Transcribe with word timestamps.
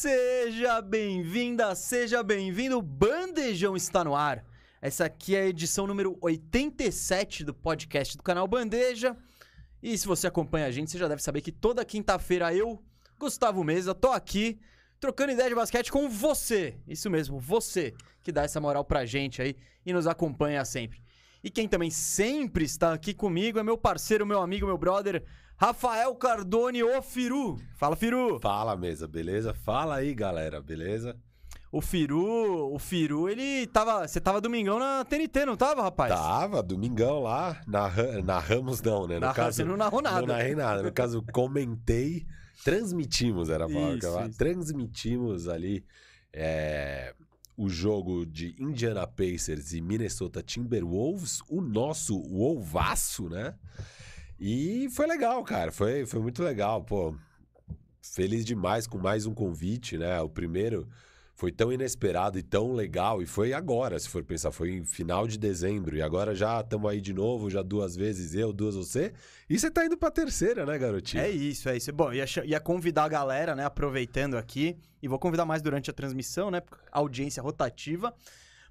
Seja 0.00 0.80
bem-vinda, 0.80 1.74
seja 1.74 2.22
bem-vindo. 2.22 2.80
Bandejão 2.80 3.74
está 3.74 4.04
no 4.04 4.14
ar. 4.14 4.44
Essa 4.80 5.06
aqui 5.06 5.34
é 5.34 5.40
a 5.40 5.46
edição 5.48 5.88
número 5.88 6.16
87 6.20 7.42
do 7.42 7.52
podcast 7.52 8.16
do 8.16 8.22
canal 8.22 8.46
Bandeja. 8.46 9.16
E 9.82 9.98
se 9.98 10.06
você 10.06 10.28
acompanha 10.28 10.66
a 10.66 10.70
gente, 10.70 10.92
você 10.92 10.98
já 10.98 11.08
deve 11.08 11.20
saber 11.20 11.40
que 11.40 11.50
toda 11.50 11.84
quinta-feira 11.84 12.54
eu, 12.54 12.80
Gustavo 13.18 13.64
Mesa, 13.64 13.92
tô 13.92 14.12
aqui 14.12 14.60
trocando 15.00 15.32
ideia 15.32 15.48
de 15.48 15.56
basquete 15.56 15.90
com 15.90 16.08
você. 16.08 16.76
Isso 16.86 17.10
mesmo, 17.10 17.40
você 17.40 17.92
que 18.22 18.30
dá 18.30 18.44
essa 18.44 18.60
moral 18.60 18.84
pra 18.84 19.04
gente 19.04 19.42
aí 19.42 19.56
e 19.84 19.92
nos 19.92 20.06
acompanha 20.06 20.64
sempre. 20.64 21.02
E 21.42 21.50
quem 21.50 21.66
também 21.66 21.90
sempre 21.90 22.64
está 22.64 22.92
aqui 22.92 23.12
comigo 23.12 23.58
é 23.58 23.64
meu 23.64 23.76
parceiro, 23.76 24.24
meu 24.24 24.40
amigo, 24.40 24.64
meu 24.64 24.78
brother, 24.78 25.24
Rafael 25.58 26.14
Cardone, 26.14 26.82
o 26.84 27.02
Firu. 27.02 27.56
Fala, 27.76 27.96
Firu. 27.96 28.38
Fala, 28.40 28.76
mesa, 28.76 29.08
beleza? 29.08 29.52
Fala 29.52 29.96
aí, 29.96 30.14
galera, 30.14 30.60
beleza? 30.60 31.16
O 31.70 31.80
Firu, 31.82 32.72
o 32.72 32.78
Firu, 32.78 33.28
ele 33.28 33.66
tava. 33.66 34.06
Você 34.06 34.20
tava 34.20 34.40
domingão 34.40 34.78
na 34.78 35.04
TNT, 35.04 35.44
não 35.44 35.56
tava, 35.56 35.82
rapaz? 35.82 36.14
Tava, 36.14 36.62
domingão 36.62 37.20
lá, 37.24 37.60
narra, 37.66 38.22
narramos 38.22 38.80
não, 38.80 39.06
né? 39.06 39.14
No 39.16 39.20
Narra- 39.20 39.34
caso, 39.34 39.56
você 39.56 39.64
não 39.64 39.76
narrou 39.76 40.00
nada. 40.00 40.20
Não 40.20 40.28
narrei 40.28 40.54
nada. 40.54 40.82
No 40.82 40.92
caso, 40.92 41.22
comentei, 41.32 42.24
transmitimos, 42.64 43.50
era 43.50 43.66
a 43.66 43.68
palavra 43.68 43.98
que 43.98 44.06
eu 44.06 44.18
Isso, 44.20 44.28
isso. 44.28 44.38
Transmitimos 44.38 45.48
ali 45.48 45.84
é, 46.32 47.12
o 47.56 47.68
jogo 47.68 48.24
de 48.24 48.54
Indiana 48.58 49.06
Pacers 49.06 49.72
e 49.74 49.80
Minnesota 49.82 50.42
Timberwolves, 50.42 51.40
o 51.50 51.60
nosso 51.60 52.18
Wolvaço, 52.18 53.28
né? 53.28 53.54
E 54.38 54.88
foi 54.90 55.06
legal, 55.06 55.42
cara. 55.42 55.72
Foi, 55.72 56.06
foi 56.06 56.20
muito 56.20 56.42
legal, 56.42 56.82
pô. 56.82 57.14
Feliz 58.00 58.44
demais 58.44 58.86
com 58.86 58.98
mais 58.98 59.26
um 59.26 59.34
convite, 59.34 59.98
né? 59.98 60.20
O 60.20 60.28
primeiro 60.28 60.88
foi 61.34 61.52
tão 61.52 61.72
inesperado 61.72 62.38
e 62.38 62.42
tão 62.42 62.72
legal. 62.72 63.20
E 63.20 63.26
foi 63.26 63.52
agora, 63.52 63.98
se 63.98 64.08
for 64.08 64.24
pensar. 64.24 64.50
Foi 64.50 64.70
em 64.70 64.84
final 64.84 65.26
de 65.26 65.38
dezembro. 65.38 65.96
E 65.96 66.02
agora 66.02 66.34
já 66.34 66.60
estamos 66.60 66.90
aí 66.90 67.00
de 67.00 67.12
novo, 67.12 67.50
já 67.50 67.62
duas 67.62 67.96
vezes 67.96 68.34
eu, 68.34 68.52
duas 68.52 68.74
você. 68.74 69.12
E 69.48 69.58
você 69.58 69.70
tá 69.70 69.84
indo 69.84 69.96
pra 69.96 70.10
terceira, 70.10 70.64
né, 70.64 70.78
garotinho? 70.78 71.22
É 71.22 71.30
isso, 71.30 71.68
é 71.68 71.76
isso. 71.76 71.92
Bom, 71.92 72.12
ia, 72.12 72.24
ia 72.44 72.60
convidar 72.60 73.04
a 73.04 73.08
galera, 73.08 73.54
né? 73.54 73.64
Aproveitando 73.64 74.36
aqui. 74.36 74.76
E 75.02 75.08
vou 75.08 75.18
convidar 75.18 75.44
mais 75.44 75.62
durante 75.62 75.90
a 75.90 75.92
transmissão, 75.92 76.50
né? 76.50 76.62
Audiência 76.92 77.42
rotativa. 77.42 78.14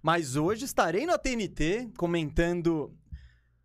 Mas 0.02 0.36
hoje 0.36 0.66
estarei 0.66 1.06
na 1.06 1.18
TNT 1.18 1.90
comentando. 1.98 2.94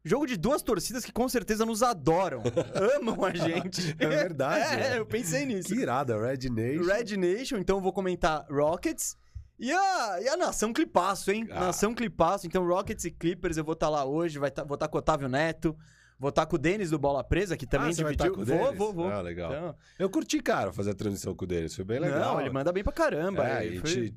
Jogo 0.04 0.26
de 0.26 0.36
duas 0.36 0.62
torcidas 0.62 1.04
que 1.04 1.12
com 1.12 1.28
certeza 1.28 1.64
nos 1.64 1.82
adoram. 1.82 2.42
amam 2.98 3.24
a 3.24 3.32
gente. 3.34 3.94
É 3.98 4.06
verdade, 4.06 4.64
É, 4.74 4.76
né? 4.90 4.98
eu 4.98 5.06
pensei 5.06 5.46
nisso. 5.46 5.68
Que 5.68 5.76
irada, 5.80 6.16
Red 6.20 6.48
Nation. 6.50 6.84
Red 6.84 7.16
Nation, 7.16 7.58
então 7.58 7.76
eu 7.76 7.82
vou 7.82 7.92
comentar 7.92 8.44
Rockets. 8.50 9.16
E 9.58 9.70
a, 9.70 10.20
e 10.20 10.28
a 10.28 10.36
Nação 10.36 10.72
Clipaço, 10.72 11.30
hein? 11.30 11.46
Ah. 11.52 11.60
Nação 11.66 11.94
Clipaço. 11.94 12.46
Então, 12.48 12.66
Rockets 12.66 13.04
e 13.04 13.12
Clippers, 13.12 13.56
eu 13.56 13.62
vou 13.64 13.74
estar 13.74 13.88
lá 13.88 14.04
hoje. 14.04 14.38
Vai 14.40 14.50
tá, 14.50 14.64
vou 14.64 14.74
estar 14.74 14.88
com 14.88 14.96
o 14.96 14.98
Otávio 14.98 15.28
Neto. 15.28 15.76
Vou 16.18 16.30
estar 16.30 16.46
com 16.46 16.56
o 16.56 16.58
Denis 16.58 16.90
do 16.90 16.98
Bola 16.98 17.22
Presa, 17.22 17.56
que 17.56 17.66
também 17.66 17.90
Ah, 17.90 17.92
você 17.92 18.02
vai 18.02 18.16
dividiu. 18.16 18.44
tá 18.44 18.56
vou, 18.56 18.74
vou, 18.74 18.92
vou. 18.92 19.08
Ah, 19.08 19.20
legal. 19.20 19.52
Então, 19.52 19.76
Eu 20.00 20.10
curti, 20.10 20.40
cara, 20.40 20.72
fazer 20.72 20.90
a 20.90 20.94
transmissão 20.94 21.34
com 21.34 21.44
o 21.44 21.48
Denis. 21.48 21.74
Foi 21.76 21.84
bem 21.84 22.00
legal. 22.00 22.34
Não, 22.34 22.40
ele 22.40 22.50
manda 22.50 22.72
bem 22.72 22.82
pra 22.82 22.92
caramba. 22.92 23.48
É, 23.48 23.66
ele 23.66 23.76
e 23.76 23.80
foi- 23.80 23.90
te 23.90 24.14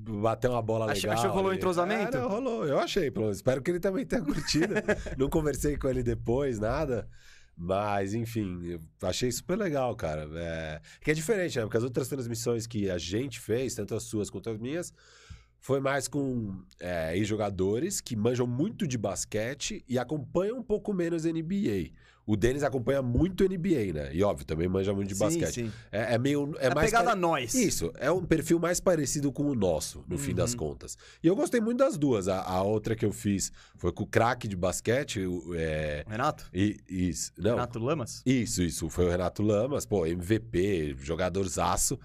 bateu 0.00 0.50
uma 0.52 0.62
bola 0.62 0.86
legal. 0.86 1.12
achou 1.12 1.30
que 1.30 1.36
rolou 1.36 1.50
ali. 1.50 1.58
entrosamento? 1.58 2.16
É, 2.16 2.20
não, 2.20 2.28
rolou. 2.28 2.66
Eu 2.66 2.78
achei, 2.78 3.10
pelo 3.10 3.26
menos. 3.26 3.38
Espero 3.38 3.62
que 3.62 3.70
ele 3.70 3.80
também 3.80 4.04
tenha 4.04 4.22
curtido. 4.24 4.74
não 5.16 5.28
conversei 5.28 5.76
com 5.76 5.88
ele 5.88 6.02
depois, 6.02 6.58
nada. 6.58 7.08
Mas, 7.56 8.14
enfim, 8.14 8.58
eu 8.64 8.80
achei 9.02 9.30
super 9.30 9.56
legal, 9.58 9.94
cara. 9.94 10.26
É... 10.34 10.80
Que 11.02 11.10
é 11.10 11.14
diferente, 11.14 11.58
né? 11.58 11.64
Porque 11.64 11.76
as 11.76 11.84
outras 11.84 12.08
transmissões 12.08 12.66
que 12.66 12.88
a 12.90 12.96
gente 12.96 13.38
fez, 13.38 13.74
tanto 13.74 13.94
as 13.94 14.04
suas 14.04 14.30
quanto 14.30 14.48
as 14.48 14.58
minhas, 14.58 14.92
foi 15.60 15.78
mais 15.78 16.08
com 16.08 16.64
é, 16.80 17.14
ex-jogadores 17.16 18.00
que 18.00 18.16
manjam 18.16 18.46
muito 18.46 18.88
de 18.88 18.96
basquete 18.96 19.84
e 19.86 19.98
acompanham 19.98 20.58
um 20.58 20.62
pouco 20.62 20.92
menos 20.94 21.24
NBA. 21.24 21.90
O 22.32 22.36
Denis 22.36 22.62
acompanha 22.62 23.02
muito 23.02 23.42
NBA, 23.42 23.92
né? 23.92 24.10
E 24.14 24.22
óbvio, 24.22 24.46
também 24.46 24.68
manja 24.68 24.94
muito 24.94 25.08
de 25.08 25.14
Sim, 25.14 25.20
basquete. 25.24 25.52
sim. 25.64 25.72
É, 25.90 26.14
é 26.14 26.18
meio. 26.18 26.54
É 26.60 26.66
É 26.66 26.70
a 26.70 26.74
mais 26.76 26.88
pegada 26.88 27.06
pare- 27.08 27.20
nós. 27.20 27.54
isso, 27.54 27.90
é 27.98 28.08
um 28.12 28.22
perfil 28.24 28.60
mais 28.60 28.78
parecido 28.78 29.32
com 29.32 29.44
o 29.50 29.54
nosso, 29.56 30.04
no 30.06 30.16
fim 30.16 30.32
das 30.32 30.52
Uhum. 30.52 30.58
contas. 30.58 30.96
E 31.22 31.26
eu 31.26 31.34
gostei 31.34 31.60
muito 31.60 31.78
das 31.78 31.98
duas. 31.98 32.28
A, 32.28 32.40
a 32.42 32.62
outra 32.62 32.94
que 32.94 33.04
eu 33.04 33.10
fiz 33.12 33.50
foi 33.76 33.90
com 33.90 34.04
o 34.04 34.06
craque 34.06 34.46
de 34.46 34.54
basquete. 34.54 35.20
o- 35.26 35.54
É, 35.56 36.04
Renato? 36.06 36.48
e, 36.54 36.78
isso, 36.88 37.32
não, 37.36 37.50
Renato 37.52 37.78
Lamas? 37.80 38.22
isso, 38.24 38.62
isso. 38.62 38.88
Foi 38.88 39.06
o 39.06 39.10
Renato 39.10 39.42
Lamas, 39.42 39.84
pô, 39.84 40.06
MVP, 40.06 40.94
jogadorzaço. 41.00 41.98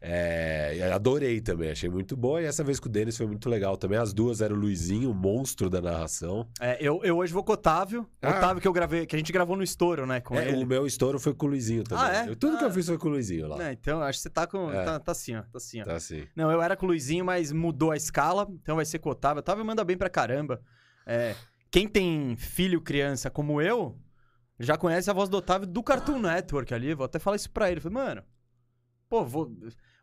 É, 0.00 0.90
adorei 0.94 1.40
também, 1.40 1.70
achei 1.70 1.88
muito 1.90 2.16
boa. 2.16 2.40
E 2.40 2.44
essa 2.44 2.62
vez 2.62 2.78
com 2.78 2.88
o 2.88 2.92
Denis 2.92 3.16
foi 3.16 3.26
muito 3.26 3.48
legal 3.48 3.76
também. 3.76 3.98
As 3.98 4.12
duas 4.12 4.40
eram 4.40 4.54
o 4.56 4.58
Luizinho, 4.58 5.10
o 5.10 5.14
monstro 5.14 5.68
da 5.68 5.80
narração. 5.80 6.48
É, 6.60 6.76
eu, 6.80 7.00
eu 7.02 7.16
hoje 7.16 7.32
vou 7.32 7.42
com 7.42 7.50
o 7.50 7.54
Otávio. 7.54 8.08
Ah. 8.22 8.30
Otávio 8.30 8.62
que 8.62 8.68
eu 8.68 8.72
gravei, 8.72 9.06
que 9.06 9.16
a 9.16 9.18
gente 9.18 9.32
gravou 9.32 9.56
no 9.56 9.62
estouro, 9.62 10.06
né? 10.06 10.20
Com 10.20 10.36
É, 10.36 10.48
ele. 10.50 10.62
o 10.62 10.66
meu 10.66 10.86
estouro 10.86 11.18
foi 11.18 11.34
com 11.34 11.46
o 11.46 11.48
Luizinho 11.50 11.82
também. 11.82 12.04
Ah, 12.04 12.24
é? 12.26 12.28
Eu- 12.30 12.36
Tudo 12.36 12.56
que 12.58 12.64
eu 12.64 12.68
Ah. 12.68 12.72
fiz 12.72 12.86
foi 12.86 12.96
com 12.96 13.08
o 13.08 13.10
Luizinho 13.10 13.48
lá. 13.48 13.68
É, 13.68 13.72
então, 13.72 14.00
acho 14.00 14.18
que 14.18 14.22
você 14.22 14.30
tá 14.30 14.46
com. 14.46 14.70
É. 14.70 14.84
Tá, 14.84 15.00
tá 15.00 15.12
assim, 15.12 15.34
ó. 15.34 15.42
Tá 15.42 15.48
assim, 15.56 15.80
ó. 15.80 15.84
Tá 15.84 15.94
assim. 15.96 16.24
Não, 16.36 16.50
eu 16.50 16.62
era 16.62 16.76
com 16.76 16.86
o 16.86 16.88
Luizinho, 16.88 17.24
mas 17.24 17.50
mudou 17.50 17.90
a 17.90 17.96
escala, 17.96 18.46
então 18.62 18.76
vai 18.76 18.84
ser 18.84 19.00
com 19.00 19.08
o 19.08 19.12
Otávio. 19.12 19.40
Otávio 19.40 19.64
manda 19.64 19.82
bem 19.84 19.96
pra 19.96 20.08
caramba. 20.08 20.60
É, 21.04 21.34
quem 21.70 21.88
tem 21.88 22.36
filho, 22.36 22.80
criança 22.80 23.30
como 23.30 23.60
eu, 23.60 23.98
já 24.60 24.76
conhece 24.76 25.10
a 25.10 25.12
voz 25.12 25.28
do 25.28 25.36
Otávio 25.38 25.66
do 25.66 25.82
Cartoon 25.82 26.20
Network 26.20 26.72
ali. 26.72 26.94
Vou 26.94 27.04
até 27.04 27.18
falar 27.18 27.34
isso 27.36 27.50
pra 27.50 27.70
ele. 27.70 27.80
Falei, 27.80 27.94
mano, 27.94 28.22
pô, 29.08 29.24
vou... 29.24 29.50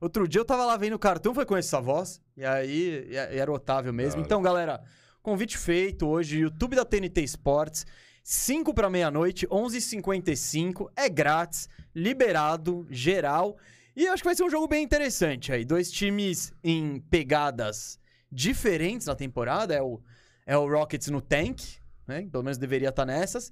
outro 0.06 0.28
dia 0.28 0.40
eu 0.40 0.46
tava 0.46 0.66
lá 0.66 0.78
vendo 0.78 0.94
o 0.94 1.00
Cartoon, 1.00 1.34
foi 1.34 1.46
com 1.46 1.57
essa 1.57 1.81
voz, 1.81 2.22
e 2.38 2.46
aí 2.46 3.07
e 3.10 3.16
era 3.16 3.52
o 3.52 3.56
Otávio 3.56 3.94
mesmo. 3.94 4.19
Hora. 4.19 4.25
Então, 4.25 4.42
galera, 4.42 4.84
convite 5.22 5.57
feito 5.57 6.07
hoje, 6.07 6.40
YouTube 6.40 6.75
da 6.75 6.86
TNT 6.86 7.22
Esportes. 7.22 7.86
5 8.28 8.74
para 8.74 8.90
meia-noite, 8.90 9.46
11h55, 9.46 10.90
é 10.96 11.07
grátis, 11.07 11.69
liberado, 11.94 12.88
geral. 12.90 13.56
E 13.96 14.07
acho 14.07 14.24
que 14.24 14.28
vai 14.28 14.36
ser 14.36 14.44
um 14.44 14.50
jogo 14.50 14.68
bem 14.68 14.84
interessante 14.84 15.54
aí. 15.54 15.63
Dois 15.63 15.92
times 15.92 16.52
em 16.63 17.00
pegadas 17.02 18.00
diferentes 18.31 19.06
na 19.06 19.13
temporada. 19.13 19.75
É 19.75 19.81
o, 19.81 20.02
é 20.44 20.57
o 20.57 20.68
Rockets 20.68 21.07
no 21.10 21.22
tank, 21.22 21.62
né? 22.07 22.28
Pelo 22.31 22.44
menos 22.44 22.57
deveria 22.57 22.90
estar 22.90 23.06
nessas. 23.06 23.52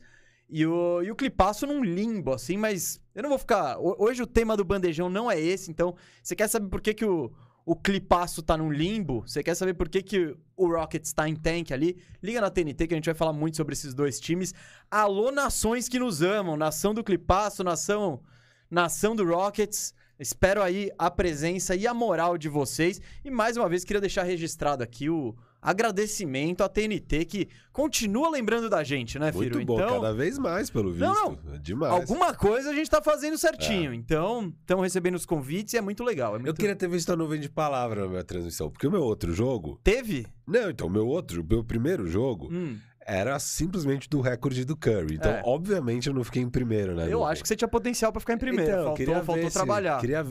E 0.56 0.68
o, 0.68 1.02
e 1.02 1.10
o 1.10 1.16
Clipaço 1.16 1.66
num 1.66 1.84
limbo, 1.84 2.32
assim, 2.32 2.58
mas 2.58 3.02
eu 3.16 3.24
não 3.24 3.30
vou 3.30 3.40
ficar. 3.40 3.76
ho- 3.80 3.96
Hoje 3.98 4.22
o 4.22 4.28
tema 4.28 4.56
do 4.56 4.64
bandejão 4.64 5.10
não 5.10 5.30
é 5.32 5.40
esse, 5.40 5.72
então 5.72 5.96
você 6.22 6.36
quer 6.36 6.48
saber 6.48 6.70
por 6.70 6.80
que, 6.80 6.94
que 6.94 7.04
o, 7.04 7.32
o 7.66 7.76
Clipaço 7.76 8.44
tá 8.44 8.56
num 8.56 8.72
limbo? 8.72 9.24
Você 9.26 9.42
quer 9.42 9.56
saber 9.56 9.74
por 9.74 9.90
que, 9.90 10.04
que 10.04 10.38
o 10.56 10.68
Rockets 10.68 11.12
tá 11.12 11.28
em 11.28 11.36
tank 11.36 11.72
ali? 11.72 11.98
Liga 12.22 12.40
na 12.40 12.52
TNT 12.52 12.86
que 12.86 12.94
a 12.94 12.98
gente 12.98 13.06
vai 13.08 13.16
falar 13.16 13.34
muito 13.34 13.58
sobre 13.58 13.74
esses 13.74 13.96
dois 13.96 14.20
times. 14.20 14.54
Alô, 14.92 15.32
nações 15.32 15.90
que 15.90 15.98
nos 15.98 16.22
amam, 16.22 16.56
nação 16.56 16.94
do 16.94 17.04
Clipaço, 17.04 17.64
nação, 17.64 18.22
nação 18.70 19.16
do 19.16 19.26
Rockets. 19.26 19.92
Espero 20.20 20.62
aí 20.62 20.92
a 21.00 21.10
presença 21.10 21.76
e 21.76 21.88
a 21.88 21.96
moral 21.96 22.38
de 22.38 22.48
vocês. 22.48 23.02
E 23.26 23.32
mais 23.32 23.58
uma 23.58 23.68
vez 23.68 23.84
queria 23.84 24.00
deixar 24.00 24.22
registrado 24.22 24.84
aqui 24.84 25.10
o 25.10 25.36
agradecimento 25.64 26.62
à 26.64 26.70
TNT 26.70 27.26
que 27.26 27.48
continua 27.72 28.30
lembrando 28.30 28.70
da 28.70 28.84
gente, 28.84 29.18
né, 29.18 29.32
Firo? 29.32 29.56
Muito 29.56 29.66
bom, 29.66 29.76
então, 29.82 30.02
cada 30.02 30.14
vez 30.14 30.38
mais, 30.38 30.70
pelo 30.70 30.92
visto. 30.92 31.06
Não, 31.06 31.38
Demais. 31.60 31.94
alguma 31.94 32.34
coisa 32.34 32.70
a 32.70 32.74
gente 32.74 32.90
tá 32.90 33.02
fazendo 33.02 33.38
certinho. 33.38 33.94
Então, 33.94 34.54
estão 34.62 34.82
recebendo 34.82 35.16
os 35.16 35.26
convites 35.26 35.74
e 35.74 35.78
é 35.78 35.82
muito 35.82 36.04
legal. 36.04 36.34
É 36.34 36.38
Eu 36.38 36.42
muito... 36.42 36.56
queria 36.60 36.76
ter 36.76 36.88
visto 36.90 37.12
a 37.12 37.16
nuvem 37.16 37.40
de 37.40 37.50
palavra 37.50 38.02
na 38.04 38.08
minha 38.08 38.24
transmissão, 38.24 38.70
porque 38.70 38.86
o 38.88 38.92
meu 38.92 39.02
outro 39.02 39.34
jogo. 39.34 39.80
Teve? 39.84 40.28
Não, 40.46 40.70
então, 40.70 40.88
o 40.88 40.90
meu 40.92 41.08
outro, 41.08 41.42
o 41.42 41.46
meu 41.48 41.64
primeiro 41.64 42.06
jogo 42.08 42.50
Hum, 42.52 42.78
era 43.06 43.38
simplesmente 43.40 44.10
do 44.10 44.22
recorde 44.22 44.64
do 44.66 44.76
Curry. 44.78 45.16
Então, 45.16 45.32
É. 45.32 45.42
obviamente, 45.46 46.08
eu 46.08 46.14
não 46.14 46.24
fiquei 46.24 46.42
em 46.42 46.50
primeiro, 46.50 46.96
né? 46.96 47.08
eu 47.12 47.24
acho 47.26 47.42
que 47.42 47.48
você 47.48 47.56
tinha 47.56 47.68
potencial 47.68 48.12
pra 48.12 48.20
ficar 48.20 48.34
em 48.34 48.38
primeiro. 48.38 48.64
Então, 48.72 48.78
faltou 48.84 48.96
queria 48.98 49.16
faltou 49.24 49.36
ver 49.44 49.50
se- 49.50 49.54
trabalhar. 49.54 50.00
Queria... 50.00 50.24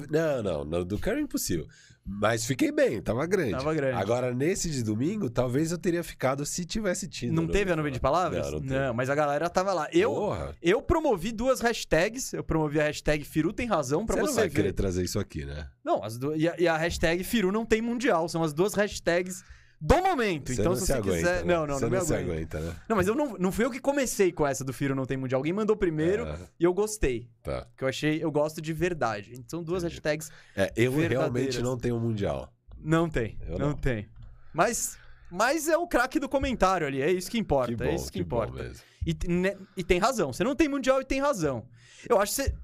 Não, 0.43 0.65
não, 0.65 0.85
do 0.85 0.99
Curry 0.99 1.19
é 1.19 1.23
impossível. 1.23 1.67
Mas 2.05 2.45
fiquei 2.45 2.73
bem, 2.73 3.01
tava 3.01 3.25
grande. 3.27 3.53
Tava 3.53 3.73
grande. 3.75 3.97
Agora, 3.97 4.35
nesse 4.35 4.69
de 4.69 4.83
domingo, 4.83 5.31
talvez 5.31 5.71
eu 5.71 5.79
teria 5.79 6.03
ficado 6.03 6.45
se 6.45 6.65
tivesse 6.65 7.07
tido. 7.07 7.33
Não 7.33 7.47
teve 7.47 7.73
a 7.73 7.77
nuvem 7.77 7.93
de 7.93 8.01
palavras? 8.01 8.47
Não, 8.47 8.59
não 8.59 8.61
teve. 8.61 8.93
mas 8.93 9.09
a 9.09 9.15
galera 9.15 9.49
tava 9.49 9.73
lá. 9.73 9.89
Eu, 9.93 10.11
Porra, 10.11 10.55
eu 10.61 10.83
promovi 10.83 11.31
duas 11.31 11.61
hashtags. 11.61 12.33
Eu 12.33 12.43
promovi 12.43 12.81
a 12.81 12.85
hashtag 12.85 13.25
Firu 13.25 13.53
tem 13.53 13.67
razão 13.69 14.05
pra 14.05 14.17
você 14.17 14.23
você, 14.23 14.27
não 14.29 14.35
vai 14.35 14.49
ver. 14.49 14.55
querer 14.57 14.73
trazer 14.73 15.05
isso 15.05 15.19
aqui, 15.19 15.45
né? 15.45 15.69
Não, 15.85 16.03
as 16.03 16.19
du... 16.19 16.35
e, 16.35 16.49
a, 16.49 16.57
e 16.59 16.67
a 16.67 16.77
hashtag 16.77 17.23
Firu 17.23 17.53
não 17.53 17.65
tem 17.65 17.81
mundial. 17.81 18.29
São 18.29 18.43
as 18.43 18.53
duas 18.53 18.75
hashtags 18.75 19.45
do 19.85 20.01
momento. 20.01 20.55
Você 20.55 20.61
então, 20.61 20.77
se 20.77 20.87
você 20.87 20.93
aguenta, 20.93 21.17
quiser. 21.17 21.45
né? 21.45 21.55
Não, 21.55 21.67
não, 21.67 21.75
Você 21.75 21.81
não 21.85 21.91
me 21.91 21.97
não 21.99 22.05
se 22.05 22.15
aguento. 22.15 22.31
aguenta, 22.31 22.61
né? 22.61 22.77
Não, 22.89 22.95
mas 22.97 23.09
eu 23.09 23.17
não, 23.17 23.37
não 23.37 23.51
fui 23.51 23.65
eu 23.65 23.71
que 23.71 23.81
comecei 23.81 24.31
com 24.31 24.47
essa 24.47 24.63
do 24.65 24.73
Firo 24.73 24.95
não 24.95 25.05
tem 25.05 25.17
mundial. 25.17 25.41
Alguém 25.41 25.53
mandou 25.53 25.77
primeiro 25.77 26.25
É, 26.25 26.39
e 26.61 26.63
eu 26.63 26.73
gostei. 26.73 27.29
tá. 27.43 27.67
Que 27.77 27.83
eu 27.83 27.89
achei, 27.89 28.23
eu 28.23 28.31
gosto 28.31 28.61
de 28.63 28.73
verdade. 28.73 29.33
Então, 29.33 29.45
são 29.59 29.63
duas 29.65 29.83
Entendi. 29.83 29.97
hashtags. 29.97 30.31
É, 30.57 30.73
eu 30.77 30.93
realmente 30.93 31.61
não 31.61 31.77
tenho 31.77 31.99
mundial. 31.99 32.53
Não 32.79 33.09
tem. 33.11 33.37
Eu 33.49 33.59
não. 33.59 33.69
não. 33.71 33.75
tem. 33.75 34.09
Mas, 34.55 34.97
mas 35.31 35.67
é 35.67 35.77
o 35.77 35.89
craque 35.89 36.21
do 36.21 36.29
comentário 36.29 36.87
ali. 36.87 37.03
É 37.03 37.11
isso 37.11 37.29
que 37.29 37.39
importa. 37.39 37.73
Que 37.73 37.77
bom, 37.77 37.85
é 37.85 37.95
isso 37.97 38.07
que, 38.07 38.13
que 38.13 38.21
importa. 38.21 38.73
E, 39.05 39.17
né, 39.29 39.57
e 39.77 39.83
tem 39.83 39.99
razão. 39.99 40.33
Você 40.33 40.45
não 40.45 40.55
tem 40.55 40.69
mundial 40.69 41.01
e 41.01 41.05
tem 41.05 41.21
razão. 41.21 41.67
Eu 42.09 42.21
acho 42.21 42.35
que 42.37 42.43
você, 42.43 42.55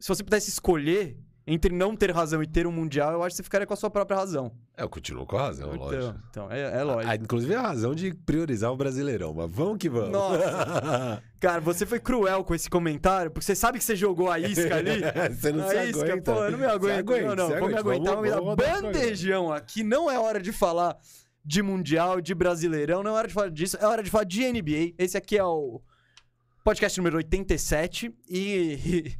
se 0.00 0.08
você 0.08 0.24
pudesse 0.24 0.50
escolher 0.50 1.16
entre 1.46 1.72
não 1.72 1.94
ter 1.94 2.10
razão 2.10 2.42
e 2.42 2.46
ter 2.46 2.66
um 2.66 2.72
Mundial, 2.72 3.12
eu 3.12 3.22
acho 3.22 3.34
que 3.34 3.36
você 3.36 3.42
ficaria 3.44 3.66
com 3.66 3.72
a 3.72 3.76
sua 3.76 3.88
própria 3.88 4.16
razão. 4.18 4.50
É, 4.76 4.82
eu 4.82 4.88
continuo 4.88 5.24
com 5.24 5.36
a 5.36 5.42
razão, 5.42 5.72
lógico. 5.74 5.94
Então, 5.94 6.20
então 6.30 6.50
é, 6.50 6.80
é 6.80 6.82
lógico. 6.82 7.12
Ah, 7.12 7.14
inclusive 7.14 7.54
a 7.54 7.60
razão 7.62 7.94
de 7.94 8.12
priorizar 8.12 8.72
o 8.72 8.76
Brasileirão, 8.76 9.32
mas 9.32 9.48
vamos 9.48 9.78
que 9.78 9.88
vamos. 9.88 10.10
Nossa. 10.10 11.22
Cara, 11.38 11.60
você 11.60 11.86
foi 11.86 12.00
cruel 12.00 12.42
com 12.42 12.52
esse 12.52 12.68
comentário, 12.68 13.30
porque 13.30 13.44
você 13.44 13.54
sabe 13.54 13.78
que 13.78 13.84
você 13.84 13.94
jogou 13.94 14.28
a 14.28 14.40
isca 14.40 14.74
ali. 14.74 15.00
você 15.32 15.52
não 15.52 15.64
a 15.64 15.68
se 15.68 15.90
isca, 15.90 16.04
aguenta. 16.04 16.32
pô, 16.34 16.44
eu 16.44 16.50
não 16.50 16.58
me 16.58 16.64
aguento. 16.66 16.98
aguenta, 16.98 17.36
não, 17.36 17.36
não, 17.36 17.58
vou 17.58 17.68
me 17.68 17.74
aguenta. 17.76 17.80
aguentar, 17.80 18.14
Vamos- 18.16 18.30
vamos 18.30 18.52
o 18.52 18.56
bandejão 18.56 19.52
aqui. 19.52 19.84
Não 19.84 20.10
é 20.10 20.18
hora 20.18 20.40
de 20.40 20.50
falar 20.52 20.96
de 21.44 21.62
Mundial, 21.62 22.20
de 22.20 22.34
Brasileirão, 22.34 23.04
não 23.04 23.12
é 23.12 23.14
hora 23.14 23.28
de 23.28 23.34
falar 23.34 23.50
disso, 23.50 23.76
é 23.80 23.86
hora 23.86 24.02
de 24.02 24.10
falar 24.10 24.24
de 24.24 24.52
NBA. 24.52 24.94
Esse 24.98 25.16
aqui 25.16 25.38
é 25.38 25.44
o 25.44 25.80
podcast 26.64 26.98
número 26.98 27.18
87 27.18 28.12
e... 28.28 29.12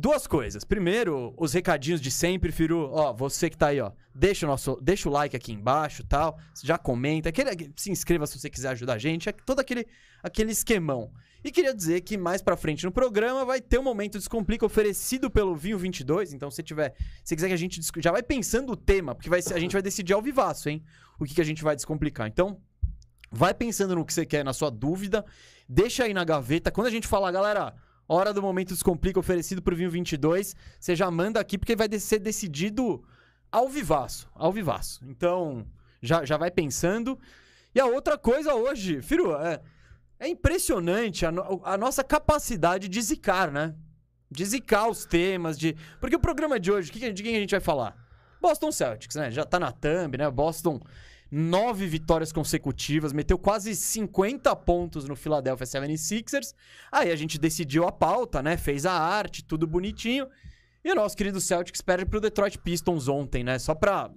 Duas 0.00 0.28
coisas. 0.28 0.62
Primeiro, 0.62 1.34
os 1.36 1.52
recadinhos 1.52 2.00
de 2.00 2.08
sempre, 2.08 2.52
Firu. 2.52 2.88
Ó, 2.92 3.12
você 3.12 3.50
que 3.50 3.56
tá 3.56 3.66
aí, 3.66 3.80
ó. 3.80 3.90
Deixa 4.14 4.46
o, 4.46 4.48
nosso, 4.48 4.78
deixa 4.80 5.08
o 5.08 5.12
like 5.12 5.34
aqui 5.34 5.50
embaixo 5.50 6.04
tal. 6.04 6.38
Já 6.62 6.78
comenta. 6.78 7.30
Aquele, 7.30 7.72
se 7.74 7.90
inscreva 7.90 8.24
se 8.24 8.38
você 8.38 8.48
quiser 8.48 8.68
ajudar 8.68 8.92
a 8.92 8.98
gente. 8.98 9.28
É 9.28 9.32
todo 9.32 9.58
aquele, 9.58 9.88
aquele 10.22 10.52
esquemão. 10.52 11.10
E 11.42 11.50
queria 11.50 11.74
dizer 11.74 12.02
que 12.02 12.16
mais 12.16 12.40
pra 12.40 12.56
frente 12.56 12.84
no 12.84 12.92
programa 12.92 13.44
vai 13.44 13.60
ter 13.60 13.76
um 13.80 13.82
momento 13.82 14.18
Descomplica 14.18 14.64
oferecido 14.64 15.28
pelo 15.28 15.56
Vinho 15.56 15.76
22. 15.76 16.32
Então, 16.32 16.48
se 16.48 16.62
tiver, 16.62 16.94
se 17.24 17.34
quiser 17.34 17.48
que 17.48 17.54
a 17.54 17.58
gente 17.58 17.80
já 17.96 18.12
vai 18.12 18.22
pensando 18.22 18.74
o 18.74 18.76
tema, 18.76 19.16
porque 19.16 19.28
vai 19.28 19.40
a 19.52 19.58
gente 19.58 19.72
vai 19.72 19.82
decidir 19.82 20.12
ao 20.12 20.22
vivaço, 20.22 20.68
hein? 20.68 20.80
O 21.18 21.24
que, 21.24 21.34
que 21.34 21.40
a 21.40 21.44
gente 21.44 21.64
vai 21.64 21.74
descomplicar. 21.74 22.28
Então, 22.28 22.60
vai 23.32 23.52
pensando 23.52 23.96
no 23.96 24.04
que 24.04 24.14
você 24.14 24.24
quer, 24.24 24.44
na 24.44 24.52
sua 24.52 24.70
dúvida. 24.70 25.24
Deixa 25.68 26.04
aí 26.04 26.14
na 26.14 26.22
gaveta. 26.22 26.70
Quando 26.70 26.86
a 26.86 26.90
gente 26.90 27.08
falar, 27.08 27.32
galera, 27.32 27.74
hora 28.08 28.32
do 28.32 28.40
momento 28.42 28.72
Descomplica 28.74 29.20
oferecido 29.20 29.60
pro 29.62 29.76
Vinho 29.76 29.90
22, 29.90 30.56
você 30.80 30.96
já 30.96 31.10
manda 31.10 31.38
aqui 31.38 31.58
porque 31.58 31.76
vai 31.76 31.88
ser 31.98 32.18
decidido 32.18 33.04
ao 33.52 33.68
vivaço, 33.68 34.28
ao 34.34 34.52
vivaço. 34.52 35.04
Então, 35.06 35.66
já, 36.00 36.24
já 36.24 36.36
vai 36.36 36.50
pensando. 36.50 37.18
E 37.74 37.80
a 37.80 37.86
outra 37.86 38.16
coisa 38.16 38.54
hoje, 38.54 39.02
Firu, 39.02 39.36
é, 39.36 39.60
é 40.18 40.28
impressionante 40.28 41.26
a, 41.26 41.30
no- 41.30 41.60
a 41.64 41.76
nossa 41.76 42.02
capacidade 42.02 42.88
de 42.88 43.00
zicar, 43.02 43.50
né? 43.52 43.74
De 44.30 44.44
zicar 44.44 44.88
os 44.88 45.04
temas, 45.04 45.58
de... 45.58 45.74
Porque 46.00 46.16
o 46.16 46.20
programa 46.20 46.58
de 46.60 46.70
hoje, 46.72 46.90
de 46.90 47.22
quem 47.22 47.36
a 47.36 47.40
gente 47.40 47.50
vai 47.50 47.60
falar? 47.60 47.96
Boston 48.40 48.70
Celtics, 48.70 49.16
né? 49.16 49.30
Já 49.30 49.44
tá 49.44 49.58
na 49.58 49.72
thumb, 49.72 50.16
né? 50.16 50.30
Boston, 50.30 50.80
nove 51.30 51.86
vitórias 51.86 52.32
consecutivas, 52.32 53.12
meteu 53.12 53.38
quase 53.38 53.74
50 53.76 54.54
pontos 54.56 55.06
no 55.06 55.14
Philadelphia 55.14 55.66
76ers. 55.66 56.54
Aí 56.90 57.10
a 57.10 57.16
gente 57.16 57.38
decidiu 57.38 57.86
a 57.86 57.92
pauta, 57.92 58.42
né? 58.42 58.56
Fez 58.56 58.86
a 58.86 58.92
arte, 58.92 59.44
tudo 59.44 59.66
bonitinho. 59.66 60.26
E 60.84 60.90
o 60.90 60.94
nosso 60.94 61.16
querido 61.16 61.40
Celtics 61.40 61.80
perde 61.80 62.06
pro 62.06 62.20
Detroit 62.20 62.58
Pistons 62.58 63.08
ontem, 63.08 63.44
né? 63.44 63.58
Só 63.58 63.74
pra... 63.74 64.10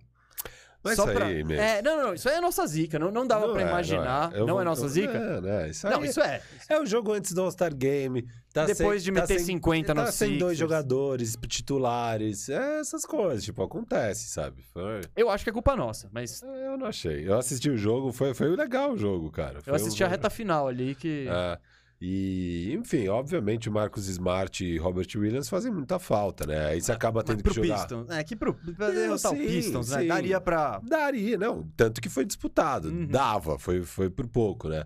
Mas 0.83 0.95
só 0.95 1.03
isso 1.05 1.13
pra... 1.13 1.25
aí 1.27 1.43
mesmo. 1.43 1.61
É, 1.63 1.81
não, 1.81 1.97
não, 1.97 2.03
não, 2.07 2.13
isso 2.15 2.27
aí 2.27 2.35
é 2.35 2.41
nossa 2.41 2.65
zica. 2.65 2.97
Não, 2.97 3.11
não 3.11 3.27
dava 3.27 3.45
Não 3.47 3.53
pra 3.53 3.61
é, 3.63 3.67
imaginar. 3.67 4.31
Não 4.31 4.37
Eu 4.39 4.47
é, 4.47 4.51
vou- 4.51 4.63
nossa 4.65 4.83
eu- 4.85 4.89
zica? 4.89 5.17
É, 5.17 5.41
né? 5.41 5.69
Isso 5.69 5.85
aí 5.87 5.93
Não, 5.93 6.03
isso 6.03 6.19
é. 6.21 6.41
É 6.69 6.79
o 6.79 6.85
jogo 6.85 7.13
antes 7.13 7.33
do 7.33 7.41
All-Star 7.41 7.75
Game. 7.75 8.25
tá 8.53 8.65
Depois 8.65 9.03
sem- 9.03 9.11
de 9.13 9.15
tá 9.15 9.21
meter 9.21 9.37
sem- 9.37 9.45
50 9.55 9.93
no 9.93 10.05
Tá 10.05 10.11
sem 10.11 10.37
dois 10.37 10.57
jogadores 10.57 11.37
titulares. 11.47 12.49
É 12.49 12.79
essas 12.79 13.05
coisas, 13.05 13.43
tipo, 13.43 13.61
acontece, 13.63 14.27
sabe? 14.29 14.61
Foi- 14.73 15.01
Eu 15.15 15.29
acho 15.29 15.43
que 15.43 15.49
é 15.49 15.53
culpa 15.53 15.75
nossa, 15.75 16.09
mas 16.11 16.41
É, 16.43 16.67
Eu 16.67 16.77
não 16.77 16.87
achei. 16.87 17.27
Eu 17.27 17.37
assisti 17.37 17.69
o 17.69 17.77
jogo, 17.77 18.11
foi, 18.11 18.33
foi 18.33 18.55
legal 18.55 18.93
o 18.93 18.97
jogo, 18.97 19.29
cara. 19.31 19.61
Foi 19.61 19.71
eu 19.71 19.73
um 19.73 19.75
assisti 19.75 20.03
a 20.03 20.07
jogo- 20.07 20.11
reta 20.15 20.29
final 20.29 20.67
ali 20.67 20.95
que. 20.95 21.27
É. 21.29 21.57
E, 22.03 22.73
enfim, 22.73 23.07
obviamente 23.09 23.69
o 23.69 23.71
Marcos 23.71 24.07
Smart 24.07 24.65
e 24.65 24.75
Robert 24.79 25.07
Williams 25.15 25.47
fazem 25.47 25.71
muita 25.71 25.99
falta, 25.99 26.47
né? 26.47 26.69
Aí 26.69 26.81
você 26.81 26.91
acaba 26.91 27.19
Mas 27.19 27.25
tendo 27.25 27.43
que 27.43 27.53
jogar. 27.53 27.77
Pistons. 27.77 28.09
É, 28.09 28.23
que 28.23 28.35
pro. 28.35 28.57
É, 28.79 28.91
derrotar 28.91 29.31
o 29.31 29.35
sim, 29.35 29.45
Pistons, 29.45 29.89
né? 29.91 30.05
Daria 30.05 30.41
pra. 30.41 30.81
Daria, 30.83 31.37
não. 31.37 31.69
Tanto 31.77 32.01
que 32.01 32.09
foi 32.09 32.25
disputado. 32.25 32.87
Uhum. 32.87 33.05
Dava, 33.05 33.59
foi, 33.59 33.83
foi 33.83 34.09
por 34.09 34.27
pouco, 34.27 34.67
né? 34.67 34.83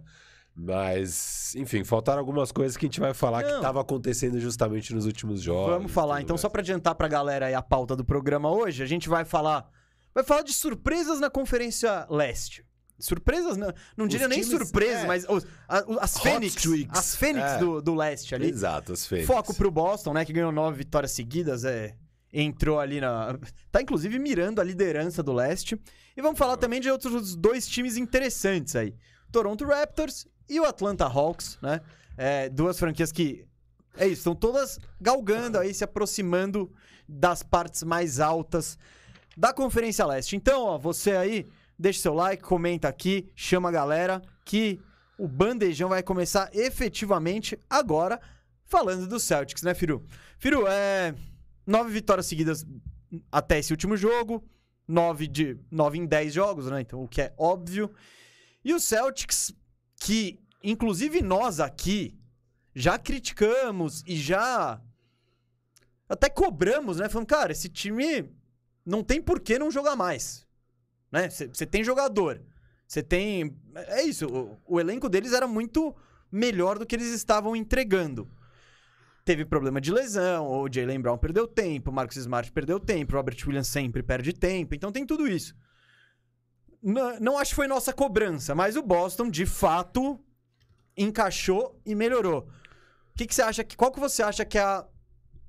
Mas, 0.54 1.56
enfim, 1.56 1.86
faltaram 1.86 2.20
algumas 2.20 2.52
coisas 2.52 2.76
que 2.76 2.86
a 2.86 2.88
gente 2.88 3.00
vai 3.00 3.14
falar 3.14 3.44
que 3.44 3.50
Não. 3.50 3.58
estavam 3.58 3.82
acontecendo 3.82 4.38
justamente 4.38 4.94
nos 4.94 5.06
últimos 5.06 5.42
jogos. 5.42 5.74
Vamos 5.74 5.92
falar. 5.94 6.22
Então, 6.22 6.34
mais. 6.34 6.42
só 6.42 6.50
pra 6.50 6.62
adiantar 6.62 6.96
pra 6.96 7.08
galera 7.08 7.46
aí 7.46 7.54
a 7.54 7.62
pauta 7.62 7.96
do 7.96 8.04
programa 8.04 8.52
hoje, 8.52 8.84
a 8.84 8.86
gente 8.86 9.08
vai 9.08 9.24
falar. 9.24 9.70
Vai 10.14 10.24
falar 10.24 10.42
de 10.42 10.52
surpresas 10.54 11.20
na 11.22 11.30
Conferência 11.30 12.06
Leste. 12.10 12.65
Surpresas, 12.98 13.58
não, 13.58 13.74
não 13.98 14.08
diria 14.08 14.28
nem 14.28 14.42
times- 14.42 14.58
surpresas, 14.58 15.04
é. 15.04 15.08
mas 15.08 15.26
os- 15.28 15.46
as 15.68 16.16
Hot 16.16 16.24
Fênix. 16.24 16.56
As 16.90 17.16
Fênix 17.16 17.46
É. 17.46 17.58
do, 17.58 17.82
do 17.82 17.94
leste 17.94 18.34
ali. 18.34 18.48
Exato, 18.50 18.94
as 18.94 19.06
Fênix. 19.06 19.28
Foco 19.28 19.54
pro 19.54 19.70
Boston, 19.70 20.14
né? 20.14 20.24
Que 20.24 20.32
ganhou 20.32 20.52
nove 20.52 20.78
vitórias 20.78 21.12
seguidas. 21.12 21.66
É, 21.66 21.96
entrou 22.32 22.80
ali 22.80 23.02
na. 23.02 23.38
Tá 23.72 23.82
inclusive 23.82 24.18
mirando 24.20 24.60
a 24.62 24.64
liderança 24.64 25.22
do 25.22 25.34
leste. 25.34 25.80
E 26.16 26.22
vamos 26.22 26.40
falar 26.40 26.56
também 26.58 26.80
de 26.80 26.90
outros 26.90 27.36
dois 27.36 27.68
times 27.68 27.98
interessantes 27.98 28.76
aí: 28.76 28.96
Toronto 29.32 29.66
Raptors 29.66 30.26
e 30.48 30.60
o 30.60 30.66
Atlanta 30.66 31.04
Hawks, 31.06 31.58
né? 31.62 31.82
É, 32.18 32.48
duas 32.50 32.80
franquias 32.80 33.12
que. 33.12 33.46
É 33.98 34.06
isso, 34.06 34.20
estão 34.22 34.36
todas 34.36 34.78
galgando 35.00 35.58
aí, 35.58 35.74
se 35.74 35.84
aproximando 35.84 36.72
das 37.08 37.42
partes 37.44 37.84
mais 37.84 38.20
altas 38.20 38.78
da 39.38 39.54
Conferência 39.54 40.06
Leste. 40.06 40.36
Então, 40.36 40.64
ó, 40.64 40.78
você 40.78 41.12
aí, 41.12 41.46
deixa 41.78 42.02
seu 42.02 42.14
like, 42.14 42.44
comenta 42.44 42.88
aqui, 42.88 43.32
chama 43.36 43.70
a 43.70 43.72
galera 43.72 44.22
que 44.44 44.80
o 45.18 45.28
bandejão 45.28 45.90
vai 45.90 46.04
começar 46.04 46.50
efetivamente 46.54 47.58
agora, 47.70 48.20
falando 48.66 49.08
do 49.08 49.20
Celtics, 49.20 49.64
né, 49.64 49.74
Firu? 49.74 50.06
Firu, 50.38 50.68
é. 50.68 51.16
Nove 51.66 51.92
vitórias 51.92 52.28
seguidas 52.28 52.66
até 53.32 53.58
esse 53.58 53.74
último 53.74 53.98
jogo, 53.98 54.44
nove, 54.88 55.28
de, 55.28 55.58
nove 55.72 55.98
em 55.98 56.06
dez 56.06 56.34
jogos, 56.34 56.68
né? 56.70 56.82
Então, 56.82 57.02
o 57.02 57.08
que 57.08 57.22
é 57.22 57.34
óbvio. 57.38 57.92
E 58.64 58.74
o 58.74 58.80
Celtics, 58.80 59.52
que 59.98 60.40
inclusive 60.64 61.22
nós 61.22 61.60
aqui 61.60 62.20
já 62.76 63.00
criticamos 63.00 64.04
e 64.06 64.16
já 64.16 64.82
até 66.08 66.30
cobramos, 66.30 66.98
né? 66.98 67.10
Falando, 67.10 67.28
cara, 67.28 67.52
esse 67.52 67.70
time 67.70 68.30
não 68.86 69.04
tem 69.04 69.22
por 69.22 69.40
que 69.40 69.58
não 69.58 69.72
jogar 69.72 69.96
mais. 69.96 70.45
Né? 71.12 71.30
Você 71.30 71.66
tem 71.66 71.84
jogador. 71.84 72.42
Você 72.88 73.02
tem. 73.02 73.56
É 73.88 74.04
isso. 74.04 74.28
O, 74.28 74.76
o 74.76 74.80
elenco 74.80 75.10
deles 75.10 75.34
era 75.34 75.48
muito 75.48 75.96
melhor 76.32 76.78
do 76.78 76.86
que 76.86 76.96
eles 76.96 77.12
estavam 77.14 77.56
entregando. 77.56 78.30
Teve 79.24 79.44
problema 79.44 79.82
de 79.82 79.92
lesão, 79.92 80.48
o 80.48 80.72
Jalen 80.72 81.02
Brown 81.02 81.18
perdeu 81.18 81.48
tempo, 81.48 81.90
o 81.90 81.94
Marcus 81.94 82.18
Smart 82.18 82.52
perdeu 82.52 82.80
tempo, 82.80 83.14
o 83.14 83.16
Robert 83.16 83.38
Williams 83.44 83.68
sempre 83.68 84.04
perde 84.04 84.32
tempo, 84.32 84.76
então 84.76 84.92
tem 84.92 85.04
tudo 85.04 85.28
isso. 85.28 85.56
Não, 86.84 87.20
não 87.20 87.38
acho 87.40 87.50
que 87.50 87.56
foi 87.56 87.68
nossa 87.68 87.92
cobrança, 87.92 88.54
mas 88.54 88.76
o 88.76 88.84
Boston, 88.84 89.28
de 89.32 89.48
fato, 89.48 90.20
encaixou 90.96 91.82
e 91.84 91.96
melhorou. 91.96 92.42
O 92.42 93.18
que, 93.18 93.26
que 93.26 93.34
você 93.34 93.42
acha 93.42 93.64
que. 93.64 93.76
Qual 93.76 93.92
que 93.92 94.00
você 94.00 94.22
acha 94.22 94.46
que 94.46 94.60
é 94.60 94.62
a 94.62 94.86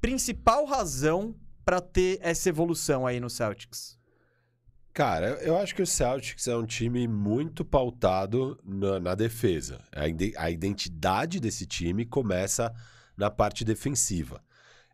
principal 0.01 0.65
razão 0.65 1.35
pra 1.63 1.79
ter 1.79 2.19
essa 2.23 2.49
evolução 2.49 3.07
aí 3.07 3.21
no 3.21 3.29
Celtics? 3.29 3.99
Cara, 4.97 5.33
eu- 5.43 5.59
acho 5.59 5.75
que 5.75 5.83
o 5.83 5.87
Celtics 5.87 6.49
é 6.49 6.57
um 6.57 6.65
time 6.65 7.07
muito 7.07 7.67
pautado 7.67 8.59
na, 8.65 8.99
na 8.99 9.15
defesa. 9.15 9.79
A, 9.95 10.09
ide- 10.09 10.33
a 10.39 10.51
identidade 10.51 11.39
desse 11.39 11.67
time 11.67 12.07
começa 12.07 12.73
na 13.15 13.31
parte 13.31 13.63
defensiva. 13.63 14.43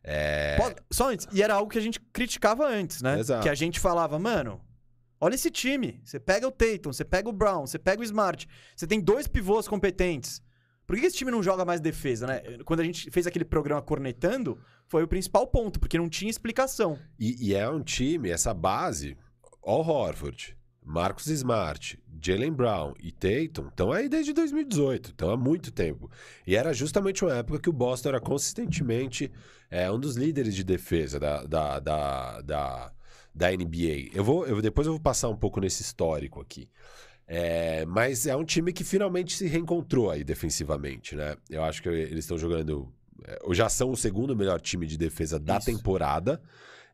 É, 0.03 0.57
Só 0.91 1.11
antes, 1.13 1.29
e 1.33 1.41
era 1.41 1.55
algo 1.55 1.71
que 1.71 1.79
a 1.79 1.81
gente 1.81 2.01
criticava 2.13 2.67
antes, 2.67 3.01
né? 3.01 3.21
Exato. 3.21 3.45
Que 3.45 3.49
a 3.49 3.55
gente 3.55 3.79
falava, 3.79 4.19
mano, 4.19 4.61
olha 5.21 5.37
esse 5.37 5.53
time. 5.53 6.01
Você 6.05 6.19
pega 6.19 6.49
o 6.49 6.51
Tatum, 6.51 6.93
você 6.93 7.05
pega 7.05 7.29
o 7.29 7.33
Brown, 7.33 7.65
você 7.65 7.79
pega 7.79 8.01
o 8.01 8.05
Smart, 8.05 8.49
você 8.75 8.89
tem 8.89 9.01
dois 9.01 9.29
pivôs 9.29 9.69
competentes. 9.69 10.43
Por 10.85 10.97
que 10.99 11.07
esse 11.07 11.17
time 11.17 11.31
não 11.31 11.45
joga 11.45 11.65
mais 11.65 11.81
defesa, 11.81 12.27
né? 12.27 12.43
Quando 12.65 12.81
a 12.81 12.85
gente 12.85 13.09
fez 13.13 13.25
aquele 13.25 13.45
programa 13.45 13.81
cornetando, 13.81 14.59
foi 14.89 15.05
o 15.05 15.09
principal 15.09 15.47
ponto, 15.47 15.79
porque 15.79 15.97
não 15.97 16.09
tinha 16.09 16.29
explicação. 16.29 16.99
E, 17.17 17.51
e 17.51 17.55
é 17.55 17.71
um 17.71 17.81
time, 17.85 18.29
essa 18.31 18.53
base, 18.53 19.17
Al 19.65 19.81
Horford, 19.81 20.57
Marcus 20.85 21.27
Smart, 21.29 21.99
Jalen 22.21 22.53
Brown 22.53 22.95
e 23.01 23.13
Tatum 23.13 23.69
estão 23.69 23.93
aí 23.93 24.09
desde 24.09 24.33
2018, 24.33 25.11
estão 25.11 25.31
há 25.31 25.37
muito 25.37 25.71
tempo. 25.71 26.11
E 26.47 26.57
era 26.57 26.73
justamente 26.73 27.25
uma 27.25 27.35
época 27.37 27.61
que 27.61 27.71
o 27.71 27.73
Boston 27.73 28.11
era 28.11 28.21
consistentemente 28.21 29.31
é, 29.71 29.91
um 29.91 29.99
dos 29.99 30.17
líderes 30.17 30.55
de 30.55 30.65
defesa 30.65 31.19
da, 31.21 31.45
da, 31.45 31.79
da, 31.79 32.41
da, 32.41 32.93
da 33.35 33.51
NBA. 33.51 34.11
Eu 34.13 34.25
vou, 34.25 34.47
eu, 34.47 34.61
depois 34.61 34.87
eu 34.87 34.93
vou 34.95 35.01
passar 35.01 35.29
um 35.29 35.37
pouco 35.37 35.61
nesse 35.61 35.83
histórico 35.83 36.41
aqui. 36.41 36.69
É, 37.27 37.87
mas 37.87 38.27
é 38.27 38.37
um 38.37 38.45
time 38.45 38.73
que 38.73 38.85
finalmente 38.85 39.37
se 39.37 39.47
reencontrou 39.47 40.11
aí 40.11 40.25
defensivamente, 40.25 41.15
né? 41.15 41.37
Eu 41.49 41.63
acho 41.63 41.81
que 41.83 41.89
eles 41.89 42.25
estão 42.25 42.37
jogando. 42.37 42.93
é, 43.25 43.39
Já 43.55 43.69
são 43.69 43.91
o 43.91 43.97
segundo 43.97 44.37
melhor 44.37 44.61
time 44.61 44.87
de 44.87 44.99
defesa 44.99 45.39
da 45.39 45.57
Isso. 45.59 45.67
temporada. 45.67 46.43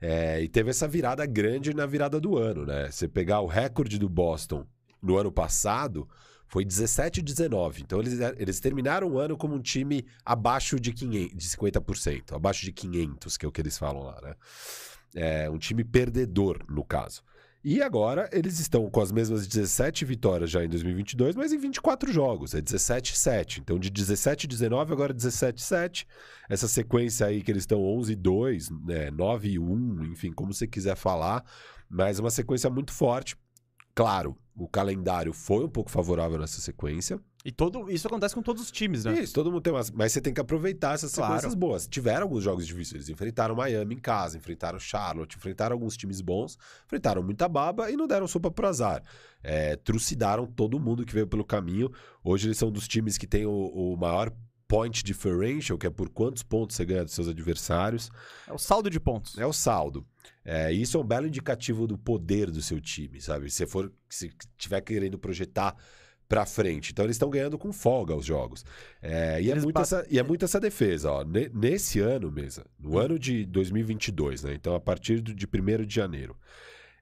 É, 0.01 0.41
e 0.41 0.49
teve 0.49 0.71
essa 0.71 0.87
virada 0.87 1.27
grande 1.27 1.75
na 1.75 1.87
virada 1.87 2.21
do 2.21 2.37
ano, 2.37 2.65
né? 2.65 2.91
Você 2.91 3.09
pegar 3.09 3.41
o 3.41 3.47
recorde 3.47 3.99
do 3.99 4.09
Boston 4.09 4.65
no 5.03 5.17
ano 5.17 5.33
passado 5.33 6.09
foi 6.47 6.65
17 6.65 7.21
e 7.21 7.23
19. 7.23 7.83
Então 7.83 8.01
eles, 8.01 8.19
eles 8.37 8.61
terminaram 8.61 9.09
o 9.09 9.19
ano 9.19 9.37
como 9.37 9.55
um 9.55 9.61
time 9.61 10.07
abaixo 10.25 10.79
de, 10.79 10.93
500, 10.93 11.37
de 11.37 11.49
50%, 11.49 12.33
abaixo 12.33 12.65
de 12.65 12.73
500, 12.73 13.37
que 13.37 13.45
é 13.45 13.49
o 13.49 13.53
que 13.53 13.61
eles 13.61 13.77
falam 13.77 14.03
lá, 14.03 14.21
né? 14.23 14.35
É 15.15 15.51
um 15.51 15.59
time 15.59 15.83
perdedor, 15.85 16.65
no 16.69 16.85
caso. 16.85 17.23
E 17.71 17.83
agora 17.83 18.31
eles 18.33 18.59
estão 18.61 18.89
com 18.89 18.99
as 18.99 19.13
mesmas 19.13 19.47
17 19.47 20.03
vitórias 20.07 20.49
já 20.51 20.65
em 20.65 20.71
2022, 20.71 21.37
mas 21.37 21.53
em 21.53 21.59
24 21.59 22.11
jogos. 22.11 22.55
É 22.55 22.63
17-7. 22.63 23.59
Então 23.59 23.79
de 23.79 23.91
17-19 23.91 24.91
agora 24.91 25.13
17-7. 25.13 26.07
Essa 26.49 26.67
sequência 26.67 27.27
aí 27.27 27.43
que 27.43 27.53
eles 27.53 27.65
estão 27.65 27.81
11-2, 27.81 28.71
né, 28.87 29.11
9-1, 29.11 30.11
enfim, 30.11 30.33
como 30.33 30.55
você 30.55 30.67
quiser 30.67 30.97
falar. 30.97 31.45
Mas 31.91 32.19
uma 32.19 32.31
sequência 32.31 32.71
muito 32.71 32.91
forte. 32.91 33.37
Claro, 33.95 34.35
o 34.59 34.69
calendário 34.69 35.33
foi 35.33 35.65
um 35.65 35.69
pouco 35.69 35.91
favorável 35.91 36.39
nessa 36.39 36.61
sequência. 36.61 37.21
E 37.45 37.53
todo, 37.53 37.89
isso 37.91 38.07
acontece 38.09 38.35
com 38.35 38.43
todos 38.43 38.61
os 38.61 38.71
times, 38.71 39.05
né? 39.05 39.21
Isso, 39.21 39.33
todo 39.33 39.51
mundo 39.51 39.63
tem 39.63 39.73
umas. 39.73 39.91
Mas 39.91 40.13
você 40.13 40.21
tem 40.21 40.35
que 40.35 40.41
aproveitar 40.41 40.95
essas 40.95 41.15
Claro. 41.15 41.35
sequências 41.35 41.55
boas. 41.55 41.87
Tiveram 41.87 42.25
alguns 42.25 42.43
jogos 42.43 42.67
difíceis. 42.67 42.95
Eles 42.95 43.09
enfrentaram 43.09 43.55
Miami 43.55 43.95
em 43.95 43.99
casa, 43.99 44.37
enfrentaram 44.37 44.79
Charlotte, 44.79 45.37
enfrentaram 45.37 45.75
alguns 45.75 45.97
times 45.97 46.21
bons, 46.21 46.59
enfrentaram 46.85 47.23
muita 47.23 47.49
baba 47.49 47.91
e 47.91 47.97
não 47.97 48.09
deram 48.09 48.27
sopa 48.27 48.51
pro 48.51 48.67
azar. 48.67 49.03
É, 49.43 49.77
trucidaram 49.77 50.47
todo 50.47 50.81
mundo 50.81 51.07
que 51.07 51.15
veio 51.15 51.29
pelo 51.29 51.45
caminho. 51.45 51.91
Hoje 52.25 52.49
eles 52.49 52.59
são 52.59 52.71
dos 52.73 52.89
times 52.89 53.17
que 53.17 53.27
tem 53.27 53.47
o, 53.47 53.53
o 53.53 53.97
maior 53.97 54.33
point 54.67 55.03
differential, 55.03 55.79
que 55.79 55.87
é 55.87 55.91
por 55.91 56.11
quantos 56.11 56.43
pontos 56.43 56.77
você 56.77 56.85
ganha 56.85 57.05
dos 57.05 57.15
seus 57.15 57.29
adversários. 57.29 58.11
É 58.47 58.53
o 58.53 58.59
saldo 58.59 58.91
de 58.91 59.01
pontos. 59.01 59.39
É 59.39 59.47
o 59.47 59.53
saldo. 59.53 60.05
É, 60.51 60.73
isso 60.73 60.97
é 60.97 61.01
um 61.01 61.05
belo 61.05 61.27
indicativo 61.27 61.87
do 61.87 61.99
poder 61.99 62.51
do 62.51 62.63
seu 62.63 62.81
time, 62.81 63.21
sabe? 63.21 63.51
Se 63.51 63.67
for, 63.67 63.93
se 64.09 64.33
tiver 64.57 64.81
querendo 64.81 65.19
projetar 65.19 65.77
pra 66.27 66.47
frente. 66.47 66.91
Então 66.91 67.05
eles 67.05 67.17
estão 67.17 67.29
ganhando 67.29 67.59
com 67.59 67.71
folga 67.71 68.17
os 68.17 68.25
jogos. 68.25 68.65
É, 69.03 69.43
e, 69.43 69.51
é 69.51 69.55
muito 69.55 69.79
essa, 69.79 70.07
e 70.09 70.19
é 70.19 70.23
muito 70.23 70.47
essa 70.47 70.59
defesa, 70.59 71.13
ó. 71.13 71.23
Ne- 71.23 71.51
nesse 71.53 72.01
ano 72.01 72.33
mesmo, 72.33 72.65
no 72.79 72.97
ano 72.97 73.19
de 73.19 73.45
2022, 73.45 74.43
né? 74.43 74.55
Então 74.55 74.75
a 74.75 74.81
partir 74.81 75.21
do, 75.21 75.35
de 75.35 75.47
1 75.47 75.85
de 75.85 75.95
janeiro, 75.95 76.35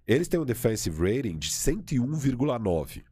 eles 0.04 0.26
têm 0.26 0.40
um 0.40 0.44
defensive 0.44 0.98
rating 0.98 1.38
de 1.38 1.48
101,9. 1.50 3.04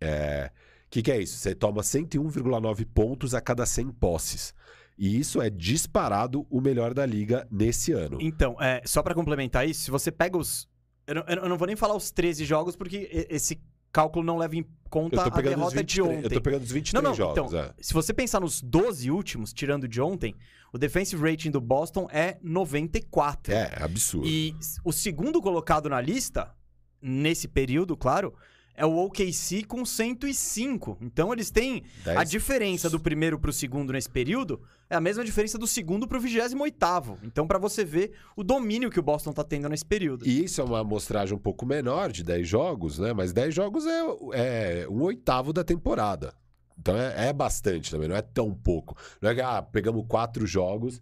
É, 0.00 0.52
o 0.86 0.90
que, 0.90 1.02
que 1.02 1.10
é 1.10 1.20
isso? 1.20 1.38
Você 1.38 1.56
toma 1.56 1.82
101,9 1.82 2.86
pontos 2.94 3.34
a 3.34 3.40
cada 3.40 3.66
100 3.66 3.90
posses. 3.90 4.54
E 5.02 5.18
isso 5.18 5.42
é 5.42 5.50
disparado 5.50 6.46
o 6.48 6.60
melhor 6.60 6.94
da 6.94 7.04
liga 7.04 7.44
nesse 7.50 7.90
ano. 7.90 8.18
Então, 8.20 8.56
é, 8.60 8.80
só 8.84 9.02
pra 9.02 9.16
complementar 9.16 9.68
isso, 9.68 9.80
se 9.80 9.90
você 9.90 10.12
pega 10.12 10.38
os. 10.38 10.68
Eu 11.04 11.16
não, 11.16 11.24
eu 11.26 11.48
não 11.48 11.58
vou 11.58 11.66
nem 11.66 11.74
falar 11.74 11.96
os 11.96 12.12
13 12.12 12.44
jogos, 12.44 12.76
porque 12.76 13.26
esse 13.28 13.60
cálculo 13.90 14.24
não 14.24 14.38
leva 14.38 14.54
em 14.54 14.64
conta 14.88 15.22
a 15.22 15.40
derrota 15.40 15.74
23, 15.74 15.86
de 15.86 16.02
ontem. 16.02 16.22
eu 16.22 16.30
tô 16.30 16.40
pegando 16.40 16.62
os 16.62 16.70
23 16.70 17.02
Não, 17.02 17.10
não, 17.10 17.16
jogos. 17.16 17.52
então, 17.52 17.60
é. 17.60 17.74
se 17.80 17.92
você 17.92 18.14
pensar 18.14 18.38
nos 18.38 18.62
12 18.62 19.10
últimos, 19.10 19.52
tirando 19.52 19.88
de 19.88 20.00
ontem, 20.00 20.36
o 20.72 20.78
defensive 20.78 21.20
rating 21.20 21.50
do 21.50 21.60
Boston 21.60 22.06
é 22.12 22.38
94. 22.40 23.52
É, 23.52 23.72
é 23.76 23.82
absurdo. 23.82 24.28
E 24.28 24.54
o 24.84 24.92
segundo 24.92 25.42
colocado 25.42 25.88
na 25.88 26.00
lista, 26.00 26.54
nesse 27.02 27.48
período, 27.48 27.96
claro, 27.96 28.32
é 28.74 28.86
o 28.86 28.96
OKC 28.96 29.64
com 29.66 29.84
105. 29.84 30.98
Então 31.00 31.32
eles 31.32 31.50
têm 31.50 31.82
a 32.06 32.14
10 32.14 32.30
diferença 32.30 32.88
do 32.88 32.98
primeiro 32.98 33.38
pro 33.38 33.52
segundo 33.52 33.92
nesse 33.92 34.08
período 34.08 34.60
é 34.92 34.94
a 34.94 35.00
mesma 35.00 35.24
diferença 35.24 35.56
do 35.56 35.66
segundo 35.66 36.06
pro 36.06 36.20
28º. 36.20 37.16
Então 37.22 37.46
pra 37.46 37.58
você 37.58 37.82
ver 37.82 38.12
o 38.36 38.44
domínio 38.44 38.90
que 38.90 39.00
o 39.00 39.02
Boston 39.02 39.32
tá 39.32 39.42
tendo 39.42 39.68
nesse 39.68 39.86
período. 39.86 40.26
E 40.26 40.44
isso 40.44 40.60
é 40.60 40.64
uma 40.64 40.80
amostragem 40.80 41.34
um 41.34 41.40
pouco 41.40 41.64
menor, 41.64 42.12
de 42.12 42.22
10 42.22 42.46
jogos, 42.46 42.98
né? 42.98 43.14
Mas 43.14 43.32
10 43.32 43.54
jogos 43.54 43.86
é, 43.86 44.02
é 44.34 44.88
um 44.88 45.02
oitavo 45.02 45.50
da 45.50 45.64
temporada. 45.64 46.34
Então 46.78 46.94
é, 46.94 47.28
é 47.28 47.32
bastante 47.32 47.90
também, 47.90 48.06
não 48.06 48.16
é 48.16 48.20
tão 48.20 48.52
pouco. 48.52 48.94
Não 49.20 49.30
é 49.30 49.34
que, 49.34 49.40
ah, 49.40 49.62
pegamos 49.62 50.04
quatro 50.06 50.46
jogos 50.46 51.00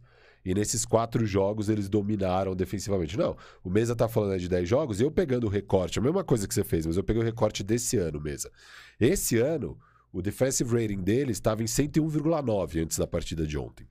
e 0.50 0.54
nesses 0.54 0.84
quatro 0.84 1.24
jogos 1.24 1.68
eles 1.68 1.88
dominaram 1.88 2.56
defensivamente. 2.56 3.16
Não, 3.16 3.36
o 3.62 3.70
Mesa 3.70 3.94
tá 3.94 4.08
falando 4.08 4.36
de 4.36 4.48
10 4.48 4.68
jogos 4.68 5.00
e 5.00 5.04
eu 5.04 5.10
pegando 5.10 5.46
o 5.46 5.48
recorte, 5.48 6.00
a 6.00 6.02
mesma 6.02 6.24
coisa 6.24 6.48
que 6.48 6.52
você 6.52 6.64
fez, 6.64 6.86
mas 6.86 6.96
eu 6.96 7.04
peguei 7.04 7.22
o 7.22 7.24
recorte 7.24 7.62
desse 7.62 7.96
ano, 7.98 8.20
Mesa. 8.20 8.50
Esse 8.98 9.38
ano, 9.38 9.78
o 10.12 10.20
defensive 10.20 10.68
rating 10.74 11.02
dele 11.02 11.30
estava 11.30 11.62
em 11.62 11.66
101,9 11.66 12.82
antes 12.82 12.98
da 12.98 13.06
partida 13.06 13.46
de 13.46 13.56
ontem. 13.56 13.86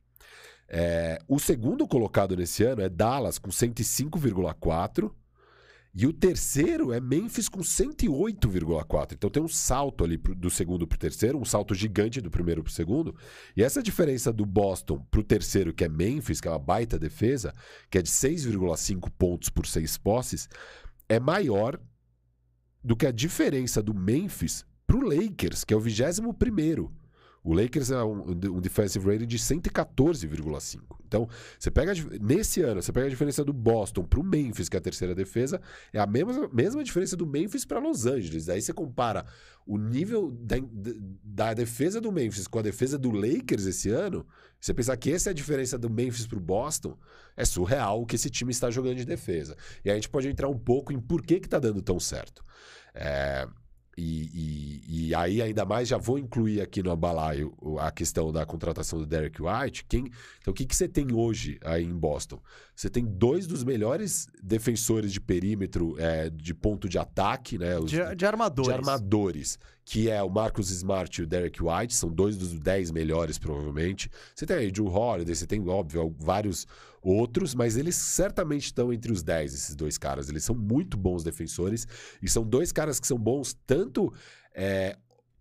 É, 0.68 1.18
o 1.30 1.40
segundo 1.40 1.88
colocado 1.88 2.36
nesse 2.36 2.64
ano 2.64 2.82
é 2.82 2.90
Dallas 2.90 3.40
com 3.40 3.50
105,4 3.50 5.10
e 5.94 6.06
o 6.06 6.14
terceiro 6.14 6.94
é 6.94 7.00
Memphis 7.02 7.50
com 7.50 7.62
108,4. 7.62 9.14
Então 9.14 9.30
tem 9.30 9.42
um 9.42 9.48
salto 9.48 10.04
ali 10.04 10.18
pro- 10.18 10.36
do 10.36 10.50
segundo 10.50 10.88
pro 10.88 10.98
terceiro, 10.98 11.40
um 11.40 11.46
salto 11.46 11.74
gigante 11.74 12.22
do 12.22 12.30
primeiro 12.30 12.64
pro 12.64 12.72
segundo. 12.72 13.16
E 13.58 13.64
essa 13.64 13.82
diferença 13.82 14.32
do 14.32 14.46
Boston 14.46 15.00
pro 15.10 15.24
terceiro, 15.24 15.74
que 15.74 15.84
é 15.84 15.90
Memphis, 15.90 16.40
que 16.40 16.48
é 16.48 16.52
uma 16.52 16.60
baita 16.60 16.98
defesa, 17.00 17.54
que 17.90 17.98
é 17.98 18.02
de 18.02 18.10
6,5 18.10 19.10
pontos 19.18 19.50
por 19.50 19.66
seis 19.66 19.98
posses, 19.98 20.48
é 21.08 21.20
maior 21.20 21.80
do 22.84 22.96
que 22.96 23.06
a 23.08 23.12
diferença 23.12 23.82
do 23.82 23.94
Memphis 23.94 24.64
pro 24.86 25.02
Lakers, 25.02 25.64
que 25.64 25.74
é 25.74 25.78
o 25.78 25.80
21 25.82 26.32
primeiro. 26.34 26.92
O 27.44 27.54
Lakers 27.54 27.92
é 27.92 28.04
um, 28.04 28.32
um 28.32 28.60
defensive 28.62 29.06
rating 29.06 29.26
de 29.26 29.38
114,5. 29.38 30.82
Então, 31.08 31.28
você 31.58 31.72
pega 31.72 31.94
nesse 32.22 32.62
ano, 32.62 32.82
você 32.82 32.92
pega 32.92 33.08
a 33.08 33.10
diferença 33.10 33.44
do 33.44 33.52
Boston 33.52 34.04
pro 34.04 34.24
Memphis, 34.24 34.70
que 34.70 34.78
é 34.78 34.80
a 34.80 34.82
terceira 34.82 35.16
defesa, 35.16 35.60
é 35.92 36.00
a 36.00 36.06
mesma, 36.06 36.48
mesma 36.54 36.84
diferença 36.84 37.18
do 37.18 37.26
Memphis 37.26 37.66
para 37.66 37.80
Los 37.80 38.06
Angeles. 38.06 38.48
Aí 38.50 38.62
você 38.62 38.74
compara 38.74 39.26
o 39.66 39.78
nível 39.78 40.32
da, 40.32 40.58
da 41.24 41.54
defesa 41.54 42.00
do 42.00 42.12
Memphis 42.12 42.48
com 42.48 42.60
a 42.60 42.64
defesa 42.64 42.98
do 42.98 43.12
Lakers 43.12 43.66
esse 43.66 43.90
ano, 43.90 44.26
você 44.60 44.74
pensar 44.74 44.98
que 44.98 45.12
essa 45.12 45.30
é 45.30 45.32
a 45.32 45.34
diferença 45.34 45.78
do 45.78 45.90
Memphis 45.90 46.28
pro 46.28 46.40
Boston, 46.40 46.98
é 47.36 47.46
surreal 47.46 48.02
o 48.02 48.06
que 48.06 48.16
esse 48.16 48.30
time 48.30 48.52
está 48.52 48.70
jogando 48.70 48.98
de 48.98 49.06
defesa. 49.06 49.56
E 49.84 49.90
aí 49.90 49.94
a 49.94 49.96
gente 49.96 50.10
pode 50.10 50.28
entrar 50.28 50.50
um 50.50 50.58
pouco 50.58 50.92
em 50.92 51.00
por 51.00 51.22
que 51.22 51.40
que 51.40 51.48
tá 51.48 51.60
dando 51.60 51.82
tão 51.82 52.00
certo. 52.00 52.44
É, 52.94 53.48
e, 54.00 54.82
e- 54.88 55.08
e 55.10 55.16
aí, 55.16 55.42
ainda 55.42 55.66
mais, 55.66 55.88
já 55.88 55.98
vou 55.98 56.18
incluir 56.18 56.62
aqui 56.62 56.82
no 56.84 56.96
balaio 56.96 57.54
o- 57.62 57.78
a 57.80 57.92
questão 57.92 58.32
da 58.32 58.46
contratação 58.46 59.00
do 59.00 59.06
Derek 59.06 59.42
White. 59.42 59.86
Quem, 59.88 60.06
então, 60.42 60.52
o 60.52 60.54
que, 60.54 60.66
que 60.66 60.76
você 60.76 60.88
tem 60.88 61.12
hoje 61.14 61.60
aí 61.64 61.84
em 61.84 61.98
Boston? 61.98 62.40
Você 62.76 62.90
tem 62.90 63.06
dois 63.06 63.46
dos 63.46 63.64
melhores 63.64 64.28
defensores 64.42 65.12
de 65.12 65.20
perímetro 65.20 65.96
é, 66.00 66.30
de 66.30 66.54
ponto 66.54 66.88
de 66.88 66.98
ataque, 66.98 67.58
né? 67.58 67.78
Os, 67.78 67.92
De, 67.92 68.16
de 68.16 68.26
armadores. 68.26 68.72
de 68.72 68.74
armadores, 68.78 69.60
que 69.84 70.10
é 70.10 70.22
o 70.24 70.30
Marcus 70.30 70.70
Smart 70.72 71.20
e 71.20 71.24
o 71.24 71.28
Derek 71.28 71.62
White, 71.62 71.94
são 71.96 72.10
dois 72.10 72.38
dos 72.38 72.54
dez 72.60 72.92
melhores, 72.92 73.38
provavelmente. 73.38 74.10
Você 74.36 74.46
tem 74.46 74.56
aí 74.58 74.72
Drew 74.72 74.88
Holiday, 74.88 75.36
você 75.36 75.46
tem, 75.48 75.68
óbvio, 75.68 76.16
vários 76.20 76.66
outros, 77.02 77.56
mas 77.56 77.78
eles 77.78 77.96
certamente 77.96 78.66
estão 78.66 78.92
entre 78.92 79.12
os 79.12 79.24
10, 79.24 79.54
esses 79.54 79.76
dois 79.76 79.98
caras. 79.98 80.30
Eles 80.30 80.44
são 80.44 80.56
muito 80.56 80.98
bons 80.98 81.24
defensores 81.24 81.88
e 82.22 82.30
são 82.30 82.44
dois 82.44 82.72
caras 82.72 83.00
que 83.00 83.08
são 83.08 83.18
bons 83.18 83.56
tanto 83.66 84.14
é, 84.54 84.98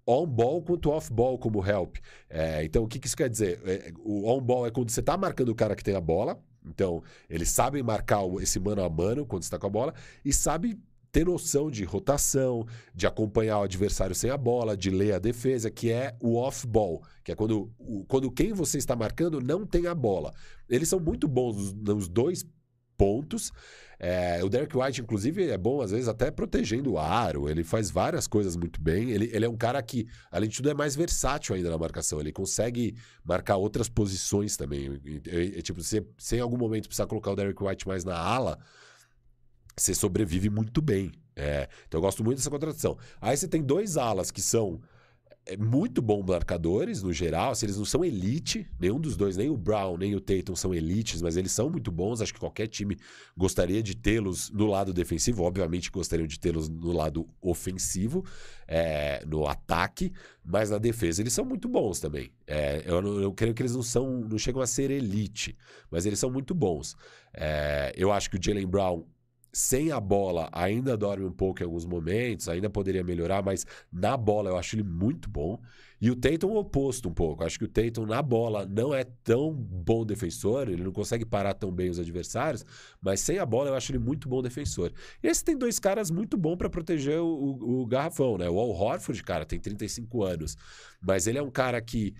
on-ball 0.06 0.62
quanto 0.62 0.90
off-ball 0.90 1.38
como 1.38 1.64
help. 1.64 1.96
É, 2.30 2.64
então, 2.64 2.85
o 2.85 2.88
que, 2.88 2.98
que 2.98 3.06
isso 3.06 3.16
quer 3.16 3.28
dizer? 3.28 3.61
É, 3.64 3.92
o 3.98 4.26
on-ball 4.30 4.66
é 4.66 4.70
quando 4.70 4.90
você 4.90 5.00
está 5.00 5.16
marcando 5.16 5.50
o 5.50 5.54
cara 5.54 5.76
que 5.76 5.85
tem 5.85 5.94
a 5.94 6.00
bola, 6.00 6.40
então 6.64 7.02
eles 7.28 7.50
sabem 7.50 7.83
marcar 7.83 8.22
esse 8.40 8.59
mano 8.59 8.83
a 8.83 8.88
mano 8.88 9.26
quando 9.26 9.42
está 9.42 9.59
com 9.59 9.66
a 9.66 9.70
bola 9.70 9.94
e 10.24 10.33
sabe 10.33 10.78
ter 11.11 11.24
noção 11.24 11.70
de 11.70 11.85
rotação, 11.85 12.66
de 12.94 13.06
acompanhar 13.06 13.61
o 13.61 13.62
adversário 13.62 14.14
sem 14.14 14.30
a 14.30 14.37
bola, 14.37 14.76
de 14.76 14.90
ler 14.90 15.14
a 15.14 15.18
defesa, 15.18 15.70
que 15.70 15.90
é 15.90 16.14
o 16.20 16.37
off-ball, 16.37 17.02
que 17.24 17.33
é 17.33 17.35
quando, 17.35 17.70
quando 18.06 18.30
quem 18.30 18.52
você 18.52 18.78
está 18.78 18.94
marcando 18.94 19.40
não 19.40 19.66
tem 19.66 19.87
a 19.87 19.94
bola. 19.94 20.33
Eles 20.68 20.88
são 20.88 21.00
muito 21.00 21.26
bons 21.26 21.72
nos, 21.74 22.09
dois 22.09 22.44
pontos. 22.96 23.52
É, 24.00 24.42
o 24.44 24.48
Derek 24.48 24.76
White, 24.76 25.00
inclusive, 25.00 25.48
é 25.48 25.59
bom, 25.59 25.81
às 25.81 25.90
vezes, 25.90 26.09
até 26.09 26.31
protegendo 26.31 26.92
o 26.92 26.98
aro. 26.98 27.48
Ele 27.48 27.64
faz 27.64 27.90
várias 27.90 28.26
coisas 28.26 28.57
muito 28.57 28.81
bem. 28.81 29.11
Ele, 29.11 29.31
ele 29.33 29.44
é 29.44 29.48
um 29.48 29.57
cara 29.57 29.83
que, 29.83 30.07
além 30.31 30.48
de 30.48 30.57
tudo, 30.57 30.70
é 30.70 30.74
mais 30.74 30.94
versátil 30.94 31.54
ainda 31.54 31.70
na 31.70 31.78
marcação. 31.78 32.20
Ele 32.20 32.33
consegue 32.33 32.94
marcar 33.24 33.57
outras 33.57 33.88
posições 33.88 34.57
também. 34.57 35.00
Tipo, 35.62 35.83
se, 35.83 36.04
se 36.16 36.37
em 36.37 36.40
algum 36.40 36.57
momento 36.57 36.87
precisar 36.87 37.07
colocar 37.07 37.33
o 37.33 37.37
Derek 37.37 37.62
White 37.62 37.88
mais 37.88 38.04
na 38.04 38.16
ala, 38.16 38.59
você 39.76 39.94
sobrevive 39.94 40.50
muito 40.50 40.83
bem. 40.83 41.12
É, 41.35 41.68
então 41.87 41.98
eu 41.98 42.02
gosto 42.02 42.24
muito 42.24 42.38
dessa 42.38 42.50
contratação. 42.50 42.98
Aí 43.20 43.37
você 43.37 43.46
tem 43.46 43.62
dois 43.62 43.96
alas 43.96 44.31
que 44.31 44.42
são 44.42 44.81
é, 45.48 45.56
muito 45.56 46.00
bons 46.02 46.22
marcadores, 46.24 47.02
no 47.02 47.12
geral. 47.12 47.50
Assim, 47.52 47.66
eles 47.66 47.76
não 47.78 47.84
são 47.84 48.04
elite, 48.04 48.66
nenhum 48.78 49.00
dos 49.00 49.16
dois, 49.16 49.37
nem 49.37 49.48
o 49.50 49.56
Brown, 49.56 49.96
nem 49.96 50.14
o 50.14 50.20
Tatum 50.20 50.54
são 50.54 50.74
elites, 50.74 51.20
mas 51.22 51.37
eles 51.37 51.52
são 51.52 51.68
muito 51.70 51.90
bons. 51.90 52.20
Acho 52.20 52.32
que 52.34 52.40
qualquer 52.40 52.66
time 52.68 52.96
gostaria 53.37 53.82
de 53.82 53.96
tê-los 53.96 54.50
no 54.50 54.66
lado 54.66 54.92
defensivo, 54.92 55.42
obviamente 55.42 55.90
gostariam 55.90 56.26
de 56.26 56.38
tê-los 56.38 56.68
no 56.68 56.92
lado 56.92 57.28
ofensivo, 57.40 58.24
é, 58.66 59.24
no 59.26 59.46
ataque, 59.46 60.12
mas 60.44 60.70
na 60.70 60.78
defesa 60.78 61.22
eles 61.22 61.32
são 61.32 61.44
muito 61.44 61.68
bons 61.68 62.00
também. 62.00 62.30
É, 62.46 62.82
eu, 62.87 63.00
não- 63.02 63.20
eu 63.20 63.32
creio 63.32 63.54
que 63.54 63.62
eles 63.62 63.74
não 63.74 63.82
são, 63.82 64.20
não 64.20 64.38
chegam 64.38 64.61
a 64.62 64.66
ser 64.66 64.90
elite, 64.90 65.56
mas 65.90 66.06
eles 66.06 66.18
são 66.18 66.30
muito 66.30 66.54
bons. 66.54 66.94
É, 67.34 67.92
eu 67.96 68.12
acho 68.12 68.30
que 68.30 68.37
o 68.37 68.40
Jalen 68.42 68.66
Brown 68.66 69.04
sem 69.52 69.90
a 69.90 70.00
bola 70.00 70.48
ainda 70.52 70.96
dorme 70.96 71.24
um 71.24 71.32
pouco 71.32 71.62
em 71.62 71.64
alguns 71.64 71.84
momentos, 71.84 72.48
ainda 72.48 72.68
poderia 72.68 73.02
melhorar, 73.02 73.42
mas 73.42 73.66
na 73.92 74.16
bola 74.16 74.50
eu 74.50 74.56
acho 74.56 74.76
ele 74.76 74.82
muito 74.82 75.28
bom. 75.28 75.61
E 76.00 76.11
o 76.11 76.16
Tatum 76.16 76.48
o 76.48 76.58
oposto 76.58 77.08
um 77.08 77.12
pouco. 77.12 77.42
Acho 77.42 77.58
que 77.58 77.64
o 77.64 77.68
Tatum 77.68 78.06
na 78.06 78.22
bola 78.22 78.64
não 78.66 78.94
é 78.94 79.04
tão 79.24 79.52
bom 79.52 80.06
defensor, 80.06 80.68
ele 80.68 80.84
não 80.84 80.92
consegue 80.92 81.24
parar 81.24 81.54
tão 81.54 81.72
bem 81.72 81.90
os 81.90 81.98
adversários, 81.98 82.64
mas 83.00 83.20
sem 83.20 83.38
a 83.38 83.46
bola 83.46 83.70
eu 83.70 83.74
acho 83.74 83.90
ele 83.90 83.98
muito 83.98 84.28
bom 84.28 84.40
defensor. 84.40 84.92
E 85.22 85.26
esse 85.26 85.44
tem 85.44 85.56
dois 85.56 85.78
caras 85.78 86.11
muito 86.11 86.37
bons 86.37 86.56
para 86.56 86.70
proteger 86.70 87.18
o, 87.18 87.26
o, 87.26 87.80
o, 87.80 87.87
garrafão, 87.87 88.38
né? 88.38 88.48
O 88.48 88.58
Al 88.58 88.70
Horford, 88.70 89.22
cara, 89.24 89.44
tem 89.44 89.58
35 89.58 90.22
anos, 90.22 90.56
mas 91.00 91.26
ele 91.26 91.38
é 91.38 91.42
um 91.42 91.50
cara 91.50 91.80
que 91.80 92.14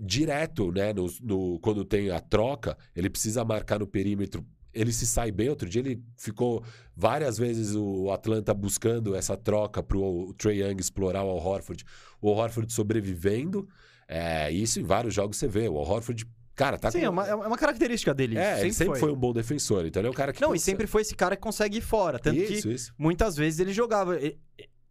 direto, 0.00 0.70
né, 0.70 0.92
no, 0.92 1.06
no, 1.20 1.58
quando 1.58 1.84
tem 1.84 2.10
a 2.10 2.20
troca, 2.20 2.76
ele 2.94 3.10
precisa 3.10 3.44
marcar 3.44 3.80
no 3.80 3.88
perímetro 3.88 4.46
ele 4.72 4.92
se 4.92 5.06
sai 5.06 5.30
bem. 5.30 5.48
Outro 5.48 5.68
dia 5.68 5.80
ele 5.80 6.02
ficou 6.16 6.62
várias 6.96 7.38
vezes 7.38 7.74
o 7.74 8.10
Atlanta 8.10 8.54
buscando 8.54 9.14
essa 9.14 9.36
troca 9.36 9.82
para 9.82 9.98
o 9.98 10.32
Trey 10.34 10.62
Young 10.62 10.80
explorar 10.80 11.24
o 11.24 11.28
Al 11.28 11.38
Horford. 11.38 11.84
O 12.20 12.28
Al 12.28 12.36
Horford 12.36 12.72
sobrevivendo. 12.72 13.68
É, 14.08 14.50
isso 14.50 14.80
em 14.80 14.82
vários 14.82 15.14
jogos 15.14 15.36
você 15.36 15.48
vê. 15.48 15.68
O 15.68 15.76
Al 15.76 15.88
Horford 15.88 16.26
Cara, 16.60 16.78
tá 16.78 16.90
Sim, 16.90 17.00
com... 17.00 17.06
é, 17.06 17.08
uma, 17.08 17.26
é 17.26 17.34
uma 17.34 17.56
característica 17.56 18.12
dele. 18.12 18.36
É, 18.36 18.50
sempre 18.50 18.66
ele 18.66 18.72
sempre 18.74 18.98
foi. 18.98 19.08
foi. 19.08 19.12
um 19.12 19.16
bom 19.16 19.32
defensor. 19.32 19.86
Então 19.86 20.00
ele 20.00 20.08
é 20.08 20.10
um 20.10 20.14
cara 20.14 20.30
que. 20.30 20.42
Não, 20.42 20.48
consegue... 20.48 20.62
e 20.62 20.64
sempre 20.64 20.86
foi 20.86 21.00
esse 21.00 21.14
cara 21.14 21.34
que 21.34 21.40
consegue 21.40 21.78
ir 21.78 21.80
fora. 21.80 22.18
Tanto 22.18 22.38
isso, 22.38 22.68
que 22.68 22.74
isso. 22.74 22.94
muitas 22.98 23.34
vezes 23.34 23.60
ele 23.60 23.72
jogava 23.72 24.18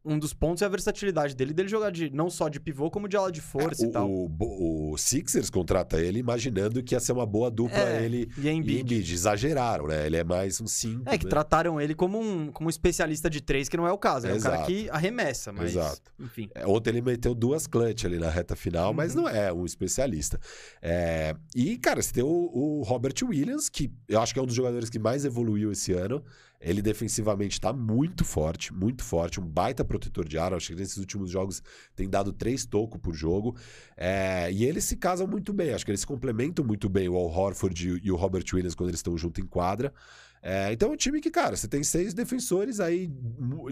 um 0.10 0.17
dos 0.17 0.34
pontos 0.34 0.63
é 0.63 0.65
a 0.65 0.69
versatilidade 0.69 1.36
dele, 1.36 1.54
dele 1.54 1.69
jogar 1.69 1.91
de, 1.91 2.10
não 2.10 2.30
só 2.30 2.50
de 2.50 2.60
pivô, 2.60 2.89
como 2.89 3.08
de 3.08 3.15
ala 3.15 3.32
de 3.32 3.41
força 3.41 3.86
é, 3.86 3.88
e 3.88 3.91
tal. 3.91 4.10
O, 4.10 4.91
o, 4.93 4.98
Sixers 4.98 5.50
contrata 5.50 6.02
ele 6.02 6.19
imaginando 6.19 6.82
que 6.82 6.95
ia 6.95 7.00
ser 7.00 7.12
uma 7.12 7.26
boa 7.26 7.52
dupla 7.52 7.78
É, 7.78 8.04
ele 8.04 8.30
e 8.38 8.50
a 8.50 8.52
Embiid. 8.52 8.82
Embiid. 8.82 9.13
Exageraram, 9.13 9.88
né? 9.88 10.06
Ele 10.08 10.17
é 10.17 10.24
mais 10.24 10.60
um 10.60 10.67
5. 10.67 11.04
É, 11.06 11.17
que 11.17 11.26
né? 11.26 11.30
trataram 11.30 11.80
ele 11.80 11.93
como 11.93 12.19
um, 12.19 12.52
como 12.52 12.67
um 12.67 12.69
especialista 12.69 13.30
de 13.30 13.39
três, 13.39 13.69
que 13.69 13.78
não 13.78 13.88
é 13.88 13.91
o 13.91 13.98
caso. 13.98 14.28
É 14.28 14.34
um 14.34 14.39
cara 14.39 14.63
que 14.63 14.89
arremessa, 14.89 15.52
mas. 15.52 15.72
Exato. 15.72 16.12
Enfim. 16.19 16.50
É, 16.56 16.65
Ontem 16.65 16.89
ele 16.89 17.02
meteu 17.02 17.36
duas 17.36 17.67
clutch 17.67 18.06
ali 18.06 18.17
na 18.17 18.30
reta 18.30 18.56
final, 18.56 18.93
mas 18.93 19.13
Uhum. 19.15 19.22
não 19.22 19.30
é 19.30 19.54
um 19.54 19.65
especialista. 19.65 20.39
É, 20.82 21.36
E, 21.56 21.78
cara, 21.78 22.02
você 22.02 22.13
tem 22.13 22.24
o, 22.24 22.28
o 22.28 22.82
Robert 22.84 23.13
Williams, 23.24 23.69
que 23.69 23.91
eu 24.08 24.19
acho 24.22 24.34
que 24.34 24.39
é 24.39 24.43
um 24.43 24.45
dos 24.45 24.56
jogadores 24.56 24.89
que 24.89 24.98
mais 24.98 25.24
evoluiu 25.26 25.72
esse 25.72 25.93
ano. 25.93 26.24
Ele 26.62 26.82
defensivamente 26.82 27.54
está 27.54 27.72
muito 27.72 28.26
forte, 28.26 28.74
muito 28.74 29.04
forte, 29.04 29.39
um 29.39 29.45
baita 29.45 29.86
protetor 29.86 30.28
de 30.28 30.38
aro. 30.38 30.56
Acho 30.58 30.67
que 30.74 30.76
nesses 30.76 30.98
últimos 30.98 31.30
jogos 31.30 31.63
tem 31.95 32.10
dado 32.10 32.34
três 32.34 32.65
tocos 32.65 33.00
por 33.00 33.13
jogo. 33.15 33.56
É, 33.95 34.52
E 34.52 34.65
eles 34.65 34.84
se 34.84 34.98
casam 34.98 35.26
muito 35.28 35.54
bem, 35.54 35.74
acho 35.74 35.86
que 35.86 35.91
eles 35.91 36.04
complementam 36.06 36.65
muito 36.65 36.89
bem, 36.89 37.08
o 37.08 37.15
Al 37.15 37.28
Horford 37.32 38.00
e 38.04 38.12
o- 38.12 38.15
Robert 38.15 38.43
Williams, 38.54 38.76
quando 38.76 38.89
eles 38.89 39.00
estão 39.00 39.17
juntos 39.17 39.43
em 39.43 39.48
quadra. 39.48 39.93
É, 40.41 40.72
então 40.72 40.89
é 40.89 40.93
um 40.93 40.95
time 40.95 41.19
que, 41.19 41.30
cara, 41.30 41.56
você 41.58 41.67
tem 41.67 41.84
seis 41.84 42.13
defensores 42.13 42.80
aí 42.80 43.10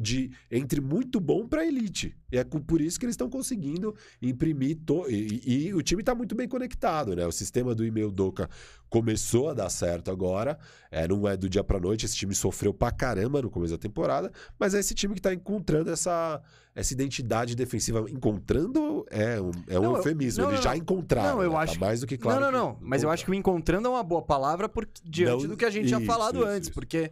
de 0.02 0.32
entre 0.52 0.82
muito 0.82 1.20
bom 1.20 1.48
para 1.48 1.66
elite. 1.66 2.14
E 2.32 2.38
é 2.38 2.44
por 2.44 2.82
isso 2.82 3.00
que 3.00 3.06
eles 3.06 3.14
estão 3.14 3.30
conseguindo 3.30 3.96
imprimir. 4.22 4.78
to- 4.86 5.06
E, 5.10 5.42
e- 5.46 5.68
e 5.68 5.74
o 5.74 5.82
time 5.82 6.04
tá 6.04 6.14
muito 6.14 6.36
bem 6.36 6.48
conectado, 6.48 7.16
né? 7.16 7.26
O 7.26 7.32
sistema 7.32 7.74
do 7.74 7.86
e-mail 7.86 8.12
Doca 8.12 8.50
começou 8.90 9.50
a 9.50 9.54
dar 9.54 9.70
certo 9.70 10.12
agora. 10.12 10.58
É, 10.92 11.08
não 11.08 11.28
é 11.28 11.36
do 11.38 11.50
dia 11.50 11.64
para 11.64 11.80
noite. 11.80 12.06
Esse 12.06 12.16
time 12.16 12.34
sofreu 12.36 12.74
pra 12.74 12.92
caramba 12.92 13.42
no 13.42 13.50
começo 13.50 13.74
da 13.74 13.78
temporada. 13.78 14.32
Mas 14.60 14.74
é 14.74 14.80
esse 14.80 14.94
time 14.94 15.14
que 15.16 15.22
tá 15.22 15.34
encontrando 15.34 15.90
essa, 15.90 16.42
essa 16.76 16.94
identidade 16.94 17.56
defensiva. 17.56 18.06
Encontrando 18.10 19.06
é 19.10 19.40
um, 19.42 19.52
é 19.68 19.80
um 19.80 19.84
Não, 19.84 19.92
eu- 19.92 19.98
eufemismo. 19.98 20.44
não, 20.44 20.50
Eles 20.52 20.60
não, 20.64 20.72
já 20.72 20.78
encontraram. 20.78 21.36
Não, 21.38 21.44
eu 21.44 21.50
né? 21.52 21.56
Tá 21.56 21.62
acho- 21.64 21.80
mais 21.80 22.02
do 22.02 22.08
que 22.08 22.18
claro. 22.18 22.42
não, 22.42 22.52
não, 22.52 22.60
não. 22.72 22.78
Mas 22.82 23.04
eu 23.04 23.10
acho 23.10 23.24
que 23.26 23.32
o 23.32 23.34
encontrando 23.34 23.88
é 23.88 23.92
uma 23.92 24.04
boa 24.04 24.22
palavra 24.22 24.68
por, 24.68 24.88
diante 25.04 25.48
do 25.48 25.56
que 25.58 25.66
a 25.66 25.70
gente 25.70 25.88
tinha 25.88 26.02
falado 26.02 26.40
isso, 26.40 26.48
antes. 26.48 26.68
isso. 26.70 26.74
Porque. 26.74 27.12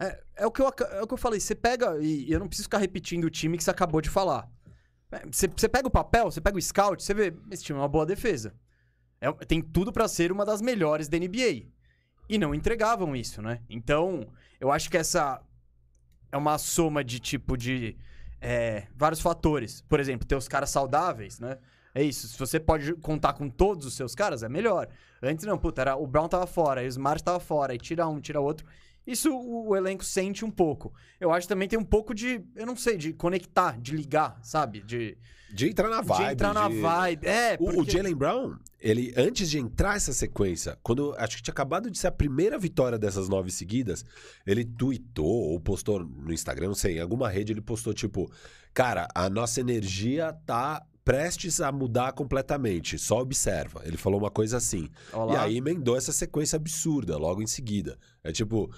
É, 0.00 0.22
é 0.36 0.46
o 0.46 0.50
que 0.50 0.62
eu, 0.62 0.66
é 0.66 1.02
o 1.02 1.06
que 1.06 1.12
eu 1.14 1.18
falei. 1.18 1.38
Você 1.38 1.54
pega. 1.54 1.98
E 2.00 2.32
eu 2.32 2.40
não 2.40 2.48
preciso 2.48 2.66
ficar 2.66 2.78
repetindo 2.78 3.24
o 3.24 3.30
time 3.30 3.58
que 3.58 3.62
você 3.62 3.70
acabou 3.70 4.00
de 4.00 4.08
falar. 4.08 4.48
É, 5.12 5.26
Você, 5.30 5.68
pega 5.68 5.86
o 5.86 5.90
papel, 5.90 6.30
você 6.30 6.40
pega 6.40 6.56
o 6.56 6.62
scout, 6.62 7.02
você 7.02 7.12
vê. 7.12 7.34
Esse 7.50 7.64
time 7.64 7.78
é 7.78 7.82
uma 7.82 7.88
boa 7.88 8.06
defesa. 8.06 8.54
É- 9.20 9.30
tem 9.44 9.60
tudo 9.60 9.92
pra 9.92 10.08
ser 10.08 10.32
uma 10.32 10.44
das 10.46 10.62
melhores 10.62 11.08
da 11.08 11.18
NBA. 11.18 11.66
E 12.28 12.38
não 12.38 12.54
entregavam 12.54 13.14
isso, 13.14 13.42
né? 13.42 13.60
Então, 13.68 14.26
eu 14.58 14.70
acho 14.72 14.88
que 14.88 14.96
essa 14.96 15.42
é 16.32 16.36
uma 16.36 16.56
soma 16.58 17.04
de 17.04 17.18
tipo 17.18 17.56
de 17.56 17.96
é, 18.40 18.86
vários 18.96 19.20
fatores. 19.20 19.82
Por 19.82 20.00
exemplo, 20.00 20.26
ter 20.26 20.36
os 20.36 20.48
caras 20.48 20.70
saudáveis, 20.70 21.38
né? 21.38 21.58
É 21.94 22.02
isso. 22.02 22.28
Se 22.28 22.38
você 22.38 22.58
pode 22.58 22.94
contar 22.94 23.32
com 23.34 23.50
todos 23.50 23.84
os 23.84 23.94
seus 23.94 24.14
caras, 24.14 24.42
é 24.42 24.48
melhor. 24.48 24.88
Antes 25.20 25.44
não, 25.44 25.58
puta, 25.58 25.82
era, 25.82 25.96
o 25.96 26.06
Brown 26.06 26.28
tava 26.28 26.46
fora, 26.46 26.80
aí 26.80 26.86
o 26.86 26.88
Smart 26.88 27.22
tava 27.22 27.40
fora, 27.40 27.72
aí 27.72 27.78
tira 27.78 28.06
um, 28.08 28.20
tira 28.20 28.40
outro. 28.40 28.64
Isso 29.10 29.34
o, 29.34 29.74
elenco 29.76 30.04
sente 30.04 30.44
um 30.44 30.50
pouco. 30.50 30.92
Eu 31.20 31.32
acho 31.32 31.46
que 31.46 31.52
também 31.52 31.68
tem 31.68 31.78
um 31.78 31.84
pouco 31.84 32.14
de, 32.14 32.40
eu 32.54 32.64
não 32.66 32.76
sei, 32.76 32.96
de 32.96 33.12
conectar, 33.12 33.78
de 33.80 33.94
ligar, 33.96 34.38
sabe? 34.42 34.80
De, 34.80 35.16
De 35.52 35.68
entrar 35.68 35.88
na 35.88 36.00
vibe. 36.00 36.26
de 36.26 36.32
entrar 36.32 36.54
na 36.54 36.68
de- 36.68 36.80
vibe. 36.80 37.26
É, 37.26 37.54
O, 37.54 37.64
porque... 37.64 37.80
o 37.80 37.84
Jalen 37.90 38.14
Brown, 38.14 38.56
ele, 38.78 39.12
antes 39.16 39.50
de 39.50 39.58
entrar 39.58 39.96
essa 39.96 40.12
sequência, 40.12 40.78
quando 40.82 41.14
acho 41.18 41.36
que 41.36 41.42
tinha 41.42 41.52
acabado 41.52 41.90
de 41.90 41.98
ser 41.98 42.06
a 42.06 42.12
primeira 42.12 42.58
vitória 42.58 42.98
dessas 42.98 43.28
nove 43.28 43.50
seguidas, 43.50 44.04
ele 44.46 44.64
tweetou 44.64 45.26
ou 45.26 45.60
postou 45.60 46.00
no 46.04 46.32
Instagram, 46.32 46.68
não 46.68 46.74
sei, 46.74 46.98
em 46.98 47.00
alguma 47.00 47.28
rede 47.28 47.52
ele 47.52 47.60
postou 47.60 47.92
tipo: 47.92 48.30
Cara, 48.72 49.08
a 49.14 49.28
nossa 49.28 49.60
energia 49.60 50.32
tá 50.46 50.82
prestes 51.04 51.60
a 51.60 51.72
mudar 51.72 52.12
completamente, 52.12 52.96
só 52.98 53.20
observa. 53.20 53.82
Ele 53.84 53.96
falou 53.96 54.20
uma 54.20 54.30
coisa 54.30 54.58
assim. 54.58 54.88
Olha 55.12 55.32
E 55.32 55.36
aí 55.36 55.56
emendou 55.56 55.96
essa 55.96 56.12
sequência 56.12 56.56
absurda 56.56 57.16
logo 57.18 57.42
em 57.42 57.46
seguida. 57.46 57.98
É 58.22 58.30
tipo. 58.30 58.70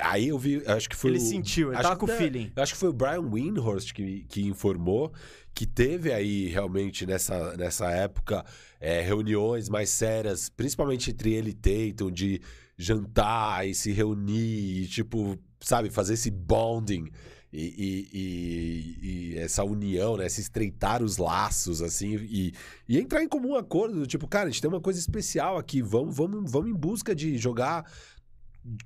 Aí 0.00 0.28
eu 0.28 0.38
vi, 0.38 0.62
acho 0.66 0.88
que 0.88 0.96
foi 0.96 1.12
ele 1.12 1.18
o, 1.18 1.22
sentiu, 1.22 1.68
ele 1.68 1.76
acho 1.76 1.82
tava 1.84 1.94
que 1.94 2.06
com 2.06 2.12
o 2.12 2.16
feeling. 2.16 2.50
eu 2.56 2.62
acho 2.62 2.72
que 2.72 2.78
foi 2.78 2.88
o 2.88 2.92
Brian 2.92 3.20
Windhorst 3.20 3.92
que, 3.92 4.24
que 4.28 4.42
informou 4.44 5.12
que 5.54 5.66
teve 5.66 6.12
aí 6.12 6.48
realmente 6.48 7.06
nessa, 7.06 7.56
nessa 7.56 7.88
época 7.92 8.44
é, 8.80 9.00
reuniões 9.02 9.68
mais 9.68 9.90
sérias, 9.90 10.48
principalmente 10.48 11.10
entre 11.12 11.32
ele 11.32 11.50
e 11.50 11.54
Tatum, 11.94 12.10
de 12.10 12.40
jantar 12.76 13.66
e 13.68 13.72
se 13.74 13.92
reunir 13.92 14.82
e, 14.82 14.86
tipo, 14.88 15.38
sabe, 15.60 15.90
fazer 15.90 16.14
esse 16.14 16.28
bonding 16.30 17.08
e, 17.52 17.62
e- 17.62 18.18
e- 18.18 19.34
e 19.34 19.38
essa 19.38 19.62
união, 19.62 20.16
né? 20.16 20.28
Se 20.28 20.40
estreitar 20.40 21.04
os 21.04 21.18
laços, 21.18 21.80
assim, 21.80 22.16
e, 22.16 22.52
e 22.88 22.98
entrar 22.98 23.22
em 23.22 23.28
comum 23.28 23.54
acordo, 23.54 24.00
do 24.00 24.06
tipo, 24.08 24.26
cara, 24.26 24.48
a 24.48 24.50
gente 24.50 24.60
tem 24.60 24.68
uma 24.68 24.80
coisa 24.80 24.98
especial 24.98 25.56
aqui, 25.56 25.80
vamos, 25.80 26.16
vamos, 26.16 26.50
vamos 26.50 26.68
em 26.70 26.74
busca 26.74 27.14
de 27.14 27.38
jogar 27.38 27.88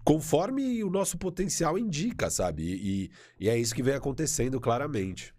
conforme 0.04 0.82
o 0.82 0.90
nosso 0.90 1.16
potencial 1.18 1.78
indica, 1.78 2.30
sabe? 2.30 2.62
E, 2.64 3.10
e- 3.38 3.48
é 3.48 3.56
isso 3.56 3.74
que 3.74 3.82
vem 3.82 3.94
acontecendo 3.94 4.60
claramente. 4.60 5.34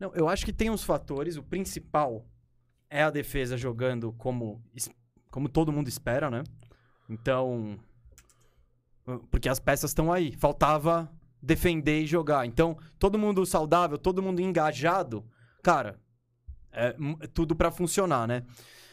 Não, 0.00 0.12
eu 0.14 0.28
acho 0.28 0.44
que 0.44 0.52
tem 0.52 0.70
uns 0.70 0.82
fatores. 0.82 1.36
O 1.36 1.42
principal 1.42 2.26
é 2.90 3.02
a 3.02 3.10
defesa 3.10 3.56
jogando 3.56 4.12
como, 4.14 4.62
como 5.30 5.48
todo 5.48 5.72
mundo 5.72 5.88
espera, 5.88 6.30
né? 6.30 6.42
Então. 7.08 7.78
Porque 9.30 9.48
as 9.48 9.58
peças 9.58 9.90
estão 9.90 10.12
aí. 10.12 10.32
Faltava 10.38 11.10
defender 11.42 12.02
e 12.02 12.06
jogar. 12.06 12.46
Então, 12.46 12.76
todo 12.98 13.18
mundo 13.18 13.44
saudável, 13.44 13.98
todo 13.98 14.22
mundo 14.22 14.40
engajado, 14.40 15.24
cara, 15.62 15.98
é 16.72 16.94
é 17.20 17.26
tudo 17.26 17.54
pra 17.56 17.70
funcionar, 17.70 18.26
né? 18.28 18.44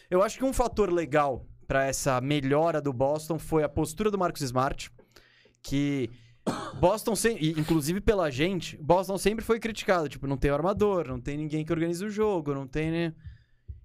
Eu 0.09 0.23
acho 0.23 0.37
que 0.37 0.43
um 0.43 0.51
fator 0.53 0.91
legal 0.91 1.45
pra 1.69 1.85
essa 1.85 2.19
melhora 2.19 2.81
do 2.81 2.91
Boston 2.91 3.37
foi 3.37 3.63
a 3.63 3.69
postura 3.69 4.09
do 4.09 4.17
Marcos 4.17 4.41
Smart, 4.41 4.91
que 5.61 6.09
Boston, 6.79 7.13
inclusive 7.55 8.01
pela 8.01 8.31
gente, 8.31 8.75
Boston 8.77 9.19
sempre 9.19 9.45
foi 9.45 9.59
criticado. 9.59 10.09
Tipo, 10.09 10.25
não 10.25 10.35
tem 10.35 10.49
armador, 10.49 11.07
não 11.07 11.21
tem 11.21 11.37
ninguém 11.37 11.63
que 11.63 11.71
organiza 11.71 12.03
o 12.07 12.09
jogo, 12.09 12.55
não 12.55 12.65
tem. 12.65 12.89
né? 12.89 13.13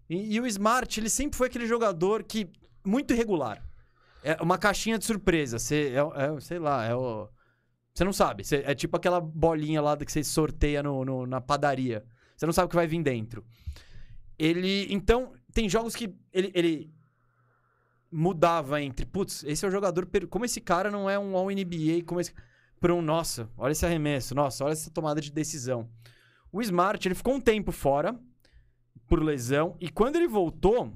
E, 0.08 0.34
e 0.36 0.40
o 0.40 0.46
Smart, 0.46 0.98
ele 0.98 1.10
sempre 1.10 1.36
foi 1.36 1.48
aquele 1.48 1.66
jogador 1.66 2.22
que. 2.24 2.48
muito 2.86 3.12
irregular. 3.12 3.62
É 4.22 4.40
uma 4.40 4.56
caixinha 4.56 4.98
de 4.98 5.04
surpresa. 5.04 5.58
Você, 5.58 5.92
é, 5.94 6.22
é- 6.24 6.40
sei 6.40 6.58
lá, 6.58 6.86
é 6.86 6.94
o. 6.94 7.28
Você 7.94 8.02
não 8.02 8.14
sabe. 8.14 8.44
É 8.64 8.74
tipo 8.74 8.96
aquela 8.96 9.20
bolinha 9.20 9.82
lá 9.82 9.94
que 9.94 10.10
você 10.10 10.24
sorteia 10.24 10.82
no, 10.82 11.04
no- 11.04 11.26
na 11.26 11.38
padaria. 11.42 12.02
Você 12.34 12.46
não 12.46 12.52
sabe 12.54 12.64
o 12.64 12.68
que 12.70 12.76
vai 12.76 12.86
vir 12.86 13.02
dentro. 13.02 13.44
Ele. 14.38 14.86
Então, 14.90 15.34
tem 15.52 15.68
jogos 15.68 15.94
que 15.94 16.14
ele, 16.32 16.50
ele 16.54 16.93
mudava 18.14 18.80
entre. 18.80 19.04
Putz, 19.04 19.42
esse 19.44 19.64
é 19.64 19.68
o 19.68 19.70
jogador. 19.70 20.08
Como 20.30 20.44
esse 20.44 20.60
cara 20.60 20.90
não 20.90 21.10
é 21.10 21.18
um 21.18 21.36
All-NBA? 21.36 22.04
Como 22.06 22.20
esse. 22.20 22.32
Pra 22.80 22.94
um. 22.94 23.02
Nossa, 23.02 23.50
olha 23.58 23.72
esse 23.72 23.84
arremesso. 23.84 24.34
Nossa, 24.34 24.64
olha 24.64 24.72
essa 24.72 24.90
tomada 24.90 25.20
de 25.20 25.32
decisão. 25.32 25.88
O 26.52 26.62
Smart, 26.62 27.06
ele 27.06 27.14
ficou 27.16 27.34
um 27.34 27.40
tempo 27.40 27.72
fora 27.72 28.18
por 29.08 29.20
lesão. 29.20 29.76
E 29.80 29.88
quando 29.88 30.16
ele 30.16 30.28
voltou, 30.28 30.92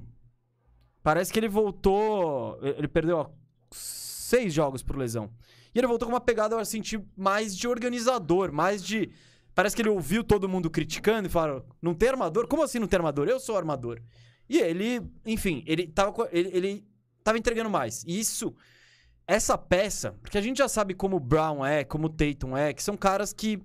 parece 1.03 1.33
que 1.33 1.39
ele 1.39 1.49
voltou. 1.49 2.57
Ele 2.61 2.87
perdeu 2.87 3.17
ó, 3.17 3.29
seis 3.71 4.53
jogos 4.53 4.81
por 4.81 4.97
lesão. 4.97 5.29
E 5.75 5.79
ele 5.79 5.87
voltou 5.87 6.07
com 6.07 6.13
uma 6.13 6.21
pegada, 6.21 6.55
eu 6.55 6.65
senti, 6.65 6.99
mais 7.17 7.55
de 7.55 7.67
organizador, 7.67 8.51
mais 8.51 8.83
de. 8.83 9.11
Parece 9.53 9.75
que 9.75 9.81
ele 9.81 9.89
ouviu 9.89 10.23
todo 10.23 10.47
mundo 10.47 10.69
criticando 10.69 11.27
e 11.27 11.31
falou: 11.31 11.65
não 11.81 11.93
tem 11.93 12.07
armador? 12.09 12.47
Como 12.47 12.63
assim 12.63 12.79
não 12.79 12.87
tem 12.87 12.97
armador? 12.97 13.27
Eu 13.27 13.39
sou 13.41 13.57
armador. 13.57 14.01
E 14.47 14.57
ele, 14.57 15.01
enfim, 15.25 15.63
ele 15.67 15.85
tava, 15.85 16.27
ele, 16.31 16.49
ele 16.53 16.88
tava 17.23 17.37
entregando 17.37 17.69
mais. 17.69 18.03
E 18.07 18.19
isso 18.19 18.53
essa 19.27 19.57
peça, 19.57 20.13
porque 20.21 20.37
a 20.37 20.41
gente 20.41 20.57
já 20.57 20.67
sabe 20.67 20.93
como 20.95 21.17
o 21.17 21.19
Brown 21.19 21.63
é, 21.65 21.83
como 21.83 22.07
o 22.07 22.09
Tatum 22.09 22.57
é, 22.57 22.73
que 22.73 22.81
são 22.81 22.97
caras 22.97 23.31
que 23.31 23.61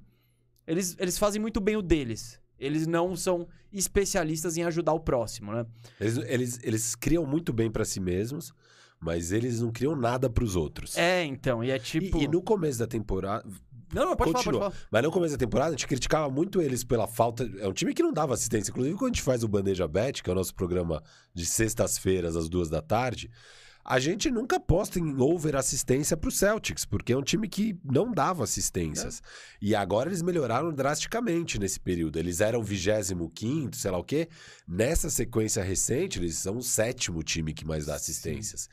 eles, 0.67 0.95
eles 0.99 1.17
fazem 1.19 1.41
muito 1.41 1.61
bem 1.61 1.77
o 1.77 1.83
deles. 1.83 2.39
Eles 2.59 2.87
não 2.87 3.17
são 3.17 3.49
especialistas 3.73 4.57
em 4.57 4.63
ajudar 4.63 4.93
o 4.93 5.01
próximo, 5.01 5.53
né? 5.53 5.67
Eles, 6.01 6.17
eles, 6.19 6.61
eles 6.63 6.95
criam 6.95 7.27
muito 7.27 7.53
bem 7.53 7.71
pra 7.71 7.85
si 7.85 7.99
mesmos, 7.99 8.53
mas 9.01 9.33
eles 9.33 9.61
não 9.61 9.73
criam 9.73 9.97
nada 9.97 10.31
pros 10.31 10.55
outros. 10.55 10.97
É, 10.97 11.25
então, 11.25 11.65
e 11.65 11.71
é 11.71 11.77
E- 11.77 11.81
tipo. 11.81 12.19
e, 12.23 12.29
no 12.29 12.43
começo 12.43 12.79
da 12.79 12.87
temporada. 12.87 13.45
Não, 13.95 14.07
não, 14.07 14.17
pode 14.17 14.33
falar, 14.33 14.45
Continua. 14.45 14.61
pode 14.61 14.75
falar. 14.75 14.89
Mas 14.91 15.03
no 15.03 15.11
começo 15.11 15.35
da 15.35 15.39
temporada, 15.39 15.71
a 15.71 15.73
gente 15.73 15.87
criticava 15.87 16.29
muito 16.31 16.61
eles 16.61 16.85
pela 16.85 17.07
falta. 17.07 17.49
É 17.59 17.69
um 17.69 17.73
time 17.73 17.95
que 17.95 18.03
não 18.03 18.13
dava 18.13 18.35
assistência. 18.35 18.71
Inclusive, 18.71 18.97
quando 18.97 19.13
a 19.13 19.15
gente 19.15 19.23
faz 19.23 19.43
o 19.43 19.49
Bandeja 19.49 19.87
Bet, 19.87 20.23
que 20.23 20.29
é 20.29 20.33
o 20.33 20.37
nosso 20.37 20.55
programa 20.55 21.03
de 21.33 21.47
sextas-feiras, 21.47 22.37
às 22.37 22.49
duas 22.49 22.69
da 22.69 22.83
tarde, 22.83 23.31
a 23.85 23.99
gente 23.99 24.31
nunca 24.31 24.57
aposta 24.57 24.99
em 24.99 25.21
over 25.21 25.55
assistência 25.57 26.17
pro 26.17 26.31
Celtics, 26.31 26.87
porque 26.87 27.13
é 27.13 27.17
um 27.17 27.23
time 27.23 27.47
que 27.47 27.79
não 27.85 28.11
dava 28.11 28.43
assistências. 28.43 29.23
E 29.61 29.75
agora 29.75 30.09
eles 30.09 30.23
melhoraram 30.23 30.73
drasticamente 30.73 31.59
nesse 31.59 31.79
período. 31.79 32.19
Eles 32.19 32.41
eram 32.41 32.63
25, 32.63 33.77
sei 33.77 33.91
lá 33.91 33.99
o 33.99 34.05
quê. 34.05 34.27
Nessa 34.67 35.11
sequência 35.11 35.63
recente, 35.63 36.19
eles 36.19 36.39
são 36.39 36.57
o 36.57 36.63
sétimo 36.63 37.23
time 37.23 37.53
que 37.53 37.67
mais 37.67 37.85
dá 37.85 37.95
assistências. 37.95 38.71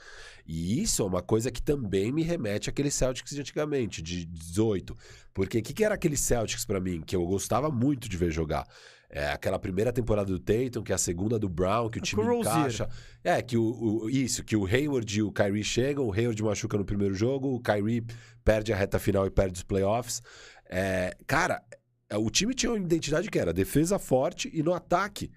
E 0.47 0.81
isso 0.81 1.01
é 1.01 1.05
uma 1.05 1.21
coisa 1.21 1.51
que 1.51 1.61
também 1.61 2.09
me 2.11 2.23
remete 2.23 2.69
àquele 2.69 2.89
Celtics 2.89 3.33
de 3.35 3.41
antigamente, 3.41 4.01
de 4.01 4.23
18. 4.25 4.97
Porque 5.33 5.57
o 5.57 5.61
que, 5.61 5.73
que 5.73 5.83
era 5.83 5.95
aquele 5.95 6.15
Celtics 6.15 6.63
pra 6.63 6.79
mim, 6.79 7.01
que 7.01 7.15
eu 7.15 7.25
gostava 7.25 7.69
muito 7.69 8.07
de 8.07 8.15
ver 8.15 8.31
jogar? 8.31 8.65
É 9.13 9.27
aquela 9.27 9.59
primeira 9.59 9.91
temporada 9.91 10.31
do 10.31 10.39
Tatum, 10.39 10.81
que 10.83 10.93
é 10.93 10.95
a 10.95 10.97
segunda 10.97 11.37
do 11.37 11.49
Brown, 11.49 11.89
que 11.89 11.97
o 11.97 12.01
time 12.01 12.21
Com 12.23 12.29
o 12.29 12.35
Rozier. 12.37 12.55
encaixa. 12.59 12.89
É, 13.21 13.41
que 13.41 13.57
o, 13.57 14.03
o- 14.03 14.09
isso, 14.09 14.41
que 14.41 14.55
o 14.55 14.65
Hayward 14.65 15.19
e 15.19 15.21
o 15.21 15.31
Kyrie 15.33 15.63
chegam, 15.65 16.05
o 16.07 16.13
Hayward 16.13 16.41
machuca 16.41 16.77
no 16.77 16.85
primeiro 16.85 17.13
jogo, 17.13 17.53
o 17.53 17.59
Kyrie 17.59 18.05
perde 18.43 18.71
a 18.71 18.75
reta 18.75 18.97
final 18.99 19.27
e 19.27 19.29
perde 19.29 19.57
os 19.57 19.63
playoffs. 19.63 20.21
É, 20.69 21.13
cara, 21.27 21.61
é, 22.09 22.15
o 22.17 22.29
time 22.29 22.53
tinha 22.53 22.71
uma 22.71 22.79
identidade 22.79 23.29
que 23.29 23.37
era 23.37 23.51
defesa 23.51 23.99
forte 23.99 24.49
e 24.53 24.63
no 24.63 24.73
ataque 24.73 25.29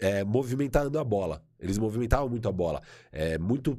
é, 0.00 0.24
movimentando 0.24 0.98
a 0.98 1.04
bola. 1.04 1.42
Eles 1.60 1.76
movimentavam 1.76 2.28
muito 2.28 2.48
a 2.48 2.52
bola. 2.52 2.80
É, 3.12 3.36
muito 3.36 3.78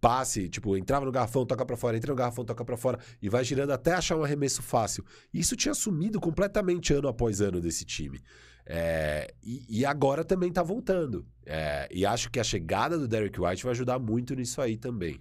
passe, 0.00 0.48
tipo, 0.48 0.76
entrava 0.76 1.04
no 1.04 1.12
garrafão, 1.12 1.44
toca 1.44 1.64
pra 1.66 1.76
fora, 1.76 1.96
entra 1.96 2.10
no 2.10 2.16
garrafão, 2.16 2.44
toca 2.44 2.64
pra 2.64 2.76
fora 2.76 2.98
e 3.20 3.28
vai 3.28 3.44
girando 3.44 3.70
até 3.72 3.92
achar 3.92 4.16
um 4.16 4.24
arremesso 4.24 4.62
fácil. 4.62 5.04
Isso 5.32 5.54
tinha 5.56 5.74
sumido 5.74 6.18
completamente 6.20 6.92
ano 6.94 7.08
após 7.08 7.40
ano 7.40 7.60
desse 7.60 7.84
time. 7.84 8.20
É, 8.64 9.32
e, 9.42 9.80
e 9.80 9.84
agora 9.84 10.24
também 10.24 10.50
tá 10.52 10.62
voltando. 10.62 11.26
É, 11.44 11.88
e 11.90 12.06
acho 12.06 12.30
que 12.30 12.38
a 12.38 12.44
chegada 12.44 12.98
do 12.98 13.08
Derek 13.08 13.40
White 13.40 13.64
vai 13.64 13.72
ajudar 13.72 13.98
muito 13.98 14.34
nisso 14.34 14.60
aí 14.60 14.76
também. 14.76 15.20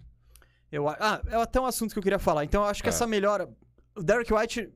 Eu, 0.71 0.87
ah, 0.87 1.21
é 1.27 1.35
até 1.35 1.59
um 1.59 1.65
assunto 1.65 1.93
que 1.93 1.99
eu 1.99 2.03
queria 2.03 2.19
falar. 2.19 2.43
Então, 2.43 2.61
eu 2.61 2.67
acho 2.69 2.83
que 2.83 2.89
É. 2.89 2.91
essa 2.91 3.07
melhora. 3.07 3.49
O 3.95 4.03
Derek 4.03 4.31
White. 4.31 4.69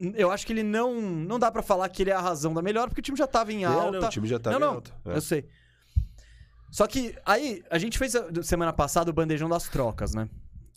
Eu 0.00 0.30
acho 0.30 0.46
que 0.46 0.52
ele 0.52 0.62
não. 0.62 1.00
Não 1.00 1.38
dá 1.38 1.52
pra 1.52 1.62
falar 1.62 1.88
que 1.90 2.02
ele 2.02 2.10
é 2.10 2.14
a 2.14 2.20
razão 2.20 2.54
da 2.54 2.62
melhora, 2.62 2.88
porque 2.88 3.00
o 3.00 3.04
time 3.04 3.16
já 3.18 3.26
tava 3.26 3.52
em 3.52 3.62
Não, 3.64 3.80
alta. 3.80 4.00
não, 4.00 4.08
o 4.08 4.10
time 4.10 4.26
já 4.26 4.38
tá 4.38 4.50
não, 4.52 4.56
em 4.56 4.60
não, 4.60 4.68
alta. 4.76 4.92
É. 5.04 5.16
Eu 5.16 5.20
sei. 5.20 5.46
Só 6.74 6.88
que 6.88 7.14
aí, 7.24 7.62
a 7.70 7.78
gente 7.78 7.96
fez 7.96 8.16
a- 8.16 8.42
semana 8.42 8.72
passada 8.72 9.08
o 9.08 9.14
bandejão 9.14 9.48
das 9.48 9.68
trocas, 9.68 10.12
né? 10.12 10.28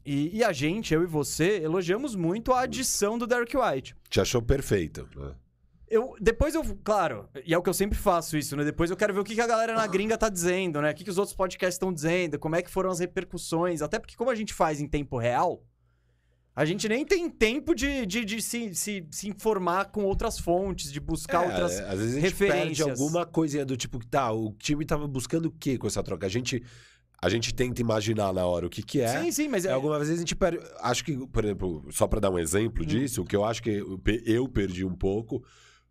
E, 0.06 0.38
e 0.38 0.44
a 0.44 0.54
gente, 0.54 0.94
eu 0.94 1.02
e 1.02 1.08
você, 1.08 1.58
elogiamos 1.64 2.14
muito 2.16 2.54
a 2.54 2.62
adição 2.62 3.18
do 3.18 3.26
Derek 3.26 3.58
White. 3.58 3.96
Te 4.08 4.22
achou 4.22 4.40
perfeito. 4.40 5.10
né? 5.16 5.34
Eu, 5.90 6.16
depois 6.22 6.54
eu, 6.54 6.64
claro, 6.84 7.28
e 7.44 7.52
é 7.52 7.58
o 7.58 7.64
que 7.64 7.70
eu 7.70 7.74
sempre 7.74 7.98
faço 7.98 8.38
isso, 8.38 8.56
né? 8.56 8.64
Depois 8.64 8.92
eu 8.92 8.96
quero 8.96 9.12
ver 9.12 9.22
o 9.22 9.24
que, 9.24 9.34
que 9.34 9.42
a 9.42 9.48
galera 9.48 9.74
na 9.74 9.88
gringa 9.88 10.16
tá 10.20 10.30
dizendo, 10.30 10.80
né? 10.84 10.92
O 10.92 10.94
que, 10.94 11.04
que 11.04 11.10
os 11.10 11.18
outros 11.18 11.36
podcasts 11.36 11.74
estão 11.78 11.92
dizendo, 11.92 12.38
como 12.38 12.56
é 12.56 12.62
que 12.62 12.70
foram 12.70 12.92
as 12.92 13.00
repercussões. 13.00 13.82
Até 13.82 13.98
porque, 13.98 14.16
como 14.16 14.30
a 14.30 14.36
gente 14.36 14.54
faz 14.54 14.80
em 14.80 14.88
tempo 14.88 15.18
real, 15.18 15.64
a 16.60 16.66
gente 16.66 16.90
nem 16.90 17.06
tem 17.06 17.30
tempo 17.30 17.76
de, 17.76 18.04
de, 18.08 18.26
de 18.26 18.42
se, 18.42 18.74
se, 18.74 19.06
se 19.12 19.30
informar 19.30 19.92
com 19.92 20.04
outras 20.04 20.40
fontes, 20.40 20.92
de 20.92 21.00
buscar 21.00 21.44
É, 21.44 21.48
outras. 21.48 21.80
às 21.82 22.00
vezes 22.00 22.18
a 22.18 22.20
gente 22.20 22.34
perde 22.36 22.54
referências. 22.56 22.90
alguma 23.00 23.26
coisinha 23.28 23.64
do 23.64 23.78
tipo, 23.78 24.04
tá, 24.06 24.32
o 24.32 24.52
time 24.54 24.84
tava 24.84 25.08
buscando 25.08 25.46
o 25.46 25.52
que 25.52 25.78
com 25.78 25.86
essa 25.86 26.02
troca? 26.02 26.26
A 26.26 26.30
gente, 26.30 26.64
a 27.22 27.30
gente 27.30 27.54
tenta 27.54 27.80
imaginar 27.80 28.34
na 28.34 28.44
hora 28.46 28.66
o 28.66 28.70
que 28.72 28.82
que 28.82 29.02
é. 29.02 29.22
Sim, 29.22 29.32
sim, 29.32 29.48
mas 29.48 29.66
É, 29.66 29.70
é. 29.70 29.72
Algumas 29.74 30.00
vezes 30.00 30.16
a 30.16 30.20
gente 30.20 30.36
perde. 30.36 30.60
Acho 30.82 31.06
que, 31.06 31.16
por 31.28 31.46
exemplo, 31.46 31.86
só 31.92 32.08
pra 32.08 32.20
dar 32.20 32.32
um 32.32 32.40
exemplo 32.40 32.82
Hum. 32.84 32.88
disso, 32.88 33.22
o 33.22 33.26
que 33.26 33.36
eu 33.36 33.46
acho 33.46 33.62
que 33.62 33.70
eu 34.26 34.50
perdi 34.50 34.84
um 34.84 34.96
pouco 34.96 35.44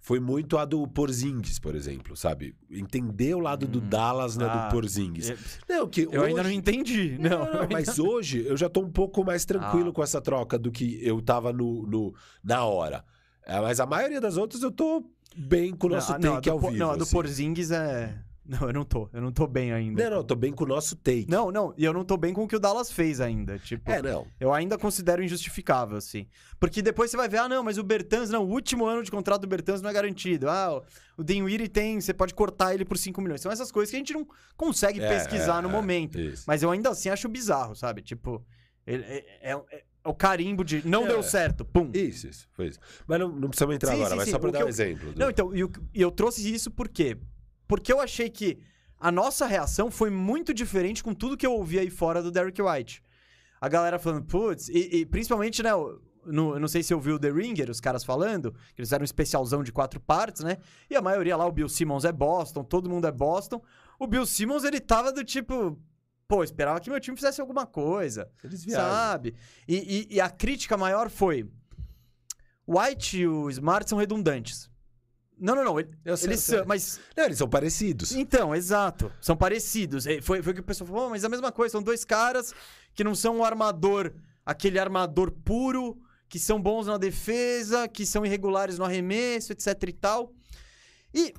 foi 0.07 0.21
muito 0.21 0.57
a 0.57 0.65
do 0.65 0.87
Porzingis, 0.87 1.59
por 1.59 1.75
exemplo, 1.75 2.17
sabe? 2.17 2.55
Entender 2.71 3.35
o 3.35 3.41
lado 3.41 3.67
do 3.67 3.81
Dallas 3.81 4.37
na 4.37 4.47
Ah, 4.53 4.69
do 4.69 4.73
Porzingis. 4.73 5.31
eu- 5.31 5.37
Não, 5.69 5.89
que 5.89 6.03
Eu 6.03 6.23
ainda 6.23 6.45
não 6.45 6.49
hoje- 6.51 6.55
entendi. 6.59 7.19
Não, 7.19 7.31
Não, 7.45 7.61
ainda- 7.63 7.69
mas 7.73 7.99
hoje 7.99 8.45
eu 8.47 8.57
já 8.57 8.69
tô 8.69 8.83
um 8.83 8.91
pouco 8.91 9.25
mais 9.25 9.45
tranquilo 9.45 9.91
Ah. 9.91 9.93
com 9.93 10.03
essa 10.05 10.21
troca 10.21 10.57
do 10.57 10.71
que 10.71 11.01
eu 11.05 11.21
tava 11.21 11.53
no, 11.53 11.85
no- 11.89 12.15
na 12.45 12.65
hora. 12.65 13.05
É, 13.45 13.61
mas 13.61 13.81
a 13.81 13.87
maioria 13.87 14.21
das 14.21 14.37
outras 14.37 14.63
eu 14.63 14.71
tô 14.71 15.05
bem 15.37 15.75
com 15.75 15.89
o 15.89 15.91
nosso 15.91 16.13
não, 16.13 16.19
não, 16.21 16.35
take 16.37 16.51
do 16.51 16.53
ao 16.53 16.61
vivo. 16.61 16.77
Não, 16.77 16.91
a 16.93 16.97
do 16.97 17.03
assim. 17.03 17.13
Porzingis 17.13 17.73
é. 17.73 18.17
Não, 18.49 18.67
eu 18.69 18.73
não 18.73 18.85
tô. 18.85 19.09
Eu 19.13 19.21
não 19.21 19.33
tô 19.33 19.47
bem 19.47 19.73
ainda. 19.73 20.03
Não, 20.05 20.11
não, 20.11 20.17
eu 20.19 20.25
tô 20.25 20.35
bem 20.37 20.53
com 20.53 20.65
o 20.65 20.67
nosso 20.67 20.95
take. 20.97 21.27
Não, 21.29 21.51
não, 21.51 21.75
e 21.77 21.85
eu 21.85 21.93
não 21.93 22.05
tô 22.05 22.17
bem 22.17 22.33
com 22.33 22.45
o 22.45 22.49
que 22.49 22.55
o 22.55 22.61
Dallas 22.61 22.93
fez 22.93 23.21
ainda. 23.21 23.59
Tipo, 23.59 23.91
É, 23.91 24.01
não. 24.01 24.27
eu 24.39 24.53
ainda 24.53 24.79
considero 24.79 25.23
injustificável, 25.23 25.97
assim. 25.97 26.27
Porque 26.61 26.81
depois 26.81 27.11
você 27.11 27.17
vai 27.17 27.29
ver, 27.29 27.39
ah, 27.39 27.49
não, 27.49 27.63
mas 27.65 27.77
o 27.79 27.83
Bertans, 27.83 28.31
não, 28.31 28.45
o 28.45 28.49
último 28.51 28.87
ano 28.87 29.03
de 29.03 29.11
contrato 29.11 29.41
do 29.43 29.49
Bertans 29.49 29.83
não 29.83 29.91
é 29.91 29.93
garantido. 29.93 30.49
Ah, 30.49 30.83
o 31.17 31.25
Dinwiddie 31.25 31.69
tem, 31.69 32.01
você 32.01 32.15
pode 32.15 32.35
cortar 32.35 32.73
ele 32.75 32.85
por 32.85 32.97
5 32.97 33.21
milhões. 33.21 33.41
São 33.41 33.51
essas 33.51 33.73
coisas 33.73 33.91
que 33.91 33.97
a 33.97 33.99
gente 33.99 34.13
não 34.13 34.27
consegue 34.57 35.01
É, 35.01 35.09
pesquisar 35.09 35.59
é, 35.59 35.63
no 35.63 35.69
é, 35.69 35.73
momento. 35.73 36.19
Mas 36.47 36.63
eu 36.63 36.71
ainda 36.71 36.91
assim 36.91 37.09
acho 37.09 37.29
bizarro, 37.29 37.75
sabe? 37.75 38.01
Tipo, 38.03 38.45
ele- 38.87 39.03
é, 39.05 39.25
é- 39.43 39.53
é 39.73 39.83
o 40.09 40.15
carimbo 40.15 40.63
de 40.65 40.87
não 40.87 41.05
É. 41.05 41.09
deu 41.09 41.23
certo, 41.23 41.65
pum. 41.65 41.91
Isso, 41.93 42.29
isso, 42.29 42.49
foi 42.53 42.69
isso. 42.69 42.79
Mas 43.09 43.19
não, 43.19 43.29
não 43.29 43.49
precisamos 43.49 43.75
entrar 43.75 43.91
Sim, 43.91 43.97
agora, 43.97 44.11
sim, 44.11 44.17
mas 44.19 44.25
sim, 44.27 44.31
só 44.31 44.39
pra 44.39 44.49
o 44.49 44.53
dar 44.53 44.59
que 44.59 44.65
um 44.65 44.67
eu- 44.67 44.71
exemplo. 44.71 45.13
do- 45.13 45.19
Não, 45.19 45.31
então, 45.31 45.53
eu, 45.53 45.69
e 45.93 46.01
eu 46.01 46.13
trouxe 46.13 46.49
isso 46.55 46.71
por 46.71 46.89
quê? 46.89 47.19
Porque 47.69 47.93
eu 47.93 48.01
achei 48.01 48.29
que 48.31 48.59
a 48.99 49.11
nossa 49.13 49.47
reação 49.47 49.91
foi 49.91 50.09
muito 50.11 50.55
diferente 50.55 51.03
com 51.03 51.13
tudo 51.15 51.37
que 51.37 51.47
eu 51.47 51.53
ouvi 51.53 51.79
aí 51.79 51.91
fora 51.91 52.23
do 52.23 52.31
Derek 52.31 52.61
White. 52.63 53.03
A 53.61 53.69
galera 53.69 53.99
falando, 53.99 54.25
putz, 54.25 54.69
e, 54.69 54.99
e 55.01 55.07
principalmente, 55.07 55.63
né, 55.63 55.71
no, 56.25 56.55
eu 56.55 56.61
não 56.61 56.69
sei 56.69 56.83
se 56.83 56.93
ouviu 56.95 57.17
o 57.17 57.19
The 57.19 57.31
Ringer, 57.31 57.71
os 57.71 57.81
caras 57.81 58.05
falando, 58.05 58.53
que 58.53 58.81
eles 58.81 58.89
fizeram 58.89 59.03
um 59.03 59.05
especialzão 59.05 59.63
de 59.63 59.73
quatro 59.73 59.99
partes, 60.01 60.43
né? 60.43 60.59
E 60.91 60.97
a 60.97 61.01
maioria 61.03 61.37
lá, 61.37 61.47
o 61.47 61.53
Bill 61.53 61.69
Simmons 61.69 62.05
é 62.05 62.13
Boston, 62.13 62.65
todo 62.65 62.89
mundo 62.91 63.07
é 63.07 63.13
Boston. 63.13 63.63
O 63.99 64.07
Bill 64.07 64.27
Simmons, 64.27 64.65
ele 64.65 64.81
tava 64.81 65.13
do 65.13 65.25
tipo, 65.25 65.79
pô, 66.29 66.43
esperava 66.45 66.81
que 66.81 66.91
meu 66.91 67.01
time 67.01 67.17
fizesse 67.17 67.41
alguma 67.41 67.65
coisa. 67.67 68.31
Eles 68.45 68.65
viajam. 68.65 68.85
Sabe? 68.91 69.35
E, 69.67 69.77
e- 70.11 70.15
e 70.17 70.21
a 70.21 70.29
crítica 70.29 70.77
maior 70.77 71.09
foi: 71.11 71.49
White 72.67 73.19
e 73.19 73.27
o 73.29 73.49
Smart 73.51 73.89
são 73.89 73.99
redundantes. 73.99 74.69
Não, 75.39 75.55
não, 75.55 75.65
não. 75.65 75.79
ele- 75.79 75.91
sei, 76.17 76.29
eles 76.31 76.41
são. 76.41 76.65
Mas. 76.67 76.99
Não, 77.17 77.25
eles 77.25 77.39
são 77.39 77.49
parecidos. 77.49 78.13
Então, 78.13 78.55
exato. 78.55 79.13
São 79.21 79.37
parecidos. 79.37 80.07
E 80.07 80.21
Foi, 80.23 80.43
foi 80.43 80.53
o 80.53 80.55
que 80.55 80.61
o 80.61 80.65
pessoal 80.65 80.89
falou, 80.89 81.05
"Pô, 81.05 81.11
mas 81.11 81.25
é 81.25 81.27
a 81.27 81.31
mesma 81.31 81.53
coisa. 81.53 81.73
São 81.73 81.83
dois 81.83 82.05
caras 82.05 82.55
que 82.95 83.05
não 83.05 83.15
são 83.15 83.37
um 83.39 83.45
armador, 83.45 84.13
aquele 84.45 84.79
armador 84.79 85.31
puro, 85.31 85.99
que 86.29 86.39
são 86.39 86.61
bons 86.61 86.87
na 86.87 86.97
defesa, 86.97 87.87
que 87.87 88.07
são 88.07 88.25
irregulares 88.25 88.79
no 88.79 88.85
arremesso, 88.85 89.53
etc 89.53 89.75
e 89.89 89.93
tal. 89.93 90.33
E, 91.15 91.35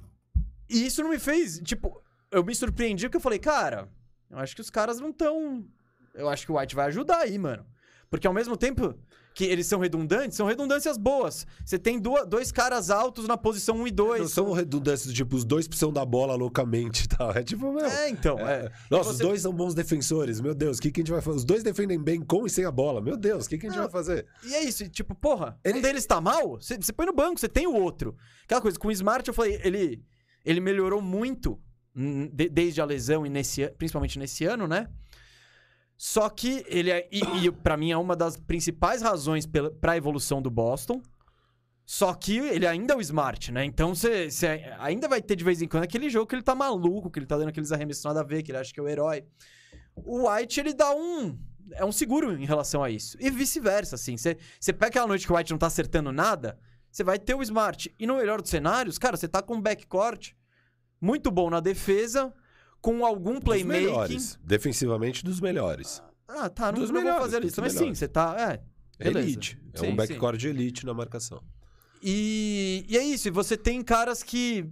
e 0.69 0.85
isso 0.85 1.01
não 1.01 1.09
me 1.09 1.19
fez. 1.19 1.59
Tipo, 1.59 2.01
eu 2.31 2.43
me 2.43 2.53
surpreendi 2.53 3.05
porque 3.07 3.17
eu 3.17 3.21
falei, 3.21 3.39
cara, 3.39 3.89
eu 4.29 4.37
acho 4.37 4.53
que 4.55 4.61
os 4.61 4.69
caras 4.69 4.99
não 4.99 5.09
estão. 5.09 5.65
Eu 6.13 6.29
acho 6.29 6.45
que 6.45 6.51
o 6.51 6.57
White 6.59 6.75
vai 6.75 6.87
ajudar 6.87 7.19
aí, 7.19 7.37
mano. 7.37 7.65
Porque 8.09 8.27
ao 8.27 8.33
mesmo 8.33 8.55
tempo 8.55 8.93
que 9.37 9.45
eles 9.45 9.67
são 9.67 9.77
redundantes, 9.79 10.35
são 10.35 10.47
redundâncias 10.47 10.97
boas. 10.97 11.45
Você 11.63 11.77
tem 11.77 11.99
duas- 11.99 12.25
dois 12.27 12.51
caras 12.51 12.89
altos 12.89 13.27
na 13.27 13.37
posição 13.37 13.75
1 13.77 13.87
e 13.87 13.91
2. 13.91 14.21
Não 14.21 14.27
são 14.27 14.51
redundâncias 14.51 15.13
tipo, 15.13 15.35
os 15.35 15.45
dois 15.45 15.67
precisam 15.67 15.93
da 15.93 16.03
bola 16.03 16.33
loucamente 16.33 17.03
e 17.05 17.07
tal. 17.07 17.29
É 17.37 17.43
tipo, 17.43 17.71
meu. 17.71 17.85
É, 17.85 18.09
então. 18.09 18.39
É. 18.39 18.71
Nossa, 18.89 19.09
E 19.09 19.11
os 19.11 19.17
você- 19.17 19.23
dois 19.23 19.41
são 19.43 19.53
bons 19.53 19.75
defensores. 19.75 20.41
Meu 20.41 20.55
Deus, 20.55 20.79
o 20.79 20.81
que, 20.81 20.91
que 20.91 21.01
a 21.01 21.03
gente 21.03 21.11
vai 21.11 21.21
fazer? 21.21 21.37
Os 21.37 21.45
dois 21.45 21.61
defendem 21.61 22.01
bem 22.01 22.19
com 22.19 22.47
e 22.47 22.49
sem 22.49 22.65
a 22.65 22.71
bola. 22.71 22.99
Meu 22.99 23.15
Deus, 23.15 23.45
o 23.45 23.49
que, 23.49 23.59
que 23.59 23.67
a 23.67 23.69
gente 23.69 23.77
Não. 23.77 23.83
vai 23.83 23.91
fazer? 23.91 24.25
E 24.43 24.55
é 24.55 24.63
isso, 24.63 24.83
e 24.83 24.89
tipo, 24.89 25.13
porra, 25.13 25.55
Ele- 25.63 25.77
um 25.77 25.81
deles 25.83 26.03
tá 26.07 26.19
mal, 26.19 26.59
você 26.59 26.75
você 26.75 26.91
põe 26.91 27.05
no 27.05 27.13
banco, 27.13 27.39
você 27.39 27.47
tem 27.47 27.67
o 27.67 27.75
outro. 27.75 28.15
Aquela 28.43 28.59
coisa, 28.61 28.79
com 28.79 28.87
o 28.87 28.91
Smart 28.91 29.27
eu 29.27 29.35
falei, 29.35 29.61
ele, 29.63 30.03
ele 30.43 30.59
melhorou 30.59 30.99
muito 30.99 31.59
de- 32.33 32.49
desde 32.49 32.81
a 32.81 32.85
lesão, 32.85 33.23
e 33.23 33.29
nesse, 33.29 33.67
principalmente 33.77 34.17
nesse 34.17 34.45
ano, 34.45 34.67
né? 34.67 34.87
Só 35.97 36.29
que 36.29 36.63
ele 36.67 36.91
é, 36.91 37.07
e, 37.11 37.45
e 37.45 37.51
pra 37.51 37.75
mim 37.75 37.91
é 37.91 37.97
uma 37.97 38.15
das 38.15 38.37
principais 38.37 39.01
razões 39.01 39.47
pela, 39.47 39.71
pra 39.71 39.97
evolução 39.97 40.41
do 40.41 40.51
Boston. 40.51 41.01
Só 41.83 42.13
que 42.13 42.37
ele 42.37 42.67
ainda 42.67 42.93
é 42.93 42.97
o 42.97 43.01
Smart, 43.01 43.51
né? 43.51 43.63
Então 43.63 43.95
você 43.95 44.29
ainda 44.77 45.07
vai 45.07 45.21
ter 45.21 45.35
de 45.35 45.43
vez 45.43 45.61
em 45.61 45.67
quando 45.67 45.83
aquele 45.83 46.09
jogo 46.09 46.27
que 46.27 46.35
ele 46.35 46.43
tá 46.43 46.53
maluco, 46.53 47.09
que 47.09 47.17
ele 47.17 47.25
tá 47.25 47.37
dando 47.37 47.47
aqueles 47.47 47.71
arremessos 47.71 48.03
nada 48.03 48.19
a 48.19 48.23
ver, 48.23 48.43
que 48.43 48.51
ele 48.51 48.57
acha 48.57 48.73
que 48.73 48.79
é 48.79 48.83
o 48.83 48.87
herói. 48.87 49.23
O 49.95 50.29
White, 50.29 50.59
ele 50.59 50.73
dá 50.73 50.93
um. 50.93 51.39
É 51.71 51.83
um 51.83 51.91
seguro 51.91 52.33
em 52.37 52.45
relação 52.45 52.83
a 52.83 52.89
isso. 52.89 53.17
E 53.19 53.29
vice-versa, 53.29 53.95
assim. 53.95 54.15
Você 54.17 54.35
pega 54.73 54.87
aquela 54.87 55.07
noite 55.07 55.25
que 55.25 55.31
o 55.31 55.35
White 55.35 55.51
não 55.51 55.57
tá 55.57 55.67
acertando 55.67 56.11
nada, 56.11 56.59
você 56.91 57.03
vai 57.03 57.17
ter 57.17 57.33
o 57.33 57.41
Smart. 57.41 57.93
E 57.97 58.05
no 58.05 58.17
melhor 58.17 58.41
dos 58.41 58.51
cenários, 58.51 58.97
cara, 58.97 59.17
você 59.17 59.27
tá 59.27 59.41
com 59.41 59.55
um 59.55 59.61
backcourt 59.61 60.33
muito 60.99 61.31
bom 61.31 61.49
na 61.49 61.59
defesa, 61.59 62.33
com 62.81 63.05
algum 63.05 63.35
Dos 63.35 63.43
playmaking. 63.43 63.81
melhores. 63.83 64.39
Defensivamente, 64.43 65.23
dos 65.23 65.39
melhores. 65.39 66.01
Ah, 66.27 66.49
tá, 66.49 66.71
não, 66.71 66.79
Dos 66.81 66.89
não 66.89 66.95
vou 66.95 67.03
melhores, 67.03 67.23
fazer 67.25 67.39
dos 67.41 67.51
isso. 67.51 67.61
Mas 67.61 67.73
sim, 67.73 67.93
você 67.93 68.07
tá. 68.07 68.35
É. 68.39 69.03
Beleza. 69.03 69.19
elite. 69.27 69.59
É 69.73 69.79
Sim, 69.79 69.87
um 69.89 69.95
backcourt 69.95 70.37
de 70.37 70.47
elite 70.47 70.85
na 70.85 70.93
marcação. 70.93 71.41
E, 72.01 72.85
e 72.87 72.97
é 72.97 73.03
isso, 73.03 73.27
e 73.27 73.31
você 73.31 73.55
tem 73.57 73.81
caras 73.83 74.23
que. 74.23 74.65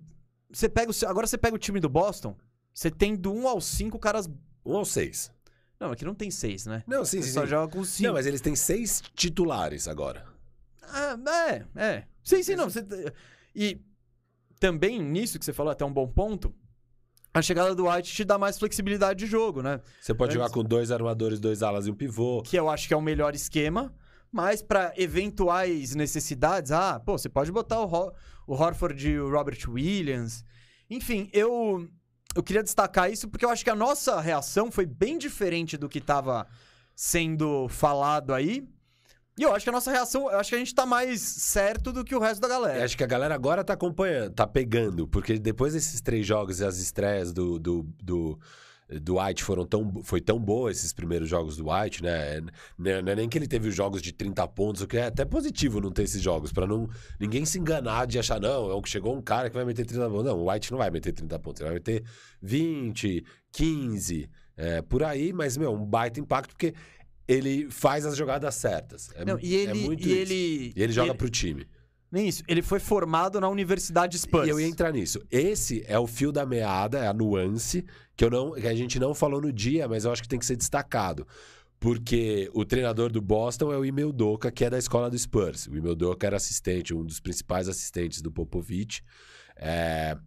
Você 0.51 0.69
pega 0.69 0.91
o, 0.91 1.07
agora 1.07 1.27
você 1.27 1.37
pega 1.37 1.55
o 1.55 1.59
time 1.59 1.79
do 1.79 1.89
Boston, 1.89 2.35
você 2.73 2.89
tem 2.91 3.15
do 3.15 3.31
1 3.33 3.47
ao 3.47 3.61
5 3.61 3.97
caras. 3.99 4.27
Um 4.65 4.73
ou 4.73 4.85
seis. 4.85 5.31
Não, 5.79 5.91
aqui 5.91 6.03
não 6.05 6.15
tem 6.15 6.31
6, 6.31 6.65
né? 6.65 6.83
Não, 6.87 7.03
sim, 7.05 7.21
Você 7.21 7.27
sim. 7.27 7.33
só 7.33 7.41
sim. 7.41 7.47
joga 7.47 7.71
com 7.71 7.83
5. 7.83 8.07
Não, 8.07 8.13
mas 8.13 8.25
eles 8.25 8.41
têm 8.41 8.55
seis 8.55 9.01
titulares 9.13 9.87
agora. 9.87 10.25
Ah, 10.81 11.17
é, 11.49 11.65
é. 11.75 12.07
Sim, 12.23 12.41
sim, 12.41 12.55
não. 12.55 12.69
você- 12.69 12.83
E 13.53 13.79
também 14.59 14.99
nisso 15.01 15.37
que 15.37 15.45
você 15.45 15.51
falou, 15.53 15.71
até 15.71 15.83
um 15.85 15.91
bom 15.93 16.07
ponto, 16.07 16.53
a 17.35 17.41
chegada 17.41 17.75
do 17.75 17.87
White 17.89 18.13
te 18.13 18.23
dá 18.23 18.37
mais 18.37 18.57
flexibilidade 18.57 19.19
de 19.19 19.25
jogo, 19.29 19.61
né? 19.61 19.81
Você 20.01 20.13
pode 20.13 20.29
Antes- 20.31 20.41
jogar 20.41 20.53
com 20.53 20.63
dois 20.63 20.89
armadores, 20.91 21.39
dois 21.39 21.61
alas 21.61 21.85
e 21.85 21.91
um 21.91 21.93
pivô. 21.95 22.41
Que 22.41 22.57
eu 22.57 22.69
acho 22.69 22.87
que 22.87 22.93
é 22.93 22.97
o 22.97 23.01
melhor 23.01 23.35
esquema. 23.35 23.93
Mas 24.31 24.61
pra 24.61 24.93
eventuais 24.97 25.95
necessidades, 25.95 26.71
ah, 26.71 26.99
pô, 26.99 27.17
você 27.17 27.29
pode 27.29 27.51
botar 27.51 27.79
o, 27.81 27.85
Ho- 27.85 28.11
o 28.47 28.53
Horford 28.53 29.09
e 29.09 29.19
o 29.19 29.29
Robert 29.29 29.57
Williams. 29.67 30.43
Enfim, 30.89 31.29
eu 31.33 31.87
eu 32.35 32.43
queria 32.43 32.61
destacar 32.63 33.09
isso 33.09 33.29
porque 33.29 33.45
eu 33.45 33.49
acho 33.49 33.63
que 33.63 33.69
a 33.69 33.75
nossa 33.75 34.19
reação 34.19 34.69
foi 34.71 34.85
bem 34.85 35.17
diferente 35.17 35.77
do 35.77 35.87
que 35.87 36.01
tava 36.01 36.45
sendo 36.95 37.67
falado 37.69 38.33
aí. 38.33 38.67
E 39.37 39.43
eu 39.43 39.53
acho 39.53 39.65
que 39.65 39.69
a 39.69 39.73
nossa 39.73 39.91
reação, 39.91 40.31
eu 40.31 40.39
acho 40.39 40.49
que 40.49 40.55
a 40.55 40.59
gente 40.59 40.73
tá 40.73 40.85
mais 40.85 41.19
certo 41.21 41.91
do 41.91 42.05
que 42.05 42.15
o 42.15 42.19
resto 42.19 42.39
da 42.39 42.47
Eu 42.47 42.51
galera. 42.61 42.85
acho 42.85 42.95
que 42.97 43.03
a 43.03 43.07
galera 43.07 43.35
agora 43.35 43.63
tá 43.65 43.73
acompanhando, 43.73 44.31
tá 44.33 44.47
pegando, 44.47 45.07
porque 45.07 45.37
depois 45.37 45.73
desses 45.73 45.99
três 45.99 46.25
jogos 46.25 46.61
e 46.61 46.65
as 46.65 46.77
estreias 46.77 47.33
do, 47.33 47.59
do, 47.59 47.83
do, 48.01 48.39
do 49.01 49.19
White 49.19 49.43
foram 49.43 49.65
tão, 49.65 50.01
foi 50.03 50.21
tão 50.21 50.39
boa 50.39 50.71
esses 50.71 50.93
primeiros 50.93 51.27
jogos 51.27 51.57
do 51.57 51.69
White, 51.69 52.01
né? 52.01 52.39
Não 52.77 52.91
é 53.11 53.15
nem 53.15 53.27
que 53.27 53.37
ele 53.37 53.45
teve 53.47 53.67
os 53.67 53.75
jogos 53.75 54.01
de 54.01 54.13
30 54.13 54.47
pontos, 54.47 54.81
o 54.81 54.87
que 54.87 54.95
é 54.95 55.07
até 55.07 55.25
positivo 55.25 55.81
não 55.81 55.91
ter 55.91 56.03
esses 56.03 56.21
jogos, 56.21 56.53
pra 56.53 56.65
não 56.65 56.87
ninguém 57.19 57.43
se 57.45 57.59
enganar 57.59 58.07
de 58.07 58.17
achar, 58.17 58.39
não, 58.39 58.71
é 58.71 58.75
um- 58.77 58.85
chegou 58.85 59.17
um 59.17 59.21
cara 59.21 59.49
que 59.49 59.55
vai 59.57 59.65
meter 59.65 59.85
30 59.85 60.09
pontos. 60.09 60.23
Não, 60.25 60.39
o 60.39 60.49
White 60.49 60.71
não 60.71 60.77
vai 60.77 60.89
meter 60.89 61.11
30 61.11 61.37
pontos, 61.39 61.59
ele 61.59 61.67
vai 61.71 61.75
meter 61.75 62.05
20, 62.41 63.21
15, 63.51 64.29
é, 64.57 64.81
por 64.81 65.03
aí, 65.03 65.33
mas, 65.33 65.57
meu, 65.57 65.73
um 65.73 65.85
baita 65.85 66.17
impacto, 66.19 66.51
porque 66.51 66.73
ele 67.27 67.69
faz 67.69 68.05
as 68.05 68.15
jogadas 68.15 68.55
certas. 68.55 69.09
É, 69.15 69.25
Não, 69.25 69.39
e 69.41 69.55
é 69.55 69.59
ele, 69.61 69.73
muito 69.73 70.07
e 70.07 70.11
isso. 70.11 70.19
ele, 70.33 70.73
E 70.75 70.81
ele 70.83 70.93
joga 70.93 71.09
ele- 71.11 71.17
pro 71.17 71.29
time. 71.29 71.67
nem 72.11 72.27
isso, 72.27 72.43
ele 72.47 72.61
foi 72.61 72.79
formado 72.79 73.39
na 73.41 73.49
Universidade 73.49 74.17
Spurs. 74.17 74.47
E 74.47 74.49
eu 74.49 74.59
ia 74.59 74.67
entrar 74.67 74.91
nisso. 74.93 75.19
Esse 75.31 75.83
é 75.87 75.97
o 75.99 76.07
fio 76.07 76.31
da 76.31 76.45
meada, 76.45 76.99
é 76.99 77.07
a 77.07 77.13
nuance 77.13 77.83
que, 78.15 78.23
eu 78.23 78.29
não, 78.29 78.51
que 78.53 78.67
a 78.67 78.75
gente 78.75 78.99
não 78.99 79.13
falou 79.13 79.41
no 79.41 79.51
dia, 79.51 79.87
mas 79.87 80.05
eu 80.05 80.11
acho 80.11 80.21
que 80.21 80.27
tem 80.29 80.39
que 80.39 80.45
ser 80.45 80.55
destacado. 80.55 81.27
Porque 81.79 82.49
o 82.53 82.63
treinador 82.63 83.11
do 83.11 83.21
Boston 83.21 83.71
é 83.73 83.77
o 83.77 83.83
Emil 83.85 84.11
Doka, 84.13 84.49
que 84.51 84.63
é 84.63 84.69
da 84.69 84.77
escola 84.77 85.09
do 85.09 85.17
Spurs. 85.19 85.67
O 85.67 85.75
Emil 85.75 85.93
Doka 85.95 86.25
era 86.25 86.37
assistente, 86.37 86.93
um 86.93 87.03
dos 87.03 87.19
principais 87.19 87.67
assistentes 87.67 88.21
do 88.21 88.31
Popovich. 88.31 89.03
É, 89.57 90.17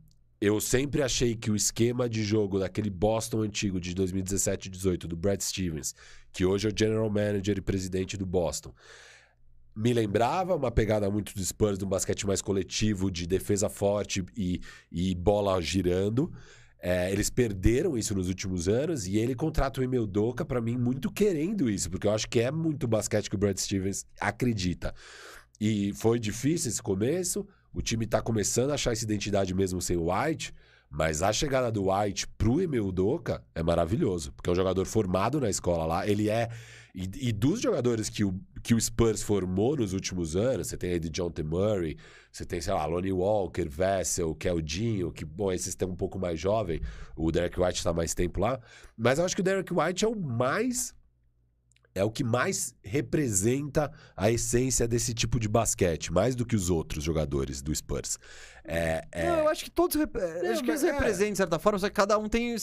eu 0.41 0.61
sempre 0.61 1.03
achei 1.03 1.35
que 1.35 1.51
o 1.51 1.57
esquema 1.57 2.09
de 2.09 2.23
jogo 2.23 2.59
daquele 2.59 2.91
Boston 2.91 3.43
antigo 3.43 3.81
de 3.81 3.95
2017 3.95 4.69
e 4.69 4.71
18, 4.71 5.09
do 5.09 5.17
Brad 5.17 5.41
Stevens, 5.41 5.95
que 6.33 6.45
hoje 6.45 6.69
é 6.69 6.71
o 6.71 6.75
general 6.77 7.11
manager 7.11 7.59
e 7.59 7.61
presidente 7.61 8.17
do 8.17 8.25
Boston, 8.25 8.73
me 9.75 9.93
lembrava 9.93 10.57
uma 10.57 10.71
pegada 10.71 11.09
muito 11.11 11.35
do 11.35 11.45
Spurs, 11.45 11.79
de 11.79 11.85
um 11.85 11.89
basquete 11.89 12.27
mais 12.27 12.43
coletivo, 12.43 13.11
de 13.11 13.27
defesa 13.27 13.69
forte 13.69 14.25
e, 14.37 14.61
e 14.91 15.15
bola 15.15 15.61
girando. 15.61 16.33
É, 16.81 17.11
eles 17.13 17.31
perderam 17.31 17.99
isso 17.99 18.15
nos 18.15 18.29
últimos 18.29 18.69
anos 18.69 19.07
e 19.07 19.17
ele 19.17 19.35
contrata 19.35 19.81
o 19.81 19.85
Emil 19.85 20.07
Doka, 20.07 20.45
pra 20.45 20.61
mim, 20.61 20.77
muito 20.77 21.11
querendo 21.13 21.69
isso, 21.69 21.91
porque 21.91 22.07
eu 22.07 22.13
acho 22.13 22.29
que 22.29 22.41
é 22.41 22.51
muito 22.51 22.87
basquete 22.87 23.29
que 23.29 23.37
o 23.37 23.39
Brad 23.39 23.57
Stevens 23.57 24.05
acredita. 24.21 24.95
E 25.61 25.93
foi 25.95 26.21
difícil 26.21 26.71
esse 26.71 26.83
começo, 26.83 27.47
o 27.79 27.83
time 27.83 28.09
tá 28.09 28.21
começando 28.21 28.73
a 28.73 28.75
achar 28.75 28.93
essa 28.93 29.05
identidade 29.05 29.55
mesmo 29.55 29.81
sem 29.81 29.97
o 29.97 30.13
White, 30.13 30.53
mas 30.91 31.23
a 31.23 31.33
chegada 31.33 31.71
do 31.71 31.93
White 31.93 32.27
pro 32.37 32.61
Emil 32.61 32.91
Doka 32.91 33.41
é 33.55 33.63
maravilhoso, 33.63 34.33
porque 34.33 34.51
é 34.51 34.53
um 34.53 34.57
jogador 34.57 34.85
formado 34.85 35.41
na 35.41 35.49
escola 35.49 35.87
lá, 35.87 36.05
ele 36.05 36.29
é... 36.29 36.51
E, 36.93 37.29
e 37.29 37.33
dos 37.33 37.61
jogadores 37.61 38.09
que 38.09 38.25
o, 38.25 38.35
que 38.65 38.75
o 38.75 38.81
Spurs 38.81 39.23
formou 39.23 39.77
nos 39.77 39.93
últimos 39.93 40.35
anos, 40.35 40.67
você 40.67 40.77
tem 40.77 40.91
aí 40.91 40.99
de 40.99 41.09
John 41.09 41.31
T. 41.31 41.45
Murray, 41.45 41.97
você 42.33 42.45
tem, 42.45 42.61
sei 42.61 42.75
lá, 42.75 42.85
Lonnie 42.85 43.13
Walker, 43.13 43.69
Vessel, 43.69 44.35
Keldinho, 44.35 45.13
que, 45.13 45.25
bom, 45.25 45.53
esses 45.53 45.77
têm 45.77 45.87
um 45.87 45.95
pouco 45.95 46.19
mais 46.19 46.41
jovem, 46.41 46.81
o 47.15 47.31
Derek 47.31 47.61
White 47.61 47.79
está 47.79 47.93
mais 47.93 48.13
tempo 48.13 48.41
lá, 48.41 48.59
mas 48.97 49.21
eu 49.21 49.25
acho 49.25 49.37
que 49.37 49.41
o 49.41 49.45
Derek 49.45 49.73
White 49.73 50.05
é 50.05 50.09
o 50.09 50.17
mais 50.17 50.93
é 51.95 52.05
o 52.05 52.11
que 52.11 52.23
mais 52.23 52.75
representa 52.83 53.91
a 54.17 54.31
essência 54.31 54.87
desse 54.87 55.13
tipo 55.15 55.41
de 55.41 55.49
basquete, 55.49 56.13
mais 56.13 56.35
do 56.37 56.45
que 56.47 56.55
os 56.55 56.71
outros 56.71 57.03
jogadores 57.03 57.61
do 57.61 57.75
Spurs. 57.75 58.19
É, 58.65 59.03
é- 59.11 59.27
Não, 59.27 59.39
eu 59.39 59.49
acho 59.49 59.65
que 59.65 59.71
todos 59.71 59.97
rep- 59.97 60.15
eh, 60.17 60.51
acho 60.51 60.63
que 60.63 60.71
eles 60.71 60.85
é. 60.85 60.93
representam, 60.93 61.33
de 61.33 61.37
certa 61.39 61.59
forma, 61.59 61.79
só 61.79 61.89
que 61.89 61.95
cada 61.95 62.19
um 62.19 62.29
tem, 62.29 62.55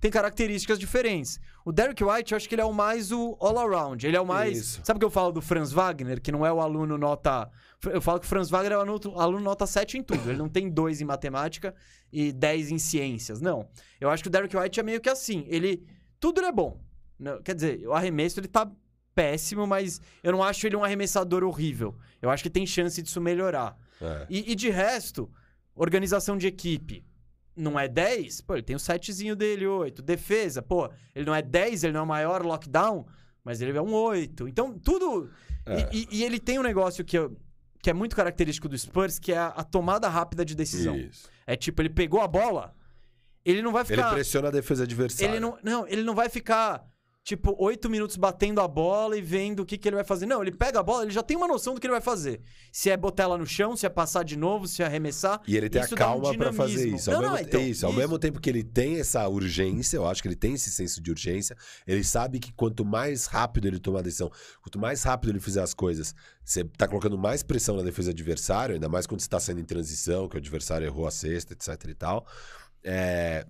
tem 0.00 0.10
características 0.10 0.78
diferentes. 0.78 1.38
O 1.64 1.70
Derek 1.70 2.02
White, 2.02 2.32
eu 2.32 2.36
acho 2.36 2.48
que 2.48 2.54
ele 2.54 2.62
é 2.62 2.64
o 2.64 2.72
mais 2.72 3.12
o 3.12 3.36
all-around. 3.40 4.06
Ele 4.06 4.16
é 4.16 4.20
o 4.20 4.26
mais. 4.26 4.56
Isso. 4.58 4.80
Sabe 4.82 4.96
o 4.96 5.00
que 5.00 5.04
eu 5.04 5.10
falo 5.10 5.30
do 5.32 5.42
Franz 5.42 5.70
Wagner, 5.70 6.20
que 6.20 6.32
não 6.32 6.44
é 6.46 6.52
o 6.52 6.60
aluno 6.60 6.96
nota. 6.96 7.50
Eu 7.84 8.00
falo 8.00 8.18
que 8.18 8.26
o 8.26 8.28
Franz 8.28 8.48
Wagner 8.48 8.72
é 8.72 8.76
o 8.78 8.80
aluno, 8.80 9.20
aluno 9.20 9.44
nota 9.44 9.66
7 9.66 9.98
em 9.98 10.02
tudo. 10.02 10.30
Ele 10.30 10.38
não 10.38 10.48
tem 10.48 10.70
2 10.70 11.00
em 11.02 11.04
matemática 11.04 11.74
e 12.10 12.32
10 12.32 12.70
em 12.70 12.78
ciências. 12.78 13.40
Não. 13.40 13.68
Eu 14.00 14.08
acho 14.08 14.22
que 14.22 14.28
o 14.28 14.32
Derek 14.32 14.56
White 14.56 14.80
é 14.80 14.82
meio 14.82 15.00
que 15.00 15.10
assim. 15.10 15.44
Ele. 15.46 15.86
Tudo 16.18 16.40
ele 16.40 16.46
é 16.48 16.52
bom. 16.52 16.80
Não, 17.20 17.42
quer 17.42 17.54
dizer, 17.54 17.86
o 17.86 17.92
arremesso 17.92 18.40
ele 18.40 18.48
tá 18.48 18.70
péssimo, 19.14 19.66
mas 19.66 20.00
eu 20.22 20.32
não 20.32 20.42
acho 20.42 20.66
ele 20.66 20.74
um 20.76 20.82
arremessador 20.84 21.44
horrível. 21.44 21.96
Eu 22.22 22.30
acho 22.30 22.42
que 22.42 22.50
tem 22.50 22.66
chance 22.66 23.00
disso 23.02 23.20
melhorar. 23.20 23.76
é. 24.00 24.26
E, 24.30 24.52
e 24.52 24.54
de 24.54 24.70
resto, 24.70 25.30
organização 25.74 26.36
de 26.36 26.46
equipe 26.46 27.04
não 27.56 27.78
é 27.78 27.86
10, 27.88 28.40
pô, 28.42 28.54
ele 28.54 28.62
tem 28.62 28.76
o 28.76 28.78
setzinho 28.78 29.36
dele, 29.36 29.66
8. 29.66 30.00
Defesa, 30.00 30.62
pô, 30.62 30.88
ele 31.14 31.26
não 31.26 31.34
é 31.34 31.42
10, 31.42 31.84
ele 31.84 31.92
não 31.92 32.00
é 32.00 32.02
o 32.04 32.06
maior 32.06 32.42
lockdown, 32.42 33.06
mas 33.44 33.60
ele 33.60 33.76
é 33.76 33.82
um 33.82 33.92
8. 33.92 34.48
Então, 34.48 34.78
tudo. 34.78 35.30
É. 35.66 35.90
E, 35.92 36.02
e- 36.02 36.08
e 36.18 36.24
ele 36.24 36.38
tem 36.40 36.58
um 36.58 36.62
negócio 36.62 37.04
que, 37.04 37.18
eu- 37.18 37.36
que 37.82 37.90
é 37.90 37.92
muito 37.92 38.16
característico 38.16 38.68
do 38.68 38.78
Spurs, 38.78 39.18
que 39.18 39.32
é 39.32 39.38
a, 39.38 39.48
a 39.48 39.64
tomada 39.64 40.08
rápida 40.08 40.44
de 40.44 40.54
decisão. 40.54 40.96
Isso. 40.96 41.28
É 41.46 41.54
tipo, 41.56 41.82
ele 41.82 41.90
pegou 41.90 42.20
a 42.22 42.28
bola, 42.28 42.74
ele 43.44 43.60
não 43.60 43.72
vai 43.72 43.82
Ele 43.82 43.88
ficar. 43.88 44.10
pressiona 44.14 44.48
a 44.48 44.50
defesa 44.50 44.84
adversária. 44.84 45.32
Ele 45.32 45.40
não, 45.40 45.58
não, 45.62 45.86
ele 45.88 46.02
não 46.02 46.14
vai 46.14 46.28
ficar, 46.30 46.86
tipo, 47.24 47.54
oito 47.58 47.88
minutos 47.88 48.16
batendo 48.16 48.60
a 48.60 48.66
bola 48.66 49.16
e 49.16 49.22
vendo 49.22 49.60
o 49.60 49.66
que, 49.66 49.76
que 49.76 49.88
ele 49.88 49.96
vai 49.96 50.04
fazer. 50.04 50.26
Não, 50.26 50.42
ele 50.42 50.52
pega 50.52 50.80
a 50.80 50.82
bola, 50.82 51.02
ele 51.04 51.12
já 51.12 51.22
tem 51.22 51.36
uma 51.36 51.46
noção 51.46 51.74
do 51.74 51.80
que 51.80 51.86
ele 51.86 51.92
vai 51.92 52.00
fazer. 52.00 52.40
Se 52.72 52.90
é 52.90 52.96
botar 52.96 53.24
ela 53.24 53.38
no 53.38 53.46
chão, 53.46 53.76
se 53.76 53.86
é 53.86 53.88
passar 53.88 54.24
de 54.24 54.36
novo, 54.36 54.66
se 54.66 54.82
é 54.82 54.86
arremessar. 54.86 55.40
E 55.46 55.56
ele 55.56 55.68
tem 55.68 55.82
a 55.82 55.86
dá 55.86 55.92
um 55.92 55.96
calma 55.96 56.36
pra 56.36 56.52
fazer 56.52 56.88
isso. 56.88 57.10
Ao, 57.10 57.16
Não, 57.16 57.22
mesmo, 57.22 57.36
não, 57.36 57.42
então, 57.42 57.60
isso. 57.60 57.86
Ao 57.86 57.92
isso. 57.92 58.00
mesmo 58.00 58.18
tempo 58.18 58.40
que 58.40 58.48
ele 58.48 58.64
tem 58.64 58.98
essa 58.98 59.28
urgência, 59.28 59.96
eu 59.96 60.06
acho 60.06 60.22
que 60.22 60.28
ele 60.28 60.36
tem 60.36 60.54
esse 60.54 60.70
senso 60.70 61.00
de 61.00 61.10
urgência, 61.10 61.56
ele 61.86 62.02
sabe 62.02 62.40
que 62.40 62.52
quanto 62.52 62.84
mais 62.84 63.26
rápido 63.26 63.68
ele 63.68 63.78
tomar 63.78 64.00
a 64.00 64.02
decisão, 64.02 64.30
quanto 64.62 64.78
mais 64.78 65.02
rápido 65.02 65.30
ele 65.30 65.40
fizer 65.40 65.62
as 65.62 65.74
coisas, 65.74 66.14
você 66.44 66.64
tá 66.64 66.88
colocando 66.88 67.16
mais 67.18 67.42
pressão 67.42 67.76
na 67.76 67.82
defesa 67.82 68.10
adversária, 68.10 68.74
ainda 68.74 68.88
mais 68.88 69.06
quando 69.06 69.20
você 69.20 69.28
tá 69.28 69.38
saindo 69.38 69.60
em 69.60 69.64
transição, 69.64 70.28
que 70.28 70.36
o 70.36 70.38
adversário 70.38 70.86
errou 70.86 71.06
a 71.06 71.10
cesta, 71.10 71.52
etc 71.52 71.68
e 71.88 71.94
tal. 71.94 72.26
É, 72.82 73.46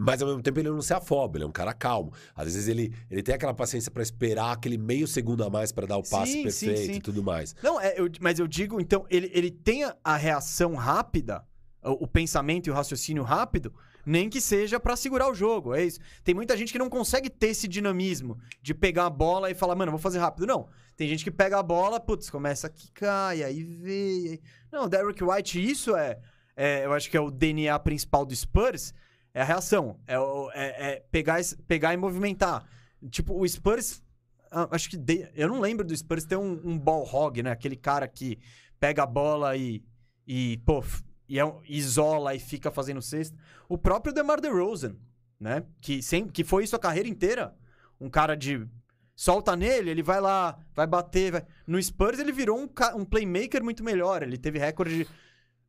Mas 0.00 0.22
ao 0.22 0.28
mesmo 0.28 0.40
tempo 0.42 0.60
ele 0.60 0.70
não 0.70 0.80
se 0.80 0.94
afoba, 0.94 1.36
ele 1.38 1.44
é 1.44 1.46
um 1.46 1.50
cara 1.52 1.72
calmo. 1.74 2.12
Às 2.36 2.44
vezes 2.44 2.68
ele, 2.68 2.94
ele 3.10 3.20
tem 3.20 3.34
aquela 3.34 3.52
paciência 3.52 3.90
pra 3.90 4.00
esperar 4.02 4.52
aquele 4.52 4.78
meio 4.78 5.08
segundo 5.08 5.42
a 5.42 5.50
mais 5.50 5.72
pra 5.72 5.86
dar 5.86 5.96
o 5.96 6.02
passe 6.08 6.32
Sim, 6.34 6.50
sim, 6.50 6.66
perfeito 6.66 6.92
sim. 6.92 6.98
e 6.98 7.00
tudo 7.00 7.20
mais. 7.22 7.56
Não, 7.60 7.80
é, 7.80 7.98
eu- 7.98 8.08
mas 8.20 8.38
eu 8.38 8.46
digo, 8.46 8.80
então, 8.80 9.04
ele, 9.10 9.28
ele 9.34 9.50
tem 9.50 9.82
a, 10.04 10.16
reação 10.16 10.74
rápida, 10.76 11.44
o, 11.82 12.04
o 12.04 12.06
pensamento 12.06 12.68
e 12.68 12.70
o 12.70 12.74
raciocínio 12.74 13.24
rápido, 13.24 13.74
nem 14.06 14.30
que 14.30 14.40
seja 14.40 14.78
pra 14.78 14.94
segurar 14.94 15.28
o 15.28 15.34
jogo, 15.34 15.74
é 15.74 15.84
isso. 15.84 15.98
Tem 16.22 16.32
muita 16.34 16.56
gente 16.56 16.72
que 16.72 16.78
não 16.78 16.88
consegue 16.88 17.28
ter 17.28 17.48
esse 17.48 17.66
dinamismo 17.66 18.38
de 18.62 18.72
pegar 18.72 19.06
a 19.06 19.10
bola 19.10 19.50
e 19.50 19.54
falar, 19.54 19.74
mano, 19.74 19.90
vou 19.90 19.98
fazer 20.00 20.18
rápido. 20.20 20.46
Não. 20.46 20.68
Tem 20.96 21.08
gente 21.08 21.24
que 21.24 21.30
pega 21.30 21.58
a 21.58 21.62
bola, 21.62 21.98
putz, 21.98 22.30
começa 22.30 22.68
a 22.68 22.70
quicar, 22.70 23.36
e 23.36 23.42
aí 23.42 23.62
vê. 23.64 24.18
e 24.18 24.28
aí- 24.30 24.40
Não, 24.70 24.88
Derrick 24.88 25.22
White, 25.24 25.60
isso 25.60 25.96
é, 25.96 26.18
é, 26.56 26.84
Eu 26.86 26.92
acho 26.92 27.10
que 27.10 27.16
é 27.16 27.20
o 27.20 27.30
DNA 27.32 27.76
principal 27.80 28.24
do 28.24 28.34
Spurs. 28.34 28.94
É 29.38 29.42
a 29.42 29.44
reação. 29.44 29.96
É, 30.06 30.14
é- 30.54 30.90
é 30.92 31.00
pegar, 31.12 31.38
pegar 31.68 31.94
e 31.94 31.96
movimentar. 31.96 32.68
Tipo, 33.10 33.40
o 33.40 33.48
Spurs. 33.48 34.02
ah, 34.50 34.66
Acho 34.72 34.90
que. 34.90 34.96
de- 34.96 35.28
eu 35.34 35.46
não 35.48 35.60
lembro 35.60 35.86
do 35.86 35.96
Spurs 35.96 36.24
ter 36.24 36.36
um, 36.36 36.60
um 36.64 36.76
ball 36.76 37.04
hog, 37.04 37.40
né? 37.42 37.50
Aquele 37.52 37.76
cara 37.76 38.08
que 38.08 38.38
pega 38.80 39.04
a 39.04 39.06
bola 39.06 39.56
e. 39.56 39.84
E, 40.26 40.58
pô, 40.66 40.82
e 41.28 41.38
é 41.38 41.44
isola 41.68 42.34
e 42.34 42.40
fica 42.40 42.70
fazendo 42.70 43.00
cesta. 43.00 43.36
O 43.68 43.78
próprio 43.78 44.12
DeMar 44.12 44.40
DeRozan, 44.40 44.96
né? 45.38 45.62
Que, 45.80 46.02
sem, 46.02 46.26
que 46.26 46.42
foi 46.44 46.64
isso 46.64 46.74
a 46.74 46.78
carreira 46.78 47.08
inteira. 47.08 47.54
Um 48.00 48.10
cara 48.10 48.34
de. 48.34 48.66
Solta 49.14 49.54
nele, 49.56 49.90
ele 49.90 50.02
vai 50.02 50.20
lá, 50.20 50.58
vai 50.74 50.86
bater. 50.86 51.30
vai- 51.32 51.46
No 51.66 51.80
Spurs 51.82 52.18
ele 52.18 52.32
virou 52.32 52.58
um, 52.58 52.68
um 52.96 53.04
playmaker 53.04 53.62
muito 53.62 53.84
melhor. 53.84 54.22
Ele 54.24 54.36
teve 54.36 54.58
recorde 54.58 55.04
de, 55.04 55.08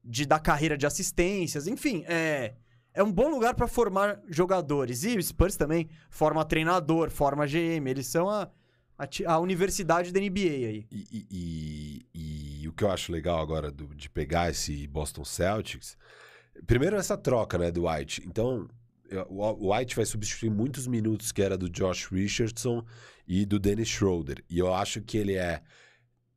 de 0.03 0.25
dar 0.25 0.39
carreira 0.39 0.75
de 0.77 0.87
assistências. 0.87 1.67
Enfim, 1.67 2.03
é. 2.07 2.55
É 2.93 3.03
um 3.03 3.11
bom 3.11 3.29
lugar 3.29 3.53
pra 3.55 3.67
formar 3.67 4.19
jogadores. 4.29 5.03
E 5.03 5.17
o 5.17 5.23
Spurs 5.23 5.55
também 5.55 5.89
forma 6.09 6.43
treinador, 6.45 7.09
forma 7.09 7.45
GM. 7.47 7.87
Eles 7.89 8.07
são 8.07 8.29
a, 8.29 8.49
a, 8.97 9.07
a 9.33 9.39
universidade 9.39 10.11
da 10.11 10.19
NBA 10.19 10.39
aí. 10.39 10.87
E, 10.91 11.07
e- 11.11 12.05
e- 12.13 12.61
e 12.61 12.67
o 12.67 12.73
que 12.73 12.83
eu 12.83 12.91
acho 12.91 13.11
legal 13.11 13.39
agora 13.39 13.71
do- 13.71 13.93
de 13.95 14.09
pegar 14.09 14.49
esse 14.49 14.87
Boston 14.87 15.23
Celtics, 15.23 15.97
primeiro 16.67 16.95
essa 16.95 17.17
troca, 17.17 17.57
né, 17.57 17.71
do 17.71 17.87
White. 17.87 18.23
Então, 18.27 18.67
o 19.29 19.73
White 19.73 19.95
vai 19.95 20.05
substituir 20.05 20.49
muitos 20.51 20.85
minutos 20.85 21.31
que 21.31 21.41
era 21.41 21.57
do 21.57 21.69
Josh 21.69 22.05
Richardson 22.11 22.85
e 23.27 23.45
do 23.45 23.57
Dennis 23.59 23.87
Schroeder. 23.87 24.43
E 24.49 24.59
eu 24.59 24.73
acho 24.73 25.01
que 25.01 25.17
ele 25.17 25.35
é 25.35 25.61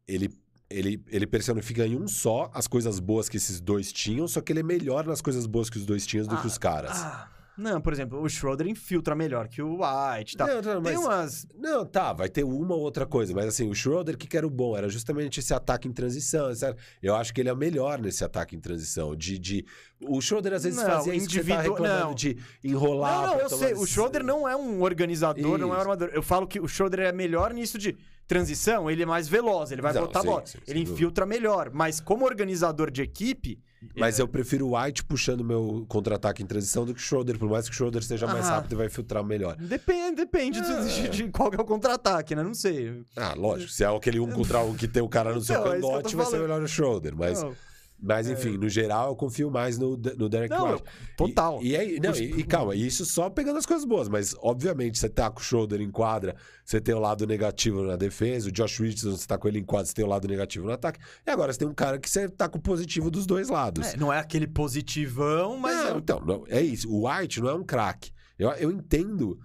ele 0.06 0.28
ele, 0.72 1.02
ele 1.08 1.26
personifica 1.26 1.86
em 1.86 1.96
um 1.96 2.08
só 2.08 2.50
as 2.54 2.66
coisas 2.66 2.98
boas 2.98 3.28
que 3.28 3.36
esses 3.36 3.60
dois 3.60 3.92
tinham, 3.92 4.26
só 4.26 4.40
que 4.40 4.52
ele 4.52 4.60
é 4.60 4.64
melhor 4.64 5.06
nas 5.06 5.20
coisas 5.20 5.46
boas 5.46 5.68
que 5.70 5.78
os 5.78 5.84
dois 5.86 6.06
tinham 6.06 6.26
do 6.26 6.36
que 6.38 6.46
os 6.46 6.58
caras. 6.58 6.92
Ah, 7.02 7.28
não, 7.56 7.82
por 7.82 7.92
exemplo, 7.92 8.20
o 8.20 8.28
Schroeder 8.28 8.66
infiltra 8.66 9.14
melhor 9.14 9.46
que 9.46 9.60
o 9.60 9.80
White. 9.80 10.36
Tá. 10.36 10.46
Não, 10.46 10.62
não, 10.62 10.82
Tem 10.82 10.94
mas- 10.94 11.04
umas. 11.04 11.46
Não, 11.54 11.84
tá, 11.84 12.12
vai 12.12 12.28
ter 12.28 12.44
uma 12.44 12.74
ou 12.74 12.80
outra 12.80 13.04
coisa, 13.04 13.34
mas 13.34 13.46
assim, 13.46 13.68
o 13.68 13.74
Schroeder, 13.74 14.14
o 14.14 14.18
que, 14.18 14.26
que 14.26 14.36
era 14.36 14.46
o 14.46 14.50
bom? 14.50 14.76
Era 14.76 14.88
justamente 14.88 15.38
esse 15.38 15.52
ataque 15.52 15.86
em 15.86 15.92
transição, 15.92 16.50
etc. 16.50 16.76
Eu 17.02 17.14
acho 17.14 17.32
que 17.34 17.40
ele 17.42 17.50
é 17.50 17.52
o 17.52 17.56
melhor 17.56 18.00
nesse 18.00 18.24
ataque 18.24 18.56
em 18.56 18.60
transição. 18.60 19.14
De, 19.14 19.38
de... 19.38 19.66
O 20.00 20.20
Schroeder 20.20 20.54
às 20.54 20.64
vezes 20.64 20.78
Não, 20.78 20.86
fazia 20.86 21.14
isso 21.14 21.28
que 21.28 21.42
você 21.42 21.50
tá 21.50 21.62
não. 21.62 22.14
de 22.14 22.38
enrolar. 22.64 23.26
Não, 23.26 23.34
não, 23.34 23.40
eu 23.40 23.48
sei. 23.50 23.74
O. 23.74 23.86
Schroeder 23.86 24.24
não 24.24 24.48
é 24.48 24.56
um 24.56 24.82
organizador, 24.82 25.58
não 25.58 25.68
é 25.68 25.70
um 25.70 25.72
Isso. 25.72 25.80
armador. 25.80 26.10
Eu 26.12 26.22
falo 26.22 26.46
que 26.46 26.58
o 26.58 26.66
Schroeder 26.66 27.00
é 27.00 27.12
melhor 27.12 27.52
nisso 27.52 27.76
de 27.78 27.96
transição, 28.26 28.90
ele 28.90 29.02
é 29.02 29.06
mais 29.06 29.28
veloz, 29.28 29.70
ele 29.72 29.82
vai 29.82 29.92
Não, 29.92 30.02
botar 30.02 30.20
sim, 30.20 30.26
bola. 30.26 30.42
sim, 30.46 30.58
ele 30.66 30.80
dúvida. 30.80 30.92
infiltra 30.94 31.26
melhor. 31.26 31.70
Mas 31.72 32.00
como 32.00 32.24
organizador 32.24 32.90
de 32.90 33.02
equipe. 33.02 33.58
Mas 33.96 34.18
é, 34.20 34.22
eu 34.22 34.28
prefiro 34.28 34.68
o 34.68 34.78
White 34.80 35.02
puxando 35.04 35.42
meu 35.42 35.84
contra-ataque 35.88 36.40
em 36.42 36.46
transição 36.46 36.84
do 36.86 36.94
que 36.94 37.00
o 37.00 37.02
Schroeder, 37.02 37.36
por 37.36 37.48
mais 37.50 37.66
que 37.68 37.72
o 37.72 37.74
Schroeder 37.76 38.02
seja 38.04 38.26
mais 38.28 38.46
Ah. 38.46 38.52
rápido 38.56 38.72
e 38.72 38.76
vai 38.76 38.88
filtrar 38.88 39.24
melhor. 39.24 39.56
Depende, 39.56 40.16
depende 40.16 40.60
de- 40.60 40.70
É. 40.72 40.84
de, 40.84 41.08
de 41.08 41.28
qual 41.30 41.52
é 41.52 41.60
o 41.60 41.64
contra-ataque, 41.64 42.34
né? 42.36 42.44
Não 42.44 42.54
sei. 42.54 43.02
Ah, 43.16 43.34
lógico, 43.36 43.72
se 43.72 43.82
é 43.82 43.88
aquele 43.88 44.20
um 44.20 44.30
contra 44.30 44.60
um 44.60 44.74
que 44.74 44.86
tem 44.86 45.02
o 45.02 45.08
cara 45.08 45.34
no 45.34 45.40
seu 45.40 45.56
é 45.56 45.58
tô 45.58 45.70
cangote, 45.88 46.14
vai 46.14 46.26
ser 46.26 46.38
melhor 46.38 46.62
o 46.62 46.68
Schroeder. 46.68 47.16
Mas, 47.16 47.42
Não, 47.42 47.56
mas 48.04 48.28
enfim, 48.28 48.58
no 48.58 48.68
geral, 48.68 49.10
eu 49.10 49.16
confio 49.16 49.48
mais 49.48 49.78
no, 49.78 49.90
no 49.96 50.28
Derek 50.28 50.50
Não, 50.52 50.72
White. 50.72 50.82
total. 51.16 51.62
E, 51.62 51.68
e, 51.70 51.76
aí- 51.76 52.00
não, 52.00 52.12
e, 52.14 52.40
e 52.40 52.42
calma, 52.44 52.74
isso 52.74 53.04
só 53.06 53.30
pegando 53.30 53.58
as 53.58 53.64
coisas 53.64 53.84
boas, 53.86 54.08
mas 54.08 54.34
obviamente 54.40 54.98
você 54.98 55.08
tá 55.08 55.30
com 55.30 55.38
o 55.38 55.42
Schroeder 55.42 55.80
em 55.80 55.90
quadra, 55.90 56.34
você 56.64 56.80
tem 56.80 56.94
o 56.94 56.98
lado 56.98 57.24
negativo 57.26 57.82
na 57.84 57.94
defesa, 57.94 58.48
o 58.48 58.52
Josh 58.52 58.78
Richardson, 58.80 59.12
você 59.16 59.26
tá 59.26 59.38
com 59.38 59.46
ele 59.46 59.60
em 59.60 59.64
quadra, 59.64 59.86
você 59.86 59.94
tem 59.94 60.04
o 60.04 60.08
lado 60.08 60.26
negativo 60.26 60.66
no 60.66 60.72
ataque, 60.72 60.98
e 61.24 61.30
agora 61.30 61.52
você 61.52 61.60
tem 61.60 61.68
um 61.68 61.74
cara 61.74 61.98
que 61.98 62.10
você 62.10 62.28
tá 62.28 62.48
com 62.48 62.58
o 62.58 62.60
positivo 62.60 63.08
dos 63.10 63.24
dois 63.24 63.48
lados. 63.48 63.94
É, 63.94 63.96
não 63.96 64.12
é 64.12 64.18
aquele 64.18 64.48
positivão, 64.48 65.56
mas. 65.58 65.76
Não, 65.76 65.94
é- 65.94 65.98
então, 65.98 66.20
não, 66.26 66.44
é 66.48 66.60
isso. 66.60 66.90
O 66.90 67.08
White 67.08 67.40
não 67.40 67.48
é 67.50 67.54
um 67.54 67.62
craque. 67.64 68.10
Eu, 68.36 68.50
eu 68.52 68.70
entendo 68.72 69.38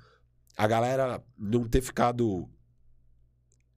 a 0.58 0.66
galera 0.66 1.24
não 1.38 1.64
ter 1.68 1.82
ficado 1.82 2.49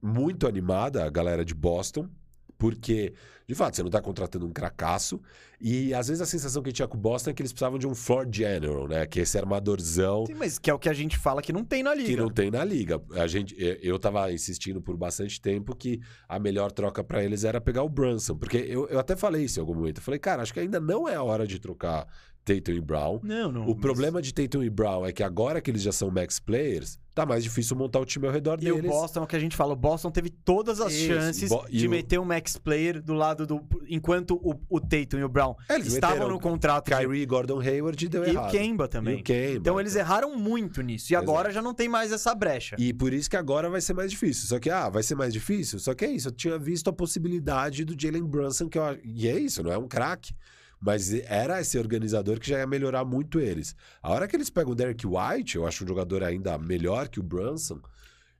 muito 0.01 0.47
animada, 0.47 1.05
a 1.05 1.09
galera 1.09 1.45
de 1.45 1.53
Boston, 1.53 2.09
porque, 2.57 3.13
de 3.51 3.55
fato, 3.55 3.75
você 3.75 3.83
não 3.83 3.89
tá 3.89 4.01
contratando 4.01 4.45
um 4.45 4.51
cracaço. 4.53 5.19
E 5.59 5.93
às 5.93 6.07
vezes 6.07 6.21
a 6.21 6.25
sensação 6.25 6.63
que 6.63 6.71
tinha 6.71 6.87
com 6.87 6.95
o 6.95 6.99
Boston 6.99 7.31
é 7.31 7.33
que 7.33 7.41
eles 7.41 7.51
precisavam 7.51 7.77
de 7.77 7.85
um 7.85 7.93
floor 7.93 8.25
general, 8.31 8.87
né? 8.87 9.05
Que 9.05 9.19
é 9.19 9.23
esse 9.23 9.37
armadorzão 9.37 10.25
Sim, 10.25 10.35
mas 10.35 10.57
que 10.57 10.69
é 10.69 10.73
o 10.73 10.79
que 10.79 10.87
a 10.87 10.93
gente 10.93 11.17
fala 11.17 11.41
que 11.41 11.51
não 11.51 11.65
tem 11.65 11.83
na 11.83 11.93
liga. 11.93 12.07
que 12.09 12.15
não 12.15 12.29
tem 12.29 12.49
na 12.49 12.63
liga. 12.63 13.01
A 13.11 13.27
gente, 13.27 13.53
eu- 13.61 13.77
eu 13.81 13.99
tava 13.99 14.31
insistindo 14.31 14.81
por 14.81 14.95
bastante 14.95 15.39
tempo 15.41 15.75
que 15.75 15.99
a 16.29 16.39
melhor 16.39 16.71
troca 16.71 17.03
pra 17.03 17.23
eles 17.23 17.43
era 17.43 17.59
pegar 17.59 17.83
o 17.83 17.89
Brunson. 17.89 18.35
Porque 18.37 18.57
eu, 18.57 18.87
eu 18.87 18.97
até 18.99 19.15
falei 19.17 19.43
isso 19.43 19.59
em 19.59 19.61
algum 19.61 19.75
momento. 19.75 19.97
Eu 19.97 20.03
falei, 20.03 20.19
cara, 20.19 20.41
acho 20.41 20.53
que 20.53 20.59
ainda 20.61 20.79
não 20.79 21.07
é 21.09 21.15
a 21.15 21.23
hora 21.23 21.45
de 21.45 21.59
trocar 21.59 22.07
Tatum 22.43 22.71
e 22.71 22.81
Brown. 22.81 23.19
Não, 23.23 23.51
não. 23.51 23.63
O 23.65 23.71
mas- 23.71 23.79
problema 23.81 24.21
de 24.21 24.33
Tatum 24.33 24.63
e 24.63 24.69
Brown 24.69 25.05
é 25.05 25.11
que 25.11 25.23
agora 25.23 25.61
que 25.61 25.69
eles 25.69 25.81
já 25.81 25.91
são 25.91 26.09
max 26.09 26.39
players, 26.39 26.97
tá 27.13 27.25
mais 27.25 27.43
difícil 27.43 27.75
montar 27.75 27.99
o 27.99 28.05
time 28.05 28.25
ao 28.25 28.33
redor 28.33 28.57
E 28.61 28.71
o 28.71 28.75
deles. 28.75 28.89
Boston, 28.89 29.19
é 29.19 29.23
o 29.23 29.27
que 29.27 29.35
a 29.35 29.39
gente 29.39 29.55
fala, 29.55 29.73
o 29.73 29.75
Boston 29.75 30.09
teve 30.09 30.29
todas 30.29 30.79
as 30.81 30.91
Isso, 30.93 31.07
chances 31.07 31.49
Bo- 31.49 31.65
e 31.69 31.77
de 31.77 31.87
o- 31.87 31.89
meter 31.91 32.19
um 32.19 32.25
max 32.25 32.57
player 32.57 33.01
do 33.01 33.13
lado 33.13 33.45
do. 33.45 33.61
Enquanto 33.87 34.35
o, 34.35 34.59
o 34.69 34.79
Tatum 34.79 35.19
e 35.19 35.23
o 35.23 35.29
Brown 35.29 35.55
É, 35.69 35.75
eles 35.75 35.93
estavam 35.93 36.27
no 36.29 36.39
contrato 36.39 36.85
de- 36.89 36.95
Kyrie, 36.97 37.25
Gordon 37.25 37.59
Hayward 37.59 38.03
e 38.05 38.09
deu 38.09 38.23
e 38.23 38.27
o 38.27 38.29
errado. 38.31 38.51
Kemba 38.51 38.87
também. 38.87 39.17
E 39.17 39.21
o 39.21 39.23
Kemba, 39.23 39.57
então 39.57 39.79
eles 39.79 39.93
então. 39.95 40.05
erraram 40.07 40.35
muito 40.37 40.81
nisso. 40.81 41.11
E 41.13 41.15
agora 41.15 41.51
já 41.51 41.61
não 41.61 41.73
tem 41.73 41.87
mais 41.89 42.11
essa 42.11 42.33
brecha. 42.33 42.75
E 42.79 42.91
por 42.93 43.13
isso 43.13 43.29
que 43.29 43.37
agora 43.37 43.69
vai 43.69 43.81
ser 43.81 43.93
mais 43.93 44.09
difícil. 44.09 44.47
Só 44.47 44.57
que, 44.59 44.69
ah, 44.69 44.89
vai 44.89 45.03
ser 45.03 45.15
mais 45.15 45.31
difícil? 45.33 45.77
Só 45.79 45.93
que 45.93 46.05
é 46.05 46.09
isso. 46.11 46.29
Eu 46.29 46.31
tinha 46.31 46.57
visto 46.57 46.89
a 46.89 46.93
possibilidade 46.93 47.85
do 47.85 47.95
Jalen 47.99 48.23
Brunson, 48.25 48.67
que 48.67 48.79
eu, 48.79 48.97
e 49.03 49.27
é 49.27 49.37
isso, 49.39 49.61
não 49.61 49.71
é 49.71 49.77
um 49.77 49.87
craque. 49.87 50.33
Mas 50.81 51.13
era 51.13 51.61
esse 51.61 51.77
organizador 51.77 52.39
que 52.39 52.49
já 52.49 52.57
ia 52.57 52.65
melhorar 52.65 53.05
muito 53.05 53.39
eles. 53.39 53.75
A 54.01 54.11
hora 54.11 54.27
que 54.27 54.35
eles 54.35 54.49
pegam 54.49 54.71
o 54.71 54.75
Derek 54.75 55.05
White, 55.05 55.55
eu 55.55 55.67
acho 55.67 55.83
um 55.83 55.87
jogador 55.87 56.23
ainda 56.23 56.57
melhor 56.57 57.07
que 57.07 57.19
o 57.19 57.23
Brunson. 57.23 57.79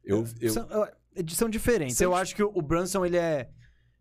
Eu, 0.04 0.26
eu, 0.40 0.52
São, 0.52 0.68
são 1.30 1.50
diferentes. 1.50 1.98
São 1.98 2.06
eu 2.06 2.16
acho 2.16 2.36
que 2.36 2.42
o 2.44 2.52
o 2.54 2.62
Brunson, 2.62 3.06
ele 3.06 3.18
é. 3.18 3.48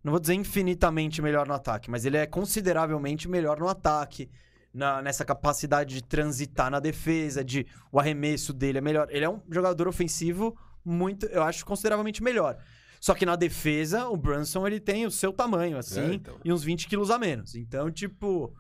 Não 0.03 0.11
vou 0.13 0.19
dizer 0.21 0.33
infinitamente 0.33 1.21
melhor 1.21 1.47
no 1.47 1.53
ataque, 1.53 1.91
mas 1.91 2.07
ele 2.07 2.17
é 2.17 2.27
consideravelmente 2.27 3.29
melhor 3.29 3.59
no 3.59 3.69
ataque. 3.69 4.31
na- 4.73 5.03
nessa 5.03 5.25
capacidade 5.25 5.97
de 5.97 6.03
transitar 6.05 6.71
na 6.71 6.79
defesa, 6.79 7.43
de 7.45 7.67
o 7.91 7.99
arremesso 7.99 8.53
dele 8.53 8.79
é 8.79 8.81
melhor. 8.81 9.09
Ele 9.11 9.25
é 9.25 9.29
um 9.29 9.41
jogador 9.51 9.89
ofensivo 9.89 10.57
muito, 10.85 11.27
eu 11.27 11.43
acho, 11.43 11.67
consideravelmente 11.67 12.23
melhor. 12.23 12.57
Só 13.01 13.15
que 13.15 13.25
na 13.25 13.35
defesa, 13.35 14.09
o 14.09 14.17
Brunson 14.17 14.67
ele 14.67 14.79
tem 14.79 15.07
o 15.07 15.11
seu 15.11 15.33
tamanho, 15.33 15.79
assim, 15.79 16.01
É, 16.01 16.15
então. 16.15 16.39
e 16.45 16.53
uns 16.53 16.63
20 16.63 16.87
quilos 16.87 17.11
a 17.11 17.19
menos. 17.19 17.55
Então, 17.55 17.91
tipo. 17.91 18.55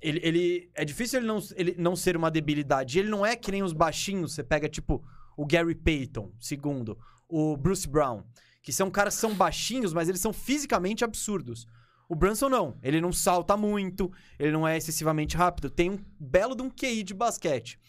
Ele, 0.00 0.20
ele- 0.22 0.70
é 0.74 0.84
difícil 0.84 1.18
ele 1.18 1.26
não, 1.26 1.38
ele 1.56 1.74
não 1.78 1.96
ser 1.96 2.16
uma 2.16 2.30
debilidade. 2.30 2.98
Ele 2.98 3.08
não 3.08 3.24
é 3.26 3.34
que 3.34 3.50
nem 3.50 3.62
os 3.62 3.72
baixinhos. 3.72 4.34
Você 4.34 4.44
pega, 4.44 4.68
tipo, 4.68 5.02
o 5.36 5.44
Gary 5.46 5.74
Payton, 5.74 6.30
segundo, 6.38 6.96
o 7.28 7.56
Bruce 7.56 7.88
Brown, 7.88 8.22
que 8.62 8.72
são 8.72 8.90
caras 8.90 9.14
que 9.14 9.20
são 9.20 9.34
baixinhos, 9.34 9.92
mas 9.92 10.08
eles 10.08 10.20
são 10.20 10.32
fisicamente 10.32 11.02
absurdos. 11.02 11.66
O 12.08 12.14
Brunson 12.14 12.48
não. 12.48 12.78
Ele 12.82 13.00
não 13.00 13.10
salta 13.12 13.56
muito, 13.56 14.12
ele 14.38 14.52
não 14.52 14.68
é 14.68 14.76
excessivamente 14.76 15.36
rápido. 15.36 15.68
Tem 15.70 15.90
um 15.90 15.98
belo 16.20 16.54
de 16.54 16.62
um 16.62 16.70
QI 16.70 17.02
de 17.02 17.14
basquete. 17.14 17.80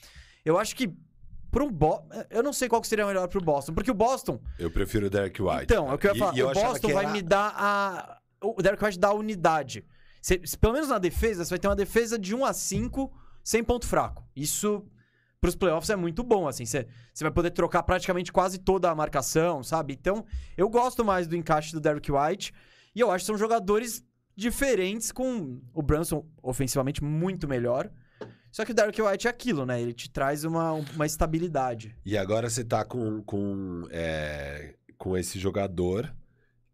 Eu 0.43 0.57
acho 0.57 0.75
que 0.75 0.91
para 1.58 1.66
um 1.66 1.72
Bo... 1.72 2.03
eu 2.30 2.43
não 2.43 2.53
sei 2.53 2.70
qual 2.70 2.80
que 2.80 2.88
seria 2.88 3.05
melhor 3.05 3.28
pro 3.28 3.41
Boston, 3.41 3.74
porque 3.74 3.89
o 3.89 3.93
Boston 3.95 4.39
eu 4.60 4.70
prefiro 4.70 5.08
o 5.08 5.10
Derek 5.10 5.41
White. 5.41 5.64
então, 5.64 5.89
é 5.89 5.93
o 5.95 5.97
que 5.97 6.05
eu 6.08 6.12
ia 6.12 6.16
E- 6.16 6.20
falar. 6.20 6.36
e 6.36 6.39
eu 6.39 6.49
o 6.49 6.53
Boston 6.53 6.88
vai 6.93 7.03
era- 7.05 7.14
me 7.14 7.22
dar 7.22 7.53
a. 7.58 8.18
O 8.43 8.62
Derek 8.62 8.84
White 8.86 8.99
dá 8.99 9.08
a 9.08 9.14
unidade. 9.14 9.84
Pelo 10.62 10.74
menos 10.74 10.89
na 10.89 10.99
defesa, 10.99 11.43
você 11.43 11.49
vai 11.49 11.58
ter 11.60 11.68
uma 11.68 11.76
defesa 11.76 12.20
de 12.20 12.36
1 12.36 12.45
a 12.45 12.53
5 12.53 13.12
sem 13.43 13.64
ponto 13.64 13.88
fraco. 13.88 14.24
Isso, 14.36 14.86
pros 15.41 15.55
playoffs, 15.55 15.89
é 15.89 15.95
muito 15.95 16.22
bom. 16.24 16.47
assim. 16.47 16.66
Você 16.66 16.86
vai 17.22 17.32
poder 17.32 17.49
trocar 17.51 17.82
praticamente 17.84 18.32
quase 18.32 18.60
toda 18.60 18.91
a 18.91 18.93
marcação, 18.95 19.64
sabe? 19.64 19.93
Então, 19.99 20.24
eu 20.55 20.70
gosto 20.70 21.03
mais 21.03 21.28
do 21.28 21.36
encaixe 21.36 21.72
do 21.74 21.80
Derek 21.80 22.12
White. 22.12 22.53
E 22.95 22.99
eu 22.99 23.10
acho 23.10 23.24
que 23.24 23.28
são 23.28 23.38
jogadores 23.38 24.03
diferentes, 24.36 25.12
com 25.12 25.60
o 25.74 25.82
Brunson 25.82 26.24
ofensivamente 26.43 27.03
muito 27.03 27.47
melhor. 27.47 27.89
Só 28.58 28.66
que 28.66 28.72
o 28.72 28.74
Derek 28.74 28.99
White 28.99 29.28
é 29.28 29.30
aquilo, 29.30 29.68
né? 29.68 29.80
Ele 29.80 29.93
te 29.93 30.10
traz 30.10 30.43
uma, 30.43 30.72
uma 30.74 31.05
estabilidade. 31.05 31.95
E 32.03 32.18
agora 32.18 32.49
você 32.49 32.64
tá 32.64 32.84
com, 32.84 33.22
com, 33.22 33.84
é, 33.91 34.74
com 34.97 35.16
esse 35.16 35.38
jogador 35.38 36.12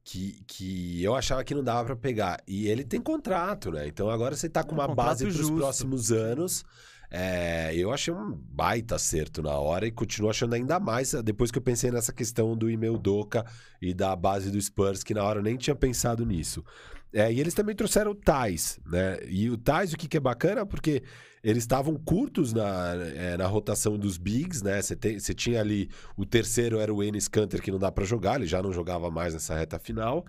que, 0.01 0.41
que 0.47 1.03
eu 1.03 1.13
achava 1.13 1.43
que 1.43 1.53
não 1.53 1.61
dava 1.61 1.83
pra 1.87 1.95
pegar. 1.97 2.41
E 2.47 2.69
ele 2.69 2.85
tem 2.85 3.01
contrato, 3.01 3.69
né? 3.69 3.85
Então 3.85 4.09
agora 4.09 4.33
você 4.33 4.47
tá 4.47 4.63
com 4.63 4.71
Um 4.71 4.77
uma 4.77 4.87
contrato 4.87 5.07
base 5.07 5.25
pros 5.25 5.35
justo. 5.35 5.57
próximos 5.57 6.09
anos. 6.09 6.63
É, 7.11 7.75
eu 7.75 7.91
achei 7.91 8.13
um 8.13 8.31
baita 8.31 8.95
acerto 8.95 9.41
na 9.43 9.51
hora 9.51 9.85
e 9.85 9.91
continuo 9.91 10.29
achando 10.29 10.55
ainda 10.55 10.79
mais 10.79 11.11
depois 11.15 11.51
que 11.51 11.57
eu 11.57 11.61
pensei 11.61 11.91
nessa 11.91 12.13
questão 12.13 12.55
do 12.55 12.71
e-mail 12.71 12.97
Doca 12.97 13.45
e 13.81 13.93
da 13.93 14.15
base 14.15 14.49
do 14.49 14.61
Spurs, 14.61 15.03
que 15.03 15.13
na 15.13 15.21
hora 15.21 15.39
eu 15.39 15.43
nem 15.43 15.57
tinha 15.57 15.75
pensado 15.75 16.25
nisso. 16.25 16.63
É, 17.11 17.29
e 17.29 17.41
eles 17.41 17.53
também 17.53 17.75
trouxeram 17.75 18.11
o 18.11 18.15
Tais, 18.15 18.79
né? 18.85 19.19
E 19.27 19.49
o 19.49 19.57
Tais, 19.57 19.91
o 19.91 19.97
que, 19.97 20.07
que 20.07 20.15
é 20.15 20.21
bacana, 20.21 20.65
porque 20.65 21.03
eles 21.43 21.63
estavam 21.63 21.95
curtos 21.97 22.53
na, 22.53 22.93
é, 23.15 23.35
na 23.37 23.45
rotação 23.47 23.97
dos 23.97 24.17
bigs, 24.17 24.63
né? 24.63 24.81
Você 24.81 25.33
tinha 25.33 25.59
ali 25.59 25.89
o 26.15 26.25
terceiro 26.25 26.79
era 26.79 26.93
o 26.93 27.03
Enes 27.03 27.27
Kanter, 27.27 27.61
que 27.61 27.69
não 27.71 27.79
dá 27.79 27.91
pra 27.91 28.05
jogar, 28.05 28.35
ele 28.35 28.47
já 28.47 28.61
não 28.63 28.71
jogava 28.71 29.11
mais 29.11 29.33
nessa 29.33 29.53
reta 29.55 29.77
final. 29.77 30.25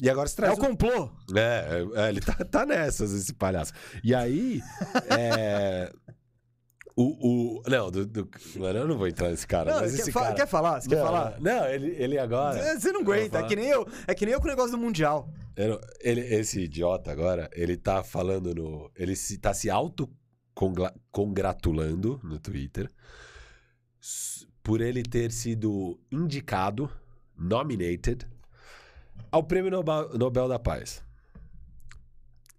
E 0.00 0.08
agora 0.08 0.28
você 0.28 0.34
É 0.34 0.44
traz 0.44 0.58
o 0.58 0.60
complô! 0.60 1.10
é, 1.34 1.84
é, 1.96 2.00
é, 2.04 2.08
ele 2.10 2.20
tá, 2.20 2.32
tá 2.44 2.64
nessas, 2.66 3.12
esse 3.12 3.32
palhaço. 3.32 3.72
E 4.04 4.14
aí, 4.14 4.60
é, 5.10 5.90
o, 6.94 7.58
o... 7.58 7.62
Não, 7.68 7.90
do, 7.90 8.06
do- 8.06 8.28
eu 8.56 8.86
não 8.86 8.96
vou 8.98 9.08
entrar 9.08 9.28
nesse 9.30 9.46
cara, 9.46 9.72
Não, 9.72 9.80
mas 9.80 9.94
quer, 9.94 10.00
esse 10.02 10.12
fa- 10.12 10.20
cara... 10.22 10.34
quer 10.34 10.46
falar? 10.46 10.80
Você 10.80 10.88
quer 10.88 10.96
não, 10.98 11.04
falar? 11.04 11.40
Não, 11.40 11.64
ele, 11.66 11.94
ele 11.98 12.18
agora... 12.18 12.58
É, 12.58 12.78
Você 12.78 12.92
não 12.92 13.00
aguenta, 13.00 13.38
é 13.38 13.42
que 13.44 13.56
nem 13.56 13.66
eu. 13.68 13.86
É 14.06 14.14
que 14.14 14.24
nem 14.24 14.34
eu 14.34 14.40
com 14.40 14.46
o 14.46 14.50
negócio 14.50 14.72
do 14.72 14.78
Mundial. 14.78 15.28
Não- 15.56 15.80
ele, 16.00 16.20
esse 16.20 16.60
idiota 16.60 17.10
agora, 17.10 17.48
ele 17.54 17.76
tá 17.76 18.02
falando 18.04 18.54
no... 18.54 18.90
Ele 18.96 19.16
se, 19.16 19.38
tá 19.38 19.52
se 19.54 19.68
auto-congratulando 20.58 22.20
no 22.22 22.38
Twitter 22.38 22.90
por 24.62 24.80
ele 24.80 25.02
ter 25.02 25.32
sido 25.32 25.98
indicado, 26.10 26.90
nominated, 27.36 28.26
ao 29.30 29.42
Prêmio 29.42 29.70
Nobel, 29.70 30.48
da 30.48 30.58
Paz. 30.58 31.02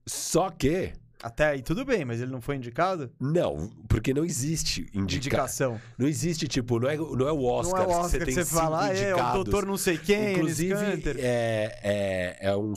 Só 0.08 0.50
que 0.50 0.94
Até 1.22 1.48
aí 1.48 1.62
tudo 1.62 1.84
bem, 1.84 2.06
mas 2.06 2.22
ele 2.22 2.32
não 2.32 2.40
foi 2.40 2.56
indicado? 2.56 3.12
Não, 3.20 3.70
porque 3.90 4.14
não 4.14 4.24
existe 4.24 4.90
indica... 4.94 5.18
Indicação. 5.18 5.80
Não 5.98 6.08
existe, 6.08 6.48
tipo, 6.48 6.80
não 6.80 6.90
é, 6.90 6.96
não 6.96 7.28
é 7.28 7.32
o 7.32 7.44
Oscar, 7.44 7.86
não 7.86 7.94
é 7.94 7.96
o 7.96 8.00
Oscar 8.00 8.04
que 8.06 8.12
você 8.12 8.26
tem 8.26 8.36
que 8.36 8.46
você 8.46 8.56
fala, 8.56 8.86
ah, 8.86 8.88
é, 8.88 9.14
o 9.14 9.18
indicados. 9.18 9.34
doutor 9.34 9.66
não 9.66 9.78
sei 9.78 9.98
quem, 9.98 10.34
Inclusive, 10.34 10.74
é, 11.20 11.80
é, 11.84 12.38
é 12.40 12.56
um. 12.56 12.74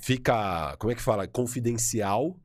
Fica. 0.00 0.76
Como 0.78 0.90
é 0.90 0.96
que 0.96 1.02
fala? 1.02 1.28
Confidencial 1.28 2.36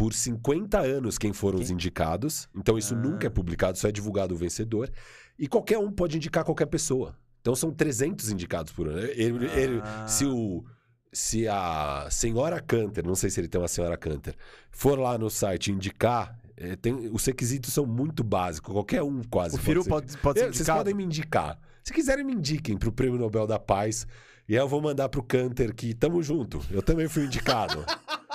por 0.00 0.14
50 0.14 0.78
anos 0.80 1.18
quem 1.18 1.30
foram 1.30 1.58
os 1.60 1.68
indicados. 1.70 2.48
Então 2.56 2.78
isso 2.78 2.94
Ah. 2.94 2.96
nunca 2.96 3.26
é 3.26 3.30
publicado, 3.30 3.76
só 3.76 3.86
é 3.86 3.92
divulgado 3.92 4.34
o 4.34 4.38
vencedor. 4.38 4.90
E 5.38 5.46
qualquer 5.46 5.76
um 5.76 5.92
pode 5.92 6.16
indicar 6.16 6.42
qualquer 6.42 6.64
pessoa. 6.64 7.14
Então 7.42 7.54
são 7.54 7.70
300 7.70 8.30
indicados 8.30 8.72
por 8.72 8.88
ano. 8.88 8.98
Ele- 8.98 9.44
ele- 9.54 9.80
Ah. 9.84 10.06
se 10.08 10.24
o. 10.24 10.64
Se 11.12 11.46
a 11.46 12.06
senhora 12.10 12.60
Canter, 12.62 13.04
não 13.06 13.14
sei 13.14 13.28
se 13.28 13.38
ele 13.40 13.48
tem 13.48 13.60
uma 13.60 13.68
senhora 13.68 13.94
Canter, 13.98 14.34
for 14.70 14.98
lá 14.98 15.18
no 15.18 15.28
site 15.28 15.70
indicar, 15.70 16.34
eh, 16.56 16.76
tem, 16.76 17.10
os 17.12 17.22
requisitos 17.26 17.74
são 17.74 17.84
muito 17.84 18.24
básicos. 18.24 18.72
Qualquer 18.72 19.02
um 19.02 19.20
quase. 19.24 19.56
O 19.56 19.58
Firu 19.58 19.82
ser 19.82 19.88
pode, 19.90 20.16
pode 20.18 20.38
ser 20.38 20.46
eu- 20.46 20.54
Vocês 20.54 20.66
podem 20.68 20.94
me 20.94 21.04
indicar. 21.04 21.58
Se 21.84 21.92
quiserem, 21.92 22.24
me 22.24 22.32
indiquem 22.32 22.78
pro 22.78 22.90
Prêmio 22.90 23.18
Nobel 23.18 23.46
da 23.46 23.58
Paz. 23.58 24.06
E 24.48 24.54
aí 24.56 24.62
eu 24.62 24.68
vou 24.68 24.80
mandar 24.80 25.10
pro 25.10 25.22
Canter 25.22 25.74
que 25.74 25.92
tamo 25.92 26.22
junto. 26.22 26.58
Eu 26.70 26.80
também 26.80 27.06
fui 27.06 27.24
indicado. 27.26 27.84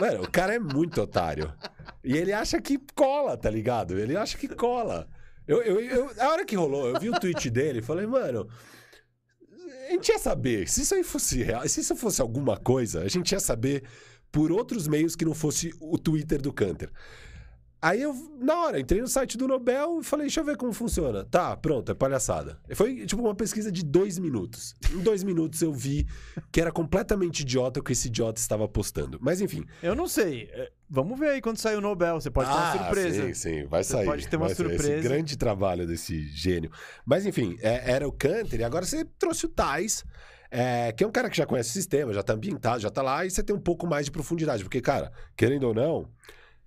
Mano, 0.00 0.22
o 0.22 0.30
cara 0.30 0.54
é 0.54 0.58
muito 0.58 1.00
otário. 1.02 1.52
E 2.02 2.16
ele 2.16 2.32
acha 2.32 2.60
que 2.60 2.78
cola, 2.94 3.36
tá 3.36 3.50
ligado? 3.50 3.98
Ele 3.98 4.16
acha 4.16 4.38
que 4.38 4.48
cola. 4.48 5.06
Eu, 5.46 5.60
eu, 5.62 5.80
eu- 5.80 6.10
a 6.18 6.28
hora 6.30 6.44
que 6.44 6.56
rolou, 6.56 6.88
eu 6.88 6.98
vi 6.98 7.10
o 7.10 7.20
tweet 7.20 7.50
dele 7.50 7.80
e 7.80 7.82
falei, 7.82 8.06
mano. 8.06 8.48
A 9.88 9.92
gente 9.92 10.08
ia 10.08 10.18
saber. 10.18 10.68
Se 10.68 10.82
isso 10.82 10.94
aí 10.94 11.02
fosse 11.02 11.42
real, 11.42 11.66
se 11.68 11.80
isso 11.80 11.96
fosse 11.96 12.22
alguma 12.22 12.56
coisa, 12.56 13.02
a 13.02 13.08
gente 13.08 13.32
ia 13.32 13.40
saber 13.40 13.82
por 14.30 14.52
outros 14.52 14.86
meios 14.86 15.16
que 15.16 15.24
não 15.24 15.34
fosse 15.34 15.74
o 15.80 15.98
Twitter 15.98 16.40
do 16.40 16.52
Canter. 16.52 16.90
Aí 17.82 18.02
eu, 18.02 18.14
na 18.38 18.56
hora, 18.62 18.78
entrei 18.78 19.00
no 19.00 19.08
site 19.08 19.38
do 19.38 19.48
Nobel 19.48 20.00
e 20.00 20.04
falei, 20.04 20.26
deixa 20.26 20.40
eu 20.40 20.44
ver 20.44 20.56
como 20.56 20.70
funciona. 20.72 21.24
Tá, 21.24 21.56
pronto, 21.56 21.90
é 21.90 21.94
palhaçada. 21.94 22.58
Foi 22.74 23.06
tipo 23.06 23.22
uma 23.22 23.34
pesquisa 23.34 23.72
de 23.72 23.82
dois 23.82 24.18
minutos. 24.18 24.74
Em 24.92 24.98
dois 24.98 25.24
minutos 25.24 25.62
eu 25.62 25.72
vi 25.72 26.06
que 26.52 26.60
era 26.60 26.70
completamente 26.70 27.40
idiota 27.40 27.80
o 27.80 27.82
que 27.82 27.92
esse 27.92 28.08
idiota 28.08 28.38
estava 28.38 28.68
postando. 28.68 29.18
Mas 29.20 29.40
enfim. 29.40 29.64
Eu 29.82 29.94
não 29.94 30.06
sei. 30.06 30.48
É, 30.52 30.70
Vamos 30.92 31.16
ver 31.20 31.28
aí 31.30 31.40
quando 31.40 31.56
sair 31.56 31.76
o 31.76 31.80
Nobel. 31.80 32.20
Você 32.20 32.30
pode 32.32 32.48
ter 32.50 32.54
uma 32.56 32.70
Ah, 32.72 32.76
surpresa. 32.78 33.26
Sim, 33.28 33.34
sim, 33.34 33.64
vai 33.66 33.84
Você 33.84 33.92
sair. 33.92 34.04
pode 34.06 34.26
ter 34.28 34.36
uma 34.36 34.46
vai 34.46 34.54
surpresa. 34.56 34.92
Esse 34.94 35.02
grande 35.08 35.38
trabalho 35.38 35.86
desse 35.86 36.26
gênio. 36.36 36.70
Mas 37.06 37.24
enfim, 37.24 37.56
é- 37.62 37.92
era 37.92 38.08
o 38.08 38.12
Canter 38.12 38.58
e 38.60 38.64
agora 38.64 38.84
você 38.84 39.04
trouxe 39.18 39.46
o 39.46 39.48
Tais. 39.48 40.04
é, 40.52 40.90
que 40.90 41.04
é 41.04 41.06
um 41.06 41.12
cara 41.12 41.30
que 41.30 41.36
já 41.36 41.46
conhece 41.46 41.70
o 41.70 41.72
sistema, 41.72 42.12
já 42.12 42.24
tá 42.24 42.32
ambientado, 42.32 42.80
já 42.80 42.90
tá 42.90 43.00
lá, 43.02 43.24
e 43.24 43.30
você 43.30 43.40
tem 43.40 43.54
um 43.54 43.60
pouco 43.60 43.86
mais 43.86 44.06
de 44.06 44.10
profundidade. 44.10 44.64
Porque, 44.64 44.80
cara, 44.80 45.12
querendo 45.36 45.62
ou 45.68 45.72
não, 45.72 46.08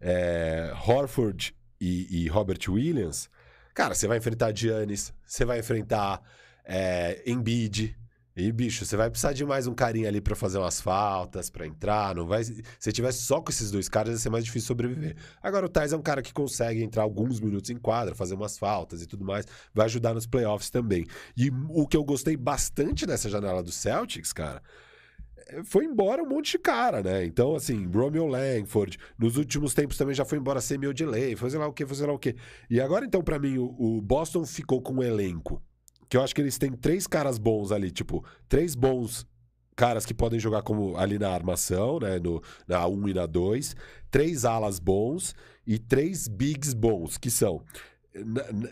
é, 0.03 0.73
Horford 0.85 1.55
e, 1.79 2.23
e 2.23 2.27
Robert 2.27 2.59
Williams, 2.67 3.29
cara, 3.73 3.95
você 3.95 4.07
vai 4.07 4.17
enfrentar 4.17 4.55
Giannis, 4.55 5.13
você 5.25 5.45
vai 5.45 5.59
enfrentar 5.59 6.21
é, 6.65 7.23
Embiid. 7.25 7.97
E, 8.35 8.51
bicho, 8.51 8.83
você 8.83 8.97
vai 8.97 9.11
precisar 9.11 9.31
de 9.33 9.45
mais 9.45 9.67
um 9.67 9.75
carinha 9.75 10.07
ali 10.07 10.19
pra 10.19 10.35
fazer 10.35 10.57
umas 10.57 10.81
faltas, 10.81 11.51
pra 11.51 11.67
entrar. 11.67 12.15
Não 12.15 12.25
vai... 12.25 12.43
Se 12.43 12.91
tivesse 12.91 13.19
só 13.19 13.39
com 13.39 13.51
esses 13.51 13.69
dois 13.69 13.87
caras, 13.87 14.13
ia 14.13 14.19
ser 14.19 14.31
mais 14.31 14.43
difícil 14.43 14.65
sobreviver. 14.65 15.15
Agora, 15.39 15.67
o 15.67 15.69
Thais 15.69 15.93
é 15.93 15.97
um 15.97 16.01
cara 16.01 16.19
que 16.19 16.33
consegue 16.33 16.81
entrar 16.81 17.03
alguns 17.03 17.39
minutos 17.39 17.69
em 17.69 17.77
quadra, 17.77 18.15
fazer 18.15 18.33
umas 18.33 18.57
faltas 18.57 19.03
e 19.03 19.05
tudo 19.05 19.23
mais. 19.23 19.45
Vai 19.71 19.85
ajudar 19.85 20.15
nos 20.15 20.25
playoffs 20.25 20.71
também. 20.71 21.05
E 21.37 21.51
o 21.69 21.87
que 21.87 21.95
eu 21.95 22.03
gostei 22.03 22.35
bastante 22.35 23.05
dessa 23.05 23.29
janela 23.29 23.61
do 23.61 23.71
Celtics, 23.71 24.33
cara, 24.33 24.63
foi 25.65 25.85
embora 25.85 26.23
um 26.23 26.27
monte 26.27 26.51
de 26.51 26.59
cara, 26.59 27.01
né? 27.01 27.25
Então, 27.25 27.55
assim, 27.55 27.85
Romeo 27.87 28.25
Langford, 28.25 28.97
nos 29.17 29.37
últimos 29.37 29.73
tempos 29.73 29.97
também 29.97 30.15
já 30.15 30.25
foi 30.25 30.37
embora 30.37 30.61
Samuel 30.61 30.93
Delay, 30.93 31.35
foi 31.35 31.49
sei 31.49 31.59
lá 31.59 31.67
o 31.67 31.73
que, 31.73 31.85
foi 31.85 31.95
sei 31.95 32.07
lá 32.07 32.13
o 32.13 32.19
que. 32.19 32.35
E 32.69 32.79
agora, 32.79 33.05
então, 33.05 33.21
pra 33.23 33.39
mim, 33.39 33.57
o, 33.57 33.75
o 33.77 34.01
Boston 34.01 34.45
ficou 34.45 34.81
com 34.81 34.93
um 34.93 35.03
elenco. 35.03 35.61
Que 36.09 36.17
eu 36.17 36.21
acho 36.21 36.35
que 36.35 36.41
eles 36.41 36.57
têm 36.57 36.71
três 36.71 37.07
caras 37.07 37.37
bons 37.37 37.71
ali, 37.71 37.89
tipo, 37.89 38.23
três 38.47 38.75
bons 38.75 39.25
caras 39.75 40.05
que 40.05 40.13
podem 40.13 40.39
jogar 40.39 40.61
como 40.61 40.95
ali 40.97 41.17
na 41.17 41.29
armação, 41.29 41.99
né? 41.99 42.19
No, 42.19 42.41
na 42.67 42.85
1 42.87 43.09
e 43.09 43.13
na 43.13 43.25
2, 43.25 43.75
três 44.11 44.45
alas 44.45 44.79
bons 44.79 45.35
e 45.65 45.79
três 45.79 46.27
bigs 46.27 46.73
bons, 46.73 47.17
que 47.17 47.31
são 47.31 47.63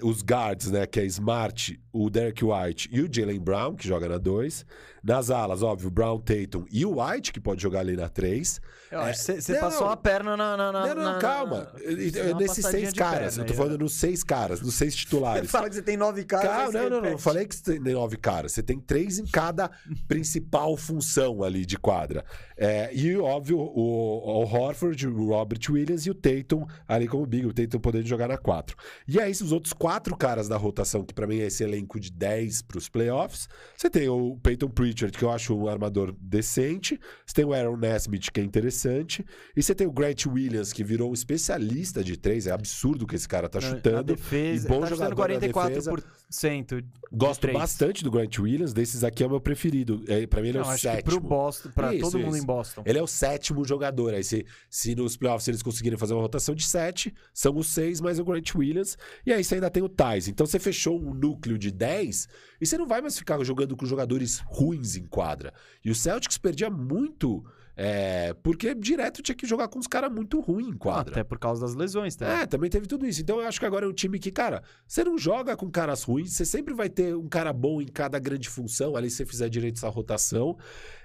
os 0.01 0.21
guards, 0.21 0.69
né? 0.71 0.85
Que 0.85 0.99
é 0.99 1.05
Smart, 1.05 1.79
o 1.91 2.09
Derek 2.09 2.43
White 2.43 2.89
e 2.91 3.01
o 3.01 3.09
Jalen 3.11 3.39
Brown, 3.39 3.75
que 3.75 3.87
joga 3.87 4.07
na 4.07 4.17
2. 4.17 4.65
Nas 5.03 5.31
alas, 5.31 5.63
óbvio, 5.63 5.87
o 5.87 5.91
Brown 5.91 6.19
Tatum 6.19 6.63
e 6.71 6.85
o 6.85 7.01
White, 7.01 7.33
que 7.33 7.39
pode 7.39 7.59
jogar 7.59 7.79
ali 7.79 7.95
na 7.95 8.07
3. 8.07 8.61
Eu 8.91 8.99
acho 8.99 9.19
que 9.19 9.25
você- 9.25 9.41
você 9.41 9.53
não. 9.53 9.59
passou 9.61 9.87
a 9.87 9.97
perna 9.97 10.37
na. 10.37 10.55
na, 10.55 10.71
na 10.71 10.93
Não, 10.93 11.13
não, 11.13 11.19
calma. 11.19 11.71
na- 11.73 11.79
Você 11.95 12.21
uma 12.31 12.39
nesses 12.39 12.63
seis 12.65 12.93
caras, 12.93 13.37
eu 13.37 13.45
tô 13.45 13.51
aí, 13.53 13.57
falando 13.57 13.79
nos 13.79 13.93
seis 13.95 14.23
caras, 14.23 14.61
nos 14.61 14.75
seis 14.75 14.93
Você 14.93 14.99
titulares. 14.99 15.49
fala 15.49 15.69
que 15.69 15.75
você 15.75 15.81
tem 15.81 15.97
nove 15.97 16.23
caras. 16.23 16.71
Você 16.71 16.77
não, 16.77 16.83
não, 16.83 16.97
não. 16.97 17.01
repete. 17.03 17.21
Falei 17.23 17.47
que 17.47 17.55
você 17.55 17.79
tem 17.79 17.93
nove 17.93 18.17
caras. 18.17 18.51
Você 18.51 18.61
tem 18.61 18.79
três 18.79 19.17
em 19.17 19.25
cada 19.25 19.71
principal 20.07 20.77
função 20.77 21.41
ali 21.41 21.65
de 21.65 21.77
quadra. 21.79 22.23
É, 22.55 22.93
e, 22.93 23.17
óbvio, 23.17 23.57
o, 23.57 24.43
o 24.43 24.43
Horford, 24.43 25.07
o 25.07 25.29
Robert 25.29 25.59
Williams 25.67 26.05
e 26.05 26.11
o 26.11 26.13
Tatum 26.13 26.67
ali 26.87 27.07
como 27.07 27.25
big. 27.25 27.47
O 27.47 27.53
Tatum 27.53 27.79
podendo 27.79 28.07
jogar 28.07 28.27
na 28.27 28.37
quatro. 28.37 28.77
E 29.07 29.19
aí, 29.19 29.30
os 29.39 29.51
outros 29.51 29.71
quatro 29.71 30.17
caras 30.17 30.47
da 30.49 30.57
rotação, 30.57 31.05
que 31.05 31.13
pra 31.13 31.25
mim 31.25 31.39
é 31.39 31.45
esse 31.45 31.63
elenco 31.63 31.99
de 31.99 32.11
10 32.11 32.63
pros 32.63 32.89
playoffs. 32.89 33.47
Você 33.77 33.89
tem 33.89 34.09
o 34.09 34.37
Peyton 34.43 34.67
Pritchard, 34.67 35.17
que 35.17 35.23
eu 35.23 35.29
acho 35.31 35.55
um 35.55 35.67
armador 35.69 36.13
decente. 36.19 36.99
Você 37.25 37.35
tem 37.35 37.45
o 37.45 37.53
Aaron 37.53 37.77
Nesmith, 37.77 38.31
que 38.33 38.41
é 38.41 38.43
interessante. 38.43 39.25
E 39.55 39.63
você 39.63 39.73
tem 39.73 39.87
o 39.87 39.91
Grant 39.91 40.25
Williams, 40.25 40.73
que 40.73 40.83
virou 40.83 41.11
um 41.11 41.13
especialista 41.13 42.03
de 42.03 42.17
três. 42.17 42.47
É 42.47 42.51
absurdo 42.51 43.03
o 43.03 43.07
que 43.07 43.15
esse 43.15 43.27
cara 43.27 43.47
tá 43.47 43.61
chutando. 43.61 43.95
Na 43.97 44.01
defesa, 44.01 44.67
e 44.67 44.69
bom 44.69 44.81
tá 44.81 44.87
jogador 44.87 45.29
na 45.29 45.37
44%. 45.37 46.83
Gosto 47.13 47.41
três. 47.41 47.57
bastante 47.57 48.03
do 48.03 48.09
Grant 48.09 48.39
Williams, 48.39 48.73
desses 48.73 49.03
aqui 49.03 49.23
é 49.23 49.27
o 49.27 49.29
meu 49.29 49.41
preferido. 49.41 50.03
É, 50.07 50.25
para 50.25 50.41
mim 50.41 50.49
ele 50.49 50.57
é 50.57 50.61
Não, 50.61 50.67
o 50.67 50.71
acho 50.71 50.81
que 50.81 50.95
sétimo. 50.95 51.19
pro 51.19 51.29
Boston, 51.29 51.69
pra 51.71 51.93
Isso, 51.93 52.09
todo 52.09 52.19
mundo 52.19 52.35
isso. 52.35 52.43
em 52.43 52.45
Boston. 52.45 52.83
Ele 52.85 52.97
é 52.97 53.03
o 53.03 53.07
sétimo 53.07 53.65
jogador. 53.65 54.13
Aí 54.13 54.23
se, 54.23 54.45
se 54.69 54.95
nos 54.95 55.17
playoffs 55.17 55.47
eles 55.47 55.61
conseguirem 55.61 55.97
fazer 55.97 56.13
uma 56.13 56.21
rotação 56.21 56.55
de 56.55 56.63
sete, 56.63 57.13
são 57.33 57.57
os 57.57 57.67
seis 57.67 57.99
mais 57.99 58.17
o 58.17 58.23
Grant 58.23 58.55
Williams. 58.55 58.97
E 59.25 59.31
aí 59.31 59.43
você 59.43 59.55
ainda 59.55 59.69
tem 59.69 59.83
o 59.83 59.89
Thais. 59.89 60.27
Então 60.27 60.45
você 60.45 60.59
fechou 60.59 60.99
um 60.99 61.13
núcleo 61.13 61.57
de 61.57 61.71
10 61.71 62.27
e 62.59 62.65
você 62.65 62.77
não 62.77 62.87
vai 62.87 63.01
mais 63.01 63.17
ficar 63.17 63.41
jogando 63.43 63.75
com 63.75 63.85
jogadores 63.85 64.39
ruins 64.45 64.95
em 64.95 65.05
quadra. 65.05 65.53
E 65.83 65.91
o 65.91 65.95
Celtics 65.95 66.37
perdia 66.37 66.69
muito, 66.69 67.43
é, 67.75 68.33
porque 68.43 68.75
direto 68.75 69.21
tinha 69.21 69.35
que 69.35 69.47
jogar 69.47 69.67
com 69.67 69.79
os 69.79 69.87
caras 69.87 70.11
muito 70.11 70.39
ruins 70.39 70.67
em 70.67 70.77
quadra. 70.77 71.11
Até 71.11 71.23
por 71.23 71.39
causa 71.39 71.61
das 71.61 71.75
lesões, 71.75 72.15
tá? 72.15 72.41
É, 72.41 72.45
também 72.45 72.69
teve 72.69 72.87
tudo 72.87 73.05
isso. 73.05 73.21
Então 73.21 73.39
eu 73.39 73.47
acho 73.47 73.59
que 73.59 73.65
agora 73.65 73.85
é 73.85 73.89
um 73.89 73.93
time 73.93 74.19
que, 74.19 74.31
cara, 74.31 74.63
você 74.87 75.03
não 75.03 75.17
joga 75.17 75.55
com 75.55 75.69
caras 75.69 76.03
ruins, 76.03 76.33
você 76.33 76.45
sempre 76.45 76.73
vai 76.73 76.89
ter 76.89 77.15
um 77.15 77.27
cara 77.27 77.53
bom 77.53 77.81
em 77.81 77.87
cada 77.87 78.19
grande 78.19 78.49
função, 78.49 78.95
ali 78.95 79.09
se 79.09 79.17
você 79.17 79.25
fizer 79.25 79.49
direito 79.49 79.77
essa 79.77 79.89
rotação. 79.89 80.57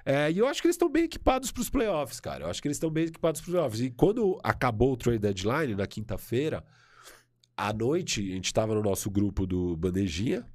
É, 0.05 0.31
e 0.31 0.39
eu 0.39 0.47
acho 0.47 0.61
que 0.61 0.69
eles 0.69 0.75
estão 0.75 0.91
bem 0.91 1.05
equipados 1.05 1.51
para 1.51 1.61
os 1.61 1.71
playoffs, 1.71 2.21
cara. 2.21 2.45
Eu 2.45 2.51
acho 2.51 2.63
que 2.63 2.69
eles 2.69 2.77
estão 2.77 2.91
bem 2.91 3.07
equipados 3.07 3.41
para 3.41 3.49
os 3.49 3.53
playoffs. 3.53 3.81
E 3.81 3.91
quando 3.91 4.39
acabou 4.43 4.93
o 4.93 4.97
trade 4.97 5.19
deadline, 5.19 5.75
na 5.75 5.87
quinta-feira, 5.87 6.65
à 7.57 7.73
noite, 7.73 8.21
a 8.21 8.35
gente 8.35 8.47
estava 8.47 8.75
no 8.75 8.83
nosso 8.83 9.11
grupo 9.11 9.47
do 9.47 9.77
Bandejinha 9.77 10.47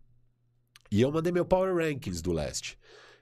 e 0.91 1.02
eu 1.02 1.12
mandei 1.12 1.32
meu 1.32 1.45
Power 1.45 1.76
Rankings 1.76 2.22
do 2.22 2.32
leste. 2.32 2.78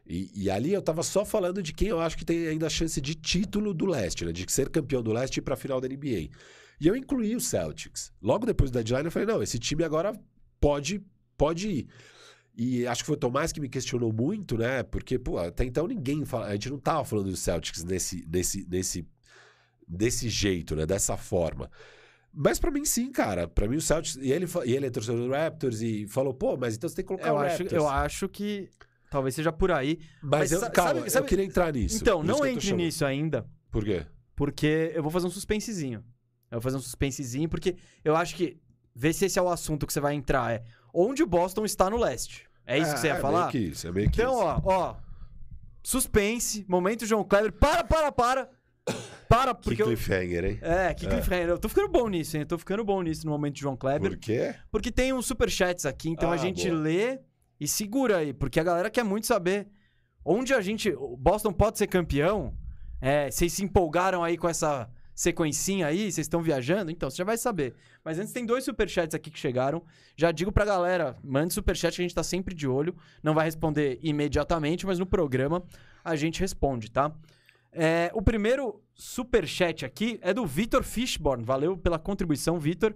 E, 0.05 0.31
e 0.33 0.49
ali 0.49 0.73
eu 0.73 0.81
tava 0.81 1.03
só 1.03 1.23
falando 1.23 1.61
de 1.61 1.71
quem 1.71 1.89
eu 1.89 1.99
acho 1.99 2.17
que 2.17 2.25
tem 2.25 2.47
ainda 2.47 2.65
a 2.65 2.69
chance 2.69 2.99
de 2.99 3.13
título 3.13 3.73
do 3.73 3.85
leste, 3.85 4.25
né? 4.25 4.31
De 4.31 4.51
ser 4.51 4.69
campeão 4.69 5.03
do 5.03 5.13
leste 5.13 5.37
e 5.37 5.39
ir 5.39 5.43
pra 5.43 5.55
final 5.55 5.79
da 5.79 5.87
NBA. 5.87 6.29
E 6.81 6.87
eu 6.87 6.95
incluí 6.95 7.35
o 7.35 7.39
Celtics. 7.39 8.11
Logo 8.21 8.45
depois 8.45 8.71
do 8.71 8.73
deadline, 8.73 9.05
eu 9.05 9.11
falei: 9.11 9.27
não, 9.27 9.43
esse 9.43 9.59
time 9.59 9.83
agora 9.83 10.19
pode, 10.59 11.03
pode 11.37 11.69
ir. 11.69 11.87
E 12.57 12.87
acho 12.87 13.03
que 13.03 13.07
foi 13.07 13.15
o 13.15 13.19
Tomás 13.19 13.51
que 13.51 13.61
me 13.61 13.69
questionou 13.69 14.11
muito, 14.11 14.57
né? 14.57 14.81
Porque, 14.83 15.19
pô, 15.19 15.37
até 15.37 15.63
então 15.63 15.87
ninguém 15.87 16.25
fala. 16.25 16.47
A 16.47 16.53
gente 16.53 16.71
não 16.71 16.79
tava 16.79 17.05
falando 17.05 17.29
do 17.29 17.37
Celtics 17.37 17.83
nesse, 17.83 18.25
nesse, 18.27 18.67
nesse, 18.67 19.07
desse 19.87 20.27
jeito, 20.27 20.75
né? 20.75 20.85
Dessa 20.85 21.15
forma. 21.15 21.69
Mas 22.33 22.59
pra 22.59 22.69
mim, 22.71 22.85
sim, 22.85 23.11
cara. 23.11 23.47
Pra 23.47 23.67
mim, 23.67 23.77
o 23.77 23.81
Celtics. 23.81 24.15
E 24.17 24.31
ele, 24.31 24.45
e 24.65 24.75
ele 24.75 24.85
é 24.85 24.89
torcedor 24.89 25.27
do 25.27 25.31
Raptors 25.33 25.81
e 25.81 26.07
falou: 26.07 26.33
pô, 26.33 26.55
mas 26.57 26.75
então 26.75 26.87
você 26.89 26.95
tem 26.97 27.03
que 27.03 27.07
colocar 27.07 27.29
eu, 27.29 27.33
o 27.35 27.37
acho, 27.39 27.49
Raptors. 27.63 27.71
eu 27.73 27.87
acho 27.89 28.29
que 28.29 28.69
talvez 29.09 29.33
seja 29.35 29.51
por 29.51 29.71
aí. 29.71 29.99
Mas, 30.21 30.51
Mas 30.51 30.51
eu, 30.51 30.71
calma, 30.71 30.99
sabe- 30.99 31.09
sabe- 31.09 31.25
eu 31.25 31.27
queria 31.29 31.45
entrar 31.45 31.73
nisso. 31.73 31.97
então, 32.01 32.21
não 32.23 32.45
entre 32.45 32.71
nisso 32.73 33.03
ainda, 33.05 33.45
Por 33.71 33.83
quê? 33.83 34.05
porque 34.35 34.91
eu 34.93 35.01
vou 35.01 35.11
fazer 35.11 35.25
um 35.27 35.31
suspensezinho. 35.31 35.99
Eu 36.51 36.57
vou 36.57 36.61
fazer 36.61 36.77
um 36.77 36.81
suspensezinho, 36.81 37.49
porque 37.49 37.75
eu 38.03 38.15
acho 38.15 38.35
que. 38.35 38.59
Vê 38.95 39.13
se 39.13 39.25
esse 39.25 39.37
é 39.39 39.41
o 39.41 39.49
assunto 39.49 39.85
que 39.87 39.93
você 39.93 39.99
vai 39.99 40.13
entrar. 40.13 40.51
É 40.51 40.63
onde 40.93 41.23
o 41.23 41.27
Boston 41.27 41.63
está 41.65 41.89
no 41.89 41.97
leste. 41.97 42.47
É 42.65 42.77
isso 42.77 42.93
que 42.93 42.99
você 42.99 43.07
ia 43.07 43.13
é 43.13 43.19
falar? 43.19 43.39
Meio 43.39 43.51
que 43.51 43.57
isso, 43.71 43.87
é 43.87 43.91
meio 43.91 44.09
que 44.11 44.21
Então, 44.21 44.33
isso. 44.33 44.43
ó, 44.43 44.61
ó. 44.65 44.95
Suspense, 45.83 46.65
momento 46.67 47.05
João 47.05 47.23
Kleber. 47.23 47.53
Para, 47.53 47.83
para, 47.83 48.11
para. 48.11 48.49
Para, 49.29 49.53
Que 49.53 49.61
porque 49.63 49.81
eu. 49.83 49.85
cliffhanger, 49.85 50.43
hein? 50.43 50.59
É, 50.61 50.93
que 50.93 51.07
cliffhanger. 51.07 51.49
Eu 51.49 51.59
tô 51.59 51.69
ficando 51.69 51.87
bom 51.87 52.09
nisso, 52.09 52.35
hein? 52.35 52.41
Eu 52.41 52.47
tô 52.47 52.57
ficando 52.57 52.83
bom 52.83 53.01
nisso 53.03 53.25
no 53.25 53.31
momento 53.31 53.53
de 53.53 53.61
João 53.61 53.77
Kleber. 53.77 54.09
Por 54.09 54.17
quê? 54.17 54.55
Porque 54.71 54.91
tem 54.91 55.13
uns 55.13 55.27
superchats 55.27 55.85
aqui, 55.85 56.09
então 56.09 56.31
Ah, 56.31 56.33
a 56.33 56.37
gente 56.37 56.67
boa. 56.67 56.81
lê 56.81 57.19
e 57.59 57.67
segura 57.67 58.17
aí. 58.17 58.33
Porque 58.33 58.59
a 58.59 58.63
galera 58.63 58.89
quer 58.89 59.03
muito 59.03 59.27
saber 59.27 59.67
onde 60.25 60.51
a 60.53 60.59
gente. 60.61 60.89
O 60.89 61.15
Boston 61.15 61.53
pode 61.53 61.77
ser 61.77 61.85
campeão. 61.85 62.57
É, 62.99 63.29
vocês 63.29 63.53
se 63.53 63.63
empolgaram 63.63 64.23
aí 64.23 64.35
com 64.35 64.49
essa 64.49 64.89
sequencinha 65.13 65.85
aí, 65.87 66.03
vocês 66.11 66.19
estão 66.25 66.41
viajando, 66.41 66.89
então 66.89 67.09
você 67.09 67.17
já 67.17 67.23
vai 67.25 67.37
saber. 67.37 67.75
Mas 68.03 68.17
antes 68.17 68.31
tem 68.33 68.45
dois 68.45 68.63
superchats 68.63 69.13
aqui 69.13 69.29
que 69.29 69.37
chegaram. 69.37 69.83
Já 70.15 70.31
digo 70.31 70.51
pra 70.51 70.65
galera, 70.65 71.15
mande 71.23 71.53
superchat 71.53 71.93
que 71.95 72.01
a 72.01 72.05
gente 72.05 72.15
tá 72.15 72.23
sempre 72.23 72.55
de 72.55 72.67
olho. 72.67 72.95
Não 73.21 73.33
vai 73.33 73.45
responder 73.45 73.99
imediatamente, 74.01 74.85
mas 74.85 74.97
no 74.97 75.05
programa 75.05 75.61
a 76.03 76.15
gente 76.15 76.39
responde, 76.39 76.89
tá? 76.89 77.11
É, 77.71 78.11
o 78.13 78.21
primeiro 78.21 78.81
superchat 78.93 79.85
aqui 79.85 80.19
é 80.21 80.33
do 80.33 80.45
Vitor 80.45 80.83
Fishborn. 80.83 81.43
Valeu 81.43 81.77
pela 81.77 81.99
contribuição, 81.99 82.59
Vitor. 82.59 82.93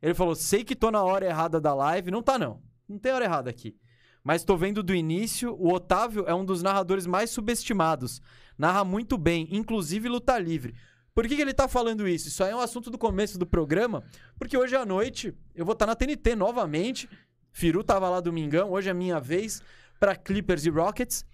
Ele 0.00 0.14
falou: 0.14 0.34
sei 0.34 0.64
que 0.64 0.76
tô 0.76 0.90
na 0.90 1.02
hora 1.02 1.26
errada 1.26 1.60
da 1.60 1.74
live. 1.74 2.10
Não 2.10 2.22
tá, 2.22 2.38
não. 2.38 2.62
Não 2.88 2.98
tem 2.98 3.12
hora 3.12 3.24
errada 3.24 3.50
aqui. 3.50 3.76
Mas 4.22 4.44
tô 4.44 4.56
vendo 4.56 4.82
do 4.82 4.94
início. 4.94 5.54
O 5.54 5.72
Otávio 5.72 6.24
é 6.26 6.34
um 6.34 6.44
dos 6.44 6.62
narradores 6.62 7.06
mais 7.06 7.30
subestimados. 7.30 8.20
Narra 8.56 8.84
muito 8.84 9.18
bem, 9.18 9.48
inclusive 9.50 10.08
luta 10.08 10.38
livre. 10.38 10.74
Por 11.14 11.28
que, 11.28 11.36
que 11.36 11.42
ele 11.42 11.54
tá 11.54 11.68
falando 11.68 12.08
isso? 12.08 12.28
Isso 12.28 12.42
aí 12.42 12.50
é 12.50 12.56
um 12.56 12.60
assunto 12.60 12.90
do 12.90 12.98
começo 12.98 13.38
do 13.38 13.46
programa, 13.46 14.02
porque 14.36 14.56
hoje 14.56 14.74
à 14.74 14.84
noite 14.84 15.32
eu 15.54 15.64
vou 15.64 15.74
estar 15.74 15.86
tá 15.86 15.92
na 15.92 15.96
TNT 15.96 16.34
novamente. 16.34 17.08
Firu 17.52 17.84
tava 17.84 18.08
lá 18.08 18.20
domingão, 18.20 18.72
hoje 18.72 18.90
é 18.90 18.94
minha 18.94 19.20
vez 19.20 19.62
para 20.00 20.16
Clippers 20.16 20.66
e 20.66 20.70
Rockets. 20.70 21.24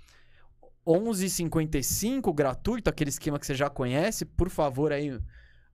11h55, 0.86 2.34
gratuito, 2.34 2.88
aquele 2.88 3.10
esquema 3.10 3.38
que 3.38 3.46
você 3.46 3.54
já 3.54 3.68
conhece. 3.68 4.24
Por 4.24 4.48
favor, 4.48 4.92
aí, 4.92 5.18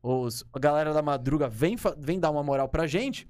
os, 0.03 0.45
a 0.53 0.59
galera 0.59 0.93
da 0.93 1.03
madruga 1.03 1.49
vem, 1.49 1.77
vem 1.99 2.19
dar 2.19 2.31
uma 2.31 2.43
moral 2.43 2.69
pra 2.69 2.87
gente. 2.87 3.29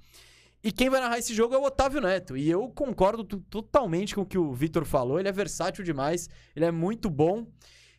E 0.63 0.71
quem 0.71 0.89
vai 0.89 0.99
narrar 0.99 1.19
esse 1.19 1.33
jogo 1.33 1.53
é 1.53 1.57
o 1.57 1.63
Otávio 1.63 2.01
Neto. 2.01 2.35
E 2.35 2.49
eu 2.49 2.67
concordo 2.69 3.23
totalmente 3.23 4.15
com 4.15 4.21
o 4.21 4.25
que 4.25 4.37
o 4.37 4.53
Vitor 4.53 4.85
falou. 4.85 5.19
Ele 5.19 5.29
é 5.29 5.31
versátil 5.31 5.83
demais, 5.83 6.29
ele 6.55 6.65
é 6.65 6.71
muito 6.71 7.09
bom. 7.09 7.47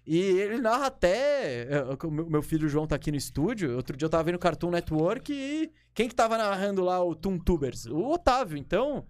E 0.05 0.19
ele 0.19 0.59
narra 0.59 0.87
até. 0.87 1.63
Eh, 1.63 1.85
meu 2.29 2.43
filho 2.43 2.69
João 2.69 2.87
tá 2.87 2.97
aqui 2.97 3.11
no 3.11 3.17
estúdio. 3.17 3.77
Outro 3.77 3.97
dia 3.97 4.07
eu 4.07 4.11
tava 4.11 4.25
vendo 4.25 4.39
Cartoon 4.39 4.71
Network 4.71 5.33
e 5.33 5.71
quem 5.95 6.09
que 6.09 6.15
tava 6.15 6.39
narrando 6.39 6.83
lá 6.83 7.03
o 7.05 7.15
Tubers? 7.15 7.87
O 7.87 8.13
Otávio. 8.13 8.57
Então, 8.57 9.07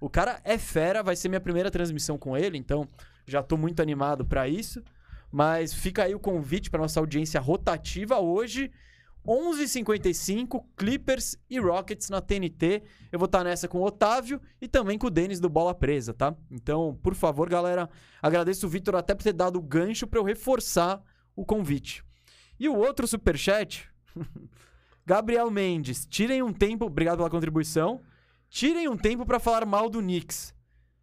o 0.00 0.08
cara 0.08 0.40
é 0.44 0.56
fera, 0.56 1.02
vai 1.02 1.16
ser 1.16 1.28
minha 1.28 1.40
primeira 1.40 1.70
transmissão 1.70 2.16
com 2.16 2.36
ele, 2.36 2.56
então 2.56 2.88
já 3.30 3.42
tô 3.42 3.56
muito 3.56 3.80
animado 3.80 4.24
para 4.24 4.48
isso. 4.48 4.82
Mas 5.30 5.74
fica 5.74 6.04
aí 6.04 6.14
o 6.14 6.20
convite 6.20 6.70
para 6.70 6.80
nossa 6.80 7.00
audiência 7.00 7.40
rotativa 7.40 8.18
hoje. 8.18 8.70
11h55, 9.26 10.64
Clippers 10.74 11.36
e 11.50 11.60
Rockets 11.60 12.08
na 12.08 12.20
TNT. 12.20 12.82
Eu 13.12 13.18
vou 13.18 13.26
estar 13.26 13.38
tá 13.38 13.44
nessa 13.44 13.68
com 13.68 13.78
o 13.78 13.84
Otávio 13.84 14.40
e 14.60 14.66
também 14.66 14.96
com 14.96 15.08
o 15.08 15.10
Denis 15.10 15.38
do 15.38 15.50
Bola 15.50 15.74
Presa, 15.74 16.14
tá? 16.14 16.34
Então, 16.50 16.98
por 17.02 17.14
favor, 17.14 17.48
galera, 17.48 17.90
agradeço 18.22 18.66
o 18.66 18.70
Vitor 18.70 18.96
até 18.96 19.14
por 19.14 19.22
ter 19.22 19.34
dado 19.34 19.58
o 19.58 19.62
gancho 19.62 20.06
para 20.06 20.18
eu 20.18 20.24
reforçar 20.24 21.02
o 21.36 21.44
convite. 21.44 22.02
E 22.58 22.68
o 22.68 22.76
outro 22.76 23.06
superchat, 23.06 23.88
Gabriel 25.04 25.50
Mendes, 25.50 26.06
tirem 26.06 26.42
um 26.42 26.52
tempo, 26.52 26.86
obrigado 26.86 27.18
pela 27.18 27.30
contribuição, 27.30 28.00
tirem 28.48 28.88
um 28.88 28.96
tempo 28.96 29.26
para 29.26 29.38
falar 29.38 29.66
mal 29.66 29.90
do 29.90 30.00
Knicks. 30.00 30.54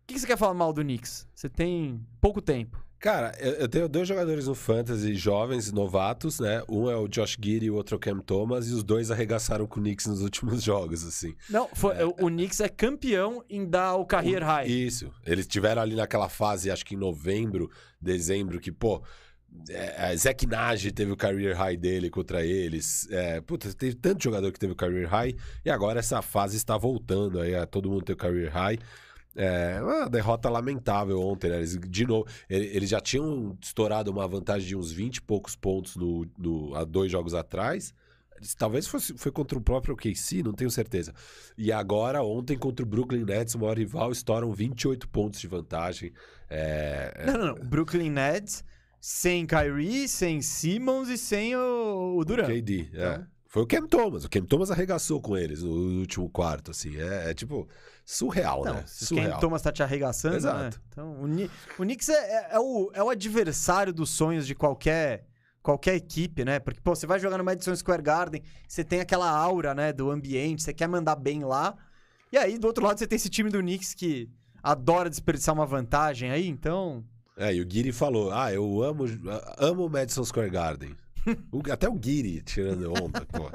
O 0.05 0.13
que 0.13 0.19
você 0.19 0.27
quer 0.27 0.37
falar 0.37 0.53
mal 0.53 0.71
do 0.71 0.83
Knicks? 0.83 1.27
Você 1.33 1.49
tem 1.49 1.99
pouco 2.21 2.39
tempo. 2.39 2.79
Cara, 2.99 3.35
eu 3.39 3.67
tenho 3.67 3.89
dois 3.89 4.07
jogadores 4.07 4.45
no 4.45 4.53
Fantasy 4.53 5.15
jovens, 5.15 5.71
novatos, 5.71 6.39
né? 6.39 6.63
Um 6.69 6.89
é 6.89 6.95
o 6.95 7.07
Josh 7.07 7.37
Giddy 7.41 7.65
e 7.65 7.71
o 7.71 7.75
outro 7.75 7.95
é 7.95 7.97
o 7.97 7.99
Cam 7.99 8.19
Thomas, 8.19 8.67
e 8.67 8.73
os 8.73 8.83
dois 8.83 9.09
arregaçaram 9.09 9.65
com 9.65 9.79
o 9.79 9.83
Knicks 9.83 10.05
nos 10.05 10.21
últimos 10.21 10.61
jogos, 10.63 11.03
assim. 11.03 11.35
Não, 11.49 11.67
foi, 11.73 11.95
é, 11.95 12.05
o 12.05 12.13
Knicks 12.13 12.59
é 12.59 12.69
campeão 12.69 13.43
em 13.49 13.67
dar 13.67 13.95
o 13.95 14.05
career 14.05 14.43
o, 14.43 14.45
high. 14.45 14.69
Isso. 14.69 15.11
Eles 15.25 15.47
tiveram 15.47 15.81
ali 15.81 15.95
naquela 15.95 16.29
fase, 16.29 16.69
acho 16.69 16.85
que 16.85 16.93
em 16.93 16.99
novembro, 16.99 17.69
dezembro, 17.99 18.59
que, 18.59 18.71
pô, 18.71 19.01
é, 19.69 20.11
é 20.11 20.17
Zach 20.17 20.45
Nage 20.45 20.91
teve 20.91 21.11
o 21.11 21.17
career 21.17 21.57
high 21.57 21.77
dele 21.77 22.11
contra 22.11 22.45
eles. 22.45 23.07
É, 23.09 23.41
puta, 23.41 23.73
teve 23.73 23.95
tanto 23.95 24.23
jogador 24.23 24.51
que 24.51 24.59
teve 24.59 24.73
o 24.73 24.75
career 24.75 25.09
high, 25.09 25.35
e 25.63 25.69
agora 25.71 25.99
essa 25.99 26.21
fase 26.21 26.57
está 26.57 26.77
voltando 26.77 27.39
aí, 27.39 27.55
a 27.55 27.65
todo 27.65 27.89
mundo 27.89 28.03
ter 28.03 28.13
o 28.13 28.17
career 28.17 28.51
high. 28.51 28.77
É 29.35 29.81
uma 29.81 30.09
derrota 30.09 30.49
lamentável 30.49 31.19
ontem, 31.19 31.49
né? 31.49 31.57
Eles, 31.57 31.77
de 31.77 32.07
novo, 32.07 32.25
eles 32.49 32.89
já 32.89 33.01
tinham 33.01 33.57
estourado 33.61 34.09
uma 34.09 34.25
vantagem 34.27 34.65
de 34.65 34.75
uns 34.77 34.91
20 34.91 35.17
e 35.17 35.21
poucos 35.21 35.55
pontos 35.55 35.97
no, 35.97 36.25
no, 36.37 36.73
há 36.73 36.85
dois 36.85 37.11
jogos 37.11 37.33
atrás. 37.33 37.93
Talvez 38.57 38.87
fosse, 38.87 39.17
foi 39.17 39.31
contra 39.31 39.57
o 39.57 39.61
próprio 39.61 39.95
KC, 39.95 40.41
não 40.43 40.53
tenho 40.53 40.71
certeza. 40.71 41.13
E 41.57 41.71
agora, 41.71 42.23
ontem, 42.23 42.57
contra 42.57 42.85
o 42.85 42.87
Brooklyn 42.87 43.25
Nets, 43.25 43.55
o 43.55 43.59
maior 43.59 43.77
rival, 43.77 44.11
estouram 44.11 44.53
28 44.53 45.07
pontos 45.09 45.39
de 45.39 45.47
vantagem. 45.47 46.13
É, 46.49 47.13
é... 47.15 47.25
Não, 47.25 47.37
não, 47.37 47.55
não. 47.55 47.65
Brooklyn 47.65 48.09
Nets 48.09 48.63
sem 49.01 49.45
Kyrie, 49.45 50.07
sem 50.07 50.41
Simmons 50.41 51.09
e 51.09 51.17
sem 51.17 51.55
o, 51.55 52.17
o 52.17 52.25
Durant. 52.25 52.49
O 52.49 52.53
KD, 52.53 52.79
é. 52.79 52.83
então... 52.93 53.11
é. 53.11 53.27
Foi 53.55 53.63
o 53.63 53.67
Cam 53.67 53.87
Thomas. 53.87 54.25
O 54.25 54.29
Cam 54.29 54.43
Thomas 54.43 54.69
arregaçou 54.69 55.21
com 55.21 55.37
eles 55.37 55.63
no 55.63 55.99
último 55.99 56.29
quarto, 56.29 56.71
assim. 56.71 56.97
É, 56.97 57.31
é 57.31 57.33
tipo 57.33 57.69
surreal, 58.05 58.63
não, 58.63 58.75
né? 58.75 58.83
Surreal. 58.85 59.31
Cam 59.31 59.39
Thomas 59.39 59.61
tá 59.63 59.71
te 59.71 59.81
arregaçando, 59.81 60.33
né? 60.33 60.37
Exato. 60.37 60.77
Né? 60.77 60.83
Então, 60.89 61.11
o, 61.13 61.23
o 61.23 61.83
Knicks 61.83 62.09
é, 62.09 62.13
é, 62.13 62.47
é, 62.51 62.59
o, 62.59 62.91
é 62.93 63.03
o 63.03 63.09
adversário 63.09 63.91
dos 63.91 64.11
sonhos 64.11 64.45
de 64.45 64.53
qualquer 64.53 65.25
qualquer 65.63 65.95
equipe, 65.95 66.45
né? 66.45 66.59
Porque, 66.59 66.79
pô, 66.79 66.95
você 66.95 67.07
vai 67.07 67.19
jogar 67.19 67.39
no 67.39 67.43
Madison 67.43 67.75
Square 67.75 68.03
Garden, 68.03 68.43
você 68.67 68.83
tem 68.83 68.99
aquela 68.99 69.27
aura, 69.27 69.73
né, 69.73 69.91
do 69.91 70.11
ambiente, 70.11 70.61
você 70.61 70.71
quer 70.71 70.87
mandar 70.87 71.15
bem 71.15 71.43
lá. 71.43 71.75
E 72.31 72.37
aí, 72.37 72.59
do 72.59 72.67
outro 72.67 72.85
lado, 72.85 72.99
você 72.99 73.07
tem 73.07 73.15
esse 73.15 73.29
time 73.29 73.49
do 73.49 73.57
Knicks 73.57 73.95
que 73.95 74.29
adora 74.61 75.09
desperdiçar 75.09 75.55
uma 75.55 75.65
vantagem 75.65 76.29
aí, 76.29 76.47
então... 76.47 77.03
É, 77.35 77.53
e 77.53 77.61
o 77.61 77.65
Guiri 77.65 77.91
falou, 77.91 78.31
ah, 78.31 78.53
eu 78.53 78.83
amo, 78.83 79.05
amo 79.57 79.87
o 79.87 79.89
Madison 79.89 80.23
Square 80.23 80.51
Garden. 80.51 80.95
O, 81.51 81.61
até 81.71 81.89
o 81.89 81.93
Guiri 81.93 82.41
tirando 82.41 82.91
onda, 82.91 83.25
pô. 83.25 83.49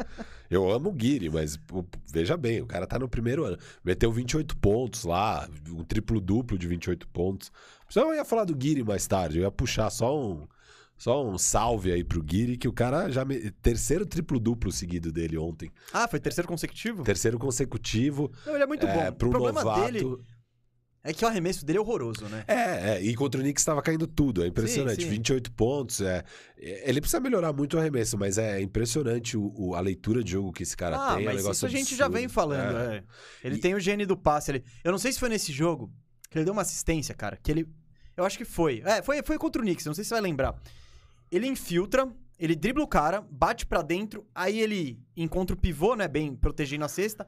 Eu 0.51 0.71
amo 0.71 0.91
o 0.91 0.93
Guiri, 0.93 1.31
mas 1.31 1.57
pô, 1.57 1.85
veja 2.13 2.37
bem, 2.37 2.61
o 2.61 2.67
cara 2.67 2.87
tá 2.87 2.99
no 2.99 3.09
primeiro 3.09 3.45
ano. 3.45 3.57
Meteu 3.85 4.11
28 4.11 4.57
pontos 4.57 5.05
lá, 5.05 5.49
um 5.69 5.85
triplo-duplo 5.85 6.59
de 6.59 6.67
28 6.67 7.07
pontos. 7.09 7.53
Eu 7.95 8.15
ia 8.15 8.25
falar 8.25 8.45
do 8.45 8.55
Guiri 8.55 8.83
mais 8.83 9.07
tarde, 9.07 9.39
eu 9.39 9.45
ia 9.45 9.51
puxar 9.51 9.91
só 9.91 10.19
um, 10.19 10.47
só 10.97 11.25
um 11.25 11.39
salve 11.39 11.93
aí 11.93 12.05
pro 12.05 12.23
Guiri, 12.23 12.57
que 12.57 12.69
o 12.69 12.73
cara 12.73 13.11
já. 13.11 13.25
Me... 13.25 13.51
Terceiro 13.51 14.05
triplo-duplo 14.05 14.71
seguido 14.71 15.11
dele 15.11 15.39
ontem. 15.39 15.71
Ah, 15.93 16.07
foi 16.07 16.21
terceiro 16.21 16.49
consecutivo? 16.49 17.03
Terceiro 17.05 17.39
consecutivo. 17.39 18.31
Não, 18.45 18.55
ele 18.55 18.65
é 18.65 18.67
muito 18.67 18.87
é, 18.87 19.11
bom. 19.11 19.17
Pro 19.17 19.29
o 19.29 19.31
problema 19.31 19.65
novato... 19.65 19.93
dele 19.93 20.19
é 21.03 21.15
que 21.15 21.25
o 21.25 21.29
arremesso 21.29 21.65
dele 21.65 21.79
é 21.79 21.81
horroroso, 21.81 22.27
né? 22.27 22.45
É, 22.47 22.97
é. 22.97 23.03
e 23.03 23.15
contra 23.15 23.41
o 23.41 23.43
Knicks 23.43 23.63
estava 23.63 23.81
caindo 23.81 24.07
tudo. 24.07 24.45
É 24.45 24.47
impressionante. 24.47 25.03
Sim, 25.03 25.09
sim. 25.09 25.15
28 25.15 25.51
pontos. 25.53 26.03
É, 26.03 26.23
ele 26.59 27.01
precisa 27.01 27.21
melhorar 27.21 27.55
muito 27.55 27.77
o 27.77 27.81
arremesso, 27.81 28.19
mas 28.19 28.37
é 28.37 28.61
impressionante 28.61 29.37
o, 29.37 29.51
o 29.57 29.75
a 29.75 29.81
leitura 29.81 30.23
de 30.23 30.33
jogo 30.33 30.53
que 30.53 30.63
esse 30.63 30.77
cara 30.77 30.97
ah, 30.97 31.17
tem. 31.17 31.25
Mas 31.25 31.45
é 31.45 31.49
um 31.49 31.53
isso 31.53 31.65
a 31.65 31.71
gente 31.71 31.97
já 31.97 32.07
vem 32.07 32.29
falando. 32.29 32.77
É. 32.77 32.97
É. 32.97 33.05
Ele 33.43 33.57
e... 33.57 33.59
tem 33.59 33.75
o 33.75 33.81
gene 33.81 34.05
do 34.05 34.17
passe. 34.17 34.51
Ele... 34.51 34.65
Eu 34.85 34.93
não 34.93 34.99
sei 34.99 35.11
se 35.11 35.19
foi 35.19 35.31
nesse 35.31 35.53
jogo 35.53 35.91
que 36.29 36.37
ele 36.37 36.45
deu 36.45 36.53
uma 36.53 36.63
assistência, 36.63 37.15
cara. 37.15 37.39
Que 37.43 37.51
ele. 37.51 37.67
Eu 38.15 38.25
acho 38.25 38.37
que 38.37 38.45
foi. 38.45 38.83
É, 38.85 39.03
foi, 39.03 39.23
foi 39.23 39.39
contra 39.39 39.63
o 39.63 39.65
Knicks, 39.65 39.87
não 39.87 39.95
sei 39.95 40.05
se 40.05 40.09
você 40.09 40.15
vai 40.15 40.23
lembrar. 40.23 40.55
Ele 41.33 41.47
infiltra, 41.47 42.07
ele 42.39 42.55
dribla 42.55 42.85
o 42.85 42.89
cara, 42.89 43.23
bate 43.31 43.65
para 43.65 43.81
dentro, 43.81 44.27
aí 44.35 44.61
ele 44.61 45.01
encontra 45.17 45.57
o 45.57 45.59
pivô, 45.59 45.97
né? 45.97 46.07
Bem 46.07 46.35
protegendo 46.35 46.85
a 46.85 46.89
cesta. 46.89 47.27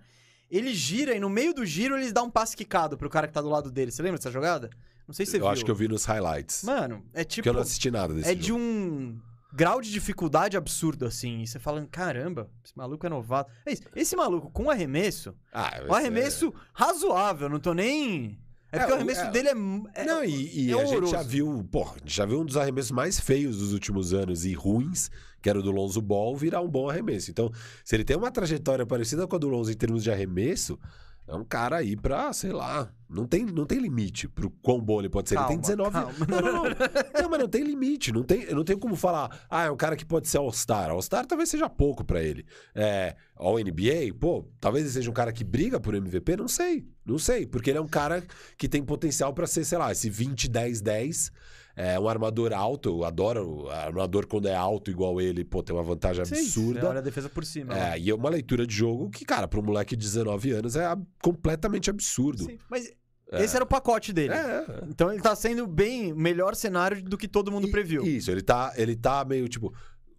Ele 0.53 0.75
gira 0.75 1.17
e 1.17 1.19
no 1.19 1.31
meio 1.31 1.55
do 1.55 1.65
giro 1.65 1.97
ele 1.99 2.13
dá 2.13 2.23
um 2.23 2.31
passe 2.31 2.55
quicado 2.55 2.99
pro 2.99 3.09
cara 3.09 3.27
que 3.27 3.33
tá 3.33 3.41
do 3.41 3.49
lado 3.49 3.71
dele. 3.71 3.91
Você 3.91 4.03
lembra 4.03 4.19
dessa 4.19 4.31
jogada? 4.31 4.69
Não 5.09 5.15
sei 5.15 5.25
se 5.25 5.33
você 5.33 5.37
eu 5.39 5.41
viu. 5.41 5.47
Eu 5.47 5.53
acho 5.53 5.65
que 5.65 5.71
eu 5.71 5.75
vi 5.75 5.89
nos 5.89 6.05
highlights. 6.05 6.63
Mano, 6.63 7.03
é 7.15 7.25
tipo. 7.25 7.37
Porque 7.37 7.49
eu 7.49 7.55
não 7.55 7.63
assisti 7.63 7.91
nada 7.91 8.13
desse 8.13 8.29
É 8.29 8.33
jogo. 8.33 8.43
de 8.45 8.53
um 8.53 9.19
grau 9.53 9.81
de 9.81 9.91
dificuldade 9.91 10.57
absurdo, 10.57 11.07
assim. 11.07 11.41
E 11.41 11.47
você 11.47 11.59
fala, 11.59 11.87
caramba, 11.91 12.51
esse 12.65 12.77
maluco 12.77 13.07
é 13.07 13.09
novato. 13.09 13.51
É 13.65 13.73
isso. 13.73 13.83
Esse 13.97 14.15
maluco 14.15 14.51
com 14.51 14.71
arremesso. 14.71 15.35
Ah, 15.53 15.81
um 15.89 15.95
arremesso 15.95 16.49
é... 16.49 16.53
razoável, 16.75 17.49
não 17.49 17.59
tô 17.59 17.73
nem. 17.73 18.39
É 18.73 18.79
porque 18.79 18.93
é, 18.93 18.95
o 18.95 18.97
arremesso 18.97 19.21
é, 19.21 19.31
dele 19.31 19.49
é. 19.49 20.01
é 20.01 20.05
não, 20.05 20.25
e, 20.25 20.67
e 20.67 20.73
é 20.73 20.81
a 20.81 20.85
gente 20.87 21.11
já 21.11 21.23
viu, 21.23 21.69
pô, 21.71 21.87
já 22.05 22.25
viu 22.25 22.41
um 22.41 22.45
dos 22.45 22.57
arremessos 22.57 22.91
mais 22.91 23.21
feios 23.21 23.59
dos 23.59 23.73
últimos 23.73 24.15
anos 24.15 24.45
e 24.45 24.55
ruins 24.55 25.11
que 25.43 25.51
era 25.51 25.59
o 25.59 25.63
do 25.63 25.73
Lonzo 25.73 26.01
Ball, 26.01 26.37
virar 26.37 26.61
um 26.61 26.69
bom 26.69 26.89
arremesso. 26.89 27.31
Então, 27.31 27.51
se 27.85 27.97
ele 27.97 28.05
tem 28.05 28.17
uma 28.17 28.31
trajetória 28.31 28.87
parecida 28.87 29.27
com 29.27 29.35
a 29.35 29.39
do 29.39 29.49
Lonzo 29.49 29.73
em 29.73 29.75
termos 29.75 30.05
de 30.05 30.11
arremesso, 30.11 30.79
é 31.27 31.35
um 31.35 31.45
cara 31.45 31.77
aí 31.77 31.97
pra, 31.97 32.33
sei 32.33 32.53
lá, 32.53 32.93
não 33.09 33.27
tem, 33.27 33.45
não 33.45 33.65
tem 33.65 33.79
limite 33.79 34.27
pro 34.27 34.51
quão 34.63 34.81
bom 34.81 34.99
ele 35.01 35.09
pode 35.09 35.29
ser. 35.29 35.37
Calma, 35.37 35.53
ele 35.53 35.63
tem 35.63 35.77
19 35.77 35.97
anos. 35.97 36.19
Não, 36.19 36.41
não, 36.41 36.53
não. 36.53 36.65
não, 36.65 37.31
mas 37.31 37.41
não 37.41 37.49
tem 37.49 37.63
limite. 37.63 38.11
Não 38.11 38.23
tem, 38.23 38.53
não 38.55 38.65
tenho 38.65 38.79
como 38.79 38.97
falar, 38.97 39.47
ah, 39.49 39.65
é 39.65 39.71
um 39.71 39.77
cara 39.77 39.97
que 39.97 40.05
pode 40.05 40.29
ser 40.29 40.39
All-Star. 40.39 40.91
All-Star 40.91 41.27
talvez 41.27 41.49
seja 41.49 41.69
pouco 41.69 42.05
para 42.05 42.23
ele. 42.23 42.45
É, 42.75 43.15
All-NBA, 43.37 44.15
pô, 44.19 44.49
talvez 44.61 44.85
ele 44.85 44.93
seja 44.95 45.11
um 45.11 45.15
cara 45.15 45.33
que 45.33 45.45
briga 45.45 45.79
por 45.79 45.95
MVP, 45.95 46.37
não 46.37 46.49
sei. 46.49 46.87
Não 47.05 47.19
sei, 47.19 47.47
porque 47.47 47.71
ele 47.71 47.79
é 47.79 47.83
um 47.83 47.89
cara 47.89 48.25
que 48.57 48.69
tem 48.69 48.83
potencial 48.83 49.33
para 49.33 49.47
ser, 49.47 49.65
sei 49.65 49.79
lá, 49.79 49.93
esse 49.93 50.11
20-10-10 50.11 51.31
é 51.75 51.99
um 51.99 52.09
armador 52.09 52.53
alto, 52.53 52.89
eu 52.91 53.05
adoro. 53.05 53.69
Armador 53.71 54.27
quando 54.27 54.47
é 54.47 54.55
alto 54.55 54.91
igual 54.91 55.21
ele, 55.21 55.45
pô, 55.45 55.63
tem 55.63 55.75
uma 55.75 55.83
vantagem 55.83 56.25
Sim, 56.25 56.35
absurda. 56.35 56.89
Olha 56.89 56.99
a 56.99 57.03
defesa 57.03 57.29
por 57.29 57.45
cima. 57.45 57.75
É, 57.75 57.91
né? 57.91 57.99
e 57.99 58.11
é 58.11 58.15
uma 58.15 58.29
leitura 58.29 58.67
de 58.67 58.75
jogo 58.75 59.11
que, 59.11 59.25
cara, 59.25 59.49
para 59.49 59.59
um 59.59 59.63
moleque 59.63 59.97
de 59.97 60.03
19 60.03 60.51
anos 60.53 60.77
é 60.77 60.95
completamente 61.23 61.89
absurdo. 61.89 62.45
Sim, 62.45 62.59
mas 62.69 62.91
é. 63.33 63.43
Esse 63.43 63.57
era 63.57 63.65
o 63.65 63.67
pacote 63.67 64.13
dele. 64.13 64.35
É. 64.35 64.85
Então 64.89 65.11
ele 65.11 65.23
tá 65.23 65.35
sendo 65.35 65.67
bem 65.67 66.13
melhor 66.13 66.55
cenário 66.55 67.03
do 67.03 67.17
que 67.17 67.27
todo 67.27 67.51
mundo 67.51 67.67
e, 67.67 67.71
previu. 67.71 68.05
Isso, 68.05 68.31
ele 68.31 68.43
tá, 68.43 68.75
ele 68.77 68.95
tá 68.95 69.25
meio 69.25 69.49
tipo. 69.49 69.73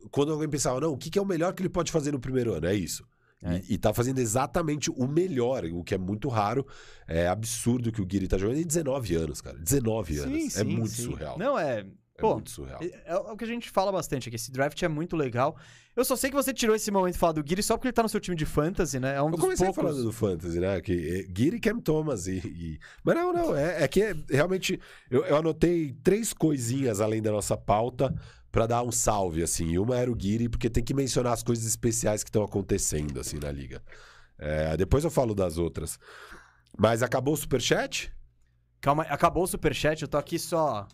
quando 0.10 0.34
alguém 0.34 0.50
pensava, 0.50 0.80
não, 0.80 0.94
o 0.94 0.98
que, 0.98 1.12
que 1.12 1.20
é 1.20 1.22
o 1.22 1.26
melhor 1.26 1.54
que 1.54 1.62
ele 1.62 1.70
pode 1.70 1.92
fazer 1.92 2.12
no 2.12 2.20
primeiro 2.20 2.54
ano? 2.54 2.66
É 2.66 2.74
isso. 2.74 3.06
É. 3.44 3.62
E, 3.68 3.74
e 3.74 3.78
tá 3.78 3.94
fazendo 3.94 4.20
exatamente 4.20 4.90
o 4.90 5.08
melhor, 5.08 5.66
o 5.66 5.84
que 5.84 5.94
é 5.94 5.98
muito 5.98 6.30
raro. 6.30 6.66
É 7.08 7.28
absurdo 7.28 7.92
que 7.92 8.02
o 8.02 8.06
Guiri 8.06 8.28
tá 8.28 8.38
jogando 8.38 8.58
em 8.60 8.66
19 8.66 9.16
anos, 9.16 9.42
cara. 9.42 9.58
19 9.58 10.18
anos. 10.20 10.58
é 10.58 10.64
muito 10.64 10.90
sim. 10.90 11.04
surreal. 11.04 11.38
Não, 11.38 11.58
é. 11.60 11.80
é 11.82 11.86
Pô, 12.22 12.34
muito 12.36 12.52
surreal. 12.52 12.80
É, 12.82 13.02
é 13.06 13.16
o 13.16 13.36
que 13.36 13.44
a 13.44 13.48
gente 13.48 13.70
fala 13.70 13.92
bastante 13.92 14.30
aqui. 14.30 14.36
Esse 14.36 14.52
draft 14.52 14.82
é 14.82 14.88
muito 14.88 15.16
legal. 15.16 15.58
Eu 15.96 16.04
só 16.04 16.16
sei 16.16 16.32
que 16.32 16.36
você 16.36 16.52
tirou 16.52 16.76
esse 16.76 16.90
momento 16.90 17.14
de 17.14 17.20
falar 17.20 17.34
do 17.34 17.44
Guiri 17.44 17.62
só 17.62 17.78
porque 17.78 17.88
ele 17.88 17.94
tá 17.94 18.02
no 18.02 18.10
seu 18.10 18.20
time 18.20 18.36
de 18.36 18.46
fantasy, 18.46 19.00
né? 19.00 19.16
É 19.16 19.22
um 19.22 19.28
Eu 19.28 19.32
dos 19.32 19.42
comecei 19.42 19.68
poucos. 19.68 19.84
falando 19.84 20.04
do 20.04 20.12
Fantasy, 20.12 20.60
né? 20.60 20.82
Que 20.82 21.20
é, 21.20 21.24
Guiri 21.32 21.58
e 21.58 21.60
Cam 21.60 21.80
Thomas. 21.80 22.26
E, 22.26 22.38
e- 22.38 22.80
Mas 23.04 23.16
não, 23.16 23.32
não. 23.32 23.56
É, 23.56 23.84
é 23.84 23.88
que 23.88 24.02
é, 24.02 24.16
realmente 24.30 24.80
eu, 25.12 25.24
eu 25.26 25.36
anotei 25.38 25.96
três 26.04 26.34
coisinhas 26.34 27.00
além 27.00 27.22
da 27.22 27.32
nossa 27.32 27.56
pauta 27.56 28.14
pra 28.54 28.68
dar 28.68 28.84
um 28.84 28.92
salve, 28.92 29.42
assim. 29.42 29.72
E 29.72 29.80
uma 29.80 29.98
era 29.98 30.12
o 30.12 30.16
Guiri, 30.16 30.48
porque 30.48 30.70
tem 30.70 30.84
que 30.84 30.94
mencionar 30.94 31.34
as 31.34 31.42
coisas 31.42 31.66
especiais 31.66 32.24
que 32.24 32.30
estão 32.30 32.44
acontecendo, 32.44 33.20
assim, 33.20 33.40
na 33.40 33.52
liga. 33.52 33.82
É, 34.38 34.78
depois 34.78 35.04
eu 35.04 35.10
falo 35.10 35.34
das 35.34 35.58
outras. 35.58 36.00
Mas 36.78 37.02
acabou 37.02 37.34
o 37.34 37.38
superchat? 37.38 38.14
Calma, 38.80 39.04
acabou 39.04 39.44
o 39.44 39.48
superchat, 39.48 40.04
eu 40.04 40.08
tô 40.08 40.18
aqui 40.18 40.38
só. 40.38 40.88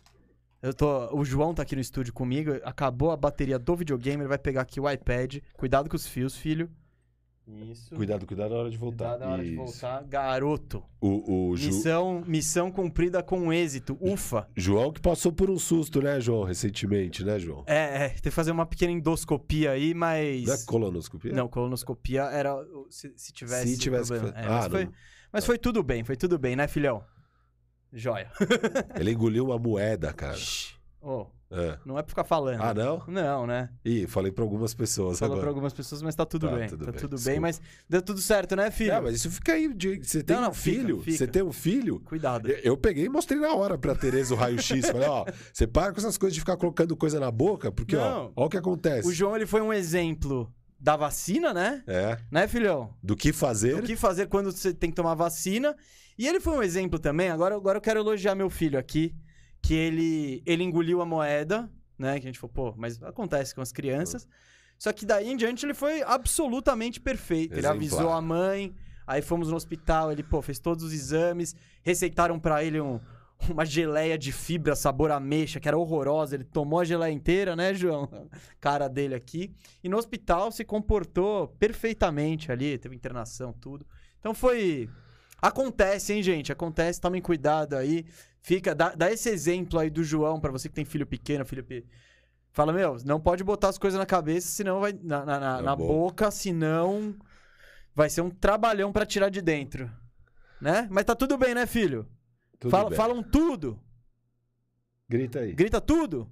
Eu 0.62 0.72
tô. 0.72 1.14
O 1.14 1.22
João 1.22 1.52
tá 1.52 1.62
aqui 1.62 1.74
no 1.74 1.82
estúdio 1.82 2.14
comigo. 2.14 2.52
Acabou 2.64 3.10
a 3.10 3.16
bateria 3.16 3.58
do 3.58 3.76
videogame, 3.76 4.22
ele 4.22 4.28
vai 4.28 4.38
pegar 4.38 4.62
aqui 4.62 4.80
o 4.80 4.90
iPad. 4.90 5.38
Cuidado 5.52 5.88
com 5.90 5.96
os 5.96 6.06
fios, 6.06 6.34
filho. 6.34 6.70
Isso. 7.70 7.94
Cuidado, 7.94 8.26
cuidado 8.26 8.54
na 8.54 8.60
hora 8.60 8.70
de 8.70 8.76
voltar. 8.76 9.10
Cuidado 9.10 9.20
na 9.28 9.32
hora 9.34 9.42
de 9.44 9.48
Isso. 9.54 9.56
voltar. 9.56 10.02
Garoto. 10.04 10.82
O, 11.00 11.48
o 11.50 11.56
Ju- 11.56 11.66
Missão, 11.68 12.24
missão 12.26 12.70
cumprida 12.70 13.22
com 13.22 13.52
êxito. 13.52 13.96
Ufa. 14.00 14.48
João 14.56 14.92
que 14.92 15.00
passou 15.00 15.32
por 15.32 15.50
um 15.50 15.58
susto, 15.58 16.00
né, 16.02 16.20
João, 16.20 16.44
recentemente, 16.44 17.24
né, 17.24 17.38
João? 17.38 17.64
É, 17.66 18.04
é, 18.04 18.08
tem 18.10 18.22
que 18.22 18.30
fazer 18.30 18.50
uma 18.50 18.66
pequena 18.66 18.92
endoscopia 18.92 19.70
aí, 19.72 19.94
mas. 19.94 20.44
Não 20.46 20.54
é 20.54 20.58
colonoscopia? 20.64 21.32
Não, 21.32 21.48
colonoscopia 21.48 22.22
era 22.24 22.54
se, 22.90 23.12
se 23.16 23.32
tivesse. 23.32 23.68
Se 23.74 23.78
tivesse 23.78 24.12
que 24.12 24.18
problema. 24.18 24.32
fazer. 24.36 24.46
É, 24.46 24.48
mas, 24.54 24.66
Ah, 24.66 24.70
foi, 24.70 24.84
não. 24.84 24.92
mas 25.32 25.46
foi 25.46 25.58
tudo 25.58 25.82
bem, 25.82 26.04
foi 26.04 26.16
tudo 26.16 26.38
bem, 26.38 26.54
né, 26.56 26.68
filhão? 26.68 27.04
Joia. 27.92 28.30
Ele 28.98 29.10
engoliu 29.12 29.46
uma 29.46 29.58
moeda, 29.58 30.12
cara. 30.12 30.36
Shhh. 30.36 30.76
Ô, 31.02 31.26
É. 31.52 31.76
não 31.84 31.98
é 31.98 32.02
pra 32.02 32.08
ficar 32.10 32.22
falando. 32.24 32.60
Ah, 32.62 32.72
não? 32.72 33.02
Não, 33.08 33.46
né? 33.46 33.70
Ih, 33.84 34.06
falei 34.06 34.30
pra 34.30 34.44
algumas 34.44 34.72
pessoas 34.72 35.18
Falou 35.18 35.32
agora. 35.34 35.40
pra 35.46 35.50
algumas 35.50 35.72
pessoas, 35.72 36.00
mas 36.00 36.14
tá 36.14 36.24
tudo 36.24 36.48
Tá, 36.48 36.54
bem. 36.54 36.68
tudo 36.68 36.84
tá 36.84 36.92
bem, 36.92 37.00
tudo 37.00 37.16
desculpa. 37.16 37.30
bem, 37.32 37.40
mas 37.40 37.60
deu 37.88 38.00
tudo 38.00 38.20
certo, 38.20 38.54
né, 38.54 38.70
filho? 38.70 38.92
É, 38.92 39.00
mas 39.00 39.16
isso 39.16 39.30
fica 39.30 39.52
aí. 39.54 39.72
de- 39.74 39.96
Você 40.02 40.22
tem 40.22 40.36
Não, 40.36 40.42
não, 40.44 40.50
um 40.50 40.54
fica, 40.54 40.80
filho? 40.80 41.00
fica. 41.02 41.16
Você 41.18 41.26
tem 41.26 41.42
um 41.42 41.52
filho? 41.52 41.98
Cuidado. 42.00 42.48
Eu- 42.48 42.60
Eu 42.70 42.76
peguei 42.76 43.06
e 43.06 43.08
mostrei 43.08 43.40
na 43.40 43.52
hora 43.52 43.76
pra 43.76 43.94
Tereza 43.96 44.32
o 44.32 44.36
raio-x. 44.36 44.86
Falei, 44.86 45.08
ó, 45.08 45.24
você 45.52 45.66
para 45.66 45.92
com 45.92 45.98
essas 45.98 46.16
coisas 46.16 46.34
de 46.34 46.40
ficar 46.40 46.56
colocando 46.56 46.96
coisa 46.96 47.18
na 47.18 47.30
boca, 47.32 47.72
porque, 47.72 47.96
ó, 47.96 48.08
Não. 48.10 48.32
ó 48.36 48.46
o 48.46 48.48
que 48.48 48.56
acontece. 48.56 49.08
O 49.08 49.12
João, 49.12 49.34
ele 49.34 49.46
foi 49.46 49.60
um 49.60 49.72
exemplo 49.72 50.52
da 50.78 50.96
vacina, 50.96 51.52
né? 51.52 51.82
É. 51.86 52.16
Né, 52.30 52.46
filhão? 52.46 52.94
Do 53.02 53.16
que 53.16 53.32
fazer. 53.32 53.74
O 53.74 53.82
que 53.82 53.96
fazer 53.96 54.26
quando 54.28 54.52
você 54.52 54.72
tem 54.72 54.88
que 54.88 54.96
tomar 54.96 55.14
vacina. 55.14 55.74
E 56.16 56.28
ele 56.28 56.38
foi 56.38 56.52
um 56.54 56.62
exemplo 56.62 56.98
também. 56.98 57.28
Agora, 57.28 57.56
agora 57.56 57.78
eu 57.78 57.82
quero 57.82 57.98
elogiar 58.00 58.34
meu 58.36 58.48
filho 58.48 58.78
aqui. 58.78 59.14
Que 59.62 59.74
ele, 59.74 60.42
ele 60.46 60.62
engoliu 60.64 61.00
a 61.00 61.06
moeda, 61.06 61.70
né? 61.98 62.18
Que 62.18 62.26
a 62.26 62.28
gente 62.30 62.38
falou, 62.38 62.52
pô, 62.54 62.74
mas 62.76 63.02
acontece 63.02 63.54
com 63.54 63.60
as 63.60 63.72
crianças. 63.72 64.26
Só 64.78 64.92
que 64.92 65.04
daí 65.04 65.28
em 65.30 65.36
diante 65.36 65.66
ele 65.66 65.74
foi 65.74 66.02
absolutamente 66.02 66.98
perfeito. 67.00 67.52
Ele 67.52 67.60
Exemplar. 67.60 67.76
avisou 67.76 68.10
a 68.10 68.20
mãe, 68.20 68.74
aí 69.06 69.20
fomos 69.20 69.48
no 69.50 69.56
hospital, 69.56 70.10
ele, 70.10 70.22
pô, 70.22 70.40
fez 70.40 70.58
todos 70.58 70.82
os 70.84 70.92
exames, 70.92 71.54
receitaram 71.82 72.38
pra 72.40 72.64
ele 72.64 72.80
um- 72.80 72.98
uma 73.50 73.64
geleia 73.64 74.18
de 74.18 74.32
fibra 74.32 74.74
sabor 74.76 75.10
ameixa, 75.10 75.60
que 75.60 75.68
era 75.68 75.76
horrorosa. 75.76 76.34
Ele 76.34 76.44
tomou 76.44 76.80
a 76.80 76.84
geleia 76.84 77.12
inteira, 77.12 77.54
né, 77.56 77.72
João? 77.74 78.08
Cara 78.60 78.88
dele 78.88 79.14
aqui. 79.14 79.54
E 79.84 79.88
no 79.88 79.96
hospital 79.98 80.50
se 80.50 80.64
comportou 80.64 81.48
perfeitamente 81.58 82.50
ali, 82.52 82.76
teve 82.78 82.94
internação, 82.96 83.52
tudo. 83.52 83.86
Então 84.18 84.32
foi. 84.34 84.88
Acontece, 85.42 86.12
hein, 86.12 86.22
gente? 86.22 86.52
Acontece, 86.52 87.00
tomem 87.00 87.22
cuidado 87.22 87.74
aí. 87.74 88.04
Fica, 88.42 88.74
dá, 88.74 88.94
dá 88.94 89.10
esse 89.12 89.28
exemplo 89.28 89.78
aí 89.78 89.90
do 89.90 90.02
João 90.02 90.40
pra 90.40 90.50
você 90.50 90.68
que 90.68 90.74
tem 90.74 90.84
filho 90.84 91.06
pequeno, 91.06 91.44
filho 91.44 91.62
pe... 91.64 91.86
Fala, 92.52 92.72
meu, 92.72 92.96
não 93.04 93.20
pode 93.20 93.44
botar 93.44 93.68
as 93.68 93.78
coisas 93.78 93.98
na 93.98 94.06
cabeça, 94.06 94.48
senão 94.48 94.80
vai. 94.80 94.92
Na, 94.92 95.24
na, 95.24 95.38
na- 95.38 95.62
Na 95.62 95.76
boca. 95.76 95.92
boca, 95.92 96.30
senão 96.32 97.14
vai 97.94 98.10
ser 98.10 98.22
um 98.22 98.30
trabalhão 98.30 98.92
pra 98.92 99.06
tirar 99.06 99.28
de 99.28 99.40
dentro. 99.40 99.88
Né? 100.60 100.88
Mas 100.90 101.04
tá 101.04 101.14
tudo 101.14 101.38
bem, 101.38 101.54
né, 101.54 101.64
filho? 101.66 102.08
Tudo 102.58 102.70
Fala, 102.72 102.90
falam 102.90 103.22
tudo. 103.22 103.78
Grita 105.08 105.40
aí. 105.40 105.52
Grita 105.52 105.80
tudo. 105.80 106.28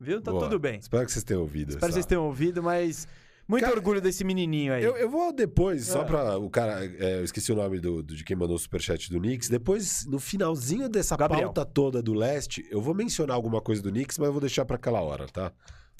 Viu? 0.00 0.20
Tá 0.20 0.32
Boa. 0.32 0.44
tudo 0.44 0.58
bem. 0.58 0.78
Espero 0.80 1.04
que 1.06 1.12
vocês 1.12 1.22
tenham 1.24 1.42
ouvido. 1.42 1.68
Espero 1.70 1.80
que 1.80 1.84
essa- 1.86 1.92
vocês 1.94 2.06
tenham 2.06 2.24
ouvido, 2.26 2.60
mas 2.62 3.06
muito 3.52 3.64
Cara, 3.64 3.76
orgulho 3.76 4.00
desse 4.00 4.24
menininho 4.24 4.72
aí. 4.72 4.82
Eu, 4.82 4.96
eu 4.96 5.08
vou 5.08 5.32
depois, 5.32 5.86
só 5.86 6.02
É. 6.02 6.04
pra 6.04 6.38
o 6.38 6.50
cara. 6.50 6.84
é, 6.84 7.18
eu 7.18 7.24
esqueci 7.24 7.52
o 7.52 7.54
nome 7.56 7.78
do, 7.78 8.02
do- 8.02 8.14
de 8.16 8.24
quem 8.24 8.34
mandou 8.36 8.56
o 8.56 8.58
superchat 8.58 9.10
do 9.10 9.20
Knicks. 9.20 9.48
Depois, 9.48 10.04
no 10.06 10.18
finalzinho 10.18 10.88
dessa 10.88 11.16
Gabriel. 11.16 11.52
pauta 11.52 11.64
toda 11.64 12.02
do 12.02 12.12
leste, 12.14 12.66
eu 12.70 12.80
vou 12.82 12.94
mencionar 12.94 13.36
alguma 13.36 13.60
coisa 13.60 13.80
do 13.82 13.90
Knicks, 13.90 14.18
mas 14.18 14.26
eu 14.26 14.32
vou 14.32 14.40
deixar 14.40 14.64
pra 14.64 14.76
aquela 14.76 15.00
hora, 15.00 15.26
tá? 15.28 15.52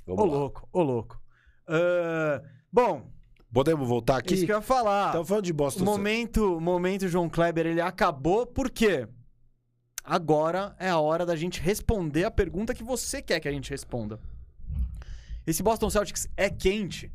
Ô, 0.06 0.16
Vamos 0.16 0.32
lá. 0.32 0.38
louco, 0.40 0.68
ô, 0.72 0.82
louco. 0.82 1.20
Ah, 1.68 2.42
bom, 2.72 3.10
Podemos 3.52 3.86
voltar 3.86 4.16
aqui? 4.16 4.34
isso 4.34 4.46
que 4.46 4.52
eu 4.52 4.56
ia 4.56 4.62
falar. 4.62 5.10
Então, 5.10 5.24
falando 5.24 5.44
de 5.44 5.52
o 5.52 5.54
Boston 5.54 5.84
momento, 5.84 6.58
momento 6.60 7.06
João 7.06 7.28
Kleber, 7.28 7.66
ele 7.66 7.80
acabou 7.82 8.46
porque 8.46 9.06
agora 10.02 10.74
é 10.78 10.88
a 10.88 10.98
hora 10.98 11.24
da 11.26 11.36
gente 11.36 11.60
responder 11.60 12.24
a 12.24 12.30
pergunta 12.30 12.74
que 12.74 12.82
você 12.82 13.20
quer 13.22 13.40
que 13.40 13.48
a 13.48 13.52
gente 13.52 13.70
responda. 13.70 14.18
Esse 15.46 15.62
Boston 15.62 15.90
Celtics 15.90 16.28
é 16.36 16.48
quente? 16.48 17.12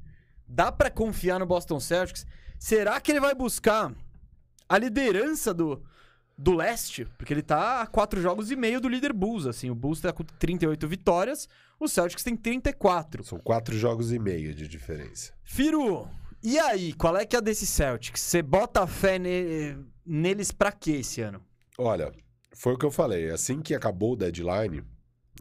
Dá 0.48 0.72
pra 0.72 0.89
confiar 0.89 1.39
no 1.39 1.45
Boston 1.45 1.80
Celtics? 1.80 2.26
Será 2.60 3.00
que 3.02 3.12
ele 3.12 3.20
vai 3.20 3.36
buscar 3.36 3.93
a 4.68 4.78
liderança 4.78 5.54
do, 5.54 5.84
do 6.38 6.54
leste? 6.56 7.06
Porque 7.18 7.34
ele 7.34 7.41
tá 7.41 7.82
a 7.82 7.88
quatro 7.88 8.22
jogos 8.22 8.50
e 8.52 8.56
meio 8.56 8.80
do 8.82 8.88
líder 8.89 9.14
Bulls, 9.14 9.45
assim. 9.45 9.70
O 9.70 9.76
Bulls 9.76 10.02
tá 10.02 10.12
com 10.14 10.24
38 10.24 10.88
vitórias, 10.88 11.48
o 11.80 11.88
Celtics 11.88 12.24
tem 12.24 12.36
34. 12.36 13.24
São 13.24 13.39
quatro 13.39 13.78
jogos 13.78 14.12
e 14.12 14.20
meio 14.20 14.54
de 14.54 14.68
diferença. 14.68 15.34
Firu, 15.43 16.08
e 16.43 16.58
aí, 16.58 16.93
qual 16.93 17.16
é 17.18 17.26
que 17.26 17.36
é 17.36 17.39
a 17.39 17.41
desse 17.41 17.68
Celtics? 17.68 18.22
Você 18.22 18.41
bota 18.41 18.86
fé 18.88 19.20
ne- 19.20 19.78
neles 20.06 20.52
pra 20.52 20.72
quê 20.72 20.91
esse 20.93 21.22
ano? 21.22 21.41
Olha, 21.78 22.12
foi 22.56 22.74
o 22.74 22.78
que 22.78 22.86
eu 22.86 22.91
falei. 22.91 23.30
Assim 23.30 23.62
que 23.62 23.76
acabou 23.76 24.14
o 24.14 24.16
deadline, 24.16 24.84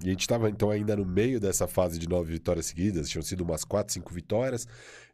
e 0.03 0.09
a 0.09 0.11
gente 0.11 0.21
estava 0.21 0.51
então 0.51 0.71
ainda 0.71 0.95
no 0.95 1.05
meio 1.05 1.41
dessa 1.41 1.67
fase 1.67 1.99
de 1.99 2.09
nove 2.09 2.33
vitórias 2.33 2.67
seguidas, 2.67 3.09
tinham 3.09 3.23
sido 3.23 3.43
umas 3.43 3.65
quatro, 3.65 3.93
cinco 3.93 4.13
vitórias. 4.13 4.67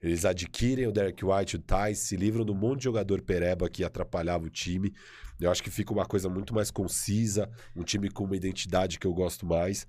Eles 0.02 0.24
adquirem 0.24 0.86
o 0.86 0.92
Derek 0.92 1.24
White 1.24 1.56
o 1.56 1.58
Tice, 1.60 2.06
se 2.06 2.16
livram 2.16 2.44
um 2.44 2.54
monte 2.54 2.78
de 2.78 2.84
jogador 2.84 3.22
pereba 3.22 3.68
que 3.70 3.84
atrapalhava 3.84 4.44
o 4.44 4.50
time. 4.50 4.92
Eu 5.40 5.50
acho 5.50 5.62
que 5.62 5.70
fica 5.70 5.92
uma 5.92 6.06
coisa 6.06 6.28
muito 6.28 6.54
mais 6.54 6.70
concisa, 6.70 7.50
um 7.76 7.82
time 7.82 8.10
com 8.10 8.24
uma 8.24 8.36
identidade 8.36 8.98
que 8.98 9.06
eu 9.06 9.14
gosto 9.14 9.46
mais. 9.46 9.86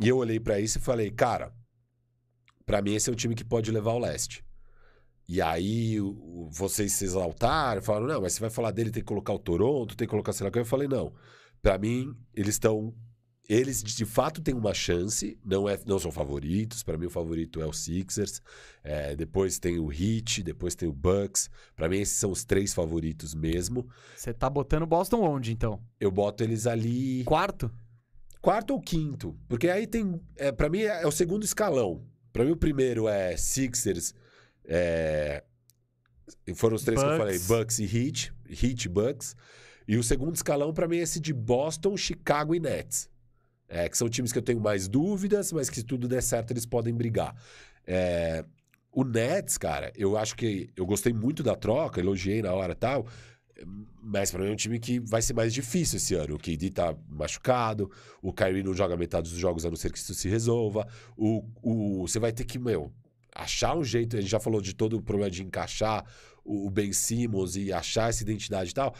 E 0.00 0.08
eu 0.08 0.16
olhei 0.16 0.40
pra 0.40 0.58
isso 0.58 0.78
e 0.78 0.80
falei, 0.80 1.10
cara, 1.10 1.52
pra 2.66 2.82
mim 2.82 2.94
esse 2.94 3.08
é 3.10 3.12
um 3.12 3.16
time 3.16 3.34
que 3.34 3.44
pode 3.44 3.70
levar 3.70 3.92
o 3.92 3.98
leste. 3.98 4.44
E 5.26 5.40
aí 5.40 5.98
vocês 6.50 6.92
se 6.92 7.04
exaltaram, 7.04 7.80
falaram, 7.80 8.06
não, 8.06 8.20
mas 8.20 8.34
você 8.34 8.40
vai 8.40 8.50
falar 8.50 8.70
dele, 8.72 8.90
tem 8.90 9.02
que 9.02 9.08
colocar 9.08 9.32
o 9.32 9.38
Toronto, 9.38 9.96
tem 9.96 10.06
que 10.06 10.10
colocar 10.10 10.32
o 10.32 10.50
que. 10.50 10.58
Eu 10.58 10.64
falei, 10.64 10.86
não. 10.86 11.14
Pra 11.62 11.78
mim, 11.78 12.14
eles 12.34 12.56
estão. 12.56 12.94
Eles 13.46 13.82
de 13.82 14.06
fato 14.06 14.40
têm 14.40 14.54
uma 14.54 14.72
chance, 14.72 15.38
não, 15.44 15.68
é, 15.68 15.78
não 15.84 15.98
são 15.98 16.10
favoritos. 16.10 16.82
Pra 16.82 16.96
mim, 16.96 17.06
o 17.06 17.10
favorito 17.10 17.60
é 17.60 17.66
o 17.66 17.72
Sixers. 17.72 18.40
É, 18.82 19.14
depois 19.14 19.58
tem 19.58 19.78
o 19.78 19.92
Heat, 19.92 20.42
depois 20.42 20.74
tem 20.74 20.88
o 20.88 20.92
Bucks. 20.92 21.50
Pra 21.76 21.88
mim, 21.88 21.98
esses 21.98 22.16
são 22.16 22.30
os 22.30 22.44
três 22.44 22.72
favoritos 22.72 23.34
mesmo. 23.34 23.86
Você 24.16 24.32
tá 24.32 24.48
botando 24.48 24.86
Boston 24.86 25.20
onde, 25.20 25.52
então? 25.52 25.78
Eu 26.00 26.10
boto 26.10 26.42
eles 26.42 26.66
ali 26.66 27.22
Quarto? 27.24 27.70
quarto 28.40 28.72
ou 28.72 28.80
quinto. 28.80 29.38
Porque 29.46 29.68
aí 29.68 29.86
tem. 29.86 30.20
É, 30.36 30.50
para 30.50 30.68
mim 30.70 30.80
é, 30.80 31.02
é 31.02 31.06
o 31.06 31.12
segundo 31.12 31.44
escalão. 31.44 32.02
Pra 32.32 32.44
mim, 32.44 32.52
o 32.52 32.56
primeiro 32.56 33.06
é 33.08 33.36
Sixers. 33.36 34.14
É, 34.64 35.44
foram 36.54 36.76
os 36.76 36.82
três 36.82 36.98
que 36.98 37.06
eu 37.06 37.16
falei: 37.18 37.38
Bucks. 37.38 37.48
Bucks 37.48 37.78
e 37.78 37.84
Heat. 37.84 38.32
Heat 38.48 38.84
e 38.84 38.88
Bucks. 38.88 39.36
E 39.86 39.98
o 39.98 40.02
segundo 40.02 40.34
escalão, 40.34 40.72
pra 40.72 40.88
mim, 40.88 40.96
é 40.96 41.02
esse 41.02 41.20
de 41.20 41.34
Boston, 41.34 41.94
Chicago 41.94 42.54
e 42.54 42.60
Nets. 42.60 43.12
É, 43.68 43.88
que 43.88 43.96
são 43.96 44.08
times 44.08 44.32
que 44.32 44.38
eu 44.38 44.42
tenho 44.42 44.60
mais 44.60 44.86
dúvidas, 44.88 45.52
mas 45.52 45.70
que 45.70 45.76
se 45.76 45.82
tudo 45.82 46.06
der 46.06 46.22
certo, 46.22 46.50
eles 46.50 46.66
podem 46.66 46.94
brigar. 46.94 47.34
É, 47.86 48.44
o 48.92 49.04
Nets, 49.04 49.58
cara, 49.58 49.92
eu 49.96 50.16
acho 50.16 50.36
que. 50.36 50.70
Eu 50.76 50.86
gostei 50.86 51.12
muito 51.12 51.42
da 51.42 51.56
troca, 51.56 52.00
elogiei 52.00 52.40
na 52.40 52.52
hora 52.52 52.72
e 52.72 52.76
tal. 52.76 53.06
Mas 54.02 54.30
pra 54.30 54.42
mim 54.42 54.50
é 54.50 54.52
um 54.52 54.56
time 54.56 54.78
que 54.78 55.00
vai 55.00 55.22
ser 55.22 55.32
mais 55.32 55.52
difícil 55.52 55.96
esse 55.96 56.14
ano. 56.14 56.34
O 56.34 56.38
KD 56.38 56.70
tá 56.70 56.94
machucado, 57.08 57.90
o 58.22 58.32
Kyrie 58.32 58.62
não 58.62 58.74
joga 58.74 58.96
metade 58.96 59.30
dos 59.30 59.38
jogos, 59.38 59.64
a 59.64 59.70
não 59.70 59.76
ser 59.76 59.90
que 59.90 59.98
isso 59.98 60.14
se 60.14 60.28
resolva. 60.28 60.86
O, 61.16 61.44
o, 61.62 62.06
você 62.06 62.18
vai 62.18 62.32
ter 62.32 62.44
que, 62.44 62.58
meu, 62.58 62.92
achar 63.34 63.76
um 63.76 63.82
jeito. 63.82 64.16
A 64.16 64.20
gente 64.20 64.30
já 64.30 64.40
falou 64.40 64.60
de 64.60 64.74
todo 64.74 64.96
o 64.96 65.02
problema 65.02 65.30
de 65.30 65.42
encaixar 65.42 66.04
o 66.44 66.68
Ben 66.70 66.92
Simmons 66.92 67.56
e 67.56 67.72
achar 67.72 68.10
essa 68.10 68.22
identidade 68.22 68.70
e 68.70 68.74
tal. 68.74 68.94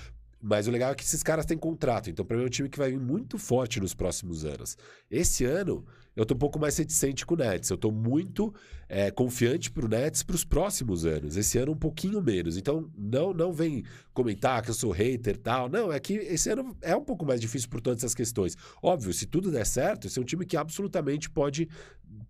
Mas 0.46 0.66
o 0.66 0.70
legal 0.70 0.92
é 0.92 0.94
que 0.94 1.02
esses 1.02 1.22
caras 1.22 1.46
têm 1.46 1.56
contrato. 1.56 2.10
Então, 2.10 2.22
pra 2.22 2.36
mim, 2.36 2.42
é 2.42 2.46
um 2.46 2.50
time 2.50 2.68
que 2.68 2.76
vai 2.76 2.90
vir 2.90 3.00
muito 3.00 3.38
forte 3.38 3.80
nos 3.80 3.94
próximos 3.94 4.44
anos. 4.44 4.76
Esse 5.10 5.42
ano, 5.46 5.86
eu 6.14 6.26
tô 6.26 6.34
um 6.34 6.38
pouco 6.38 6.58
mais 6.58 6.76
reticente 6.76 7.24
com 7.24 7.32
o 7.32 7.38
Nets. 7.38 7.70
Eu 7.70 7.78
tô 7.78 7.90
muito 7.90 8.54
é, 8.86 9.10
confiante 9.10 9.70
pro 9.70 9.88
Nets 9.88 10.22
pros 10.22 10.44
próximos 10.44 11.06
anos. 11.06 11.38
Esse 11.38 11.56
ano, 11.56 11.72
um 11.72 11.76
pouquinho 11.76 12.20
menos. 12.20 12.58
Então, 12.58 12.90
não, 12.94 13.32
não 13.32 13.54
vem 13.54 13.84
comentar 14.12 14.60
que 14.60 14.68
eu 14.68 14.74
sou 14.74 14.90
hater 14.90 15.38
tal. 15.38 15.66
Não, 15.66 15.90
é 15.90 15.98
que 15.98 16.12
esse 16.12 16.50
ano 16.50 16.76
é 16.82 16.94
um 16.94 17.02
pouco 17.02 17.24
mais 17.24 17.40
difícil 17.40 17.70
por 17.70 17.80
todas 17.80 18.00
essas 18.00 18.14
questões. 18.14 18.54
Óbvio, 18.82 19.14
se 19.14 19.24
tudo 19.24 19.50
der 19.50 19.64
certo, 19.64 20.08
esse 20.08 20.18
é 20.18 20.22
um 20.22 20.26
time 20.26 20.44
que 20.44 20.58
absolutamente 20.58 21.30
pode 21.30 21.70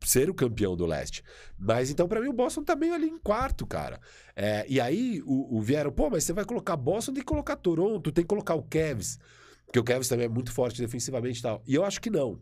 ser 0.05 0.31
o 0.31 0.35
campeão 0.35 0.77
do 0.77 0.87
leste. 0.87 1.23
Mas 1.59 1.91
então, 1.91 2.07
para 2.09 2.21
mim, 2.21 2.29
o 2.29 2.33
Boston 2.33 2.63
tá 2.63 2.77
meio 2.77 2.95
ali 2.95 3.09
em 3.09 3.19
quarto, 3.19 3.67
cara. 3.67 4.01
É, 4.37 4.65
e 4.69 4.81
aí 4.81 5.23
o, 5.25 5.57
o 5.57 5.61
vieram, 5.61 5.93
pô, 5.93 6.11
mas 6.11 6.25
você 6.25 6.33
vai 6.33 6.45
colocar 6.45 6.77
Boston, 6.77 7.13
tem 7.13 7.23
que 7.23 7.27
colocar 7.27 7.57
Toronto, 7.57 8.13
tem 8.13 8.25
que 8.25 8.29
colocar 8.29 8.55
o 8.55 8.63
Cavs. 8.63 9.19
Porque 9.67 9.79
o 9.79 9.85
Cavs 9.85 10.09
também 10.09 10.27
é 10.27 10.29
muito 10.29 10.53
forte 10.53 10.81
defensivamente 10.81 11.39
e 11.41 11.43
tal. 11.43 11.63
E 11.67 11.75
eu 11.75 11.85
acho 11.85 12.01
que 12.01 12.11
não. 12.11 12.41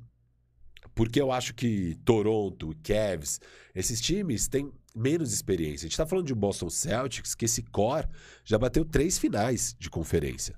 Porque 0.94 1.20
eu 1.20 1.32
acho 1.32 1.54
que 1.54 1.96
Toronto, 2.04 2.74
Cavs, 2.82 3.40
esses 3.74 4.00
times 4.00 4.48
têm 4.48 4.70
menos 4.94 5.32
experiência. 5.32 5.86
A 5.86 5.88
gente 5.88 5.96
tá 5.96 6.06
falando 6.06 6.26
de 6.26 6.34
Boston 6.34 6.68
Celtics, 6.68 7.34
que 7.34 7.46
esse 7.46 7.62
core 7.62 8.08
já 8.44 8.58
bateu 8.58 8.84
três 8.84 9.18
finais 9.18 9.74
de 9.78 9.88
conferência. 9.88 10.54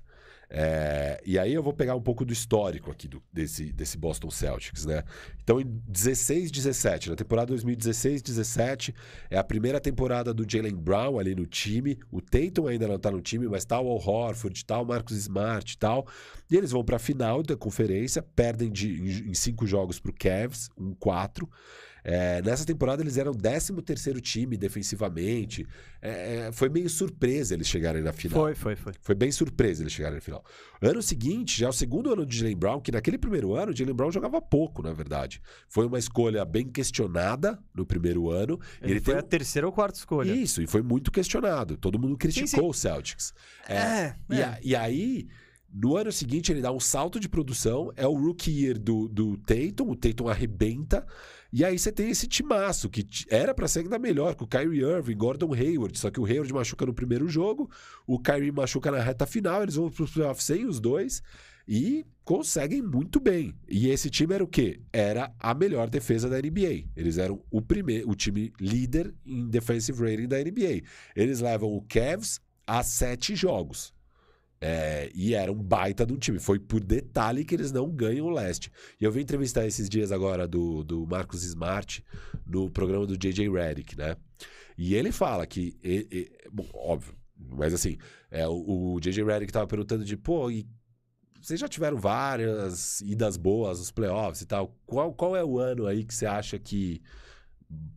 É, 0.49 1.21
e 1.25 1.37
aí 1.39 1.53
eu 1.53 1.63
vou 1.63 1.73
pegar 1.73 1.95
um 1.95 2.01
pouco 2.01 2.23
do 2.23 2.31
histórico 2.31 2.91
aqui 2.91 3.07
do, 3.07 3.21
desse, 3.31 3.71
desse 3.71 3.97
Boston 3.97 4.29
Celtics, 4.29 4.85
né? 4.85 5.03
Então, 5.43 5.59
em 5.59 5.65
16, 5.87 6.51
17, 6.51 7.09
na 7.09 7.15
temporada 7.15 7.47
2016, 7.47 8.21
17, 8.21 8.93
é 9.29 9.37
a 9.37 9.43
primeira 9.43 9.79
temporada 9.79 10.33
do 10.33 10.45
Jalen 10.47 10.75
Brown 10.75 11.19
ali 11.19 11.35
no 11.35 11.45
time. 11.45 11.97
O 12.11 12.21
Tatum 12.21 12.67
ainda 12.67 12.87
não 12.87 12.99
tá 12.99 13.11
no 13.11 13.21
time, 13.21 13.47
mas 13.47 13.65
tá 13.65 13.79
o 13.79 13.89
Al 13.89 13.97
Horford, 13.97 14.65
tá 14.65 14.79
o 14.79 14.85
Marcus 14.85 15.17
Smart 15.17 15.73
e 15.73 15.77
tal. 15.77 16.07
E 16.49 16.55
eles 16.55 16.71
vão 16.71 16.83
pra 16.83 16.99
final 16.99 17.41
da 17.41 17.55
conferência, 17.55 18.21
perdem 18.21 18.71
de, 18.71 18.91
em, 18.91 19.31
em 19.31 19.33
cinco 19.33 19.65
jogos 19.65 19.99
pro 19.99 20.13
Cavs, 20.13 20.69
um 20.77 20.93
4. 20.93 21.49
É, 22.07 22.39
nessa 22.43 22.63
temporada 22.63 23.01
eles 23.01 23.17
eram 23.17 23.31
o 23.31 23.35
13 23.35 23.73
terceiro 23.81 24.21
time 24.21 24.55
defensivamente. 24.55 25.65
É, 25.99 26.35
é, 26.35 26.51
foi 26.51 26.69
meio 26.69 26.87
surpresa 26.87 27.55
eles 27.55 27.67
chegarem 27.67 28.03
na 28.03 28.13
final. 28.13 28.41
Foi, 28.41 28.53
foi, 28.53 28.75
foi. 28.75 28.93
Foi 29.01 29.15
bem 29.15 29.31
surpresa 29.31 29.81
eles 29.81 29.91
chegarem 29.91 30.17
na 30.17 30.21
final. 30.21 30.45
Ano 30.79 31.01
seguinte, 31.01 31.59
já 31.59 31.65
é 31.65 31.69
o 31.69 31.73
segundo 31.73 32.13
ano 32.13 32.23
de 32.23 32.37
Jalen 32.37 32.55
Brown, 32.55 32.79
que 32.79 32.91
naquele 32.91 33.17
primeiro 33.17 33.55
ano, 33.55 33.71
o 33.71 33.75
Jalen 33.75 33.95
Brown 33.95 34.11
jogava 34.11 34.39
pouco, 34.39 34.83
na 34.83 34.93
verdade. 34.93 35.41
Foi 35.67 35.87
uma 35.87 35.97
escolha 35.97 36.45
bem 36.45 36.69
questionada 36.69 37.57
no 37.73 37.87
primeiro 37.87 38.29
ano. 38.29 38.59
Ele, 38.83 38.93
ele 38.93 39.01
foi 39.01 39.17
a 39.17 39.23
terceira 39.23 39.65
ou 39.65 39.73
quarta 39.73 39.97
escolha. 39.97 40.31
Isso, 40.31 40.61
e 40.61 40.67
foi 40.67 40.83
muito 40.83 41.11
questionado. 41.11 41.75
Todo 41.75 41.97
mundo 41.97 42.15
criticou 42.15 42.47
sim, 42.47 42.57
sim. 42.57 42.67
o 42.67 42.71
Celtics. 42.71 43.33
É, 43.67 43.75
é, 43.75 44.15
e, 44.29 44.43
a, 44.43 44.59
e 44.61 44.75
aí 44.75 45.27
no 45.75 45.97
ano 45.97 46.09
seguinte, 46.09 46.53
ele 46.53 46.61
dá 46.61 46.71
um 46.71 46.79
salto 46.79 47.19
de 47.19 47.27
produção, 47.27 47.91
é 47.97 48.07
o 48.07 48.13
rookie 48.13 48.63
year 48.63 48.79
do, 48.79 49.09
do 49.09 49.35
Tatum, 49.35 49.89
o 49.89 49.95
Tatum 49.95 50.29
arrebenta, 50.29 51.05
e 51.57 51.63
aí 51.63 51.79
você 51.79 51.89
tem 51.89 52.09
esse 52.09 52.27
timaço, 52.27 52.89
que 52.89 53.07
era 53.29 53.53
para 53.53 53.65
ser 53.65 53.79
ainda 53.79 53.97
melhor, 53.97 54.35
com 54.35 54.43
o 54.43 54.47
Kyrie 54.47 54.81
Irving, 54.81 55.15
Gordon 55.15 55.53
Hayward, 55.53 55.97
só 55.97 56.11
que 56.11 56.19
o 56.19 56.25
Hayward 56.25 56.51
machuca 56.53 56.85
no 56.85 56.93
primeiro 56.93 57.29
jogo, 57.29 57.71
o 58.05 58.19
Kyrie 58.19 58.51
machuca 58.51 58.91
na 58.91 58.99
reta 58.99 59.25
final, 59.25 59.63
eles 59.63 59.75
vão 59.75 59.89
para 59.89 60.03
os 60.03 60.11
playoffs 60.11 60.45
sem 60.45 60.65
os 60.65 60.81
dois, 60.81 61.23
e 61.65 62.05
conseguem 62.25 62.81
muito 62.81 63.21
bem. 63.21 63.55
E 63.69 63.87
esse 63.87 64.09
time 64.09 64.35
era 64.35 64.43
o 64.43 64.47
quê? 64.49 64.81
Era 64.91 65.33
a 65.39 65.53
melhor 65.53 65.89
defesa 65.89 66.27
da 66.27 66.41
NBA. 66.41 66.89
Eles 66.93 67.17
eram 67.17 67.41
o 67.49 67.61
primeiro, 67.61 68.09
o 68.09 68.15
time 68.15 68.51
líder 68.59 69.15
em 69.25 69.47
defensive 69.47 69.97
rating 69.97 70.27
da 70.27 70.37
NBA. 70.37 70.81
Eles 71.15 71.39
levam 71.39 71.69
o 71.69 71.81
Cavs 71.83 72.41
a 72.67 72.83
sete 72.83 73.33
jogos. 73.33 73.94
É, 74.67 75.11
e 75.13 75.35
era 75.35 75.51
um 75.51 75.61
baita 75.61 76.07
de 76.07 76.11
um 76.11 76.17
time. 76.17 76.39
Foi 76.39 76.57
por 76.57 76.83
detalhe 76.83 77.45
que 77.45 77.53
eles 77.53 77.71
não 77.71 77.87
ganham 77.87 78.25
o 78.25 78.31
leste. 78.31 78.71
E 78.99 79.03
eu 79.03 79.11
vi 79.11 79.21
entrevistar 79.21 79.63
esses 79.67 79.87
dias 79.87 80.11
agora 80.11 80.47
do, 80.47 80.83
do 80.83 81.05
Marcos 81.05 81.43
Smart 81.43 82.03
no 82.47 82.67
programa 82.71 83.05
do 83.05 83.15
JJ 83.15 83.47
Redick, 83.47 83.95
né? 83.95 84.15
E 84.75 84.95
ele 84.95 85.11
fala 85.11 85.45
que. 85.45 85.77
E, 85.83 86.07
e, 86.11 86.49
bom, 86.51 86.67
óbvio, 86.73 87.13
mas 87.37 87.75
assim, 87.75 87.99
é, 88.31 88.47
o, 88.47 88.95
o 88.95 88.99
JJ 88.99 89.23
Redick 89.23 89.53
tava 89.53 89.67
perguntando 89.67 90.03
de, 90.03 90.17
pô, 90.17 90.49
e 90.49 90.65
vocês 91.39 91.59
já 91.59 91.67
tiveram 91.67 91.97
várias 91.97 93.01
idas 93.01 93.37
boas 93.37 93.77
nos 93.77 93.91
playoffs 93.91 94.41
e 94.41 94.47
tal. 94.47 94.75
Qual, 94.87 95.13
qual 95.13 95.35
é 95.35 95.43
o 95.43 95.59
ano 95.59 95.85
aí 95.85 96.03
que 96.03 96.15
você 96.15 96.25
acha 96.25 96.57
que 96.57 97.03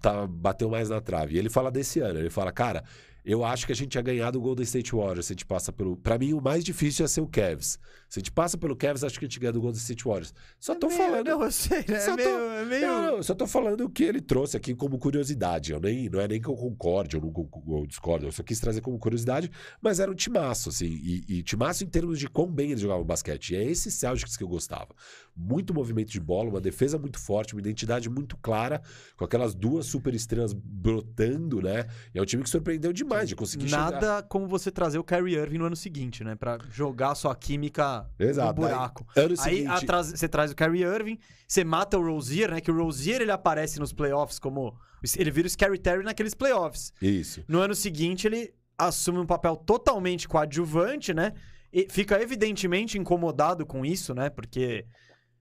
tá, 0.03 0.27
bateu 0.27 0.69
mais 0.69 0.91
na 0.91 1.01
trave? 1.01 1.35
E 1.35 1.39
ele 1.39 1.49
fala 1.49 1.71
desse 1.71 1.99
ano. 2.01 2.19
Ele 2.19 2.29
fala, 2.29 2.53
cara, 2.53 2.85
eu 3.31 3.45
acho 3.45 3.67
que 3.67 3.73
a 3.73 3.77
gente 3.77 3.91
tinha 3.91 4.03
ganhado 4.03 4.39
o 4.39 4.41
Golden 4.41 4.65
State 4.65 4.97
Warriors. 4.97 5.27
Se 5.27 5.33
a 5.33 5.35
gente 5.35 5.45
passa 5.45 5.71
pelo. 5.71 5.97
Para 5.99 6.19
mim, 6.19 6.33
o 6.33 6.41
mais 6.41 6.65
difícil 6.65 7.05
ia 7.05 7.09
ser 7.09 7.21
o 7.21 7.27
Cavs. 7.27 7.79
Se 8.09 8.19
a 8.19 8.21
gente 8.21 8.33
passa 8.33 8.57
pelo 8.57 8.75
Cavs, 8.75 9.05
acho 9.05 9.19
que 9.19 9.27
a 9.27 9.29
gente 9.29 9.39
ganha 9.39 9.53
do 9.53 9.61
Golden 9.61 9.79
State 9.79 10.03
Warriors. 10.05 10.33
Só 10.59 10.73
é 10.73 10.77
tô 10.77 10.89
meio, 10.89 10.99
falando. 10.99 11.27
Não, 11.27 11.43
eu 11.43 11.53
sei, 11.53 11.85
né? 11.87 12.01
Só 12.01 12.13
é 12.13 12.17
meio. 12.17 12.29
é 12.29 12.65
meio... 12.65 12.87
Não, 12.87 13.17
não, 13.17 13.23
só 13.23 13.35
tô 13.35 13.47
falando 13.47 13.83
o 13.83 13.91
que 13.91 14.03
ele 14.03 14.21
trouxe 14.21 14.57
aqui 14.57 14.75
como 14.75 14.99
curiosidade. 14.99 15.73
Eu 15.73 15.81
nem, 15.81 16.09
não 16.09 16.19
é 16.19 16.27
nem 16.27 16.41
que 16.41 16.49
eu 16.49 16.57
concorde 16.57 17.17
ou 17.17 17.23
não 17.23 17.79
eu 17.79 17.87
discordo. 17.87 18.27
Eu 18.27 18.33
só 18.33 18.43
quis 18.43 18.59
trazer 18.59 18.81
como 18.81 18.99
curiosidade, 18.99 19.51
mas 19.81 20.01
era 20.01 20.11
um 20.11 20.15
timaço, 20.15 20.71
assim. 20.71 20.87
E, 20.87 21.25
e 21.29 21.43
timaço 21.43 21.85
em 21.85 21.87
termos 21.87 22.19
de 22.19 22.29
quão 22.29 22.51
bem 22.51 22.71
eles 22.71 22.81
jogavam 22.81 23.05
basquete. 23.05 23.51
E 23.51 23.57
é 23.57 23.65
esse 23.65 23.91
Celtics 23.91 24.39
que 24.39 24.43
eu 24.43 24.49
gostava. 24.49 24.89
Muito 25.37 25.75
movimento 25.75 26.11
de 26.11 26.19
bola, 26.19 26.49
uma 26.49 26.61
defesa 26.61 26.99
muito 26.99 27.19
forte, 27.19 27.55
uma 27.55 27.61
identidade 27.61 28.09
muito 28.09 28.37
clara, 28.39 28.81
com 29.17 29.25
aquelas 29.25 29.55
duas 29.55 29.85
super 29.85 30.15
estrelas 30.15 30.53
brotando, 30.53 31.61
né? 31.61 31.87
E 32.15 32.19
é 32.19 32.23
um 32.23 32.25
time 32.25 32.43
que 32.43 32.51
surpreendeu 32.51 32.93
demais 32.93 33.29
de 33.29 33.37
conseguir 33.37 33.71
Nada 33.71 33.99
Nada 34.01 34.23
como 34.23 34.47
você 34.47 34.71
trazer 34.71 34.99
o 34.99 35.05
Kyrie 35.05 35.37
Irving 35.37 35.59
no 35.59 35.67
ano 35.67 35.77
seguinte, 35.77 36.23
né? 36.25 36.35
Pra 36.35 36.59
jogar 36.71 37.15
sua 37.15 37.35
química 37.35 37.98
Exato, 38.19 38.61
no 38.61 38.67
buraco. 38.67 39.07
Aí, 39.17 39.37
seguinte... 39.37 39.87
você 39.87 40.29
traz 40.29 40.51
o 40.51 40.55
Kyrie 40.55 40.85
Irving, 40.85 41.19
você 41.47 41.65
mata 41.65 41.99
o 41.99 42.05
Rozier, 42.05 42.51
né? 42.51 42.61
Que 42.61 42.71
o 42.71 42.77
Rozier 42.77 43.21
ele 43.21 43.33
aparece 43.33 43.79
nos 43.79 43.93
playoffs 43.93 44.39
como... 44.39 44.79
Ele 45.17 45.31
vira 45.31 45.47
o 45.47 45.51
Scary 45.51 45.79
Terry 45.79 46.03
naqueles 46.03 46.35
playoffs. 46.35 46.93
Isso. 47.01 47.45
No 47.47 47.61
ano 47.61 47.75
seguinte, 47.75 48.27
ele 48.27 48.53
assume 48.77 49.19
um 49.19 49.27
papel 49.27 49.57
totalmente 49.57 50.29
coadjuvante, 50.29 51.15
né? 51.15 51.33
E 51.73 51.87
fica 51.91 52.21
evidentemente 52.21 52.99
incomodado 52.99 53.67
com 53.67 53.85
isso, 53.85 54.15
né? 54.15 54.31
Porque, 54.31 54.87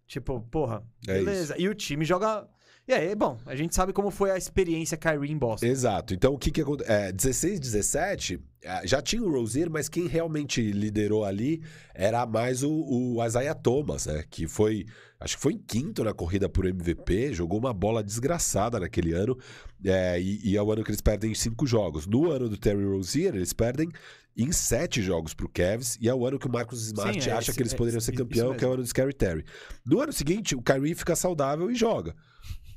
tipo, 0.06 0.42
porra, 0.42 0.84
é 1.08 1.14
beleza. 1.14 1.56
e 1.58 1.70
o 1.70 1.76
time 1.76 2.04
joga 2.04 2.48
e 2.88 2.94
aí, 2.94 3.14
bom, 3.16 3.38
a 3.46 3.56
gente 3.56 3.76
sabe 3.76 3.92
como 3.92 4.10
foi 4.10 4.32
a 4.32 4.38
experiência 4.38 4.96
Kyrie 4.96 5.32
em 5.32 5.38
Boston. 5.38 5.66
Exato. 5.66 6.14
Então, 6.14 6.34
o 6.34 6.38
que 6.38 6.52
que 6.52 6.62
aconteceu? 6.62 6.94
É, 6.94 7.12
16, 7.12 7.60
17, 7.60 8.40
é, 8.64 8.88
já 8.88 9.02
tinha 9.02 9.22
o 9.22 9.30
Rozier, 9.30 9.70
mas 9.70 9.90
quem 9.90 10.08
realmente 10.08 10.62
liderou 10.72 11.26
ali 11.26 11.62
era 11.94 12.26
mais 12.26 12.64
o, 12.64 12.72
o 12.72 13.26
Isaiah 13.26 13.54
Thomas, 13.54 14.06
né? 14.06 14.24
Que 14.30 14.48
foi, 14.48 14.86
acho 15.20 15.36
que 15.36 15.42
foi 15.42 15.54
em 15.54 15.58
quinto 15.58 16.04
na 16.04 16.14
corrida 16.14 16.48
por 16.48 16.66
MVP, 16.66 17.34
jogou 17.34 17.60
uma 17.60 17.74
bola 17.74 18.02
desgraçada 18.02 18.80
naquele 18.80 19.12
ano, 19.12 19.38
é, 19.84 20.20
e, 20.22 20.52
e 20.52 20.56
é 20.56 20.64
o 20.64 20.72
ano 20.72 20.84
que 20.84 20.90
eles 20.90 21.02
perdem 21.02 21.32
em 21.32 21.36
cinco 21.36 21.68
jogos. 21.68 22.08
No 22.08 22.32
ano 22.32 22.48
do 22.48 22.58
Terry 22.58 22.86
Rozier, 22.86 23.36
eles 23.36 23.52
perdem 23.52 23.90
em 24.38 24.52
sete 24.52 25.02
jogos 25.02 25.34
pro 25.34 25.50
Cavs, 25.50 25.98
e 26.00 26.08
é 26.08 26.14
o 26.14 26.26
ano 26.26 26.38
que 26.40 26.48
o 26.48 26.52
Marcus 26.52 26.86
Smart 26.86 27.22
Sim, 27.22 27.30
é 27.30 27.34
acha 27.34 27.50
esse, 27.50 27.58
que 27.58 27.64
eles 27.64 27.74
poderiam 27.74 27.98
é, 27.98 28.02
ser 28.02 28.14
campeão, 28.14 28.56
que 28.56 28.64
é 28.64 28.68
o 28.68 28.74
ano 28.74 28.84
do 28.84 28.88
Scary 28.88 29.14
Terry. 29.14 29.44
No 29.86 30.00
ano 30.00 30.14
seguinte, 30.14 30.56
o 30.56 30.62
Kyrie 30.62 30.96
fica 30.96 31.16
saudável 31.16 31.70
e 31.72 31.76
joga. 31.76 32.16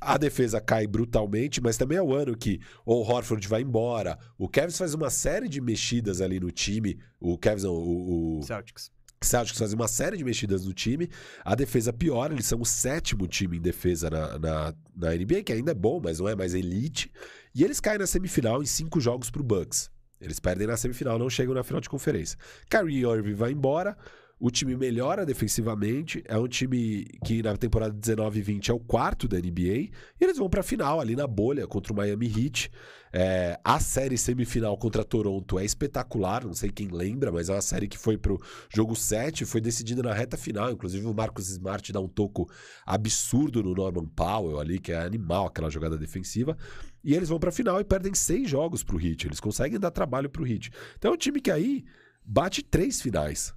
A 0.01 0.17
defesa 0.17 0.59
cai 0.59 0.87
brutalmente, 0.87 1.61
mas 1.61 1.77
também 1.77 1.95
é 1.95 2.01
o 2.01 2.11
ano 2.11 2.35
que 2.35 2.59
o 2.83 2.95
Horford 2.95 3.47
vai 3.47 3.61
embora. 3.61 4.17
O 4.35 4.49
Cavs 4.49 4.75
faz 4.75 4.95
uma 4.95 5.11
série 5.11 5.47
de 5.47 5.61
mexidas 5.61 6.21
ali 6.21 6.39
no 6.39 6.49
time. 6.49 6.99
O 7.19 7.37
Cavs 7.37 7.63
não, 7.63 7.73
o, 7.73 8.39
o... 8.39 8.43
Celtics. 8.43 8.89
Celtics 9.23 9.59
faz 9.59 9.73
uma 9.73 9.87
série 9.87 10.17
de 10.17 10.23
mexidas 10.23 10.65
no 10.65 10.73
time. 10.73 11.07
A 11.45 11.53
defesa 11.53 11.93
piora, 11.93 12.33
eles 12.33 12.47
são 12.47 12.59
o 12.59 12.65
sétimo 12.65 13.27
time 13.27 13.57
em 13.57 13.61
defesa 13.61 14.09
na, 14.09 14.39
na, 14.39 14.73
na 14.95 15.13
NBA, 15.13 15.43
que 15.43 15.53
ainda 15.53 15.71
é 15.71 15.75
bom, 15.75 16.01
mas 16.03 16.19
não 16.19 16.27
é 16.27 16.35
mais 16.35 16.55
elite. 16.55 17.11
E 17.53 17.63
eles 17.63 17.79
caem 17.79 17.99
na 17.99 18.07
semifinal 18.07 18.63
em 18.63 18.65
cinco 18.65 18.99
jogos 18.99 19.29
pro 19.29 19.43
Bucks. 19.43 19.91
Eles 20.19 20.39
perdem 20.39 20.65
na 20.65 20.77
semifinal, 20.77 21.19
não 21.19 21.29
chegam 21.29 21.53
na 21.53 21.63
final 21.63 21.79
de 21.79 21.89
conferência. 21.89 22.37
Kyrie 22.69 23.05
Irving 23.05 23.35
vai 23.35 23.51
embora. 23.51 23.95
O 24.43 24.49
time 24.49 24.75
melhora 24.75 25.23
defensivamente. 25.23 26.23
É 26.27 26.35
um 26.35 26.47
time 26.47 27.05
que 27.23 27.43
na 27.43 27.55
temporada 27.55 27.93
19 27.93 28.39
e 28.39 28.41
20 28.41 28.71
é 28.71 28.73
o 28.73 28.79
quarto 28.79 29.27
da 29.27 29.37
NBA. 29.37 29.51
E 29.53 29.91
eles 30.19 30.39
vão 30.39 30.49
para 30.49 30.61
a 30.61 30.63
final 30.63 30.99
ali 30.99 31.15
na 31.15 31.27
bolha 31.27 31.67
contra 31.67 31.93
o 31.93 31.95
Miami 31.95 32.25
Heat. 32.25 32.71
É, 33.13 33.59
a 33.63 33.79
série 33.79 34.17
semifinal 34.17 34.75
contra 34.79 35.03
Toronto 35.03 35.59
é 35.59 35.63
espetacular. 35.63 36.43
Não 36.43 36.55
sei 36.55 36.71
quem 36.71 36.87
lembra, 36.87 37.31
mas 37.31 37.49
é 37.49 37.53
uma 37.53 37.61
série 37.61 37.87
que 37.87 37.99
foi 37.99 38.17
pro 38.17 38.41
jogo 38.73 38.95
7. 38.95 39.45
Foi 39.45 39.61
decidida 39.61 40.01
na 40.01 40.11
reta 40.11 40.35
final. 40.35 40.71
Inclusive 40.71 41.05
o 41.05 41.13
Marcos 41.13 41.47
Smart 41.47 41.93
dá 41.93 41.99
um 41.99 42.07
toco 42.07 42.49
absurdo 42.83 43.61
no 43.61 43.75
Norman 43.75 44.07
Powell 44.07 44.59
ali, 44.59 44.79
que 44.79 44.91
é 44.91 45.03
animal 45.03 45.45
aquela 45.45 45.69
jogada 45.69 45.99
defensiva. 45.99 46.57
E 47.03 47.13
eles 47.13 47.29
vão 47.29 47.37
para 47.37 47.49
a 47.49 47.53
final 47.53 47.79
e 47.79 47.83
perdem 47.83 48.15
seis 48.15 48.49
jogos 48.49 48.83
pro 48.83 48.99
Heat. 48.99 49.27
Eles 49.27 49.39
conseguem 49.39 49.79
dar 49.79 49.91
trabalho 49.91 50.31
pro 50.31 50.47
Heat. 50.47 50.71
Então 50.97 51.11
é 51.11 51.13
um 51.13 51.17
time 51.17 51.39
que 51.39 51.51
aí 51.51 51.85
bate 52.25 52.63
três 52.63 52.99
finais 52.99 53.53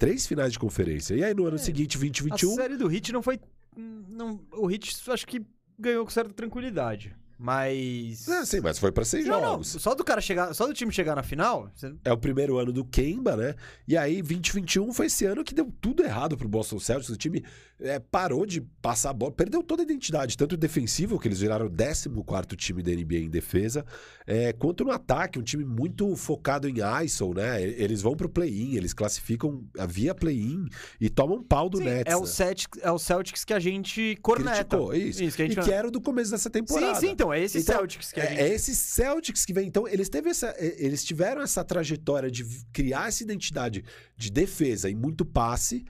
três 0.00 0.26
finais 0.26 0.50
de 0.50 0.58
conferência. 0.58 1.14
E 1.14 1.22
aí 1.22 1.34
no 1.34 1.44
ano 1.46 1.56
é, 1.56 1.58
seguinte, 1.58 1.98
2021. 1.98 2.52
A 2.52 2.54
série 2.54 2.76
do 2.76 2.88
Hit 2.88 3.12
não 3.12 3.22
foi. 3.22 3.38
Não, 3.76 4.40
o 4.54 4.66
Hit 4.66 4.98
acho 5.10 5.26
que 5.26 5.42
ganhou 5.78 6.04
com 6.04 6.10
certa 6.10 6.32
tranquilidade. 6.32 7.14
Mas. 7.42 8.28
É, 8.28 8.44
sim, 8.44 8.60
mas 8.60 8.78
foi 8.78 8.92
pra 8.92 9.02
seis 9.04 9.24
Não, 9.26 9.40
não, 9.40 9.48
jogos. 9.52 9.68
Só 9.78 9.94
do 9.94 10.04
cara 10.04 10.20
chegar. 10.20 10.52
Só 10.54 10.66
do 10.66 10.74
time 10.74 10.92
chegar 10.92 11.16
na 11.16 11.22
final. 11.22 11.70
você- 11.74 11.94
É 12.04 12.12
o 12.12 12.18
primeiro 12.18 12.58
ano 12.58 12.70
do 12.70 12.84
Kemba, 12.84 13.34
né? 13.36 13.54
E 13.88 13.96
aí, 13.96 14.20
2021 14.22 14.92
foi 14.92 15.06
esse 15.06 15.24
ano 15.24 15.42
que 15.42 15.54
deu 15.54 15.72
tudo 15.80 16.02
errado 16.02 16.36
pro 16.36 16.46
Boston 16.46 16.78
Celtics. 16.78 17.08
O 17.08 17.16
time 17.16 17.42
é, 17.80 17.98
parou 17.98 18.44
de 18.44 18.60
passar 18.82 19.10
a 19.10 19.12
bola, 19.14 19.32
perdeu 19.32 19.62
toda 19.62 19.82
a 19.82 19.84
identidade, 19.84 20.36
tanto 20.36 20.54
defensivo, 20.54 21.18
que 21.18 21.26
eles 21.26 21.40
viraram 21.40 21.64
o 21.66 21.70
14 21.70 22.56
time 22.56 22.82
da 22.82 22.90
NBA 22.92 23.20
em 23.20 23.30
defesa, 23.30 23.86
é, 24.26 24.52
quanto 24.52 24.84
no 24.84 24.90
ataque. 24.90 25.38
Um 25.38 25.42
time 25.42 25.64
muito 25.64 26.14
focado 26.16 26.68
em 26.68 26.74
ISO, 27.04 27.32
né? 27.32 27.62
Eles 27.62 28.02
vão 28.02 28.14
pro 28.14 28.28
play-in, 28.28 28.74
eles 28.76 28.92
classificam 28.92 29.64
via 29.88 30.14
play-in 30.14 30.68
e 31.00 31.08
tomam 31.08 31.42
pau 31.42 31.70
do 31.70 31.78
Sim, 31.78 31.84
Nets. 31.84 32.12
é, 32.12 32.16
o 32.16 32.20
né? 32.20 32.26
Celtics, 32.26 32.78
é 32.82 32.90
o 32.92 32.98
Celtics 32.98 33.44
que 33.44 33.54
a 33.54 33.58
gente 33.58 34.18
corneta. 34.20 34.50
Criticou, 34.76 34.94
isso. 34.94 35.24
Isso, 35.24 35.36
que 35.36 35.42
a 35.42 35.46
gente 35.46 35.58
E 35.58 35.62
que 35.62 35.72
era 35.72 35.90
do 35.90 36.00
começo 36.02 36.30
dessa 36.30 36.50
temporada. 36.50 36.94
Sim, 36.96 37.00
sim, 37.06 37.12
então. 37.12 37.29
É 37.32 37.40
esse 37.42 37.58
Então, 37.58 37.76
Celtics 37.76 38.12
que 38.12 38.20
a 38.20 38.24
É, 38.24 38.28
gente. 38.28 38.40
é 38.40 38.48
esse 38.54 38.74
Celtics 38.74 39.44
que 39.44 39.52
vem. 39.52 39.66
Então, 39.66 39.86
eles, 39.88 40.08
teve 40.08 40.30
essa, 40.30 40.54
eles 40.58 41.04
tiveram 41.04 41.42
essa 41.42 41.64
trajetória 41.64 42.30
de 42.30 42.44
criar 42.72 43.08
essa 43.08 43.22
identidade 43.22 43.84
de 44.16 44.30
defesa 44.30 44.88
e 44.88 44.94
muito 44.94 45.24
passe 45.24 45.84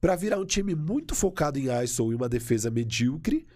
para 0.00 0.16
virar 0.16 0.38
um 0.38 0.44
time 0.44 0.74
muito 0.74 1.14
focado 1.14 1.58
em 1.58 1.66
ISO 1.82 2.12
e 2.12 2.14
uma 2.14 2.28
defesa 2.28 2.70
medíocre. 2.70 3.46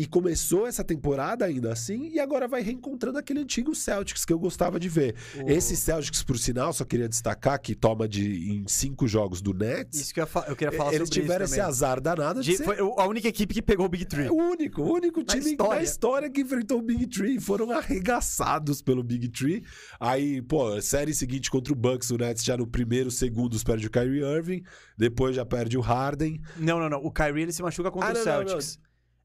E 0.00 0.06
começou 0.06 0.64
essa 0.66 0.84
temporada 0.84 1.44
ainda 1.44 1.72
assim, 1.72 2.08
e 2.12 2.20
agora 2.20 2.46
vai 2.46 2.62
reencontrando 2.62 3.18
aquele 3.18 3.40
antigo 3.40 3.74
Celtics 3.74 4.24
que 4.24 4.32
eu 4.32 4.38
gostava 4.38 4.78
de 4.78 4.88
ver. 4.88 5.16
O- 5.44 5.50
Esse 5.50 5.76
Celtics, 5.76 6.22
por 6.22 6.38
sinal, 6.38 6.72
só 6.72 6.84
queria 6.84 7.08
destacar 7.08 7.60
que 7.60 7.74
toma 7.74 8.06
de 8.08 8.52
em 8.52 8.64
cinco 8.68 9.08
jogos 9.08 9.42
do 9.42 9.52
Nets. 9.52 10.00
Isso 10.00 10.14
que 10.14 10.20
eu, 10.20 10.28
eu 10.46 10.54
queria 10.54 10.70
falar 10.70 10.94
eles 10.94 11.08
sobre 11.08 11.22
tiveram 11.22 11.44
isso 11.44 11.54
esse 11.54 11.60
azar 11.60 12.00
danado 12.00 12.40
de, 12.42 12.52
De- 12.52 12.56
ser 12.58 12.64
foi 12.64 12.76
a 12.78 13.06
única 13.08 13.26
equipe 13.26 13.52
que 13.52 13.60
pegou 13.60 13.86
o 13.86 13.88
Big 13.88 14.04
Three. 14.04 14.26
é 14.26 14.30
o 14.30 14.34
único, 14.36 14.82
o 14.82 14.92
único 14.94 15.24
time 15.24 15.42
da 15.42 15.50
história. 15.50 15.82
história. 15.82 16.30
que 16.30 16.42
enfrentou 16.42 16.78
o 16.78 16.82
Big 16.82 17.06
Tree. 17.08 17.40
Foram 17.40 17.72
arregaçados 17.72 18.80
pelo 18.80 19.02
Big 19.02 19.28
Tree. 19.28 19.64
Aí, 19.98 20.40
pô, 20.42 20.80
série 20.80 21.12
seguinte 21.12 21.50
contra 21.50 21.72
o 21.72 21.76
Bucks, 21.76 22.10
o 22.10 22.16
Nets 22.16 22.44
já 22.44 22.56
no 22.56 22.66
primeiro 22.66 23.10
segundos 23.10 23.64
perde 23.64 23.86
o 23.86 23.90
Kyrie 23.90 24.22
Irving. 24.22 24.62
Depois 24.96 25.34
já 25.34 25.44
perde 25.44 25.76
o 25.76 25.80
Harden. 25.80 26.40
Não, 26.56 26.78
não, 26.78 26.88
não. 26.88 26.98
O 27.04 27.10
Kyrie 27.10 27.42
ele 27.42 27.52
se 27.52 27.62
machuca 27.62 27.90
contra 27.90 28.08
Ah, 28.08 28.12
o 28.12 28.14
não, 28.14 28.24
não, 28.24 28.48
Celtics. 28.48 28.78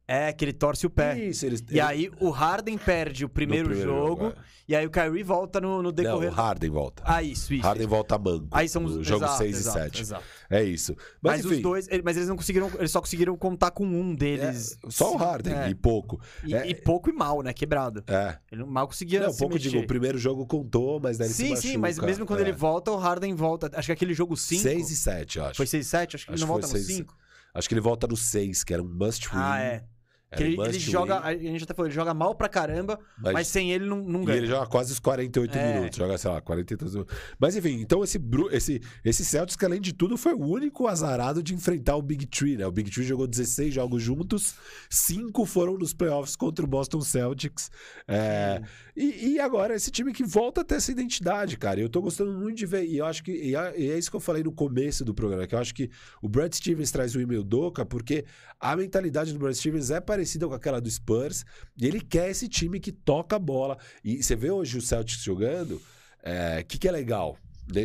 É, 0.05 0.33
que 0.33 0.43
ele 0.43 0.51
torce 0.51 0.85
o 0.85 0.89
pé. 0.89 1.17
Isso, 1.17 1.45
eles... 1.45 1.63
E 1.71 1.79
aí 1.79 2.11
o 2.19 2.29
Harden 2.29 2.77
perde 2.77 3.23
o 3.23 3.29
primeiro, 3.29 3.69
primeiro 3.69 3.89
jogo, 3.89 4.23
jogo, 4.25 4.35
e 4.67 4.75
aí 4.75 4.85
o 4.85 4.89
Kyrie 4.91 5.23
volta 5.23 5.61
no, 5.61 5.77
no 5.77 5.83
Não, 5.83 5.91
decorrer. 5.93 6.29
o 6.29 6.33
Harden 6.35 6.69
volta. 6.69 7.01
Ah, 7.05 7.23
isso, 7.23 7.53
isso. 7.53 7.63
Harden 7.63 7.87
volta 7.87 8.17
manco. 8.17 8.47
Aí 8.51 8.67
são 8.67 8.83
os 8.83 8.97
no 8.97 9.03
jogo 9.03 9.23
exato, 9.23 9.37
6 9.37 9.55
exato, 9.57 9.77
e 9.77 9.81
7. 9.83 10.01
exato. 10.01 10.23
É 10.49 10.61
isso. 10.61 10.93
Mas, 11.21 11.37
Mas, 11.37 11.45
enfim, 11.45 11.55
os 11.55 11.61
dois, 11.61 11.87
ele- 11.87 12.03
mas 12.03 12.17
eles 12.17 12.27
não 12.27 12.35
conseguiram, 12.35 12.69
eles 12.77 12.91
só 12.91 12.99
conseguiram 12.99 13.37
contar 13.37 13.71
com 13.71 13.85
um 13.85 14.13
deles. 14.13 14.77
é, 14.85 14.89
só 14.91 15.13
o 15.13 15.15
Harden 15.17 15.53
É. 15.55 15.69
e 15.69 15.75
pouco. 15.75 16.19
E, 16.43 16.53
é- 16.53 16.67
e 16.67 16.75
pouco 16.75 17.09
e 17.09 17.13
mal, 17.13 17.41
né? 17.41 17.53
Quebrado. 17.53 18.03
É. 18.05 18.37
Ele 18.51 18.65
mal 18.65 18.87
conseguia 18.87 19.21
Não, 19.21 19.31
se 19.31 19.39
pouco 19.39 19.53
mexer. 19.55 19.69
digo, 19.69 19.83
o 19.83 19.87
primeiro 19.87 20.17
jogo 20.17 20.45
contou, 20.45 20.99
mas 20.99 21.17
daí 21.17 21.27
ele 21.27 21.33
se 21.33 21.47
Sim, 21.47 21.55
sim, 21.55 21.77
mas 21.77 21.97
mesmo 21.97 22.25
quando 22.25 22.39
É. 22.41 22.43
ele 22.43 22.51
volta, 22.51 22.91
o 22.91 22.97
Harden 22.97 23.33
volta. 23.35 23.71
Acho 23.73 23.85
que 23.85 23.93
aquele 23.93 24.13
jogo 24.13 24.35
5. 24.35 24.61
6 24.63 24.91
e 24.91 24.95
7, 24.97 25.37
eu 25.39 25.45
acho. 25.45 25.55
Foi 25.55 25.65
6 25.65 25.85
e 25.85 25.89
7? 25.89 26.15
Acho 26.17 26.25
que 26.25 26.33
Acho 26.33 26.43
ele 26.43 26.45
não 26.45 26.47
volta 26.53 26.67
no 26.67 26.73
seis 26.73 26.89
e 26.89 26.93
5. 26.93 27.15
Acho 27.55 27.67
que 27.69 27.73
ele 27.75 27.81
volta 27.81 28.07
no 28.07 28.17
6, 28.17 28.63
que 28.63 28.73
era 28.73 28.81
um 28.81 28.87
must 28.89 29.29
win. 29.29 29.35
Ah, 29.37 29.59
é. 29.59 29.83
Ele, 30.37 30.59
ele 30.61 30.79
joga. 30.79 31.19
A 31.19 31.33
gente 31.35 31.63
até 31.63 31.73
falou, 31.73 31.87
ele 31.87 31.95
joga 31.95 32.13
mal 32.13 32.33
pra 32.35 32.47
caramba, 32.49 32.99
mas, 33.17 33.33
mas, 33.33 33.47
sem 33.47 33.71
ele 33.71 33.85
não, 33.85 33.97
não 33.97 34.23
e 34.23 34.25
ganha. 34.25 34.37
ele 34.37 34.47
joga 34.47 34.65
quase 34.67 34.91
os 34.91 34.99
48 34.99 35.57
É. 35.57 35.73
minutos. 35.75 35.97
Joga, 35.97 36.17
sei 36.17 36.31
lá, 36.31 36.41
40 36.41 36.73
e 36.73 36.77
tantos 36.77 36.93
minutos. 36.93 37.15
Mas 37.39 37.55
enfim, 37.55 37.79
então 37.81 38.03
esse, 38.03 38.19
esse, 38.51 38.81
esse 39.03 39.25
Celtics, 39.25 39.55
que 39.55 39.65
além 39.65 39.81
de 39.81 39.93
tudo, 39.93 40.17
foi 40.17 40.33
o 40.33 40.45
único 40.45 40.87
azarado 40.87 41.41
de 41.43 41.53
enfrentar 41.53 41.95
o 41.95 42.01
Big 42.01 42.25
Tree, 42.25 42.57
né? 42.57 42.65
O 42.65 42.71
Big 42.71 42.89
Tree 42.89 43.05
jogou 43.05 43.27
16 43.27 43.73
jogos 43.73 44.01
juntos, 44.01 44.55
cinco 44.89 45.45
foram 45.45 45.77
nos 45.77 45.93
playoffs 45.93 46.35
contra 46.35 46.63
o 46.63 46.67
Boston 46.67 47.01
Celtics. 47.01 47.69
É, 48.07 48.61
e, 48.95 49.33
e 49.33 49.39
agora, 49.39 49.75
esse 49.75 49.89
time 49.89 50.13
que 50.13 50.23
volta 50.23 50.61
a 50.61 50.63
ter 50.63 50.75
essa 50.75 50.91
identidade, 50.91 51.57
cara. 51.57 51.79
Eu 51.79 51.89
tô 51.89 52.01
gostando 52.01 52.31
muito 52.31 52.57
de 52.57 52.65
ver. 52.65 52.85
E 52.85 52.97
eu 52.97 53.05
acho 53.05 53.23
que. 53.23 53.31
E 53.31 53.55
é, 53.55 53.75
é 53.75 53.97
isso 53.97 54.09
que 54.09 54.15
eu 54.15 54.19
falei 54.19 54.43
no 54.43 54.51
começo 54.51 55.03
do 55.03 55.13
programa, 55.13 55.47
que 55.47 55.55
eu 55.55 55.59
acho 55.59 55.73
que 55.73 55.89
o 56.21 56.29
Brad 56.29 56.53
Stevens 56.53 56.91
traz 56.91 57.15
o 57.15 57.21
e-mail 57.21 57.43
Doca, 57.43 57.85
porque 57.85 58.25
a 58.59 58.75
mentalidade 58.75 59.33
do 59.33 59.39
Brad 59.39 59.53
Stevens 59.55 59.89
é 59.89 59.99
parecida 59.99 60.47
com 60.47 60.53
aquela 60.53 60.79
do 60.79 60.89
Spurs. 60.89 61.43
E 61.79 61.87
ele 61.87 61.99
quer 62.01 62.29
esse 62.29 62.47
time 62.47 62.79
que 62.79 62.91
toca 62.91 63.35
a 63.35 63.39
bola. 63.39 63.77
E 64.03 64.21
você 64.21 64.35
vê 64.35 64.51
hoje 64.51 64.77
o 64.77 64.81
Celtics 64.81 65.23
jogando. 65.23 65.81
O 66.61 66.65
que, 66.67 66.77
que 66.77 66.87
é 66.87 66.91
legal? 66.91 67.37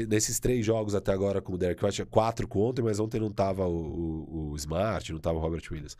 Nesses 0.08 0.40
três 0.40 0.66
jogos 0.66 0.94
até 0.94 1.12
agora 1.12 1.40
com 1.40 1.52
o 1.52 1.58
Derek 1.58 1.84
White, 1.84 2.02
é 2.02 2.04
quatro 2.04 2.46
com 2.48 2.60
ontem, 2.60 2.82
mas 2.82 2.98
ontem 2.98 3.20
não 3.20 3.30
tava 3.30 3.64
o, 3.66 3.70
o- 3.76 4.50
o 4.50 4.56
Smart, 4.56 5.12
não 5.12 5.20
tava 5.20 5.38
o 5.38 5.40
Robert 5.40 5.62
Williams. 5.70 5.96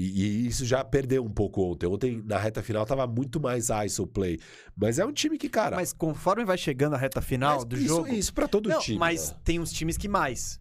E, 0.00 0.22
e 0.22 0.46
isso 0.46 0.64
já 0.64 0.82
perdeu 0.82 1.22
um 1.22 1.28
pouco 1.28 1.62
ontem. 1.62 1.86
Ontem, 1.86 2.22
na 2.24 2.38
reta 2.38 2.62
final, 2.62 2.86
tava 2.86 3.06
muito 3.06 3.38
mais 3.38 3.68
ISO 3.68 4.06
play. 4.06 4.40
Mas 4.74 4.98
é 4.98 5.04
um 5.04 5.12
time 5.12 5.36
que, 5.36 5.46
cara. 5.46 5.76
Mas 5.76 5.92
conforme 5.92 6.42
vai 6.42 6.56
chegando 6.56 6.94
a 6.94 6.98
reta 6.98 7.20
final 7.20 7.56
mas 7.56 7.64
do 7.66 7.76
isso, 7.76 7.86
jogo. 7.86 8.08
Isso 8.08 8.32
pra 8.32 8.48
todo 8.48 8.70
não, 8.70 8.80
time. 8.80 8.98
mas 8.98 9.30
né? 9.30 9.36
tem 9.44 9.60
uns 9.60 9.70
times 9.70 9.98
que 9.98 10.08
mais. 10.08 10.58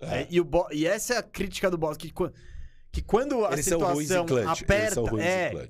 É. 0.00 0.20
É, 0.20 0.26
e, 0.30 0.38
o 0.38 0.44
Bo- 0.44 0.68
e 0.70 0.86
essa 0.86 1.14
é 1.14 1.16
a 1.16 1.22
crítica 1.22 1.70
do 1.70 1.78
Boss, 1.78 1.96
que, 1.96 2.12
que 2.92 3.00
quando 3.00 3.46
a 3.46 3.54
Eles 3.54 3.64
situação 3.64 4.26
clutch. 4.26 4.44
Eles 4.44 4.62
aperta, 4.62 5.00
ruins 5.00 5.24
é, 5.24 5.68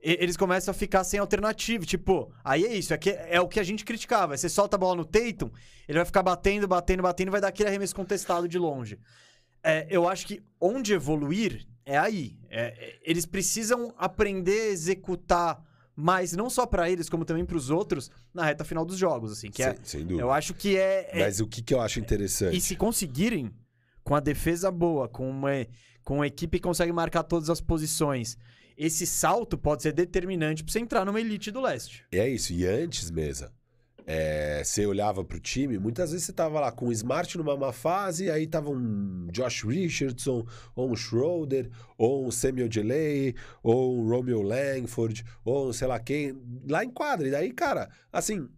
eles 0.00 0.36
começam 0.36 0.72
a 0.72 0.74
ficar 0.74 1.04
sem 1.04 1.20
alternativa. 1.20 1.86
Tipo, 1.86 2.32
aí 2.44 2.64
é 2.64 2.74
isso, 2.74 2.92
é, 2.92 2.98
que, 2.98 3.10
é 3.10 3.40
o 3.40 3.46
que 3.46 3.60
a 3.60 3.64
gente 3.64 3.84
criticava. 3.84 4.36
Você 4.36 4.48
solta 4.48 4.76
a 4.76 4.78
bola 4.80 4.96
no 4.96 5.04
Tatum, 5.04 5.48
ele 5.86 5.98
vai 5.98 6.04
ficar 6.04 6.24
batendo, 6.24 6.66
batendo, 6.66 7.04
batendo, 7.04 7.28
e 7.28 7.30
vai 7.30 7.40
dar 7.40 7.48
aquele 7.48 7.68
arremesso 7.68 7.94
contestado 7.94 8.48
de 8.48 8.58
longe. 8.58 8.98
É, 9.62 9.86
eu 9.88 10.08
acho 10.08 10.26
que 10.26 10.42
onde 10.60 10.92
evoluir 10.92 11.68
é 11.88 11.98
aí. 11.98 12.36
É, 12.50 12.66
é, 12.66 12.98
eles 13.02 13.24
precisam 13.26 13.92
aprender 13.96 14.60
a 14.60 14.66
executar 14.66 15.62
mais, 15.96 16.32
não 16.32 16.48
só 16.48 16.64
pra 16.64 16.88
eles, 16.88 17.08
como 17.08 17.24
também 17.24 17.44
pros 17.44 17.70
outros, 17.70 18.10
na 18.32 18.44
reta 18.44 18.64
final 18.64 18.84
dos 18.84 18.96
jogos, 18.96 19.32
assim. 19.32 19.50
Que 19.50 19.62
é, 19.62 19.74
sem, 19.74 19.84
sem 19.84 20.00
dúvida. 20.02 20.20
eu 20.22 20.30
acho 20.30 20.54
que 20.54 20.76
é, 20.76 21.08
é- 21.12 21.18
Mas 21.24 21.40
o 21.40 21.46
que, 21.46 21.60
que 21.62 21.74
eu 21.74 21.80
acho 21.80 21.98
interessante? 21.98 22.56
e 22.56 22.60
se 22.60 22.76
conseguirem, 22.76 23.50
com 24.04 24.14
a 24.14 24.20
defesa 24.20 24.70
boa, 24.70 25.08
com 25.08 25.28
uma, 25.28 25.50
com 26.04 26.16
uma 26.16 26.26
equipe 26.26 26.58
que 26.58 26.62
consegue 26.62 26.92
marcar 26.92 27.24
todas 27.24 27.50
as 27.50 27.60
posições, 27.60 28.36
esse 28.76 29.06
salto 29.06 29.58
pode 29.58 29.82
ser 29.82 29.92
determinante 29.92 30.62
pra 30.62 30.72
você 30.72 30.78
entrar 30.78 31.04
numa 31.04 31.20
elite 31.20 31.50
do 31.50 31.60
leste. 31.60 32.04
É 32.12 32.28
isso. 32.28 32.52
E 32.52 32.64
antes, 32.64 33.10
mesa, 33.10 33.52
é, 34.10 34.64
você 34.64 34.86
olhava 34.86 35.22
pro 35.22 35.38
time, 35.38 35.78
muitas 35.78 36.12
vezes 36.12 36.24
você 36.24 36.32
tava 36.32 36.58
lá 36.58 36.72
com 36.72 36.88
o 36.88 36.92
Smart 36.92 37.36
numa 37.36 37.54
má 37.58 37.74
fase, 37.74 38.30
aí 38.30 38.46
tava 38.46 38.70
um 38.70 39.26
Josh 39.30 39.64
Richardson, 39.64 40.46
ou 40.74 40.90
um 40.90 40.96
Schroeder, 40.96 41.68
ou 41.98 42.26
um 42.26 42.30
Samuel 42.30 42.70
Delay, 42.70 43.34
ou 43.62 43.98
um 43.98 44.08
Romeo 44.08 44.40
Langford, 44.40 45.22
ou 45.44 45.68
um 45.68 45.72
sei 45.74 45.86
lá 45.86 46.00
quem, 46.00 46.40
lá 46.66 46.82
em 46.82 46.90
quadra. 46.90 47.28
E 47.28 47.30
daí, 47.30 47.52
cara, 47.52 47.90
assim. 48.10 48.48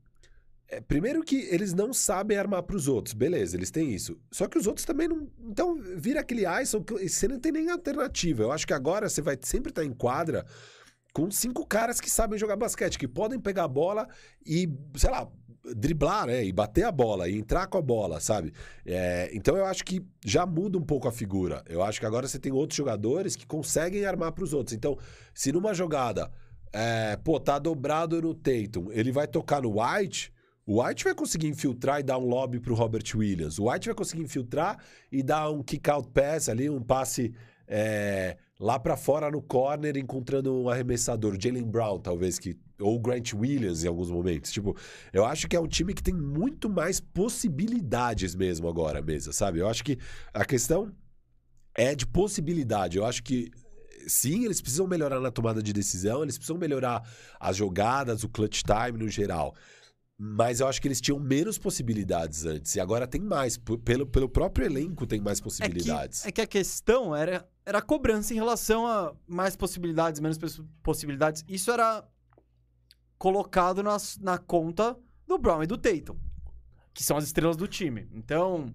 é, 0.68 0.80
primeiro 0.80 1.20
que 1.24 1.48
eles 1.50 1.74
não 1.74 1.92
sabem 1.92 2.38
armar 2.38 2.62
pros 2.62 2.86
outros, 2.86 3.12
beleza, 3.12 3.56
eles 3.56 3.72
têm 3.72 3.92
isso. 3.92 4.20
Só 4.30 4.46
que 4.46 4.56
os 4.56 4.68
outros 4.68 4.86
também 4.86 5.08
não. 5.08 5.28
Então 5.40 5.76
vira 5.96 6.20
aquele 6.20 6.46
ISO 6.62 6.80
que 6.80 7.08
você 7.08 7.26
não 7.26 7.40
tem 7.40 7.50
nem 7.50 7.70
alternativa. 7.70 8.44
Eu 8.44 8.52
acho 8.52 8.64
que 8.64 8.72
agora 8.72 9.08
você 9.08 9.20
vai 9.20 9.36
sempre 9.42 9.70
estar 9.70 9.84
em 9.84 9.92
quadra 9.92 10.46
com 11.12 11.30
cinco 11.30 11.66
caras 11.66 12.00
que 12.00 12.10
sabem 12.10 12.38
jogar 12.38 12.56
basquete, 12.56 12.98
que 12.98 13.08
podem 13.08 13.38
pegar 13.38 13.64
a 13.64 13.68
bola 13.68 14.08
e, 14.46 14.68
sei 14.96 15.10
lá, 15.10 15.28
driblar, 15.76 16.26
né? 16.26 16.44
E 16.44 16.52
bater 16.52 16.84
a 16.84 16.92
bola, 16.92 17.28
e 17.28 17.38
entrar 17.38 17.66
com 17.66 17.78
a 17.78 17.82
bola, 17.82 18.20
sabe? 18.20 18.52
É, 18.84 19.30
então 19.32 19.56
eu 19.56 19.64
acho 19.64 19.84
que 19.84 20.04
já 20.24 20.46
muda 20.46 20.78
um 20.78 20.82
pouco 20.82 21.08
a 21.08 21.12
figura. 21.12 21.62
Eu 21.68 21.82
acho 21.82 22.00
que 22.00 22.06
agora 22.06 22.26
você 22.26 22.38
tem 22.38 22.52
outros 22.52 22.76
jogadores 22.76 23.36
que 23.36 23.46
conseguem 23.46 24.04
armar 24.04 24.32
para 24.32 24.44
os 24.44 24.52
outros. 24.52 24.74
Então, 24.74 24.96
se 25.34 25.52
numa 25.52 25.74
jogada, 25.74 26.30
é, 26.72 27.16
pô, 27.16 27.38
tá 27.38 27.58
dobrado 27.58 28.20
no 28.20 28.34
Tatum, 28.34 28.90
ele 28.92 29.12
vai 29.12 29.26
tocar 29.26 29.62
no 29.62 29.80
White. 29.80 30.32
O 30.66 30.82
White 30.82 31.04
vai 31.04 31.14
conseguir 31.14 31.48
infiltrar 31.48 32.00
e 32.00 32.02
dar 32.02 32.16
um 32.18 32.26
lobby 32.26 32.60
pro 32.60 32.74
Robert 32.74 33.04
Williams. 33.14 33.58
O 33.58 33.70
White 33.70 33.86
vai 33.86 33.94
conseguir 33.94 34.22
infiltrar 34.22 34.78
e 35.10 35.22
dar 35.22 35.50
um 35.50 35.62
kick-out 35.62 36.08
pass 36.10 36.48
ali, 36.48 36.70
um 36.70 36.82
passe 36.82 37.34
é, 37.66 38.36
lá 38.60 38.78
pra 38.78 38.96
fora 38.96 39.30
no 39.30 39.40
corner, 39.40 39.96
encontrando 39.96 40.54
um 40.54 40.68
arremessador. 40.68 41.36
Jalen 41.40 41.64
Brown, 41.64 41.98
talvez, 41.98 42.38
que 42.38 42.58
ou 42.78 42.98
Grant 43.00 43.32
Williams 43.32 43.82
em 43.84 43.88
alguns 43.88 44.10
momentos. 44.10 44.52
Tipo, 44.52 44.76
eu 45.12 45.24
acho 45.24 45.48
que 45.48 45.56
é 45.56 45.60
um 45.60 45.66
time 45.66 45.94
que 45.94 46.02
tem 46.02 46.14
muito 46.14 46.68
mais 46.68 47.00
possibilidades 47.00 48.34
mesmo 48.34 48.68
agora, 48.68 49.02
mesa, 49.02 49.32
sabe? 49.32 49.58
Eu 49.58 49.68
acho 49.68 49.82
que 49.82 49.98
a 50.32 50.44
questão 50.44 50.92
é 51.74 51.94
de 51.94 52.06
possibilidade. 52.06 52.98
Eu 52.98 53.06
acho 53.06 53.22
que 53.22 53.50
sim, 54.06 54.44
eles 54.44 54.60
precisam 54.60 54.86
melhorar 54.86 55.20
na 55.20 55.30
tomada 55.30 55.62
de 55.62 55.72
decisão, 55.72 56.22
eles 56.22 56.36
precisam 56.36 56.58
melhorar 56.58 57.02
as 57.38 57.56
jogadas, 57.56 58.24
o 58.24 58.28
clutch 58.28 58.62
time 58.62 58.98
no 58.98 59.08
geral. 59.08 59.54
Mas 60.22 60.60
eu 60.60 60.68
acho 60.68 60.82
que 60.82 60.86
eles 60.86 61.00
tinham 61.00 61.18
menos 61.18 61.56
possibilidades 61.56 62.44
antes. 62.44 62.74
E 62.74 62.80
agora 62.80 63.06
tem 63.06 63.22
mais. 63.22 63.56
Pelo, 63.56 64.06
pelo 64.06 64.28
próprio 64.28 64.66
elenco 64.66 65.06
tem 65.06 65.18
mais 65.18 65.38
É 65.38 65.42
possibilidades. 65.42 66.20
que, 66.22 66.28
é 66.28 66.32
que 66.32 66.40
a 66.42 66.46
questão 66.46 67.16
era, 67.16 67.48
era 67.64 67.78
a 67.78 67.82
cobrança 67.82 68.34
em 68.34 68.36
relação 68.36 68.86
a 68.86 69.14
mais 69.26 69.56
possibilidades, 69.56 70.20
menos 70.20 70.36
pos- 70.36 70.60
possibilidades. 70.82 71.42
Isso 71.48 71.70
era 71.70 72.04
colocado 73.18 73.82
nas, 73.82 74.18
na 74.18 74.38
conta 74.38 74.96
do 75.26 75.38
Brown 75.38 75.62
e 75.62 75.66
do 75.66 75.78
Tatum, 75.78 76.16
que 76.92 77.02
são 77.02 77.16
as 77.16 77.24
estrelas 77.24 77.56
do 77.56 77.66
time. 77.66 78.08
Então, 78.12 78.72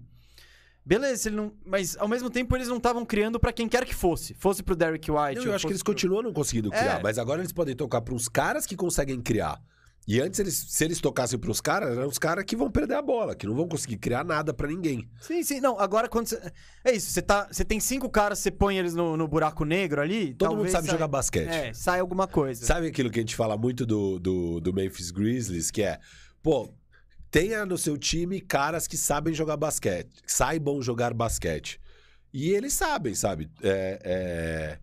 Beleza, 0.84 1.30
não, 1.30 1.52
mas 1.64 1.96
ao 1.96 2.06
mesmo 2.06 2.30
tempo 2.30 2.54
eles 2.56 2.68
não 2.68 2.76
estavam 2.76 3.04
criando 3.04 3.40
pra 3.40 3.52
quem 3.52 3.68
quer 3.68 3.84
que 3.84 3.92
fosse. 3.94 4.34
Fosse 4.34 4.62
pro 4.62 4.76
Derrick 4.76 5.10
White. 5.10 5.36
Não, 5.40 5.46
eu 5.46 5.54
acho 5.54 5.66
que 5.66 5.72
eles 5.72 5.82
pro- 5.82 5.92
continuam 5.92 6.22
não 6.22 6.32
conseguindo 6.32 6.70
criar, 6.70 7.00
É. 7.00 7.02
mas 7.02 7.18
agora 7.18 7.40
eles 7.40 7.50
podem 7.52 7.74
tocar 7.74 8.00
para 8.02 8.14
uns 8.14 8.28
caras 8.28 8.64
que 8.66 8.76
conseguem 8.76 9.20
criar. 9.20 9.60
E 10.08 10.20
antes, 10.20 10.38
eles, 10.38 10.54
se 10.68 10.84
eles 10.84 11.00
tocassem 11.00 11.36
para 11.36 11.50
os 11.50 11.60
caras, 11.60 11.98
eram 11.98 12.06
os 12.06 12.18
caras 12.18 12.44
que 12.44 12.54
vão 12.54 12.70
perder 12.70 12.94
a 12.94 13.02
bola, 13.02 13.34
que 13.34 13.44
não 13.44 13.56
vão 13.56 13.66
conseguir 13.66 13.96
criar 13.96 14.24
nada 14.24 14.54
pra 14.54 14.68
ninguém. 14.68 15.08
Sim, 15.20 15.42
sim. 15.42 15.60
Não, 15.60 15.80
agora 15.80 16.08
quando 16.08 16.28
você. 16.28 16.40
É 16.84 16.92
isso, 16.92 17.10
você, 17.10 17.20
tá, 17.20 17.48
você 17.50 17.64
tem 17.64 17.80
cinco 17.80 18.08
caras, 18.08 18.38
você 18.38 18.50
põe 18.50 18.78
eles 18.78 18.94
no, 18.94 19.16
no 19.16 19.26
buraco 19.26 19.64
negro 19.64 20.00
ali. 20.00 20.32
Todo 20.34 20.56
mundo 20.56 20.70
sabe 20.70 20.86
saia- 20.86 20.96
jogar 20.96 21.08
basquete. 21.08 21.48
É, 21.48 21.72
sai 21.72 21.98
alguma 21.98 22.28
coisa. 22.28 22.64
Sabe 22.64 22.86
aquilo 22.86 23.10
que 23.10 23.18
a 23.18 23.22
gente 23.22 23.34
fala 23.34 23.56
muito 23.56 23.84
do, 23.84 24.20
do, 24.20 24.60
do 24.60 24.72
Memphis 24.72 25.10
Grizzlies, 25.10 25.72
que 25.72 25.82
é, 25.82 25.98
pô, 26.40 26.72
tenha 27.28 27.66
no 27.66 27.76
seu 27.76 27.98
time 27.98 28.40
caras 28.40 28.86
que 28.86 28.96
sabem 28.96 29.34
jogar 29.34 29.56
basquete, 29.56 30.22
que 30.24 30.32
saibam 30.32 30.80
jogar 30.80 31.12
basquete. 31.12 31.80
E 32.32 32.50
eles 32.50 32.74
sabem, 32.74 33.12
sabe? 33.14 33.50
É, 33.60 34.00
é, 34.04 34.78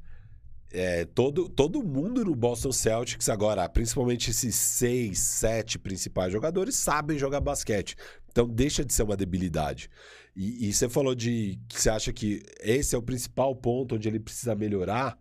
é, 0.74 1.06
todo, 1.06 1.48
todo 1.48 1.84
mundo 1.84 2.26
no 2.26 2.36
Boston 2.36 2.72
Celtics 2.72 3.30
agora, 3.30 3.70
principalmente 3.70 4.32
esses 4.32 4.56
seis, 4.56 5.20
sete 5.20 5.78
principais 5.78 6.34
jogadores, 6.34 6.76
sabem 6.76 7.18
jogar 7.18 7.40
basquete. 7.40 7.96
Então 8.32 8.48
deixa 8.48 8.84
de 8.84 8.92
ser 8.92 9.04
uma 9.04 9.16
debilidade. 9.16 9.88
E, 10.36 10.68
e 10.68 10.74
você 10.74 10.90
falou 10.90 11.14
de 11.14 11.60
que 11.70 11.80
você 11.80 11.92
acha 11.92 12.12
que 12.12 12.42
esse 12.60 12.96
é 12.96 12.98
o 12.98 13.04
principal 13.04 13.56
ponto 13.56 13.96
onde 13.96 14.08
ele 14.08 14.20
precisa 14.20 14.56
melhorar. 14.56 15.16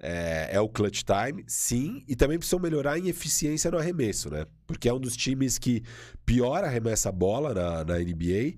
É, 0.00 0.50
é 0.52 0.60
o 0.60 0.68
clutch 0.68 1.02
time, 1.02 1.44
sim, 1.48 2.04
e 2.06 2.14
também 2.14 2.38
precisam 2.38 2.60
melhorar 2.60 3.00
em 3.00 3.08
eficiência 3.08 3.68
no 3.68 3.78
arremesso, 3.78 4.30
né? 4.30 4.46
Porque 4.64 4.88
é 4.88 4.94
um 4.94 5.00
dos 5.00 5.16
times 5.16 5.58
que 5.58 5.82
pior 6.24 6.62
arremessa 6.62 7.08
a 7.08 7.12
bola 7.12 7.52
na, 7.52 7.84
na 7.84 7.98
NBA. 7.98 8.54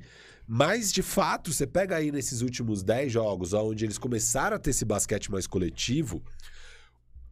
Mas, 0.53 0.93
de 0.93 1.01
fato, 1.01 1.53
você 1.53 1.65
pega 1.65 1.95
aí 1.95 2.11
nesses 2.11 2.41
últimos 2.41 2.83
10 2.83 3.13
jogos, 3.13 3.53
onde 3.53 3.85
eles 3.85 3.99
começaram 3.99 4.57
a 4.57 4.59
ter 4.59 4.71
esse 4.71 4.85
basquete 4.85 5.31
mais 5.31 5.47
coletivo, 5.47 6.21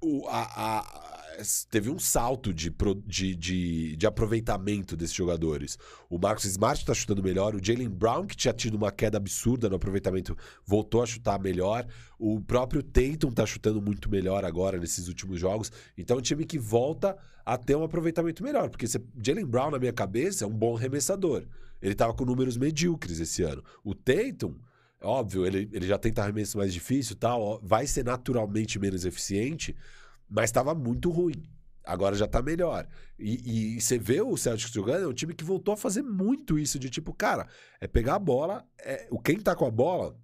o- 0.00 0.24
a- 0.28 0.44
a- 0.78 1.18
teve 1.68 1.90
um 1.90 1.98
salto 1.98 2.54
de, 2.54 2.72
de, 3.04 3.34
de, 3.34 3.96
de 3.96 4.06
aproveitamento 4.06 4.96
desses 4.96 5.16
jogadores. 5.16 5.76
O 6.08 6.16
Marcos 6.16 6.44
Smart 6.44 6.84
tá 6.84 6.94
chutando 6.94 7.20
melhor, 7.20 7.56
o 7.56 7.64
Jalen 7.64 7.88
Brown, 7.88 8.24
que 8.24 8.36
tinha 8.36 8.54
tido 8.54 8.76
uma 8.76 8.92
queda 8.92 9.16
absurda 9.16 9.68
no 9.68 9.74
aproveitamento, 9.74 10.36
voltou 10.64 11.02
a 11.02 11.06
chutar 11.06 11.40
melhor. 11.40 11.86
O 12.20 12.40
próprio 12.40 12.84
Tatum 12.84 13.32
tá 13.32 13.44
chutando 13.44 13.82
muito 13.82 14.08
melhor 14.08 14.44
agora 14.44 14.78
nesses 14.78 15.08
últimos 15.08 15.40
jogos. 15.40 15.72
Então 15.96 16.16
é 16.16 16.20
um 16.20 16.22
time 16.22 16.44
que 16.44 16.58
volta 16.58 17.16
a 17.44 17.56
ter 17.58 17.74
um 17.76 17.82
aproveitamento 17.82 18.44
melhor. 18.44 18.70
Porque 18.70 18.86
você- 18.86 19.02
Jalen 19.20 19.46
Brown, 19.46 19.72
na 19.72 19.78
minha 19.80 19.92
cabeça, 19.92 20.44
é 20.44 20.46
um 20.46 20.56
bom 20.56 20.76
arremessador. 20.76 21.44
Ele 21.80 21.94
tava 21.94 22.14
com 22.14 22.24
números 22.24 22.56
medíocres 22.56 23.20
esse 23.20 23.42
ano. 23.42 23.62
O 23.84 23.94
Tatum, 23.94 24.54
óbvio, 25.02 25.46
ele, 25.46 25.68
ele 25.72 25.86
já 25.86 25.98
tenta 25.98 26.22
arremesso 26.22 26.58
mais 26.58 26.72
difícil 26.72 27.16
tal, 27.16 27.40
ó, 27.40 27.60
vai 27.62 27.86
ser 27.86 28.04
naturalmente 28.04 28.78
menos 28.78 29.04
eficiente, 29.04 29.76
mas 30.28 30.50
estava 30.50 30.74
muito 30.74 31.10
ruim. 31.10 31.48
Agora 31.84 32.14
já 32.14 32.26
tá 32.26 32.42
melhor. 32.42 32.86
E, 33.18 33.76
e 33.76 33.80
você 33.80 33.98
vê 33.98 34.20
o 34.20 34.36
Celtics 34.36 34.72
jogando, 34.72 35.04
é 35.04 35.08
um 35.08 35.12
time 35.14 35.34
que 35.34 35.42
voltou 35.42 35.72
a 35.72 35.76
fazer 35.76 36.02
muito 36.02 36.58
isso, 36.58 36.78
de 36.78 36.90
tipo, 36.90 37.14
cara, 37.14 37.48
é 37.80 37.86
pegar 37.86 38.16
a 38.16 38.18
bola, 38.18 38.66
é, 38.78 39.08
quem 39.24 39.40
tá 39.40 39.56
com 39.56 39.64
a 39.64 39.70
bola, 39.70 40.14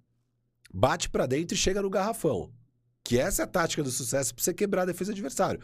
bate 0.71 1.09
pra 1.09 1.25
dentro 1.25 1.55
e 1.55 1.57
chega 1.57 1.81
no 1.81 1.89
garrafão. 1.89 2.53
Que 3.03 3.17
essa 3.17 3.43
é 3.43 3.45
a 3.45 3.47
tática 3.47 3.81
do 3.81 3.89
sucesso 3.89 4.33
pra 4.35 4.43
você 4.43 4.53
quebrar 4.53 4.83
a 4.83 4.85
defesa 4.85 5.11
adversário. 5.11 5.59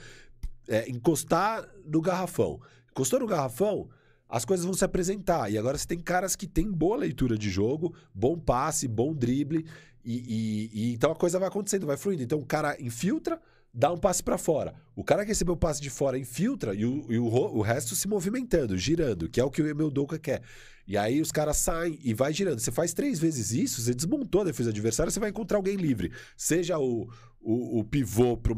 É, 0.67 0.89
encostar 0.89 1.67
no 1.85 2.01
garrafão. 2.01 2.59
Encostou 2.91 3.19
no 3.19 3.27
garrafão, 3.27 3.89
as 4.31 4.45
coisas 4.45 4.65
vão 4.65 4.73
se 4.73 4.85
apresentar. 4.85 5.51
E 5.51 5.57
agora 5.57 5.77
você 5.77 5.85
tem 5.85 5.99
caras 5.99 6.35
que 6.35 6.47
têm 6.47 6.71
boa 6.71 6.95
leitura 6.97 7.37
de 7.37 7.49
jogo, 7.49 7.93
bom 8.15 8.39
passe, 8.39 8.87
bom 8.87 9.13
drible. 9.13 9.65
E, 10.03 10.15
e- 10.17 10.69
e 10.73 10.93
então 10.93 11.11
a 11.11 11.15
coisa 11.15 11.37
vai 11.37 11.49
acontecendo, 11.49 11.85
vai 11.85 11.97
fluindo. 11.97 12.23
Então 12.23 12.39
o 12.39 12.45
cara 12.45 12.75
infiltra, 12.81 13.39
dá 13.73 13.91
um 13.91 13.97
passe 13.97 14.23
pra 14.23 14.37
fora. 14.37 14.73
O 14.95 15.03
cara 15.03 15.23
que 15.23 15.27
recebeu 15.29 15.53
o 15.53 15.57
passe 15.57 15.81
de 15.81 15.89
fora 15.89 16.17
infiltra 16.17 16.73
e 16.73 16.85
o, 16.85 17.05
e 17.11 17.19
o 17.19 17.25
o 17.25 17.61
resto 17.61 17.95
se 17.95 18.07
movimentando, 18.07 18.77
girando, 18.77 19.29
que 19.29 19.39
é 19.39 19.43
o 19.43 19.51
que 19.51 19.61
o 19.61 19.67
Emil 19.67 19.91
Douka 19.91 20.17
quer. 20.17 20.41
E 20.87 20.97
aí 20.97 21.21
os 21.21 21.31
caras 21.31 21.57
saem 21.57 21.99
e 22.03 22.13
vai 22.13 22.33
girando. 22.33 22.59
Você 22.59 22.71
faz 22.71 22.93
três 22.93 23.19
vezes 23.19 23.51
isso, 23.51 23.81
você 23.81 23.93
desmontou 23.93 24.41
a 24.41 24.45
defesa 24.45 24.71
adversária, 24.71 25.11
você 25.11 25.19
vai 25.19 25.29
encontrar 25.29 25.57
alguém 25.57 25.75
livre. 25.75 26.11
Seja 26.35 26.79
o, 26.79 27.07
o, 27.41 27.79
o 27.79 27.83
pivô 27.83 28.37
para 28.37 28.51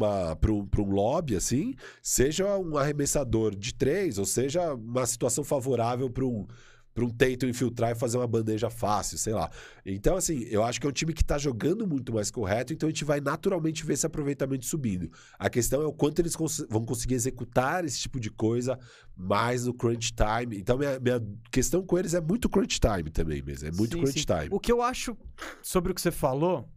um, 0.51 0.65
pra 0.65 0.81
um 0.81 0.89
lobby, 0.91 1.36
assim, 1.36 1.73
seja 2.01 2.57
um 2.57 2.75
arremessador 2.77 3.55
de 3.55 3.73
três, 3.73 4.17
ou 4.17 4.25
seja 4.25 4.73
uma 4.73 5.05
situação 5.05 5.43
favorável 5.43 6.09
para 6.09 6.25
um, 6.25 6.45
pra 6.93 7.05
um 7.05 7.09
Tatum 7.09 7.47
infiltrar 7.47 7.91
e 7.91 7.95
fazer 7.95 8.17
uma 8.17 8.27
bandeja 8.27 8.69
fácil, 8.69 9.17
sei 9.17 9.34
lá. 9.34 9.49
Então, 9.86 10.15
assim, 10.15 10.43
eu 10.49 10.63
acho 10.63 10.79
que 10.81 10.86
é 10.86 10.89
um 10.89 10.93
time 10.93 11.13
que 11.13 11.23
tá 11.23 11.38
jogando 11.38 11.88
muito 11.88 12.13
mais 12.13 12.29
correto, 12.29 12.73
então 12.73 12.88
a 12.88 12.91
gente 12.91 13.05
vai 13.05 13.19
naturalmente 13.21 13.86
ver 13.86 13.93
esse 13.93 14.05
aproveitamento 14.05 14.65
subindo. 14.65 15.09
A 15.39 15.49
questão 15.49 15.81
é 15.81 15.86
o 15.88 15.93
quanto 15.93 16.19
eles 16.19 16.36
cons- 16.36 16.65
vão 16.69 16.84
conseguir 16.86 17.15
executar 17.15 17.84
esse 17.86 17.99
tipo 17.99 18.19
de 18.19 18.29
coisa 18.29 18.77
mais 19.15 19.65
no 19.65 19.73
crunch 19.73 20.11
time. 20.13 20.57
Então, 20.59 20.77
minha, 20.77 20.99
minha 20.99 21.23
questão 21.51 21.81
com 21.84 21.97
eles 21.97 22.13
é 22.13 22.21
muito 22.21 22.49
crunch 22.49 22.79
time 22.79 23.09
também 23.09 23.41
mesmo. 23.41 23.67
É 23.67 23.71
muito 23.71 23.93
Sim, 23.95 24.01
crunch 24.03 24.19
sim. 24.19 24.25
time. 24.25 24.49
O 24.51 24.59
que 24.59 24.71
eu 24.71 24.81
acho 24.81 25.17
sobre 25.61 25.91
o 25.91 25.95
que 25.95 26.01
você 26.01 26.11
falou, 26.11 26.67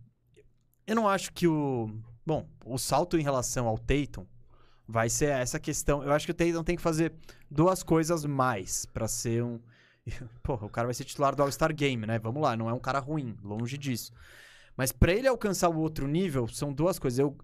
eu 0.86 0.94
não 0.94 1.08
acho 1.08 1.32
que 1.32 1.46
o. 1.46 1.90
Bom, 2.24 2.48
o 2.64 2.78
salto 2.78 3.16
em 3.16 3.22
relação 3.22 3.66
ao 3.66 3.78
Tatum 3.78 4.26
vai 4.86 5.08
ser 5.08 5.30
essa 5.30 5.58
questão. 5.58 6.02
Eu 6.02 6.12
acho 6.12 6.26
que 6.26 6.32
o 6.32 6.34
Tatum 6.34 6.62
tem 6.62 6.76
que 6.76 6.82
fazer 6.82 7.12
duas 7.50 7.82
coisas 7.82 8.24
mais 8.24 8.86
pra 8.86 9.08
ser 9.08 9.42
um. 9.42 9.60
Porra, 10.42 10.66
o 10.66 10.70
cara 10.70 10.86
vai 10.86 10.94
ser 10.94 11.04
titular 11.04 11.34
do 11.34 11.42
All-Star 11.42 11.74
Game, 11.74 12.06
né? 12.06 12.18
Vamos 12.18 12.42
lá, 12.42 12.56
não 12.56 12.70
é 12.70 12.72
um 12.72 12.78
cara 12.78 13.00
ruim, 13.00 13.36
longe 13.42 13.76
disso. 13.76 14.12
Mas 14.76 14.92
pra 14.92 15.12
ele 15.12 15.26
alcançar 15.26 15.68
o 15.68 15.78
outro 15.78 16.06
nível, 16.06 16.46
são 16.46 16.72
duas 16.72 16.98
coisas. 16.98 17.18
Eu. 17.18 17.36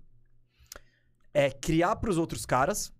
É 1.34 1.50
criar 1.50 1.96
pros 1.96 2.18
outros 2.18 2.44
caras, 2.44 2.92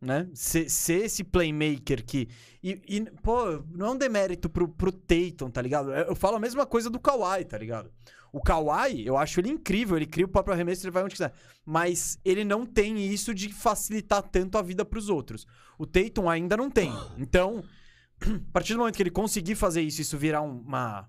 né? 0.00 0.28
Ser, 0.34 0.70
ser 0.70 1.04
esse 1.04 1.24
playmaker 1.24 2.04
que. 2.04 2.28
E, 2.62 2.80
e, 2.88 3.00
pô, 3.22 3.62
não 3.70 3.86
é 3.86 3.90
um 3.90 3.98
demérito 3.98 4.48
pro, 4.48 4.68
pro 4.68 4.92
Tatum, 4.92 5.50
tá 5.50 5.60
ligado? 5.60 5.92
Eu, 5.92 6.06
eu 6.06 6.14
falo 6.14 6.36
a 6.36 6.40
mesma 6.40 6.64
coisa 6.64 6.88
do 6.88 7.00
Kawhi, 7.00 7.44
tá 7.44 7.58
ligado? 7.58 7.90
O 8.32 8.40
Kawhi, 8.40 9.04
eu 9.06 9.18
acho 9.18 9.38
ele 9.40 9.50
incrível, 9.50 9.96
ele 9.96 10.06
cria 10.06 10.24
o 10.24 10.28
próprio 10.28 10.54
arremesso, 10.54 10.84
ele 10.86 10.90
vai 10.90 11.04
onde 11.04 11.12
quiser. 11.12 11.32
Mas 11.66 12.18
ele 12.24 12.44
não 12.44 12.64
tem 12.64 12.98
isso 13.06 13.34
de 13.34 13.52
facilitar 13.52 14.22
tanto 14.22 14.56
a 14.56 14.62
vida 14.62 14.84
pros 14.86 15.10
outros. 15.10 15.46
O 15.78 15.84
Tatum 15.86 16.30
ainda 16.30 16.56
não 16.56 16.70
tem. 16.70 16.90
Então, 17.18 17.62
a 18.24 18.52
partir 18.52 18.72
do 18.72 18.78
momento 18.78 18.96
que 18.96 19.02
ele 19.02 19.10
conseguir 19.10 19.54
fazer 19.54 19.82
isso, 19.82 20.00
isso 20.00 20.16
virar 20.16 20.40
um- 20.42 20.60
uma. 20.62 21.08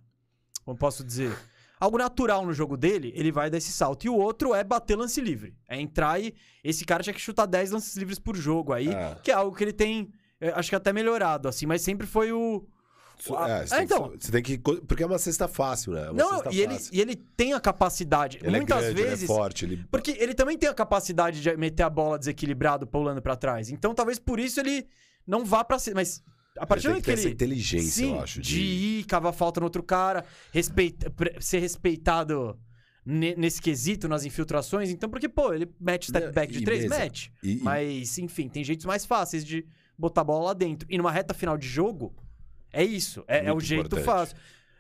Como 0.66 0.78
posso 0.78 1.04
dizer? 1.04 1.34
Algo 1.80 1.98
natural 1.98 2.46
no 2.46 2.54
jogo 2.54 2.76
dele, 2.78 3.12
ele 3.16 3.32
vai 3.32 3.50
dar 3.50 3.58
esse 3.58 3.72
salto. 3.72 4.06
E 4.06 4.10
o 4.10 4.16
outro 4.16 4.54
é 4.54 4.64
bater 4.64 4.96
lance 4.98 5.20
livre. 5.22 5.56
É 5.68 5.80
entrar 5.80 6.22
e. 6.22 6.34
Esse 6.64 6.86
cara 6.86 7.04
tinha 7.04 7.14
que 7.14 7.20
chutar 7.22 7.46
10 7.46 7.72
lances 7.72 7.96
livres 7.98 8.20
por 8.20 8.36
jogo 8.36 8.74
aí, 8.74 8.90
É. 8.90 9.18
que 9.24 9.32
é 9.32 9.34
algo 9.34 9.56
que 9.56 9.64
ele 9.64 9.74
tem. 9.74 10.12
eh, 10.42 10.52
Acho 10.56 10.70
que 10.70 10.76
até 10.76 10.92
melhorado, 10.94 11.48
assim, 11.48 11.66
mas 11.66 11.82
sempre 11.82 12.06
foi 12.06 12.32
o. 12.34 12.66
É, 13.32 13.66
você, 13.66 13.74
É, 13.74 13.78
tem 13.78 13.88
que- 13.88 13.94
então. 13.94 14.14
você 14.20 14.32
tem 14.32 14.44
que. 14.44 14.58
Porque 14.58 15.04
é 15.04 15.06
uma 15.06 15.18
cesta 15.18 15.48
fácil, 15.48 15.94
né? 15.94 16.08
É 16.10 16.14
Não, 16.14 16.30
cesta 16.36 16.54
e 16.54 16.60
ele, 16.62 16.74
fácil. 16.74 16.90
e 16.96 17.02
ele 17.02 17.16
tem 17.16 17.54
a 17.54 17.60
capacidade. 17.60 18.40
Ele 18.42 18.58
muitas 18.58 18.78
é 18.78 18.82
grande, 18.94 19.02
vezes. 19.02 19.24
ele 19.24 19.32
é 19.32 19.36
forte. 19.36 19.66
Ele... 19.66 19.86
Porque 19.90 20.12
ele 20.20 20.34
também 20.34 20.58
tem 20.58 20.68
a 20.70 20.74
capacidade 20.74 21.42
de 21.42 21.56
meter 21.58 21.84
a 21.84 21.90
bola 21.90 22.20
desequilibrado, 22.20 22.86
pulando 22.88 23.22
pra 23.22 23.36
trás. 23.36 23.70
Então 23.70 23.94
talvez 23.94 24.20
por 24.20 24.40
isso 24.40 24.60
ele 24.60 24.86
não 25.26 25.46
vá 25.46 25.64
pra 25.64 25.80
cima. 25.80 25.96
Mas 25.96 26.22
a 26.58 26.66
partir 26.68 26.88
do 26.88 26.94
ele 26.96 27.00
que 27.02 27.06
ter 27.08 27.14
essa 27.14 27.24
ele. 27.24 27.34
inteligência, 27.34 27.92
Sim, 28.06 28.14
eu 28.16 28.20
acho. 28.22 28.42
de 28.42 28.62
ir, 28.62 29.04
cavar 29.06 29.34
falta 29.34 29.60
no 29.60 29.66
outro 29.66 29.82
cara, 29.82 30.24
respeita, 30.52 31.12
ser 31.40 31.60
respeitado 31.60 32.60
ne- 33.06 33.36
nesse 33.36 33.62
quesito, 33.62 34.08
nas 34.08 34.24
infiltrações. 34.26 34.90
Então, 34.90 35.10
porque, 35.10 35.28
pô, 35.28 35.54
ele 35.54 35.68
mete 35.80 36.08
step 36.10 36.32
back 36.34 36.52
de 36.54 36.64
três? 36.64 36.82
mesmo- 36.84 36.96
Mete. 36.98 37.34
E- 37.44 37.60
Mas, 37.62 38.18
enfim, 38.18 38.48
tem 38.50 38.64
jeitos 38.64 38.86
mais 38.86 39.06
fáceis 39.06 39.44
de 39.44 39.66
botar 39.98 40.22
a 40.22 40.24
bola 40.24 40.46
lá 40.48 40.54
dentro. 40.54 40.88
E 40.92 40.98
numa 40.98 41.12
reta 41.12 41.34
final 41.34 41.58
de 41.58 41.68
jogo, 41.68 42.14
é 42.74 42.84
isso. 42.84 43.24
É, 43.28 43.46
é 43.46 43.54
o 43.54 43.60
jeito 43.60 43.86
importante. 43.86 44.06
fácil. 44.06 44.36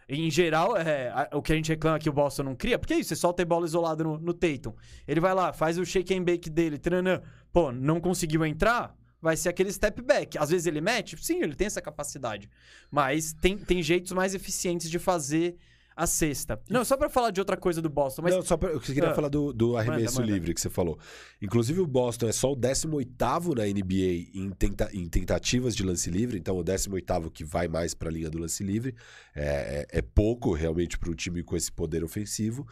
Em 0.10 0.30
geral, 0.30 0.76
é, 0.76 1.10
a- 1.10 1.30
o 1.34 1.42
que 1.42 1.54
a 1.54 1.56
gente 1.56 1.70
reclama 1.70 1.98
que 1.98 2.10
o 2.10 2.14
Boston 2.14 2.44
não 2.44 2.56
cria, 2.56 2.78
porque 2.78 2.94
é 2.94 3.00
isso, 3.00 3.10
você 3.10 3.16
solta 3.16 3.42
a 3.42 3.46
bola 3.46 3.66
isolada 3.66 4.04
no, 4.04 4.18
no 4.20 4.34
Tatum. 4.34 4.74
Ele 5.08 5.20
vai 5.22 5.34
lá, 5.34 5.54
faz 5.54 5.78
o 5.78 5.86
shake 5.86 6.14
and 6.14 6.24
bake 6.24 6.50
dele, 6.50 6.78
tranã, 6.78 7.22
pô, 7.54 7.72
não 7.72 8.02
conseguiu 8.02 8.46
entrar, 8.46 8.94
vai 9.22 9.38
ser 9.38 9.48
aquele 9.48 9.72
step 9.72 10.02
back. 10.02 10.38
Às 10.38 10.50
vezes 10.50 10.68
ele 10.68 10.82
mete, 10.82 11.16
sim, 11.24 11.42
ele 11.42 11.56
tem 11.56 11.68
essa 11.68 11.82
capacidade. 11.82 12.50
Mas 12.92 13.32
tem, 13.34 13.58
tem 13.58 13.82
jeitos 13.82 14.12
mais 14.12 14.36
eficientes 14.36 14.90
de 14.90 15.00
fazer 15.00 15.56
a 15.96 16.08
cesta. 16.08 16.60
Não, 16.70 16.84
só 16.84 16.98
pra 16.98 17.10
falar 17.10 17.32
de 17.32 17.40
outra 17.40 17.56
coisa 17.58 17.82
do 17.82 17.90
Boston, 17.90 18.22
mas 18.24 18.34
Não, 18.36 18.42
só 18.42 18.58
pra, 18.58 18.70
eu 18.72 18.80
queria 18.80 19.10
Ah. 19.10 19.14
falar 19.16 19.30
do, 19.30 19.54
do 19.54 19.78
arremesso 19.78 20.20
manda. 20.22 20.32
livre 20.32 20.54
que 20.54 20.62
você 20.62 20.70
falou. 20.70 20.98
Inclusive, 21.42 21.80
o 21.82 21.88
Boston 21.88 22.28
é 22.28 22.32
só 22.32 22.52
o 22.52 22.56
18 22.56 23.56
na 23.56 23.66
NBA 23.68 24.30
em, 24.34 24.50
tenta- 24.58 24.90
em 24.94 25.08
tentativas 25.08 25.76
de 25.76 25.84
lance 25.84 26.10
livre, 26.10 26.38
então 26.38 26.58
o 26.58 26.64
18 26.64 27.30
que 27.32 27.44
vai 27.44 27.68
mais 27.68 27.94
para 27.94 28.10
a 28.10 28.12
linha 28.12 28.30
do 28.30 28.38
lance 28.40 28.64
livre. 28.64 28.96
É, 29.36 29.86
é- 29.92 30.00
é 30.00 30.02
pouco, 30.02 30.54
realmente, 30.54 30.98
para 30.98 31.10
um 31.12 31.16
time 31.16 31.44
com 31.44 31.56
esse 31.56 31.72
poder 31.72 32.04
ofensivo. 32.04 32.68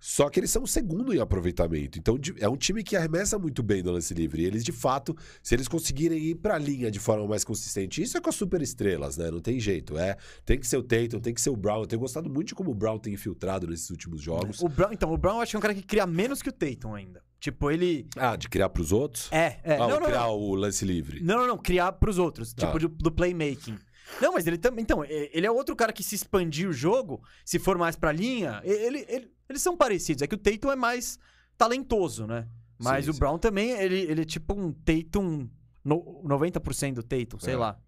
Só 0.00 0.28
que 0.30 0.38
eles 0.38 0.50
são 0.50 0.62
o 0.62 0.66
segundo 0.68 1.12
em 1.12 1.18
aproveitamento. 1.18 1.98
Então 1.98 2.18
é 2.38 2.48
um 2.48 2.56
time 2.56 2.84
que 2.84 2.96
arremessa 2.96 3.38
muito 3.38 3.62
bem 3.62 3.82
no 3.82 3.90
lance 3.90 4.14
livre. 4.14 4.42
E 4.42 4.44
eles, 4.44 4.62
de 4.62 4.70
fato, 4.72 5.16
se 5.42 5.54
eles 5.54 5.66
conseguirem 5.66 6.18
ir 6.18 6.34
pra 6.36 6.56
linha 6.56 6.90
de 6.90 7.00
forma 7.00 7.26
mais 7.26 7.42
consistente, 7.44 8.00
isso 8.00 8.16
é 8.16 8.20
com 8.20 8.28
as 8.30 8.36
super 8.36 8.62
estrelas, 8.62 9.16
né? 9.16 9.30
Não 9.30 9.40
tem 9.40 9.58
jeito. 9.58 9.98
É, 9.98 10.16
tem 10.44 10.58
que 10.58 10.66
ser 10.66 10.76
o 10.76 10.82
Tatum, 10.82 11.18
tem 11.20 11.34
que 11.34 11.40
ser 11.40 11.50
o 11.50 11.56
Brown. 11.56 11.80
Eu 11.80 11.86
tenho 11.86 12.00
gostado 12.00 12.30
muito 12.30 12.48
de 12.48 12.54
como 12.54 12.70
o 12.70 12.74
Brown 12.74 12.98
tem 12.98 13.12
infiltrado 13.14 13.66
nesses 13.66 13.90
últimos 13.90 14.22
jogos. 14.22 14.60
O 14.60 14.68
Brown, 14.68 14.92
então, 14.92 15.12
o 15.12 15.16
Brown 15.16 15.36
eu 15.36 15.40
acho 15.42 15.50
que 15.50 15.56
é 15.56 15.58
um 15.58 15.62
cara 15.62 15.74
que 15.74 15.82
cria 15.82 16.06
menos 16.06 16.40
que 16.40 16.48
o 16.48 16.52
Tatum 16.52 16.94
ainda. 16.94 17.22
Tipo, 17.40 17.70
ele. 17.70 18.06
Ah, 18.16 18.36
de 18.36 18.48
criar 18.48 18.68
pros 18.68 18.90
outros? 18.92 19.28
É, 19.32 19.58
é. 19.62 19.74
ah, 19.74 19.78
não, 19.78 20.00
não, 20.00 20.06
criar 20.06 20.22
não. 20.26 20.36
o 20.36 20.54
lance 20.54 20.84
livre. 20.84 21.20
Não, 21.22 21.38
não, 21.38 21.46
não. 21.46 21.58
Criar 21.58 21.92
pros 21.92 22.18
outros. 22.18 22.52
Tá. 22.52 22.66
Tipo, 22.66 22.78
do, 22.80 22.88
do 22.88 23.12
playmaking. 23.12 23.78
Não, 24.20 24.32
mas 24.32 24.46
ele 24.46 24.58
também. 24.58 24.82
Então, 24.82 25.04
ele 25.04 25.46
é 25.46 25.50
outro 25.50 25.76
cara 25.76 25.92
que 25.92 26.02
se 26.02 26.14
expandir 26.14 26.68
o 26.68 26.72
jogo, 26.72 27.22
se 27.44 27.58
for 27.58 27.76
mais 27.76 27.94
pra 27.94 28.10
linha, 28.10 28.60
ele, 28.64 29.04
ele- 29.08 29.30
eles 29.48 29.62
são 29.62 29.76
parecidos. 29.76 30.22
É 30.22 30.26
que 30.26 30.34
o 30.34 30.38
Tatum 30.38 30.70
é 30.70 30.76
mais 30.76 31.18
talentoso, 31.56 32.26
né? 32.26 32.46
Mas 32.78 33.04
Sim, 33.04 33.10
o 33.10 33.14
sim. 33.14 33.18
Brown 33.20 33.38
também, 33.38 33.70
ele, 33.70 34.00
ele 34.02 34.22
é 34.22 34.24
tipo 34.24 34.54
um 34.54 34.72
Tatum. 34.72 35.48
No, 35.84 36.22
90% 36.24 36.94
do 36.94 37.02
Tatum, 37.02 37.38
sei 37.40 37.54
É. 37.54 37.56
lá. 37.56 37.78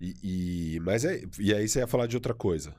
E, 0.00 0.74
e- 0.76 0.80
mas 0.80 1.04
é, 1.04 1.22
e 1.38 1.54
aí 1.54 1.68
você 1.68 1.78
ia 1.80 1.86
falar 1.86 2.06
de 2.06 2.16
outra 2.16 2.34
coisa. 2.34 2.74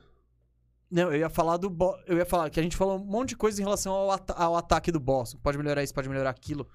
Não, 0.90 1.12
eu 1.12 1.18
ia 1.18 1.30
falar 1.30 1.56
do. 1.56 1.68
Bo- 1.70 1.98
Eu 2.06 2.16
ia 2.18 2.26
falar 2.26 2.50
que 2.50 2.60
a 2.60 2.62
gente 2.62 2.76
falou 2.76 2.96
um 3.00 3.04
monte 3.04 3.30
de 3.30 3.36
coisa 3.36 3.60
em 3.60 3.64
relação 3.64 3.92
ao, 3.92 4.10
ata- 4.10 4.34
ao 4.34 4.56
ataque 4.56 4.92
do 4.92 5.00
Boston. 5.00 5.38
Pode 5.42 5.56
melhorar 5.58 5.82
isso, 5.82 5.94
pode 5.94 6.08
melhorar 6.08 6.30
aquilo. 6.30 6.68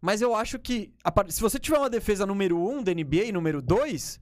Mas 0.00 0.22
eu 0.22 0.34
acho 0.34 0.58
que. 0.58 0.94
a 1.04 1.12
Se 1.30 1.40
você 1.40 1.58
tiver 1.58 1.78
uma 1.78 1.90
defesa 1.90 2.24
número 2.24 2.56
1 2.58 2.78
um 2.78 2.82
da 2.82 2.92
NBA 2.94 3.24
e 3.24 3.32
número 3.32 3.60
2, 3.60 4.20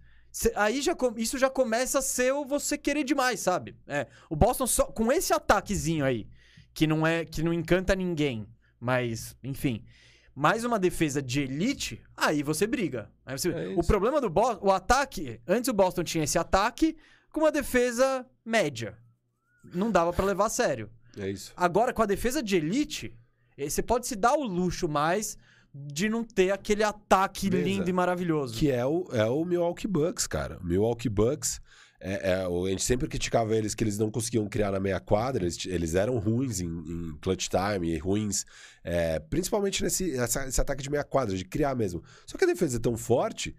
aí 0.55 0.81
já, 0.83 0.97
isso 1.17 1.39
já 1.39 1.51
começa 1.51 1.99
a 1.99 2.03
ser 2.03 2.33
o 2.33 2.45
você 2.45 2.77
querer 2.79 3.05
demais, 3.05 3.41
sabe? 3.41 3.77
É, 3.87 4.07
o 4.31 4.37
Boston 4.37 4.67
só. 4.67 4.85
Com 4.85 5.11
esse 5.13 5.33
ataquezinho 5.33 6.05
aí, 6.05 6.29
que 6.75 6.87
não 6.87 7.07
é. 7.07 7.25
que 7.25 7.43
não 7.43 7.53
encanta 7.53 7.95
ninguém. 7.95 8.47
Mas, 8.81 9.37
enfim. 9.43 9.85
Mais 10.35 10.65
uma 10.65 10.79
defesa 10.79 11.21
de 11.21 11.41
elite, 11.41 12.01
aí 12.17 12.45
você 12.45 12.65
briga. 12.67 13.11
Aí 13.27 13.37
você- 13.37 13.51
É 13.51 13.69
o 13.77 13.83
problema 13.85 14.21
do 14.21 14.31
Boston. 14.31 14.65
O 14.67 14.71
ataque. 14.71 15.41
Antes 15.47 15.69
o 15.69 15.73
Boston 15.73 16.05
tinha 16.05 16.23
esse 16.23 16.39
ataque 16.39 16.97
com 17.33 17.41
uma 17.41 17.51
defesa 17.51 18.25
média. 18.45 18.97
Não 19.75 19.91
dava 19.91 20.13
pra 20.13 20.25
levar 20.25 20.47
a 20.47 20.51
sério. 20.51 20.91
É 21.19 21.29
isso. 21.29 21.53
Agora, 21.57 21.93
com 21.93 22.03
a 22.03 22.07
defesa 22.07 22.41
de 22.41 22.55
elite, 22.57 23.19
eh, 23.57 23.69
você 23.69 23.83
pode 23.83 24.07
se 24.07 24.15
dar 24.15 24.35
o 24.35 24.45
luxo 24.45 24.89
mais 24.89 25.37
de 25.87 26.09
não 26.09 26.25
ter 26.25 26.51
aquele 26.51 26.83
ataque 26.83 27.49
Beleza. 27.51 27.69
lindo 27.69 27.91
e 27.91 27.93
maravilhoso. 27.93 28.55
Que 28.55 28.71
é 28.71 28.85
o, 28.85 29.07
é 29.13 29.25
o 29.27 29.45
Milwaukee 29.45 29.87
Bucks, 29.89 30.27
cara. 30.27 30.59
O 30.59 30.67
Milwaukee 30.67 31.09
Bucks, 31.09 31.61
é, 32.01 32.33
é, 32.33 32.49
o- 32.49 32.67
a 32.67 32.71
gente 32.71 32.83
sempre 32.85 33.09
criticava 33.09 33.57
eles 33.57 33.75
que 33.75 33.83
eles 33.85 33.99
não 33.99 34.11
conseguiam 34.11 34.47
criar 34.49 34.71
na 34.71 34.79
meia 34.81 35.01
quadra, 35.01 35.43
eles, 35.45 35.65
eles 35.67 35.95
eram 35.95 36.19
ruins 36.19 36.61
em, 36.61 36.67
em 36.69 37.19
clutch 37.21 37.49
time, 37.49 37.93
e 37.93 37.99
ruins 37.99 38.45
é, 38.85 39.19
principalmente 39.19 39.83
nesse 39.83 40.17
essa- 40.17 40.47
esse 40.47 40.61
ataque 40.61 40.83
de 40.83 40.91
meia 40.91 41.05
quadra, 41.05 41.37
de 41.37 41.45
criar 41.45 41.75
mesmo. 41.75 42.03
Só 42.27 42.39
que 42.39 42.45
a 42.45 42.47
defesa 42.49 42.77
é 42.77 42.81
tão 42.81 42.97
forte 42.97 43.55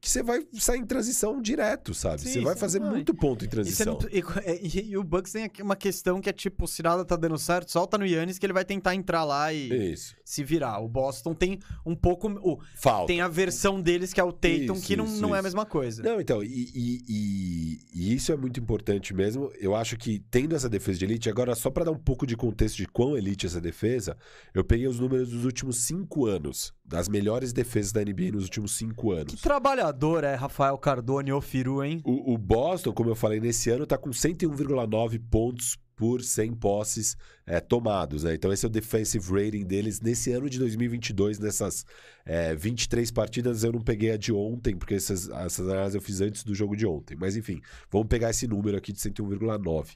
que 0.00 0.08
você 0.08 0.22
vai 0.22 0.46
sair 0.54 0.78
em 0.78 0.86
transição 0.86 1.42
direto, 1.42 1.92
sabe? 1.92 2.22
Sim, 2.22 2.32
você 2.32 2.40
vai 2.40 2.56
fazer 2.56 2.80
vai. 2.80 2.88
muito 2.90 3.12
ponto 3.14 3.44
em 3.44 3.46
E, 3.46 3.50
transição. 3.50 3.98
não- 4.00 4.08
e- 4.10 4.78
e- 4.78 4.90
e 4.92 4.96
o 4.96 5.04
Bucks 5.04 5.32
tem 5.32 5.44
aqui 5.44 5.62
uma 5.62 5.76
questão 5.76 6.20
que 6.22 6.30
é 6.30 6.32
tipo, 6.32 6.66
se 6.66 6.82
nada 6.82 7.04
tá 7.04 7.16
dando 7.16 7.36
certo, 7.38 7.70
solta 7.70 7.98
no 7.98 8.06
Yannis 8.06 8.38
que 8.38 8.46
ele 8.46 8.52
vai 8.54 8.64
tentar 8.64 8.94
entrar 8.94 9.24
lá 9.24 9.52
e 9.52 9.92
Isso. 9.92 10.16
se 10.24 10.42
virar. 10.42 10.78
O 10.80 10.88
Boston 10.88 11.34
tem 11.34 11.58
um 11.84 11.94
pouco... 11.94 12.28
o- 12.28 12.58
Falta. 12.76 13.08
tem 13.08 13.20
a 13.20 13.28
versão 13.28 13.78
deles 13.80 14.12
que 14.14 14.20
é 14.20 14.24
o 14.24 14.32
Tatum, 14.32 14.72
Isso, 14.74 14.86
que 14.86 14.96
não, 14.96 15.04
isso, 15.04 15.20
não 15.20 15.36
é 15.36 15.40
a 15.40 15.42
mesma 15.42 15.66
coisa. 15.66 16.02
Não, 16.02 16.18
então, 16.18 16.42
e, 16.42 16.46
e- 16.74 17.04
e- 17.08 17.78
e 17.94 18.14
isso 18.14 18.32
é 18.32 18.36
muito 18.36 18.58
importante 18.58 19.12
mesmo. 19.12 19.52
Eu 19.60 19.74
acho 19.74 19.98
que 19.98 20.18
tendo 20.30 20.56
essa 20.56 20.68
defesa 20.68 20.98
de 20.98 21.04
elite, 21.04 21.28
agora 21.28 21.54
só 21.54 21.68
para 21.70 21.84
dar 21.84 21.90
um 21.92 21.98
pouco 21.98 22.26
de 22.26 22.36
contexto 22.36 22.76
de 22.76 22.86
quão 22.86 23.18
elite 23.18 23.44
é 23.44 23.48
essa 23.48 23.60
defesa, 23.60 24.16
eu 24.54 24.64
peguei 24.64 24.86
os 24.86 24.98
números 24.98 25.28
dos 25.28 25.44
últimos 25.44 25.84
cinco 25.84 26.24
anos, 26.26 26.72
das 26.90 27.08
melhores 27.08 27.52
defesas 27.52 27.92
da 27.92 28.00
NBA 28.00 28.32
nos 28.32 28.42
últimos 28.42 28.72
cinco 28.72 29.14
Que 29.14 29.20
anos. 29.20 29.40
trabalhador 29.40 30.24
é 30.24 30.34
Rafael 30.34 30.76
Cardone 30.76 31.32
ou 31.32 31.40
Firu, 31.40 31.84
hein? 31.84 32.02
O, 32.04 32.34
o 32.34 32.36
Boston, 32.36 32.92
como 32.92 33.08
eu 33.08 33.14
falei, 33.14 33.38
nesse 33.38 33.70
ano 33.70 33.86
tá 33.86 33.96
com 33.96 34.10
101,9 34.10 35.20
pontos 35.30 35.78
por 35.94 36.22
100 36.22 36.54
posses 36.54 37.16
é, 37.46 37.60
tomados, 37.60 38.24
né? 38.24 38.34
Então 38.34 38.52
esse 38.52 38.64
é 38.64 38.68
o 38.68 38.70
defensive 38.70 39.24
rating 39.30 39.64
deles 39.66 40.00
nesse 40.00 40.32
ano 40.32 40.48
de 40.50 40.58
2022, 40.58 41.38
nessas 41.38 41.84
é, 42.24 42.56
23 42.56 43.10
partidas. 43.12 43.62
Eu 43.62 43.72
não 43.72 43.82
peguei 43.82 44.10
a 44.10 44.16
de 44.16 44.32
ontem, 44.32 44.74
porque 44.74 44.94
essas, 44.94 45.28
essas 45.28 45.68
análises 45.68 45.94
eu 45.94 46.00
fiz 46.00 46.20
antes 46.20 46.42
do 46.42 46.54
jogo 46.56 46.74
de 46.74 46.86
ontem. 46.86 47.16
Mas 47.20 47.36
enfim, 47.36 47.60
vamos 47.88 48.08
pegar 48.08 48.30
esse 48.30 48.48
número 48.48 48.76
aqui 48.76 48.92
de 48.92 48.98
101,9. 48.98 49.90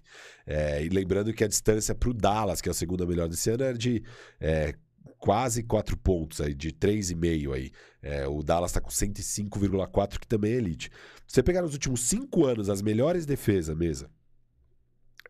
É, 0.47 0.85
e 0.85 0.91
lembrando 0.91 1.33
que 1.33 1.43
a 1.43 1.49
distância 1.49 1.95
para 1.95 2.11
o 2.11 2.15
Dallas, 2.15 2.61
que 2.61 2.69
é 2.69 2.73
a 2.73 2.75
segunda 2.75 3.05
melhor 3.05 3.27
desse 3.29 3.51
ano, 3.51 3.65
era 3.65 3.77
de 3.77 4.05
é, 4.39 4.75
quase 5.19 5.63
4 5.63 5.97
pontos, 5.97 6.41
aí, 6.41 6.55
de 6.55 6.73
3,5 6.73 7.55
aí. 7.55 7.71
É, 8.03 8.27
o 8.27 8.43
Dallas 8.43 8.71
está 8.71 8.81
com 8.81 8.91
105,4, 8.91 10.19
que 10.19 10.27
também 10.27 10.53
é 10.53 10.57
elite. 10.57 10.91
Você 11.27 11.43
pegar 11.43 11.63
nos 11.63 11.73
últimos 11.73 12.01
5 12.01 12.45
anos 12.45 12.69
as 12.69 12.83
melhores 12.83 13.25
defesas, 13.25 13.77
mesa, 13.77 14.11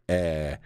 é, 0.09 0.59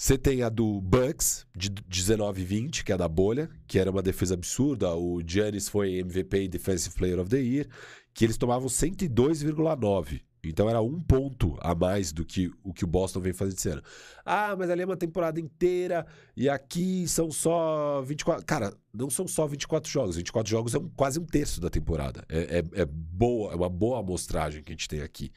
você 0.00 0.16
tem 0.16 0.42
a 0.42 0.48
do 0.48 0.80
Bucks, 0.80 1.44
de 1.56 1.68
19 1.70 2.40
e 2.40 2.44
20, 2.44 2.84
que 2.84 2.92
é 2.92 2.94
a 2.94 2.98
da 2.98 3.08
bolha, 3.08 3.50
que 3.66 3.80
era 3.80 3.90
uma 3.90 4.00
defesa 4.00 4.34
absurda. 4.34 4.94
O 4.94 5.20
Giannis 5.26 5.68
foi 5.68 5.98
MVP 5.98 6.44
e 6.44 6.48
Defensive 6.48 6.94
Player 6.94 7.18
of 7.18 7.28
the 7.28 7.40
Year, 7.40 7.66
que 8.14 8.24
eles 8.24 8.36
tomavam 8.36 8.68
102,9. 8.68 10.20
Então 10.44 10.68
era 10.68 10.80
um 10.80 11.00
ponto 11.00 11.56
a 11.60 11.74
mais 11.74 12.12
do 12.12 12.24
que 12.24 12.50
o 12.62 12.72
que 12.72 12.84
o 12.84 12.86
Boston 12.86 13.20
vem 13.20 13.32
fazendo 13.32 13.56
esse 13.58 13.68
ano. 13.68 13.82
Ah, 14.24 14.54
mas 14.56 14.70
ali 14.70 14.82
é 14.82 14.84
uma 14.84 14.96
temporada 14.96 15.40
inteira 15.40 16.06
e 16.36 16.48
aqui 16.48 17.06
são 17.08 17.30
só 17.30 18.00
24. 18.02 18.44
Cara, 18.46 18.72
não 18.94 19.10
são 19.10 19.26
só 19.26 19.46
24 19.46 19.90
jogos. 19.90 20.16
24 20.16 20.50
jogos 20.50 20.74
é 20.74 20.78
um- 20.78 20.88
quase 20.90 21.18
um 21.18 21.24
terço 21.24 21.60
da 21.60 21.68
temporada. 21.68 22.24
É, 22.28 22.58
é- 22.58 22.82
é 22.82 22.84
boa, 22.86 23.52
é 23.52 23.56
uma 23.56 23.68
boa 23.68 23.98
amostragem 24.00 24.62
que 24.62 24.70
a 24.72 24.74
gente 24.74 24.88
tem 24.88 25.00
aqui. 25.02 25.30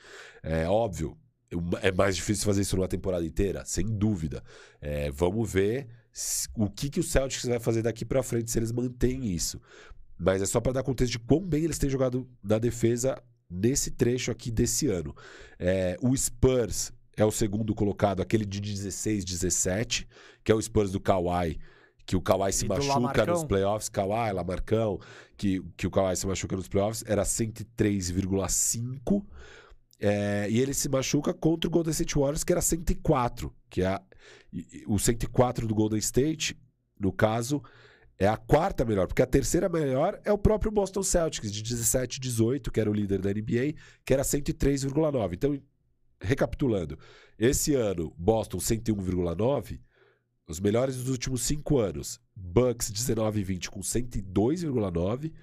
É 0.44 0.68
óbvio, 0.68 1.18
é 1.82 1.92
mais 1.92 2.16
difícil 2.16 2.46
fazer 2.46 2.62
isso 2.62 2.76
numa 2.76 2.88
temporada 2.88 3.26
inteira, 3.26 3.64
sem 3.66 3.86
dúvida. 3.86 4.44
É, 4.80 5.10
vamos 5.12 5.52
ver 5.52 5.88
o 6.56 6.70
que, 6.70 6.90
que 6.90 7.00
o 7.00 7.04
Celtics 7.04 7.46
vai 7.46 7.60
fazer 7.60 7.82
daqui 7.82 8.06
pra 8.06 8.22
frente 8.24 8.52
se 8.52 8.60
eles 8.60 8.72
mantêm 8.72 9.26
isso. 9.34 9.60
Mas 10.24 10.42
é 10.42 10.46
só 10.46 10.62
pra 10.62 10.72
dar 10.72 10.84
contexto 10.84 11.14
de 11.14 11.20
quão 11.20 11.42
bem 11.42 11.64
eles 11.64 11.80
têm 11.80 11.90
jogado 11.90 12.30
na 12.44 12.60
defesa 12.60 13.22
nesse 13.52 13.92
trecho 13.92 14.32
aqui 14.32 14.50
desse 14.50 14.88
ano. 14.88 15.14
É, 15.60 15.98
o 16.02 16.16
Spurs 16.16 16.92
é 17.18 17.26
o 17.26 17.32
segundo 17.32 17.76
colocado, 17.76 18.22
aquele 18.22 18.46
de 18.46 18.60
16, 18.62 19.26
17, 19.26 20.08
que 20.44 20.52
é 20.52 20.56
o 20.56 20.62
Spurs 20.62 20.92
do 20.92 21.00
Kawhi, 21.00 21.60
que 22.06 22.16
o 22.16 22.22
Kawhi 22.22 22.52
se 22.54 22.66
machuca 22.68 22.94
Lamarcão. 22.96 23.26
nos 23.28 23.44
playoffs, 23.44 23.90
Kawhi, 23.90 24.32
Lamarcão, 24.34 25.00
que, 25.38 25.62
que 25.78 25.86
o 25.86 25.92
Kawhi 25.92 26.16
se 26.16 26.26
machuca 26.26 26.56
nos 26.56 26.68
playoffs, 26.68 27.04
era 27.06 27.24
103,5. 27.26 29.24
É, 30.00 30.48
e 30.50 30.60
ele 30.60 30.74
se 30.74 30.90
machuca 30.90 31.32
contra 31.34 31.68
o 31.68 31.72
Golden 31.72 31.92
State 31.92 32.16
Warriors, 32.16 32.44
que 32.44 32.52
era 32.52 32.62
104, 32.62 33.54
que 33.70 33.84
é 33.84 33.88
a- 33.88 34.02
o 34.88 34.98
104 34.98 35.68
do 35.68 35.76
Golden 35.76 36.00
State, 36.00 36.58
no 37.00 37.12
caso, 37.14 37.62
é 38.24 38.28
a 38.28 38.38
quarta 38.38 38.86
melhor, 38.86 39.08
porque 39.08 39.24
a 39.24 39.26
terceira 39.26 39.68
melhor 39.68 40.22
é 40.24 40.32
o 40.32 40.38
próprio 40.38 40.72
Boston 40.72 41.02
Celtics, 41.02 41.52
de 41.52 41.64
17 41.64 42.18
e 42.18 42.22
18, 42.22 42.72
que 42.72 42.80
era 42.80 42.88
o 42.88 42.94
líder 42.94 43.20
da 43.20 43.32
NBA, 43.32 43.74
que 44.06 44.14
era 44.14 44.22
103,9. 44.22 45.34
Então, 45.34 45.60
recapitulando, 46.22 47.00
esse 47.40 47.74
ano, 47.74 48.14
Boston 48.16 48.60
101,9, 48.60 49.80
os 50.48 50.60
melhores 50.60 50.98
dos 50.98 51.10
últimos 51.10 51.42
cinco 51.42 51.80
anos, 51.80 52.22
Bucks 52.36 52.92
19 52.92 53.40
e 53.40 53.44
20 53.44 53.72
com 53.72 53.80
102,9, 53.80 55.34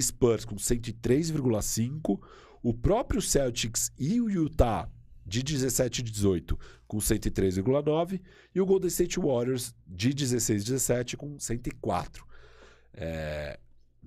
Spurs 0.00 0.44
com 0.44 0.54
103,5, 0.54 2.20
o 2.62 2.72
próprio 2.72 3.20
Celtics 3.20 3.90
e 3.98 4.20
o 4.20 4.30
Utah 4.30 4.88
de 5.26 5.42
17 5.42 6.02
e 6.02 6.04
18 6.04 6.58
com 6.86 6.98
103,9 6.98 8.20
e 8.54 8.60
o 8.60 8.66
Golden 8.66 8.86
State 8.86 9.18
Warriors 9.18 9.74
de 9.84 10.14
16 10.14 10.62
e 10.62 10.64
17 10.66 11.16
com 11.16 11.36
104. 11.36 12.27
É, 13.00 13.58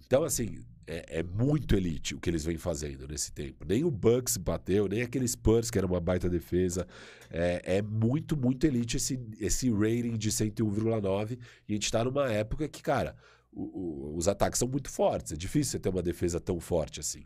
Então, 0.05 0.23
assim, 0.23 0.63
é, 0.88 1.19
é 1.19 1.23
muito 1.23 1.76
elite 1.76 2.15
o 2.15 2.19
que 2.19 2.30
eles 2.30 2.43
vêm 2.43 2.57
fazendo 2.57 3.07
nesse 3.07 3.31
tempo. 3.31 3.63
Nem 3.65 3.84
o 3.85 3.91
Bucks 3.91 4.35
bateu, 4.38 4.88
nem 4.88 5.01
aquele 5.01 5.26
Spurs, 5.27 5.69
que 5.72 5.77
era 5.77 5.88
uma 5.88 5.99
baita 6.01 6.30
defesa. 6.30 6.85
É, 7.30 7.77
é 7.77 7.81
muito, 7.81 8.35
muito 8.35 8.65
elite 8.68 8.97
esse, 8.97 9.19
esse 9.39 9.69
rating 9.72 10.18
de 10.18 10.30
101,9. 10.31 11.39
E 11.68 11.73
a 11.73 11.76
gente 11.76 11.91
tá 11.91 12.03
numa 12.03 12.30
época 12.31 12.68
que, 12.68 12.81
cara, 12.81 13.15
o- 13.53 14.11
o- 14.13 14.18
os 14.18 14.27
ataques 14.27 14.59
são 14.59 14.68
muito 14.68 14.89
fortes. 14.89 15.31
É 15.31 15.35
difícil 15.38 15.72
você 15.72 15.80
ter 15.80 15.89
uma 15.89 16.01
defesa 16.03 16.39
tão 16.39 16.59
forte 16.59 16.99
assim. 16.99 17.26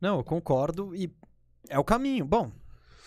Não, 0.00 0.18
eu 0.18 0.24
concordo 0.24 0.94
e 0.94 1.10
é 1.68 1.78
o 1.78 1.84
caminho. 1.84 2.24
Bom, 2.24 2.52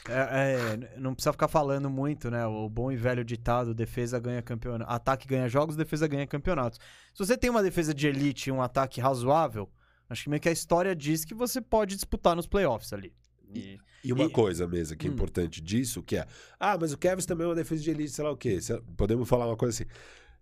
é- 0.08 0.78
é, 0.94 1.00
não 1.00 1.14
precisa 1.14 1.32
ficar 1.34 1.48
falando 1.48 1.90
muito, 1.90 2.30
né? 2.32 2.46
O 2.46 2.70
bom 2.70 2.92
e 2.92 2.96
velho 2.96 3.24
ditado: 3.24 3.74
defesa 3.74 4.20
ganha 4.20 4.42
campeonato, 4.42 4.92
ataque 4.92 5.28
ganha 5.28 5.48
jogos, 5.50 5.76
defesa 5.76 6.08
ganha 6.08 6.26
campeonatos. 6.28 6.80
Se 7.14 7.20
você 7.26 7.38
tem 7.38 7.50
uma 7.50 7.64
defesa 7.64 7.94
de 7.94 8.08
elite 8.08 8.50
e 8.50 8.52
um 8.54 8.62
ataque 8.62 9.02
razoável, 9.02 9.70
acho 10.10 10.24
que 10.24 10.30
meio 10.30 10.42
que 10.42 10.50
a 10.50 10.52
história 10.54 10.96
diz 10.96 11.26
que 11.26 11.34
você 11.34 11.60
pode 11.62 11.96
disputar 11.96 12.36
nos 12.36 12.48
playoffs 12.48 12.94
ali. 12.94 13.14
E- 13.54 13.78
E 14.04 14.14
uma 14.14 14.26
E- 14.26 14.30
coisa 14.30 14.66
mesmo 14.68 14.96
que 14.96 15.08
é 15.08 15.10
Hum. 15.10 15.14
importante 15.14 15.60
disso, 15.60 16.02
que 16.04 16.16
é... 16.16 16.26
Ah, 16.60 16.78
mas 16.80 16.94
o 16.94 16.98
Kevs 16.98 17.26
também 17.26 17.44
é 17.46 17.50
uma 17.50 17.56
defesa 17.56 17.82
de 17.84 17.90
elite, 17.90 18.12
sei 18.12 18.24
lá 18.24 18.32
o 18.32 18.38
quê. 18.38 18.58
Podemos 18.96 19.28
falar 19.28 19.48
uma 19.48 19.58
coisa 19.58 19.76
assim. 19.84 19.90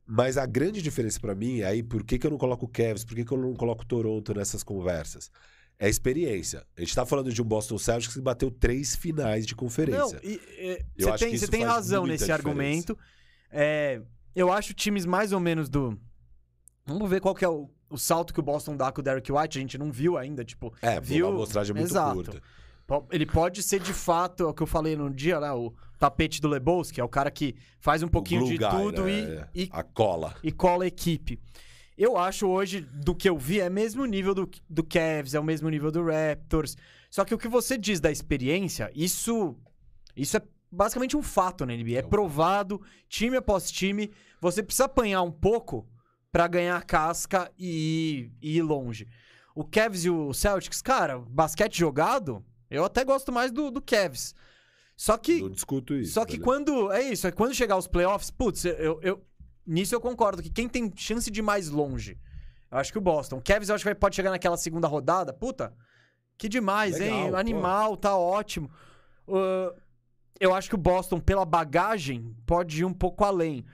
Mas 0.05 0.37
a 0.37 0.45
grande 0.45 0.81
diferença 0.83 1.19
pra 1.19 1.33
mim, 1.33 1.61
aí, 1.63 1.81
por 1.81 2.03
que, 2.03 2.19
que 2.19 2.27
eu 2.27 2.31
não 2.31 2.37
coloco 2.37 2.65
o 2.65 2.69
Cavs, 2.69 3.03
por 3.03 3.15
que, 3.15 3.25
que 3.25 3.31
eu 3.31 3.37
não 3.37 3.55
coloco 3.55 3.81
o 3.83 3.85
Toronto 3.87 4.33
nessas 4.35 4.61
conversas? 4.61 5.31
É 5.77 5.89
experiência. 5.89 6.65
A 6.77 6.81
gente 6.81 6.95
tá 6.95 7.05
falando 7.05 7.31
de 7.33 7.41
um 7.41 7.45
Boston 7.45 7.77
Celtics 7.77 8.13
que 8.13 8.21
bateu 8.21 8.49
três 8.49 8.95
finais 8.95 9.45
de 9.45 9.55
conferência. 9.55 10.19
e, 10.23 10.39
é, 10.57 10.85
você 10.97 11.29
tem, 11.29 11.39
tem 11.39 11.63
razão 11.63 12.05
nesse 12.05 12.23
diferença. 12.25 12.33
argumento. 12.49 12.97
É, 13.51 14.01
eu 14.35 14.51
acho 14.51 14.73
times 14.73 15.05
mais 15.05 15.31
ou 15.31 15.39
menos 15.39 15.69
do. 15.69 15.99
Vamos 16.85 17.09
ver 17.09 17.19
qual 17.19 17.35
que 17.35 17.43
é 17.43 17.49
o, 17.49 17.69
o 17.89 17.97
salto 17.97 18.33
que 18.33 18.39
o 18.39 18.43
Boston 18.43 18.77
dá 18.77 18.91
com 18.91 19.01
o 19.01 19.03
Derek 19.03 19.31
White. 19.31 19.57
A 19.57 19.61
gente 19.61 19.77
não 19.77 19.91
viu 19.91 20.17
ainda, 20.17 20.45
tipo. 20.45 20.73
É, 20.81 20.99
viu? 20.99 21.27
uma 21.27 21.35
amostragem 21.35 21.75
muito 21.75 21.89
Exato. 21.89 22.15
curta. 22.15 22.41
Ele 23.11 23.25
pode 23.25 23.63
ser 23.63 23.79
de 23.79 23.93
fato, 23.93 24.43
é 24.43 24.45
o 24.45 24.53
que 24.53 24.61
eu 24.61 24.67
falei 24.67 24.95
no 24.95 25.09
dia 25.09 25.39
lá, 25.39 25.57
o 25.57 25.73
tapete 25.97 26.39
do 26.39 26.47
Lebowski, 26.47 27.01
é 27.01 27.03
o 27.03 27.09
cara 27.09 27.31
que 27.31 27.55
faz 27.79 28.03
um 28.03 28.07
pouquinho 28.07 28.45
de 28.45 28.57
guy, 28.57 28.69
tudo 28.69 29.05
né? 29.05 29.47
e, 29.55 29.63
e, 29.63 29.69
A 29.71 29.81
cola. 29.81 30.35
e 30.43 30.51
cola 30.51 30.83
a 30.83 30.87
equipe. 30.87 31.39
Eu 31.97 32.17
acho 32.17 32.47
hoje, 32.47 32.81
do 32.81 33.15
que 33.15 33.29
eu 33.29 33.37
vi, 33.37 33.59
é 33.61 33.69
mesmo 33.69 34.05
nível 34.05 34.33
do, 34.35 34.49
do 34.69 34.83
Cavs, 34.83 35.33
é 35.33 35.39
o 35.39 35.43
mesmo 35.43 35.69
nível 35.69 35.91
do 35.91 36.03
Raptors. 36.03 36.75
Só 37.09 37.23
que 37.23 37.33
o 37.33 37.37
que 37.37 37.47
você 37.47 37.77
diz 37.77 37.99
da 38.01 38.11
experiência, 38.11 38.91
isso, 38.93 39.55
isso 40.15 40.35
é 40.35 40.41
basicamente 40.69 41.15
um 41.15 41.23
fato 41.23 41.65
na 41.65 41.73
NBA. 41.73 41.99
É 41.99 42.05
um 42.05 42.09
provado, 42.09 42.81
time 43.07 43.37
após 43.37 43.71
time. 43.71 44.11
Você 44.41 44.61
precisa 44.61 44.85
apanhar 44.85 45.21
um 45.21 45.31
pouco 45.31 45.87
pra 46.31 46.47
ganhar 46.47 46.83
casca 46.83 47.49
e, 47.57 48.29
e 48.41 48.57
ir 48.57 48.61
longe. 48.61 49.07
O 49.55 49.63
Cavs 49.63 50.03
e 50.03 50.09
o 50.09 50.33
Celtics, 50.33 50.81
cara, 50.81 51.17
basquete 51.19 51.77
jogado, 51.79 52.43
eu 52.69 52.83
até 52.83 53.05
gosto 53.05 53.31
mais 53.31 53.53
do, 53.53 53.71
do 53.71 53.81
Cavs. 53.81 54.35
Só 54.97 55.17
que 55.17 55.41
Não 55.41 55.49
discuto 55.49 55.93
isso. 55.95 56.13
só 56.13 56.25
que 56.25 56.37
né? 56.37 56.43
quando. 56.43 56.91
É 56.91 57.01
isso, 57.01 57.25
é 57.25 57.31
quando 57.31 57.53
chegar 57.53 57.77
os 57.77 57.87
playoffs, 57.87 58.29
putz, 58.29 58.65
eu, 58.65 58.99
eu- 59.01 59.21
nisso 59.65 59.93
eu 59.95 60.01
concordo 60.01 60.41
que 60.43 60.49
quem 60.49 60.67
tem 60.69 60.91
chance 60.95 61.29
de 61.31 61.39
ir 61.39 61.43
mais 61.43 61.69
longe, 61.69 62.17
eu 62.71 62.77
acho 62.77 62.91
que 62.91 62.97
o 62.97 63.01
Boston. 63.01 63.37
O 63.37 63.41
Cavs 63.41 63.69
eu 63.69 63.75
acho 63.75 63.83
que 63.83 63.89
vai- 63.89 63.95
pode 63.95 64.15
chegar 64.15 64.31
naquela 64.31 64.57
segunda 64.57 64.87
rodada, 64.87 65.31
puta, 65.33 65.73
que 66.37 66.49
demais, 66.49 66.97
Legal, 66.99 67.17
hein? 67.25 67.31
pô. 67.31 67.37
Animal, 67.37 67.97
tá 67.97 68.15
ótimo. 68.17 68.69
Uh, 69.27 69.73
eu 70.39 70.53
acho 70.53 70.67
que 70.69 70.75
o 70.75 70.77
Boston, 70.77 71.19
pela 71.19 71.45
bagagem, 71.45 72.35
pode 72.45 72.81
ir 72.81 72.85
um 72.85 72.93
pouco 72.93 73.23
além. 73.23 73.65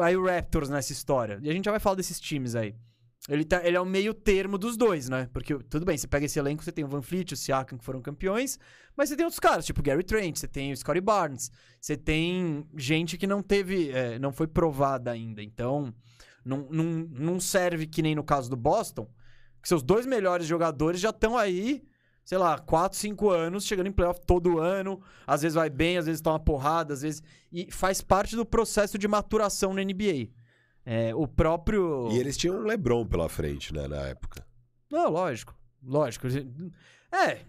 Aí 0.00 0.16
o 0.16 0.24
Raptors 0.26 0.68
nessa 0.68 0.92
história. 0.92 1.38
E 1.42 1.48
a 1.48 1.52
gente 1.52 1.64
já 1.64 1.70
vai 1.70 1.80
falar 1.80 1.96
desses 1.96 2.18
times 2.20 2.54
aí. 2.54 2.74
Ele, 3.28 3.44
tá, 3.44 3.66
ele 3.66 3.76
é 3.76 3.80
o 3.80 3.86
meio 3.86 4.12
termo 4.12 4.58
dos 4.58 4.76
dois, 4.76 5.08
né? 5.08 5.28
Porque, 5.32 5.54
tudo 5.70 5.86
bem, 5.86 5.96
você 5.96 6.06
pega 6.06 6.26
esse 6.26 6.38
elenco, 6.38 6.62
você 6.62 6.70
tem 6.70 6.84
o 6.84 6.88
Van 6.88 7.00
Fleet, 7.00 7.32
o 7.32 7.36
Siakam, 7.36 7.78
que 7.78 7.84
foram 7.84 8.02
campeões, 8.02 8.58
mas 8.94 9.08
você 9.08 9.16
tem 9.16 9.24
outros 9.24 9.40
caras, 9.40 9.64
tipo 9.64 9.80
o 9.80 9.82
Gary 9.82 10.04
Trent, 10.04 10.36
você 10.36 10.46
tem 10.46 10.72
o 10.72 10.76
Scottie 10.76 11.00
Barnes, 11.00 11.50
você 11.80 11.96
tem 11.96 12.68
gente 12.76 13.16
que 13.16 13.26
não 13.26 13.42
teve, 13.42 13.90
é, 13.90 14.18
não 14.18 14.30
foi 14.30 14.46
provada 14.46 15.10
ainda. 15.10 15.42
Então, 15.42 15.92
não, 16.44 16.68
não, 16.70 16.84
não 16.84 17.40
serve 17.40 17.86
que 17.86 18.02
nem 18.02 18.14
no 18.14 18.22
caso 18.22 18.50
do 18.50 18.56
Boston, 18.56 19.08
que 19.62 19.68
seus 19.68 19.82
dois 19.82 20.04
melhores 20.04 20.46
jogadores 20.46 21.00
já 21.00 21.08
estão 21.08 21.38
aí, 21.38 21.82
sei 22.26 22.36
lá, 22.36 22.58
4, 22.58 22.98
5 22.98 23.30
anos, 23.30 23.64
chegando 23.64 23.86
em 23.86 23.92
playoff 23.92 24.20
todo 24.26 24.58
ano. 24.58 25.00
Às 25.26 25.40
vezes 25.40 25.54
vai 25.54 25.70
bem, 25.70 25.96
às 25.96 26.04
vezes 26.04 26.20
toma 26.20 26.38
porrada, 26.38 26.92
às 26.92 27.00
vezes. 27.00 27.22
E 27.50 27.70
faz 27.72 28.02
parte 28.02 28.36
do 28.36 28.44
processo 28.44 28.98
de 28.98 29.08
maturação 29.08 29.72
na 29.72 29.82
NBA. 29.82 30.28
É, 30.86 31.14
o 31.14 31.26
próprio. 31.26 32.08
E 32.12 32.18
eles 32.18 32.36
tinham 32.36 32.56
um 32.56 32.62
LeBron 32.64 33.06
pela 33.06 33.28
frente, 33.28 33.72
né, 33.72 33.88
na 33.88 34.02
época. 34.08 34.46
Não, 34.90 35.10
lógico. 35.10 35.54
Lógico. 35.82 36.26
É. 37.10 37.40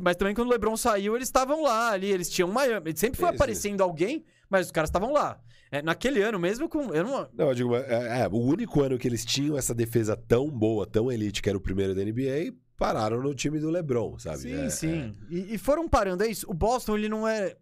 Mas 0.00 0.16
também 0.16 0.34
quando 0.34 0.48
o 0.48 0.50
LeBron 0.50 0.76
saiu, 0.76 1.14
eles 1.14 1.28
estavam 1.28 1.62
lá 1.62 1.90
ali, 1.90 2.10
eles 2.10 2.28
tinham 2.28 2.50
Miami. 2.50 2.96
Sempre 2.96 3.20
foi 3.20 3.28
sim. 3.28 3.34
aparecendo 3.34 3.82
alguém, 3.82 4.24
mas 4.48 4.66
os 4.66 4.72
caras 4.72 4.88
estavam 4.88 5.12
lá. 5.12 5.40
É, 5.70 5.80
naquele 5.80 6.20
ano 6.20 6.38
mesmo, 6.38 6.68
com. 6.68 6.92
Eu 6.92 7.04
não, 7.04 7.28
Não, 7.32 7.48
eu 7.48 7.54
digo, 7.54 7.76
é, 7.76 8.22
é, 8.22 8.28
o 8.28 8.38
único 8.38 8.82
ano 8.82 8.98
que 8.98 9.08
eles 9.08 9.24
tinham 9.24 9.56
essa 9.56 9.74
defesa 9.74 10.14
tão 10.14 10.50
boa, 10.50 10.86
tão 10.86 11.10
elite, 11.10 11.40
que 11.40 11.48
era 11.48 11.56
o 11.56 11.60
primeiro 11.62 11.94
da 11.94 12.04
NBA, 12.04 12.54
pararam 12.76 13.22
no 13.22 13.34
time 13.34 13.58
do 13.58 13.70
LeBron, 13.70 14.18
sabe? 14.18 14.38
Sim, 14.38 14.64
É, 14.64 14.68
sim. 14.68 15.14
E, 15.30 15.54
e 15.54 15.58
foram 15.58 15.88
parando, 15.88 16.24
é 16.24 16.26
isso. 16.26 16.46
O 16.50 16.52
Boston, 16.52 16.98
ele 16.98 17.08
não 17.08 17.26
é. 17.26 17.56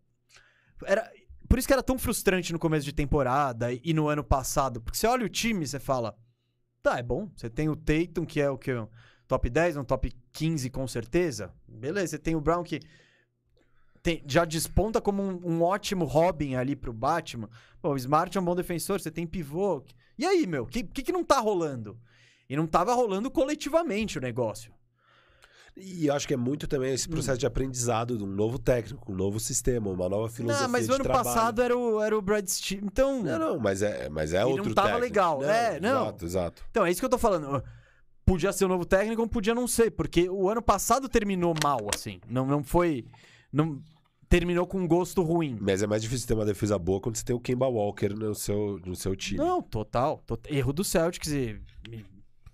Era. 0.85 1.09
Por 1.51 1.59
isso 1.59 1.67
que 1.67 1.73
era 1.73 1.83
tão 1.83 1.99
frustrante 1.99 2.53
no 2.53 2.61
começo 2.61 2.85
de 2.85 2.93
temporada 2.93 3.73
e, 3.73 3.93
no 3.93 4.07
ano 4.07 4.23
passado. 4.23 4.81
Porque 4.81 4.97
você 4.97 5.09
olha 5.09 5.27
o 5.27 5.29
time 5.29 5.65
e 5.65 5.67
você 5.67 5.81
fala. 5.81 6.17
Tá, 6.81 6.97
é 6.97 7.03
bom. 7.03 7.29
Você 7.35 7.51
tem 7.51 7.69
o 7.69 7.75
Tatum, 7.75 8.25
que 8.25 8.41
é 8.41 8.49
o 8.49 8.57
que? 8.57 8.71
Top 9.27 9.51
10, 9.51 9.77
um 9.77 9.83
top 9.83 10.13
15 10.33 10.71
com 10.71 10.87
certeza. 10.87 11.53
Beleza, 11.67 12.13
você 12.13 12.19
tem 12.21 12.37
o 12.37 12.41
Brown 12.41 12.63
que 12.63 12.79
tem- 14.01 14.23
já 14.29 14.45
desponta 14.45 15.01
como 15.01 15.25
um, 15.25 15.41
um 15.45 15.63
ótimo 15.63 16.05
Robin 16.05 16.55
ali 16.55 16.77
pro 16.77 16.93
Batman. 16.93 17.51
Pô, 17.83 17.95
o 17.95 17.97
Smart 17.97 18.39
é 18.39 18.41
um 18.41 18.45
bom 18.45 18.55
defensor, 18.55 19.01
você 19.01 19.11
tem 19.11 19.27
pivô. 19.27 19.85
E 20.17 20.25
aí, 20.25 20.47
meu? 20.47 20.63
O 20.63 20.67
que, 20.69 20.85
que, 20.85 21.03
que 21.03 21.13
não 21.13 21.25
tá 21.25 21.41
rolando? 21.41 21.99
E 22.49 22.55
não 22.55 22.67
tava 22.67 22.95
rolando 22.95 23.29
coletivamente 23.29 24.19
o 24.19 24.21
negócio. 24.21 24.73
E 25.83 26.07
eu 26.07 26.15
acho 26.15 26.29
que 26.29 26.35
é 26.35 26.37
muito 26.37 26.67
também 26.69 26.93
esse 26.93 27.09
processo 27.09 27.39
de 27.39 27.47
aprendizado 27.47 28.17
de 28.19 28.23
um 28.23 28.27
novo 28.27 28.59
técnico, 28.59 29.11
um 29.11 29.15
novo 29.15 29.41
sistema, 29.41 29.89
uma 29.91 30.09
nova 30.09 30.29
filosofia 30.29 30.67
Não, 30.67 30.73
mas 30.73 30.89
o 30.89 30.93
ano 30.95 31.05
trabalho. 31.05 31.25
passado 31.25 31.63
era 31.63 31.77
o, 31.77 32.01
era 32.03 32.17
o 32.17 32.21
Brad 32.21 32.47
Stevens. 32.47 32.87
Então, 32.93 33.23
Não, 33.23 33.39
não, 33.39 33.59
mas 33.59 33.81
é, 33.83 34.09
mas 34.09 34.33
é 34.35 34.39
Ele 34.43 34.45
não 34.51 34.51
outro 34.59 34.75
tava 34.75 34.89
técnico. 34.89 35.05
legal. 35.07 35.43
É, 35.45 35.81
não. 35.81 36.03
Exato, 36.03 36.25
exato. 36.25 36.63
então, 36.71 36.85
é 36.87 36.91
isso 36.91 37.01
que 37.01 37.05
eu 37.07 37.11
tô 37.11 37.19
falando. 37.19 37.63
Podia 38.25 38.53
ser 38.53 38.65
o 38.65 38.69
novo 38.69 38.85
técnico 38.85 39.23
ou 39.23 39.29
podia 39.29 39.55
não 39.55 39.67
ser, 39.67 39.91
porque 39.91 40.29
o 40.29 40.49
ano 40.49 40.63
passado 40.63 41.09
terminou 41.09 41.55
mal, 41.65 41.79
assim. 41.95 42.21
Não, 42.29 42.47
não 42.47 42.63
foi. 42.63 43.05
Não, 43.53 43.83
terminou 44.29 44.67
com 44.67 44.79
um 44.79 44.87
gosto 44.87 45.23
ruim. 45.23 45.59
Mas 45.61 45.83
é 45.83 45.87
mais 45.87 46.01
difícil 46.03 46.29
ter 46.29 46.35
uma 46.35 46.45
defesa 46.45 46.79
boa 46.79 47.01
quando 47.01 47.17
você 47.17 47.25
tem 47.25 47.35
o 47.35 47.41
Kemba 47.41 47.67
Walker 47.67 48.11
no 48.11 48.33
seu, 48.35 48.79
no 48.87 48.95
seu 48.95 49.17
time. 49.17 49.39
Não, 49.39 49.61
total. 49.61 50.23
tot- 50.27 50.47
Erro 50.49 50.73
do 50.73 50.85
Celtics. 50.85 51.33
E, 51.33 51.61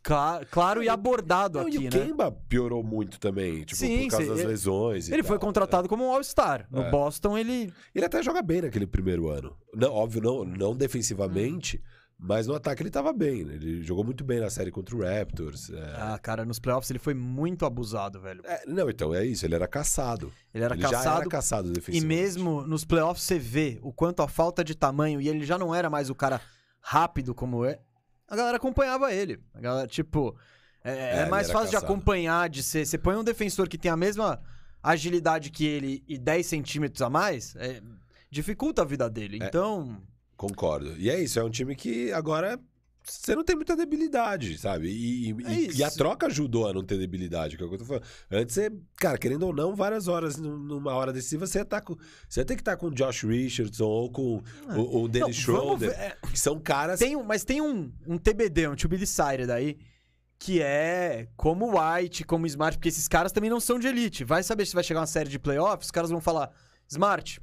e- 0.06 0.08
cla- 0.08 0.40
claro 0.50 0.82
e 0.82 0.88
abordado 0.88 1.58
Não, 1.58 1.66
aqui, 1.66 1.76
e 1.76 1.78
o 1.78 1.82
né? 1.82 1.88
Kemba 1.90 2.32
piorou 2.48 2.82
muito 2.82 3.18
também, 3.20 3.64
tipo, 3.64 3.76
Sim, 3.76 4.04
por 4.04 4.10
causa 4.12 4.26
das 4.28 4.38
ele- 4.40 4.48
lesões 4.48 5.08
Ele 5.10 5.22
foi 5.22 5.38
tal, 5.38 5.46
contratado 5.48 5.88
como 5.88 6.04
um 6.04 6.10
All-Star. 6.12 6.66
No 6.70 6.82
É. 6.82 6.90
Boston, 6.90 7.36
ele. 7.36 7.72
Ele 7.94 8.04
até 8.04 8.22
joga 8.22 8.42
bem 8.42 8.62
naquele 8.62 8.86
primeiro 8.86 9.28
ano. 9.28 9.56
Não, 9.74 9.92
óbvio, 9.92 10.22
não, 10.22 10.44
não 10.44 10.76
defensivamente, 10.76 11.82
mas 12.18 12.46
no 12.46 12.54
ataque 12.54 12.82
ele 12.82 12.90
tava 12.90 13.12
bem. 13.12 13.44
né? 13.44 13.54
Ele 13.54 13.82
jogou 13.82 14.02
muito 14.04 14.24
bem 14.24 14.40
na 14.40 14.48
série 14.48 14.70
contra 14.70 14.96
o 14.96 15.02
Raptors. 15.02 15.70
é. 15.70 15.94
Ah, 15.98 16.18
cara, 16.18 16.44
nos 16.44 16.58
playoffs 16.58 16.88
ele 16.90 16.98
foi 16.98 17.12
muito 17.14 17.66
abusado, 17.66 18.20
velho. 18.20 18.40
É, 18.44 18.62
não, 18.66 18.88
então 18.88 19.14
é 19.14 19.24
isso, 19.26 19.44
ele 19.44 19.54
era 19.54 19.66
caçado. 19.68 20.32
Ele 20.54 20.64
era 20.64 20.74
ele 20.74 20.82
já 20.82 20.90
caçado. 20.90 21.20
era 21.20 21.28
caçado 21.28 21.72
E 21.88 22.00
mesmo 22.00 22.66
nos 22.66 22.84
playoffs 22.84 23.22
você 23.24 23.38
vê 23.38 23.78
o 23.82 23.92
quanto 23.92 24.22
a 24.22 24.28
falta 24.28 24.64
de 24.64 24.74
tamanho, 24.74 25.20
e 25.20 25.28
ele 25.28 25.44
já 25.44 25.58
não 25.58 25.74
era 25.74 25.90
mais 25.90 26.08
o 26.08 26.14
cara 26.14 26.40
rápido 26.80 27.34
como 27.34 27.64
é, 27.64 27.80
a 28.28 28.36
galera 28.36 28.56
acompanhava 28.56 29.12
ele. 29.12 29.40
A 29.54 29.60
galera, 29.60 29.86
tipo, 29.86 30.36
é, 30.82 30.90
é 30.90 31.20
ele 31.22 31.30
mais 31.30 31.50
fácil 31.50 31.68
de 31.68 31.74
caçado. 31.74 31.92
acompanhar, 31.92 32.48
de 32.48 32.62
ser. 32.62 32.86
Você 32.86 32.98
põe 32.98 33.16
um 33.16 33.24
defensor 33.24 33.68
que 33.68 33.78
tem 33.78 33.90
a 33.90 33.96
mesma 33.96 34.40
agilidade 34.82 35.50
que 35.50 35.66
ele 35.66 36.04
e 36.06 36.16
10 36.16 36.46
centímetros 36.46 37.02
a 37.02 37.10
mais, 37.10 37.56
é, 37.56 37.82
dificulta 38.30 38.82
a 38.82 38.84
vida 38.84 39.08
dele. 39.10 39.38
É. 39.42 39.46
Então. 39.46 40.00
Concordo. 40.36 40.96
E 40.98 41.08
é 41.08 41.18
isso, 41.18 41.38
é 41.38 41.44
um 41.44 41.50
time 41.50 41.74
que 41.74 42.12
agora 42.12 42.60
você 43.08 43.34
não 43.36 43.44
tem 43.44 43.54
muita 43.54 43.76
debilidade, 43.76 44.58
sabe? 44.58 44.88
E, 44.88 45.30
e- 45.30 45.44
É 45.44 45.76
e- 45.78 45.84
a 45.84 45.90
troca 45.90 46.26
ajudou 46.26 46.66
a 46.68 46.72
não 46.72 46.82
ter 46.84 46.98
debilidade, 46.98 47.56
que 47.56 47.62
é 47.62 47.66
o 47.66 47.68
que 47.68 47.74
eu 47.76 47.78
tô 47.78 47.84
falando. 47.84 48.04
Antes 48.30 48.54
você, 48.54 48.72
cara, 48.96 49.16
querendo 49.16 49.44
ou 49.46 49.54
não, 49.54 49.74
várias 49.76 50.08
horas 50.08 50.36
num- 50.36 50.56
numa 50.58 50.92
hora 50.94 51.12
decisiva, 51.12 51.46
você, 51.46 51.64
tá 51.64 51.80
com, 51.80 51.96
você 52.28 52.44
tem 52.44 52.56
que 52.56 52.60
estar 52.62 52.76
com 52.76 52.86
o 52.88 52.94
Josh 52.94 53.22
Richardson 53.22 53.84
ou 53.84 54.10
com 54.10 54.42
o, 54.76 55.02
o 55.02 55.08
Dennis 55.08 55.36
Schroeder, 55.36 55.90
ver- 55.90 55.96
é, 55.98 56.16
que 56.30 56.38
são 56.38 56.58
caras. 56.58 56.98
tem 56.98 57.14
um, 57.16 57.22
mas 57.22 57.44
tem 57.44 57.60
um, 57.60 57.92
um 58.06 58.18
TBD, 58.18 58.68
um 58.68 58.74
to 58.76 58.88
be 58.88 58.96
decided 58.98 59.50
aí, 59.50 59.78
que 60.38 60.60
é 60.60 61.28
como 61.36 61.66
o 61.66 61.74
White, 61.80 62.24
como 62.24 62.44
o 62.44 62.46
Smart, 62.46 62.76
porque 62.76 62.88
esses 62.88 63.08
caras 63.08 63.32
também 63.32 63.48
não 63.48 63.60
são 63.60 63.78
de 63.78 63.86
elite. 63.86 64.24
Vai 64.24 64.42
saber 64.42 64.66
se 64.66 64.74
vai 64.74 64.84
chegar 64.84 65.00
uma 65.00 65.06
série 65.06 65.30
de 65.30 65.38
playoffs, 65.38 65.86
os 65.86 65.90
caras 65.90 66.10
vão 66.10 66.20
falar, 66.20 66.50
Smart, 66.88 67.40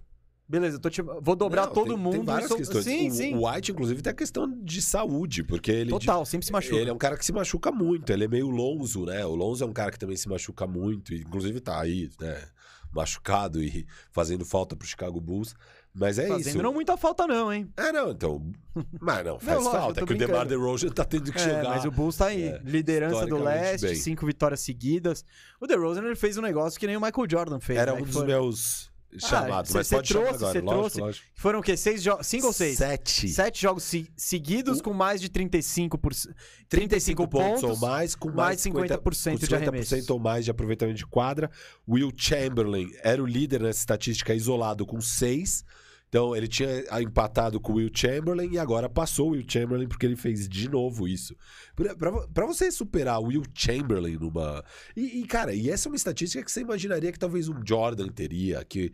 beleza, 0.47 0.79
tô 0.79 0.89
te- 0.89 1.01
vou 1.01 1.35
dobrar 1.35 1.67
Não, 1.67 1.73
todo 1.73 1.89
tem- 1.89 1.97
mundo. 1.97 2.13
Tem 2.13 2.23
várias 2.23 2.47
sou- 2.49 2.57
questões. 2.57 2.83
Sim, 2.85 3.07
o, 3.09 3.13
sim. 3.13 3.35
o 3.35 3.47
White, 3.49 3.71
inclusive, 3.71 4.01
tem 4.01 4.11
a 4.11 4.15
questão 4.15 4.47
de 4.63 4.81
saúde, 4.81 5.43
porque 5.43 5.71
ele. 5.71 5.89
Total, 5.89 6.25
sempre 6.25 6.45
se 6.45 6.51
machuca. 6.51 6.75
Ele 6.75 6.89
é 6.89 6.93
um 6.93 6.97
cara 6.97 7.17
que 7.17 7.25
se 7.25 7.31
machuca 7.33 7.71
muito, 7.71 8.11
ele 8.11 8.25
é 8.25 8.27
meio 8.27 8.49
lonzo, 8.49 9.05
né? 9.05 9.25
O 9.25 9.35
Lonzo 9.35 9.63
é 9.63 9.67
um 9.67 9.73
cara 9.73 9.91
que 9.91 9.99
também 9.99 10.15
se 10.17 10.27
machuca 10.29 10.65
muito, 10.67 11.13
e 11.13 11.21
inclusive 11.21 11.59
tá 11.59 11.79
aí, 11.79 12.09
né? 12.19 12.41
Machucado 12.91 13.61
e 13.63 13.87
fazendo 14.11 14.45
falta 14.45 14.75
pro 14.75 14.87
Chicago 14.87 15.19
Bulls. 15.19 15.55
Mas 15.95 16.17
é 16.17 16.27
Fazendo 16.27 16.47
isso. 16.55 16.61
não 16.63 16.73
muita 16.73 16.97
falta 16.97 17.27
não, 17.27 17.53
hein? 17.53 17.69
É, 17.77 17.91
não, 17.91 18.11
então. 18.11 18.51
Mas 18.99 19.23
não, 19.25 19.37
faz 19.39 19.57
lógico, 19.59 19.75
eu 19.75 19.79
falta. 19.81 20.01
É 20.01 20.05
que 20.05 20.13
o 20.13 20.17
DeMar. 20.17 20.45
DeRozan 20.47 20.89
tá 20.89 21.05
tendo 21.05 21.31
que 21.31 21.37
É, 21.39 21.43
jogar. 21.43 21.69
mas 21.69 21.85
o 21.85 21.91
Bulls 21.91 22.17
tá 22.17 22.27
aí. 22.27 22.43
é, 22.45 22.61
Liderança 22.63 23.25
do 23.27 23.37
leste, 23.37 23.85
bem. 23.87 23.95
cinco 23.95 24.25
vitórias 24.25 24.59
seguidas. 24.61 25.23
O 25.61 25.67
DeRozan 25.67 26.01
ele 26.03 26.15
fez 26.15 26.35
um 26.37 26.41
negócio 26.41 26.79
que 26.79 26.87
nem 26.87 26.97
o 26.97 27.01
Michael 27.01 27.27
Jordan 27.29 27.59
fez. 27.59 27.77
Era 27.79 27.93
né? 27.93 28.01
um 28.01 28.05
dos 28.05 28.13
foi- 28.15 28.25
meus. 28.25 28.91
Chamados, 29.19 29.71
cê- 29.71 29.77
mas 29.77 29.87
cê 29.87 29.95
pode 29.95 30.07
chamar 30.07 30.23
trouxe, 30.25 30.43
agora. 30.43 30.53
cê 30.53 30.61
lógico, 30.61 30.79
trouxe. 30.81 30.99
lógico. 31.01 31.25
Foram 31.35 31.59
o 31.59 31.63
quê? 31.63 31.77
Seis 31.77 32.01
jogos? 32.03 32.27
Cinco 32.27 32.47
ou 32.47 32.53
seis? 32.53 32.77
Sete. 32.77 33.29
Sete 33.29 33.61
jogos 33.61 33.83
se- 33.83 34.07
seguidos 34.17 34.79
O- 34.79 34.83
com 34.83 34.93
mais 34.93 35.19
de 35.21 35.29
35, 35.29 35.97
por... 35.97 36.13
35, 36.13 36.35
35 36.69 37.27
pontos, 37.27 37.61
pontos, 37.61 37.81
ou 37.81 37.87
mais, 37.89 38.15
com 38.15 38.31
mais 38.31 38.57
de 38.57 38.63
50% 38.69 39.37
de 39.37 39.47
50% 39.47 39.53
arremessos. 39.55 40.09
ou 40.09 40.19
mais 40.19 40.45
de 40.45 40.51
aproveitamento 40.51 40.97
de 40.97 41.05
quadra. 41.05 41.49
Will 41.87 42.11
Chamberlain 42.15 42.89
era 43.03 43.21
o 43.21 43.25
líder 43.25 43.61
nessa 43.61 43.79
estatística 43.79 44.33
isolado 44.33 44.85
com 44.85 44.99
6. 44.99 45.63
Então 46.13 46.35
ele 46.35 46.47
tinha 46.47 46.69
empatado 47.01 47.59
com 47.59 47.73
o 47.73 47.75
Will 47.77 47.89
Chamberlain 47.91 48.51
e 48.51 48.59
agora 48.59 48.87
passou 48.87 49.29
o 49.29 49.31
Will 49.31 49.43
Chamberlain 49.49 49.87
porque 49.87 50.05
ele 50.05 50.15
fez 50.15 50.47
de 50.47 50.69
novo 50.69 51.07
isso. 51.07 51.35
Pra 52.31 52.45
você 52.45 52.71
superar 52.71 53.19
o 53.19 53.29
Will 53.29 53.41
Chamberlain 53.55 54.17
numa. 54.19 54.63
E, 54.95 55.21
e, 55.21 55.25
cara, 55.25 55.55
e 55.55 55.71
essa 55.71 55.87
é 55.87 55.89
uma 55.89 55.95
estatística 55.95 56.45
que 56.45 56.51
você 56.51 56.61
imaginaria 56.61 57.11
que 57.11 57.17
talvez 57.17 57.49
um 57.49 57.55
Jordan 57.65 58.09
teria, 58.09 58.63
que. 58.63 58.91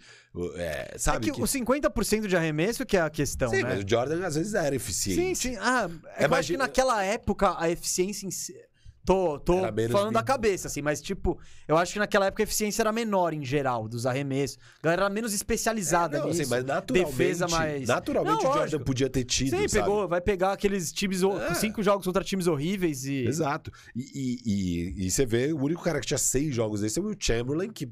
É, 0.55 0.91
É 0.95 0.97
sabe? 0.97 1.29
que, 1.29 1.41
o 1.41 1.43
50% 1.43 2.25
de 2.25 2.37
arremesso 2.37 2.85
que 2.85 2.95
é 2.95 3.01
a 3.01 3.09
questão, 3.09 3.49
Sim, 3.49 3.63
né? 3.63 3.75
mas 3.75 3.83
o 3.83 3.85
Jordan 3.89 4.25
às 4.25 4.35
vezes 4.35 4.53
era 4.53 4.69
Sim, 4.69 4.75
eficiente. 4.77 5.37
sim. 5.37 5.57
Ah, 5.59 5.89
é 5.89 5.89
que 5.89 6.23
eu 6.23 6.37
acho 6.37 6.47
que 6.47 6.53
Imagina- 6.53 6.57
naquela 6.59 7.03
época 7.03 7.53
a 7.59 7.69
eficiência 7.69 8.25
em 8.27 8.31
si... 8.31 8.55
Tô, 9.09 9.39
tô 9.39 9.55
falando 9.91 10.13
da 10.13 10.21
cabeça, 10.21 10.67
assim, 10.67 10.83
mas 10.83 11.01
tipo, 11.01 11.39
eu 11.67 11.75
acho 11.77 11.93
que 11.93 11.97
naquela 11.97 12.27
época 12.27 12.43
a 12.43 12.45
eficiência 12.45 12.83
era 12.83 12.91
menor 12.91 13.33
em 13.33 13.43
geral, 13.43 13.87
dos 13.87 14.05
arremessos. 14.05 14.59
A 14.79 14.83
galera 14.83 15.01
era 15.05 15.09
menos 15.09 15.33
especializada 15.33 16.17
É, 16.17 16.19
não, 16.19 16.27
nisso. 16.27 16.41
assim, 16.43 16.49
mas 16.51 16.63
naturalmente, 16.63 17.17
defesa 17.17 17.47
mais- 17.47 17.87
naturalmente 17.87 18.43
Não, 18.43 18.51
o 18.51 18.53
Jordan 18.53 18.79
podia 18.83 19.09
ter 19.09 19.23
tido, 19.23 19.49
Sim, 19.49 19.67
sabe? 19.67 19.83
pegou, 19.83 20.07
vai 20.07 20.21
pegar 20.21 20.51
aqueles 20.51 20.91
times, 20.93 21.23
É. 21.23 21.55
cinco 21.55 21.81
jogos 21.81 22.05
contra 22.05 22.23
times 22.23 22.45
horríveis 22.45 23.03
e... 23.05 23.25
Exato. 23.25 23.71
E, 23.95 24.03
e, 24.13 24.39
e- 24.45 25.07
e 25.07 25.09
você 25.09 25.25
vê, 25.25 25.51
o 25.53 25.59
único 25.59 25.81
cara 25.81 25.99
que 25.99 26.05
tinha 26.05 26.17
seis 26.19 26.53
jogos 26.53 26.81
desse 26.81 26.99
é 26.99 27.01
o 27.01 27.05
Will 27.05 27.15
Chamberlain, 27.19 27.71
que, 27.71 27.89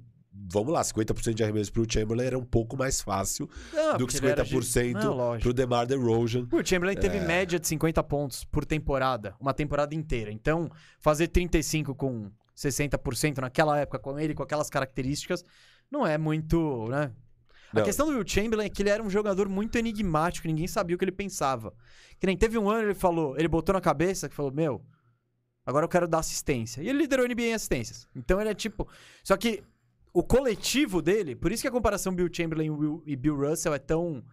vamos 0.51 0.71
lá, 0.73 0.81
50% 0.81 1.33
de 1.33 1.43
arremesso 1.43 1.71
pro 1.71 1.85
Chamberlain 1.91 2.25
era 2.25 2.37
um 2.37 2.43
pouco 2.45 2.77
mais 2.77 3.01
fácil 3.01 3.49
Não, 3.73 3.97
do 3.97 4.05
que 4.07 4.13
porque 4.13 4.25
ele 4.25 4.31
era 4.31 4.43
de- 4.43 4.49
50% 4.55 4.93
Não, 5.03 5.39
pro 5.39 5.53
DeMar 5.53 5.85
DeRozan. 5.87 6.47
O 6.51 6.65
Chamberlain 6.65 6.95
É. 6.97 6.99
teve 6.99 7.19
média 7.21 7.59
de 7.59 7.67
50 7.67 8.03
pontos 8.03 8.43
por 8.43 8.65
temporada, 8.65 9.35
uma 9.39 9.53
temporada 9.53 9.93
inteira. 9.95 10.31
Então, 10.31 10.69
fazer 10.99 11.27
35 11.27 11.93
com 11.95 12.29
60% 12.55 13.39
naquela 13.39 13.77
época 13.79 13.99
com 13.99 14.19
ele, 14.19 14.33
com 14.33 14.43
aquelas 14.43 14.69
características, 14.69 15.43
não 15.91 16.05
é 16.05 16.17
muito, 16.17 16.87
né? 16.89 17.11
A 17.73 17.77
Não. 17.79 17.83
questão 17.83 18.07
do 18.07 18.13
Will 18.13 18.27
Chamberlain 18.27 18.65
é 18.65 18.69
que 18.69 18.81
ele 18.81 18.89
era 18.89 19.03
um 19.03 19.09
jogador 19.09 19.49
muito 19.49 19.77
enigmático, 19.77 20.47
ninguém 20.47 20.67
sabia 20.67 20.95
o 20.95 20.99
que 20.99 21.03
ele 21.03 21.11
pensava. 21.11 21.73
Que 22.19 22.25
nem 22.25 22.37
teve 22.37 22.57
um 22.57 22.69
ano 22.69 22.83
ele 22.87 22.95
falou, 22.95 23.37
ele 23.37 23.47
botou 23.47 23.73
na 23.73 23.81
cabeça 23.81 24.29
que 24.29 24.33
falou: 24.35 24.51
"Meu, 24.51 24.81
agora 25.65 25.83
eu 25.85 25.89
quero 25.89 26.07
dar 26.07 26.19
assistência". 26.19 26.81
E 26.81 26.87
ele 26.89 26.99
liderou 26.99 27.25
a 27.25 27.27
NBA 27.27 27.43
em 27.49 27.53
assistências. 27.53 28.07
Então 28.15 28.39
ele 28.39 28.49
é 28.49 28.53
tipo, 28.55 28.87
só 29.23 29.35
que 29.35 29.61
o 30.17 30.23
coletivo 30.23 30.99
dele, 30.99 31.35
por 31.35 31.51
isso 31.51 31.61
que 31.61 31.67
a 31.67 31.71
comparação 31.71 32.11
Bill 32.11 32.27
Chamberlain 32.33 32.71
e 33.05 33.15
Bill 33.15 33.35
Russell 33.35 33.71
é 33.71 33.77
tão 33.77 34.23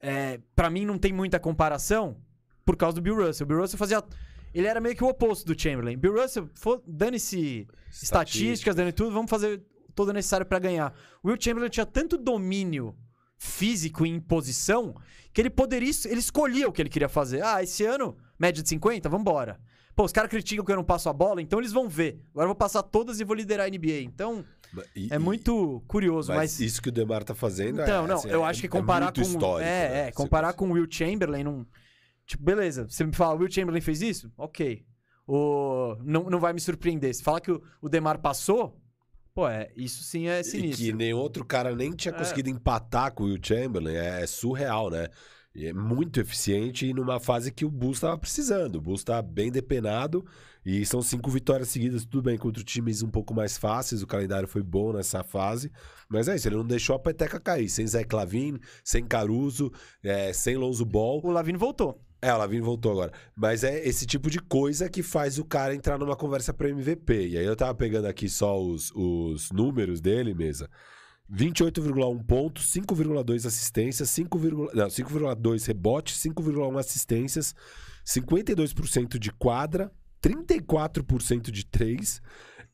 é, 0.00 0.40
para 0.54 0.70
mim 0.70 0.86
não 0.86 0.96
tem 0.96 1.12
muita 1.12 1.38
comparação 1.38 2.16
por 2.64 2.78
causa 2.78 2.94
do 2.94 3.02
Bill 3.02 3.14
Russell. 3.14 3.44
O 3.44 3.48
Bill 3.48 3.60
Russell 3.60 3.78
fazia 3.78 4.02
ele 4.54 4.66
era 4.66 4.80
meio 4.80 4.96
que 4.96 5.04
o 5.04 5.08
oposto 5.08 5.44
do 5.44 5.60
Chamberlain. 5.60 5.98
Bill 5.98 6.14
Russell, 6.14 6.48
dane-se 6.86 7.68
estatísticas, 7.90 8.74
dane 8.74 8.90
tudo, 8.90 9.12
vamos 9.12 9.28
fazer 9.28 9.62
todo 9.94 10.08
o 10.08 10.12
necessário 10.14 10.46
pra 10.46 10.58
ganhar. 10.58 10.94
O 11.22 11.28
Will 11.28 11.36
Chamberlain 11.38 11.68
tinha 11.68 11.84
tanto 11.84 12.16
domínio 12.16 12.96
físico 13.36 14.06
e 14.06 14.08
imposição 14.08 14.94
que 15.30 15.42
ele 15.42 15.50
poderia, 15.50 15.90
ele 16.06 16.20
escolhia 16.20 16.66
o 16.66 16.72
que 16.72 16.80
ele 16.80 16.88
queria 16.88 17.10
fazer. 17.10 17.44
Ah, 17.44 17.62
esse 17.62 17.84
ano, 17.84 18.16
média 18.38 18.62
de 18.62 18.68
50, 18.70 19.10
vambora. 19.10 19.60
Pô, 19.96 20.04
os 20.04 20.12
caras 20.12 20.30
criticam 20.30 20.62
que 20.64 20.70
eu 20.70 20.76
não 20.76 20.84
passo 20.84 21.08
a 21.08 21.12
bola, 21.12 21.40
então 21.40 21.58
eles 21.58 21.72
vão 21.72 21.88
ver. 21.88 22.20
Agora 22.32 22.44
eu 22.44 22.48
vou 22.48 22.54
passar 22.54 22.82
todas 22.82 23.18
e 23.18 23.24
vou 23.24 23.34
liderar 23.34 23.64
a 23.66 23.68
NBA. 23.70 24.02
Então, 24.02 24.44
E- 24.94 25.08
é 25.10 25.16
e- 25.16 25.18
muito 25.18 25.82
curioso, 25.88 26.28
Mas, 26.28 26.38
mas... 26.52 26.60
isso 26.60 26.82
que 26.82 26.90
o 26.90 26.92
DeMar 26.92 27.24
tá 27.24 27.34
fazendo 27.34 27.80
Então, 27.80 28.04
é, 28.04 28.08
não, 28.08 28.16
assim, 28.16 28.28
eu 28.28 28.44
é- 28.44 28.48
acho 28.50 28.60
que 28.60 28.66
é 28.66 28.70
comparar 28.70 29.06
muito 29.06 29.22
com. 29.22 29.26
histórico, 29.26 29.68
é, 29.70 29.88
né? 29.88 30.08
é, 30.08 30.12
comparar 30.12 30.52
com 30.52 30.68
o 30.68 30.72
Will 30.72 30.86
Chamberlain 30.90 31.42
não. 31.44 31.66
Tipo, 32.26 32.42
beleza, 32.44 32.86
você 32.88 33.04
me 33.04 33.12
fala, 33.14 33.36
o 33.36 33.38
Will 33.38 33.50
Chamberlain 33.50 33.80
fez 33.80 34.02
isso? 34.02 34.30
Ok. 34.36 34.84
O... 35.26 35.96
Não, 36.04 36.28
não 36.30 36.38
vai 36.38 36.52
me 36.52 36.60
surpreender. 36.60 37.14
Se 37.14 37.22
falar 37.22 37.40
que 37.40 37.50
o, 37.50 37.62
o 37.80 37.88
Demar 37.88 38.18
passou, 38.18 38.78
pô, 39.34 39.48
é, 39.48 39.70
isso 39.76 40.02
sim 40.04 40.28
é 40.28 40.40
E 40.40 40.44
sinistro. 40.44 40.84
que 40.84 40.92
nenhum 40.92 41.18
outro 41.18 41.44
cara 41.44 41.74
nem 41.74 41.92
tinha 41.92 42.14
É. 42.14 42.18
conseguido 42.18 42.50
empatar 42.50 43.12
com 43.12 43.24
o 43.24 43.26
Will 43.26 43.38
Chamberlain. 43.42 43.94
É, 43.94 44.22
é 44.22 44.26
surreal, 44.26 44.90
né? 44.90 45.08
E 45.56 45.64
é 45.64 45.72
muito 45.72 46.20
eficiente 46.20 46.84
e 46.84 46.92
numa 46.92 47.18
fase 47.18 47.50
que 47.50 47.64
o 47.64 47.70
Bulls 47.70 47.96
estava 47.96 48.18
precisando. 48.18 48.76
O 48.76 48.80
Bulls 48.82 49.02
tá 49.02 49.22
bem 49.22 49.50
depenado 49.50 50.22
e 50.64 50.84
são 50.84 51.00
cinco 51.00 51.30
vitórias 51.30 51.70
seguidas, 51.70 52.04
tudo 52.04 52.24
bem, 52.24 52.36
contra 52.36 52.62
times 52.62 53.02
um 53.02 53.08
pouco 53.08 53.32
mais 53.32 53.56
fáceis. 53.56 54.02
O 54.02 54.06
calendário 54.06 54.46
foi 54.46 54.62
bom 54.62 54.92
nessa 54.92 55.24
fase. 55.24 55.72
Mas 56.10 56.28
é 56.28 56.36
isso, 56.36 56.46
ele 56.46 56.56
não 56.56 56.66
deixou 56.66 56.94
a 56.94 56.98
peteca 56.98 57.40
cair. 57.40 57.70
Sem 57.70 57.86
Zé 57.86 58.04
Clavin, 58.04 58.58
sem 58.84 59.06
Caruso, 59.06 59.72
é, 60.02 60.30
sem 60.30 60.58
Lonzo 60.58 60.84
Ball. 60.84 61.22
O 61.24 61.30
Lavine 61.30 61.56
voltou. 61.56 61.98
É, 62.20 62.34
o 62.34 62.36
Lavine 62.36 62.60
voltou 62.60 62.92
agora. 62.92 63.12
Mas 63.34 63.64
é 63.64 63.82
esse 63.88 64.04
tipo 64.04 64.28
de 64.28 64.40
coisa 64.40 64.90
que 64.90 65.02
faz 65.02 65.38
o 65.38 65.44
cara 65.44 65.74
entrar 65.74 65.96
numa 65.96 66.16
conversa 66.16 66.52
para 66.52 66.68
MVP. 66.68 67.28
E 67.28 67.38
aí 67.38 67.46
eu 67.46 67.56
tava 67.56 67.74
pegando 67.74 68.08
aqui 68.08 68.28
só 68.28 68.60
os, 68.60 68.92
os 68.94 69.50
números 69.52 70.02
dele, 70.02 70.34
mesa. 70.34 70.68
28,1 71.32 72.24
pontos, 72.24 72.72
5,2 72.72 73.46
assistências, 73.46 74.10
5, 74.10 74.38
não, 74.74 74.86
5,2 74.86 75.66
rebotes, 75.66 76.22
5,1 76.22 76.78
assistências, 76.78 77.54
52% 78.04 79.18
de 79.18 79.32
quadra, 79.32 79.90
34% 80.22 81.50
de 81.50 81.66
3 81.66 82.22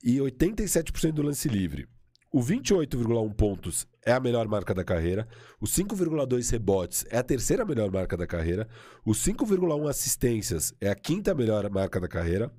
e 0.05 0.17
87% 0.19 1.13
do 1.13 1.23
lance 1.23 1.49
livre. 1.49 1.89
O 2.31 2.41
28,1 2.41 3.35
pontos 3.35 3.87
é 4.05 4.13
a 4.13 4.21
melhor 4.21 4.49
marca 4.49 4.73
da 4.75 4.83
carreira. 4.83 5.29
O 5.61 5.67
5,2 5.67 6.51
rebotes 6.51 7.05
é 7.11 7.19
a 7.19 7.23
terceira 7.23 7.65
melhor 7.65 7.91
marca 7.91 8.17
da 8.17 8.27
carreira. 8.27 8.67
O 9.05 9.13
5,1 9.13 9.89
assistências 9.89 10.73
é 10.81 10.89
a 10.89 10.95
quinta 10.95 11.35
melhor 11.35 11.69
marca 11.71 12.01
da 12.01 12.09
carreira. 12.09 12.51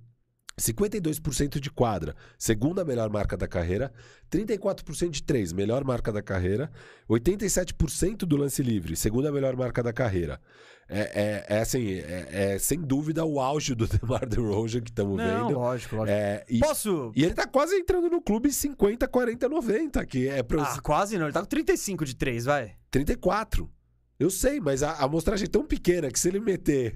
52% 0.60 1.60
de 1.60 1.72
quadra, 1.72 2.16
segunda 2.38 2.86
melhor 2.86 3.10
marca 3.10 3.36
da 3.36 3.48
carreira. 3.48 3.92
34% 4.32 5.10
de 5.10 5.24
3, 5.24 5.54
melhor 5.54 5.84
marca 5.84 6.12
da 6.12 6.22
carreira. 6.22 6.72
87% 7.10 8.18
do 8.20 8.38
lance 8.38 8.62
livre, 8.62 8.96
segunda 8.96 9.32
melhor 9.32 9.56
marca 9.56 9.82
da 9.82 9.92
carreira. 9.92 10.40
É, 10.88 11.46
é, 11.50 11.56
é 11.58 11.60
assim, 11.62 11.94
é, 11.94 12.54
é 12.54 12.60
sem 12.60 12.80
dúvida 12.82 13.24
o 13.26 13.40
auge 13.40 13.74
do 13.74 13.88
DeMar 13.88 14.28
DeRozan 14.28 14.82
que 14.82 14.92
estamos 14.92 15.18
vendo. 15.18 15.54
lógico, 15.54 15.96
lógico. 15.96 16.16
É, 16.16 16.44
e, 16.50 16.60
Posso. 16.60 17.12
e 17.16 17.24
ele 17.24 17.34
tá 17.34 17.48
quase 17.48 17.76
entrando 17.76 18.10
no 18.10 18.22
clube 18.22 18.52
50, 18.52 19.08
40, 19.08 19.50
90, 19.50 20.06
que 20.06 20.28
é 20.28 20.44
pra 20.44 20.62
Ah, 20.62 20.82
quase 20.82 21.18
não. 21.18 21.26
Ele 21.26 21.34
tá 21.34 21.40
com 21.42 21.48
35 21.48 22.06
de 22.06 22.16
3, 22.16 22.46
vai. 22.46 22.76
34. 22.92 23.70
Eu 24.20 24.30
sei, 24.30 24.60
mas 24.60 24.84
a 24.84 24.92
a 24.92 25.06
amostragem 25.06 25.46
é 25.46 25.50
tão 25.50 25.66
pequena 25.66 26.12
que 26.12 26.20
se 26.20 26.28
ele 26.28 26.40
meter. 26.40 26.94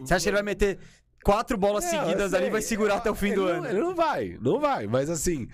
Você 0.00 0.12
acha 0.14 0.24
que 0.24 0.28
ele 0.28 0.36
vai 0.36 0.42
meter 0.42 0.78
quatro 1.26 1.58
bolas 1.58 1.84
eu 1.84 1.90
seguidas 1.90 2.32
ali 2.32 2.44
e 2.44 2.46
sei. 2.46 2.50
vai 2.52 2.62
segurar 2.62 2.96
até 2.98 3.10
o 3.10 3.14
fim 3.16 3.34
do 3.34 3.42
não- 3.42 3.48
ano? 3.48 3.66
Ele 3.66 3.80
não 3.80 3.94
vai, 3.96 4.38
não 4.40 4.60
vai. 4.60 4.86
Mas 4.86 5.10
assim, 5.10 5.48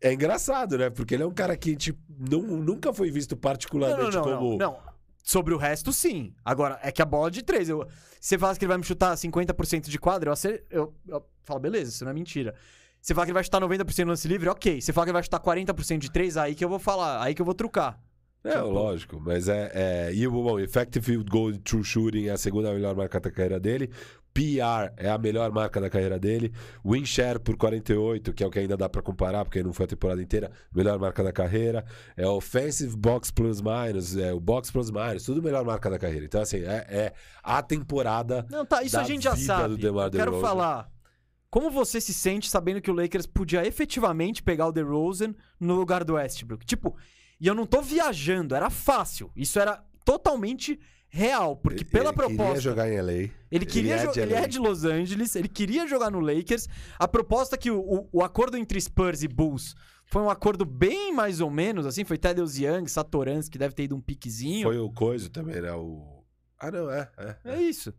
é 0.00 0.12
engraçado, 0.12 0.78
né? 0.78 0.88
Porque 0.88 1.14
ele 1.14 1.24
é 1.24 1.26
um 1.26 1.34
cara 1.34 1.56
que 1.56 1.74
tipo, 1.74 1.98
não, 2.16 2.42
nunca 2.42 2.92
foi 2.92 3.10
visto 3.10 3.32
Não, 3.32 3.36
não, 3.36 3.40
particularmente 3.40 4.16
não, 4.16 4.22
como. 4.22 4.50
não, 4.50 4.58
não. 4.58 4.78
Sobre 5.22 5.52
o 5.52 5.56
resto, 5.58 5.92
sim. 5.92 6.32
Agora, 6.44 6.78
é 6.82 6.90
que 6.92 7.02
a 7.02 7.04
bola 7.04 7.30
de 7.30 7.42
três. 7.42 7.68
Eu, 7.68 7.86
você 8.20 8.38
fala 8.38 8.54
que 8.56 8.64
ele 8.64 8.68
vai 8.68 8.78
me 8.78 8.84
chutar 8.84 9.14
50% 9.16 9.88
de 9.88 9.98
quadra, 9.98 10.28
eu, 10.28 10.32
acer- 10.32 10.64
eu, 10.70 10.94
eu 11.06 11.24
falo, 11.44 11.60
beleza, 11.60 11.90
isso 11.90 12.04
não 12.04 12.10
é 12.10 12.14
mentira. 12.14 12.54
Você 13.02 13.14
fala 13.14 13.26
que 13.26 13.30
ele 13.30 13.34
vai 13.34 13.44
chutar 13.44 13.60
90% 13.60 14.04
no 14.04 14.10
lance 14.10 14.28
livre, 14.28 14.48
ok. 14.48 14.80
Você 14.80 14.92
fala 14.92 15.06
que 15.06 15.10
ele 15.10 15.14
vai 15.14 15.22
chutar 15.22 15.40
40% 15.40 15.98
de 15.98 16.10
três, 16.10 16.36
aí 16.36 16.54
que 16.54 16.64
eu 16.64 16.68
vou 16.68 16.78
falar, 16.78 17.22
aí 17.22 17.34
que 17.34 17.40
eu 17.42 17.46
vou 17.46 17.54
trucar. 17.54 17.98
É, 18.42 18.58
lógico, 18.58 19.20
mas 19.20 19.48
é. 19.48 19.70
é... 19.74 20.14
E 20.14 20.26
o 20.26 20.30
bom, 20.30 20.58
Effective 20.58 21.04
Field 21.04 21.30
Goal 21.30 21.52
True 21.58 21.84
Shooting 21.84 22.26
é 22.26 22.30
a 22.30 22.38
segunda 22.38 22.72
melhor 22.72 22.96
marca 22.96 23.20
da 23.20 23.30
carreira 23.30 23.60
dele. 23.60 23.90
PR 24.32 24.92
é 24.96 25.10
a 25.10 25.18
melhor 25.18 25.50
marca 25.52 25.80
da 25.80 25.90
carreira 25.90 26.18
dele. 26.18 26.52
Win 26.84 27.04
Share 27.04 27.38
por 27.38 27.56
48, 27.56 28.32
que 28.32 28.44
é 28.44 28.46
o 28.46 28.50
que 28.50 28.58
ainda 28.58 28.76
dá 28.76 28.88
pra 28.88 29.02
comparar, 29.02 29.44
porque 29.44 29.62
não 29.62 29.72
foi 29.72 29.84
a 29.84 29.88
temporada 29.88 30.22
inteira, 30.22 30.50
melhor 30.74 30.98
marca 30.98 31.22
da 31.22 31.32
carreira. 31.32 31.84
É 32.16 32.26
Offensive 32.26 32.96
Box 32.96 33.30
Plus 33.30 33.60
Minus, 33.60 34.16
é 34.16 34.32
o 34.32 34.40
Box 34.40 34.70
Plus 34.70 34.90
Minus, 34.90 35.24
tudo 35.24 35.42
melhor 35.42 35.64
marca 35.64 35.90
da 35.90 35.98
carreira. 35.98 36.24
Então, 36.24 36.40
assim, 36.40 36.58
é, 36.58 36.86
é 36.88 37.12
a 37.42 37.62
temporada. 37.62 38.46
Não, 38.50 38.64
tá, 38.64 38.82
isso 38.82 38.98
a 38.98 39.04
gente 39.04 39.24
já 39.24 39.36
sabe. 39.36 39.74
Eu 39.84 39.94
quero 39.94 40.10
DeRozan. 40.10 40.40
falar. 40.40 40.90
Como 41.50 41.68
você 41.68 42.00
se 42.00 42.14
sente 42.14 42.48
sabendo 42.48 42.80
que 42.80 42.90
o 42.90 42.94
Lakers 42.94 43.26
podia 43.26 43.66
efetivamente 43.66 44.40
pegar 44.40 44.68
o 44.68 44.72
DeRozan 44.72 45.34
no 45.58 45.74
lugar 45.74 46.04
do 46.04 46.14
Westbrook? 46.14 46.64
Tipo, 46.64 46.96
e 47.40 47.46
eu 47.48 47.54
não 47.54 47.66
tô 47.66 47.82
viajando, 47.82 48.54
era 48.54 48.70
fácil. 48.70 49.32
Isso 49.34 49.58
era 49.58 49.82
totalmente 50.04 50.78
real, 51.10 51.56
porque 51.56 51.84
pela 51.84 52.10
ele 52.10 52.14
proposta... 52.14 52.44
queria 52.44 52.60
jogar 52.60 52.88
em 52.88 53.00
LA. 53.00 53.30
Ele 53.50 53.66
queria 53.66 53.96
é 53.96 54.02
ele 54.16 54.32
LA. 54.32 54.40
é 54.40 54.46
de 54.46 54.58
Los 54.58 54.84
Angeles, 54.84 55.34
ele 55.34 55.48
queria 55.48 55.86
jogar 55.86 56.10
no 56.10 56.20
Lakers. 56.20 56.68
A 56.98 57.08
proposta 57.08 57.58
que 57.58 57.70
o, 57.70 57.80
o, 57.80 58.08
o 58.12 58.22
acordo 58.22 58.56
entre 58.56 58.80
Spurs 58.80 59.22
e 59.22 59.28
Bulls 59.28 59.74
foi 60.06 60.22
um 60.22 60.30
acordo 60.30 60.64
bem 60.64 61.12
mais 61.12 61.40
ou 61.40 61.50
menos, 61.50 61.84
assim, 61.84 62.04
foi 62.04 62.16
Tadeusz 62.16 62.58
Young, 62.58 62.86
Satoransky, 62.86 63.52
que 63.52 63.58
deve 63.58 63.74
ter 63.74 63.84
ido 63.84 63.96
um 63.96 64.00
piquezinho. 64.00 64.62
Foi 64.62 64.78
o 64.78 64.90
Coiso 64.90 65.30
também, 65.30 65.60
né? 65.60 65.72
O... 65.72 66.24
Ah, 66.58 66.70
não, 66.70 66.90
é. 66.90 67.10
é, 67.18 67.36
é. 67.44 67.54
É 67.56 67.62
isso. 67.62 67.92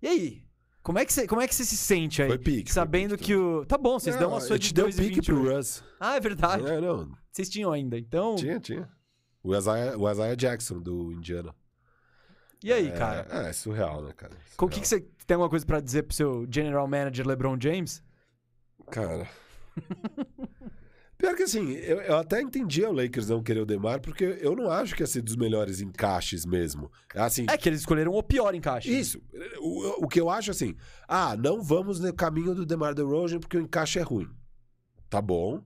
E 0.00 0.08
aí? 0.08 0.46
Como 0.82 1.00
é 1.00 1.04
que 1.04 1.12
você, 1.12 1.26
como 1.26 1.40
é 1.40 1.48
que 1.48 1.54
você 1.54 1.64
se 1.64 1.76
sente 1.76 2.22
aí? 2.22 2.28
Foi 2.28 2.38
pique. 2.38 2.70
foi 2.70 2.74
Sabendo 2.74 3.16
pique 3.16 3.24
que 3.24 3.34
o. 3.34 3.66
Tá 3.66 3.76
bom, 3.76 3.98
vocês 3.98 4.14
Não, 4.14 4.28
dão 4.28 4.36
a 4.36 4.40
sua 4.40 4.56
de 4.56 4.68
te 4.68 4.74
dei 4.74 4.84
o 4.84 4.86
2 4.86 4.98
e 4.98 5.02
pique 5.02 5.22
pro 5.22 5.36
28. 5.36 5.56
Russ. 5.56 5.84
Ah, 5.98 6.14
é 6.14 6.20
verdade. 6.20 6.64
É, 6.64 6.80
não, 6.80 7.10
Vocês 7.32 7.48
tinham 7.48 7.72
ainda. 7.72 7.98
Então. 7.98 8.36
tinha, 8.36 8.60
tinha. 8.60 8.88
O 9.42 9.52
Isaiah, 9.56 9.96
o 9.98 10.08
Isaiah 10.08 10.36
Jackson, 10.36 10.80
do 10.80 11.12
Indiana. 11.12 11.52
E 12.66 12.72
aí, 12.72 12.88
é, 12.88 12.90
cara? 12.90 13.28
É, 13.30 13.50
é 13.50 13.52
surreal, 13.52 14.02
né, 14.02 14.12
cara? 14.16 14.32
O 14.58 14.68
que, 14.68 14.80
que 14.80 14.88
você 14.88 14.98
tem 15.24 15.36
alguma 15.36 15.48
coisa 15.48 15.64
pra 15.64 15.78
dizer 15.78 16.02
pro 16.02 16.16
seu 16.16 16.44
general 16.50 16.88
manager 16.88 17.24
LeBron 17.24 17.56
James? 17.60 18.02
Cara. 18.90 19.28
Pior 21.16 21.36
que 21.36 21.44
assim, 21.44 21.74
eu, 21.74 22.00
eu, 22.00 22.16
até 22.16 22.42
entendia 22.42 22.90
o 22.90 22.92
Lakers 22.92 23.28
não 23.28 23.40
querer 23.40 23.60
o 23.60 23.64
Demar, 23.64 24.00
porque 24.00 24.38
eu 24.40 24.56
não 24.56 24.68
acho 24.68 24.96
que 24.96 25.02
ia 25.04 25.06
ser 25.06 25.22
dos 25.22 25.36
melhores 25.36 25.80
encaixes 25.80 26.44
mesmo. 26.44 26.90
Assim, 27.14 27.46
é 27.48 27.56
que 27.56 27.68
eles 27.68 27.78
escolheram 27.80 28.12
o 28.12 28.20
pior 28.20 28.52
encaixe. 28.52 28.90
Isso. 28.90 29.22
O, 29.60 30.04
o 30.04 30.08
que 30.08 30.20
eu 30.20 30.28
acho 30.28 30.50
assim, 30.50 30.74
ah, 31.06 31.36
não 31.36 31.62
vamos 31.62 32.00
no 32.00 32.12
caminho 32.12 32.52
do 32.52 32.66
Demar 32.66 32.94
DeRozan 32.94 33.38
porque 33.38 33.56
o 33.56 33.60
encaixe 33.60 34.00
é 34.00 34.02
ruim. 34.02 34.28
Tá 35.08 35.22
bom 35.22 35.62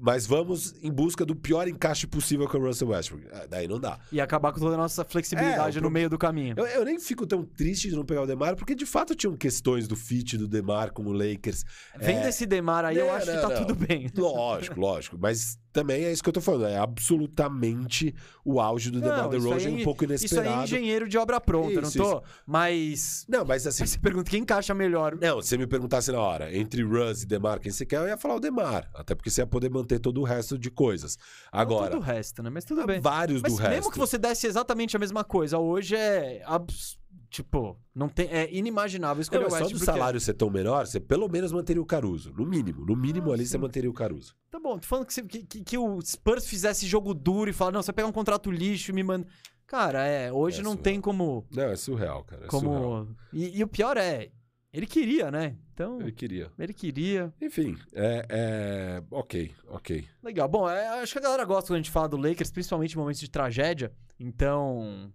mas 0.00 0.26
vamos 0.26 0.74
em 0.82 0.90
busca 0.90 1.24
do 1.24 1.34
pior 1.34 1.68
encaixe 1.68 2.06
possível 2.06 2.48
com 2.48 2.58
o 2.58 2.66
Russell 2.66 2.88
Westbrook. 2.88 3.26
Ah, 3.32 3.46
daí 3.48 3.68
não 3.68 3.78
dá. 3.78 3.98
E 4.10 4.20
acabar 4.20 4.52
com 4.52 4.60
toda 4.60 4.74
a 4.74 4.78
nossa 4.78 5.04
flexibilidade 5.04 5.78
é, 5.78 5.80
no 5.80 5.90
meio 5.90 6.10
do 6.10 6.18
caminho. 6.18 6.54
Eu, 6.56 6.66
eu, 6.66 6.84
nem 6.84 6.98
fico 6.98 7.26
tão 7.26 7.44
triste 7.44 7.88
de 7.88 7.96
não 7.96 8.04
pegar 8.04 8.22
o 8.22 8.26
Demar, 8.26 8.56
porque 8.56 8.74
de 8.74 8.86
fato 8.86 9.14
tinham 9.14 9.36
questões 9.36 9.86
do 9.86 9.94
fit 9.94 10.36
do 10.36 10.48
Demar 10.48 10.90
com 10.90 11.04
o 11.04 11.12
Lakers. 11.12 11.64
Vem 11.96 12.16
é... 12.16 12.22
desse 12.22 12.46
Demar 12.46 12.84
aí, 12.84 12.98
não, 12.98 13.06
eu 13.06 13.14
acho 13.14 13.26
não, 13.26 13.34
que 13.34 13.40
tá 13.40 13.48
não. 13.48 13.66
tudo 13.66 13.74
bem. 13.74 14.10
Lógico, 14.16 14.80
lógico. 14.80 15.18
Mas 15.20 15.58
também 15.72 16.04
é 16.04 16.12
isso 16.12 16.22
que 16.22 16.28
eu 16.28 16.32
tô 16.32 16.40
falando. 16.40 16.66
É 16.66 16.76
absolutamente 16.76 18.14
o 18.44 18.60
auge 18.60 18.90
do 18.90 19.00
DeMar 19.00 19.28
DeRozan, 19.28 19.70
um 19.70 19.84
pouco 19.84 20.04
inesperado. 20.04 20.48
Isso 20.48 20.54
aí 20.54 20.60
é 20.60 20.64
engenheiro 20.64 21.08
de 21.08 21.16
obra 21.16 21.40
pronta, 21.40 21.80
isso, 21.80 21.80
não 21.80 21.90
tô? 21.90 22.16
Isso. 22.18 22.22
Mas... 22.46 23.26
Não, 23.28 23.44
mas 23.44 23.66
assim... 23.66 23.86
Você 23.92 23.98
pergunta 23.98 24.30
quem 24.30 24.42
encaixa 24.42 24.74
melhor. 24.74 25.16
Não, 25.20 25.40
se 25.40 25.48
você 25.48 25.58
me 25.58 25.66
perguntasse 25.66 26.10
na 26.12 26.20
hora, 26.20 26.54
entre 26.56 26.82
Russ 26.82 27.22
e 27.22 27.26
DeMar, 27.26 27.60
quem 27.60 27.72
você 27.72 27.84
quer, 27.84 27.96
eu 27.96 28.08
ia 28.08 28.16
falar 28.16 28.36
o 28.36 28.40
DeMar. 28.40 28.88
Até 28.94 29.14
porque 29.14 29.30
você 29.30 29.42
ia 29.42 29.46
poder 29.46 29.70
manter 29.70 29.98
todo 29.98 30.20
o 30.20 30.24
resto 30.24 30.58
de 30.58 30.70
coisas. 30.70 31.18
Agora... 31.50 31.84
Não 31.84 31.90
todo 31.90 32.00
o 32.00 32.04
resto, 32.04 32.42
né? 32.42 32.50
Mas 32.50 32.64
tudo 32.64 32.86
bem. 32.86 33.00
Vários 33.00 33.42
mas 33.42 33.52
do 33.52 33.58
resto. 33.58 33.74
mesmo 33.74 33.90
que 33.90 33.98
você 33.98 34.18
desse 34.18 34.46
exatamente 34.46 34.96
a 34.96 34.98
mesma 34.98 35.24
coisa, 35.24 35.58
hoje 35.58 35.96
é... 35.96 36.42
Abs 36.46 37.01
Tipo, 37.32 37.78
não 37.94 38.10
tem, 38.10 38.28
é 38.28 38.54
inimaginável 38.54 39.22
escolher 39.22 39.44
não, 39.44 39.48
o 39.48 39.52
West. 39.54 39.70
Só 39.70 39.72
do 39.72 39.78
salário 39.78 40.20
ser 40.20 40.34
tão 40.34 40.50
menor, 40.50 40.86
você 40.86 41.00
pelo 41.00 41.26
menos 41.30 41.50
manteria 41.50 41.80
o 41.80 41.86
Caruso. 41.86 42.30
No 42.34 42.44
mínimo. 42.44 42.84
No 42.84 42.94
mínimo 42.94 43.30
ah, 43.30 43.34
ali 43.34 43.46
sim. 43.46 43.52
você 43.52 43.58
manteria 43.58 43.88
o 43.88 43.94
Caruso. 43.94 44.36
Tá 44.50 44.60
bom, 44.60 44.78
tô 44.78 44.86
falando 44.86 45.06
que, 45.06 45.14
você, 45.14 45.22
que, 45.22 45.42
que, 45.42 45.64
que, 45.64 45.78
o 45.78 45.98
Spurs 46.02 46.46
fizesse 46.46 46.86
jogo 46.86 47.14
duro 47.14 47.48
e 47.48 47.52
falar, 47.54 47.72
não, 47.72 47.80
você 47.80 47.90
pega 47.90 48.06
um 48.06 48.12
contrato 48.12 48.50
lixo 48.50 48.90
e 48.90 48.94
me 48.94 49.02
manda. 49.02 49.26
Cara, 49.66 50.06
é, 50.06 50.30
hoje 50.30 50.60
é 50.60 50.62
não 50.62 50.72
surreal. 50.72 50.82
tem 50.84 51.00
como. 51.00 51.46
Não, 51.50 51.62
é 51.62 51.74
surreal, 51.74 52.22
cara. 52.24 52.44
É 52.44 52.48
como... 52.48 52.68
Surreal. 52.68 53.08
E, 53.32 53.60
e, 53.60 53.64
o 53.64 53.68
pior 53.68 53.96
é, 53.96 54.30
ele 54.70 54.86
queria, 54.86 55.30
né? 55.30 55.56
Então. 55.72 56.02
Ele 56.02 56.12
queria. 56.12 56.52
Ele 56.58 56.74
queria. 56.74 57.32
Enfim, 57.40 57.78
é. 57.94 58.26
é... 58.28 59.02
Ok, 59.10 59.54
ok. 59.68 60.04
Legal. 60.22 60.46
Bom, 60.48 60.68
é, 60.68 60.86
acho 61.00 61.14
que 61.14 61.18
a 61.18 61.22
galera 61.22 61.46
gosta 61.46 61.68
quando 61.68 61.76
a 61.76 61.82
gente 61.82 61.90
fala 61.90 62.10
do 62.10 62.18
Lakers, 62.18 62.50
principalmente 62.50 62.92
em 62.92 62.98
momentos 62.98 63.22
de 63.22 63.30
tragédia. 63.30 63.90
Então. 64.20 65.10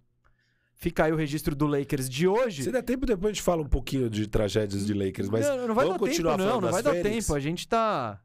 Fica 0.80 1.04
aí 1.04 1.12
o 1.12 1.16
registro 1.16 1.56
do 1.56 1.66
Lakers 1.66 2.08
de 2.08 2.28
hoje. 2.28 2.62
Se 2.62 2.70
der 2.70 2.82
tempo, 2.82 3.04
depois 3.04 3.32
a 3.32 3.34
gente 3.34 3.42
fala 3.42 3.60
um 3.60 3.68
pouquinho 3.68 4.08
de 4.08 4.28
tragédias 4.28 4.86
de 4.86 4.94
Lakers, 4.94 5.28
mas 5.28 5.44
não, 5.44 5.66
não 5.66 5.74
vai 5.74 5.84
vamos 5.84 6.00
dar 6.00 6.06
continuar 6.06 6.36
tempo, 6.36 6.48
não, 6.48 6.60
não 6.60 6.70
vai 6.70 6.82
Fênix. 6.84 7.02
dar 7.02 7.10
tempo. 7.10 7.34
A 7.34 7.40
gente 7.40 7.66
tá 7.66 8.22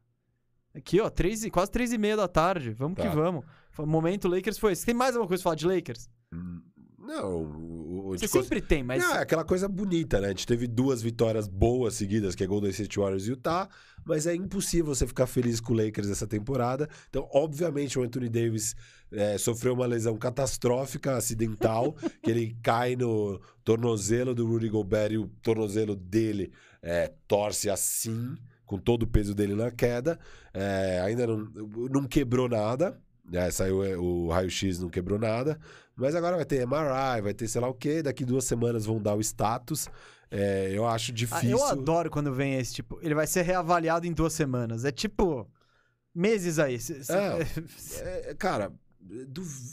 aqui, 0.72 1.00
ó, 1.00 1.10
três, 1.10 1.44
quase 1.50 1.72
três 1.72 1.92
e 1.92 1.98
meia 1.98 2.16
da 2.16 2.28
tarde. 2.28 2.70
Vamos 2.70 2.96
tá. 2.96 3.02
que 3.02 3.08
vamos. 3.08 3.44
O 3.76 3.84
momento 3.84 4.28
Lakers 4.28 4.56
foi 4.56 4.70
esse. 4.70 4.86
Tem 4.86 4.94
mais 4.94 5.16
alguma 5.16 5.26
coisa 5.26 5.42
pra 5.42 5.50
falar 5.50 5.56
de 5.56 5.66
Lakers? 5.66 6.08
Hum, 6.32 6.62
não, 7.04 7.42
o, 7.42 8.08
Você 8.12 8.26
sempre 8.26 8.60
tem, 8.60 8.82
mas. 8.82 9.02
Não, 9.02 9.14
é 9.14 9.18
aquela 9.20 9.44
coisa 9.44 9.68
bonita, 9.68 10.20
né? 10.20 10.28
A 10.28 10.30
gente 10.30 10.46
teve 10.46 10.66
duas 10.66 11.02
vitórias 11.02 11.46
boas 11.46 11.94
seguidas, 11.94 12.34
que 12.34 12.42
é 12.42 12.46
Golden 12.46 12.70
State 12.70 12.98
Warriors 12.98 13.26
e 13.26 13.30
Utah, 13.30 13.68
mas 14.04 14.26
é 14.26 14.34
impossível 14.34 14.94
você 14.94 15.06
ficar 15.06 15.26
feliz 15.26 15.60
com 15.60 15.72
o 15.72 15.76
Lakers 15.76 16.08
essa 16.08 16.26
temporada. 16.26 16.88
Então, 17.08 17.28
obviamente, 17.32 17.98
o 17.98 18.02
Anthony 18.02 18.28
Davis 18.28 18.74
é, 19.12 19.36
sofreu 19.36 19.74
uma 19.74 19.86
lesão 19.86 20.16
catastrófica, 20.16 21.16
acidental, 21.16 21.94
que 22.22 22.30
ele 22.30 22.56
cai 22.62 22.96
no 22.96 23.40
tornozelo 23.62 24.34
do 24.34 24.46
Rudy 24.46 24.68
Gobert 24.68 25.12
e 25.12 25.18
o 25.18 25.28
tornozelo 25.42 25.94
dele 25.94 26.52
é, 26.82 27.12
torce 27.28 27.68
assim, 27.68 28.34
com 28.64 28.78
todo 28.78 29.02
o 29.02 29.06
peso 29.06 29.34
dele 29.34 29.54
na 29.54 29.70
queda. 29.70 30.18
É, 30.52 31.00
ainda 31.04 31.26
não, 31.26 31.50
não 31.90 32.04
quebrou 32.04 32.48
nada, 32.48 32.98
é, 33.32 33.50
saiu 33.50 33.84
é, 33.84 33.96
o 33.96 34.28
raio-x, 34.28 34.80
não 34.80 34.88
quebrou 34.88 35.18
nada. 35.18 35.58
Mas 35.96 36.14
agora 36.14 36.36
vai 36.36 36.44
ter 36.44 36.66
MRI, 36.66 37.22
vai 37.22 37.34
ter 37.34 37.46
sei 37.48 37.60
lá 37.60 37.68
o 37.68 37.74
quê. 37.74 38.02
Daqui 38.02 38.24
duas 38.24 38.44
semanas 38.44 38.84
vão 38.84 39.00
dar 39.00 39.14
o 39.14 39.20
status. 39.20 39.88
É, 40.30 40.70
eu 40.72 40.86
acho 40.86 41.12
difícil. 41.12 41.48
Ah, 41.48 41.50
eu 41.50 41.64
adoro 41.64 42.10
quando 42.10 42.32
vem 42.32 42.54
esse 42.54 42.74
tipo. 42.74 42.98
Ele 43.00 43.14
vai 43.14 43.26
ser 43.26 43.42
reavaliado 43.42 44.06
em 44.06 44.12
duas 44.12 44.32
semanas. 44.32 44.84
É 44.84 44.90
tipo. 44.90 45.48
Meses 46.14 46.58
aí. 46.58 46.78
É, 47.08 48.30
é, 48.30 48.34
cara, 48.34 48.72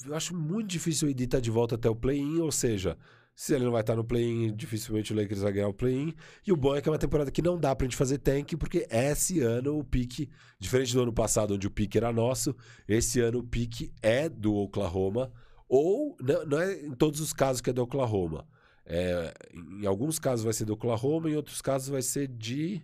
eu 0.07 0.15
acho 0.15 0.35
muito 0.35 0.67
difícil 0.67 1.07
o 1.07 1.11
Edi 1.11 1.25
estar 1.25 1.39
de 1.39 1.51
volta 1.51 1.75
até 1.75 1.89
o 1.89 1.95
play-in, 1.95 2.39
ou 2.39 2.51
seja, 2.51 2.97
se 3.41 3.55
ele 3.55 3.65
não 3.65 3.71
vai 3.71 3.81
estar 3.81 3.95
no 3.95 4.03
play-in, 4.03 4.55
dificilmente 4.55 5.11
o 5.11 5.15
Lakers 5.15 5.41
vai 5.41 5.51
ganhar 5.51 5.67
o 5.67 5.73
play-in. 5.73 6.13
E 6.45 6.53
o 6.53 6.55
bom 6.55 6.75
é 6.75 6.81
que 6.81 6.87
é 6.87 6.91
uma 6.91 6.99
temporada 6.99 7.31
que 7.31 7.41
não 7.41 7.57
dá 7.59 7.75
pra 7.75 7.85
gente 7.85 7.97
fazer 7.97 8.19
tank, 8.19 8.55
porque 8.55 8.85
esse 8.87 9.39
ano 9.39 9.79
o 9.79 9.83
pique, 9.83 10.29
diferente 10.59 10.93
do 10.93 11.01
ano 11.01 11.11
passado, 11.11 11.55
onde 11.55 11.65
o 11.65 11.71
pique 11.71 11.97
era 11.97 12.13
nosso, 12.13 12.55
esse 12.87 13.19
ano 13.19 13.39
o 13.39 13.43
pique 13.43 13.91
é 13.99 14.29
do 14.29 14.53
Oklahoma. 14.53 15.31
Ou, 15.67 16.15
não, 16.21 16.45
não 16.45 16.61
é 16.61 16.85
em 16.85 16.93
todos 16.93 17.19
os 17.19 17.33
casos 17.33 17.63
que 17.63 17.71
é 17.71 17.73
do 17.73 17.81
Oklahoma. 17.81 18.47
É, 18.85 19.33
em 19.55 19.87
alguns 19.87 20.19
casos 20.19 20.45
vai 20.45 20.53
ser 20.53 20.65
do 20.65 20.73
Oklahoma, 20.73 21.27
em 21.27 21.35
outros 21.35 21.63
casos 21.63 21.89
vai 21.89 22.03
ser 22.03 22.27
de. 22.27 22.79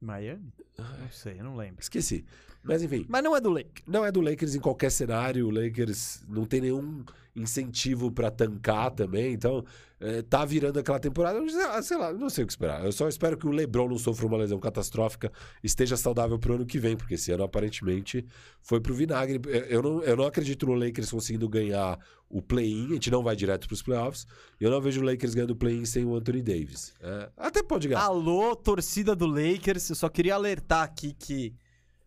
Miami? 0.00 0.52
Não 0.78 1.10
sei, 1.10 1.40
eu 1.40 1.42
não 1.42 1.56
lembro. 1.56 1.80
Esqueci. 1.80 2.24
Mas 2.62 2.82
enfim. 2.82 3.06
Mas 3.08 3.24
não 3.24 3.34
é 3.34 3.40
do 3.40 3.50
Lakers. 3.50 3.84
Não 3.86 4.04
é 4.04 4.12
do 4.12 4.20
Lakers 4.20 4.54
em 4.54 4.60
qualquer 4.60 4.90
cenário. 4.90 5.48
O 5.48 5.50
Lakers 5.50 6.22
não 6.28 6.44
tem 6.44 6.60
nenhum 6.60 7.04
incentivo 7.38 8.10
para 8.10 8.30
tancar 8.30 8.90
também. 8.90 9.32
Então, 9.32 9.64
é, 10.00 10.22
tá 10.22 10.44
virando 10.44 10.78
aquela 10.78 10.98
temporada. 10.98 11.40
Sei 11.82 11.96
lá, 11.96 12.12
não 12.12 12.30
sei 12.30 12.44
o 12.44 12.46
que 12.46 12.52
esperar. 12.52 12.84
Eu 12.84 12.92
só 12.92 13.08
espero 13.08 13.36
que 13.36 13.46
o 13.46 13.50
LeBron 13.50 13.88
não 13.88 13.98
sofra 13.98 14.26
uma 14.26 14.36
lesão 14.36 14.58
catastrófica, 14.58 15.32
esteja 15.62 15.96
saudável 15.96 16.38
pro 16.38 16.54
ano 16.54 16.66
que 16.66 16.78
vem, 16.78 16.96
porque 16.96 17.14
esse 17.14 17.32
ano 17.32 17.42
aparentemente 17.42 18.24
foi 18.62 18.80
pro 18.80 18.94
vinagre. 18.94 19.40
Eu 19.68 19.82
não, 19.82 20.02
eu 20.02 20.16
não 20.16 20.24
acredito 20.24 20.66
no 20.66 20.74
Lakers 20.74 21.10
conseguindo 21.10 21.48
ganhar 21.48 21.98
o 22.28 22.40
play-in. 22.40 22.86
A 22.86 22.94
gente 22.94 23.10
não 23.10 23.22
vai 23.22 23.34
direto 23.34 23.66
pros 23.66 23.82
playoffs. 23.82 24.26
Eu 24.60 24.70
não 24.70 24.80
vejo 24.80 25.00
o 25.00 25.04
Lakers 25.04 25.34
ganhando 25.34 25.50
o 25.52 25.56
play-in 25.56 25.84
sem 25.84 26.04
o 26.04 26.14
Anthony 26.14 26.42
Davis. 26.42 26.94
É, 27.00 27.30
até 27.36 27.62
pode 27.62 27.88
ganhar. 27.88 28.02
Alô, 28.02 28.54
torcida 28.54 29.16
do 29.16 29.26
Lakers. 29.26 29.88
Eu 29.90 29.96
só 29.96 30.08
queria 30.08 30.34
alertar 30.34 30.82
aqui 30.84 31.12
que 31.12 31.54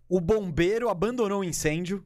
o 0.08 0.20
bombeiro 0.20 0.90
abandonou 0.90 1.40
o 1.42 1.44
incêndio. 1.44 2.04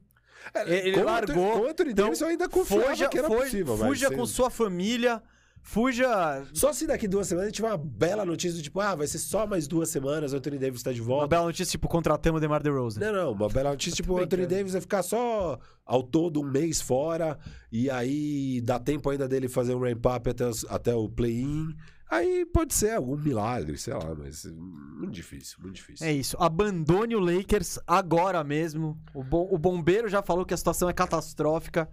É, 0.54 0.88
ele 0.88 0.98
com 0.98 1.04
largou. 1.04 1.68
Anthony 1.68 1.90
então, 1.92 2.06
Davis 2.06 2.20
eu 2.20 2.28
ainda 2.28 2.48
confiava 2.48 2.88
fuja, 2.88 3.08
que 3.08 3.18
era 3.18 3.28
fuja, 3.28 3.42
possível. 3.42 3.76
Fuja 3.76 4.10
com 4.10 4.26
sua 4.26 4.50
família. 4.50 5.22
Fuja. 5.68 6.44
Só 6.52 6.72
se 6.72 6.86
daqui 6.86 7.08
duas 7.08 7.26
semanas 7.26 7.46
a 7.46 7.48
gente 7.48 7.56
tiver 7.56 7.66
uma 7.66 7.76
bela 7.76 8.24
notícia 8.24 8.56
do 8.56 8.62
tipo, 8.62 8.80
ah, 8.80 8.94
vai 8.94 9.06
ser 9.08 9.18
só 9.18 9.48
mais 9.48 9.66
duas 9.66 9.88
semanas, 9.88 10.32
o 10.32 10.36
Anthony 10.36 10.58
Davis 10.58 10.78
está 10.78 10.92
de 10.92 11.00
volta. 11.00 11.24
Uma 11.24 11.28
bela 11.28 11.46
notícia, 11.46 11.72
tipo, 11.72 11.88
contratamos 11.88 12.38
o 12.38 12.40
DeMar 12.40 12.62
DeRozan. 12.62 13.00
Não, 13.00 13.12
não, 13.12 13.32
uma 13.32 13.48
bela 13.48 13.70
notícia, 13.70 13.96
tipo, 13.96 14.14
o 14.14 14.18
Anthony 14.18 14.46
Davis 14.46 14.74
vai 14.74 14.80
ficar 14.80 15.02
só 15.02 15.58
ao 15.84 16.04
todo 16.04 16.40
um 16.40 16.44
mês 16.44 16.80
fora, 16.80 17.36
e 17.72 17.90
aí 17.90 18.60
dá 18.60 18.78
tempo 18.78 19.10
ainda 19.10 19.26
dele 19.26 19.48
fazer 19.48 19.74
um 19.74 19.80
ramp-up 19.80 20.30
até, 20.30 20.44
até 20.68 20.94
o 20.94 21.08
play-in. 21.08 21.74
Aí 22.08 22.46
pode 22.46 22.72
ser 22.72 22.92
algum 22.92 23.16
milagre, 23.16 23.76
sei 23.76 23.92
lá, 23.92 24.14
mas 24.14 24.44
muito 24.44 25.12
difícil, 25.12 25.58
muito 25.60 25.74
difícil. 25.74 26.06
É 26.06 26.12
isso. 26.12 26.36
Abandone 26.38 27.16
o 27.16 27.18
Lakers 27.18 27.80
agora 27.86 28.44
mesmo. 28.44 29.00
O, 29.12 29.24
bom, 29.24 29.48
o 29.50 29.58
bombeiro 29.58 30.08
já 30.08 30.22
falou 30.22 30.44
que 30.44 30.54
a 30.54 30.56
situação 30.56 30.88
é 30.88 30.92
catastrófica. 30.92 31.88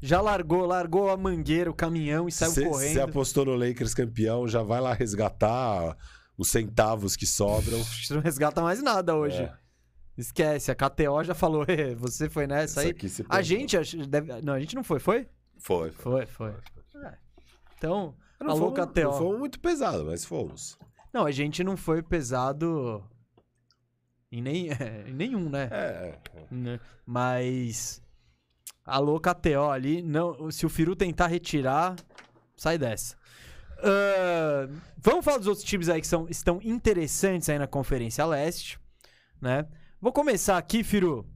Já 0.00 0.20
largou, 0.20 0.66
largou 0.66 1.10
a 1.10 1.16
mangueira, 1.16 1.70
o 1.70 1.74
caminhão 1.74 2.26
e 2.26 2.32
saiu 2.32 2.50
cê, 2.50 2.64
correndo. 2.64 2.92
Você 2.94 3.00
apostou 3.00 3.44
no 3.44 3.54
Lakers 3.54 3.94
campeão, 3.94 4.48
já 4.48 4.60
vai 4.60 4.80
lá 4.80 4.92
resgatar 4.92 5.96
os 6.36 6.48
centavos 6.48 7.14
que 7.14 7.24
sobram. 7.24 7.78
não 8.10 8.20
resgata 8.20 8.60
mais 8.60 8.82
nada 8.82 9.14
hoje. 9.14 9.42
É. 9.42 9.54
Esquece, 10.18 10.72
a 10.72 10.74
KTO 10.74 11.22
já 11.22 11.34
falou, 11.34 11.64
você 11.96 12.28
foi 12.28 12.48
nessa 12.48 12.80
aí. 12.80 12.94
A 13.28 13.40
gente, 13.40 13.78
deve... 14.08 14.42
não, 14.42 14.54
a 14.54 14.60
gente 14.60 14.74
não 14.74 14.82
foi, 14.82 14.98
foi? 14.98 15.28
Foi. 15.56 15.92
Foi, 15.92 16.26
foi. 16.26 16.52
foi. 16.92 17.02
É. 17.04 17.14
Então, 17.78 18.14
não 18.42 18.52
Alô, 18.52 18.74
fomos, 18.74 18.90
KTO. 18.90 19.02
Não 19.02 19.12
fomos 19.12 19.38
muito 19.38 19.60
pesado, 19.60 20.04
mas 20.04 20.24
fomos. 20.24 20.78
Não, 21.12 21.26
a 21.26 21.30
gente 21.30 21.62
não 21.62 21.76
foi 21.76 22.02
pesado 22.02 23.02
em, 24.30 24.40
nem, 24.40 24.70
é, 24.70 25.04
em 25.08 25.14
nenhum, 25.14 25.48
né? 25.48 25.68
É, 25.70 26.18
é. 26.34 26.54
Né? 26.54 26.80
Mas. 27.04 28.02
Alô, 28.84 29.20
KTO 29.20 29.70
ali. 29.70 30.02
Não, 30.02 30.50
se 30.50 30.66
o 30.66 30.68
Firu 30.68 30.96
tentar 30.96 31.26
retirar, 31.26 31.96
sai 32.56 32.78
dessa. 32.78 33.16
Uh, 33.78 34.72
vamos 34.96 35.24
falar 35.24 35.38
dos 35.38 35.48
outros 35.48 35.64
times 35.64 35.88
aí 35.88 36.00
que 36.00 36.06
são, 36.06 36.28
estão 36.28 36.60
interessantes 36.62 37.48
aí 37.48 37.58
na 37.58 37.66
Conferência 37.66 38.24
Leste, 38.24 38.78
né? 39.40 39.66
Vou 40.00 40.12
começar 40.12 40.56
aqui, 40.56 40.82
Firu. 40.82 41.26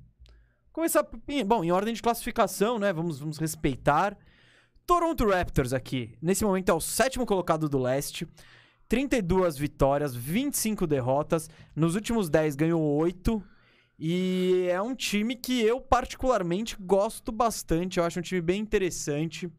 Começar, 0.73 1.07
bom, 1.47 1.65
em 1.65 1.73
ordem 1.73 1.95
de 1.95 2.03
classificação, 2.03 2.79
né? 2.79 2.93
Vamos, 2.93 3.19
vamos 3.19 3.39
respeitar. 3.39 4.17
Toronto 4.87 5.27
Raptors 5.27 5.73
aqui, 5.73 6.17
nesse 6.23 6.45
momento 6.45 6.69
é 6.69 6.73
o 6.75 6.81
sétimo 6.81 7.27
colocado 7.27 7.69
do 7.69 7.79
leste. 7.79 8.27
32 8.89 9.59
vitórias, 9.59 10.15
25 10.15 10.87
derrotas. 10.87 11.51
Nos 11.75 11.97
últimos 11.97 12.29
10 12.29 12.55
ganhou 12.55 12.81
8. 12.81 13.43
E 13.99 14.69
é 14.71 14.81
um 14.81 14.95
time 14.95 15.35
que 15.35 15.61
eu 15.61 15.81
particularmente 15.81 16.77
gosto 16.79 17.33
bastante. 17.33 17.99
Eu 17.99 18.05
acho 18.05 18.21
um 18.21 18.23
time 18.23 18.41
bem 18.41 18.61
interessante. 18.61 19.51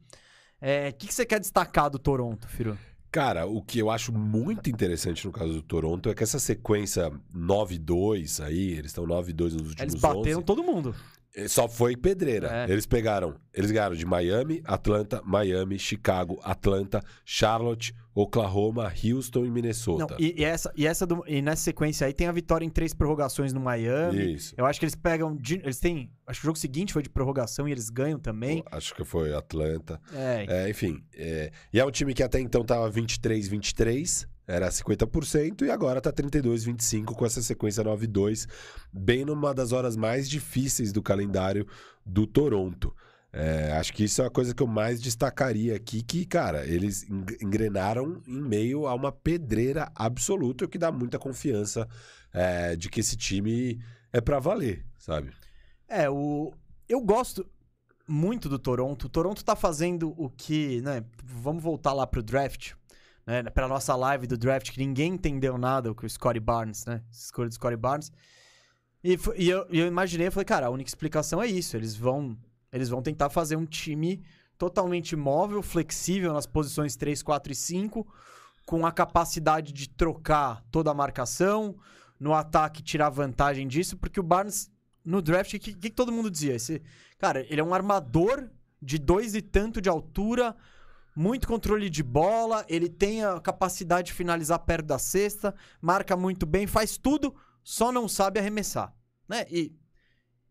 É, 0.61 0.89
O 0.89 0.93
que, 0.93 1.07
que 1.07 1.13
você 1.13 1.25
quer 1.25 1.41
destacar 1.41 1.89
do 1.89 1.99
Toronto, 1.99 2.47
Firu? 2.47 2.77
Cara, 3.11 3.45
o 3.45 3.61
que 3.61 3.79
eu 3.79 3.89
acho 3.89 4.13
muito 4.13 4.69
interessante 4.69 5.25
no 5.25 5.31
caso 5.31 5.53
do 5.53 5.61
Toronto 5.61 6.09
é 6.09 6.13
que 6.13 6.23
essa 6.23 6.39
sequência 6.39 7.11
9-2 7.35 8.43
aí, 8.43 8.71
eles 8.71 8.87
estão 8.87 9.05
9-2 9.05 9.53
nos 9.53 9.53
últimos 9.69 9.79
Eles 9.79 9.95
bateram 9.95 10.39
11, 10.39 10.45
todo 10.45 10.63
mundo. 10.63 10.95
Eh, 11.38 11.47
só 11.47 11.68
foi 11.69 11.95
pedreira. 11.95 12.65
É. 12.68 12.72
Eles 12.72 12.85
pegaram, 12.85 13.35
eles 13.53 13.72
ganharam 13.72 13.95
de 13.95 14.05
Miami, 14.05 14.61
Atlanta, 14.65 15.22
Miami, 15.23 15.77
Chicago, 15.80 16.39
Atlanta, 16.43 17.01
Charlotte, 17.23 17.93
Oklahoma, 18.14 18.91
Houston 19.03 19.45
e 19.45 19.47
Não, 19.47 19.53
Minnesota. 19.53 20.15
e, 20.19 20.34
e 20.41 20.43
essa, 20.43 20.73
e, 20.76 20.88
essa 20.88 21.05
do- 21.05 21.23
e 21.27 21.39
nessa 21.39 21.61
sequência 21.61 22.07
aí 22.07 22.14
tem 22.14 22.26
a 22.27 22.31
vitória 22.31 22.65
em 22.65 22.69
três 22.69 22.91
prorrogações 22.91 23.53
no 23.53 23.59
Miami. 23.59 24.34
Isso. 24.34 24.55
Eu 24.57 24.65
acho 24.65 24.80
que 24.80 24.85
eles 24.85 24.95
pegam. 24.95 25.35
de- 25.35 25.61
eles 25.64 25.80
têm. 25.80 26.11
Acho 26.26 26.39
que 26.41 26.45
o 26.45 26.49
jogo 26.49 26.57
seguinte 26.57 26.91
foi 26.91 27.03
de 27.03 27.09
prorrogação 27.09 27.68
e 27.68 27.72
eles 27.72 27.89
ganham 27.91 28.18
também. 28.19 28.64
Acho 28.72 28.95
que 28.95 29.03
foi 29.05 29.34
Atlanta. 29.35 30.01
É, 30.11 30.45
É, 30.65 30.69
enfim, 30.69 31.03
é, 31.15 31.51
e 31.72 31.80
é 31.80 31.85
um 31.85 31.91
time 31.91 32.14
que 32.14 32.23
até 32.23 32.39
então 32.39 32.64
tava 32.65 32.89
23-23, 32.89 34.27
era 34.48 34.69
50%, 34.69 35.64
e 35.65 35.69
agora 35.69 35.99
tá 35.99 36.11
32-25 36.11 37.14
com 37.14 37.26
essa 37.26 37.41
sequência 37.41 37.84
9-2, 37.84 38.48
bem 38.94 39.26
numa 39.26 39.53
das 39.53 39.72
horas 39.74 39.95
mais 39.98 40.30
difíceis 40.30 40.94
do 40.94 41.02
calendário 41.03 41.68
do 42.06 42.26
Toronto. 42.26 42.95
É, 43.34 43.74
acho 43.74 43.94
que 43.94 44.06
isso 44.06 44.22
é 44.22 44.26
a 44.26 44.30
coisa 44.30 44.56
que 44.56 44.64
eu 44.64 44.68
mais 44.68 45.02
destacaria 45.02 45.76
aqui, 45.76 46.02
que, 46.02 46.26
cara, 46.26 46.65
eles 46.65 47.03
eng- 47.03 47.38
engrenaram 47.41 48.22
em 48.26 48.41
meio 48.41 48.88
a 48.88 48.94
uma 48.95 49.11
pedreira 49.11 49.91
absoluta, 49.94 50.64
o 50.64 50.68
que 50.68 50.78
dá 50.78 50.91
muita 50.91 51.19
confiança 51.19 51.88
é, 52.34 52.76
de 52.76 52.90
que 52.90 53.02
esse 53.02 53.18
time 53.18 53.80
é 54.14 54.22
pra 54.22 54.40
valer, 54.40 54.86
sabe? 54.98 55.32
É, 55.90 56.10
o. 56.10 56.53
Eu 56.88 57.02
gosto 57.02 57.45
muito 58.07 58.48
do 58.48 58.57
Toronto. 58.57 59.06
O 59.07 59.10
Toronto 59.10 59.44
tá 59.44 59.56
fazendo 59.57 60.14
o 60.18 60.30
que, 60.30 60.82
né? 60.82 61.03
Vamos 61.24 61.61
voltar 61.61 61.91
lá 61.91 62.07
pro 62.07 62.24
draft, 62.24 62.72
né? 63.27 63.43
Pra 63.43 63.67
nossa 63.67 63.93
live 63.93 64.25
do 64.25 64.37
draft, 64.37 64.71
que 64.71 64.79
ninguém 64.79 65.13
entendeu 65.13 65.57
nada 65.57 65.93
com 65.93 66.05
o 66.05 66.09
Scottie 66.09 66.39
Barnes, 66.39 66.85
né? 66.85 67.03
Escolha 67.11 67.49
do 67.49 67.53
Scottie 67.53 67.75
Barnes. 67.75 68.09
E, 69.03 69.19
e 69.35 69.49
eu, 69.49 69.67
eu 69.69 69.85
imaginei, 69.85 70.27
eu 70.27 70.31
falei, 70.31 70.45
cara, 70.45 70.67
a 70.67 70.69
única 70.69 70.89
explicação 70.89 71.41
é 71.41 71.47
isso. 71.47 71.75
Eles 71.75 71.93
vão, 71.93 72.37
eles 72.71 72.87
vão 72.87 73.01
tentar 73.01 73.29
fazer 73.29 73.57
um 73.57 73.65
time 73.65 74.23
totalmente 74.57 75.15
móvel, 75.15 75.61
flexível 75.61 76.31
nas 76.31 76.47
posições 76.47 76.95
3, 76.95 77.21
4 77.21 77.51
e 77.51 77.55
5, 77.55 78.07
com 78.65 78.85
a 78.85 78.91
capacidade 78.91 79.73
de 79.73 79.89
trocar 79.89 80.63
toda 80.71 80.89
a 80.89 80.93
marcação, 80.93 81.77
no 82.19 82.33
ataque 82.33 82.81
tirar 82.81 83.09
vantagem 83.09 83.67
disso, 83.67 83.97
porque 83.97 84.19
o 84.19 84.23
Barnes 84.23 84.71
no 85.05 85.21
draft, 85.21 85.53
o 85.53 85.59
que, 85.59 85.73
que 85.73 85.89
todo 85.89 86.11
mundo 86.11 86.31
dizia? 86.31 86.55
Esse, 86.55 86.81
cara, 87.19 87.45
ele 87.49 87.61
é 87.61 87.63
um 87.63 87.73
armador 87.73 88.49
de 88.81 88.97
dois 88.97 89.35
e 89.35 89.41
tanto 89.41 89.79
de 89.79 89.87
altura, 89.87 90.55
muito 91.18 91.48
controle 91.48 91.89
de 91.89 92.03
bola, 92.03 92.64
ele 92.69 92.88
tem 92.88 93.26
a 93.26 93.39
capacidade 93.39 94.10
de 94.10 94.14
finalizar 94.14 94.60
perto 94.60 94.85
da 94.85 94.99
cesta, 94.99 95.56
marca 95.81 96.15
muito 96.15 96.45
bem, 96.45 96.68
faz 96.68 96.95
tudo, 96.95 97.34
só 97.64 97.91
não 97.91 98.07
sabe 98.07 98.39
arremessar, 98.39 98.94
né? 99.27 99.44
E, 99.49 99.76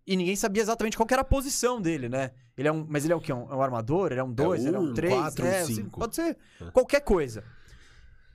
e 0.05 0.17
ninguém 0.17 0.35
sabia 0.35 0.61
exatamente 0.61 0.97
qual 0.97 1.07
era 1.09 1.23
a 1.23 1.25
posição 1.25 1.81
dele, 1.81 2.09
né? 2.09 2.33
Ele 2.59 2.67
é 2.67 2.73
um, 2.73 2.85
mas 2.89 3.05
ele 3.05 3.13
é 3.13 3.17
o 3.17 3.21
quê? 3.21 3.33
Um, 3.33 3.49
é 3.49 3.55
um 3.55 3.63
armador? 3.63 4.11
Ele 4.11 4.19
é 4.19 4.25
um 4.25 4.33
dois? 4.33 4.67
ele 4.67 4.75
é 4.75 4.81
um 4.81 4.91
um, 4.91 4.93
três? 4.93 5.15
quatro, 5.15 5.45
um 5.45 5.49
é, 5.49 5.61
assim, 5.61 5.75
cinco. 5.77 6.01
pode 6.01 6.17
ser 6.17 6.37
qualquer 6.73 7.01
coisa. 7.01 7.45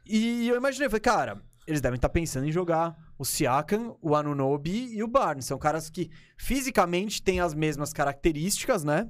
E 0.05 0.47
eu 0.47 0.55
imaginei, 0.55 0.87
falei, 0.87 1.01
cara, 1.01 1.41
eles 1.67 1.81
devem 1.81 1.97
estar 1.97 2.09
pensando 2.09 2.47
em 2.47 2.51
jogar 2.51 2.97
o 3.19 3.25
Siakam, 3.25 3.97
o 4.01 4.15
Anunobi 4.15 4.95
e 4.95 5.03
o 5.03 5.07
Barnes. 5.07 5.45
São 5.45 5.57
caras 5.57 5.89
que 5.89 6.09
fisicamente 6.37 7.21
têm 7.21 7.41
as 7.41 7.53
mesmas 7.53 7.91
características, 7.91 8.85
né? 8.85 9.09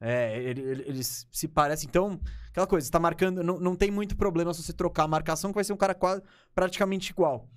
É, 0.00 0.40
ele- 0.42 0.60
ele- 0.62 0.84
eles 0.86 1.26
se 1.32 1.48
parecem. 1.48 1.88
Então, 1.88 2.20
aquela 2.50 2.66
coisa, 2.66 2.86
você 2.86 2.90
tá 2.90 3.00
marcando. 3.00 3.42
Não, 3.42 3.58
não 3.58 3.74
tem 3.76 3.90
muito 3.90 4.16
problema 4.16 4.54
se 4.54 4.62
você 4.62 4.72
trocar 4.72 5.04
a 5.04 5.08
marcação, 5.08 5.50
que 5.50 5.56
vai 5.56 5.64
ser 5.64 5.72
um 5.72 5.76
cara 5.76 5.94
quase, 5.94 6.22
praticamente 6.54 7.10
igual. 7.10 7.48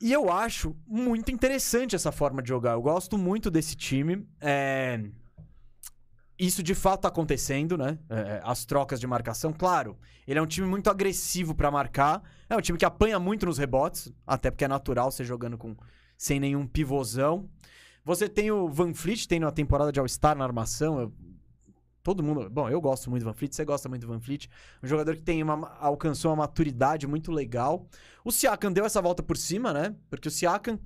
E 0.00 0.10
eu 0.12 0.32
acho 0.32 0.74
muito 0.86 1.30
interessante 1.30 1.94
essa 1.94 2.10
forma 2.10 2.42
de 2.42 2.48
jogar. 2.48 2.72
Eu 2.72 2.82
gosto 2.82 3.16
muito 3.18 3.50
desse 3.50 3.76
time. 3.76 4.26
É, 4.40 5.00
Isso 6.38 6.62
de 6.62 6.74
fato 6.74 7.02
tá 7.02 7.08
acontecendo, 7.08 7.78
né? 7.78 7.98
É, 8.08 8.40
as 8.42 8.64
trocas 8.64 8.98
de 8.98 9.06
marcação, 9.06 9.52
claro. 9.52 9.96
Ele 10.26 10.38
é 10.38 10.42
um 10.42 10.46
time 10.46 10.66
muito 10.66 10.90
agressivo 10.90 11.54
pra 11.54 11.70
marcar. 11.70 12.20
É 12.48 12.56
um 12.56 12.60
time 12.60 12.76
que 12.76 12.84
apanha 12.84 13.20
muito 13.20 13.46
nos 13.46 13.58
rebotes, 13.58 14.10
até 14.26 14.50
porque 14.50 14.64
é 14.64 14.68
natural 14.68 15.10
você 15.12 15.24
jogando 15.24 15.56
com 15.56 15.76
sem 16.16 16.40
nenhum 16.40 16.66
pivôzão. 16.66 17.48
Você 18.04 18.28
tem 18.28 18.50
o 18.50 18.68
Van 18.68 18.92
Fleet, 18.94 19.26
tem 19.26 19.38
na 19.38 19.50
temporada 19.50 19.92
de 19.92 20.00
All-Star 20.00 20.36
na 20.36 20.44
armação. 20.44 21.00
eu- 21.00 21.12
todo 22.02 22.20
mundo. 22.20 22.50
Bom, 22.50 22.68
eu 22.68 22.80
gosto 22.80 23.08
muito 23.08 23.22
do 23.22 23.26
Van 23.26 23.32
Fleet, 23.34 23.54
você 23.54 23.64
gosta 23.64 23.88
muito 23.88 24.02
do 24.02 24.08
Van 24.08 24.18
Fleet. 24.20 24.48
Um 24.82 24.88
jogador 24.88 25.14
que 25.14 25.22
tem 25.22 25.40
uma, 25.40 25.68
alcançou 25.78 26.30
uma 26.32 26.38
maturidade 26.38 27.06
muito 27.06 27.30
legal. 27.30 27.86
O 28.24 28.32
Siakam 28.32 28.72
deu 28.72 28.84
essa 28.84 29.00
volta 29.00 29.22
por 29.22 29.36
cima, 29.36 29.72
né? 29.72 29.94
Porque 30.10 30.26
o 30.26 30.30
Siakam, 30.30 30.80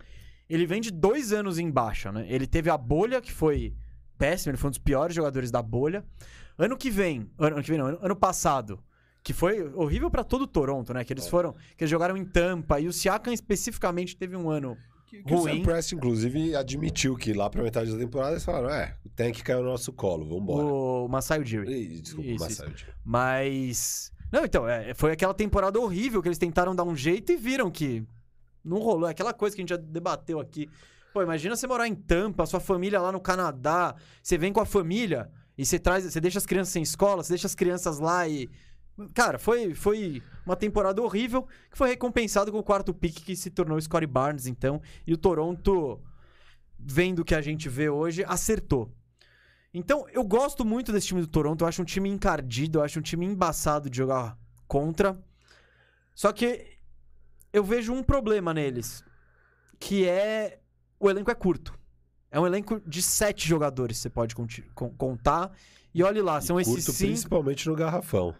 ele 0.47 0.67
vem 0.67 0.79
de 0.79 0.91
dois 0.91 1.33
anos 1.33 1.59
em 1.59 1.71
baixa, 1.71 2.13
né? 2.13 2.27
Ele 2.29 2.47
teve 2.47 2.69
a 2.69 2.77
bolha, 2.77 3.23
que 3.23 3.33
foi 3.33 3.75
péssimo, 4.19 4.51
ele 4.51 4.59
foi 4.59 4.69
um 4.69 4.73
dos 4.73 4.79
piores 4.79 5.17
jogadores 5.17 5.51
da 5.51 5.63
bolha. 5.63 6.05
Ano 6.59 6.77
que 6.77 6.91
vem, 6.91 7.31
ano, 7.39 7.57
ano 7.57 7.63
que 7.63 7.71
vem 7.71 7.79
não, 7.79 7.87
ano, 7.87 7.99
ano 8.03 8.17
passado, 8.17 8.79
que 9.23 9.33
foi 9.33 9.63
horrível 9.75 10.11
pra 10.11 10.23
todo 10.23 10.43
o 10.43 10.47
Toronto, 10.47 10.93
né? 10.93 11.03
Que 11.03 11.15
eles 11.15 11.27
foram, 11.27 11.55
que 11.79 11.85
eles 11.85 11.91
jogaram 11.91 12.15
em 12.15 12.27
Tampa 12.27 12.79
e 12.79 12.87
o 12.89 12.93
Siakam 12.93 13.33
especificamente 13.33 14.15
teve 14.19 14.37
um 14.37 14.51
ano 14.51 14.77
Que, 15.07 15.23
que 15.23 15.33
o 15.33 15.39
Ruim. 15.39 15.59
Sam 15.59 15.63
Prest, 15.63 15.93
inclusive, 15.93 16.57
admitiu 16.57 17.17
que 17.17 17.33
lá 17.33 17.49
pra 17.49 17.63
metade 17.63 17.93
da 17.93 17.99
temporada 17.99 18.33
eles 18.33 18.45
falaram: 18.45 18.71
é, 18.71 18.97
o 19.05 19.09
tank 19.09 19.41
caiu 19.43 19.63
no 19.63 19.69
nosso 19.71 19.93
colo, 19.93 20.27
vambora. 20.27 20.67
o 20.67 21.09
Masai 21.09 21.41
Ujiri. 21.41 22.01
Desculpa, 22.01 22.29
Isso, 22.29 22.45
Masai 22.45 22.67
Ujiri. 22.69 22.93
Mas. 23.05 24.13
Não, 24.33 24.45
então, 24.45 24.69
é, 24.69 24.93
foi 24.95 25.13
aquela 25.13 25.33
temporada 25.33 25.79
horrível 25.79 26.21
que 26.21 26.29
eles 26.29 26.39
tentaram 26.39 26.75
dar 26.75 26.83
um 26.83 26.97
jeito 26.97 27.31
e 27.31 27.37
viram 27.37 27.71
que 27.71 28.05
não 28.65 28.79
rolou. 28.79 29.07
É 29.07 29.13
aquela 29.13 29.33
coisa 29.33 29.55
que 29.55 29.63
a 29.63 29.63
gente 29.63 29.71
já 29.71 29.77
debateu 29.77 30.41
aqui. 30.41 30.69
Pô, 31.15 31.23
imagina 31.23 31.55
você 31.55 31.67
morar 31.67 31.87
em 31.87 31.95
Tampa, 31.95 32.45
sua 32.45 32.61
família 32.61 33.01
lá 33.01 33.13
no 33.13 33.21
Canadá, 33.21 33.95
você 34.23 34.37
vem 34.37 34.53
com 34.53 34.61
a 34.61 34.67
família 34.67 35.31
e 35.57 35.65
você 35.65 35.79
traz, 35.79 36.05
você 36.05 36.21
deixa 36.21 36.39
as 36.39 36.45
crianças 36.45 36.73
sem 36.73 36.83
escola, 36.83 37.23
você 37.23 37.33
deixa 37.33 37.47
as 37.47 37.55
crianças 37.55 37.99
lá 37.99 38.29
e. 38.29 38.51
Cara, 39.13 39.39
foi, 39.39 39.75
foi 39.75 40.23
uma 40.45 40.57
temporada 40.57 41.03
horrível 41.03 41.47
que 41.71 41.77
foi 41.77 41.91
recompensado 41.91 42.51
com 42.51 42.59
o 42.59 42.63
quarto 42.63 42.95
pick 42.95 43.23
que 43.23 43.37
se 43.37 43.51
tornou 43.51 43.81
Scottie 43.81 44.07
Barnes, 44.07 44.47
então. 44.47 44.81
E 45.07 45.13
o 45.13 45.19
Toronto, 45.19 46.01
vendo 46.79 47.21
o 47.21 47.25
que 47.25 47.35
a 47.35 47.43
gente 47.43 47.69
vê 47.69 47.91
hoje, 47.91 48.25
acertou. 48.25 48.91
Então, 49.73 50.07
eu 50.11 50.25
gosto 50.25 50.65
muito 50.65 50.91
desse 50.91 51.09
time 51.09 51.21
do 51.21 51.27
Toronto. 51.27 51.63
Eu 51.63 51.69
acho 51.69 51.83
um 51.83 51.85
time 51.85 52.09
encardido, 52.09 52.79
eu 52.79 52.83
acho 52.83 52.99
um 52.99 53.03
time 53.03 53.27
embaçado 53.27 53.91
de 53.91 53.99
jogar 53.99 54.39
contra. 54.67 55.23
Só 56.15 56.33
que 56.33 56.79
eu 57.53 57.63
vejo 57.63 57.93
um 57.93 58.03
problema 58.03 58.55
neles, 58.55 59.05
que 59.79 60.09
é 60.09 60.61
o 60.99 61.11
elenco 61.11 61.31
é 61.31 61.35
curto. 61.35 61.79
É 62.31 62.41
um 62.41 62.47
elenco 62.47 62.81
de 62.87 63.03
sete 63.03 63.47
jogadores, 63.47 63.99
você 63.99 64.09
pode 64.09 64.35
contar. 64.97 65.53
E 65.95 66.03
olhe 66.03 66.23
lá, 66.23 66.41
são 66.41 66.59
E 66.59 66.63
esses 66.63 66.75
curto 66.75 66.93
cinco 66.93 67.09
principalmente 67.09 67.69
no 67.69 67.77
garrafão. 67.77 68.35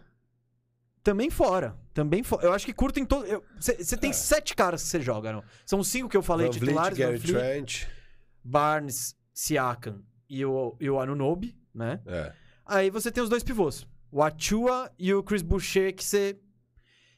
Também 1.07 1.29
fora. 1.29 1.73
Também 1.93 2.21
fora. 2.21 2.45
Eu 2.45 2.51
acho 2.51 2.65
que 2.65 2.73
curto 2.73 2.99
em 2.99 3.05
todo. 3.05 3.25
Você 3.57 3.95
tem 3.95 4.09
É. 4.09 4.13
sete 4.13 4.53
caras 4.53 4.83
que 4.83 4.89
você 4.89 4.99
joga, 4.99 5.31
não? 5.31 5.43
São 5.65 5.81
cinco 5.81 6.09
que 6.09 6.17
eu 6.17 6.21
falei 6.21 6.47
Van 6.47 6.51
titulares: 6.51 6.97
Gary 6.97 7.17
Trent. 7.19 7.85
Barnes, 8.43 9.15
Siakam 9.33 10.03
e 10.29 10.43
o, 10.43 10.75
e 10.81 10.89
o 10.89 10.99
Anunobi, 10.99 11.57
né? 11.73 12.01
É. 12.05 12.33
Aí 12.65 12.89
você 12.89 13.09
tem 13.09 13.23
os 13.23 13.29
dois 13.29 13.41
pivôs. 13.41 13.87
O 14.11 14.21
Achua 14.21 14.91
e 14.99 15.13
o 15.13 15.23
Chris 15.23 15.41
Boucher, 15.41 15.95
que 15.95 16.03
você. 16.03 16.37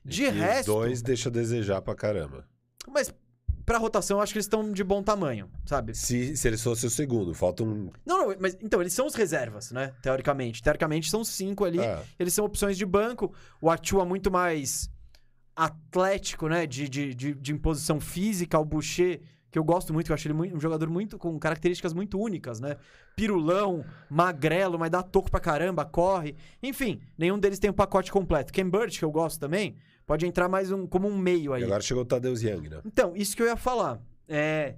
De 0.05 0.23
E 0.23 0.29
resto. 0.29 0.69
Os 0.71 0.75
dois 0.77 1.01
deixa 1.01 1.29
a 1.29 1.31
desejar 1.31 1.81
pra 1.81 1.95
caramba. 1.95 2.47
Mas 2.87 3.11
pra 3.69 3.77
rotação, 3.77 4.17
eu 4.17 4.23
acho 4.23 4.33
que 4.33 4.39
eles 4.39 4.45
estão 4.47 4.71
de 4.71 4.83
bom 4.83 5.03
tamanho, 5.03 5.47
sabe? 5.63 5.93
Se, 5.93 6.35
se 6.35 6.47
eles 6.47 6.61
fossem 6.63 6.87
o 6.87 6.89
segundo, 6.89 7.35
falta 7.35 7.63
um. 7.63 7.91
Não, 8.03 8.17
não, 8.27 8.35
mas 8.39 8.57
então, 8.63 8.81
eles 8.81 8.93
são 8.93 9.05
os 9.05 9.13
reservas, 9.13 9.69
né? 9.71 9.93
Teoricamente. 10.01 10.63
Teoricamente 10.63 11.07
são 11.07 11.23
cinco 11.23 11.63
ali. 11.65 11.79
É. 11.79 12.01
Eles 12.17 12.33
são 12.33 12.43
opções 12.45 12.75
de 12.79 12.85
banco. 12.85 13.31
O 13.61 13.69
Achua 13.69 14.03
muito 14.03 14.31
mais 14.31 14.89
atlético, 15.55 16.47
né? 16.47 16.65
De, 16.65 16.89
de, 16.89 17.13
de, 17.13 17.33
de 17.35 17.51
imposição 17.53 17.99
física. 17.99 18.57
O 18.57 18.65
Boucher, 18.65 19.21
que 19.51 19.59
eu 19.59 19.63
gosto 19.63 19.93
muito, 19.93 20.07
que 20.07 20.11
eu 20.11 20.15
acho 20.15 20.27
ele 20.27 20.33
muito- 20.33 20.55
um 20.55 20.59
jogador 20.59 20.89
muito 20.89 21.19
com 21.19 21.37
características 21.37 21.93
muito 21.93 22.19
únicas, 22.19 22.59
né? 22.59 22.75
Pirulão, 23.15 23.85
magrelo, 24.09 24.79
mas 24.79 24.89
dá 24.89 25.03
toco 25.03 25.29
pra 25.29 25.39
caramba, 25.39 25.85
corre. 25.85 26.35
Enfim, 26.63 26.99
nenhum 27.17 27.37
deles 27.37 27.59
tem 27.59 27.69
um 27.69 27.73
pacote 27.73 28.11
completo. 28.11 28.51
Ken 28.51 28.67
Burch, 28.67 28.97
que 28.97 29.05
eu 29.05 29.11
gosto 29.11 29.39
também, 29.39 29.75
pode 30.09 30.25
entrar 30.25 30.49
mais 30.49 30.71
um, 30.71 30.87
como 30.87 31.07
um 31.07 31.15
meio 31.15 31.53
aí. 31.53 31.61
E 31.61 31.65
agora 31.65 31.81
chegou 31.83 32.01
o 32.01 32.05
Tadeusz 32.05 32.41
Young, 32.41 32.67
né? 32.67 32.81
Então, 32.83 33.13
isso 33.15 33.35
que 33.35 33.43
eu 33.43 33.45
ia 33.45 33.55
falar. 33.55 34.01
É. 34.27 34.73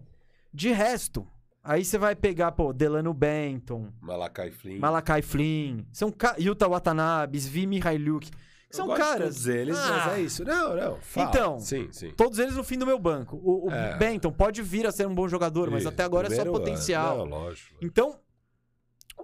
De 0.54 0.74
resto, 0.74 1.26
aí 1.64 1.86
você 1.86 1.98
vai 1.98 2.18
pegar, 2.18 2.52
pô, 2.52 2.74
Delano 2.74 3.14
Benton, 3.14 3.88
Malakai 4.02 4.52
Flynn. 4.52 4.78
Malakai 4.80 5.22
Flynn, 5.22 5.86
são 5.94 6.12
ca... 6.12 6.36
Yuta 6.38 6.68
Watanabe, 6.68 7.40
Svi 7.40 7.66
Mihailuk. 7.66 8.30
São 8.70 8.90
caras. 8.90 9.36
Todos 9.36 9.48
eles, 9.48 9.78
Ah. 9.78 10.04
mas 10.06 10.18
é 10.18 10.22
isso. 10.22 10.44
Não, 10.44 10.76
não. 10.76 10.98
fala. 11.00 11.30
Então, 11.30 11.60
Sim, 11.62 11.88
sim. 11.94 12.12
Todos 12.12 12.38
eles 12.38 12.58
no 12.58 12.64
fim 12.66 12.78
do 12.78 12.86
meu 12.86 13.00
banco. 13.00 13.38
O, 13.42 13.68
o 13.68 13.72
É. 13.72 13.98
Benton 13.98 14.34
pode 14.34 14.62
vir 14.62 14.86
a 14.86 14.92
ser 14.92 15.08
um 15.08 15.16
bom 15.16 15.30
jogador, 15.30 15.72
mas 15.72 15.82
Isso, 15.84 15.90
até 15.90 16.04
agora 16.04 16.28
é 16.28 16.30
só 16.30 16.42
primeiro 16.42 16.60
potencial. 16.60 17.20
Não, 17.20 17.26
lógico. 17.26 17.74
Então, 17.82 18.20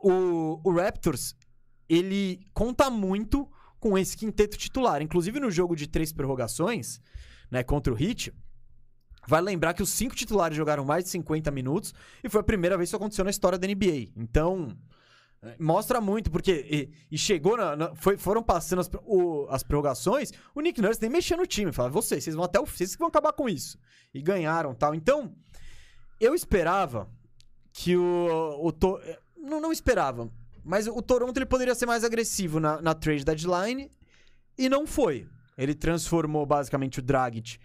o, 0.01 0.61
o 0.63 0.71
Raptors, 0.71 1.35
ele 1.89 2.39
conta 2.53 2.89
muito 2.89 3.49
com 3.79 3.97
esse 3.97 4.15
quinteto 4.17 4.57
titular. 4.57 5.01
Inclusive 5.01 5.39
no 5.39 5.51
jogo 5.51 5.75
de 5.75 5.87
três 5.87 6.11
prorrogações, 6.11 6.99
né, 7.51 7.63
contra 7.63 7.93
o 7.93 8.01
Heat, 8.01 8.33
vai 9.27 9.41
lembrar 9.41 9.73
que 9.73 9.83
os 9.83 9.89
cinco 9.89 10.15
titulares 10.15 10.55
jogaram 10.55 10.83
mais 10.85 11.03
de 11.03 11.09
50 11.11 11.51
minutos 11.51 11.93
e 12.23 12.29
foi 12.29 12.41
a 12.41 12.43
primeira 12.43 12.77
vez 12.77 12.87
que 12.87 12.89
isso 12.91 12.95
aconteceu 12.95 13.23
na 13.25 13.31
história 13.31 13.57
da 13.57 13.67
NBA. 13.67 14.11
Então, 14.15 14.75
é, 15.41 15.55
mostra 15.59 15.99
muito, 16.01 16.31
porque... 16.31 16.65
E, 16.69 17.15
e 17.15 17.17
chegou 17.17 17.55
na... 17.57 17.75
na- 17.75 17.95
foi- 17.95 18.17
foram 18.17 18.41
passando 18.41 18.79
as, 18.79 18.89
o- 19.03 19.45
as 19.49 19.63
prorrogações, 19.63 20.31
o 20.55 20.61
Nick 20.61 20.81
Nurse 20.81 21.01
nem 21.01 21.09
mexia 21.11 21.37
no 21.37 21.45
time. 21.45 21.71
Falava, 21.71 21.93
vocês, 21.93 22.23
vocês 22.23 22.35
vão 22.35 22.45
até 22.45 22.59
o... 22.59 22.65
Vocês 22.65 22.95
vão 22.95 23.07
acabar 23.09 23.33
com 23.33 23.47
isso. 23.49 23.77
E 24.13 24.21
ganharam 24.21 24.73
tal. 24.73 24.95
Então, 24.95 25.35
eu 26.19 26.33
esperava 26.33 27.09
que 27.73 27.95
o... 27.95 28.59
o 28.61 28.71
To- 28.71 28.99
não, 29.37 29.61
não 29.61 29.71
esperava. 29.71 30.29
Mas 30.67 30.85
o 30.85 31.01
Toronto 31.01 31.37
ele 31.37 31.45
poderia 31.45 31.73
ser 31.73 31.85
mais 31.85 32.03
agressivo 32.03 32.59
na, 32.59 32.81
na 32.81 32.93
trade 32.93 33.23
deadline 33.23 33.89
e 34.57 34.67
não 34.67 34.85
foi. 34.85 35.25
Ele 35.57 35.73
transformou 35.73 36.45
basicamente 36.45 36.99
o 36.99 37.01
Dragic, 37.01 37.57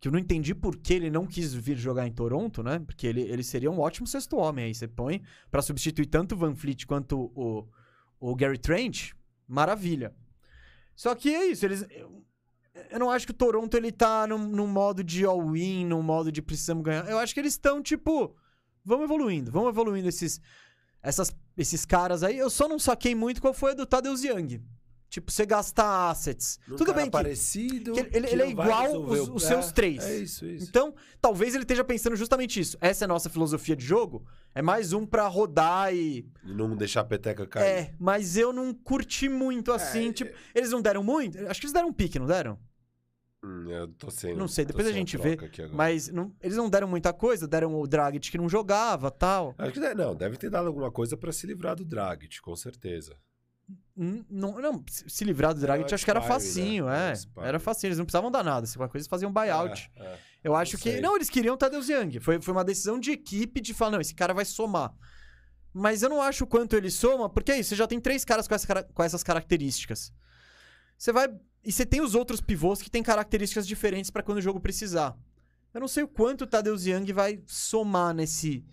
que 0.00 0.08
eu 0.08 0.12
não 0.12 0.18
entendi 0.18 0.54
por 0.54 0.74
que 0.74 0.94
ele 0.94 1.10
não 1.10 1.26
quis 1.26 1.52
vir 1.52 1.76
jogar 1.76 2.06
em 2.06 2.10
Toronto, 2.10 2.62
né? 2.62 2.78
Porque 2.78 3.06
ele, 3.06 3.20
ele 3.20 3.42
seria 3.42 3.70
um 3.70 3.78
ótimo 3.78 4.06
sexto 4.06 4.38
homem 4.38 4.64
aí. 4.64 4.74
Você 4.74 4.88
põe 4.88 5.22
pra 5.50 5.60
substituir 5.60 6.06
tanto 6.06 6.34
o 6.34 6.38
Van 6.38 6.54
Fleet 6.54 6.86
quanto 6.86 7.30
o, 7.34 7.68
o 8.18 8.34
Gary 8.34 8.56
Trent, 8.56 9.10
maravilha. 9.46 10.14
Só 10.96 11.14
que 11.14 11.34
é 11.34 11.44
isso, 11.48 11.66
eles. 11.66 11.86
Eu, 11.90 12.24
eu 12.90 12.98
não 12.98 13.10
acho 13.10 13.26
que 13.26 13.32
o 13.32 13.36
Toronto 13.36 13.76
ele 13.76 13.92
tá 13.92 14.26
num, 14.26 14.38
num 14.38 14.66
modo 14.66 15.04
de 15.04 15.22
all-in, 15.22 15.84
num 15.84 16.02
modo 16.02 16.32
de 16.32 16.40
precisamos 16.40 16.82
ganhar. 16.82 17.06
Eu 17.10 17.18
acho 17.18 17.34
que 17.34 17.40
eles 17.40 17.52
estão, 17.52 17.82
tipo, 17.82 18.34
vamos 18.82 19.04
evoluindo, 19.04 19.52
vamos 19.52 19.68
evoluindo 19.68 20.08
esses, 20.08 20.40
essas, 21.02 21.30
esses 21.58 21.84
caras 21.84 22.22
aí. 22.22 22.38
Eu 22.38 22.48
só 22.50 22.68
não 22.68 22.78
saquei 22.78 23.14
muito 23.14 23.40
qual 23.40 23.52
foi 23.52 23.72
a 23.72 23.74
do 23.74 23.84
Tadeusz 23.84 24.22
Young. 24.24 24.62
Tipo, 25.10 25.32
você 25.32 25.46
gastar 25.46 26.10
assets. 26.10 26.58
Num 26.68 26.76
Tudo 26.76 26.92
bem 26.92 27.06
que, 27.06 27.10
parecido, 27.10 27.92
que 27.94 28.00
ele, 28.00 28.10
ele- 28.12 28.26
que 28.26 28.34
ele 28.34 28.42
é 28.42 28.50
igual 28.50 29.00
os, 29.06 29.28
os 29.30 29.42
É, 29.44 29.46
seus 29.48 29.72
três. 29.72 30.04
É 30.04 30.18
isso, 30.18 30.44
isso. 30.44 30.66
Então, 30.68 30.94
talvez 31.18 31.54
ele 31.54 31.64
esteja 31.64 31.82
pensando 31.82 32.14
justamente 32.14 32.60
isso. 32.60 32.76
Essa 32.78 33.04
é 33.04 33.06
a 33.06 33.08
nossa 33.08 33.30
filosofia 33.30 33.74
de 33.74 33.84
jogo. 33.86 34.22
É 34.54 34.60
mais 34.60 34.92
um 34.92 35.06
pra 35.06 35.26
rodar 35.26 35.94
e. 35.94 36.30
E 36.44 36.52
não 36.52 36.76
deixar 36.76 37.00
a 37.00 37.04
peteca 37.04 37.46
cair. 37.46 37.64
É, 37.66 37.94
mas 37.98 38.36
eu 38.36 38.52
não 38.52 38.74
curti 38.74 39.30
muito 39.30 39.72
assim. 39.72 40.10
É, 40.10 40.12
tipo, 40.12 40.36
eles 40.54 40.70
não 40.70 40.82
deram 40.82 41.02
muito? 41.02 41.38
Acho 41.46 41.58
que 41.58 41.64
eles 41.66 41.72
deram 41.72 41.88
um 41.88 41.92
pique, 41.92 42.18
não 42.18 42.26
deram? 42.26 42.58
Hum, 43.48 43.70
eu 43.70 43.88
tô 43.88 44.10
sem. 44.10 44.34
Não 44.36 44.46
sei, 44.48 44.64
depois 44.64 44.86
a 44.86 44.92
gente 44.92 45.16
troca 45.18 45.48
vê. 45.48 45.68
Mas 45.68 46.08
não- 46.08 46.34
eles 46.40 46.56
não 46.56 46.68
deram 46.68 46.86
muita 46.86 47.12
coisa. 47.12 47.48
Deram 47.48 47.74
o 47.80 47.86
Dragic 47.86 48.30
que 48.30 48.36
não 48.38 48.48
jogava 48.48 49.10
tal. 49.10 49.54
Acho 49.56 49.72
que 49.72 49.80
não, 49.94 50.14
deve 50.14 50.36
ter 50.36 50.50
dado 50.50 50.66
alguma 50.66 50.90
coisa 50.92 51.16
pra 51.16 51.32
se 51.32 51.46
livrar 51.46 51.74
do 51.76 51.84
Dragic, 51.84 52.40
com 52.40 52.54
certeza. 52.54 53.16
Hum, 53.96 54.24
Não, 54.30 54.60
não, 54.60 54.82
se 54.88 55.24
livrar 55.24 55.52
do 55.54 55.60
Dragic, 55.60 55.90
É 55.90 55.94
acho 55.94 56.04
que 56.04 56.10
era 56.10 56.20
expiring, 56.20 56.40
facinho, 56.40 56.86
né? 56.86 57.06
É 57.06 57.10
é. 57.10 57.12
expiring. 57.12 57.48
Era 57.48 57.58
facinho, 57.58 57.88
eles 57.88 57.98
não 57.98 58.04
precisavam 58.04 58.30
dar 58.30 58.44
nada. 58.44 58.66
Se 58.66 58.76
qualquer 58.76 58.92
coisa, 58.92 59.02
eles 59.02 59.08
faziam 59.10 59.32
buyout. 59.32 59.90
É, 59.96 60.02
é. 60.04 60.18
Eu 60.44 60.54
acho 60.54 60.74
Não 60.76 60.80
que. 60.82 60.92
sei. 60.92 61.00
Não, 61.00 61.16
eles 61.16 61.28
queriam 61.28 61.54
o 61.54 61.58
Tadeusz 61.58 61.88
Young. 61.88 62.20
Foi, 62.20 62.40
foi 62.40 62.52
uma 62.52 62.64
decisão 62.64 62.98
de 63.00 63.10
equipe 63.10 63.60
de 63.60 63.74
falar, 63.74 63.90
não, 63.92 64.00
esse 64.00 64.14
cara 64.14 64.32
vai 64.32 64.44
somar. 64.44 64.94
Mas 65.74 66.02
eu 66.02 66.08
não 66.08 66.22
acho 66.22 66.44
o 66.44 66.46
quanto 66.46 66.76
ele 66.76 66.90
soma, 66.90 67.28
porque 67.28 67.52
é 67.52 67.58
isso, 67.58 67.70
você 67.70 67.76
já 67.76 67.86
tem 67.86 68.00
três 68.00 68.24
caras 68.24 68.48
com, 68.48 68.54
essa 68.54 68.82
com 68.84 69.02
essas 69.02 69.22
características. 69.22 70.12
Você 70.96 71.12
vai. 71.12 71.28
E 71.64 71.72
você 71.72 71.84
tem 71.84 72.00
os 72.00 72.14
outros 72.14 72.40
pivôs 72.40 72.80
que 72.80 72.90
têm 72.90 73.02
características 73.02 73.66
diferentes 73.66 74.10
pra 74.10 74.22
quando 74.22 74.38
o 74.38 74.42
jogo 74.42 74.60
precisar. 74.60 75.16
Eu 75.72 75.80
não 75.80 75.88
sei 75.88 76.02
o 76.02 76.08
quanto 76.08 76.42
o 76.42 76.46
Tadeusz 76.46 76.86
Young 76.86 77.12
vai 77.12 77.40
somar 77.46 78.14
nesse. 78.14 78.64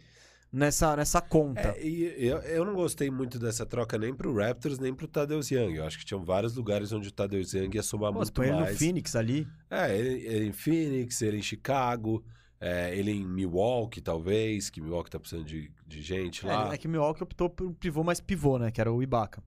Nessa, 0.52 0.95
nessa 0.95 1.20
conta. 1.20 1.76
É, 1.78 1.86
e 1.86 2.28
eu, 2.28 2.38
eu 2.38 2.64
não 2.64 2.74
gostei 2.74 3.12
muito 3.12 3.38
dessa 3.38 3.66
troca 3.66 3.98
nem 3.98 4.16
pro 4.16 4.34
Raptors, 4.34 4.80
nem 4.80 4.94
pro 4.94 5.06
Tadeusz 5.06 5.52
Young. 5.52 5.76
Eu 5.76 5.84
acho 5.84 5.99
que 5.99 6.06
tinham 6.06 6.24
vários 6.24 6.56
lugares 6.56 6.94
onde 6.94 7.10
o 7.10 7.12
Tadeusz 7.12 7.53
Young 7.53 7.76
ia 7.76 7.84
somar 7.84 8.14
Pô, 8.14 8.20
muito 8.20 8.32
põe 8.32 8.48
ele 8.48 8.56
no 8.56 8.62
mais. 8.62 8.78
Phoenix 8.78 9.18
ali. 9.18 9.45
É, 9.70 9.98
ele, 9.98 10.26
ele 10.26 10.45
em 10.45 10.53
Phoenix, 10.53 11.22
ele 11.22 11.40
em 11.40 11.41
Chicago, 11.41 12.24
é, 12.57 12.98
ele 12.98 13.12
em 13.12 13.26
Milwaukee, 13.26 13.99
talvez, 13.99 14.70
que 14.70 14.80
Milwaukee 14.80 15.10
tá 15.10 15.20
precisando 15.20 15.45
de, 15.45 15.70
de 15.86 16.02
gente 16.02 16.45
lá. 16.45 16.72
É, 16.72 16.76
é 16.76 16.78
que 16.78 16.88
Milwaukee 16.88 17.24
optou 17.24 17.49
por 17.49 17.68
um 17.68 17.74
pivô 17.74 18.02
mais 18.02 18.22
pivô, 18.22 18.57
né? 18.57 18.72
Que 18.72 18.80
era 18.80 18.90
o 18.90 19.03
Ibaka. 19.03 19.44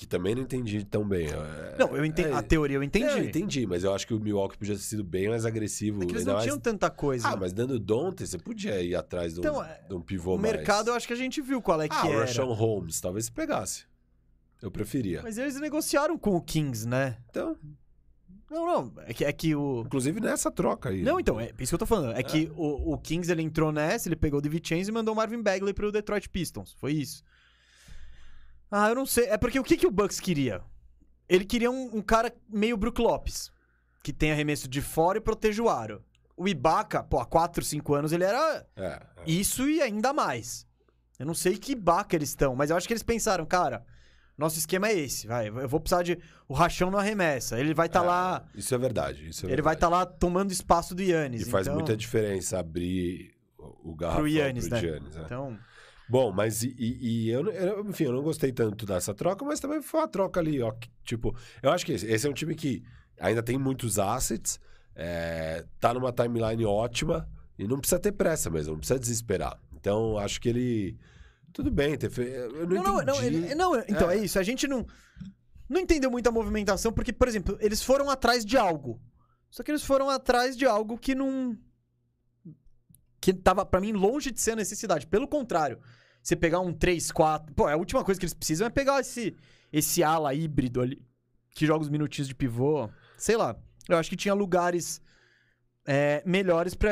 Que 0.00 0.06
também 0.06 0.34
não 0.34 0.40
entendi 0.40 0.82
tão 0.82 1.06
bem. 1.06 1.26
É, 1.26 1.76
Não, 1.78 1.94
eu 1.94 2.02
entendi. 2.06 2.30
é, 2.30 2.32
a 2.32 2.42
teoria 2.42 2.78
eu 2.78 2.82
entendi. 2.82 3.04
Não, 3.04 3.18
eu 3.18 3.24
entendi, 3.24 3.66
mas 3.66 3.84
eu 3.84 3.92
acho 3.94 4.06
que 4.06 4.14
o 4.14 4.18
Milwaukee 4.18 4.56
podia 4.56 4.74
ter 4.74 4.80
sido 4.80 5.04
bem 5.04 5.28
mais 5.28 5.44
agressivo. 5.44 6.02
É 6.02 6.06
eles 6.06 6.24
não 6.24 6.32
mais- 6.32 6.44
tinham 6.44 6.58
tanta 6.58 6.88
coisa. 6.88 7.28
Ah, 7.28 7.36
mas 7.36 7.52
dando 7.52 7.78
Dante, 7.78 8.26
você 8.26 8.38
podia 8.38 8.80
ir 8.80 8.94
atrás 8.96 9.34
de 9.34 9.40
um, 9.40 9.42
Então, 9.42 9.62
é, 9.62 9.82
de 9.86 9.94
um 9.94 10.00
pivô 10.00 10.36
o 10.36 10.38
mais... 10.38 10.54
mercado 10.54 10.88
eu 10.88 10.94
acho 10.94 11.06
que 11.06 11.12
a 11.12 11.16
gente 11.16 11.42
viu 11.42 11.60
qual 11.60 11.82
é 11.82 11.86
que 11.86 11.94
Ah, 11.94 12.06
o 12.06 12.12
era. 12.12 12.20
Rashawn 12.20 12.50
Holmes, 12.54 12.98
talvez 12.98 13.26
você 13.26 13.30
pegasse. 13.32 13.84
Eu 14.62 14.70
preferia. 14.70 15.20
Mas 15.22 15.36
eles 15.36 15.60
negociaram 15.60 16.16
com 16.16 16.34
o 16.34 16.40
Kings, 16.40 16.88
né? 16.88 17.18
Então, 17.28 17.54
Não, 18.50 18.64
não. 18.66 18.92
É 19.06 19.12
que, 19.12 19.22
é 19.26 19.32
que 19.34 19.54
o. 19.54 19.82
inclusive 19.84 20.18
nessa 20.18 20.50
troca 20.50 20.88
aí. 20.88 21.02
Não, 21.02 21.20
então, 21.20 21.38
é 21.38 21.52
isso 21.60 21.68
que 21.72 21.74
eu 21.74 21.78
tô 21.78 21.84
falando. 21.84 22.16
É, 22.16 22.22
que 22.22 22.50
o, 22.56 22.94
o 22.94 22.96
Kings 22.96 23.30
ele 23.30 23.42
entrou 23.42 23.70
nessa, 23.70 24.08
ele 24.08 24.16
pegou 24.16 24.38
o 24.38 24.42
DiVincenzo 24.42 24.88
e 24.90 24.94
mandou 24.94 25.12
o 25.12 25.16
Marvin 25.18 25.42
Bagley 25.42 25.74
pro 25.74 25.92
Detroit 25.92 26.26
Pistons. 26.30 26.72
Foi 26.80 26.94
isso. 26.94 27.22
Ah, 28.70 28.88
eu 28.88 28.94
não 28.94 29.06
sei. 29.06 29.26
É 29.26 29.36
porque 29.36 29.58
o 29.58 29.64
que, 29.64 29.76
que 29.76 29.86
o 29.86 29.90
Bucks 29.90 30.20
queria? 30.20 30.62
Ele 31.28 31.44
queria 31.44 31.70
um, 31.70 31.96
um 31.98 32.02
cara 32.02 32.32
meio 32.48 32.76
Brook 32.76 33.00
Lopes, 33.00 33.50
que 34.02 34.12
tem 34.12 34.32
arremesso 34.32 34.68
de 34.68 34.80
fora 34.80 35.18
e 35.18 35.20
proteja 35.20 35.62
o 35.62 35.68
aro. 35.68 36.02
O 36.36 36.48
Ibaka, 36.48 37.02
pô, 37.02 37.18
há 37.20 37.26
4, 37.26 37.62
5 37.64 37.94
anos 37.94 38.12
ele 38.12 38.24
era 38.24 38.66
É, 38.76 38.86
é. 38.86 39.02
isso 39.26 39.68
e 39.68 39.80
ainda 39.82 40.12
mais. 40.12 40.66
Eu 41.18 41.26
não 41.26 41.34
sei 41.34 41.58
que 41.58 41.72
Ibaka 41.72 42.16
eles 42.16 42.30
estão, 42.30 42.56
mas 42.56 42.70
eu 42.70 42.76
acho 42.76 42.86
que 42.86 42.92
eles 42.94 43.02
pensaram, 43.02 43.44
cara, 43.44 43.84
nosso 44.38 44.58
esquema 44.58 44.88
é 44.88 44.94
esse, 44.98 45.26
vai. 45.26 45.48
Eu 45.48 45.68
vou 45.68 45.78
precisar 45.78 46.02
de. 46.02 46.18
O 46.48 46.54
Rachão 46.54 46.90
não 46.90 46.98
arremessa. 46.98 47.60
Ele 47.60 47.74
vai 47.74 47.86
estar 47.88 48.02
É, 48.02 48.06
lá. 48.06 48.48
Isso 48.54 48.74
é 48.74 48.78
verdade. 48.78 49.28
Isso 49.28 49.44
é 49.46 49.52
Ele 49.52 49.60
vai 49.60 49.74
verdade. 49.74 49.76
estar 49.76 49.88
lá 49.90 50.06
tomando 50.06 50.50
espaço 50.50 50.94
do 50.94 51.02
Yannis. 51.02 51.42
E 51.42 51.50
faz 51.50 51.66
então, 51.66 51.74
muita 51.76 51.94
diferença 51.96 52.58
abrir 52.58 53.34
o 53.58 53.90
o 53.90 53.94
garrafão 53.94 54.22
pro 54.22 54.28
Yannis, 54.30 54.66
pro 54.68 54.76
né? 54.76 54.80
Giannis, 54.80 55.16
é. 55.16 55.20
Então, 55.20 55.58
Bom, 56.10 56.32
mas 56.32 56.62
e, 56.64 56.74
e- 56.78 56.98
e 57.26 57.30
eu, 57.30 57.48
eu- 57.50 57.88
enfim, 57.88 58.04
eu 58.04 58.12
não 58.12 58.22
gostei 58.22 58.50
tanto 58.52 58.84
dessa 58.84 59.14
troca, 59.14 59.44
mas 59.44 59.60
também 59.60 59.80
foi 59.80 60.00
uma 60.00 60.08
troca 60.08 60.40
ali, 60.40 60.60
ó. 60.60 60.72
que, 60.72 60.90
Tipo, 61.04 61.34
eu 61.62 61.70
acho 61.70 61.86
que 61.86 61.92
esse, 61.92 62.06
esse 62.06 62.26
é 62.26 62.30
um 62.30 62.34
time 62.34 62.54
que 62.54 62.82
ainda 63.18 63.42
tem 63.42 63.56
muitos 63.58 63.98
assets, 63.98 64.58
é, 64.94 65.64
tá 65.78 65.94
numa 65.94 66.12
timeline 66.12 66.64
ótima 66.64 67.28
e 67.58 67.66
não 67.66 67.78
precisa 67.78 67.98
ter 68.00 68.12
pressa 68.12 68.50
mesmo, 68.50 68.72
não 68.72 68.78
precisa 68.78 68.98
desesperar. 68.98 69.58
Então, 69.74 70.18
acho 70.18 70.40
que 70.40 70.48
ele. 70.48 70.98
Tudo 71.52 71.70
bem, 71.70 71.96
ter 71.96 72.10
fe... 72.10 72.22
eu 72.22 72.66
não, 72.66 72.82
não, 72.82 73.02
não, 73.04 73.22
ele- 73.24 73.54
não, 73.54 73.74
então 73.88 74.10
é. 74.10 74.18
É. 74.18 74.24
isso. 74.24 74.38
A 74.38 74.42
gente 74.42 74.66
não 74.68 74.86
não 75.68 75.80
entendeu 75.80 76.10
muita 76.10 76.30
movimentação 76.32 76.92
porque, 76.92 77.12
por 77.12 77.28
exemplo, 77.28 77.56
eles 77.60 77.82
foram 77.82 78.10
atrás 78.10 78.44
de 78.44 78.56
algo. 78.58 79.00
Só 79.50 79.62
que 79.62 79.70
eles 79.70 79.84
foram 79.84 80.08
atrás 80.10 80.56
de 80.56 80.66
algo 80.66 80.98
que 80.98 81.14
não 81.14 81.56
que 83.20 83.32
tava 83.34 83.64
pra 83.66 83.80
mim 83.80 83.92
longe 83.92 84.30
de 84.30 84.40
ser 84.40 84.52
a 84.52 84.56
necessidade. 84.56 85.06
Pelo 85.06 85.28
contrário, 85.28 85.78
você 86.22 86.36
pegar 86.36 86.60
um 86.60 86.72
3 86.72 87.10
4, 87.10 87.54
pô, 87.54 87.66
a 87.66 87.76
última 87.76 88.04
coisa 88.04 88.18
que 88.18 88.24
eles 88.24 88.34
precisam 88.34 88.66
é 88.66 88.70
pegar 88.70 89.00
esse 89.00 89.34
esse 89.72 90.02
ala 90.02 90.34
híbrido 90.34 90.80
ali 90.80 91.00
que 91.54 91.66
joga 91.66 91.82
os 91.82 91.88
minutinhos 91.88 92.28
de 92.28 92.34
pivô, 92.34 92.88
sei 93.16 93.36
lá. 93.36 93.56
Eu 93.88 93.98
acho 93.98 94.10
que 94.10 94.16
tinha 94.16 94.34
lugares 94.34 95.00
é, 95.86 96.22
melhores 96.24 96.74
para 96.74 96.90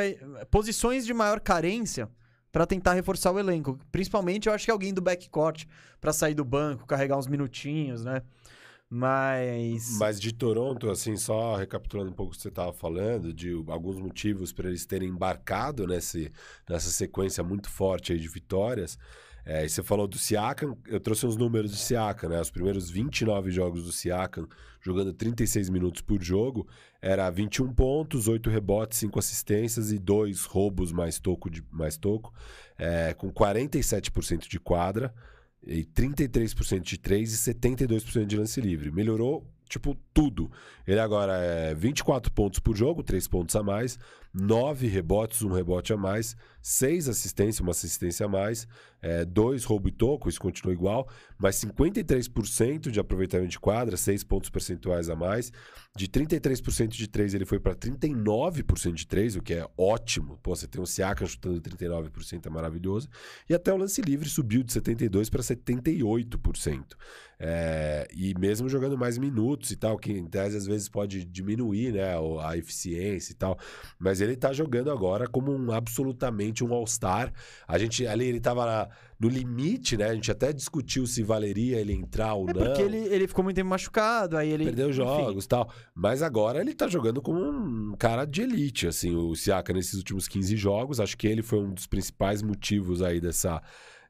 posições 0.51 1.07
de 1.07 1.15
maior 1.15 1.41
carência 1.41 2.09
pra 2.51 2.67
tentar 2.67 2.95
reforçar 2.95 3.31
o 3.33 3.39
elenco. 3.39 3.79
Principalmente, 3.93 4.49
eu 4.49 4.53
acho 4.53 4.65
que 4.65 4.71
alguém 4.71 4.93
do 4.93 5.01
backcourt 5.01 5.65
pra 6.01 6.13
sair 6.13 6.35
do 6.35 6.45
banco, 6.45 6.87
carregar 6.87 7.19
uns 7.19 7.27
minutinhos, 7.27 8.05
né? 8.05 8.23
Mas. 8.91 9.99
Mas 9.99 10.19
de 10.19 10.33
Toronto, 10.33 10.89
assim, 10.91 11.17
só 11.17 11.57
recapitulando 11.57 12.11
um 12.11 12.15
pouco 12.15 12.33
o 12.33 12.37
que 12.37 12.41
você 12.41 12.49
estava 12.49 12.73
falando, 12.73 13.33
de 13.35 13.53
alguns 13.69 13.99
motivos 13.99 14.53
para 14.53 14.69
eles 14.69 14.87
terem 14.87 15.11
embarcado 15.11 15.87
nesse, 15.87 16.33
nessa 16.69 16.89
sequência 16.91 17.45
muito 17.45 17.69
forte 17.69 18.19
de 18.19 18.29
vitórias. 18.29 18.99
É, 19.45 19.65
e 19.65 19.69
você 19.69 19.83
falou 19.83 20.07
do 20.07 20.19
Siakam, 20.19 20.77
eu 20.87 21.01
trouxe 21.01 21.27
uns 21.27 21.37
números 21.37 21.71
do 21.71 21.77
Siakam, 21.77 22.29
né? 22.29 22.41
Os 22.41 22.51
primeiros 22.51 22.91
29 22.91 23.51
jogos 23.51 23.85
do 23.85 23.93
Siakam, 23.93 24.47
jogando 24.81 25.13
36 25.13 25.71
minutos 25.71 26.03
por 26.03 26.23
jogo, 26.23 26.67
era 27.01 27.31
21 27.31 27.73
pontos, 27.73 28.29
8 28.29 28.51
rebotes, 28.51 28.99
5 28.99 29.19
assistências 29.19 29.91
e 29.91 29.99
2 29.99 30.45
roubos 30.45 30.93
mais 30.93 31.19
toco, 31.19 31.49
de, 31.49 31.65
mais 31.71 31.97
toco 31.97 32.35
é, 32.79 33.15
com 33.15 33.33
47% 33.33 34.49
de 34.49 34.61
quadra 34.61 35.15
e 35.67 35.85
33% 35.85 36.81
de 36.81 36.99
3 36.99 37.33
e 37.33 37.53
72% 37.53 38.27
de 38.27 38.37
lance 38.37 38.61
livre. 38.61 38.91
Melhorou, 38.91 39.47
tipo, 39.69 39.97
tudo. 40.15 40.51
Ele 40.87 41.01
agora 41.01 41.37
é 41.39 41.75
24 41.75 42.33
pontos 42.33 42.59
por 42.59 42.77
jogo, 42.77 43.03
3 43.03 43.27
pontos 43.29 43.55
a 43.57 43.63
mais, 43.63 43.99
9 44.33 44.87
rebotes, 44.87 45.43
1 45.43 45.53
rebote 45.53 45.93
a 45.93 45.97
mais, 45.97 46.37
seis 46.69 47.09
assistências, 47.09 47.61
uma 47.61 47.71
assistência 47.71 48.27
a 48.27 48.29
mais, 48.29 48.69
é, 49.01 49.25
dois 49.25 49.65
roubo 49.65 49.89
e 49.89 49.93
toco, 49.93 50.29
isso 50.29 50.39
continua 50.39 50.75
igual, 50.75 51.09
mas 51.39 51.57
53% 51.57 52.91
de 52.91 53.01
aproveitamento 53.01 53.49
de 53.49 53.59
quadra, 53.59 53.97
seis 53.97 54.23
pontos 54.23 54.51
percentuais 54.51 55.09
a 55.09 55.17
mais. 55.17 55.51
De 55.97 56.07
33% 56.07 56.89
de 56.89 57.09
três, 57.09 57.33
ele 57.33 57.47
foi 57.47 57.59
para 57.59 57.75
39% 57.75 58.93
de 58.93 59.07
três, 59.07 59.35
o 59.35 59.43
que 59.43 59.55
é 59.55 59.67
ótimo. 59.79 60.39
Pô, 60.43 60.55
você 60.55 60.67
tem 60.67 60.81
um 60.81 60.87
Siakam 60.87 61.27
chutando 61.27 61.61
39%, 61.61 62.47
é 62.47 62.51
maravilhoso. 62.51 63.09
E 63.49 63.55
até 63.55 63.73
o 63.73 63.77
lance 63.77 64.03
livre 64.03 64.29
subiu 64.29 64.63
de 64.63 64.73
72% 64.73 65.31
para 65.31 65.43
78%. 65.43 66.85
É, 67.41 68.09
e 68.13 68.35
mesmo 68.37 68.69
jogando 68.69 68.99
mais 68.99 69.17
minutos 69.17 69.71
e 69.71 69.77
tal, 69.77 69.97
que 69.97 70.11
em 70.11 70.27
tese 70.27 70.57
às 70.57 70.67
vezes 70.67 70.89
pode 70.89 71.25
diminuir 71.25 71.93
né, 71.93 72.15
a 72.43 72.57
eficiência 72.57 73.33
e 73.33 73.37
tal, 73.37 73.57
mas 73.97 74.21
ele 74.21 74.37
tá 74.37 74.53
jogando 74.53 74.91
agora 74.91 75.29
como 75.29 75.53
um 75.53 75.71
absolutamente 75.71 76.58
um 76.65 76.73
All-Star. 76.73 77.33
A 77.67 77.79
gente 77.79 78.07
ali 78.07 78.27
ele 78.27 78.41
tava 78.41 78.89
no 79.19 79.29
limite, 79.29 79.97
né? 79.97 80.07
A 80.07 80.15
gente 80.15 80.31
até 80.31 80.53
discutiu 80.53 81.07
se 81.07 81.23
valeria 81.23 81.79
ele 81.79 81.93
entrar 81.93 82.35
ou 82.35 82.49
é 82.49 82.53
não. 82.53 82.65
Porque 82.67 82.83
ele, 82.83 82.99
ele 82.99 83.27
ficou 83.27 83.43
muito 83.43 83.57
tempo 83.57 83.69
machucado, 83.69 84.37
aí 84.37 84.51
ele. 84.51 84.65
Perdeu 84.65 84.93
jogos 84.93 85.45
e 85.45 85.49
tal. 85.49 85.71
Mas 85.95 86.23
agora 86.23 86.61
ele 86.61 86.75
tá 86.75 86.87
jogando 86.87 87.21
como 87.21 87.41
um 87.41 87.95
cara 87.99 88.25
de 88.25 88.43
elite, 88.43 88.87
assim, 88.87 89.15
o 89.17 89.35
Siaka 89.35 89.73
nesses 89.73 89.95
últimos 89.95 90.29
15 90.29 90.57
jogos. 90.57 91.01
Acho 91.01 91.17
que 91.17 91.27
ele 91.27 91.43
foi 91.43 91.59
um 91.59 91.75
dos 91.75 91.87
principais 91.87 92.43
motivos 92.43 93.03
aí 93.03 93.21
dessa 93.21 93.61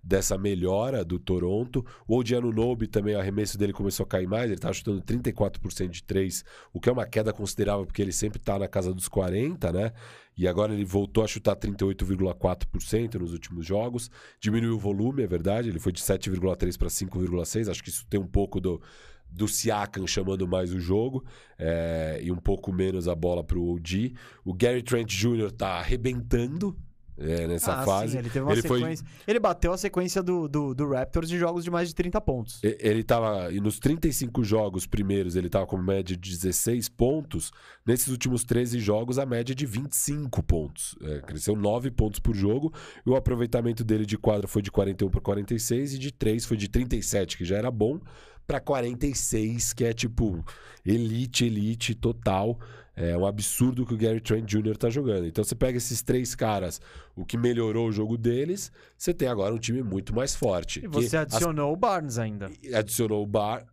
dessa 0.03 0.39
melhora 0.39 1.05
do 1.05 1.19
Toronto. 1.19 1.85
O 2.07 2.17
Odiano 2.17 2.53
Nobe 2.53 2.87
também, 2.87 3.15
o 3.15 3.19
arremesso 3.19 3.59
dele 3.59 3.73
começou 3.73 4.05
a 4.05 4.07
cair 4.07 4.27
mais, 4.27 4.47
ele 4.47 4.55
está 4.55 4.73
chutando 4.73 5.03
34% 5.03 5.89
de 5.89 6.03
3, 6.03 6.45
o 6.73 6.81
que 6.81 6.89
é 6.89 6.93
uma 6.93 7.07
queda 7.07 7.33
considerável, 7.33 7.85
porque 7.85 8.01
ele 8.01 8.13
sempre 8.13 8.39
está 8.39 8.59
na 8.59 8.69
casa 8.69 8.95
dos 8.95 9.09
40, 9.09 9.73
né? 9.73 9.93
E 10.37 10.47
agora 10.47 10.73
ele 10.73 10.85
voltou 10.85 11.25
a 11.25 11.27
chutar 11.27 11.57
38,4% 11.57 13.15
nos 13.15 13.33
últimos 13.33 13.67
jogos. 13.67 14.09
Diminuiu 14.41 14.77
o 14.77 14.79
volume, 14.79 15.25
é 15.25 15.27
verdade, 15.27 15.69
ele 15.69 15.81
foi 15.81 15.91
de 15.91 16.01
7,3 16.01 16.79
para 16.79 16.89
5,6. 16.89 17.69
Acho 17.69 17.83
que 17.83 17.89
isso 17.89 18.07
tem 18.07 18.21
um 18.21 18.27
pouco 18.27 18.61
do, 18.61 18.81
do 19.29 19.49
Siakam 19.49 20.07
chamando 20.07 20.47
mais 20.47 20.73
o 20.73 20.79
jogo 20.79 21.25
é, 21.59 22.21
e 22.23 22.31
um 22.31 22.37
pouco 22.37 22.73
menos 22.73 23.09
a 23.09 23.17
bola 23.17 23.43
para 23.43 23.59
o 23.59 23.75
OG. 23.75 24.15
O 24.45 24.55
Gary 24.55 24.83
Trent 24.83 25.09
Jr. 25.09 25.49
está 25.49 25.71
arrebentando, 25.71 26.77
é, 27.19 27.47
nessa 27.47 27.75
ah, 27.75 27.85
fase. 27.85 28.13
Sim, 28.13 28.19
ele 28.19 28.31
teve 28.31 28.45
uma 28.45 28.53
ele 28.53 28.63
sequência. 28.63 29.05
Foi... 29.05 29.25
Ele 29.27 29.41
bateu 29.41 29.73
a 29.73 29.79
sequência 29.79 30.23
do, 30.23 30.49
do, 30.49 30.75
do, 30.75 30.89
Raptors 30.89 31.29
de 31.29 31.39
jogos 31.39 31.65
de 31.65 31.71
mais 31.71 31.89
de 31.89 31.95
30 31.95 32.21
pontos. 32.21 32.61
Ele 32.63 33.01
estava. 33.01 33.53
E 33.53 33.61
nos 33.61 33.79
35 33.79 34.45
jogos 34.45 34.87
primeiros, 34.87 35.35
ele 35.35 35.49
estava 35.49 35.67
com 35.67 35.77
média 35.77 36.17
de 36.17 36.31
16 36.31 36.89
pontos. 36.91 37.51
Nesses 37.85 38.09
últimos 38.09 38.45
13 38.45 38.79
jogos, 38.79 39.19
a 39.19 39.27
média 39.27 39.55
de 39.55 39.67
25 39.67 40.43
pontos. 40.43 40.97
É, 41.03 41.21
cresceu 41.21 41.57
9 41.57 41.91
pontos 41.91 42.21
por 42.21 42.35
jogo. 42.35 42.73
E 43.05 43.11
o 43.11 43.17
aproveitamento 43.17 43.83
dele 43.83 44.07
de 44.07 44.17
quadra 44.17 44.47
foi 44.47 44.63
de 44.63 44.71
41 44.71 45.11
para 45.11 45.21
46 45.21 45.95
e 45.95 45.99
de 45.99 46.13
3 46.13 46.45
foi 46.45 46.57
de 46.57 46.69
37, 46.69 47.37
que 47.37 47.45
já 47.45 47.57
era 47.57 47.71
bom, 47.71 48.01
para 48.49 48.61
46, 48.61 49.75
que 49.75 49.85
é 49.85 49.93
tipo 49.93 50.43
elite, 50.85 51.45
elite 51.45 51.95
total. 51.95 52.59
É 52.97 53.17
um 53.17 53.27
absurdo 53.27 53.87
que 53.87 53.95
o 53.95 53.97
Gary 53.97 54.21
Trent 54.21 54.45
Jr. 54.51 54.77
tá 54.77 54.91
jogando. 54.91 55.27
Então 55.27 55.45
você 55.45 55.55
pega 55.55 55.77
esses 55.77 56.03
três 56.03 56.35
caras, 56.35 56.81
o 57.15 57.25
que 57.25 57.37
melhorou 57.37 57.89
o 57.89 57.93
jogo 57.93 58.17
deles, 58.17 58.73
você 58.97 59.15
tem 59.15 59.29
agora 59.29 59.55
um 59.55 59.59
time 59.59 59.85
muito 59.85 60.13
mais 60.13 60.35
forte. 60.35 60.85
E 60.85 60.89
você 60.89 61.19
adicionou 61.19 61.71
as... 61.71 61.75
o 61.75 61.77
Barnes 61.77 62.19
ainda. 62.19 62.51
Adicionou 62.75 63.23
o 63.23 63.27
Bar. 63.27 63.65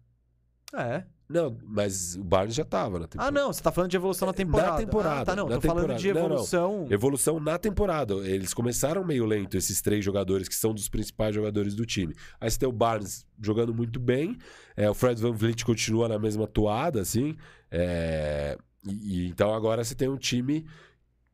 É. 0.76 1.06
Não, 1.28 1.58
mas 1.64 2.16
o 2.16 2.24
Barnes 2.24 2.54
já 2.54 2.64
tava 2.64 3.00
na 3.00 3.08
temporada. 3.08 3.30
Ah, 3.30 3.32
não, 3.42 3.52
você 3.52 3.62
tá 3.62 3.72
falando 3.72 3.90
de 3.90 3.98
evolução 3.98 4.28
na 4.28 4.34
temporada. 4.34 4.72
Na 4.72 4.78
temporada. 4.78 5.22
Ah, 5.22 5.26
tá, 5.26 5.36
não, 5.36 5.50
na 5.50 5.56
tô 5.56 5.62
temporada. 5.62 5.88
falando 5.88 6.00
de 6.00 6.08
evolução. 6.08 6.72
Não, 6.72 6.86
não. 6.86 6.92
Evolução 6.92 7.40
na 7.40 7.58
temporada. 7.58 8.14
Eles 8.28 8.54
começaram 8.54 9.04
meio 9.04 9.26
lento, 9.26 9.58
esses 9.58 9.82
três 9.82 10.06
jogadores, 10.06 10.48
que 10.48 10.56
são 10.56 10.74
dos 10.74 10.88
principais 10.88 11.34
jogadores 11.34 11.74
do 11.74 11.86
time. 11.86 12.14
Aí 12.40 12.50
você 12.50 12.60
tem 12.60 12.70
o 12.70 12.72
Barnes 12.72 13.26
jogando 13.42 13.74
muito 13.74 14.00
bem. 14.00 14.38
É, 14.78 14.88
o 14.90 14.94
Fred 14.94 15.20
Van 15.20 15.32
Vliet 15.32 15.66
continua 15.66 16.08
na 16.08 16.20
mesma 16.20 16.46
toada, 16.46 17.02
assim. 17.02 17.36
É... 17.72 18.58
E, 18.88 19.28
então 19.28 19.52
agora 19.52 19.84
você 19.84 19.96
tem 19.96 20.08
um 20.08 20.18
time 20.18 20.64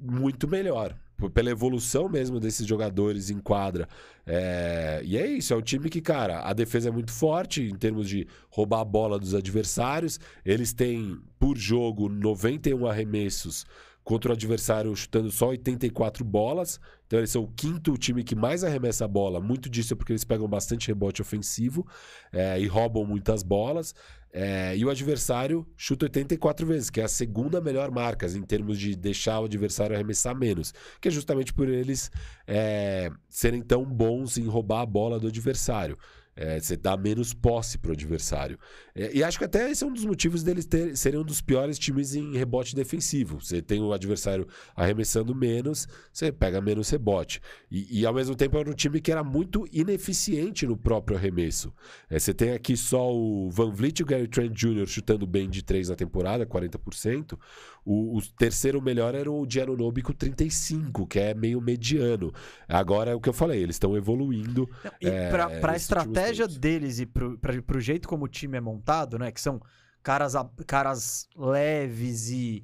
muito 0.02 0.48
melhor. 0.48 0.95
Pela 1.36 1.52
evolução 1.52 2.10
mesmo 2.10 2.40
desses 2.40 2.65
jogadores 2.65 3.30
em 3.30 3.38
quadra. 3.38 3.88
É... 4.26 5.02
E 5.03 5.15
é 5.18 5.28
isso, 5.28 5.53
é 5.53 5.56
um 5.56 5.61
time 5.61 5.88
que, 5.88 6.02
cara, 6.02 6.41
a 6.41 6.52
defesa 6.52 6.90
é 6.90 6.91
muito 6.91 7.11
forte 7.11 7.61
em 7.61 7.76
termos 7.76 8.10
de 8.10 8.28
roubar 8.49 8.80
a 8.80 8.86
bola 8.86 9.19
dos 9.19 9.36
adversários. 9.36 10.19
Eles 10.44 10.73
têm, 10.73 11.19
por 11.38 11.57
jogo, 11.57 12.10
91 12.10 12.88
arremessos 12.88 13.65
contra 14.03 14.32
o 14.32 14.34
adversário 14.34 14.95
chutando 14.95 15.32
só 15.32 15.49
84 15.49 16.26
bolas. 16.26 16.80
Então 17.06 17.19
eles 17.19 17.30
são 17.30 17.44
o 17.44 17.48
quinto 17.48 17.98
time 17.98 18.23
que 18.23 18.36
mais 18.36 18.64
arremessa 18.64 19.06
a 19.06 19.07
bola. 19.07 19.40
Muito 19.40 19.69
disso 19.69 19.94
é 19.94 19.95
porque 19.95 20.11
eles 20.11 20.23
pegam 20.23 20.48
bastante 20.48 20.88
rebote 20.88 21.22
ofensivo 21.22 21.86
é, 22.32 22.60
e 22.60 22.68
roubam 22.68 23.06
muitas 23.06 23.44
bolas. 23.44 23.94
É, 24.34 24.76
e 24.78 24.86
o 24.86 24.90
adversário 24.90 25.68
chuta 25.76 26.06
84 26.06 26.66
vezes, 26.66 26.90
que 26.90 27.02
é 27.02 27.03
a 27.03 27.08
segunda 27.08 27.60
melhor 27.60 27.91
marca 27.91 28.26
em 28.28 28.41
termos 28.41 28.80
de 28.80 28.95
deixar 28.95 29.40
o 29.41 29.45
adversário 29.45 29.95
arremessar 29.95 30.36
menos. 30.36 30.74
Que 31.02 31.10
é 31.10 31.12
justamente 31.12 31.53
por 31.53 31.68
eles 31.68 32.10
é, 32.48 33.12
serem 33.28 33.62
tão 33.62 33.84
bons 33.84 34.38
em 34.38 34.45
roubar 34.45 34.82
a 34.82 34.86
bola 34.86 35.20
do 35.20 35.28
adversário. 35.28 35.98
É, 36.42 36.60
você 36.60 36.76
dá 36.76 36.98
menos 36.98 37.36
posse 37.36 37.78
para 37.78 37.90
o 37.90 37.94
adversário. 37.94 38.58
É, 38.96 39.16
e 39.16 39.24
acho 39.24 39.38
que 39.38 39.46
até 39.46 39.70
esse 39.70 39.84
é 39.84 39.88
um 39.88 39.94
dos 39.94 40.06
motivos 40.06 40.42
deles 40.42 40.66
ter, 40.66 40.98
serem 40.98 41.20
um 41.20 41.24
dos 41.24 41.40
piores 41.40 41.78
times 41.78 42.16
em 42.16 42.36
rebote 42.36 42.76
defensivo. 42.76 43.40
Você 43.40 43.62
tem 43.62 43.80
o 43.80 43.94
adversário 43.94 44.48
arremessando 44.76 45.36
menos, 45.36 45.88
você 46.12 46.32
pega 46.32 46.60
menos 46.60 46.90
rebote. 46.90 47.40
E, 47.70 48.00
e 48.00 48.06
ao 48.08 48.14
mesmo 48.14 48.36
tempo 48.36 48.58
era 48.58 48.68
um 48.68 48.74
time 48.74 49.00
que 49.00 49.12
era 49.12 49.24
muito 49.24 49.68
ineficiente 49.72 50.66
no 50.66 50.76
próprio 50.76 51.16
arremesso. 51.16 51.72
É, 52.10 52.18
você 52.18 52.34
tem 52.34 52.54
aqui 52.54 52.76
só 52.76 53.14
o 53.14 53.52
Van 53.52 53.72
Vliet 53.72 54.00
e 54.00 54.04
o 54.04 54.06
Gary 54.08 54.28
Trent 54.28 54.52
Jr. 54.52 54.88
chutando 54.88 55.28
bem 55.28 55.48
de 55.48 55.64
3 55.64 55.90
na 55.90 55.96
temporada, 55.96 56.44
40%. 56.44 57.38
O, 57.84 58.18
o 58.18 58.22
terceiro 58.38 58.82
melhor 58.82 59.16
era 59.16 59.32
o 59.32 59.45
Giannonobi 59.49 60.03
com 60.03 60.14
35, 60.14 61.08
que 61.08 61.20
é 61.20 61.34
meio 61.34 61.60
mediano. 61.60 62.32
Agora 62.68 63.12
é 63.12 63.16
o 63.16 63.20
que 63.20 63.30
eu 63.30 63.34
falei, 63.34 63.62
eles 63.62 63.76
estão 63.76 63.98
evoluindo. 63.98 64.70
Não, 64.84 64.91
e 65.02 65.08
é, 65.08 65.30
para 65.30 65.72
a 65.72 65.76
estratégia 65.76 66.48
deles 66.48 66.99
e 66.99 67.06
para 67.06 67.78
o 67.78 67.80
jeito 67.80 68.08
como 68.08 68.26
o 68.26 68.30
time 68.30 68.58
é 68.58 68.62
montado, 68.62 69.18
né? 69.18 69.32
Que 69.32 69.41
são 69.41 69.60
caras, 70.03 70.34
caras 70.68 71.28
leves 71.36 72.30
e 72.30 72.64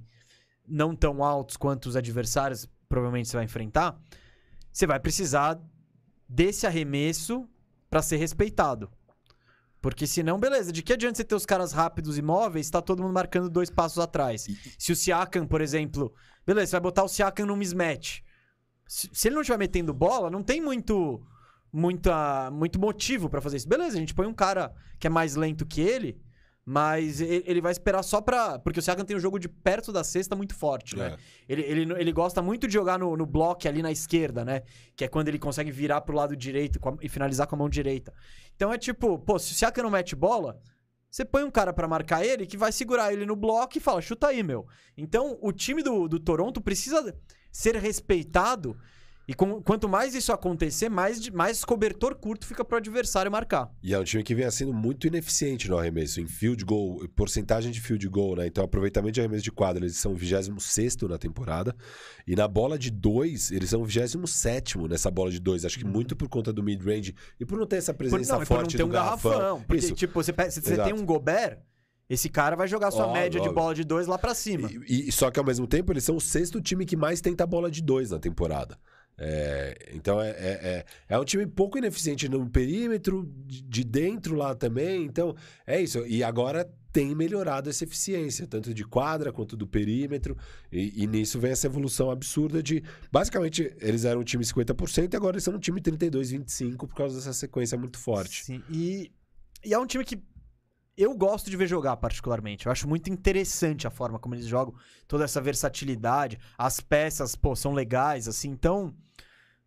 não 0.68 0.95
tão 0.95 1.23
altos 1.23 1.57
quanto 1.57 1.88
os 1.88 1.95
adversários 1.95 2.69
provavelmente 2.88 3.30
você 3.30 3.38
vai 3.38 3.45
enfrentar, 3.45 3.99
você 4.72 4.85
vai 4.85 4.99
precisar 4.99 5.60
desse 6.27 6.65
arremesso 6.68 7.48
para 7.89 8.02
ser 8.02 8.18
respeitado. 8.18 8.89
Porque 9.88 10.05
senão, 10.05 10.38
beleza, 10.38 10.69
de 10.69 10.84
que 10.84 10.91
adianta 10.91 11.15
você 11.15 11.23
ter 11.23 11.34
os 11.34 11.45
caras 11.45 11.72
rápidos 11.72 12.18
e 12.18 12.22
móveis 12.22 12.69
tá 12.69 12.81
todo 12.81 13.01
mundo 13.01 13.14
marcando 13.14 13.49
dois 13.49 13.69
passos 13.69 13.99
atrás? 13.99 14.45
Se 14.77 14.91
o 14.91 14.95
Siakam, 14.97 15.47
por 15.47 15.61
exemplo, 15.61 16.14
beleza, 16.45 16.68
você 16.68 16.72
vai 16.73 16.81
botar 16.81 17.05
o 17.05 17.07
Siakam 17.07 17.45
num 17.45 17.55
mismatch. 17.55 18.19
Se, 18.85 19.09
se 19.14 19.30
ele 19.30 19.35
não 19.35 19.41
estiver 19.43 19.57
metendo 19.57 19.93
bola, 19.93 20.30
não 20.30 20.43
tem 20.43 20.59
muito 20.59 21.26
muita, 21.72 22.51
muito 22.51 22.77
motivo 22.77 23.30
para 23.30 23.39
fazer 23.39 23.55
isso. 23.55 23.69
Beleza, 23.69 23.95
a 23.95 23.99
gente 24.01 24.14
põe 24.14 24.27
um 24.27 24.34
cara 24.34 24.76
que 24.99 25.07
é 25.07 25.09
mais 25.09 25.38
lento 25.38 25.65
que 25.65 25.80
ele, 25.80 26.19
mas 26.69 27.22
ele 27.22 27.61
vai 27.61 27.72
esperar 27.72 28.03
só 28.03 28.19
pra. 28.19 28.60
Porque 28.60 28.77
o 28.77 28.84
Siakam 28.84 29.06
tem 29.06 29.15
um 29.15 29.22
jogo 29.22 29.39
de 29.39 29.48
perto 29.48 29.89
da 29.89 30.03
cesta 30.03 30.35
muito 30.35 30.53
forte, 30.53 30.98
né? 30.98 31.15
É. 31.15 31.18
Ele, 31.48 31.61
ele, 31.61 31.94
ele 31.94 32.11
gosta 32.11 32.41
muito 32.41 32.68
de 32.68 32.73
jogar 32.73 32.99
no, 32.99 33.15
no 33.15 33.26
bloco 33.26 33.65
ali 33.69 33.81
na 33.81 33.89
esquerda, 33.89 34.44
né? 34.44 34.64
Que 34.94 35.06
é 35.06 35.07
quando 35.07 35.30
ele 35.30 35.39
consegue 35.39 35.72
virar 35.72 36.02
pro 36.02 36.14
lado 36.14 36.35
direito 36.35 36.77
e 37.02 37.07
finalizar 37.07 37.48
com 37.48 37.56
a 37.56 37.60
mão 37.60 37.69
direita. 37.69 38.14
Então 38.53 38.73
é 38.73 38.77
tipo, 38.77 39.18
pô, 39.18 39.39
se 39.39 39.53
o 39.53 39.56
Siakam 39.56 39.84
não 39.84 39.89
mete 39.89 40.14
bola, 40.14 40.60
você 41.10 41.23
põe 41.23 41.45
um 41.45 41.49
cara 41.49 41.72
para 41.72 41.88
marcar 41.88 42.26
ele 42.26 42.45
que 42.45 42.57
vai 42.57 42.73
segurar 42.73 43.14
ele 43.14 43.26
no 43.26 43.38
bloco 43.38 43.77
e 43.77 43.80
fala, 43.80 44.02
chuta 44.02 44.27
aí, 44.27 44.44
meu. 44.44 44.68
Então 44.98 45.38
o 45.41 45.53
time 45.53 45.81
do, 45.81 46.06
do 46.10 46.19
Toronto 46.19 46.60
precisa 46.60 47.15
ser 47.49 47.77
respeitado 47.77 48.77
e 49.28 49.34
com, 49.34 49.62
quanto 49.62 49.90
mais 49.90 50.16
isso 50.16 50.32
acontecer, 50.32 50.88
mais, 50.88 51.28
mais 51.30 51.66
cobertor 51.66 52.16
curto 52.16 52.48
fica 52.48 52.64
pro 52.64 52.78
adversário 52.78 53.30
marcar. 53.30 53.70
E 53.84 53.94
é 53.94 53.99
um 53.99 54.04
time 54.04 54.24
que 54.24 54.34
vem 54.34 54.49
sendo 54.49 54.74
muito 54.74 55.06
ineficiente 55.06 55.70
no 55.70 55.78
arremesso, 55.78 56.22
em 56.22 56.28
field 56.28 56.64
goal, 56.64 57.06
porcentagem 57.14 57.70
de 57.70 57.82
field 57.82 58.08
goal, 58.08 58.38
né? 58.38 58.48
Então, 58.48 58.64
aproveitamento 58.64 59.12
de 59.12 59.20
arremesso 59.20 59.44
de 59.44 59.52
quadra, 59.52 59.84
eles 59.84 59.98
são 59.98 60.16
26 60.16 60.95
na 61.10 61.18
temporada. 61.18 61.76
E 62.26 62.38
na 62.38 62.48
bola 62.48 62.80
de 62.80 62.90
2, 62.90 63.52
eles 63.52 63.70
são 63.70 63.84
27 63.84 64.78
nessa 64.88 65.12
bola 65.12 65.30
de 65.30 65.41
2. 65.41 65.66
Acho 65.66 65.78
que 65.78 65.86
muito 65.86 66.16
por 66.16 66.30
conta 66.30 66.54
do 66.54 66.64
mid-range 66.64 67.14
e 67.38 67.45
por 67.45 67.60
não 67.60 67.66
ter 67.66 67.78
essa 67.78 67.94
presença 67.94 68.34
por, 68.34 68.40
não, 68.40 68.45
forte 68.45 68.60
por 68.60 68.72
não 68.72 68.78
ter 68.78 68.84
um 68.84 68.90
garrafão. 68.90 69.32
garrafão. 69.32 69.62
Porque, 69.64 69.86
isso. 69.86 69.94
tipo, 69.94 70.14
você, 70.14 70.32
você 70.32 70.78
tem 70.78 70.94
um 70.94 71.06
Gobert. 71.06 71.60
Esse 72.10 72.30
cara 72.30 72.56
vai 72.56 72.70
jogar 72.70 72.91
sua 72.91 73.12
média 73.12 73.41
de 73.41 73.49
bola 73.49 73.76
de 73.76 73.84
dois 73.84 74.08
lá 74.08 74.18
para 74.18 74.34
cima. 74.34 74.70
E, 74.88 75.10
e, 75.10 75.12
só 75.12 75.30
que 75.30 75.38
ao 75.38 75.45
mesmo 75.45 75.68
tempo 75.68 75.91
eles 75.91 76.06
são 76.06 76.16
o 76.16 76.22
sexto 76.22 76.62
time 76.62 76.86
que 76.86 76.95
mais 76.95 77.20
tenta 77.20 77.45
bola 77.45 77.70
de 77.70 77.82
dois 77.82 78.12
na 78.12 78.20
temporada. 78.20 78.80
É, 79.19 79.89
então 79.94 80.22
é, 80.22 80.30
é, 80.30 80.35
é, 80.38 80.85
é, 81.10 81.19
um 81.19 81.26
time 81.26 81.48
pouco 81.48 81.77
ineficiente 81.77 82.30
no 82.30 82.48
perímetro, 82.48 83.27
de 83.45 83.84
dentro 83.84 84.35
lá 84.35 84.53
também. 84.53 85.06
Então 85.06 85.35
é 85.65 85.81
isso. 85.81 86.06
E 86.06 86.23
agora 86.23 86.69
tem 86.91 87.14
melhorado 87.14 87.69
essa 87.69 87.84
eficiência, 87.84 88.48
tanto 88.48 88.73
de 88.73 88.84
quadra 88.84 89.31
quanto 89.31 89.57
do 89.57 89.68
perímetro. 89.68 90.38
E, 90.72 91.03
e, 91.03 91.07
nisso 91.07 91.39
vem 91.39 91.52
essa 91.52 91.68
evolução 91.68 92.11
absurda 92.11 92.61
de. 92.61 92.84
Basicamente, 93.11 93.73
eles 93.80 94.06
eram 94.06 94.22
um 94.22 94.23
time 94.23 94.44
50% 94.44 95.14
e 95.14 95.15
agora 95.15 95.35
eles 95.35 95.44
são 95.44 95.56
um 95.56 95.60
time 95.60 95.81
32-25% 95.81 96.77
por 96.77 96.95
causa 96.95 97.15
dessa 97.15 97.34
sequência 97.34 97.77
muito 97.77 97.98
forte. 97.98 98.45
Sim, 98.45 98.64
e, 98.69 99.11
e 99.64 99.73
é 99.73 99.80
um 99.80 99.85
time 99.85 100.03
que 100.03 100.19
eu 100.98 101.15
gosto 101.15 101.52
de 101.52 101.57
ver 101.57 101.68
jogar, 101.68 101.98
particularmente. 101.98 102.65
Eu 102.65 102.72
acho 102.72 102.88
muito 102.88 103.11
interessante 103.11 103.85
a 103.85 103.91
forma 103.91 104.18
como 104.18 104.34
eles 104.34 104.48
jogam, 104.48 104.73
toda 105.07 105.23
essa 105.23 105.39
versatilidade. 105.39 106.39
As 106.57 106.80
peças, 106.80 107.35
pô, 107.35 107.56
são 107.56 107.73
legais, 107.73 108.27
assim. 108.27 108.49
Então. 108.49 108.94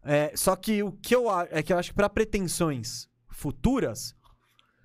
É, 0.05 0.33
só 0.35 0.57
que 0.57 0.83
o 0.83 0.93
que 0.93 1.15
eu 1.15 1.29
acho 1.29 1.49
é 1.53 1.63
que 1.63 1.73
eu 1.73 1.79
acho 1.79 1.91
que 1.91 1.95
para 1.95 2.09
pretensões 2.09 3.09
futuras. 3.29 4.15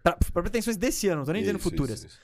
Pra, 0.04 0.18
pra, 0.18 0.42
pretensões 0.42 0.78
desse 0.78 1.08
ano, 1.08 1.18
não 1.20 1.26
tô 1.26 1.32
nem 1.32 1.42
dizendo 1.42 1.60
futuras. 1.60 2.00
Isso, 2.00 2.08
isso. 2.08 2.20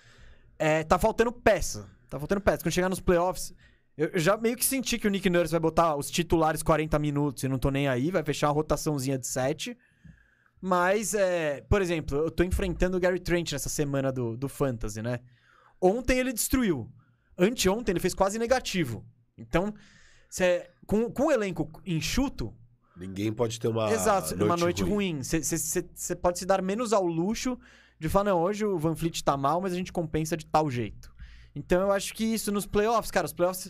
É, 0.59 0.83
tá 0.83 0.99
faltando 0.99 1.31
peça. 1.31 1.89
Tá 2.09 2.19
faltando 2.19 2.41
peça. 2.41 2.63
Quando 2.63 2.73
chegar 2.73 2.89
nos 2.89 2.99
playoffs. 2.99 3.53
Eu 3.97 4.17
já 4.17 4.37
meio 4.37 4.55
que 4.55 4.65
senti 4.65 4.97
que 4.97 5.07
o 5.07 5.11
Nick 5.11 5.29
Nurse 5.29 5.51
vai 5.51 5.59
botar 5.59 5.95
os 5.95 6.09
titulares 6.09 6.63
40 6.63 6.97
minutos 6.97 7.43
e 7.43 7.47
não 7.47 7.59
tô 7.59 7.69
nem 7.69 7.87
aí, 7.87 8.09
vai 8.09 8.23
fechar 8.23 8.47
uma 8.47 8.53
rotaçãozinha 8.53 9.17
de 9.17 9.27
7. 9.27 9.77
Mas, 10.61 11.13
é, 11.13 11.61
por 11.61 11.81
exemplo, 11.81 12.17
eu 12.17 12.31
tô 12.31 12.43
enfrentando 12.43 12.95
o 12.95 12.99
Gary 12.99 13.19
Trent 13.19 13.51
nessa 13.51 13.67
semana 13.67 14.11
do, 14.11 14.37
do 14.37 14.47
Fantasy, 14.47 15.01
né? 15.01 15.19
Ontem 15.81 16.19
ele 16.19 16.31
destruiu. 16.31 16.89
Anteontem 17.37 17.93
ele 17.93 17.99
fez 17.99 18.13
quase 18.13 18.37
negativo. 18.37 19.03
Então, 19.35 19.73
cê, 20.29 20.69
com, 20.85 21.11
com 21.11 21.27
o 21.27 21.31
elenco 21.31 21.69
enxuto. 21.85 22.55
Ninguém 23.01 23.33
pode 23.33 23.59
ter 23.59 23.67
uma. 23.67 23.91
Exato, 23.91 24.29
noite 24.29 24.43
uma 24.43 24.55
noite 24.55 24.83
ruim. 24.83 25.21
Você 25.23 26.15
pode 26.15 26.37
se 26.37 26.45
dar 26.45 26.61
menos 26.61 26.93
ao 26.93 27.03
luxo 27.03 27.57
de 27.99 28.07
falar, 28.07 28.25
não, 28.25 28.39
hoje 28.39 28.63
o 28.63 28.77
Van 28.77 28.95
Fleet 28.95 29.23
tá 29.23 29.35
mal, 29.35 29.59
mas 29.59 29.73
a 29.73 29.75
gente 29.75 29.91
compensa 29.91 30.37
de 30.37 30.45
tal 30.45 30.69
jeito. 30.69 31.11
Então 31.55 31.81
eu 31.81 31.91
acho 31.91 32.13
que 32.13 32.23
isso 32.23 32.51
nos 32.51 32.67
playoffs, 32.67 33.09
cara, 33.09 33.25
os 33.25 33.33
playoffs 33.33 33.69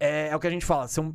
é, 0.00 0.28
é 0.28 0.36
o 0.36 0.40
que 0.40 0.48
a 0.48 0.50
gente 0.50 0.64
fala, 0.64 0.88
são 0.88 1.14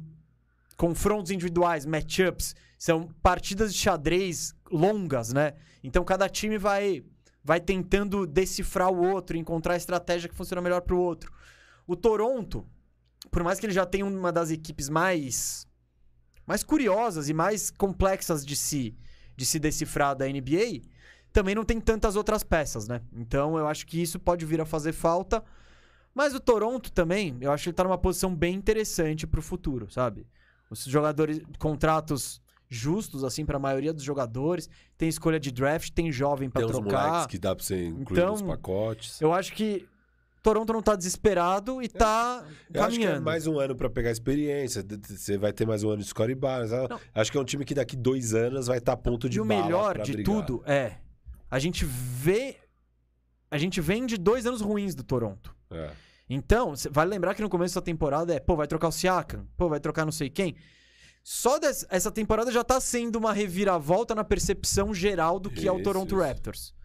confrontos 0.77 1.29
individuais, 1.29 1.85
matchups, 1.85 2.55
são 2.77 3.09
partidas 3.21 3.73
de 3.73 3.79
xadrez 3.79 4.55
longas, 4.71 5.33
né? 5.33 5.53
Então 5.83 6.05
cada 6.05 6.29
time 6.29 6.57
vai 6.57 7.03
vai 7.43 7.59
tentando 7.59 8.25
decifrar 8.25 8.89
o 8.89 9.07
outro, 9.07 9.37
encontrar 9.37 9.73
a 9.73 9.77
estratégia 9.77 10.29
que 10.29 10.35
funciona 10.35 10.61
melhor 10.61 10.81
para 10.81 10.95
o 10.95 10.99
outro. 10.99 11.31
O 11.85 11.95
Toronto, 11.95 12.65
por 13.29 13.43
mais 13.43 13.59
que 13.59 13.65
ele 13.65 13.73
já 13.73 13.85
tenha 13.85 14.05
uma 14.05 14.31
das 14.31 14.49
equipes 14.49 14.89
mais 14.89 15.67
mais 16.45 16.63
curiosas 16.63 17.29
e 17.29 17.33
mais 17.33 17.71
complexas 17.71 18.45
de 18.45 18.55
se 18.55 18.95
de 19.37 19.45
se 19.45 19.59
decifrar 19.59 20.15
da 20.15 20.25
NBA, 20.25 20.81
também 21.33 21.53
não 21.53 21.65
tem 21.65 21.81
tantas 21.81 22.15
outras 22.15 22.41
peças, 22.41 22.87
né? 22.87 23.01
Então 23.13 23.57
eu 23.57 23.67
acho 23.67 23.85
que 23.85 24.01
isso 24.01 24.17
pode 24.17 24.45
vir 24.45 24.61
a 24.61 24.65
fazer 24.65 24.93
falta. 24.93 25.43
Mas 26.13 26.33
o 26.33 26.39
Toronto 26.39 26.89
também, 26.89 27.35
eu 27.41 27.51
acho 27.51 27.63
que 27.63 27.69
ele 27.69 27.75
tá 27.75 27.83
numa 27.83 27.97
posição 27.97 28.33
bem 28.33 28.55
interessante 28.55 29.27
pro 29.27 29.41
futuro, 29.41 29.91
sabe? 29.91 30.25
Os 30.69 30.85
jogadores, 30.85 31.41
contratos 31.59 32.41
justos, 32.69 33.23
assim, 33.23 33.45
para 33.45 33.57
a 33.57 33.59
maioria 33.59 33.93
dos 33.93 34.03
jogadores. 34.03 34.69
Tem 34.97 35.09
escolha 35.09 35.39
de 35.39 35.51
draft, 35.51 35.91
tem 35.91 36.11
jovem 36.11 36.49
para 36.49 36.65
trocar. 36.65 37.21
Tem 37.21 37.27
que 37.31 37.37
dá 37.37 37.53
para 37.53 37.63
você 37.63 37.87
incluir 37.87 38.19
então, 38.19 38.31
nos 38.31 38.41
pacotes. 38.41 39.19
Eu 39.19 39.33
acho 39.33 39.53
que 39.53 39.87
Toronto 40.45 40.71
não 40.71 40.81
tá 40.81 40.95
desesperado 40.95 41.81
e 41.81 41.89
tá 41.89 42.45
eu 42.71 42.81
caminhando. 42.81 42.85
Acho 42.85 42.99
que 42.99 43.05
é 43.07 43.19
mais 43.19 43.47
um 43.47 43.59
ano 43.59 43.75
para 43.75 43.89
pegar 43.89 44.11
experiência. 44.11 44.85
Você 45.09 45.39
vai 45.39 45.51
ter 45.51 45.65
mais 45.65 45.83
um 45.83 45.89
ano 45.89 46.03
de 46.03 46.07
score 46.07 46.35
bars. 46.35 46.69
Acho 47.15 47.31
que 47.31 47.37
é 47.39 47.41
um 47.41 47.43
time 47.43 47.65
que 47.65 47.73
daqui 47.73 47.95
dois 47.95 48.35
anos 48.35 48.67
vai 48.67 48.77
estar 48.77 48.91
tá 48.91 48.93
a 48.93 49.01
ponto 49.01 49.27
de 49.27 49.39
E 49.39 49.41
o 49.41 49.45
melhor 49.45 49.99
de 50.01 50.13
brigar. 50.13 50.35
tudo 50.35 50.61
é 50.67 50.97
a 51.49 51.57
gente 51.57 51.83
vê 51.83 52.57
a 53.49 53.57
gente 53.57 53.81
vem 53.81 54.05
de 54.05 54.17
dois 54.17 54.45
anos 54.45 54.61
ruins 54.61 54.93
do 54.93 55.03
Toronto. 55.03 55.55
É. 55.71 55.89
Então, 56.29 56.73
vale 56.91 57.09
lembrar 57.09 57.33
que 57.33 57.41
no 57.41 57.49
começo 57.49 57.73
da 57.73 57.81
temporada 57.81 58.31
é, 58.31 58.39
pô, 58.39 58.55
vai 58.55 58.67
trocar 58.67 58.89
o 58.89 58.91
Siakam, 58.91 59.47
pô, 59.57 59.67
vai 59.67 59.79
trocar 59.79 60.05
não 60.05 60.11
sei 60.11 60.29
quem. 60.29 60.55
Só 61.23 61.57
dessa, 61.57 61.87
essa 61.89 62.11
temporada 62.11 62.51
já 62.51 62.63
tá 62.63 62.79
sendo 62.79 63.15
uma 63.15 63.33
reviravolta 63.33 64.13
na 64.13 64.23
percepção 64.23 64.93
geral 64.93 65.39
do 65.39 65.49
que 65.49 65.61
isso, 65.61 65.69
é 65.69 65.71
o 65.71 65.81
Toronto 65.81 66.13
isso. 66.13 66.23
Raptors. 66.23 66.75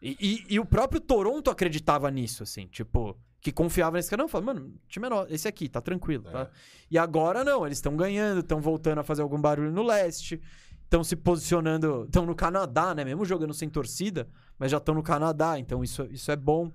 E, 0.00 0.16
e, 0.20 0.54
e, 0.54 0.60
o 0.60 0.64
próprio 0.64 1.00
Toronto 1.00 1.50
acreditava 1.50 2.10
nisso, 2.10 2.42
assim, 2.42 2.66
tipo, 2.66 3.16
que 3.40 3.50
confiava 3.50 3.96
nesse 3.96 4.10
cara. 4.10 4.22
Não, 4.22 4.28
falava, 4.28 4.54
mano, 4.54 4.74
time 4.88 5.06
é 5.06 5.34
esse 5.34 5.48
aqui, 5.48 5.68
tá 5.68 5.80
tranquilo, 5.80 6.24
tá? 6.24 6.30
é. 6.30 6.44
tá? 6.44 6.50
E 6.90 6.98
agora 6.98 7.42
não, 7.42 7.64
eles 7.64 7.78
estão 7.78 7.96
ganhando, 7.96 8.40
estão 8.40 8.60
voltando 8.60 8.98
a 8.98 9.02
fazer 9.02 9.22
algum 9.22 9.40
barulho 9.40 9.72
no 9.72 9.82
leste, 9.82 10.40
estão 10.84 11.02
se 11.02 11.16
posicionando, 11.16 12.04
estão 12.04 12.26
no 12.26 12.34
Canadá, 12.34 12.94
né? 12.94 13.04
Mesmo 13.04 13.24
jogando 13.24 13.54
sem 13.54 13.68
torcida, 13.68 14.28
mas 14.58 14.70
já 14.70 14.76
estão 14.76 14.94
no 14.94 15.02
Canadá, 15.02 15.58
então 15.58 15.82
isso, 15.82 16.06
isso 16.10 16.30
é 16.30 16.36
bom 16.36 16.70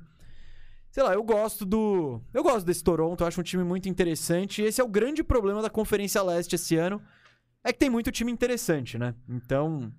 sei 0.92 1.04
lá, 1.04 1.14
eu 1.14 1.24
gosto 1.24 1.66
do. 1.66 2.22
Eu 2.34 2.44
gosto 2.44 2.66
desse 2.66 2.84
Toronto, 2.84 3.24
eu 3.24 3.28
acho 3.28 3.40
um 3.40 3.44
time 3.44 3.64
muito 3.64 3.90
interessante. 3.90 4.62
E 4.62 4.66
esse 4.66 4.82
é 4.82 4.84
o 4.84 4.90
grande 4.90 5.24
problema 5.24 5.62
da 5.62 5.70
Conferência 5.70 6.22
Leste 6.22 6.56
esse 6.56 6.76
ano. 6.76 7.02
É 7.64 7.72
que 7.72 7.80
tem 7.80 7.90
muito 7.90 8.12
time 8.12 8.32
interessante, 8.32 8.98
né? 8.98 9.16
Então. 9.28 9.92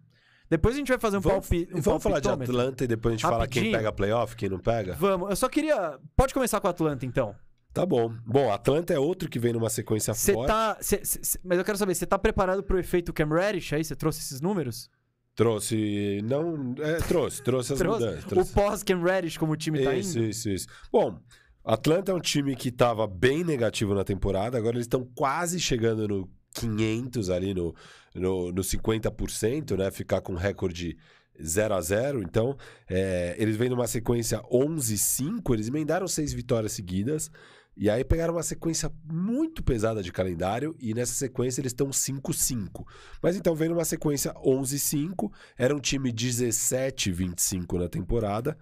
Depois 0.53 0.75
a 0.75 0.79
gente 0.79 0.89
vai 0.89 0.99
fazer 0.99 1.17
um 1.17 1.21
vamos, 1.21 1.49
palpite. 1.49 1.75
Um 1.75 1.81
vamos 1.81 2.03
falar 2.03 2.21
de 2.21 2.29
Atlanta 2.29 2.85
e 2.85 2.87
depois 2.87 3.15
a 3.15 3.17
gente 3.17 3.25
Rapidinho. 3.25 3.49
fala 3.49 3.49
quem 3.49 3.73
pega 3.73 3.91
playoff, 3.91 4.37
quem 4.37 4.51
não 4.51 4.59
pega? 4.59 4.93
Vamos. 4.93 5.31
Eu 5.31 5.37
só 5.37 5.49
queria. 5.49 5.99
Pode 6.15 6.35
começar 6.35 6.61
com 6.61 6.67
a 6.67 6.71
Atlanta, 6.71 7.07
então. 7.07 7.35
Tá 7.73 7.87
bom. 7.87 8.13
Bom, 8.27 8.53
Atlanta 8.53 8.93
é 8.93 8.99
outro 8.99 9.31
que 9.31 9.39
vem 9.39 9.55
numa 9.55 9.71
sequência 9.71 10.13
cê 10.13 10.35
forte. 10.35 10.49
Tá, 10.49 10.77
cê, 10.79 11.01
cê, 11.03 11.41
mas 11.43 11.57
eu 11.57 11.65
quero 11.65 11.79
saber, 11.79 11.95
você 11.95 12.05
tá 12.05 12.19
preparado 12.19 12.63
pro 12.63 12.79
efeito 12.79 13.15
Cam 13.15 13.31
Reddish 13.31 13.73
aí? 13.73 13.83
Você 13.83 13.97
trouxe 13.97 14.21
esses 14.21 14.43
números? 14.43 14.91
Trouxe. 15.35 16.21
Não. 16.23 16.75
É, 16.81 16.97
trouxe, 16.97 17.43
trouxe 17.43 17.73
as 17.73 17.79
trouxe. 17.79 18.05
mudanças. 18.05 18.25
Trouxe. 18.27 18.51
O 18.51 18.55
pós-Cam 18.55 19.03
Reddish, 19.03 19.39
como 19.39 19.53
o 19.53 19.57
time 19.57 19.83
tá 19.83 19.95
isso, 19.95 20.19
indo? 20.19 20.29
Isso, 20.29 20.51
isso, 20.51 20.67
isso. 20.67 20.67
Bom, 20.93 21.19
Atlanta 21.65 22.13
é 22.13 22.15
um 22.15 22.21
time 22.21 22.55
que 22.55 22.69
estava 22.69 23.07
bem 23.07 23.43
negativo 23.43 23.95
na 23.95 24.05
temporada, 24.05 24.59
agora 24.59 24.77
eles 24.77 24.85
estão 24.85 25.09
quase 25.15 25.59
chegando 25.59 26.07
no 26.07 26.31
500 26.55 27.31
ali, 27.31 27.55
no, 27.55 27.75
no, 28.15 28.53
no 28.53 28.63
50%, 28.63 29.77
né? 29.77 29.91
Ficar 29.91 30.21
com 30.21 30.35
recorde 30.35 30.97
0 31.41 31.75
a 31.75 31.81
0 31.81 32.23
Então, 32.23 32.57
é, 32.89 33.35
eles 33.39 33.57
vêm 33.57 33.69
numa 33.69 33.87
sequência 33.87 34.41
11-5, 34.43 35.53
eles 35.55 35.69
emendaram 35.69 36.07
seis 36.07 36.33
vitórias 36.33 36.73
seguidas. 36.73 37.31
E 37.75 37.89
aí 37.89 38.05
pegaram 38.05 38.35
uma 38.35 38.43
sequência 38.43 38.93
muito 39.03 39.63
pesada 39.63 40.03
de 40.03 40.13
calendário 40.13 40.77
e 40.79 40.93
nessa 40.93 41.15
sequência 41.15 41.61
eles 41.61 41.73
estão 41.73 41.89
5-5. 41.89 42.85
Mas 43.23 43.35
então 43.35 43.55
vem 43.55 43.71
numa 43.71 43.85
sequência 43.85 44.35
11-5, 44.35 45.33
era 45.57 45.75
um 45.75 45.81
time 45.81 46.13
17-25 46.13 47.79
na 47.79 47.89
temporada, 47.89 48.59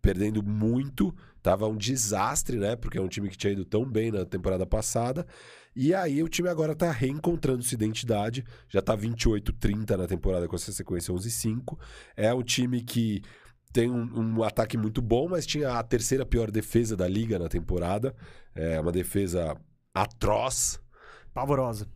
perdendo 0.00 0.42
muito, 0.42 1.14
tava 1.44 1.68
um 1.68 1.76
desastre, 1.76 2.56
né? 2.56 2.74
Porque 2.74 2.96
é 2.96 3.02
um 3.02 3.06
time 3.06 3.28
que 3.28 3.36
tinha 3.36 3.52
ido 3.52 3.66
tão 3.66 3.84
bem 3.84 4.10
na 4.10 4.24
temporada 4.24 4.64
passada. 4.64 5.26
E 5.76 5.92
aí 5.92 6.22
o 6.22 6.28
time 6.28 6.48
agora 6.48 6.74
tá 6.74 6.90
reencontrando 6.90 7.62
sua 7.62 7.74
identidade, 7.74 8.42
já 8.66 8.80
tá 8.80 8.96
28-30 8.96 9.94
na 9.94 10.06
temporada 10.06 10.48
com 10.48 10.56
essa 10.56 10.72
sequência 10.72 11.12
11-5. 11.12 11.78
É 12.16 12.32
um 12.32 12.42
time 12.42 12.80
que 12.80 13.20
tem 13.74 13.90
um, 13.90 14.38
um, 14.38 14.42
ataque 14.42 14.78
muito 14.78 15.02
bom, 15.02 15.28
mas 15.28 15.44
tinha 15.44 15.78
a 15.78 15.82
terceira 15.82 16.24
pior 16.24 16.50
defesa 16.50 16.96
da 16.96 17.06
liga 17.06 17.38
na 17.38 17.48
temporada. 17.48 18.14
É 18.54 18.80
uma 18.80 18.92
defesa 18.92 19.54
atroz. 19.92 20.80
Pavorosa. 21.34 21.86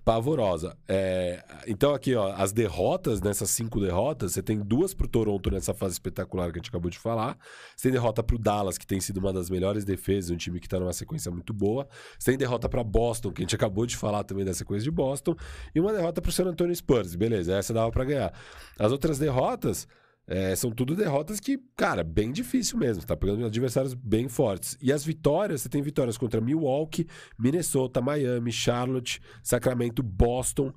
Pavorosa. 0.00 0.76
É, 0.88 1.42
então, 1.66 1.94
aqui, 1.94 2.14
ó, 2.14 2.32
as 2.32 2.52
derrotas, 2.52 3.20
nessas 3.20 3.50
cinco 3.50 3.80
derrotas, 3.80 4.32
você 4.32 4.42
tem 4.42 4.58
duas 4.58 4.94
pro 4.94 5.08
Toronto 5.08 5.50
nessa 5.50 5.74
fase 5.74 5.94
espetacular 5.94 6.50
que 6.52 6.58
a 6.58 6.60
gente 6.60 6.70
acabou 6.70 6.90
de 6.90 6.98
falar. 6.98 7.36
Você 7.76 7.84
tem 7.84 7.92
derrota 7.92 8.22
pro 8.22 8.38
Dallas, 8.38 8.78
que 8.78 8.86
tem 8.86 9.00
sido 9.00 9.18
uma 9.18 9.32
das 9.32 9.50
melhores 9.50 9.84
defesas, 9.84 10.30
um 10.30 10.36
time 10.36 10.60
que 10.60 10.68
tá 10.68 10.78
numa 10.78 10.92
sequência 10.92 11.30
muito 11.30 11.52
boa. 11.52 11.88
Você 12.18 12.30
tem 12.30 12.38
derrota 12.38 12.68
para 12.68 12.82
Boston, 12.82 13.32
que 13.32 13.42
a 13.42 13.44
gente 13.44 13.54
acabou 13.54 13.86
de 13.86 13.96
falar 13.96 14.24
também 14.24 14.44
da 14.44 14.54
sequência 14.54 14.84
de 14.84 14.90
Boston. 14.90 15.34
E 15.74 15.80
uma 15.80 15.92
derrota 15.92 16.20
pro 16.22 16.32
San 16.32 16.44
Antonio 16.44 16.74
Spurs. 16.74 17.14
Beleza, 17.14 17.56
essa 17.56 17.72
dava 17.72 17.90
para 17.90 18.04
ganhar. 18.04 18.32
As 18.78 18.92
outras 18.92 19.18
derrotas 19.18 19.86
é, 20.26 20.56
são 20.56 20.70
tudo 20.70 20.96
derrotas 20.96 21.38
que, 21.38 21.58
cara, 21.76 22.02
bem 22.02 22.32
difícil 22.32 22.78
mesmo. 22.78 23.04
Tá 23.04 23.16
pegando 23.16 23.44
adversários 23.44 23.92
bem 23.92 24.28
fortes. 24.28 24.76
E 24.80 24.92
as 24.92 25.04
vitórias, 25.04 25.62
você 25.62 25.68
tem 25.68 25.82
vitórias 25.82 26.16
contra 26.16 26.40
Milwaukee, 26.40 27.06
Minnesota, 27.38 28.00
Miami, 28.00 28.50
Charlotte, 28.50 29.20
Sacramento, 29.42 30.02
Boston, 30.02 30.72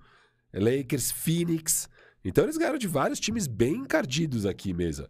Lakers, 0.54 1.12
Phoenix. 1.12 1.90
Então 2.24 2.44
eles 2.44 2.58
ganharam 2.58 2.78
de 2.78 2.88
vários 2.88 3.20
times 3.20 3.48
bem 3.48 3.76
encardidos 3.76 4.46
aqui 4.46 4.74
mesmo. 4.74 5.08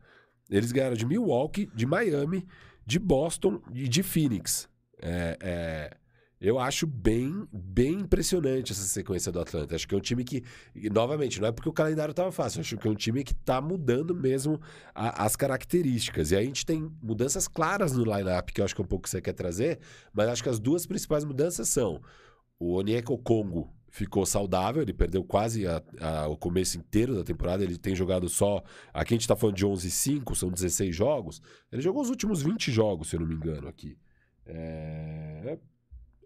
Eles 0.49 0.71
ganharam 0.71 0.95
de 0.95 1.05
Milwaukee, 1.05 1.69
de 1.73 1.85
Miami, 1.85 2.47
de 2.85 2.99
Boston 2.99 3.61
e 3.73 3.87
de 3.87 4.03
Phoenix. 4.03 4.69
É, 5.01 5.37
é, 5.41 5.97
eu 6.39 6.59
acho 6.59 6.85
bem, 6.85 7.47
bem 7.51 7.93
impressionante 8.01 8.71
essa 8.71 8.83
sequência 8.83 9.31
do 9.31 9.39
Atlanta. 9.39 9.75
Acho 9.75 9.87
que 9.87 9.95
é 9.95 9.97
um 9.97 10.01
time 10.01 10.23
que, 10.23 10.43
novamente, 10.91 11.41
não 11.41 11.47
é 11.47 11.51
porque 11.51 11.69
o 11.69 11.73
calendário 11.73 12.11
estava 12.11 12.31
fácil, 12.31 12.61
acho 12.61 12.77
que 12.77 12.87
é 12.87 12.91
um 12.91 12.95
time 12.95 13.23
que 13.23 13.33
está 13.33 13.59
mudando 13.59 14.13
mesmo 14.13 14.59
a, 14.93 15.25
as 15.25 15.35
características. 15.35 16.31
E 16.31 16.35
aí 16.35 16.43
a 16.43 16.47
gente 16.47 16.65
tem 16.65 16.91
mudanças 17.01 17.47
claras 17.47 17.93
no 17.93 18.03
lineup, 18.03 18.49
que 18.51 18.61
eu 18.61 18.65
acho 18.65 18.75
que 18.75 18.81
é 18.81 18.83
um 18.83 18.87
pouco 18.87 19.03
que 19.03 19.09
você 19.09 19.21
quer 19.21 19.33
trazer, 19.33 19.79
mas 20.13 20.29
acho 20.29 20.43
que 20.43 20.49
as 20.49 20.59
duas 20.59 20.85
principais 20.85 21.23
mudanças 21.23 21.69
são 21.69 22.01
o 22.59 22.73
Onyeko 22.75 23.17
Congo 23.19 23.73
ficou 23.89 24.25
saudável, 24.25 24.81
ele 24.81 24.93
perdeu 24.93 25.23
quase 25.23 25.65
a- 25.65 25.81
a- 25.99 26.27
o 26.27 26.37
começo 26.37 26.77
inteiro 26.77 27.15
da 27.15 27.23
temporada, 27.23 27.63
ele 27.63 27.77
tem 27.77 27.95
jogado 27.95 28.29
só. 28.29 28.61
Aqui 28.93 29.13
a 29.13 29.17
gente 29.17 29.27
tá 29.27 29.35
falando 29.35 29.55
de 29.55 29.65
11 29.65 29.87
e 29.87 29.91
5, 29.91 30.35
são 30.35 30.51
16 30.51 30.95
jogos. 30.95 31.41
Ele 31.71 31.81
jogou 31.81 32.01
os 32.01 32.09
últimos 32.09 32.41
20 32.43 32.71
jogos, 32.71 33.09
se 33.09 33.15
eu 33.15 33.21
não 33.21 33.27
me 33.27 33.33
engano, 33.33 33.67
aqui. 33.67 33.97
É, 34.45 35.57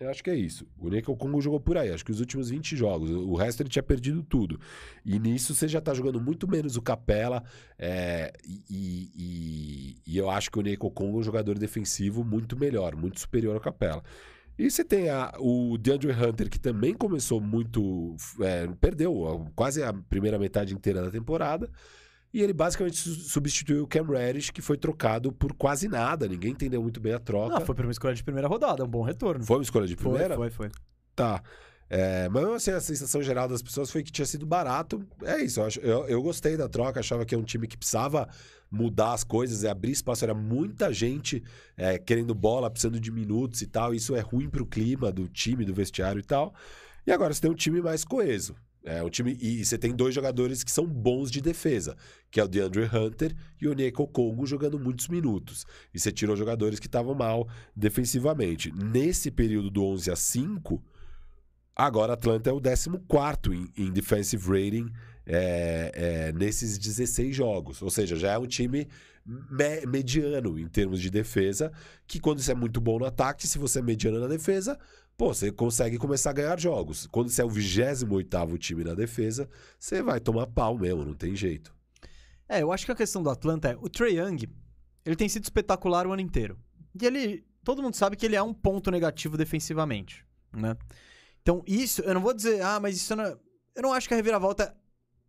Eu 0.01 0.09
acho 0.09 0.23
que 0.23 0.31
é 0.31 0.35
isso. 0.35 0.65
O 0.79 0.87
Onyeka 0.87 1.15
Congo 1.15 1.39
jogou 1.39 1.59
por 1.59 1.77
aí, 1.77 1.91
acho 1.91 2.03
que 2.03 2.11
os 2.11 2.19
últimos 2.19 2.49
20 2.49 2.75
jogos. 2.75 3.11
O 3.11 3.35
resto 3.35 3.61
ele 3.61 3.69
tinha 3.69 3.83
perdido 3.83 4.23
tudo. 4.23 4.59
E 5.05 5.19
nisso 5.19 5.53
você 5.53 5.67
já 5.67 5.79
tá 5.79 5.93
jogando 5.93 6.19
muito 6.19 6.47
menos 6.47 6.75
o 6.75 6.81
Capela. 6.81 7.43
é, 7.77 8.33
e, 8.43 9.11
e- 9.15 9.97
e- 10.07 10.17
eu 10.17 10.27
acho 10.29 10.49
que 10.49 10.57
o 10.57 10.61
Onyeka 10.61 10.89
Congo 10.89 11.17
é 11.17 11.19
um 11.19 11.23
jogador 11.23 11.57
defensivo 11.57 12.23
muito 12.23 12.57
melhor, 12.57 12.95
muito 12.95 13.19
superior 13.19 13.53
ao 13.55 13.61
Capela. 13.61 14.03
E 14.57 14.69
você 14.69 14.83
tem 14.83 15.09
a- 15.09 15.33
o 15.39 15.77
DeAndre 15.77 16.11
Hunter, 16.11 16.49
que 16.49 16.59
também 16.59 16.93
começou 16.95 17.39
muito. 17.39 18.15
é, 18.41 18.67
perdeu 18.81 19.47
quase 19.55 19.83
a 19.83 19.93
primeira 19.93 20.37
metade 20.39 20.73
inteira 20.73 21.01
da 21.03 21.11
temporada. 21.11 21.69
E 22.33 22.41
ele 22.41 22.53
basicamente 22.53 22.97
su- 22.97 23.13
substituiu 23.15 23.83
o 23.83 23.87
Cam 23.87 24.03
Reddish, 24.05 24.49
que 24.51 24.61
foi 24.61 24.77
trocado 24.77 25.31
por 25.31 25.53
quase 25.53 25.87
nada. 25.87 26.27
Ninguém 26.27 26.51
entendeu 26.51 26.81
muito 26.81 26.99
bem 26.99 27.13
a 27.13 27.19
troca. 27.19 27.57
Ah, 27.57 27.61
foi 27.61 27.75
por 27.75 27.85
uma 27.85 27.91
escolha 27.91 28.15
de 28.15 28.23
primeira 28.23 28.47
rodada, 28.47 28.83
um 28.83 28.87
bom 28.87 29.01
retorno. 29.03 29.43
Foi 29.43 29.57
uma 29.57 29.63
escolha 29.63 29.85
de 29.87 29.95
Foi, 29.95 30.09
primeira? 30.11 30.35
foi, 30.35 30.49
foi. 30.49 30.69
Tá. 31.15 31.43
É, 31.89 32.29
mas 32.29 32.41
mesmo 32.43 32.55
assim, 32.55 32.71
a 32.71 32.79
sensação 32.79 33.21
geral 33.21 33.49
das 33.49 33.61
pessoas 33.61 33.91
foi 33.91 34.01
que 34.01 34.11
tinha 34.13 34.25
sido 34.25 34.45
barato. 34.45 35.05
É 35.23 35.43
isso, 35.43 35.59
eu, 35.59 35.65
acho- 35.65 35.79
eu, 35.81 36.05
eu 36.07 36.21
gostei 36.21 36.55
da 36.55 36.69
troca, 36.69 37.01
achava 37.01 37.25
que 37.25 37.35
é 37.35 37.37
um 37.37 37.43
time 37.43 37.67
que 37.67 37.75
precisava 37.77 38.29
mudar 38.71 39.11
as 39.11 39.25
coisas 39.25 39.63
e 39.63 39.67
abrir 39.67 39.91
espaço. 39.91 40.23
Era 40.23 40.33
muita 40.33 40.93
gente 40.93 41.43
é, 41.75 41.97
querendo 41.97 42.33
bola, 42.33 42.69
precisando 42.71 42.97
de 42.97 43.11
minutos 43.11 43.61
e 43.61 43.67
tal. 43.67 43.93
Isso 43.93 44.15
é 44.15 44.21
ruim 44.21 44.49
pro 44.49 44.65
clima 44.65 45.11
do 45.11 45.27
time, 45.27 45.65
do 45.65 45.73
vestiário 45.73 46.19
e 46.19 46.23
tal. 46.23 46.53
E 47.05 47.11
agora 47.11 47.33
você 47.33 47.41
tem 47.41 47.51
um 47.51 47.55
time 47.55 47.81
mais 47.81 48.05
coeso. 48.05 48.55
É 48.83 49.03
um 49.03 49.09
time 49.09 49.37
e 49.39 49.63
você 49.63 49.77
tem 49.77 49.95
dois 49.95 50.13
jogadores 50.15 50.63
que 50.63 50.71
são 50.71 50.87
bons 50.87 51.29
de 51.29 51.39
defesa, 51.39 51.95
que 52.31 52.39
é 52.39 52.43
o 52.43 52.47
DeAndre 52.47 52.83
Hunter 52.85 53.35
e 53.61 53.67
o 53.67 53.71
Onyeka 53.71 54.05
Congo 54.07 54.45
jogando 54.47 54.79
muitos 54.79 55.07
minutos. 55.07 55.65
E 55.93 55.99
você 55.99 56.11
tirou 56.11 56.35
jogadores 56.35 56.79
que 56.79 56.87
estavam 56.87 57.13
mal 57.13 57.47
defensivamente. 57.75 58.71
Nesse 58.73 59.29
período 59.29 59.69
do 59.69 59.83
11 59.83 60.09
a 60.11 60.15
5, 60.15 60.83
Agora, 61.75 62.13
Atlanta 62.13 62.49
é 62.49 62.53
o 62.53 62.59
14 62.61 63.55
em, 63.55 63.71
em 63.85 63.91
defensive 63.91 64.45
rating 64.45 64.91
é, 65.25 65.91
é, 65.95 66.31
nesses 66.33 66.77
16 66.77 67.35
jogos. 67.35 67.81
Ou 67.81 67.89
seja, 67.89 68.15
já 68.15 68.33
é 68.33 68.37
um 68.37 68.45
time 68.45 68.87
me- 69.25 69.85
mediano 69.87 70.59
em 70.59 70.67
termos 70.67 71.01
de 71.01 71.09
defesa, 71.09 71.71
que 72.05 72.19
quando 72.19 72.41
você 72.41 72.51
é 72.51 72.55
muito 72.55 72.81
bom 72.81 72.99
no 72.99 73.05
ataque, 73.05 73.47
se 73.47 73.57
você 73.57 73.79
é 73.79 73.81
mediano 73.81 74.19
na 74.19 74.27
defesa, 74.27 74.77
pô, 75.21 75.35
você 75.35 75.51
consegue 75.51 75.99
começar 75.99 76.31
a 76.31 76.33
ganhar 76.33 76.59
jogos. 76.59 77.05
Quando 77.05 77.29
você 77.29 77.43
é 77.43 77.45
o 77.45 77.47
28º 77.47 78.57
time 78.57 78.83
na 78.83 78.95
defesa, 78.95 79.47
você 79.77 80.01
vai 80.01 80.19
tomar 80.19 80.47
pau 80.47 80.75
mesmo, 80.75 81.05
não 81.05 81.13
tem 81.13 81.35
jeito. 81.35 81.71
É, 82.49 82.63
eu 82.63 82.71
acho 82.71 82.87
que 82.87 82.91
a 82.91 82.95
questão 82.95 83.21
do 83.21 83.29
Atlanta 83.29 83.69
é, 83.69 83.77
o 83.79 83.87
Trae 83.87 84.17
Young, 84.17 84.49
ele 85.05 85.15
tem 85.15 85.29
sido 85.29 85.43
espetacular 85.43 86.07
o 86.07 86.11
ano 86.11 86.23
inteiro. 86.23 86.57
E 86.99 87.05
ele, 87.05 87.45
todo 87.63 87.83
mundo 87.83 87.93
sabe 87.93 88.15
que 88.15 88.25
ele 88.25 88.35
é 88.35 88.41
um 88.41 88.51
ponto 88.51 88.89
negativo 88.89 89.37
defensivamente, 89.37 90.25
né? 90.51 90.75
Então, 91.43 91.61
isso, 91.67 92.01
eu 92.01 92.15
não 92.15 92.21
vou 92.21 92.33
dizer, 92.33 92.63
ah, 92.63 92.79
mas 92.79 92.95
isso 92.95 93.15
não, 93.15 93.23
é- 93.23 93.37
eu 93.75 93.83
não 93.83 93.93
acho 93.93 94.07
que 94.07 94.15
a 94.15 94.17
reviravolta 94.17 94.75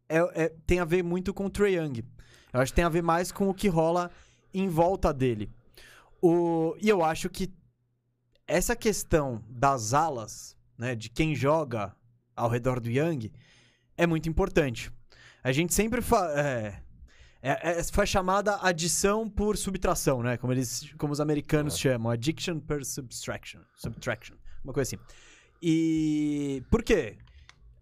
é, 0.09 0.44
é- 0.44 0.55
tem 0.66 0.81
a 0.81 0.86
ver 0.86 1.05
muito 1.05 1.35
com 1.35 1.44
o 1.44 1.51
Trae 1.51 1.74
Young. 1.74 2.02
Eu 2.51 2.60
acho 2.60 2.73
que 2.73 2.77
tem 2.77 2.85
a 2.86 2.89
ver 2.89 3.02
mais 3.02 3.31
com 3.31 3.47
o 3.47 3.52
que 3.52 3.69
rola 3.69 4.10
em 4.55 4.70
volta 4.70 5.12
dele. 5.12 5.52
O, 6.23 6.74
e 6.81 6.89
eu 6.89 7.05
acho 7.05 7.28
que 7.28 7.52
essa 8.47 8.74
questão 8.77 9.43
das 9.48 9.94
alas, 9.94 10.56
né, 10.77 10.94
de 10.94 11.09
quem 11.09 11.35
joga 11.35 11.94
ao 12.35 12.48
redor 12.48 12.81
do 12.81 12.90
Young, 12.90 13.31
é 13.97 14.06
muito 14.06 14.28
importante. 14.28 14.90
A 15.43 15.52
gente 15.52 15.74
sempre 15.74 16.01
fala. 16.01 16.40
É, 16.40 16.82
é, 17.43 17.78
é, 17.81 17.82
foi 17.85 18.06
chamada 18.06 18.59
adição 18.62 19.28
por 19.28 19.56
subtração, 19.56 20.23
né? 20.23 20.36
Como, 20.36 20.52
eles, 20.52 20.93
como 20.97 21.12
os 21.12 21.20
americanos 21.20 21.77
chamam. 21.77 22.10
Addiction 22.12 22.60
per 22.60 22.85
subtraction. 22.85 23.60
Subtraction. 23.77 24.36
Uma 24.62 24.73
coisa 24.73 24.94
assim. 24.94 25.05
E. 25.60 26.62
Por 26.70 26.82
quê? 26.82 27.19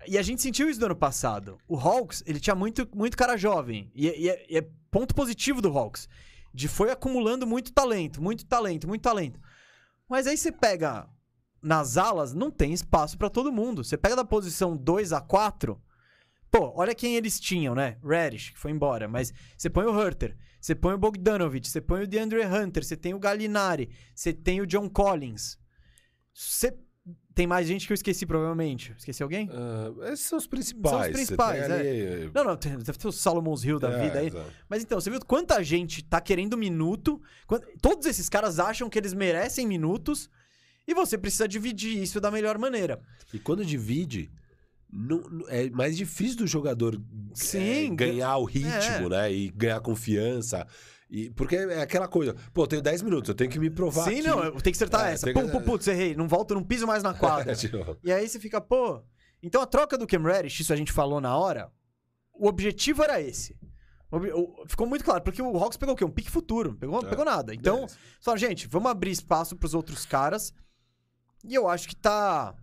E 0.07 0.17
a 0.17 0.23
gente 0.23 0.41
sentiu 0.41 0.71
isso 0.71 0.81
do 0.81 0.87
ano 0.87 0.97
passado. 0.97 1.59
O 1.69 1.77
Hawks, 1.77 2.23
ele 2.27 2.41
tinha 2.41 2.55
muito, 2.55 2.89
muito 2.95 3.17
cara 3.17 3.37
jovem. 3.37 3.91
E, 3.95 4.09
é- 4.09 4.19
e 4.19 4.29
é, 4.31 4.47
e 4.49 4.57
é 4.59 4.67
ponto 4.91 5.15
positivo 5.15 5.61
do 5.61 5.77
Hawks. 5.77 6.09
De 6.53 6.67
foi 6.67 6.91
acumulando 6.91 7.47
muito 7.47 7.71
talento, 7.73 8.23
muito 8.23 8.45
talento, 8.47 8.89
muito 8.89 9.03
talento. 9.03 9.39
Mas 10.11 10.27
aí 10.27 10.37
você 10.37 10.51
pega 10.51 11.09
nas 11.63 11.97
alas, 11.97 12.35
não 12.35 12.51
tem 12.51 12.73
espaço 12.73 13.17
pra 13.17 13.31
todo 13.31 13.53
mundo. 13.53 13.85
Você 13.85 13.97
pega 13.97 14.17
da 14.17 14.25
posição 14.25 14.77
2 14.77 15.13
a 15.13 15.21
4, 15.21 15.81
pô, 16.51 16.73
olha 16.75 16.97
quem 16.97 17.15
eles 17.15 17.39
tinham, 17.39 17.77
né? 17.77 17.97
Reddish, 18.05 18.51
que 18.51 18.59
foi 18.59 18.73
embora, 18.73 19.07
mas 19.07 19.33
você 19.57 19.71
põe 19.71 19.85
o 19.85 19.97
Hurter, 19.97 20.37
você 20.61 20.75
põe 20.75 20.95
o 20.95 20.99
Bogdanovich, 20.99 21.69
você 21.69 21.81
põe 21.81 22.03
o 22.03 22.09
DeAndre 22.09 22.45
Hunter, 22.45 22.85
você 22.85 22.97
tem 22.97 23.15
o 23.15 23.21
Gallinari, 23.21 23.89
você 24.13 24.33
tem 24.33 24.61
o 24.61 24.67
John 24.67 24.91
Collins. 24.91 25.57
Você 26.35 26.77
tem 27.35 27.47
mais 27.47 27.67
gente 27.67 27.87
que 27.87 27.93
eu 27.93 27.95
esqueci 27.95 28.27
provavelmente. 28.27 28.95
Esqueci 28.99 29.23
alguém? 29.23 29.49
Ah, 29.53 30.13
esses 30.13 30.27
são 30.27 30.39
os 30.39 30.47
principais. 30.47 30.95
São 30.95 31.01
os 31.01 31.09
principais, 31.09 31.67
tem 31.67 31.73
ali- 31.75 32.31
Não, 32.35 32.45
não, 32.45 32.57
tem- 32.57 32.77
deve 32.77 32.99
ter 32.99 33.09
o 33.09 33.13
Solomon's 33.13 33.65
Hill 33.65 33.79
da 33.79 33.91
É, 33.91 34.03
vida 34.05 34.19
aí. 34.19 34.27
exato. 34.27 34.53
Mas 34.69 34.83
então, 34.83 35.01
você 35.01 35.11
viu 35.11 35.21
quanta 35.25 35.63
gente 35.65 36.05
tá 36.05 36.21
querendo 36.21 36.57
minuto? 36.59 37.21
Quant- 37.47 37.65
Todos 37.81 38.07
esses 38.07 38.29
caras 38.29 38.59
acham 38.59 38.91
que 38.91 38.99
eles 38.99 39.15
merecem 39.15 39.67
minutos 39.67 40.29
e 40.87 40.93
você 40.95 41.17
precisa 41.17 41.49
dividir 41.49 41.97
isso 42.03 42.21
da 42.21 42.31
melhor 42.31 42.59
maneira. 42.59 43.01
E 43.33 43.39
quando 43.39 43.65
divide, 43.65 44.31
não- 44.93 45.23
não- 45.31 45.49
é 45.49 45.71
mais 45.71 45.97
difícil 45.97 46.37
do 46.39 46.47
jogador 46.47 47.01
Sim, 47.33 47.93
é, 47.93 47.95
ganhar 47.95 48.37
o 48.37 48.45
ritmo, 48.45 49.09
né? 49.09 49.33
E 49.33 49.49
ganhar 49.51 49.81
confiança. 49.81 50.67
E, 51.11 51.29
porque 51.31 51.57
é 51.57 51.83
aquela 51.83 52.07
coisa, 52.07 52.37
pô, 52.55 52.63
eu 52.63 52.67
tenho 52.69 52.83
10 52.83 53.03
minutos, 53.03 53.29
eu 53.29 53.35
tenho 53.35 53.51
que 53.51 53.59
me 53.59 53.69
provar 53.69 54.05
Sim, 54.05 54.21
aqui. 54.21 54.23
não, 54.29 54.45
eu 54.45 54.53
tenho 54.53 54.63
que 54.63 54.71
acertar 54.71 55.09
É, 55.09 55.13
essa. 55.15 55.25
tem 55.27 55.35
que- 55.35 55.41
Pum, 55.43 55.49
pum, 55.51 55.61
putz, 55.63 55.89
errei. 55.89 56.15
Não 56.15 56.29
volto, 56.29 56.55
não 56.55 56.63
piso 56.63 56.87
mais 56.87 57.03
na 57.03 57.13
quadra. 57.19 57.55
Tipo, 57.57 57.99
e 58.05 58.13
aí 58.13 58.29
você 58.29 58.39
fica, 58.39 58.61
pô. 58.61 59.03
Então 59.43 59.61
a 59.61 59.67
troca 59.67 59.99
do 59.99 60.07
Cam 60.07 60.23
Reddish, 60.23 60.61
isso 60.61 60.73
a 60.73 60.77
gente 60.77 60.93
falou 60.93 61.21
na 61.21 61.37
hora, 61.37 61.71
o 62.33 62.47
objetivo 62.47 63.03
era 63.03 63.21
esse. 63.21 63.57
Ficou 64.67 64.87
muito 64.87 65.05
claro, 65.05 65.23
porque 65.23 65.41
o 65.41 65.57
Hawks 65.57 65.77
pegou 65.77 65.95
o 65.95 65.97
quê? 65.99 66.05
Um 66.05 66.11
pique 66.11 66.31
futuro. 66.31 66.75
Pegou, 66.75 67.01
É. 67.01 67.09
pegou 67.09 67.25
nada. 67.25 67.55
Então. 67.55 67.87
Só, 68.21 68.37
gente, 68.37 68.67
vamos 68.67 68.91
abrir 68.91 69.11
espaço 69.13 69.57
pros 69.57 69.73
outros 69.75 70.05
caras. 70.05 70.53
E 71.45 71.55
eu 71.55 71.69
acho 71.69 71.89
que 71.89 71.97
tá. 71.97 72.55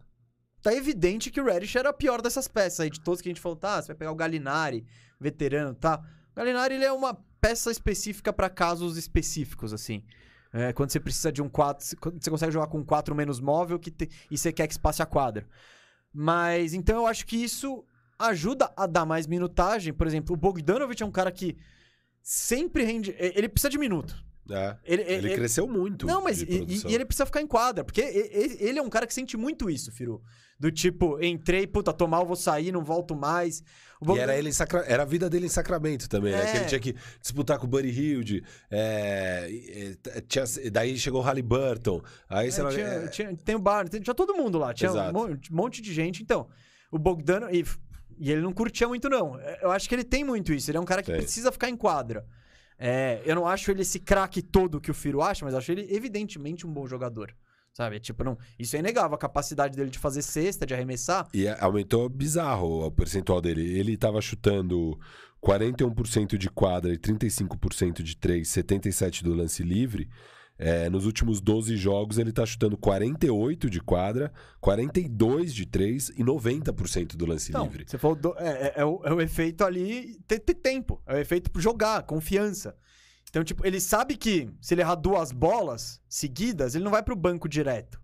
Tá 0.62 0.74
evidente 0.74 1.32
que 1.32 1.40
o 1.40 1.46
Reddish 1.46 1.76
era 1.76 1.90
a 1.90 1.94
pior 1.94 2.22
dessas 2.22 2.48
peças 2.48 2.82
aí, 2.82 2.90
de 2.90 3.00
todos 3.00 3.22
que 3.22 3.30
a 3.30 3.32
gente 3.32 3.40
falou, 3.42 3.56
tá? 3.56 3.82
Você 3.82 3.88
vai 3.88 3.96
pegar 3.96 4.12
o 4.12 4.16
Galinari, 4.16 4.86
veterano, 5.20 5.74
tá? 5.74 6.04
O 6.32 6.36
Galinari, 6.36 6.76
ele 6.76 6.84
é 6.86 6.92
uma 6.92 7.14
peça 7.42 7.72
específica 7.72 8.32
pra 8.34 8.50
casos 8.50 8.98
específicos, 8.98 9.74
assim. 9.74 10.04
É, 10.54 10.72
quando 10.74 10.90
você 10.92 11.00
precisa 11.00 11.32
de 11.32 11.42
um 11.42 11.50
4. 11.50 11.98
Quando 12.00 12.24
você 12.24 12.30
consegue 12.30 12.52
jogar 12.54 12.68
com 12.68 12.80
um 12.80 12.84
4 12.86 13.14
menos 13.14 13.40
móvel 13.40 13.78
que 13.78 13.92
te- 13.92 14.10
e 14.32 14.38
você 14.38 14.52
quer 14.54 14.66
que 14.68 14.74
espace 14.74 15.02
a 15.02 15.06
quadra. 15.06 15.48
Mas 16.14 16.74
então 16.74 16.96
eu 16.98 17.06
acho 17.08 17.26
que 17.26 17.36
isso 17.36 17.84
ajuda 18.18 18.72
a 18.76 18.88
dar 18.88 19.06
mais 19.06 19.28
minutagem. 19.28 19.94
Por 19.94 20.08
exemplo, 20.08 20.34
o 20.34 20.38
Bogdanovich 20.38 21.04
é 21.04 21.06
um 21.06 21.12
cara 21.12 21.32
que 21.32 21.58
sempre 22.22 22.84
rende. 22.84 23.14
Ele 23.20 23.50
precisa 23.50 23.70
de 23.70 23.78
minuto. 23.78 24.16
é. 24.50 24.78
Ele, 24.86 25.02
Ele, 25.04 25.28
ele- 25.28 25.36
cresceu 25.36 25.68
muito. 25.68 26.06
não, 26.08 26.24
mas 26.24 26.42
e, 26.42 26.46
e 26.90 26.96
ele 26.96 27.06
precisa 27.06 27.26
ficar 27.26 27.42
em 27.42 27.48
quadra, 27.48 27.84
porque 27.84 28.02
e- 28.02 28.06
e- 28.64 28.64
ele 28.70 28.80
é 28.80 28.82
um 28.82 28.90
cara 28.90 29.06
que 29.06 29.14
sente 29.14 29.36
muito 29.36 29.70
isso, 29.70 29.92
Firu. 29.92 30.22
Do 30.60 30.72
tipo, 30.72 31.24
entrei, 31.24 31.68
puta, 31.68 31.94
tô 31.94 32.08
mal, 32.08 32.26
vou 32.26 32.36
sair, 32.36 32.72
não 32.72 32.84
volto 32.84 33.16
mais. 33.16 33.62
E 34.16 34.18
era, 34.20 34.36
ele 34.38 34.52
Sacra- 34.52 34.84
era 34.88 35.04
a 35.04 35.06
vida 35.06 35.30
dele 35.30 35.46
em 35.46 35.50
Sacramento 35.50 36.10
também, 36.10 36.32
né? 36.32 36.44
É. 36.48 36.52
Que 36.52 36.58
ele 36.58 36.66
tinha 36.66 36.80
que 36.80 36.96
disputar 37.22 37.60
com 37.60 37.66
o 37.66 37.70
Buddy 37.70 37.90
Hilde. 37.90 38.44
é, 38.72 39.96
tinha- 40.28 40.46
daí 40.72 40.98
chegou 40.98 41.22
o 41.22 41.24
Halliburton. 41.24 42.02
Aí, 42.30 42.48
É, 42.48 42.52
sei 42.52 42.64
lá, 42.64 42.72
tinha, 42.72 42.86
é, 42.86 43.08
tinha- 43.08 43.36
tem 43.36 43.56
o 43.56 43.60
Bar, 43.60 43.88
tinha 43.90 44.02
todo 44.16 44.34
mundo 44.36 44.58
lá, 44.58 44.74
tinha 44.74 44.90
um 44.92 44.94
Exato. 44.94 45.18
um 45.20 45.38
monte 45.56 45.82
de 45.82 45.94
gente. 45.94 46.22
Então, 46.24 46.48
o 46.92 46.98
Bogdano. 46.98 47.50
E, 47.54 47.64
e 48.20 48.32
ele 48.32 48.42
não 48.42 48.52
curtia 48.54 48.88
muito, 48.88 49.10
não. 49.10 49.40
É, 49.40 49.60
Eu 49.64 49.72
acho 49.72 49.88
que 49.88 49.94
ele 49.96 50.04
tem 50.04 50.24
muito 50.24 50.52
isso. 50.54 50.70
Ele 50.72 50.78
é 50.78 50.82
um 50.82 50.86
cara 50.86 51.04
que 51.04 51.12
Tem. 51.12 51.22
precisa 51.22 51.52
ficar 51.52 51.70
em 51.70 51.76
quadra. 51.78 52.26
É, 52.80 53.22
eu 53.26 53.36
não 53.36 53.48
acho 53.48 53.70
ele 53.72 53.82
esse 53.82 54.00
craque 54.00 54.42
todo 54.42 54.80
que 54.82 54.92
o 54.92 54.94
Firo 54.94 55.22
acha, 55.22 55.44
mas 55.46 55.54
acho 55.56 55.72
ele 55.72 55.88
evidentemente 55.90 56.66
um 56.66 56.72
bom 56.72 56.86
jogador. 56.88 57.34
Sabe? 57.78 58.00
Tipo, 58.00 58.24
não, 58.24 58.36
isso 58.58 58.76
é 58.76 58.80
inegável. 58.80 59.14
A 59.14 59.20
capacidade 59.20 59.78
dele 59.78 59.92
de 59.92 60.00
fazer 60.00 60.24
cesta, 60.24 60.66
de 60.66 60.74
arremessar. 60.74 61.28
E 61.32 61.48
aumentou 61.48 62.10
bizarro 62.10 62.88
o 62.88 62.92
percentual 62.92 63.40
dele. 63.40 63.62
Ele 63.78 63.96
tava 63.96 64.20
chutando 64.20 64.98
41% 65.46 66.38
de 66.40 66.50
quadra 66.50 66.92
e 66.92 66.98
35% 66.98 68.02
de 68.02 68.18
3, 68.18 68.48
77% 68.48 69.22
do 69.22 69.32
lance 69.36 69.62
livre. 69.62 70.10
É, 70.58 70.90
nos 70.90 71.06
últimos 71.06 71.40
12 71.40 71.78
jogos, 71.78 72.18
ele 72.18 72.32
tá 72.32 72.44
chutando 72.44 72.76
48% 72.76 73.70
de 73.70 73.80
quadra, 73.80 74.34
42% 74.60 75.46
de 75.54 75.68
3 75.68 76.10
e 76.18 76.24
90% 76.24 77.16
do 77.16 77.28
lance 77.28 77.52
Então, 77.52 77.62
livre. 77.66 77.86
você 77.88 78.00
falou. 78.00 78.16
do- 78.18 78.34
é, 78.40 78.70
é- 78.70 78.74
é 78.78 78.86
o, 78.86 79.00
é 79.04 79.14
o 79.14 79.22
efeito 79.22 79.64
ali 79.64 80.18
ter, 80.28 80.40
ter 80.40 80.56
tempo. 80.56 81.00
É 81.06 81.14
o 81.14 81.18
efeito 81.20 81.52
jogar, 81.62 82.02
confiança. 82.08 82.76
Então, 83.30 83.44
tipo, 83.44 83.66
ele 83.66 83.80
sabe 83.80 84.16
que 84.16 84.50
se 84.62 84.74
ele 84.74 84.82
errar 84.82 84.96
duas 84.96 85.32
bolas 85.32 86.02
seguidas, 86.08 86.76
ele 86.76 86.84
não 86.84 86.92
vai 86.92 87.04
pro 87.04 87.16
banco 87.16 87.48
direto. 87.48 88.00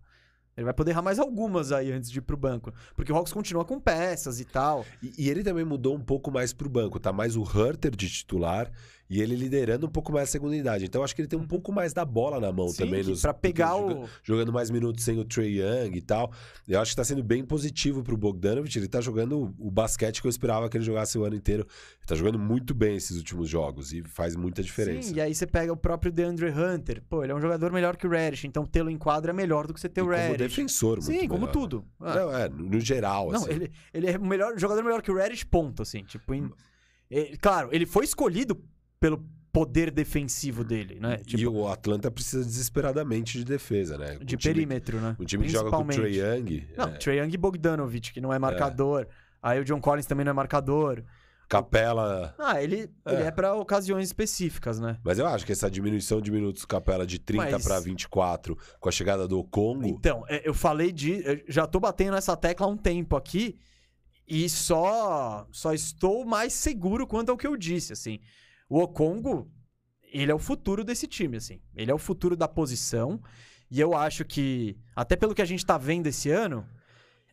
Ele 0.56 0.64
vai 0.64 0.74
poder 0.74 0.92
errar 0.92 1.02
mais 1.02 1.18
algumas 1.18 1.72
aí 1.72 1.90
antes 1.90 2.10
de 2.10 2.18
ir 2.18 2.22
pro 2.22 2.36
banco. 2.36 2.72
Porque 2.94 3.10
o 3.10 3.16
Hawks 3.16 3.32
continua 3.32 3.64
com 3.64 3.80
peças 3.80 4.38
e 4.38 4.44
tal. 4.44 4.86
E, 5.02 5.24
e 5.24 5.30
ele 5.30 5.42
também 5.42 5.64
mudou 5.64 5.96
um 5.96 6.00
pouco 6.00 6.30
mais 6.30 6.52
pro 6.52 6.68
banco. 6.68 7.00
Tá 7.00 7.12
mais 7.12 7.36
o 7.36 7.42
Herter 7.42 7.90
de 7.96 8.08
titular 8.08 8.70
e 9.08 9.20
ele 9.20 9.36
liderando 9.36 9.86
um 9.86 9.90
pouco 9.90 10.10
mais 10.12 10.28
a 10.28 10.32
segunda 10.32 10.52
unidade. 10.52 10.84
Então 10.86 11.02
acho 11.04 11.14
que 11.14 11.20
ele 11.20 11.28
tem 11.28 11.38
um 11.38 11.46
pouco 11.46 11.70
mais 11.72 11.92
da 11.92 12.04
bola 12.04 12.40
na 12.40 12.50
mão 12.50 12.68
Sim, 12.68 12.84
também. 12.84 13.02
Nos, 13.04 13.20
pra 13.22 13.34
pegar 13.34 13.68
joga- 13.72 13.94
o. 13.96 14.08
Jogando 14.22 14.52
mais 14.52 14.70
minutos 14.70 15.04
sem 15.04 15.18
o 15.18 15.24
Trey 15.24 15.60
Young 15.60 15.94
e 15.96 16.00
tal. 16.00 16.32
Eu 16.66 16.80
acho 16.80 16.92
que 16.92 16.96
tá 16.96 17.04
sendo 17.04 17.22
bem 17.22 17.44
positivo 17.44 18.02
pro 18.02 18.16
Bogdanovich. 18.16 18.78
Ele 18.78 18.88
tá 18.88 19.00
jogando 19.00 19.54
o 19.58 19.70
basquete 19.70 20.20
que 20.22 20.26
eu 20.26 20.30
esperava 20.30 20.68
que 20.68 20.76
ele 20.76 20.84
jogasse 20.84 21.18
o 21.18 21.24
ano 21.24 21.36
inteiro. 21.36 21.66
Ele 21.98 22.06
tá 22.06 22.14
jogando 22.14 22.38
muito 22.38 22.74
bem 22.74 22.96
esses 22.96 23.16
últimos 23.18 23.48
jogos 23.48 23.92
e 23.92 24.02
faz 24.02 24.34
muita 24.34 24.62
diferença. 24.62 25.08
Sim, 25.08 25.16
e 25.16 25.20
aí 25.20 25.34
você 25.34 25.46
pega 25.46 25.72
o 25.72 25.76
próprio 25.76 26.10
DeAndre 26.10 26.50
Hunter. 26.50 27.02
Pô, 27.08 27.22
ele 27.22 27.32
é 27.32 27.34
um 27.34 27.40
jogador 27.40 27.70
melhor 27.72 27.96
que 27.96 28.06
o 28.06 28.10
Reddish, 28.10 28.44
então 28.44 28.64
tê-lo 28.64 28.88
em 28.90 28.96
quadra 28.96 29.32
é 29.32 29.34
melhor 29.34 29.66
do 29.66 29.74
que 29.74 29.80
você 29.80 29.88
ter 29.88 30.00
o 30.00 30.06
como 30.06 30.16
Reddish. 30.16 30.38
defensor, 30.38 30.96
muito 31.02 31.20
Sim, 31.20 31.28
como 31.28 31.40
melhor. 31.40 31.52
tudo. 31.52 31.84
Ah, 32.00 32.14
Não, 32.14 32.36
é, 32.38 32.48
no 32.48 32.80
geral, 32.80 33.30
Não, 33.30 33.40
assim. 33.42 33.50
ele, 33.50 33.72
ele 33.92 34.10
é 34.10 34.16
o 34.18 34.24
melhor, 34.24 34.58
jogador 34.58 34.82
melhor 34.82 35.02
que 35.02 35.10
o 35.10 35.14
Reddish, 35.14 35.44
ponto, 35.44 35.82
assim. 35.82 36.02
Tipo, 36.04 36.32
em- 36.34 36.50
é, 37.10 37.36
claro, 37.36 37.68
ele 37.70 37.84
foi 37.86 38.04
escolhido 38.04 38.62
pelo 39.00 39.24
poder 39.52 39.90
defensivo 39.90 40.64
dele, 40.64 40.98
né? 40.98 41.18
E 41.20 41.24
Tipo, 41.24 41.50
o 41.52 41.68
Atlanta 41.68 42.10
precisa 42.10 42.44
desesperadamente 42.44 43.38
de 43.38 43.44
defesa, 43.44 43.96
né? 43.96 44.16
de 44.20 44.34
um 44.34 44.38
time, 44.38 44.54
perímetro, 44.54 45.00
né? 45.00 45.16
Um 45.18 45.24
time 45.24 45.44
que 45.46 45.52
joga 45.52 45.70
com 45.70 45.76
o 45.82 45.84
Principalmente. 45.84 46.18
Young, 46.18 46.68
Não, 46.76 46.84
é, 46.88 46.98
Trae 46.98 47.18
Young 47.18 47.32
e 47.32 47.36
Bogdanovich, 47.36 48.12
que 48.12 48.20
não 48.20 48.32
é 48.32 48.38
marcador. 48.38 49.06
Aí 49.40 49.60
o 49.60 49.64
John 49.64 49.80
Collins 49.80 50.06
também 50.06 50.24
não 50.24 50.30
é 50.30 50.32
marcador. 50.32 51.04
Capela. 51.48 52.34
Ah, 52.38 52.60
ele 52.62 52.90
é, 53.06 53.12
É. 53.12 53.14
ele 53.14 53.22
é 53.24 53.30
pra 53.30 53.54
ocasiões 53.54 54.06
específicas, 54.08 54.80
né? 54.80 54.98
Mas 55.04 55.18
eu 55.18 55.26
acho 55.26 55.44
que 55.46 55.52
essa 55.52 55.70
diminuição 55.70 56.20
de 56.20 56.32
minutos 56.32 56.64
Capela 56.64 57.06
de 57.06 57.18
30 57.18 57.50
Mas- 57.52 57.64
pra 57.64 57.78
24 57.78 58.58
com 58.80 58.88
a 58.88 58.92
chegada 58.92 59.28
do 59.28 59.44
Congo. 59.44 59.86
Então, 59.86 60.24
é, 60.28 60.42
eu 60.48 60.54
falei 60.54 60.90
de. 60.90 61.22
eu 61.24 61.44
já 61.46 61.66
tô 61.66 61.78
batendo 61.78 62.12
nessa 62.14 62.36
tecla 62.36 62.66
há 62.66 62.70
um 62.70 62.76
tempo 62.76 63.14
aqui. 63.14 63.56
E 64.26 64.48
só, 64.48 65.46
só 65.52 65.74
estou 65.74 66.24
mais 66.24 66.54
seguro 66.54 67.06
quanto 67.06 67.28
ao 67.30 67.36
que 67.36 67.46
eu 67.46 67.56
disse, 67.58 67.92
assim. 67.92 68.18
O 68.68 68.80
Okongo, 68.80 69.50
ele 70.02 70.30
é 70.30 70.34
o 70.34 70.38
futuro 70.38 70.84
desse 70.84 71.06
time, 71.06 71.36
assim. 71.36 71.60
Ele 71.74 71.90
é 71.90 71.94
o 71.94 71.98
futuro 71.98 72.36
da 72.36 72.48
posição. 72.48 73.20
E 73.70 73.80
eu 73.80 73.94
acho 73.94 74.24
que, 74.24 74.76
até 74.94 75.16
pelo 75.16 75.34
que 75.34 75.42
a 75.42 75.46
gente 75.46 75.64
tá 75.64 75.76
vendo 75.76 76.06
esse 76.06 76.30
ano, 76.30 76.66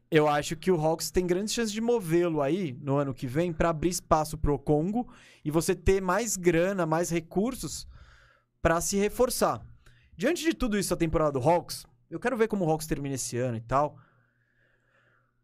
eu 0.10 0.28
acho 0.28 0.56
que 0.58 0.70
o 0.70 0.76
Hawks 0.76 1.10
tem 1.10 1.26
grandes 1.26 1.54
chances 1.54 1.72
de 1.72 1.80
movê-lo 1.80 2.42
aí 2.42 2.78
no 2.82 2.98
ano 2.98 3.14
que 3.14 3.28
vem 3.28 3.54
pra 3.54 3.70
abrir 3.70 3.90
espaço 3.90 4.38
pro 4.38 4.56
Okongo 4.56 5.08
e 5.44 5.50
você 5.50 5.74
ter 5.74 6.02
mais 6.02 6.36
grana, 6.36 6.86
mais 6.86 7.10
recursos 7.10 7.88
pra 8.62 8.82
se 8.82 8.98
reforçar. 8.98 9.66
Diante 10.18 10.44
de 10.44 10.54
tudo 10.54 10.78
isso, 10.78 10.94
a 10.94 10.98
temporada 10.98 11.32
do 11.32 11.40
Hawks, 11.40 11.86
eu 12.10 12.20
quero 12.20 12.36
ver 12.36 12.48
como 12.48 12.66
o 12.66 12.70
Hawks 12.70 12.86
termina 12.86 13.16
esse 13.16 13.38
ano 13.38 13.58
e 13.58 13.62
tal. 13.62 13.98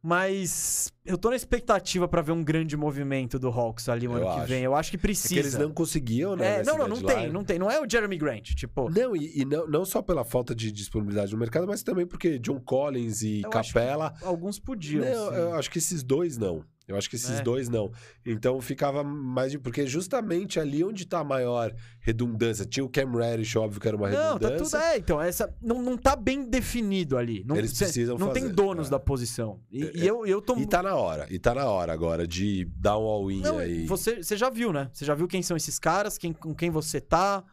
Mas 0.01 0.91
eu 1.05 1.17
tô 1.17 1.29
na 1.29 1.35
expectativa 1.35 2.07
pra 2.07 2.21
ver 2.21 2.31
um 2.31 2.43
grande 2.43 2.77
movimento 2.77 3.37
do 3.39 3.49
Hawks 3.49 3.89
ali 3.89 4.07
no 4.07 4.13
ano 4.15 4.25
que 4.25 4.39
acho. 4.39 4.47
vem. 4.47 4.63
Eu 4.63 4.75
acho 4.75 4.91
que 4.91 4.95
É 4.95 4.99
precisa. 4.99 5.33
que 5.33 5.39
eles 5.39 5.55
não 5.57 5.71
conseguiam, 5.71 6.35
né? 6.35 6.59
É, 6.59 6.63
não, 6.63 6.77
não, 6.77 6.87
não 6.87 7.01
tem, 7.01 7.31
não 7.31 7.43
tem. 7.43 7.59
Não 7.59 7.69
é 7.69 7.81
o 7.81 7.89
Jeremy 7.89 8.17
Grant, 8.17 8.53
tipo. 8.55 8.89
Não, 8.89 9.15
e, 9.15 9.41
e 9.41 9.45
não, 9.45 9.67
não 9.67 9.85
só 9.85 10.01
pela 10.01 10.23
falta 10.23 10.53
de 10.55 10.71
disponibilidade 10.71 11.31
no 11.33 11.37
mercado, 11.37 11.67
mas 11.67 11.83
também 11.83 12.05
porque 12.05 12.37
John 12.39 12.59
Collins 12.59 13.21
e 13.21 13.41
Eu 13.41 13.49
acho 13.53 13.73
Capela. 13.73 14.13
Alguns 14.21 14.59
podiam. 14.59 15.03
Não, 15.03 15.29
sim. 15.29 15.35
eu 15.35 15.53
acho 15.55 15.69
que 15.71 15.79
esses 15.79 16.03
dois 16.03 16.37
não. 16.37 16.63
Eu 16.87 16.95
acho 16.97 17.09
que 17.09 17.17
esses 17.17 17.39
É. 17.39 17.43
dois 17.43 17.67
não. 17.67 17.91
Então 18.25 18.61
ficava 18.61 19.03
mais 19.03 19.51
de. 19.51 19.59
Porque 19.59 19.85
justamente 19.85 20.57
ali 20.59 20.83
onde 20.85 21.05
tá 21.05 21.19
a 21.19 21.23
maior 21.23 21.73
redundância. 21.99 22.65
Tinha 22.65 22.83
o 22.85 22.89
Cam 22.89 23.11
Reddish, 23.11 23.55
óbvio 23.57 23.81
que 23.81 23.87
era 23.87 23.97
uma 23.97 24.09
Não, 24.09 24.39
tá 24.39 24.47
redundância. 24.47 24.79
tudo. 24.79 24.89
É, 24.91 24.97
então, 24.97 25.21
essa. 25.21 25.53
Não, 25.61 25.81
não 25.81 25.97
tá 25.97 26.15
bem 26.15 26.49
definido 26.49 27.17
ali. 27.17 27.43
Não, 27.45 27.57
Eles 27.57 27.77
precisam 27.77 28.17
Não 28.17 28.31
tem 28.31 28.43
fazer, 28.43 28.55
donos 28.55 28.87
é. 28.87 28.91
da 28.91 28.99
posição. 28.99 29.59
E, 29.69 29.83
É, 29.83 29.91
e 29.95 30.07
eu, 30.07 30.25
eu 30.25 30.41
tô. 30.41 30.55
E 30.57 30.65
tá 30.65 30.81
na 30.81 30.95
hora. 30.95 31.27
E 31.29 31.37
tá 31.37 31.53
na 31.53 31.65
hora 31.65 31.91
agora 31.91 32.25
de 32.25 32.63
dar 32.77 32.97
um 32.97 33.03
all-in 33.03 33.43
aí. 33.57 33.85
você, 33.85 34.23
você 34.23 34.37
já 34.37 34.49
viu, 34.49 34.71
né? 34.71 34.89
Você 34.93 35.03
já 35.03 35.13
viu 35.13 35.27
quem 35.27 35.41
são 35.43 35.57
esses 35.57 35.77
caras, 35.77 36.17
quem, 36.17 36.31
com 36.31 36.55
quem 36.55 36.69
você 36.69 37.01
tá. 37.01 37.43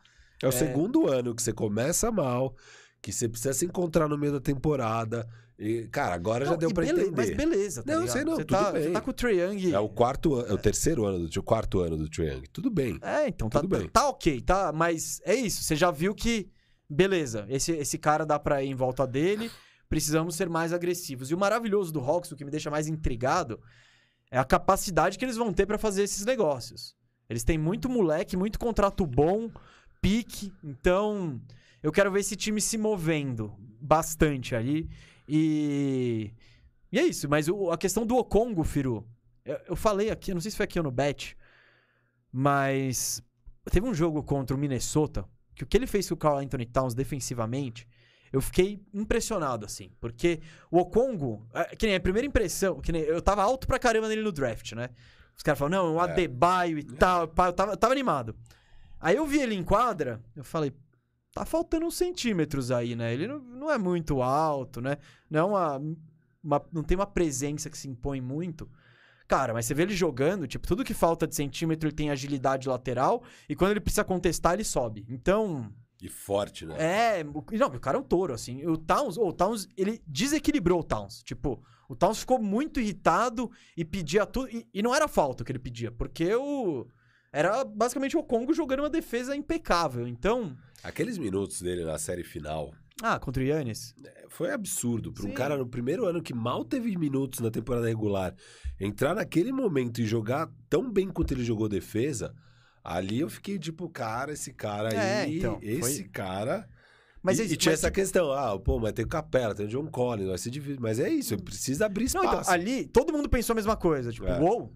É 0.43 0.47
o 0.47 0.53
segundo 0.53 1.09
ano 1.11 1.35
que 1.35 1.43
você 1.43 1.53
começa 1.53 2.13
mal, 2.13 2.55
que 3.03 3.11
você 3.13 3.29
precisa 3.29 3.53
se 3.55 3.65
encontrar 3.65 4.09
no 4.09 4.17
meio 4.19 4.33
da 4.35 4.41
temporada. 4.41 5.27
E, 5.59 5.87
cara, 5.89 6.15
agora 6.15 6.45
já 6.45 6.51
Não, 6.53 6.59
deu 6.59 6.71
e 6.71 6.75
pra 6.75 6.85
bele- 6.85 7.01
entender. 7.03 7.17
Mas 7.17 7.31
beleza, 7.37 7.83
tá 7.85 7.93
Não, 7.93 8.01
ligado? 8.01 8.13
sei 8.17 8.25
não, 8.25 8.35
você 8.35 8.45
tudo 8.45 8.59
tá, 8.59 8.73
bem. 8.73 8.83
Você 8.83 8.91
tá 8.91 9.01
com 9.01 9.11
o 9.11 9.13
Trae 9.13 9.39
Young. 9.41 9.73
É 9.73 9.79
o 9.79 9.89
quarto 9.89 10.35
ano, 10.35 10.49
é 10.49 10.53
o 10.53 10.59
terceiro 10.59 11.05
ano 11.05 11.29
do 11.29 11.41
o 11.41 11.43
quarto 11.43 11.79
ano 11.81 11.97
do 11.97 12.09
Trae 12.09 12.29
Young. 12.29 12.43
Tudo 12.53 12.71
bem. 12.71 12.99
É, 13.01 13.29
então 13.29 13.49
tá, 13.49 13.61
Tudo 13.61 13.79
bem. 13.79 13.89
tá 13.89 14.09
ok, 14.09 14.41
tá? 14.41 14.73
Mas 14.73 15.21
é 15.25 15.35
isso, 15.35 15.63
você 15.63 15.77
já 15.77 15.91
viu 15.93 16.13
que, 16.15 16.51
beleza, 16.91 17.47
esse, 17.49 17.71
esse 17.73 17.97
cara 17.99 18.27
dá 18.27 18.37
pra 18.39 18.65
ir 18.65 18.69
em 18.71 18.75
volta 18.75 19.07
dele, 19.07 19.49
precisamos 19.89 20.35
ser 20.35 20.49
mais 20.49 20.73
agressivos. 20.73 21.31
E 21.31 21.35
o 21.35 21.39
maravilhoso 21.39 21.93
do 21.93 22.01
Hawks, 22.01 22.33
o 22.33 22.37
que 22.37 22.45
me 22.45 22.51
deixa 22.51 22.69
mais 22.69 22.89
intrigado, 22.89 23.61
é 24.33 24.39
a 24.39 24.45
capacidade 24.45 25.17
que 25.17 25.25
eles 25.25 25.37
vão 25.37 25.53
ter 25.53 25.67
pra 25.67 25.79
fazer 25.79 26.03
esses 26.03 26.25
negócios. 26.27 26.97
Eles 27.31 27.45
têm 27.45 27.57
muito 27.57 27.89
moleque, 27.89 28.37
muito 28.37 28.59
contrato 28.59 29.07
bom, 29.07 29.49
pique, 30.03 30.53
então 30.65 31.41
eu 31.81 31.93
quero 31.93 32.11
ver 32.11 32.21
esse 32.21 32.35
time 32.35 32.61
se 32.61 32.77
movendo 32.77 33.55
bastante 33.81 34.55
ali. 34.57 34.89
E. 35.29 36.33
E 36.93 36.99
é 36.99 37.03
isso, 37.05 37.29
mas 37.29 37.49
o- 37.49 37.71
a 37.71 37.77
questão 37.79 38.07
do 38.07 38.17
Okongo, 38.17 38.63
Firu, 38.63 39.07
eu, 39.45 39.59
eu 39.69 39.77
falei 39.77 40.11
aqui, 40.11 40.31
eu 40.31 40.35
não 40.35 40.41
sei 40.41 40.51
se 40.51 40.57
foi 40.57 40.65
aqui 40.65 40.79
ou 40.79 40.85
no 40.85 40.91
Bet, 40.93 41.37
mas 42.33 43.23
teve 43.71 43.87
um 43.87 43.95
jogo 43.95 44.23
contra 44.23 44.57
o 44.57 44.59
Minnesota 44.59 45.25
que 45.55 45.63
o 45.63 45.67
que 45.67 45.77
ele 45.77 45.87
fez 45.87 46.09
com 46.09 46.15
o 46.15 46.19
Carl 46.19 46.39
Anthony 46.39 46.67
Towns 46.67 46.95
defensivamente, 46.95 47.87
eu 48.33 48.41
fiquei 48.41 48.81
impressionado, 48.93 49.65
assim. 49.65 49.93
Porque 50.01 50.41
o 50.69 50.79
Okongo, 50.79 51.47
é, 51.55 51.77
que 51.77 51.87
nem 51.87 51.95
a 51.95 52.01
primeira 52.01 52.27
impressão, 52.27 52.81
que 52.81 52.91
nem, 52.91 53.03
eu 53.03 53.23
tava 53.23 53.43
alto 53.43 53.65
pra 53.67 53.79
caramba 53.79 54.09
nele 54.09 54.23
no 54.23 54.33
draft, 54.33 54.73
né? 54.73 54.91
Os 55.37 55.43
caras 55.45 55.59
falaram, 55.59 55.85
não, 55.85 55.95
o 55.97 56.01
É. 56.01 56.03
Adebayo 56.11 56.77
e 56.79 56.83
tal, 56.83 57.23
eu 57.23 57.29
tava, 57.53 57.73
eu 57.73 57.77
tava 57.77 57.93
animado. 57.93 58.35
Aí 59.01 59.15
eu 59.17 59.25
vi 59.27 59.41
ele 59.41 59.55
em 59.55 59.63
quadra, 59.63 60.21
eu 60.35 60.43
falei, 60.43 60.73
tá 61.35 61.45
faltando 61.45 61.85
uns 61.87 61.97
centímetros 61.97 62.71
aí, 62.71 62.95
né? 62.95 63.13
Ele 63.13 63.27
não, 63.27 63.39
não 63.41 63.71
é 63.71 63.77
muito 63.77 64.23
alto, 64.23 64.81
né? 64.81 64.99
Não 65.29 65.41
é 65.41 65.45
uma, 65.45 65.83
uma- 66.43 66.65
Não 66.73 66.83
tem 66.83 66.97
uma 66.97 67.07
presença 67.07 67.69
que 67.69 67.77
se 67.77 67.89
impõe 67.89 68.21
muito. 68.21 68.71
Cara, 69.27 69.53
mas 69.55 69.67
você 69.67 69.75
vê 69.75 69.83
ele 69.83 69.95
jogando, 69.95 70.47
tipo, 70.47 70.67
tudo 70.67 70.85
que 70.85 70.93
falta 70.95 71.27
de 71.27 71.35
centímetro 71.35 71.89
ele 71.89 71.97
tem 71.97 72.11
agilidade 72.11 72.69
lateral 72.69 73.23
e 73.49 73.57
quando 73.57 73.71
ele 73.73 73.81
precisa 73.81 74.05
contestar, 74.05 74.53
ele 74.55 74.65
sobe. 74.65 75.07
Então, 75.09 75.73
E 76.01 76.09
forte, 76.09 76.67
né? 76.67 76.77
é. 76.79 77.25
Não, 77.25 77.69
o 77.69 77.81
cara 77.81 77.97
é 77.97 78.01
um 78.01 78.05
touro, 78.05 78.35
assim. 78.35 78.65
O 78.67 78.77
Towns, 78.77 79.17
o 79.17 79.33
Towns, 79.33 79.67
ele 79.77 80.03
desequilibrou 80.07 80.81
o 80.81 80.85
Towns. 80.85 81.23
Tipo, 81.23 81.63
o 81.89 81.97
Towns 81.97 82.19
ficou 82.21 82.39
muito 82.39 82.79
irritado 82.79 83.51
e 83.75 83.83
pedia 83.85 84.27
tudo. 84.27 84.51
E, 84.51 84.67
e 84.75 84.83
não 84.83 84.95
era 84.95 85.09
falta 85.09 85.43
o 85.43 85.47
que 85.47 85.51
ele 85.53 85.59
pedia, 85.59 85.91
porque 85.91 86.35
o. 86.35 86.87
Era 87.37 87.65
basicamente 87.65 88.17
o 88.17 88.23
Congo 88.23 88.55
jogando 88.55 88.81
uma 88.81 88.91
defesa 88.91 89.35
impecável. 89.35 90.07
Então. 90.07 90.57
Aqueles 90.85 91.19
minutos 91.19 91.61
dele 91.61 91.85
na 91.85 91.99
série 91.99 92.23
final 92.23 92.73
Ah, 93.03 93.19
contra 93.19 93.43
o 93.43 93.47
Yannis. 93.47 93.93
é, 94.05 94.27
foi 94.29 94.53
absurdo. 94.53 95.13
Pra 95.13 95.27
um 95.27 95.33
cara 95.33 95.57
no 95.57 95.67
primeiro 95.67 96.07
ano 96.07 96.23
que 96.23 96.33
mal 96.33 96.65
teve 96.65 96.97
minutos 96.97 97.41
na 97.41 97.51
temporada 97.51 97.89
regular, 97.89 98.35
entrar 98.81 99.15
naquele 99.17 99.51
momento 99.51 100.01
e 100.01 100.07
jogar 100.07 100.49
tão 100.71 100.93
bem 100.93 101.09
quanto 101.09 101.33
ele 101.35 101.43
jogou 101.43 101.69
defesa, 101.69 102.33
ali 102.85 103.19
eu 103.21 103.29
fiquei 103.29 103.59
tipo, 103.59 103.89
cara, 103.89 104.33
esse 104.33 104.53
cara 104.53 104.91
aí, 104.91 104.97
É, 104.97 105.29
então, 105.39 105.59
foi- 105.59 105.69
esse 105.71 106.05
cara. 106.05 106.69
Mas 107.21 107.39
e, 107.39 107.43
é 107.43 107.45
e 107.47 107.57
tinha 107.57 107.73
mas, 107.73 107.81
essa 107.81 107.91
questão, 107.91 108.31
ah, 108.31 108.57
pô, 108.61 108.79
mas 108.79 108.93
tem 108.93 109.05
o 109.05 109.09
Capela, 109.09 109.55
tem 109.55 109.65
o 109.67 109.69
John 109.69 109.87
Collins, 109.87 110.29
vai 110.29 110.37
ser 110.39 110.51
difícil. 110.51 110.79
Mas 110.81 111.01
é 111.01 111.09
isso, 111.09 111.35
ele 111.35 111.43
precisa 111.43 111.87
abrir 111.87 112.13
Não, 112.15 112.23
espaço. 112.23 112.43
então, 112.43 112.53
ali, 112.55 112.87
todo 112.87 113.13
mundo 113.13 113.29
pensou 113.29 113.55
a 113.55 113.57
mesma 113.57 113.77
coisa. 113.77 114.13
Tipo, 114.13 114.27
É. 114.27 114.39
uou. 114.39 114.71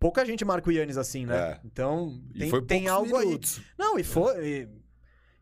Pouca 0.00 0.24
gente 0.24 0.44
marca 0.44 0.68
o 0.68 0.72
Yannis 0.72 0.96
assim, 0.96 1.26
né? 1.26 1.36
É. 1.36 1.60
Então, 1.64 2.20
tem, 2.36 2.64
tem 2.64 2.88
algo 2.88 3.18
minutos. 3.18 3.58
aí. 3.58 3.64
Não, 3.78 3.98
e 3.98 4.04
foi. 4.04 4.46
E, 4.46 4.68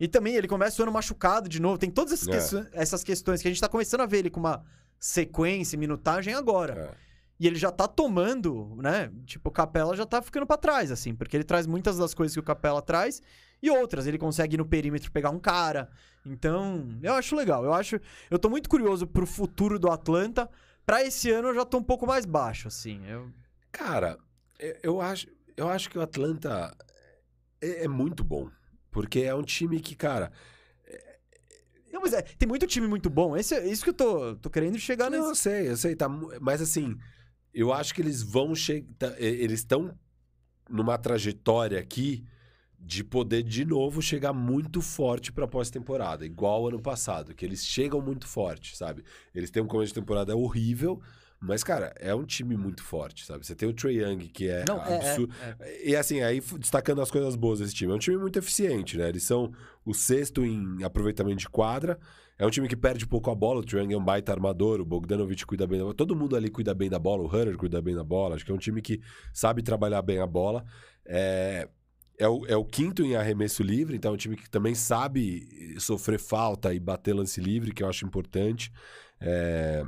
e 0.00 0.08
também 0.08 0.34
ele 0.34 0.48
começa 0.48 0.80
o 0.80 0.84
ano 0.84 0.92
machucado 0.92 1.48
de 1.48 1.60
novo. 1.60 1.76
Tem 1.78 1.90
todas 1.90 2.12
essas, 2.14 2.28
É. 2.28 2.32
questões, 2.32 2.66
essas 2.72 3.04
questões 3.04 3.42
que 3.42 3.48
a 3.48 3.50
gente 3.50 3.60
tá 3.60 3.68
começando 3.68 4.00
a 4.00 4.06
ver 4.06 4.18
ele 4.18 4.30
com 4.30 4.40
uma 4.40 4.64
sequência, 4.98 5.78
minutagem 5.78 6.32
agora. 6.34 6.90
É. 7.02 7.06
E 7.38 7.46
ele 7.46 7.56
já 7.56 7.70
tá 7.70 7.86
tomando, 7.86 8.76
né? 8.76 9.12
Tipo, 9.26 9.50
o 9.50 9.52
Capela 9.52 9.94
já 9.94 10.06
tá 10.06 10.22
ficando 10.22 10.46
pra 10.46 10.56
trás, 10.56 10.90
assim, 10.90 11.14
porque 11.14 11.36
ele 11.36 11.44
traz 11.44 11.66
muitas 11.66 11.98
das 11.98 12.14
coisas 12.14 12.34
que 12.34 12.40
o 12.40 12.42
Capela 12.42 12.80
traz 12.80 13.20
e 13.62 13.70
outras. 13.70 14.06
Ele 14.06 14.16
consegue 14.16 14.54
ir 14.56 14.58
no 14.58 14.64
perímetro 14.64 15.12
pegar 15.12 15.28
um 15.28 15.38
cara. 15.38 15.90
Então, 16.24 16.98
eu 17.02 17.12
acho 17.12 17.36
legal. 17.36 17.62
Eu 17.62 17.74
acho. 17.74 18.00
Eu 18.30 18.38
tô 18.38 18.48
muito 18.48 18.70
curioso 18.70 19.06
pro 19.06 19.26
futuro 19.26 19.78
do 19.78 19.90
Atlanta. 19.90 20.48
Pra 20.86 21.02
esse 21.04 21.30
ano 21.30 21.48
eu 21.48 21.54
já 21.54 21.64
tô 21.66 21.76
um 21.76 21.82
pouco 21.82 22.06
mais 22.06 22.24
baixo, 22.24 22.68
assim. 22.68 23.04
Eu... 23.06 23.30
Cara, 23.70 24.16
eu- 24.58 24.76
eu 24.82 25.00
acho, 25.00 25.26
eu 25.56 25.68
acho 25.68 25.90
que 25.90 25.98
o 25.98 26.02
Atlanta 26.02 26.76
é, 27.60 27.84
é 27.84 27.88
muito 27.88 28.24
bom. 28.24 28.50
Porque 28.90 29.20
é 29.20 29.34
um 29.34 29.42
time 29.42 29.80
que, 29.80 29.94
cara. 29.94 30.32
Não, 31.92 32.00
mas 32.00 32.12
é, 32.12 32.22
tem 32.22 32.48
muito 32.48 32.66
time 32.66 32.86
muito 32.86 33.08
bom. 33.08 33.36
Esse, 33.36 33.54
é 33.54 33.66
isso 33.66 33.82
que 33.84 33.90
eu 33.90 33.94
tô, 33.94 34.36
tô 34.36 34.50
querendo 34.50 34.78
chegar 34.78 35.10
Não, 35.10 35.18
nesse. 35.18 35.28
eu 35.30 35.34
sei, 35.34 35.68
eu 35.70 35.76
sei, 35.76 35.96
tá. 35.96 36.08
Mas 36.40 36.60
assim, 36.60 36.96
eu 37.54 37.72
acho 37.72 37.94
que 37.94 38.02
eles 38.02 38.22
vão 38.22 38.54
chegar. 38.54 39.14
Eles 39.18 39.60
estão 39.60 39.96
numa 40.68 40.98
trajetória 40.98 41.78
aqui 41.78 42.24
de 42.78 43.04
poder 43.04 43.42
de 43.42 43.64
novo 43.64 44.02
chegar 44.02 44.32
muito 44.32 44.82
forte 44.82 45.32
para 45.32 45.48
pós-temporada, 45.48 46.26
igual 46.26 46.68
ano 46.68 46.80
passado, 46.80 47.34
que 47.34 47.44
eles 47.44 47.64
chegam 47.66 48.00
muito 48.00 48.26
forte, 48.28 48.76
sabe? 48.76 49.04
Eles 49.34 49.50
têm 49.50 49.62
um 49.62 49.66
começo 49.66 49.94
de 49.94 50.00
temporada 50.00 50.36
horrível, 50.36 51.00
mas, 51.40 51.62
cara, 51.62 51.92
é 51.98 52.14
um 52.14 52.24
time 52.24 52.56
muito 52.56 52.82
forte, 52.82 53.24
sabe? 53.26 53.46
Você 53.46 53.54
tem 53.54 53.68
o 53.68 53.72
Trey 53.72 54.02
Young, 54.02 54.18
que 54.28 54.48
é 54.48 54.64
Não, 54.66 54.82
é- 54.82 54.96
absurdo. 54.96 55.34
é- 55.60 55.88
E 55.90 55.94
assim, 55.96 56.22
aí 56.22 56.40
destacando 56.58 57.00
as 57.00 57.10
coisas 57.10 57.36
boas 57.36 57.58
desse 57.60 57.74
time. 57.74 57.92
É 57.92 57.94
um 57.94 57.98
time 57.98 58.16
muito 58.16 58.38
eficiente, 58.38 58.96
né? 58.96 59.08
Eles 59.08 59.22
são 59.22 59.52
o 59.84 59.92
sexto 59.94 60.44
em 60.44 60.82
aproveitamento 60.82 61.36
de 61.36 61.48
quadra. 61.48 61.98
É 62.38 62.46
um 62.46 62.50
time 62.50 62.68
que 62.68 62.76
perde 62.76 63.06
pouco 63.06 63.30
a 63.30 63.34
bola. 63.34 63.60
O 63.60 63.64
Trey 63.64 63.82
Young 63.82 63.94
é 63.94 63.96
um 63.98 64.04
baita 64.04 64.32
armador. 64.32 64.80
O 64.80 64.84
Bogdanovich 64.84 65.46
cuida 65.46 65.66
bem 65.66 65.78
da 65.78 65.84
bola. 65.84 65.94
Todo 65.96 66.14
mundo 66.16 66.36
ali 66.36 66.50
cuida 66.50 66.74
bem 66.74 66.88
da 66.90 66.98
bola. 66.98 67.22
O 67.22 67.26
Hunter 67.26 67.56
cuida 67.56 67.80
bem 67.80 67.94
da 67.94 68.04
bola. 68.04 68.34
Acho 68.34 68.44
que 68.44 68.50
é 68.52 68.54
um 68.54 68.58
time 68.58 68.82
que 68.82 69.00
sabe 69.32 69.62
trabalhar 69.62 70.02
bem 70.02 70.18
a 70.18 70.26
bola. 70.26 70.64
É, 71.06 71.68
é, 72.18 72.28
o, 72.28 72.44
é 72.46 72.56
o 72.56 72.64
quinto 72.64 73.02
em 73.02 73.14
arremesso 73.16 73.62
livre. 73.62 73.96
Então 73.96 74.10
é 74.10 74.14
um 74.14 74.18
time 74.18 74.36
que 74.36 74.50
também 74.50 74.74
sabe 74.74 75.76
sofrer 75.78 76.18
falta 76.18 76.74
e 76.74 76.80
bater 76.80 77.14
lance 77.14 77.40
livre, 77.40 77.72
que 77.72 77.82
eu 77.82 77.88
acho 77.88 78.04
importante. 78.04 78.70
É, 79.18 79.82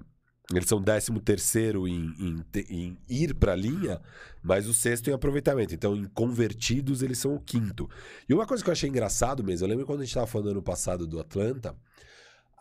eles 0.54 0.66
são 0.66 0.82
13 0.82 1.12
terceiro 1.20 1.86
em, 1.86 2.14
em, 2.18 2.44
em 2.70 2.98
ir 3.06 3.34
para 3.34 3.52
a 3.52 3.56
linha, 3.56 4.00
mas 4.42 4.66
o 4.66 4.72
sexto 4.72 5.10
em 5.10 5.12
aproveitamento. 5.12 5.74
Então, 5.74 5.94
em 5.94 6.04
convertidos, 6.06 7.02
eles 7.02 7.18
são 7.18 7.34
o 7.34 7.40
quinto. 7.40 7.88
E 8.26 8.32
uma 8.32 8.46
coisa 8.46 8.64
que 8.64 8.70
eu 8.70 8.72
achei 8.72 8.88
engraçado 8.88 9.44
mesmo, 9.44 9.66
eu 9.66 9.68
lembro 9.68 9.84
quando 9.84 10.00
a 10.00 10.04
gente 10.04 10.10
estava 10.10 10.26
falando 10.26 10.52
ano 10.52 10.62
passado 10.62 11.06
do 11.06 11.20
Atlanta, 11.20 11.76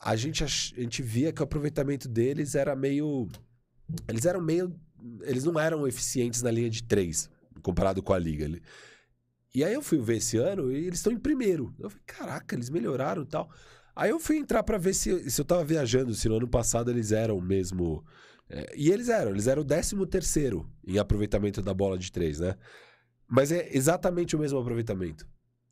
a 0.01 0.15
gente, 0.18 0.43
a 0.43 0.47
gente 0.47 1.01
via 1.01 1.31
que 1.31 1.41
o 1.41 1.45
aproveitamento 1.45 2.09
deles 2.09 2.55
era 2.55 2.76
meio. 2.76 3.30
Eles 4.07 4.26
eram 4.26 4.41
meio. 4.41 4.76
Eles 5.22 5.45
não 5.45 5.57
eram 5.57 5.88
eficientes 5.88 6.41
na 6.41 6.51
linha 6.51 6.69
de 6.69 6.84
três, 6.84 7.30
comparado 7.61 8.03
com 8.03 8.11
a 8.11 8.19
liga. 8.19 8.49
E 9.55 9.64
aí 9.64 9.73
eu 9.73 9.81
fui 9.81 9.97
ver 9.99 10.18
esse 10.18 10.38
ano 10.38 10.72
e 10.72 10.88
eles 10.88 10.99
estão 10.99 11.14
em 11.14 11.18
primeiro. 11.18 11.73
Eu 11.80 11.89
falei, 11.89 12.03
caraca, 12.05 12.53
eles 12.53 12.69
melhoraram 12.69 13.23
e 13.23 13.26
tal. 13.26 13.49
Aí 13.97 14.11
eu 14.11 14.19
fui 14.19 14.37
entrar 14.37 14.61
pra 14.61 14.77
ver 14.77 14.93
se, 14.93 15.27
se 15.27 15.41
eu 15.41 15.45
tava 15.45 15.63
viajando, 15.63 16.13
se 16.13 16.29
no 16.29 16.37
ano 16.37 16.47
passado 16.47 16.91
eles 16.91 17.11
eram 17.11 17.41
mesmo. 17.41 18.05
é, 18.47 18.71
e 18.77 18.91
eles 18.91 19.09
eram, 19.09 19.31
eles 19.31 19.47
eram 19.47 19.63
o 19.63 19.65
13 19.65 20.05
terceiro 20.05 20.69
em 20.85 20.99
aproveitamento 20.99 21.63
da 21.63 21.73
bola 21.73 21.97
de 21.97 22.11
três, 22.11 22.39
né? 22.39 22.55
Mas 23.27 23.51
é 23.51 23.75
exatamente 23.75 24.35
o 24.35 24.39
mesmo 24.39 24.59
aproveitamento. 24.59 25.27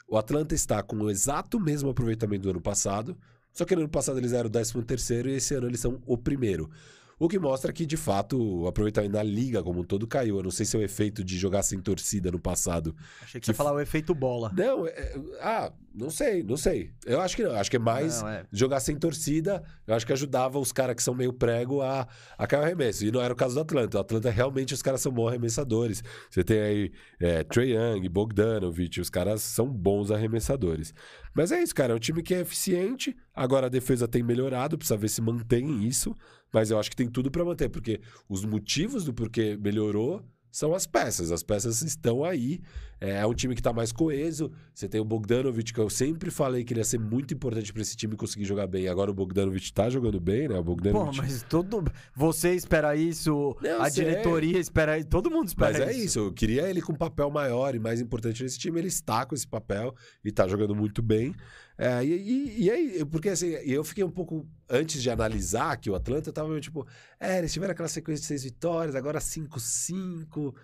O 0.08 0.18
Atlanta 0.18 0.56
está 0.56 0.82
com 0.82 0.96
o 0.98 1.12
exato 1.12 1.60
mesmo 1.60 1.88
aproveitamento 1.92 2.42
do 2.42 2.50
ano 2.50 2.62
passado, 2.62 3.16
só 3.54 3.64
que 3.64 3.76
no 3.76 3.82
ano 3.82 3.90
passado 3.92 4.18
eles 4.18 4.34
eram 4.34 4.50
o 4.50 4.52
13 4.52 4.82
terceiro 4.82 5.30
e 5.30 5.34
esse 5.34 5.54
ano 5.54 5.68
eles 5.68 5.80
são 5.80 6.02
o 6.08 6.18
primeiro. 6.18 6.72
O 7.18 7.30
que 7.30 7.40
mostra 7.40 7.72
que, 7.72 7.86
de 7.86 7.96
fato, 7.96 8.38
o 8.42 8.68
aproveitamento 8.68 9.14
na 9.14 9.24
liga 9.24 9.64
como 9.64 9.80
um 9.80 9.84
todo 9.84 10.06
caiu. 10.06 10.38
Eu 10.38 10.44
não 10.44 10.52
sei 10.52 10.66
se 10.66 10.76
é 10.76 10.80
o 10.80 10.84
efeito 10.84 11.24
de 11.24 11.38
jogar 11.38 11.64
sem 11.64 11.80
torcida 11.80 12.30
no 12.30 12.40
passado 12.40 12.94
Achei 13.22 13.40
que 13.40 13.40
Que 13.40 13.46
você 13.46 13.52
ia 13.52 13.56
falar 13.56 13.74
o 13.74 13.80
efeito 13.80 14.14
bola. 14.14 14.52
não, 14.56 14.86
é- 14.86 15.16
ah, 15.40 15.72
não 15.94 16.10
sei, 16.10 16.44
não 16.44 16.58
sei. 16.58 16.92
Eu 17.06 17.22
acho 17.22 17.36
que 17.38 17.44
não. 17.44 17.52
Acho 17.56 17.70
que 17.70 17.78
é 17.78 17.80
mais 17.80 18.22
Não, 18.22 18.28
é. 18.30 18.46
jogar 18.52 18.82
sem 18.82 18.98
torcida. 18.98 19.64
Eu 19.88 19.96
acho 19.96 20.06
que 20.06 20.12
ajudava 20.12 20.60
os 20.60 20.74
caras 20.74 20.94
que 20.96 21.02
são 21.04 21.16
meio 21.16 21.32
prego 21.32 21.82
a, 21.82 22.06
a 22.38 22.46
cair 22.46 22.60
o 22.60 22.64
arremesso. 22.64 23.06
E 23.06 23.12
não 23.12 23.22
era 23.22 23.34
o 23.34 23.38
caso 23.38 23.56
do 23.56 23.62
Atlanta. 23.62 23.98
O 23.98 24.02
Atlanta 24.02 24.30
realmente 24.30 24.74
os 24.74 24.82
caras 24.82 25.00
são 25.00 25.12
bons 25.12 25.30
arremessadores. 25.30 26.04
Você 26.30 26.44
tem 26.44 26.60
aí 26.60 26.92
é, 27.20 27.44
Trey 27.46 27.76
Young, 27.78 28.10
Bogdanovich, 28.10 29.00
os 29.00 29.10
caras 29.10 29.42
são 29.42 29.68
bons 29.72 30.12
arremessadores. 30.12 30.94
Mas 31.34 31.52
é 31.52 31.62
isso, 31.64 31.74
cara. 31.74 31.94
É 31.94 31.96
um 31.96 32.00
time 32.00 32.22
que 32.22 32.34
é 32.34 32.42
eficiente. 32.42 33.16
Agora 33.34 33.68
a 33.68 33.70
defesa 33.70 34.06
tem 34.08 34.22
melhorado, 34.24 34.78
precisa 34.78 34.98
ver 34.98 35.08
se 35.10 35.22
mantém 35.22 35.86
isso. 35.86 36.14
Mas 36.56 36.72
eu 36.72 36.80
acho 36.80 36.90
que 36.90 36.96
tem 36.96 37.10
tudo 37.10 37.30
pra 37.30 37.44
manter, 37.44 37.68
porque 37.68 38.00
os 38.30 38.46
motivos 38.46 39.04
do 39.04 39.14
porquê 39.14 39.58
melhorou 39.62 40.24
são 40.50 40.74
as 40.74 40.88
peças. 40.88 41.30
As 41.30 41.44
peças 41.44 41.82
estão 41.82 42.24
aí. 42.24 42.62
É, 43.00 43.18
é 43.18 43.26
um 43.26 43.34
time 43.34 43.56
que 43.56 43.62
tá 43.62 43.74
mais 43.74 43.92
coeso. 43.92 44.52
Você 44.74 44.88
tem 44.88 45.02
o 45.02 45.06
Bogdanovich, 45.06 45.74
que 45.74 45.80
eu 45.80 45.90
sempre 45.90 46.32
falei 46.32 46.64
que 46.64 46.74
ele 46.74 46.80
ia 46.80 46.86
ser 46.86 47.00
muito 47.00 47.34
importante 47.34 47.72
pra 47.74 47.82
esse 47.82 47.96
time 47.96 48.16
conseguir 48.16 48.46
jogar 48.46 48.68
bem. 48.68 48.88
Agora 48.88 49.12
o 49.12 49.14
Bogdanovich 49.14 49.74
tá 49.74 49.90
jogando 49.90 50.20
bem, 50.20 50.48
né? 50.48 50.56
O 50.56 50.64
Pô, 50.64 50.76
Bogdanovich. 50.76 51.18
mas 51.18 51.44
todo. 51.44 51.84
Você 52.16 52.54
espera 52.54 52.96
isso, 52.96 53.56
Não, 53.62 53.82
a 53.82 53.90
sei. 53.90 54.06
diretoria 54.06 54.60
espera 54.60 54.98
isso, 54.98 55.08
todo 55.08 55.30
mundo 55.30 55.48
espera 55.48 55.80
Mas 55.80 55.82
é 55.88 55.94
isso, 55.94 56.20
eu 56.20 56.34
queria 56.34 56.70
ele 56.70 56.82
com 56.82 56.94
um 56.94 56.98
papel 56.98 57.30
maior 57.30 57.76
e 57.76 57.80
mais 57.80 58.00
importante 58.02 58.44
nesse 58.44 58.58
time. 58.58 58.80
Ele 58.80 58.88
está 58.88 59.26
com 59.26 59.36
esse 59.36 59.48
papel 59.48 59.94
e 60.24 60.32
tá 60.32 60.48
jogando 60.48 60.76
muito 60.76 61.02
bem. 61.02 61.34
É, 61.78 62.04
e, 62.06 62.14
e, 62.14 62.64
e 62.64 62.72
aí, 62.72 63.06
porque 63.06 63.30
assim, 63.30 63.48
eu 63.48 63.84
fiquei 63.84 64.04
um 64.04 64.10
pouco. 64.10 64.48
Antes 64.70 65.04
de 65.04 65.10
analisar 65.12 65.78
que 65.78 65.90
o 65.90 65.96
Atlanta, 65.96 66.30
eu 66.30 66.34
tava 66.34 66.48
meio 66.50 66.62
tipo. 66.62 66.88
É, 67.20 67.38
eles 67.40 67.52
tiveram 67.52 67.74
aquela 67.74 67.90
sequência 67.90 68.22
de 68.22 68.28
seis 68.28 68.44
vitórias, 68.44 68.96
agora 68.96 69.20
5-5. 69.20 70.54
É, 70.54 70.60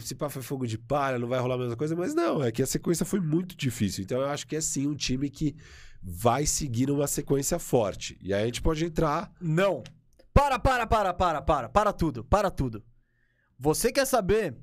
se 0.00 0.14
pá 0.14 0.28
foi 0.28 0.42
fogo 0.42 0.66
de 0.66 0.78
palha, 0.78 1.18
não 1.18 1.28
vai 1.28 1.38
rolar 1.38 1.54
a 1.56 1.58
mesma 1.58 1.76
coisa, 1.76 1.94
mas 1.94 2.14
não, 2.14 2.42
é 2.42 2.50
que 2.50 2.62
a 2.62 2.66
sequência 2.66 3.04
foi 3.04 3.20
muito 3.20 3.56
difícil. 3.56 4.04
Então 4.04 4.20
eu 4.20 4.28
acho 4.28 4.46
que 4.46 4.56
é 4.56 4.60
sim 4.60 4.86
um 4.86 4.94
time 4.94 5.28
que 5.30 5.56
vai 6.02 6.46
seguir 6.46 6.90
uma 6.90 7.06
sequência 7.06 7.58
forte. 7.58 8.18
E 8.22 8.32
aí 8.34 8.42
a 8.42 8.46
gente 8.46 8.62
pode 8.62 8.84
entrar. 8.84 9.32
Não. 9.40 9.82
Para, 10.32 10.58
para, 10.58 10.86
para, 10.86 11.14
para, 11.14 11.42
para. 11.42 11.68
Para 11.68 11.92
tudo, 11.92 12.24
para 12.24 12.50
tudo. 12.50 12.84
Você 13.58 13.92
quer 13.92 14.04
saber 14.04 14.56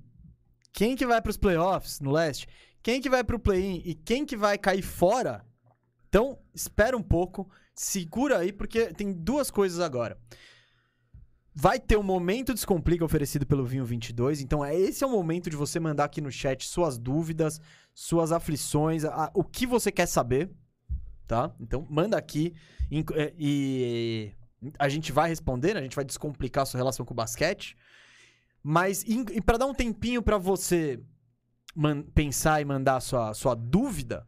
quem 0.74 0.96
que 0.96 1.06
vai 1.06 1.22
pros 1.22 1.38
playoffs 1.38 2.00
no 2.00 2.12
leste? 2.12 2.48
Quem 2.84 3.00
que 3.02 3.10
vai 3.10 3.24
pro 3.24 3.40
play-in 3.40 3.82
e 3.86 3.94
quem 3.96 4.26
que 4.26 4.36
vai 4.36 4.58
cair 4.58 4.82
fora? 4.82 5.46
Então, 6.10 6.38
espera 6.54 6.98
um 6.98 7.02
pouco, 7.02 7.50
segura 7.74 8.40
aí, 8.40 8.52
porque 8.52 8.88
tem 8.94 9.14
duas 9.14 9.50
coisas 9.50 9.80
agora. 9.80 10.18
Vai 11.54 11.80
ter 11.80 11.98
um 11.98 12.04
momento 12.04 12.54
Descomplica 12.54 13.04
oferecido 13.04 13.46
pelo 13.46 13.66
Vinho 13.66 13.84
22, 13.86 14.40
então 14.42 14.64
é 14.64 14.74
esse 14.74 15.04
é 15.04 15.08
o 15.08 15.12
momento 15.12 15.50
de 15.50 15.56
você 15.58 15.80
mandar 15.80 16.06
aqui 16.06 16.22
no 16.22 16.32
chat 16.32 16.66
suas 16.66 16.98
dúvidas, 16.98 17.60
suas 17.94 18.32
aflições, 18.32 19.04
a- 19.04 19.30
o 19.34 19.44
que 19.44 19.68
você 19.68 19.92
quer 19.92 20.06
saber, 20.06 20.50
tá? 21.28 21.54
Então 21.60 21.86
manda 21.90 22.18
aqui 22.18 22.54
Inc- 22.90 23.12
é, 23.16 23.34
e 23.38 24.32
a 24.80 24.88
gente 24.88 25.12
vai 25.12 25.28
responder, 25.30 25.76
a 25.76 25.82
gente 25.82 25.96
vai 25.96 26.06
descomplicar 26.06 26.64
a 26.64 26.66
sua 26.66 26.78
relação 26.78 27.06
com 27.06 27.14
o 27.14 27.16
basquete. 27.16 27.76
Mas 28.64 29.04
em- 29.04 29.26
e 29.34 29.42
para 29.42 29.58
dar 29.58 29.66
um 29.66 29.74
tempinho 29.74 30.22
pra 30.22 30.38
você 30.38 31.00
man- 31.76 32.04
pensar 32.14 32.62
e 32.62 32.66
mandar 32.66 32.98
a 32.98 33.02
sua, 33.02 33.34
sua 33.34 33.56
dúvida, 33.56 34.26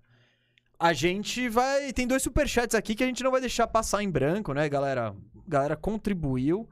a 0.79 0.91
gente 0.91 1.47
vai. 1.47 1.93
Tem 1.93 2.07
dois 2.07 2.21
superchats 2.23 2.75
aqui 2.75 2.95
que 2.95 3.03
a 3.03 3.07
gente 3.07 3.23
não 3.23 3.31
vai 3.31 3.39
deixar 3.41 3.67
passar 3.67 4.03
em 4.03 4.09
branco, 4.09 4.53
né, 4.53 4.67
galera? 4.67 5.15
Galera 5.47 5.75
contribuiu 5.77 6.67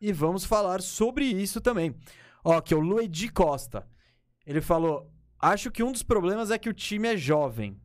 e 0.00 0.12
vamos 0.12 0.44
falar 0.44 0.80
sobre 0.82 1.24
isso 1.24 1.60
também. 1.60 1.94
Ó, 2.44 2.60
que 2.60 2.72
é 2.74 2.76
o 2.76 2.80
Luigi 2.80 3.28
Costa. 3.28 3.86
Ele 4.46 4.60
falou: 4.60 5.10
Acho 5.38 5.70
que 5.70 5.82
um 5.82 5.92
dos 5.92 6.02
problemas 6.02 6.50
é 6.50 6.58
que 6.58 6.68
o 6.68 6.74
time 6.74 7.08
é 7.08 7.16
jovem. 7.16 7.80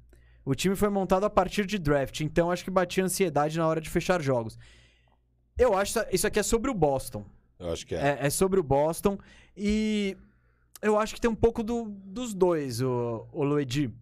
O 0.45 0.55
time 0.55 0.75
foi 0.75 0.89
montado 0.89 1.23
a 1.25 1.29
partir 1.29 1.65
de 1.65 1.77
draft, 1.77 2.19
então 2.21 2.49
acho 2.49 2.63
que 2.63 2.71
batia 2.71 3.03
ansiedade 3.03 3.57
na 3.57 3.67
hora 3.67 3.79
de 3.79 3.89
fechar 3.89 4.21
jogos. 4.21 4.57
Eu 5.57 5.77
acho 5.77 5.93
que 6.03 6.15
isso 6.15 6.25
aqui 6.27 6.39
é 6.39 6.43
sobre 6.43 6.71
o 6.71 6.73
Boston. 6.73 7.25
Eu 7.59 7.71
acho 7.71 7.85
que 7.85 7.93
é. 7.93 8.17
É, 8.21 8.25
é 8.27 8.29
sobre 8.29 8.59
o 8.59 8.63
Boston. 8.63 9.17
E 9.55 10.17
eu 10.81 10.97
acho 10.97 11.13
que 11.13 11.21
tem 11.21 11.29
um 11.29 11.35
pouco 11.35 11.61
do- 11.61 11.89
dos 11.89 12.33
dois, 12.33 12.81
o, 12.81 13.27
o 13.31 13.43
Luigi. 13.43 13.93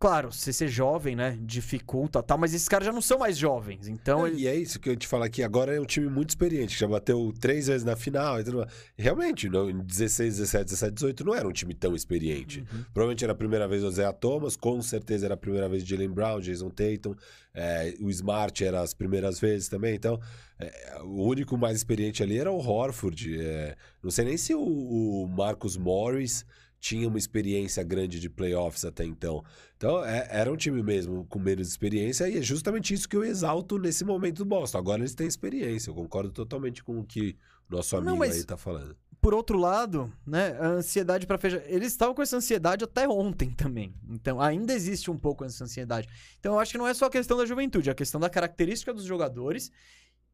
Claro, 0.00 0.32
você 0.32 0.50
ser 0.50 0.66
jovem, 0.68 1.14
né? 1.14 1.38
Dificulta 1.42 2.22
tal, 2.22 2.38
mas 2.38 2.54
esses 2.54 2.66
caras 2.66 2.86
já 2.86 2.92
não 2.92 3.02
são 3.02 3.18
mais 3.18 3.36
jovens. 3.36 3.86
Então, 3.86 4.26
É, 4.26 4.30
ele- 4.30 4.40
E 4.40 4.46
é 4.48 4.56
isso 4.56 4.80
que 4.80 4.88
eu 4.88 4.96
te 4.96 5.06
falar 5.06 5.26
aqui. 5.26 5.42
Agora 5.42 5.76
é 5.76 5.78
um 5.80 5.84
time 5.84 6.08
muito 6.08 6.30
experiente, 6.30 6.72
que 6.74 6.80
já 6.80 6.88
bateu 6.88 7.30
três 7.38 7.66
vezes 7.66 7.84
na 7.84 7.94
final. 7.94 8.40
E 8.40 8.44
mais. 8.44 8.66
Realmente, 8.96 9.46
não, 9.50 9.68
em 9.68 9.78
16, 9.84 10.38
17, 10.38 10.64
17, 10.64 10.94
18, 10.94 11.22
não 11.22 11.34
era 11.34 11.46
um 11.46 11.52
time 11.52 11.74
tão 11.74 11.94
experiente. 11.94 12.60
Uhum. 12.60 12.82
Provavelmente 12.94 13.24
era 13.24 13.34
a 13.34 13.36
primeira 13.36 13.68
vez 13.68 13.84
o 13.84 13.90
Zé 13.90 14.10
Thomas, 14.10 14.56
com 14.56 14.80
certeza 14.80 15.26
era 15.26 15.34
a 15.34 15.36
primeira 15.36 15.68
vez 15.68 15.84
de 15.84 15.90
Jalen 15.90 16.10
Brown, 16.10 16.40
Jason 16.40 16.70
Tatum. 16.70 17.14
é, 17.52 17.94
o 18.00 18.08
Smart 18.08 18.64
era 18.64 18.80
as 18.80 18.94
primeiras 18.94 19.38
vezes 19.38 19.68
também. 19.68 19.94
Então, 19.96 20.18
é, 20.58 20.98
o 21.02 21.24
único 21.26 21.58
mais 21.58 21.76
experiente 21.76 22.22
ali 22.22 22.38
era 22.38 22.50
o 22.50 22.56
Horford. 22.58 23.38
é, 23.38 23.76
não 24.02 24.10
sei 24.10 24.24
nem 24.24 24.36
se 24.38 24.54
o, 24.54 24.60
o 24.62 25.26
Marcus 25.28 25.76
Morris 25.76 26.46
tinha 26.80 27.06
uma 27.06 27.18
experiência 27.18 27.82
grande 27.84 28.18
de 28.18 28.28
playoffs 28.30 28.84
até 28.84 29.04
então. 29.04 29.44
Então, 29.76 30.02
é- 30.04 30.26
era 30.30 30.50
um 30.50 30.56
time 30.56 30.82
mesmo 30.82 31.24
com 31.26 31.38
menos 31.38 31.68
experiência, 31.68 32.28
e 32.28 32.38
é 32.38 32.42
justamente 32.42 32.94
isso 32.94 33.08
que 33.08 33.16
eu 33.16 33.22
exalto 33.22 33.78
nesse 33.78 34.04
momento 34.04 34.38
do 34.38 34.44
Boston. 34.46 34.78
Agora 34.78 35.00
eles 35.02 35.14
têm 35.14 35.26
experiência, 35.26 35.90
eu 35.90 35.94
concordo 35.94 36.30
totalmente 36.32 36.82
com 36.82 36.98
o 36.98 37.04
que 37.04 37.36
o 37.70 37.76
nosso 37.76 37.96
amigo 37.96 38.10
Não, 38.16 38.22
aí 38.22 38.42
tá 38.44 38.56
falando. 38.56 38.96
por 39.20 39.34
outro 39.34 39.58
lado, 39.58 40.10
né? 40.26 40.56
A 40.58 40.68
ansiedade 40.68 41.26
pra 41.26 41.36
fechar. 41.36 41.62
Eles 41.66 41.88
estavam 41.92 42.14
com 42.14 42.22
essa 42.22 42.38
ansiedade 42.38 42.82
até 42.82 43.06
ontem 43.06 43.50
também. 43.50 43.94
Então, 44.08 44.40
ainda 44.40 44.72
existe 44.72 45.10
um 45.10 45.18
pouco 45.18 45.44
essa 45.44 45.62
ansiedade. 45.64 46.08
Então, 46.38 46.54
eu 46.54 46.58
acho 46.58 46.72
que 46.72 46.78
não 46.78 46.88
é 46.88 46.94
só 46.94 47.04
a 47.04 47.10
questão 47.10 47.36
da 47.36 47.44
juventude, 47.44 47.90
é 47.90 47.92
a 47.92 47.94
questão 47.94 48.18
da 48.18 48.30
característica 48.30 48.94
dos 48.94 49.04
jogadores 49.04 49.70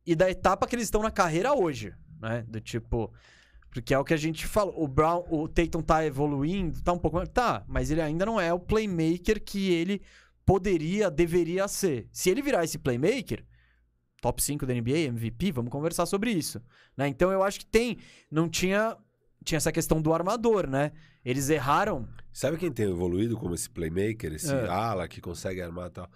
e 0.06 0.14
da 0.14 0.30
etapa 0.30 0.66
que 0.68 0.76
eles 0.76 0.84
estão 0.86 1.02
na 1.02 1.10
carreira 1.10 1.52
hoje, 1.52 1.92
né? 2.22 2.44
Do 2.46 2.60
tipo. 2.60 3.12
Porque 3.70 3.92
é 3.92 3.98
o 3.98 4.04
que 4.04 4.14
a 4.14 4.16
gente 4.16 4.46
fala. 4.46 4.72
O 4.74 4.88
Brown, 4.88 5.24
o 5.30 5.48
Tatum 5.48 5.82
tá 5.82 6.04
evoluindo, 6.04 6.82
tá 6.82 6.92
um 6.92 6.98
pouco. 6.98 7.26
Tá, 7.26 7.64
mas 7.68 7.90
ele 7.90 8.00
ainda 8.00 8.24
não 8.24 8.40
é 8.40 8.52
o 8.52 8.58
playmaker 8.58 9.42
que 9.42 9.70
ele 9.70 10.02
poderia, 10.44 11.10
deveria 11.10 11.68
ser. 11.68 12.08
Se 12.10 12.30
ele 12.30 12.40
virar 12.40 12.64
esse 12.64 12.78
playmaker, 12.78 13.44
top 14.22 14.42
5 14.42 14.64
da 14.64 14.72
NBA, 14.72 14.98
MVP, 15.08 15.52
vamos 15.52 15.70
conversar 15.70 16.06
sobre 16.06 16.30
isso. 16.30 16.62
Né? 16.96 17.08
Então 17.08 17.30
eu 17.30 17.42
acho 17.42 17.58
que 17.60 17.66
tem. 17.66 17.98
Não 18.30 18.48
tinha 18.48 18.96
tinha 19.46 19.58
essa 19.58 19.70
questão 19.70 20.02
do 20.02 20.12
armador, 20.12 20.68
né? 20.68 20.90
Eles 21.24 21.48
erraram. 21.48 22.08
Sabe 22.32 22.58
quem 22.58 22.70
tem 22.72 22.90
evoluído 22.90 23.36
como 23.36 23.54
esse 23.54 23.70
playmaker, 23.70 24.32
esse 24.32 24.52
É. 24.52 24.68
ala 24.68 25.06
que 25.06 25.20
consegue 25.20 25.62
armar 25.62 25.88
e 25.88 25.92
tal? 25.92 26.10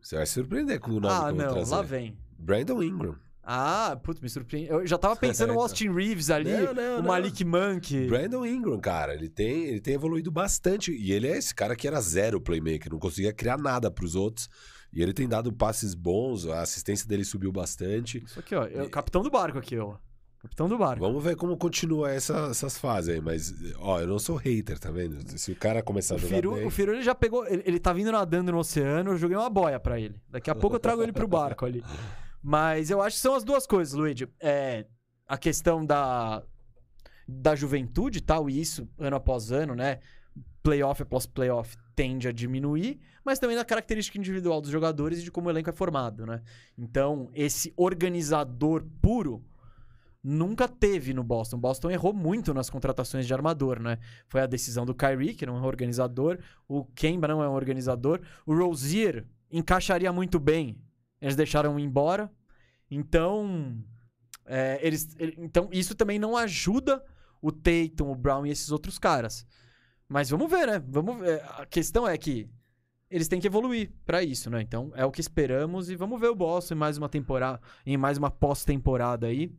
Você 0.00 0.16
vai 0.16 0.26
se 0.26 0.34
surpreender 0.34 0.80
com 0.80 0.92
o 0.92 1.00
nome 1.00 1.08
ah, 1.08 1.20
que 1.24 1.30
eu 1.30 1.36
vou 1.36 1.44
não, 1.44 1.52
trazer. 1.54 1.74
lá 1.74 1.82
vem. 1.82 2.16
Brandon 2.38 2.82
Ingram. 2.82 3.16
Ah, 3.44 3.98
putz, 4.02 4.20
me 4.20 4.28
surpreende. 4.28 4.68
Eu 4.70 4.86
já 4.86 4.96
tava 4.96 5.16
pensando 5.20 5.52
no 5.52 5.60
Austin 5.60 5.90
Reeves 5.92 6.30
ali, 6.30 6.50
Não, 6.52 6.72
não, 6.74 7.00
o. 7.00 7.02
Malik 7.02 7.44
Monk. 7.44 8.06
Brandon 8.06 8.46
Ingram, 8.46 8.78
cara, 8.78 9.14
ele 9.14 9.28
tem, 9.28 9.64
ele 9.64 9.80
tem 9.80 9.94
evoluído 9.94 10.30
bastante. 10.30 10.92
E 10.92 11.12
ele 11.12 11.26
é 11.26 11.36
esse 11.36 11.54
cara 11.54 11.74
que 11.74 11.88
era 11.88 12.00
zero 12.00 12.40
playmaker, 12.40 12.92
não 12.92 12.98
conseguia 13.00 13.32
criar 13.32 13.58
nada 13.58 13.90
pros 13.90 14.14
outros. 14.14 14.48
E 14.92 15.02
ele 15.02 15.12
tem 15.12 15.26
dado 15.26 15.52
passes 15.52 15.94
bons, 15.94 16.46
a 16.46 16.60
assistência 16.60 17.08
dele 17.08 17.24
subiu 17.24 17.50
bastante. 17.50 18.22
Isso 18.24 18.38
aqui, 18.38 18.54
ó. 18.54 18.66
É 18.66 18.82
o 18.82 18.90
capitão 18.90 19.22
do 19.22 19.30
barco 19.30 19.58
aqui, 19.58 19.76
ó. 19.78 19.96
Capitão 20.38 20.68
do 20.68 20.76
barco. 20.76 21.00
Vamos 21.00 21.22
ver 21.22 21.34
como 21.36 21.56
continua 21.56 22.10
essa- 22.12 22.48
essas 22.50 22.76
fases 22.76 23.14
aí. 23.14 23.20
Mas, 23.20 23.54
ó, 23.78 24.00
eu 24.00 24.06
não 24.08 24.18
sou 24.18 24.36
hater, 24.36 24.78
tá 24.78 24.90
vendo? 24.90 25.16
Se 25.38 25.52
o 25.52 25.56
cara 25.56 25.82
começar 25.82 26.16
a 26.16 26.18
jogar 26.18 26.34
Firu, 26.34 26.54
bem... 26.56 26.66
o 26.66 26.70
Firu 26.70 26.92
ele 26.94 27.02
já 27.02 27.14
pegou. 27.14 27.46
Ele, 27.46 27.62
ele 27.64 27.78
tá 27.78 27.92
vindo 27.92 28.10
nadando 28.12 28.50
no 28.52 28.58
oceano, 28.58 29.12
eu 29.12 29.16
joguei 29.16 29.36
uma 29.36 29.48
boia 29.48 29.78
pra 29.80 29.98
ele. 29.98 30.16
Daqui 30.28 30.50
a 30.50 30.54
pouco 30.56 30.76
eu 30.76 30.80
trago 30.80 31.02
ele 31.02 31.12
pro 31.12 31.26
barco 31.28 31.64
ali. 31.64 31.82
Mas 32.42 32.90
eu 32.90 33.00
acho 33.00 33.16
que 33.16 33.22
são 33.22 33.34
as 33.34 33.44
duas 33.44 33.66
coisas, 33.66 33.94
Luigi. 33.94 34.28
É, 34.40 34.86
a 35.28 35.38
questão 35.38 35.84
da, 35.84 36.42
da 37.26 37.54
juventude 37.54 38.20
tal, 38.20 38.50
e 38.50 38.60
isso 38.60 38.88
ano 38.98 39.16
após 39.16 39.52
ano, 39.52 39.74
né? 39.74 40.00
Playoff 40.62 41.02
após 41.02 41.26
playoff 41.26 41.76
tende 41.94 42.28
a 42.28 42.32
diminuir, 42.32 43.00
mas 43.24 43.38
também 43.38 43.56
da 43.56 43.64
característica 43.64 44.18
individual 44.18 44.60
dos 44.60 44.70
jogadores 44.70 45.20
e 45.20 45.22
de 45.22 45.30
como 45.30 45.48
o 45.48 45.50
elenco 45.50 45.70
é 45.70 45.72
formado, 45.72 46.26
né? 46.26 46.42
Então, 46.76 47.30
esse 47.34 47.72
organizador 47.76 48.84
puro 49.00 49.44
nunca 50.22 50.68
teve 50.68 51.12
no 51.12 51.24
Boston. 51.24 51.58
Boston 51.58 51.90
errou 51.90 52.12
muito 52.12 52.54
nas 52.54 52.70
contratações 52.70 53.26
de 53.26 53.34
armador, 53.34 53.80
né? 53.80 53.98
Foi 54.28 54.40
a 54.40 54.46
decisão 54.46 54.86
do 54.86 54.94
Kyrie, 54.94 55.34
que 55.34 55.46
não 55.46 55.56
é 55.56 55.60
um 55.60 55.64
organizador, 55.64 56.38
o 56.68 56.84
Kemba 56.84 57.28
não 57.28 57.42
é 57.42 57.48
um 57.48 57.54
organizador, 57.54 58.20
o 58.46 58.54
Rozier 58.54 59.26
encaixaria 59.50 60.12
muito 60.12 60.38
bem. 60.38 60.80
Eles 61.22 61.36
deixaram 61.36 61.78
ir 61.78 61.84
embora. 61.84 62.30
Então, 62.90 63.78
é, 64.44 64.78
eles, 64.82 65.16
ele- 65.18 65.36
então 65.38 65.68
isso 65.72 65.94
também 65.94 66.18
não 66.18 66.36
ajuda 66.36 67.02
o 67.40 67.50
Tatum, 67.50 68.10
o 68.10 68.14
Brown 68.14 68.44
e 68.44 68.50
esses 68.50 68.70
outros 68.70 68.98
caras. 68.98 69.46
Mas 70.08 70.28
vamos 70.28 70.50
ver, 70.50 70.66
né? 70.66 70.82
Vamos 70.86 71.18
ver. 71.20 71.42
A 71.58 71.64
questão 71.64 72.06
é 72.06 72.18
que 72.18 72.50
eles 73.10 73.28
têm 73.28 73.40
que 73.40 73.46
evoluir 73.46 73.92
pra 74.04 74.22
isso, 74.22 74.50
né? 74.50 74.60
Então 74.60 74.90
é 74.94 75.04
o 75.06 75.10
que 75.10 75.20
esperamos 75.20 75.88
e 75.88 75.96
vamos 75.96 76.20
ver 76.20 76.28
o 76.28 76.34
Boston 76.34 76.74
em 76.74 76.78
mais 76.78 76.98
uma 76.98 77.08
temporada, 77.08 77.60
em 77.86 77.96
mais 77.96 78.18
uma 78.18 78.30
pós-temporada 78.30 79.26
aí. 79.28 79.50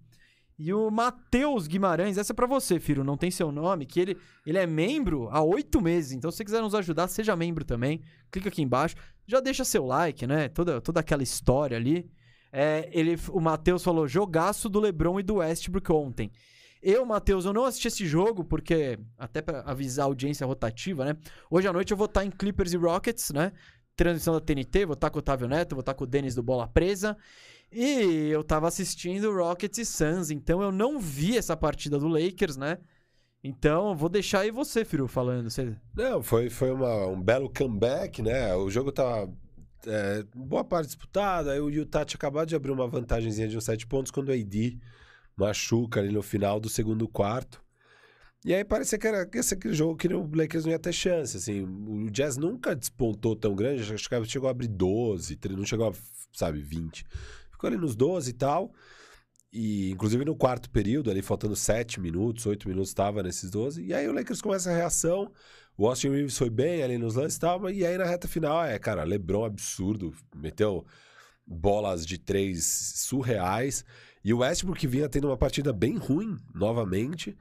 E 0.59 0.71
o 0.71 0.91
Matheus 0.91 1.65
Guimarães, 1.65 2.17
essa 2.17 2.31
é 2.31 2.35
pra 2.35 2.45
você, 2.45 2.79
filho, 2.79 3.03
não 3.03 3.17
tem 3.17 3.31
seu 3.31 3.51
nome, 3.51 3.87
que 3.87 3.99
ele, 3.99 4.17
ele 4.45 4.59
é 4.59 4.67
membro 4.67 5.27
há 5.31 5.41
oito 5.41 5.81
meses. 5.81 6.11
Então, 6.11 6.29
se 6.29 6.37
você 6.37 6.45
quiser 6.45 6.61
nos 6.61 6.75
ajudar, 6.75 7.07
seja 7.07 7.35
membro 7.35 7.65
também. 7.65 8.01
Clica 8.31 8.49
aqui 8.49 8.61
embaixo. 8.61 8.95
Já 9.27 9.39
deixa 9.39 9.63
seu 9.63 9.85
like, 9.85 10.27
né? 10.27 10.49
Toda, 10.49 10.81
toda 10.81 10.99
aquela 10.99 11.23
história 11.23 11.77
ali. 11.77 12.09
É, 12.51 12.89
ele, 12.91 13.17
o 13.29 13.39
Matheus 13.39 13.83
falou: 13.83 14.07
jogaço 14.07 14.69
do 14.69 14.79
LeBron 14.79 15.19
e 15.19 15.23
do 15.23 15.35
Westbrook 15.35 15.91
ontem. 15.91 16.31
Eu, 16.81 17.05
Matheus, 17.05 17.45
eu 17.45 17.53
não 17.53 17.63
assisti 17.63 17.87
esse 17.87 18.05
jogo 18.05 18.43
porque, 18.43 18.99
até 19.17 19.41
pra 19.41 19.61
avisar 19.61 20.03
a 20.03 20.07
audiência 20.07 20.45
rotativa, 20.45 21.05
né? 21.05 21.15
Hoje 21.49 21.65
à 21.65 21.71
noite 21.71 21.91
eu 21.91 21.97
vou 21.97 22.05
estar 22.05 22.25
em 22.25 22.29
Clippers 22.29 22.73
e 22.73 22.77
Rockets, 22.77 23.31
né? 23.31 23.53
Transmissão 23.95 24.33
da 24.33 24.41
TNT, 24.41 24.85
vou 24.85 24.93
estar 24.93 25.09
com 25.09 25.17
o 25.17 25.19
Otávio 25.19 25.47
Neto, 25.47 25.75
vou 25.75 25.79
estar 25.79 25.93
com 25.93 26.03
o 26.03 26.07
Denis 26.07 26.35
do 26.35 26.43
Bola 26.43 26.67
Presa. 26.67 27.15
E 27.71 28.29
eu 28.29 28.43
tava 28.43 28.67
assistindo 28.67 29.33
Rockets 29.33 29.79
e 29.79 29.85
Suns, 29.85 30.29
então 30.29 30.61
eu 30.61 30.71
não 30.71 30.99
vi 30.99 31.37
essa 31.37 31.55
partida 31.55 31.97
do 31.97 32.07
Lakers, 32.07 32.57
né? 32.57 32.77
Então, 33.43 33.95
vou 33.95 34.07
deixar 34.07 34.39
aí 34.41 34.51
você, 34.51 34.85
Firu, 34.85 35.07
falando. 35.07 35.49
Você... 35.49 35.75
Não, 35.95 36.23
foi, 36.23 36.49
foi 36.49 36.71
uma- 36.71 37.07
um 37.07 37.21
belo 37.21 37.51
comeback, 37.51 38.21
né? 38.21 38.55
O 38.55 38.69
jogo 38.69 38.91
tava 38.91 39.29
é, 39.85 40.23
boa 40.33 40.63
parte 40.63 40.87
disputada. 40.87 41.51
Aí 41.51 41.59
o 41.59 41.69
Utah 41.69 42.05
tinha 42.05 42.17
acabado 42.17 42.47
de 42.47 42.55
abrir 42.55 42.71
uma 42.71 42.87
vantagemzinha 42.87 43.47
de 43.47 43.57
uns 43.57 43.65
sete 43.65 43.85
pontos 43.85 44.11
quando 44.11 44.29
o 44.29 44.31
AD 44.31 44.79
machuca 45.35 45.99
ali 45.99 46.09
no 46.11 46.21
final 46.21 46.59
do 46.59 46.69
segundo 46.69 47.07
quarto. 47.07 47.61
E 48.45 48.53
aí 48.53 48.63
parecia 48.63 48.97
que 48.97 49.07
era 49.07 49.29
esse 49.33 49.53
aquele 49.53 49.73
jogo 49.73 49.95
que 49.95 50.07
o 50.07 50.29
Lakers 50.33 50.65
não 50.65 50.71
ia 50.71 50.79
ter 50.79 50.93
chance. 50.93 51.37
Assim, 51.37 51.61
o 51.63 52.09
Jazz 52.11 52.37
nunca 52.37 52.75
despontou 52.75 53.35
tão 53.35 53.55
grande, 53.55 53.93
acho 53.93 54.09
que 54.09 54.25
chegou 54.25 54.47
a 54.47 54.51
abrir 54.51 54.67
12, 54.67 55.39
não 55.51 55.65
chegou 55.65 55.89
a, 55.89 55.93
sabe, 56.33 56.61
20. 56.61 57.05
Ficou 57.51 57.69
ali 57.69 57.77
nos 57.77 57.95
12 57.95 58.29
e 58.29 58.33
tal. 58.33 58.73
E, 59.53 59.91
inclusive, 59.91 60.25
no 60.25 60.35
quarto 60.35 60.67
período, 60.67 61.11
ali 61.11 61.21
faltando 61.21 61.55
7 61.55 62.01
minutos, 62.01 62.47
8 62.47 62.67
minutos, 62.67 62.89
estava 62.89 63.21
nesses 63.21 63.51
12. 63.51 63.83
E 63.83 63.93
aí 63.93 64.07
o 64.09 64.11
Lakers 64.11 64.41
começa 64.41 64.71
a 64.71 64.75
reação. 64.75 65.31
O 65.77 65.87
Austin 65.87 66.09
Reeves 66.09 66.35
foi 66.35 66.49
bem 66.49 66.81
ali 66.81 66.97
nos 66.97 67.13
lances 67.13 67.37
e 67.37 67.39
tal. 67.39 67.69
E 67.69 67.85
aí 67.85 67.95
na 67.95 68.03
reta 68.03 68.27
final, 68.27 68.65
é, 68.65 68.79
cara, 68.79 69.03
LeBron 69.03 69.45
absurdo. 69.45 70.11
Meteu 70.35 70.83
bolas 71.45 72.03
de 72.03 72.17
três 72.17 72.65
surreais. 72.95 73.85
E 74.23 74.33
o 74.33 74.39
Westbrook 74.39 74.79
que 74.79 74.87
vinha 74.87 75.07
tendo 75.07 75.27
uma 75.27 75.37
partida 75.37 75.71
bem 75.71 75.97
ruim, 75.97 76.35
novamente, 76.55 77.37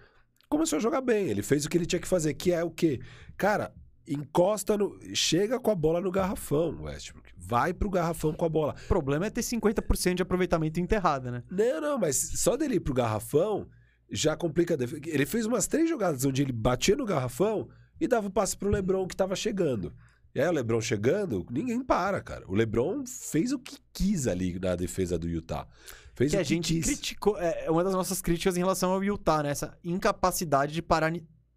começou 0.51 0.77
a 0.77 0.83
jogar 0.83 1.01
bem. 1.01 1.29
Ele 1.29 1.43
fez 1.43 1.65
o 1.65 1.69
que 1.71 1.79
ele 1.79 1.87
tinha 1.87 2.01
que 2.01 2.09
fazer, 2.09 2.35
que 2.35 2.53
é 2.53 2.63
o 2.63 2.71
quê? 2.71 3.01
Cara, 3.39 3.73
encosta 4.07 4.77
no. 4.77 4.99
Chega 5.15 5.59
com 5.61 5.71
a 5.71 5.75
bola 5.75 6.01
no 6.01 6.11
garrafão, 6.11 6.83
Westbrook. 6.83 7.31
Vai 7.37 7.73
pro 7.73 7.91
garrafão 7.91 8.33
com 8.33 8.45
a 8.45 8.49
bola. 8.49 8.75
O 8.85 8.89
problema 8.89 9.27
é 9.27 9.31
ter 9.31 9.43
50% 9.43 10.15
de 10.15 10.23
aproveitamento 10.23 10.81
enterrada, 10.81 11.31
né? 11.31 11.43
Não, 11.51 11.81
não, 11.81 11.99
mas 11.99 12.17
só 12.37 12.57
dele 12.57 12.77
ir 12.77 12.81
pro 12.81 12.95
garrafão 12.95 13.69
já 14.11 14.37
complica 14.37 14.75
a 14.75 14.77
defesa. 14.77 15.01
Ele 15.07 15.27
fez 15.27 15.47
umas 15.47 15.67
três 15.67 15.89
jogadas 15.89 16.25
onde 16.25 16.43
ele 16.43 16.53
batia 16.53 16.97
no 16.97 17.05
garrafão 17.05 17.69
e 18.01 18.07
dava 18.07 18.29
o 18.29 18.31
passe 18.31 18.57
pro 18.57 18.71
Lebron 18.71 19.07
que 19.07 19.17
tava 19.17 19.35
chegando. 19.35 19.93
E 20.35 20.41
aí 20.41 20.49
o 20.49 20.53
Lebron 20.53 20.81
chegando, 20.81 21.47
ninguém 21.51 21.83
para, 21.83 22.21
cara. 22.23 22.45
O 22.49 22.55
Lebron 22.55 23.05
fez 23.07 23.53
o 23.53 23.59
que 23.59 23.77
quis 23.93 24.27
ali 24.27 24.59
na 24.59 24.75
defesa 24.75 25.19
do 25.19 25.29
Utah. 25.29 25.67
Fez 26.15 26.31
que 26.31 26.37
o 26.37 26.41
a 26.41 26.43
que 26.43 26.49
gente 26.49 26.75
quis. 26.75 26.87
criticou. 26.87 27.39
É 27.39 27.71
uma 27.71 27.85
das 27.85 27.93
nossas 27.93 28.21
críticas 28.23 28.57
em 28.57 28.61
relação 28.61 28.93
ao 28.93 29.05
Utah, 29.05 29.43
né? 29.43 29.51
Essa 29.51 29.77
incapacidade 29.85 30.73
de 30.73 30.83
parar, 30.83 31.13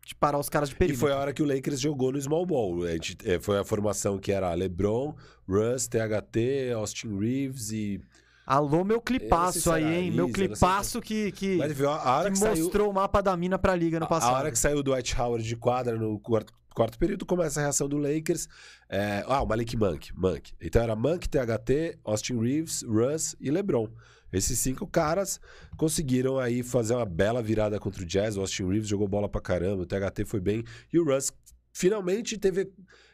de 0.05 0.13
parar 0.15 0.37
os 0.37 0.47
caras 0.47 0.69
de 0.69 0.75
E 0.75 0.77
perímetro. 0.77 1.01
foi 1.01 1.11
a 1.11 1.17
hora 1.17 1.33
que 1.33 1.41
o 1.41 1.45
Lakers 1.45 1.79
jogou 1.81 2.11
no 2.11 2.21
small 2.21 2.45
ball. 2.45 2.83
A 2.85 2.91
gente- 2.91 3.17
é, 3.25 3.39
foi 3.39 3.57
a 3.57 3.63
formação 3.65 4.19
que 4.19 4.31
era 4.31 4.53
LeBron, 4.53 5.15
Russ, 5.49 5.87
THT, 5.87 6.71
Austin 6.75 7.17
Reeves 7.19 7.71
e. 7.71 7.99
Alô, 8.45 8.83
meu 8.83 8.97
Eu 8.97 9.01
clipaço 9.01 9.71
aí, 9.71 9.83
hein? 9.83 10.11
Meu 10.11 10.11
Isa, 10.11 10.11
eu 10.11 10.27
não 10.27 10.35
sei 10.35 10.47
clipaço 10.47 11.01
que, 11.01 11.31
que, 11.31 11.55
Mas 11.57 11.71
viu, 11.73 11.89
que 11.89 12.29
que 12.31 12.37
saiu. 12.37 12.63
mostrou 12.63 12.91
o 12.91 12.93
mapa 12.93 13.19
da 13.19 13.35
mina 13.35 13.57
pra 13.57 13.75
liga 13.75 13.99
no 13.99 14.07
passado. 14.07 14.35
A 14.35 14.37
hora 14.37 14.51
que 14.51 14.59
saiu 14.59 14.77
o 14.77 14.83
Dwight 14.83 15.19
Howard 15.19 15.43
de 15.43 15.55
quadra 15.55 15.97
no 15.97 16.19
quarto, 16.19 16.53
quarto 16.75 16.99
período, 16.99 17.25
começa 17.25 17.59
a 17.59 17.63
reação 17.63 17.89
do 17.89 17.97
Lakers. 17.97 18.47
É, 18.87 19.23
ah, 19.27 19.41
o 19.41 19.47
Malik 19.47 19.75
Monk, 19.75 20.11
Monk. 20.15 20.53
Então 20.61 20.83
era 20.83 20.95
Monk, 20.95 21.27
THT, 21.27 21.97
Austin 22.03 22.39
Reeves, 22.39 22.83
Russ 22.83 23.35
e 23.39 23.49
LeBron. 23.49 23.87
Esses 24.35 24.59
cinco 24.59 24.85
caras 24.85 25.39
conseguiram 25.77 26.37
aí 26.37 26.61
fazer 26.63 26.93
uma 26.95 27.05
bela 27.05 27.41
virada 27.41 27.79
contra 27.79 28.03
o 28.03 28.05
Jazz. 28.05 28.35
O 28.37 28.41
Austin 28.41 28.67
Reeves 28.67 28.87
jogou 28.89 29.07
bola 29.07 29.29
pra 29.29 29.39
caramba, 29.41 29.83
o 29.83 29.85
THT 29.85 30.25
foi 30.25 30.39
bem. 30.41 30.63
E 30.91 30.99
o 30.99 31.05
Russ 31.05 31.31
finalmente 31.71 32.37
teve... 32.37 32.69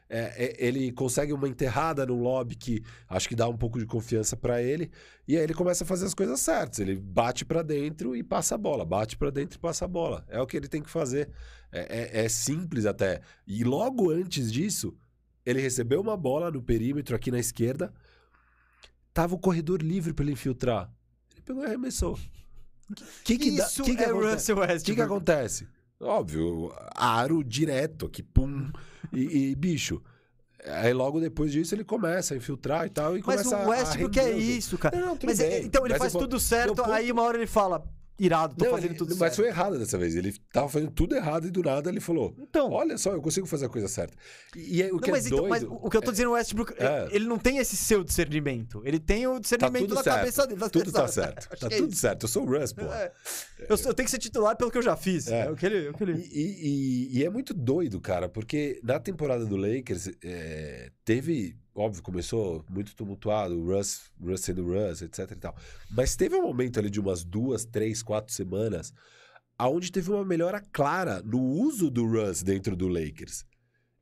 é, 0.09 0.45
é, 0.45 0.55
ele 0.67 0.91
consegue 0.91 1.31
uma 1.33 1.47
enterrada 1.47 2.05
no 2.05 2.15
lobby 2.15 2.55
que 2.55 2.83
acho 3.07 3.29
que 3.29 3.35
dá 3.35 3.47
um 3.47 3.55
pouco 3.57 3.79
de 3.79 3.85
confiança 3.85 4.35
pra 4.35 4.61
ele. 4.61 4.89
E 5.27 5.37
aí 5.37 5.43
ele 5.43 5.53
começa 5.53 5.83
a 5.83 5.87
fazer 5.87 6.05
as 6.05 6.13
coisas 6.13 6.39
certas. 6.39 6.79
Ele 6.79 6.95
bate 6.95 7.45
pra 7.45 7.61
dentro 7.61 8.15
e 8.15 8.23
passa 8.23 8.55
a 8.55 8.57
bola. 8.57 8.83
Bate 8.83 9.15
pra 9.17 9.29
dentro 9.29 9.57
e 9.57 9.59
passa 9.61 9.85
a 9.85 9.87
bola. 9.87 10.25
É 10.27 10.41
o 10.41 10.47
que 10.47 10.57
ele 10.57 10.67
tem 10.67 10.81
que 10.81 10.89
fazer. 10.89 11.29
É, 11.71 12.19
é- 12.19 12.25
é 12.25 12.29
simples 12.29 12.85
até. 12.85 13.21
E 13.47 13.63
logo 13.63 14.09
antes 14.11 14.51
disso, 14.51 14.93
ele 15.45 15.61
recebeu 15.61 16.01
uma 16.01 16.17
bola 16.17 16.51
no 16.51 16.61
perímetro 16.61 17.15
aqui 17.15 17.31
na 17.31 17.39
esquerda. 17.39 17.93
Tava 19.13 19.35
o 19.35 19.39
corredor 19.39 19.81
livre 19.81 20.13
pra 20.13 20.23
ele 20.23 20.33
infiltrar. 20.33 20.89
Ele 21.41 21.45
pegou 21.45 21.63
e 21.63 21.65
arremessou. 21.65 22.19
Que 23.23 23.37
que 23.37 23.49
Isso 23.49 23.83
que 23.83 23.95
que 23.95 24.03
é 24.03 24.07
acontece? 24.09 24.33
Russell 24.33 24.55
O 24.57 24.59
que, 24.61 24.65
que 24.67 24.73
Westbrook. 24.73 25.01
acontece? 25.01 25.67
Óbvio, 25.99 26.73
aro 26.95 27.43
direto 27.43 28.05
aqui, 28.07 28.21
pum. 28.23 28.69
E, 29.13 29.51
e, 29.51 29.55
bicho, 29.55 30.01
aí 30.65 30.91
logo 30.93 31.19
depois 31.19 31.51
disso 31.51 31.73
ele 31.75 31.83
começa 31.83 32.33
a 32.33 32.37
infiltrar 32.37 32.85
e 32.85 32.89
tal. 32.89 33.17
E 33.17 33.23
Mas 33.25 33.43
começa 33.43 33.65
o 33.65 33.69
Westbrook 33.69 34.19
a 34.19 34.23
é 34.23 34.37
isso, 34.37 34.77
cara. 34.77 34.97
Não, 34.99 35.07
não, 35.09 35.17
Mas, 35.23 35.37
bem. 35.39 35.63
então 35.65 35.85
ele 35.85 35.93
Mas 35.93 35.99
faz 35.99 36.13
tudo 36.13 36.39
certo, 36.39 36.75
ponto- 36.75 36.91
aí 36.91 37.11
uma 37.11 37.21
hora 37.21 37.37
ele 37.37 37.47
fala, 37.47 37.83
irado, 38.19 38.55
tô 38.55 38.65
Não, 38.65 38.71
fazendo 38.71 38.91
ele- 38.91 38.97
tudo 38.97 39.09
mas 39.11 39.19
certo. 39.19 39.35
foi 39.35 39.47
errado 39.47 39.79
dessa 39.79 39.97
vez. 39.97 40.15
Ele 40.15 40.33
tava 40.53 40.69
fazendo 40.69 40.91
tudo 40.91 41.15
errado 41.15 41.47
e 41.47 41.51
do 41.51 41.61
nada 41.63 41.89
ele 41.89 41.99
falou: 41.99 42.35
Então, 42.37 42.71
Olha 42.71 42.97
só, 42.97 43.13
eu 43.13 43.21
consigo 43.21 43.47
fazer 43.47 43.65
a 43.65 43.69
coisa 43.69 43.87
certa. 43.87 44.15
E, 44.55 44.77
e 44.77 44.83
aí, 44.83 44.89
o 44.89 44.93
Não, 44.95 44.99
que 45.01 45.11
mas, 45.11 45.25
é 45.25 45.27
então, 45.29 45.39
doido... 45.39 45.49
mas 45.49 45.63
o 45.63 45.89
que 45.89 45.97
eu 45.97 46.01
tô 46.01 46.11
dizendo, 46.11 46.29
o 46.29 46.33
Westbrook, 46.33 46.73
É. 46.77 47.07
ele 47.11 47.25
não 47.25 47.37
tem 47.39 47.57
esse 47.57 47.75
seu 47.75 48.03
discernimento. 48.03 48.81
Ele 48.85 48.99
tem 48.99 49.25
o 49.27 49.33
Tá 49.33 49.39
discernimento 49.39 49.81
tudo 49.83 49.95
da 49.95 50.03
certo. 50.03 50.15
cabeça 50.17 50.47
dele. 50.47 50.69
Tudo 50.69 50.91
tá 50.91 51.07
certo. 51.07 51.49
Tá 51.59 51.67
que 51.69 51.73
é 51.75 51.77
tudo 51.77 51.95
certo. 51.95 52.23
Eu 52.23 52.27
sou 52.29 52.43
o 52.43 52.45
Russ, 52.59 52.73
pô. 52.73 52.81
É. 52.83 53.11
Eu, 53.67 53.75
eu 53.77 53.93
tenho 53.93 54.05
que 54.05 54.11
ser 54.11 54.19
titular 54.19 54.55
pelo 54.55 54.69
que 54.71 54.77
eu 54.77 54.81
já 54.81 54.95
fiz. 54.95 55.27
É. 55.27 55.41
É, 55.47 55.49
o 55.51 55.55
que 55.55 55.65
ele. 55.65 55.89
o 55.89 55.93
que 55.93 56.03
ele... 56.03 56.13
E, 56.13 57.07
e- 57.11 57.19
e- 57.19 57.23
é 57.25 57.29
muito 57.29 57.53
doido, 57.53 57.99
cara, 57.99 58.27
porque 58.29 58.79
na 58.83 58.99
temporada 58.99 59.45
do 59.45 59.55
Lakers 59.55 60.09
é, 60.23 60.91
teve, 61.11 61.57
óbvio, 61.75 62.01
começou 62.01 62.63
muito 62.69 62.95
tumultuado, 62.95 63.59
o 63.59 63.65
Russ, 63.65 64.09
Russ 64.17 64.39
sendo 64.39 64.63
Russ, 64.63 65.01
etc 65.01 65.29
e 65.31 65.35
tal. 65.35 65.53
Mas 65.89 66.15
teve 66.15 66.37
um 66.37 66.41
momento 66.41 66.79
ali 66.79 66.89
de 66.89 67.01
umas 67.01 67.21
duas, 67.21 67.65
três, 67.65 68.01
quatro 68.01 68.33
semanas 68.33 68.93
aonde 69.57 69.91
teve 69.91 70.09
uma 70.09 70.23
melhora 70.23 70.61
clara 70.71 71.21
no 71.21 71.41
uso 71.41 71.91
do 71.91 72.05
Russ 72.05 72.41
dentro 72.41 72.77
do 72.77 72.87
Lakers. 72.87 73.43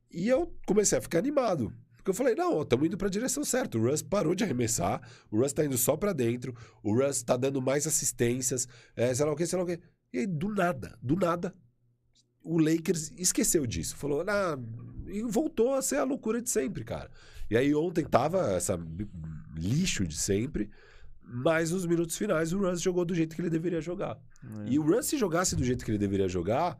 E 0.08 0.28
eu 0.28 0.56
comecei 0.64 0.98
a 0.98 1.02
ficar 1.02 1.18
animado. 1.18 1.72
Porque 1.96 2.10
eu 2.10 2.14
falei, 2.14 2.36
não, 2.36 2.62
estamos 2.62 2.86
indo 2.86 2.96
para 2.96 3.08
a 3.08 3.10
direção 3.10 3.42
certa. 3.42 3.76
O 3.76 3.82
Russ 3.82 4.02
parou 4.02 4.32
de 4.32 4.44
arremessar, 4.44 5.02
o 5.32 5.38
Russ 5.38 5.48
está 5.48 5.64
indo 5.64 5.76
só 5.76 5.96
para 5.96 6.12
dentro, 6.12 6.54
o 6.80 6.94
Russ 6.94 7.16
está 7.16 7.36
dando 7.36 7.60
mais 7.60 7.88
assistências, 7.88 8.68
é, 8.94 9.12
sei 9.12 9.26
lá 9.26 9.32
o 9.32 9.36
que, 9.36 9.46
sei 9.48 9.58
lá 9.58 9.64
o 9.64 9.66
que. 9.66 9.80
E 10.12 10.20
aí, 10.20 10.26
do 10.28 10.48
nada, 10.48 10.96
do 11.02 11.16
nada, 11.16 11.52
o 12.42 12.58
Lakers 12.58 13.12
esqueceu 13.16 13.66
disso. 13.66 13.96
Falou, 13.96 14.24
ah, 14.26 14.58
e 15.06 15.22
voltou 15.22 15.74
a 15.74 15.82
ser 15.82 15.96
a 15.96 16.04
loucura 16.04 16.40
de 16.40 16.50
sempre, 16.50 16.84
cara. 16.84 17.10
E 17.50 17.56
aí 17.56 17.74
ontem 17.74 18.04
tava 18.04 18.52
essa 18.52 18.78
lixo 19.56 20.06
de 20.06 20.16
sempre, 20.16 20.70
mas 21.22 21.70
nos 21.70 21.84
minutos 21.84 22.16
finais 22.16 22.52
o 22.52 22.58
Russ 22.58 22.80
jogou 22.80 23.04
do 23.04 23.14
jeito 23.14 23.34
que 23.34 23.42
ele 23.42 23.50
deveria 23.50 23.80
jogar. 23.80 24.18
É. 24.66 24.70
E 24.70 24.78
o 24.78 24.82
Russ, 24.82 25.06
se 25.06 25.18
jogasse 25.18 25.56
do 25.56 25.64
jeito 25.64 25.84
que 25.84 25.90
ele 25.90 25.98
deveria 25.98 26.28
jogar, 26.28 26.78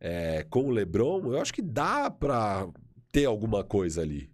é, 0.00 0.44
com 0.50 0.66
o 0.66 0.70
LeBron, 0.70 1.32
eu 1.32 1.40
acho 1.40 1.52
que 1.52 1.62
dá 1.62 2.10
pra 2.10 2.68
ter 3.12 3.24
alguma 3.24 3.64
coisa 3.64 4.02
ali. 4.02 4.30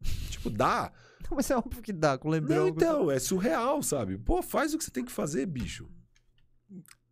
tipo, 0.30 0.50
dá. 0.50 0.92
Não, 1.22 1.36
mas 1.36 1.50
é 1.50 1.56
óbvio 1.56 1.82
que 1.82 1.92
dá 1.92 2.18
com 2.18 2.28
o 2.28 2.30
LeBron. 2.30 2.54
Não, 2.54 2.68
então, 2.68 3.10
é 3.10 3.18
surreal, 3.18 3.82
sabe? 3.82 4.18
Pô, 4.18 4.42
faz 4.42 4.74
o 4.74 4.78
que 4.78 4.84
você 4.84 4.90
tem 4.90 5.04
que 5.04 5.12
fazer, 5.12 5.46
bicho. 5.46 5.88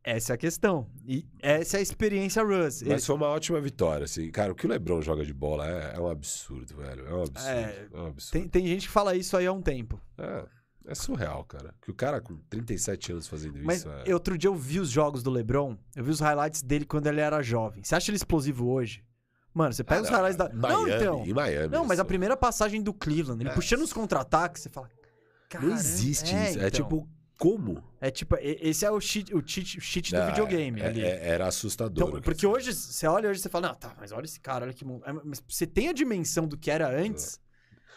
Essa 0.04 0.32
é 0.32 0.34
a 0.34 0.36
questão. 0.36 0.88
E 1.06 1.24
essa 1.40 1.76
é 1.76 1.80
a 1.80 1.82
experiência 1.82 2.42
Russ. 2.42 2.82
Mas 2.82 3.06
foi 3.06 3.14
uma 3.14 3.28
ótima 3.28 3.60
vitória, 3.60 4.04
assim. 4.04 4.30
Cara, 4.32 4.50
o 4.50 4.54
que 4.54 4.66
o 4.66 4.68
LeBron 4.70 5.00
joga 5.00 5.24
de 5.24 5.32
bola 5.32 5.64
é, 5.68 5.94
é 5.96 6.00
um 6.00 6.08
absurdo, 6.08 6.74
velho. 6.76 7.06
É 7.06 7.14
um 7.14 7.22
absurdo. 7.22 7.48
É, 7.48 7.88
É, 7.92 7.96
um 8.00 8.06
absurdo. 8.06 8.32
Tem, 8.32 8.48
tem 8.48 8.66
gente 8.66 8.86
que 8.88 8.92
fala 8.92 9.14
isso 9.14 9.36
aí 9.36 9.46
há 9.46 9.52
um 9.52 9.62
tempo. 9.62 10.00
É, 10.18 10.44
é 10.88 10.94
surreal, 10.96 11.44
cara. 11.44 11.72
Que 11.80 11.90
o 11.90 11.94
cara 11.94 12.20
com 12.20 12.36
37 12.50 13.12
anos 13.12 13.28
fazendo 13.28 13.60
Mas 13.62 13.78
isso 13.80 13.88
é... 14.04 14.12
outro 14.12 14.36
dia 14.36 14.48
eu 14.48 14.56
vi 14.56 14.80
os 14.80 14.90
jogos 14.90 15.22
do 15.22 15.30
LeBron, 15.30 15.76
eu 15.94 16.02
vi 16.02 16.10
os 16.10 16.18
highlights 16.18 16.62
dele 16.62 16.84
quando 16.84 17.06
ele 17.06 17.20
era 17.20 17.40
jovem. 17.40 17.84
Você 17.84 17.94
acha 17.94 18.10
ele 18.10 18.16
explosivo 18.16 18.68
hoje? 18.70 19.04
Mano, 19.54 19.72
você 19.72 19.84
pega 19.84 20.00
Ah, 20.00 20.04
os 20.04 20.08
highlights 20.08 20.36
da. 20.36 20.48
Miami, 20.48 20.72
não, 20.72 20.88
então. 20.88 21.24
Em 21.26 21.32
Miami. 21.34 21.68
Não, 21.68 21.84
mas 21.84 22.00
a 22.00 22.02
isso- 22.02 22.08
primeira 22.08 22.36
passagem 22.36 22.82
do 22.82 22.92
Cleveland, 22.92 23.40
ele 23.40 23.50
É. 23.50 23.54
puxando 23.54 23.82
os 23.82 23.92
contra-ataques, 23.92 24.62
você 24.62 24.68
fala. 24.70 24.88
Não 24.88 25.60
"Caramba, 25.60 25.74
existe 25.74 26.34
é, 26.34 26.48
isso. 26.50 26.58
É 26.58 26.66
então. 26.68 26.70
tipo, 26.70 27.08
como? 27.42 27.82
É 28.00 28.10
tipo, 28.10 28.36
e- 28.36 28.58
esse 28.60 28.84
é 28.86 28.90
o 28.90 29.00
cheat, 29.00 29.34
o 29.34 29.42
cheat, 29.44 29.80
cheat 29.80 30.10
do 30.12 30.20
Ah, 30.20 30.26
videogame 30.26 30.80
é- 30.80 30.86
ali. 30.86 31.00
é- 31.02 31.28
era 31.28 31.46
assustador. 31.48 32.08
Então, 32.08 32.20
porque 32.22 32.46
hoje, 32.46 32.72
você 32.72 33.06
olha 33.06 33.28
hoje 33.30 33.40
você 33.40 33.48
fala, 33.48 33.68
não, 33.68 33.74
tá, 33.74 33.94
mas 33.98 34.12
olha 34.12 34.24
esse 34.24 34.38
cara, 34.38 34.64
olha 34.64 34.72
que. 34.72 34.84
é, 34.84 35.12
Mas 35.24 35.42
você 35.48 35.66
tem 35.66 35.88
a 35.88 35.92
dimensão 35.92 36.46
do 36.46 36.56
que 36.56 36.70
era 36.70 36.88
antes, 36.88 37.40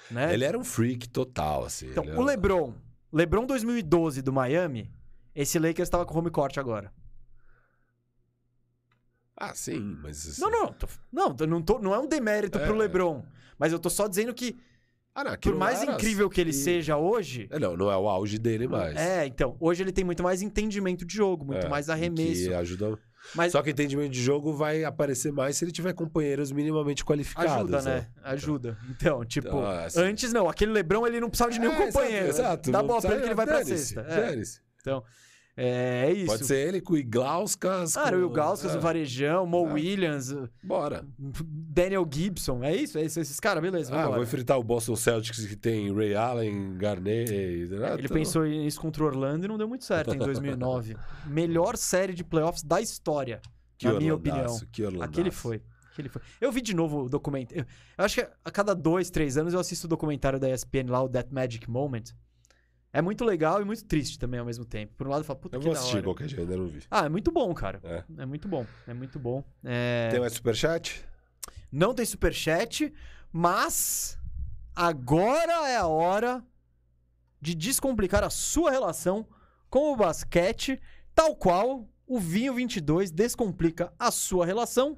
né? 0.10 0.34
Ele 0.34 0.44
era 0.46 0.58
um 0.58 0.64
freak 0.64 1.08
total, 1.10 1.66
assim. 1.66 1.90
Então, 1.92 2.04
o 2.06 2.10
era- 2.10 2.22
LeBron, 2.24 2.74
LeBron 3.14 3.46
2012 3.46 4.22
do 4.24 4.34
Miami, 4.34 4.92
esse 5.36 5.60
Lakers 5.60 5.90
tava 5.90 6.06
com 6.06 6.18
home 6.18 6.32
court 6.32 6.58
agora. 6.58 6.92
Ah, 9.38 9.54
sim, 9.54 9.80
mas... 10.02 10.28
assim- 10.28 10.42
Não, 10.42 10.50
não, 10.50 10.74
tô- 10.74 10.88
não, 11.12 11.30
não, 11.48 11.62
tô, 11.62 11.78
não 11.80 11.94
é 11.94 12.00
um 12.00 12.08
demérito 12.08 12.58
pro 12.60 12.74
É. 12.74 12.78
LeBron, 12.78 13.24
mas 13.60 13.72
eu 13.74 13.80
tô 13.80 13.90
só 13.90 14.08
dizendo 14.08 14.34
que, 14.34 14.58
Ah, 15.18 15.24
não, 15.24 15.38
por 15.38 15.56
mais 15.56 15.82
era- 15.82 15.94
incrível 15.94 16.30
que 16.30 16.42
ele 16.42 16.50
e- 16.50 16.54
seja 16.54 16.98
hoje, 16.98 17.48
É, 17.50 17.58
Não, 17.58 17.78
não 17.78 17.90
é 17.90 17.96
o 17.96 18.10
auge 18.10 18.38
dele 18.38 18.68
mais. 18.68 18.96
é, 18.98 19.26
então, 19.26 19.56
hoje 19.62 19.82
ele 19.82 19.94
tem 19.94 20.04
muito 20.04 20.22
mais 20.22 20.42
entendimento 20.42 21.06
de 21.06 21.16
jogo, 21.16 21.46
muito 21.46 21.66
É, 21.66 21.70
mais 21.70 21.90
arremesso. 21.90 22.50
Que 22.50 22.54
ajuda... 22.54 23.00
Mas 23.34 23.52
Só 23.54 23.64
que 23.64 23.70
o 23.70 23.72
entendimento 23.72 24.12
de 24.12 24.22
jogo 24.22 24.54
vai 24.54 24.84
aparecer 24.84 25.32
mais 25.32 25.58
se 25.58 25.66
ele 25.66 25.72
tiver 25.72 25.94
companheiros 25.94 26.52
minimamente 26.52 27.04
qualificados. 27.04 27.52
ajuda, 27.54 27.82
né? 27.82 28.08
Ajuda. 28.24 28.78
Então, 28.92 29.26
tipo, 29.26 29.48
Então, 29.48 29.66
assim- 29.68 30.00
antes 30.02 30.32
não, 30.32 30.48
aquele 30.48 30.72
LeBron 30.72 31.08
ele 31.08 31.20
não 31.20 31.28
precisava 31.30 31.52
de 31.52 31.58
nenhum 31.60 31.72
É, 31.74 31.86
companheiro. 31.88 32.28
Exato, 32.28 32.70
exato. 32.70 32.72
Dá 32.72 32.84
bola 32.84 33.02
pra 33.02 33.12
ele 33.14 33.22
que 33.22 33.28
ele 33.30 33.34
vai 33.34 33.48
pra 33.48 33.66
cesta. 33.66 34.02
É. 34.02 34.36
Então, 34.80 35.04
é, 35.58 36.08
é 36.08 36.14
isso. 36.14 36.26
Pode 36.26 36.46
ser 36.46 36.68
ele 36.68 36.82
com 36.82 36.94
o 36.94 36.98
Iglauskas. 36.98 37.96
Ah, 37.96 38.12
com... 38.12 38.18
o 38.18 38.30
Gauskas, 38.30 38.76
é, 38.76 38.78
o 38.78 38.82
Varejão, 38.82 39.46
Mo 39.46 39.68
É. 39.70 39.74
Williams, 39.74 40.36
Bora. 40.62 41.06
Daniel 41.18 42.08
Gibson. 42.12 42.64
É 42.64 42.76
isso? 42.76 42.98
É 42.98 43.04
isso, 43.04 43.20
esses 43.20 43.40
caras, 43.40 43.62
beleza, 43.64 43.96
Ah, 43.96 44.10
vou 44.10 44.24
enfrentar 44.24 44.58
o 44.58 44.64
Boston 44.64 44.96
Celtics 44.96 45.46
que 45.46 45.56
tem 45.56 45.94
Ray 45.94 46.14
Allen, 46.14 46.78
Garnett... 46.78 47.32
ah, 47.84 47.96
Ele 47.98 48.10
pensou 48.10 48.46
nisso 48.46 48.82
contra 48.82 49.04
o 49.04 49.06
Orlando 49.08 49.46
e 49.46 49.48
não 49.48 49.58
deu 49.58 49.68
muito 49.68 49.86
certo 49.86 50.14
em 50.14 50.18
2009. 50.18 50.98
Melhor 51.26 51.78
série 51.78 52.14
de 52.14 52.24
playoffs 52.24 52.64
da 52.64 52.82
história, 52.82 53.42
Que 53.78 53.88
na 53.88 53.94
minha 54.00 54.16
opinião. 54.16 54.60
Que 54.72 54.84
Orlandaço. 54.84 55.10
Aquele 55.10 55.32
foi. 55.32 55.62
Aquele 55.92 56.10
foi. 56.10 56.22
Eu 56.42 56.52
vi 56.52 56.62
de 56.62 56.76
novo 56.76 57.04
o 57.04 57.10
documentário. 57.10 57.66
Eu 57.98 58.04
acho 58.04 58.16
que 58.16 58.28
a 58.44 58.52
cada 58.52 58.76
dois, 58.76 59.10
três 59.10 59.38
anos 59.38 59.54
eu 59.54 59.60
assisto 59.62 59.88
o 59.88 59.90
documentário 59.90 60.38
da 60.38 60.50
ESPN 60.50 60.90
lá, 60.90 61.02
o 61.02 61.08
That 61.08 61.34
Magic 61.34 61.70
Moment. 61.70 62.04
É 62.96 63.02
muito 63.02 63.26
legal 63.26 63.62
e 63.62 63.66
muito 63.66 63.84
triste 63.84 64.18
também 64.18 64.40
ao 64.40 64.46
mesmo 64.46 64.64
tempo. 64.64 64.94
Por 64.96 65.06
um 65.06 65.10
lado, 65.10 65.20
eu 65.20 65.26
falo, 65.26 65.38
puta 65.40 65.58
Eu 65.58 65.60
que 65.60 65.66
vou 65.66 65.74
da 65.74 65.80
assistir 65.82 66.02
qualquer 66.02 66.28
dia, 66.28 66.40
ainda 66.40 66.56
não 66.56 66.66
vi. 66.66 66.82
Ah, 66.90 67.06
é 67.06 67.10
muito 67.10 67.30
bom, 67.30 67.54
cara. 67.54 67.82
É. 67.84 68.04
É 68.20 68.26
muito 68.26 68.48
bom. 68.48 68.66
É 68.88 68.94
muito 68.94 69.20
bom. 69.20 69.44
É... 69.66 70.08
Tem 70.12 70.20
mais 70.22 70.32
superchat? 70.32 71.06
Não 71.70 71.94
tem 71.94 72.06
superchat, 72.06 72.94
mas 73.34 74.18
agora 74.74 75.68
é 75.68 75.76
a 75.76 75.88
hora 75.88 76.42
de 77.42 77.54
descomplicar 77.54 78.24
a 78.24 78.30
sua 78.30 78.72
relação 78.72 79.28
com 79.70 79.92
o 79.92 79.98
basquete, 79.98 80.82
tal 81.14 81.36
qual 81.36 81.90
o 82.08 82.18
Vinho 82.18 82.54
22 82.54 83.12
descomplica 83.12 83.92
a 84.00 84.10
sua 84.10 84.46
relação 84.46 84.98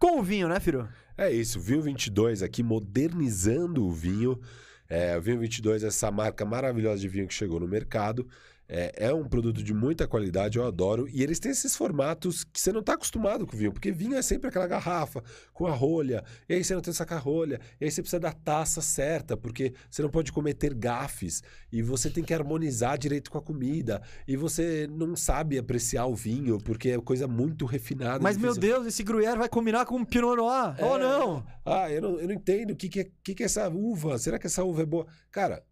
com 0.00 0.18
o 0.18 0.22
vinho, 0.24 0.48
né, 0.48 0.58
Firu? 0.58 0.88
É 1.16 1.30
isso, 1.30 1.60
Vinho 1.60 1.82
22 1.82 2.42
aqui 2.42 2.60
modernizando 2.60 3.86
o 3.86 3.92
vinho. 3.92 4.40
É, 4.88 5.16
o 5.16 5.20
Vinho 5.20 5.38
22 5.40 5.84
é 5.84 5.88
essa 5.88 6.10
marca 6.10 6.44
maravilhosa 6.44 7.00
de 7.00 7.08
vinho 7.08 7.26
que 7.26 7.34
chegou 7.34 7.58
no 7.58 7.66
mercado. 7.66 8.28
É, 8.68 9.06
é 9.08 9.14
um 9.14 9.28
produto 9.28 9.62
de 9.62 9.72
muita 9.72 10.06
qualidade, 10.06 10.58
eu 10.58 10.66
adoro. 10.66 11.08
E 11.08 11.22
eles 11.22 11.38
têm 11.38 11.52
esses 11.52 11.76
formatos 11.76 12.44
que 12.44 12.60
você 12.60 12.72
não 12.72 12.80
está 12.80 12.94
acostumado 12.94 13.46
com 13.46 13.56
vinho, 13.56 13.72
porque 13.72 13.92
vinho 13.92 14.16
é 14.16 14.22
sempre 14.22 14.48
aquela 14.48 14.66
garrafa 14.66 15.22
com 15.52 15.66
a 15.66 15.72
rolha, 15.72 16.24
e 16.48 16.54
aí 16.54 16.64
você 16.64 16.74
não 16.74 16.80
tem 16.80 16.92
sacar 16.92 17.22
rolha, 17.22 17.60
e 17.80 17.84
aí 17.84 17.90
você 17.90 18.02
precisa 18.02 18.20
da 18.20 18.32
taça 18.32 18.80
certa, 18.80 19.36
porque 19.36 19.72
você 19.88 20.02
não 20.02 20.10
pode 20.10 20.32
cometer 20.32 20.74
gafes, 20.74 21.42
e 21.72 21.82
você 21.82 22.10
tem 22.10 22.24
que 22.24 22.34
harmonizar 22.34 22.98
direito 22.98 23.30
com 23.30 23.38
a 23.38 23.42
comida, 23.42 24.02
e 24.26 24.36
você 24.36 24.88
não 24.90 25.14
sabe 25.14 25.58
apreciar 25.58 26.06
o 26.06 26.14
vinho, 26.14 26.58
porque 26.58 26.90
é 26.90 27.00
coisa 27.00 27.28
muito 27.28 27.64
refinada. 27.66 28.22
Mas, 28.22 28.36
meu. 28.36 28.56
Deus, 28.56 28.86
esse 28.86 29.02
Gruyère 29.02 29.38
vai 29.38 29.48
combinar 29.48 29.84
com 29.84 29.96
um 29.96 30.04
Pinot 30.04 30.36
Noir. 30.36 30.74
É. 30.78 30.84
Ou 30.84 30.98
não? 30.98 31.46
Ah, 31.64 31.90
eu 31.90 32.00
não, 32.00 32.18
eu 32.18 32.26
não 32.26 32.34
entendo 32.34 32.70
o 32.70 32.76
que, 32.76 32.88
que, 32.88 33.00
é, 33.00 33.06
que, 33.22 33.34
que 33.34 33.42
é 33.42 33.46
essa 33.46 33.68
uva. 33.68 34.18
Será 34.18 34.38
que 34.38 34.46
essa 34.46 34.64
uva 34.64 34.82
é 34.82 34.86
boa? 34.86 35.06
Cara, 35.30 35.62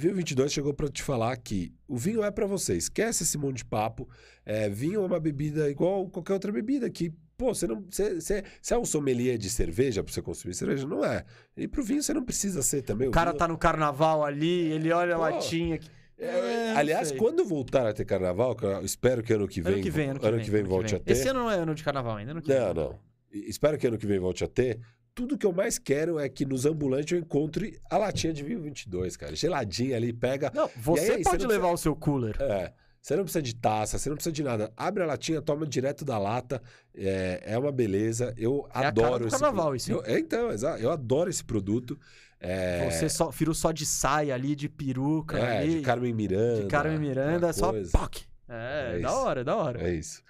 Vinho 0.00 0.14
22 0.14 0.52
chegou 0.52 0.72
pra 0.74 0.88
te 0.88 1.02
falar 1.02 1.36
que 1.36 1.72
o 1.86 1.96
vinho 1.96 2.24
é 2.24 2.30
pra 2.30 2.46
você. 2.46 2.74
Esquece 2.76 3.22
esse 3.22 3.36
monte 3.38 3.58
de 3.58 3.64
papo. 3.64 4.08
É, 4.44 4.68
vinho 4.68 5.02
é 5.02 5.06
uma 5.06 5.20
bebida 5.20 5.70
igual 5.70 6.08
qualquer 6.08 6.32
outra 6.32 6.50
bebida 6.50 6.88
que, 6.88 7.12
pô, 7.36 7.54
você 7.54 7.66
não. 7.66 7.84
Você, 7.90 8.14
você, 8.20 8.42
você 8.60 8.74
é 8.74 8.78
um 8.78 8.84
sommelier 8.84 9.36
de 9.38 9.50
cerveja 9.50 10.02
pra 10.02 10.12
você 10.12 10.22
consumir 10.22 10.54
cerveja? 10.54 10.86
Não 10.86 11.04
é. 11.04 11.24
E 11.56 11.68
pro 11.68 11.82
vinho 11.84 12.02
você 12.02 12.14
não 12.14 12.24
precisa 12.24 12.62
ser 12.62 12.82
também. 12.82 13.08
O 13.08 13.10
cara 13.10 13.30
vinho- 13.30 13.38
tá 13.38 13.46
no 13.48 13.58
carnaval 13.58 14.24
ali, 14.24 14.72
ele 14.72 14.90
olha 14.92 15.14
a 15.14 15.18
Pô, 15.18 15.22
latinha. 15.24 15.74
aqui. 15.76 15.88
É, 16.18 16.26
É, 16.26 16.72
não 16.72 16.78
aliás, 16.80 17.08
sei. 17.08 17.16
quando 17.16 17.44
voltar 17.44 17.86
a 17.86 17.92
ter 17.94 18.04
carnaval, 18.04 18.54
que 18.54 18.64
eu 18.64 18.84
espero 18.84 19.22
que 19.22 19.32
ano 19.32 19.48
que 19.48 19.60
vem, 19.62 19.74
Ano 19.74 19.82
que 19.82 19.90
vem, 19.90 20.08
ano 20.10 20.18
que 20.20 20.26
vem. 20.26 20.34
ano 20.34 20.44
que 20.44 20.62
volte 20.74 20.94
a 20.96 20.98
ter. 20.98 21.12
Esse 21.12 21.28
ano 21.28 21.40
não 21.40 21.50
é 21.50 21.54
ano 21.56 21.74
de 21.74 21.82
carnaval 21.84 22.16
ainda, 22.16 22.32
ano 22.32 22.42
que 22.42 22.48
Não, 22.52 22.66
vem. 22.66 22.74
não. 22.74 22.98
E- 23.32 23.48
Espero 23.48 23.78
que 23.78 23.86
ano 23.86 23.96
que 23.96 24.06
vem 24.06 24.18
volte 24.18 24.44
a 24.44 24.48
ter. 24.48 24.80
Tudo 25.14 25.36
que 25.36 25.44
eu 25.46 25.52
mais 25.52 25.78
quero 25.78 26.18
é 26.18 26.28
que 26.28 26.44
nos 26.46 26.64
ambulantes 26.66 27.12
eu 27.12 27.18
encontre 27.18 27.78
a 27.90 27.98
latinha 27.98 28.32
de 28.32 28.42
vinho 28.42 28.60
22, 28.62 29.16
cara. 29.16 29.34
Geladinha 29.36 29.96
ali, 29.96 30.12
pega. 30.12 30.50
Não, 30.54 30.70
você 30.76 31.12
aí, 31.12 31.22
pode 31.22 31.38
você 31.42 31.46
não 31.46 31.50
levar 31.54 31.70
o 31.70 31.76
seu 31.76 31.94
cooler. 31.96 32.36
É. 32.40 32.72
Você 33.02 33.16
não 33.16 33.24
precisa 33.24 33.40
de 33.42 33.54
taça, 33.54 33.98
você 33.98 34.08
não 34.10 34.16
precisa 34.16 34.32
de 34.32 34.42
nada. 34.42 34.70
Abre 34.76 35.02
a 35.02 35.06
latinha, 35.06 35.40
toma 35.40 35.66
direto 35.66 36.04
da 36.04 36.18
lata. 36.18 36.62
É, 36.94 37.40
é 37.44 37.58
uma 37.58 37.72
beleza. 37.72 38.34
Eu 38.36 38.66
É 38.66 38.70
a 38.70 38.72
cara 38.74 38.88
adoro 38.88 39.18
do 39.20 39.28
esse 39.28 39.38
carnaval, 39.38 39.66
pro- 39.68 39.76
isso? 39.76 39.90
Eu, 39.92 40.02
é, 40.04 40.18
então, 40.18 40.50
exato. 40.50 40.82
Eu 40.82 40.90
adoro 40.90 41.30
esse 41.30 41.42
produto. 41.42 41.98
É, 42.38 42.90
Você 42.90 43.08
só, 43.08 43.30
virou 43.30 43.54
só 43.54 43.72
de 43.72 43.84
saia 43.86 44.34
ali, 44.34 44.54
de 44.54 44.68
peruca 44.68 45.38
é, 45.38 45.58
ali. 45.58 45.74
de 45.76 45.80
Carmen 45.80 46.12
Miranda. 46.14 46.62
de 46.62 46.66
Carmen 46.68 46.98
Miranda, 46.98 47.52
só. 47.52 47.72
POC. 47.72 48.24
É, 48.48 48.96
É 48.96 48.98
da 49.00 49.14
hora, 49.14 49.44
da 49.44 49.56
hora. 49.56 49.82
É 49.82 49.94
isso. 49.94 50.22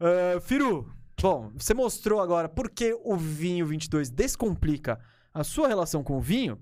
Ah, 0.00 0.40
Firu, 0.40 0.92
bom, 1.20 1.52
você 1.56 1.74
mostrou 1.74 2.20
agora 2.20 2.48
por 2.48 2.70
que 2.70 2.96
o 3.04 3.16
vinho 3.16 3.66
22 3.66 4.10
descomplica 4.10 4.98
a 5.32 5.44
sua 5.44 5.68
relação 5.68 6.02
com 6.02 6.16
o 6.16 6.20
vinho. 6.20 6.60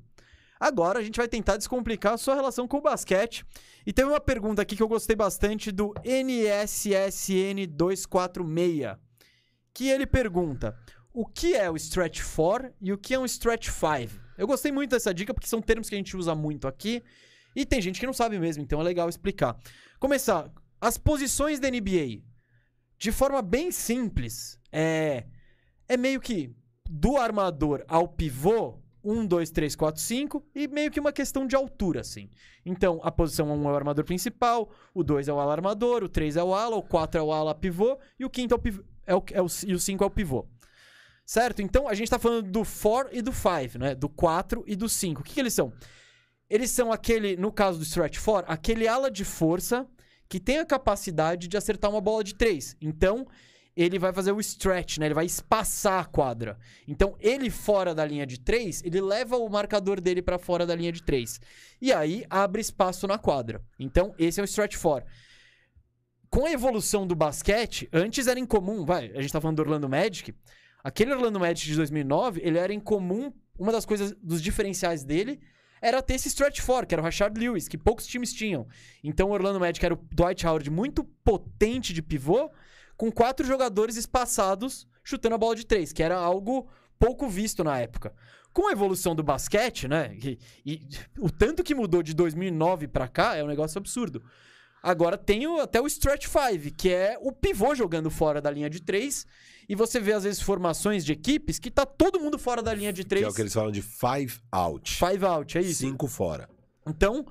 Agora 0.59 0.99
a 0.99 1.03
gente 1.03 1.17
vai 1.17 1.29
tentar 1.29 1.57
descomplicar 1.57 2.15
a 2.15 2.19
sua 2.19 2.35
relação 2.35 2.67
com 2.67 2.79
o 2.79 2.83
basquete. 2.83 3.47
E 3.87 3.93
teve 3.93 4.09
uma 4.09 4.21
pergunta 4.21 4.63
aqui 4.63 4.75
que 4.75 4.83
eu 4.83 4.89
gostei 4.89 5.15
bastante 5.15 5.71
do 5.71 5.93
NSSN246, 6.05 8.99
que 9.75 9.89
ele 9.89 10.07
pergunta: 10.07 10.77
o 11.13 11.27
que 11.27 11.55
é 11.55 11.71
o 11.71 11.77
stretch 11.77 12.23
4 12.35 12.73
e 12.81 12.93
o 12.93 12.99
que 12.99 13.15
é 13.15 13.19
um 13.19 13.25
stretch 13.25 13.69
5? 13.69 14.25
Eu 14.39 14.47
gostei 14.47 14.73
muito 14.73 14.91
dessa 14.91 15.15
dica 15.15 15.35
porque 15.35 15.49
são 15.49 15.61
termos 15.61 15.89
que 15.89 15.95
a 15.95 15.99
gente 15.99 16.17
usa 16.17 16.35
muito 16.35 16.67
aqui 16.67 17.03
e 17.55 17.65
tem 17.65 17.81
gente 17.81 18.01
que 18.01 18.07
não 18.07 18.13
sabe 18.13 18.39
mesmo, 18.39 18.63
então 18.63 18.81
é 18.81 18.83
legal 18.83 19.09
explicar. 19.09 19.57
Começar, 20.01 20.51
as 20.81 20.99
posições 20.99 21.61
da 21.61 21.71
NBA 21.71 22.25
de 23.05 23.13
forma 23.13 23.43
bem 23.43 23.71
simples, 23.71 24.59
é, 24.73 25.25
é 25.87 25.95
meio 25.95 26.23
que 26.23 26.51
do 26.89 27.19
armador 27.19 27.85
ao 27.87 28.09
pivô, 28.09 28.79
1, 29.05 29.27
2, 29.27 29.51
3, 29.51 29.77
4, 29.77 30.01
5 30.01 30.43
e 30.55 30.67
meio 30.67 30.91
que 30.91 30.99
uma 30.99 31.13
questão 31.13 31.47
de 31.47 31.55
altura, 31.55 32.01
assim. 32.01 32.31
Então, 32.65 33.01
a 33.03 33.13
posição 33.13 33.53
1 33.53 33.69
é 33.69 33.73
o 33.73 33.77
armador 33.77 34.07
principal, 34.07 34.71
o 34.95 35.05
2 35.05 35.29
é 35.29 35.33
o 35.35 35.39
ala 35.39 35.53
armador, 35.53 36.03
o 36.03 36.09
3 36.09 36.39
é 36.39 36.43
o 36.43 36.55
ala, 36.55 36.77
o 36.77 36.83
4 36.83 37.21
é 37.21 37.23
o 37.23 37.31
ala 37.31 37.55
pivô 37.55 37.99
e 38.19 38.25
o 38.25 38.31
quinto 38.31 38.55
é 38.55 38.57
o, 38.57 38.59
pivô, 38.59 38.83
é 39.07 39.15
o, 39.15 39.23
é 39.33 39.43
o, 39.43 39.47
e 39.67 39.75
o 39.75 39.79
5 39.79 40.03
é 40.03 40.07
o 40.07 40.11
pivô. 40.11 40.49
Certo? 41.27 41.61
Então, 41.61 41.87
a 41.87 41.93
gente 41.93 42.09
tá 42.09 42.19
falando 42.19 42.51
do 42.51 42.65
4 42.65 43.15
e 43.15 43.21
do 43.21 43.35
5, 43.35 43.79
né? 43.79 43.95
Do 43.95 44.09
4 44.09 44.65
e 44.67 44.75
do 44.75 44.89
5. 44.89 45.21
O 45.21 45.25
que, 45.25 45.35
que 45.35 45.41
eles 45.41 45.53
são? 45.53 45.75
Eles 46.49 46.71
são 46.71 46.91
aquele, 46.91 47.37
no 47.37 47.53
caso 47.53 47.77
do 47.77 47.85
Stretch 47.85 48.19
4, 48.19 48.51
aquele 48.51 48.89
ala 48.89 49.11
de 49.11 49.27
força 49.27 49.87
que 50.35 50.41
tem 50.41 50.59
a 50.59 50.67
capacidade 50.67 51.47
de 51.47 51.57
acertar 51.57 51.89
uma 51.89 52.01
bola 52.01 52.25
de 52.25 52.35
3. 52.35 52.77
Então, 52.81 53.25
ele 53.77 54.01
vai 54.01 54.13
fazer 54.13 54.33
o 54.33 54.41
stretch, 54.41 54.99
né? 54.99 55.07
Ele 55.07 55.15
vai 55.15 55.27
espaçar 55.27 56.03
a 56.03 56.05
quadra. 56.05 56.59
Então, 56.89 57.15
ele 57.21 57.49
fora 57.51 57.95
da 57.95 58.05
linha 58.05 58.27
de 58.27 58.41
3, 58.41 58.83
ele 58.83 59.01
leva 59.01 59.37
o 59.37 59.49
marcador 59.49 60.01
dele 60.01 60.21
para 60.21 60.37
fora 60.37 60.67
da 60.67 60.75
linha 60.75 60.91
de 60.91 61.05
3. 61.05 61.41
E 61.81 61.93
aí 61.93 62.25
abre 62.29 62.61
espaço 62.61 63.07
na 63.07 63.17
quadra. 63.17 63.63
Então, 63.79 64.13
esse 64.19 64.41
é 64.41 64.43
o 64.43 64.45
stretch 64.45 64.77
4. 64.77 65.09
Com 66.29 66.47
a 66.47 66.51
evolução 66.51 67.07
do 67.07 67.15
basquete, 67.15 67.89
antes 67.93 68.27
era 68.27 68.41
incomum, 68.41 68.85
vai, 68.85 69.13
a 69.15 69.23
gente 69.23 69.33
tá 69.33 69.41
falando 69.41 69.59
do 69.59 69.63
Orlando 69.63 69.89
Magic, 69.89 70.35
aquele 70.83 71.13
Orlando 71.13 71.39
Magic 71.39 71.65
de 71.65 71.77
2009, 71.77 72.41
ele 72.43 72.59
era 72.59 72.75
incomum, 72.75 73.33
uma 73.57 73.71
das 73.71 73.87
coisas 73.87 74.13
dos 74.21 74.43
diferenciais 74.43 75.05
dele 75.05 75.41
era 75.85 76.03
ter 76.03 76.15
esse 76.15 76.29
stretch 76.29 76.65
4, 76.65 76.87
que 76.87 76.95
era 76.95 77.03
o 77.03 77.05
Rashard 77.05 77.39
Lewis, 77.39 77.69
que 77.69 77.77
poucos 77.77 78.07
times 78.07 78.33
tinham. 78.33 78.67
Então, 79.03 79.29
o 79.29 79.33
Orlando 79.33 79.61
Magic 79.61 79.85
era 79.85 79.93
o 79.93 79.99
Dwight 80.11 80.47
Howard 80.47 80.71
muito 80.71 81.05
potente 81.23 81.93
de 81.93 82.01
pivô, 82.01 82.51
com 82.97 83.13
quatro 83.13 83.47
jogadores 83.47 83.97
espaçados 83.97 84.89
chutando 85.05 85.35
a 85.35 85.39
bola 85.39 85.55
de 85.55 85.67
três, 85.67 85.93
que 85.93 86.03
era 86.03 86.17
algo 86.17 86.67
pouco 86.99 87.29
visto 87.29 87.63
na 87.63 87.79
época. 87.79 88.15
Com 88.51 88.69
a 88.69 88.73
evolução 88.73 89.15
do 89.15 89.23
basquete, 89.23 89.87
né? 89.87 90.17
E, 90.25 90.39
e 90.65 90.89
o 91.19 91.31
tanto 91.31 91.63
que 91.63 91.75
mudou 91.75 92.03
de 92.03 92.15
2009 92.15 92.89
para 92.89 93.07
cá 93.07 93.37
é 93.37 93.45
um 93.45 93.49
negócio 93.49 93.77
absurdo. 93.77 94.25
Agora 94.83 95.19
tem 95.19 95.47
o, 95.47 95.61
até 95.61 95.83
o 95.83 95.87
stretch 95.87 96.29
5, 96.29 96.75
que 96.75 96.89
é 96.89 97.19
o 97.21 97.31
pivô 97.31 97.75
jogando 97.75 98.11
fora 98.11 98.41
da 98.41 98.51
linha 98.51 98.71
de 98.71 98.81
três. 98.81 99.27
E 99.69 99.75
você 99.75 99.99
vê, 100.01 100.13
às 100.13 100.25
vezes, 100.25 100.41
formações 100.41 101.05
de 101.05 101.13
equipes 101.13 101.59
que 101.59 101.71
tá 101.71 101.87
todo 101.87 102.21
mundo 102.21 102.39
fora 102.39 102.63
da 102.63 102.73
linha 102.75 102.93
de 102.93 103.05
três. 103.05 103.23
Que 103.25 103.29
é 103.29 103.31
o 103.31 103.35
que 103.35 103.43
eles 103.43 103.53
falam 103.55 103.71
de 103.73 103.83
five 103.83 104.39
out. 104.53 104.93
Five 104.97 105.25
out, 105.25 105.59
é 105.59 105.61
isso. 105.63 105.81
Cinco 105.81 106.07
fora. 106.07 106.49
Então, 106.87 107.27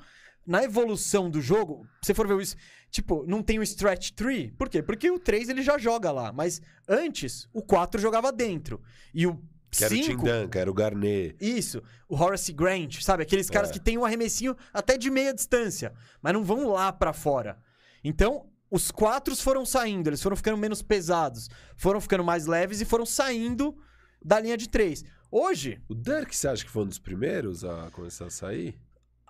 na 0.46 0.64
evolução 0.64 1.30
do 1.30 1.40
jogo, 1.42 1.86
se 2.02 2.08
você 2.08 2.14
for 2.14 2.28
ver 2.28 2.42
isso, 2.42 2.56
tipo, 2.90 3.24
não 3.28 3.42
tem 3.44 3.60
o 3.60 3.64
stretch 3.64 4.12
3. 4.12 4.52
Por 4.58 4.68
quê? 4.70 4.82
Porque 4.82 5.10
o 5.12 5.20
3 5.20 5.50
ele 5.50 5.62
já 5.62 5.78
joga 5.78 6.12
lá, 6.12 6.32
mas 6.32 6.62
antes 6.88 7.48
o 7.54 7.62
4 7.62 8.02
jogava 8.02 8.32
dentro. 8.32 8.82
E 9.14 9.26
o 9.28 9.40
Que 9.70 9.84
era 9.84 9.94
o 9.94 9.98
Tim 9.98 10.16
Duncan, 10.18 10.60
era 10.60 10.70
o 10.70 10.74
Garnet. 10.74 11.36
Isso, 11.40 11.82
o 12.10 12.16
Horace 12.16 12.52
Grant, 12.54 13.02
sabe? 13.02 13.24
Aqueles 13.24 13.50
caras 13.50 13.70
É. 13.70 13.74
que 13.74 13.80
tem 13.80 13.98
um 13.98 14.06
arremessinho 14.06 14.56
até 14.74 14.98
de 14.98 15.10
meia 15.10 15.34
distância, 15.34 15.94
mas 16.22 16.34
não 16.34 16.44
vão 16.44 16.68
lá 16.70 16.92
pra 16.94 17.14
fora. 17.14 17.58
Então, 18.04 18.46
os 18.76 18.90
quatro 18.92 19.36
foram 19.36 19.66
saindo, 19.66 20.10
eles 20.10 20.22
foram 20.22 20.36
ficando 20.36 20.58
menos 20.58 20.82
pesados, 20.82 21.50
foram 21.78 22.02
ficando 22.02 22.24
mais 22.24 22.46
leves 22.48 22.82
e 22.82 22.86
foram 22.86 23.06
saindo 23.06 23.78
da 24.24 24.40
linha 24.40 24.58
de 24.58 24.68
três. 24.68 25.04
Hoje, 25.32 25.82
O 25.88 25.94
Dirk, 25.96 26.36
você 26.36 26.48
acha 26.48 26.64
que 26.66 26.72
foi 26.72 26.84
um 26.84 26.88
dos 26.88 27.00
primeiros 27.00 27.64
a 27.64 27.90
começar 27.92 28.26
a 28.26 28.30
sair? 28.30 28.78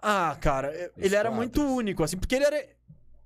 ah, 0.01 0.35
cara, 0.39 0.91
ele 0.97 1.15
era 1.15 1.29
muito 1.31 1.61
único, 1.61 2.03
assim, 2.03 2.17
porque 2.17 2.35
ele 2.35 2.45
era. 2.45 2.67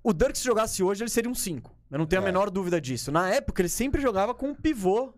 O 0.04 0.14
Dirk, 0.14 0.38
se 0.38 0.44
jogasse 0.46 0.82
hoje, 0.84 1.04
ele 1.04 1.10
seria 1.10 1.30
um 1.30 1.36
5. 1.36 1.76
Eu 1.92 1.98
não 1.98 2.06
tenho 2.06 2.22
a 2.22 2.26
É. 2.26 2.28
menor 2.28 2.50
dúvida 2.52 2.80
disso. 2.80 3.12
Na 3.12 3.30
época, 3.30 3.62
ele 3.62 3.70
sempre 3.70 4.02
jogava 4.02 4.34
com 4.34 4.50
um 4.50 4.56
pivô 4.56 5.14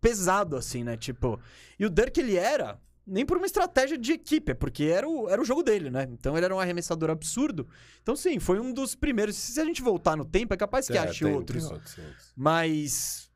pesado, 0.00 0.56
assim, 0.56 0.82
né? 0.84 0.96
Tipo. 0.96 1.40
E 1.78 1.84
o 1.86 1.90
Dirk, 1.90 2.18
ele 2.20 2.36
era. 2.36 2.80
Nem 3.06 3.26
por 3.26 3.36
uma 3.36 3.46
estratégia 3.46 3.98
de 3.98 4.12
equipe, 4.12 4.52
é 4.52 4.54
porque 4.54 4.84
era 4.84 5.08
o, 5.08 5.28
era 5.28 5.42
o 5.42 5.44
jogo 5.44 5.62
dele, 5.62 5.90
né? 5.90 6.06
Então 6.12 6.36
ele 6.36 6.44
era 6.44 6.54
um 6.54 6.60
arremessador 6.60 7.10
absurdo. 7.10 7.66
Então, 8.00 8.14
sim, 8.14 8.38
foi 8.38 8.60
um 8.60 8.72
dos 8.72 8.94
primeiros. 8.94 9.34
Se 9.36 9.60
a 9.60 9.64
gente 9.64 9.82
voltar 9.82 10.16
no 10.16 10.24
tempo, 10.24 10.54
é 10.54 10.56
capaz 10.56 10.86
que 10.86 10.96
É, 10.96 11.00
ache 11.00 11.24
tem- 11.24 11.34
outros. 11.34 11.64
tem 11.64 11.72
outros, 11.74 11.98
outros. 11.98 12.32
Mas. 12.36 13.28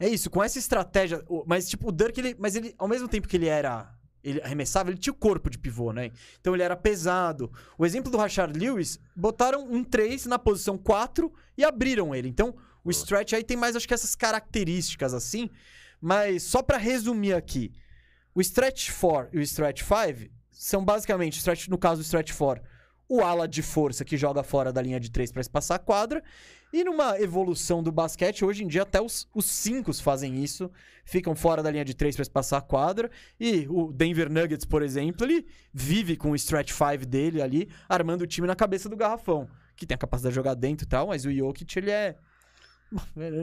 É 0.00 0.08
isso, 0.08 0.28
com 0.28 0.42
essa 0.42 0.58
estratégia. 0.58 1.24
Mas, 1.46 1.68
tipo, 1.68 1.88
o 1.88 1.92
Dirk, 1.92 2.18
ele. 2.18 2.34
Mas 2.38 2.56
ele, 2.56 2.74
ao 2.76 2.88
mesmo 2.88 3.06
tempo 3.08 3.28
que 3.28 3.36
ele 3.36 3.46
era. 3.46 3.88
Ele 4.22 4.40
arremessava, 4.42 4.88
ele 4.90 4.98
tinha 4.98 5.12
o 5.12 5.16
corpo 5.16 5.50
de 5.50 5.58
pivô, 5.58 5.92
né? 5.92 6.10
Então 6.40 6.54
ele 6.54 6.62
era 6.62 6.74
pesado. 6.74 7.52
O 7.78 7.84
exemplo 7.84 8.10
do 8.10 8.16
Rashard 8.16 8.58
Lewis, 8.58 8.98
botaram 9.14 9.64
um 9.70 9.84
3 9.84 10.24
na 10.26 10.38
posição 10.38 10.78
4 10.78 11.30
e 11.58 11.62
abriram 11.62 12.14
ele. 12.14 12.26
Então, 12.26 12.54
o 12.82 12.90
stretch 12.90 13.34
aí 13.34 13.44
tem 13.44 13.54
mais, 13.56 13.76
acho 13.76 13.86
que 13.86 13.92
essas 13.92 14.14
características 14.14 15.12
assim. 15.12 15.50
Mas 16.00 16.42
só 16.42 16.62
pra 16.62 16.78
resumir 16.78 17.34
aqui. 17.34 17.70
O 18.34 18.40
stretch 18.40 18.90
4 18.90 19.30
e 19.32 19.38
o 19.38 19.42
stretch 19.42 19.82
5 19.82 20.28
são 20.50 20.84
basicamente, 20.84 21.38
stretch, 21.38 21.68
no 21.68 21.78
caso 21.78 22.00
do 22.00 22.04
stretch 22.04 22.32
4, 22.36 22.64
o 23.08 23.20
ala 23.20 23.46
de 23.46 23.62
força 23.62 24.04
que 24.04 24.16
joga 24.16 24.42
fora 24.42 24.72
da 24.72 24.82
linha 24.82 24.98
de 24.98 25.08
3 25.08 25.30
para 25.30 25.40
espaçar 25.40 25.76
a 25.76 25.78
quadra. 25.78 26.22
E 26.72 26.82
numa 26.82 27.20
evolução 27.20 27.80
do 27.80 27.92
basquete, 27.92 28.44
hoje 28.44 28.64
em 28.64 28.66
dia 28.66 28.82
até 28.82 29.00
os 29.00 29.28
5 29.40 29.92
fazem 30.02 30.42
isso, 30.42 30.68
ficam 31.04 31.36
fora 31.36 31.62
da 31.62 31.70
linha 31.70 31.84
de 31.84 31.94
3 31.94 32.16
para 32.16 32.22
espaçar 32.22 32.58
a 32.58 32.62
quadra. 32.62 33.08
E 33.38 33.68
o 33.70 33.92
Denver 33.92 34.28
Nuggets, 34.28 34.64
por 34.64 34.82
exemplo, 34.82 35.24
ele 35.24 35.46
vive 35.72 36.16
com 36.16 36.32
o 36.32 36.34
stretch 36.34 36.72
5 36.72 37.06
dele 37.06 37.40
ali, 37.40 37.68
armando 37.88 38.22
o 38.22 38.26
time 38.26 38.48
na 38.48 38.56
cabeça 38.56 38.88
do 38.88 38.96
garrafão, 38.96 39.48
que 39.76 39.86
tem 39.86 39.94
a 39.94 39.98
capacidade 39.98 40.32
de 40.32 40.36
jogar 40.36 40.54
dentro 40.54 40.84
e 40.84 40.88
tal, 40.88 41.06
mas 41.06 41.24
o 41.24 41.32
Jokic, 41.32 41.78
ele 41.78 41.92
é. 41.92 42.16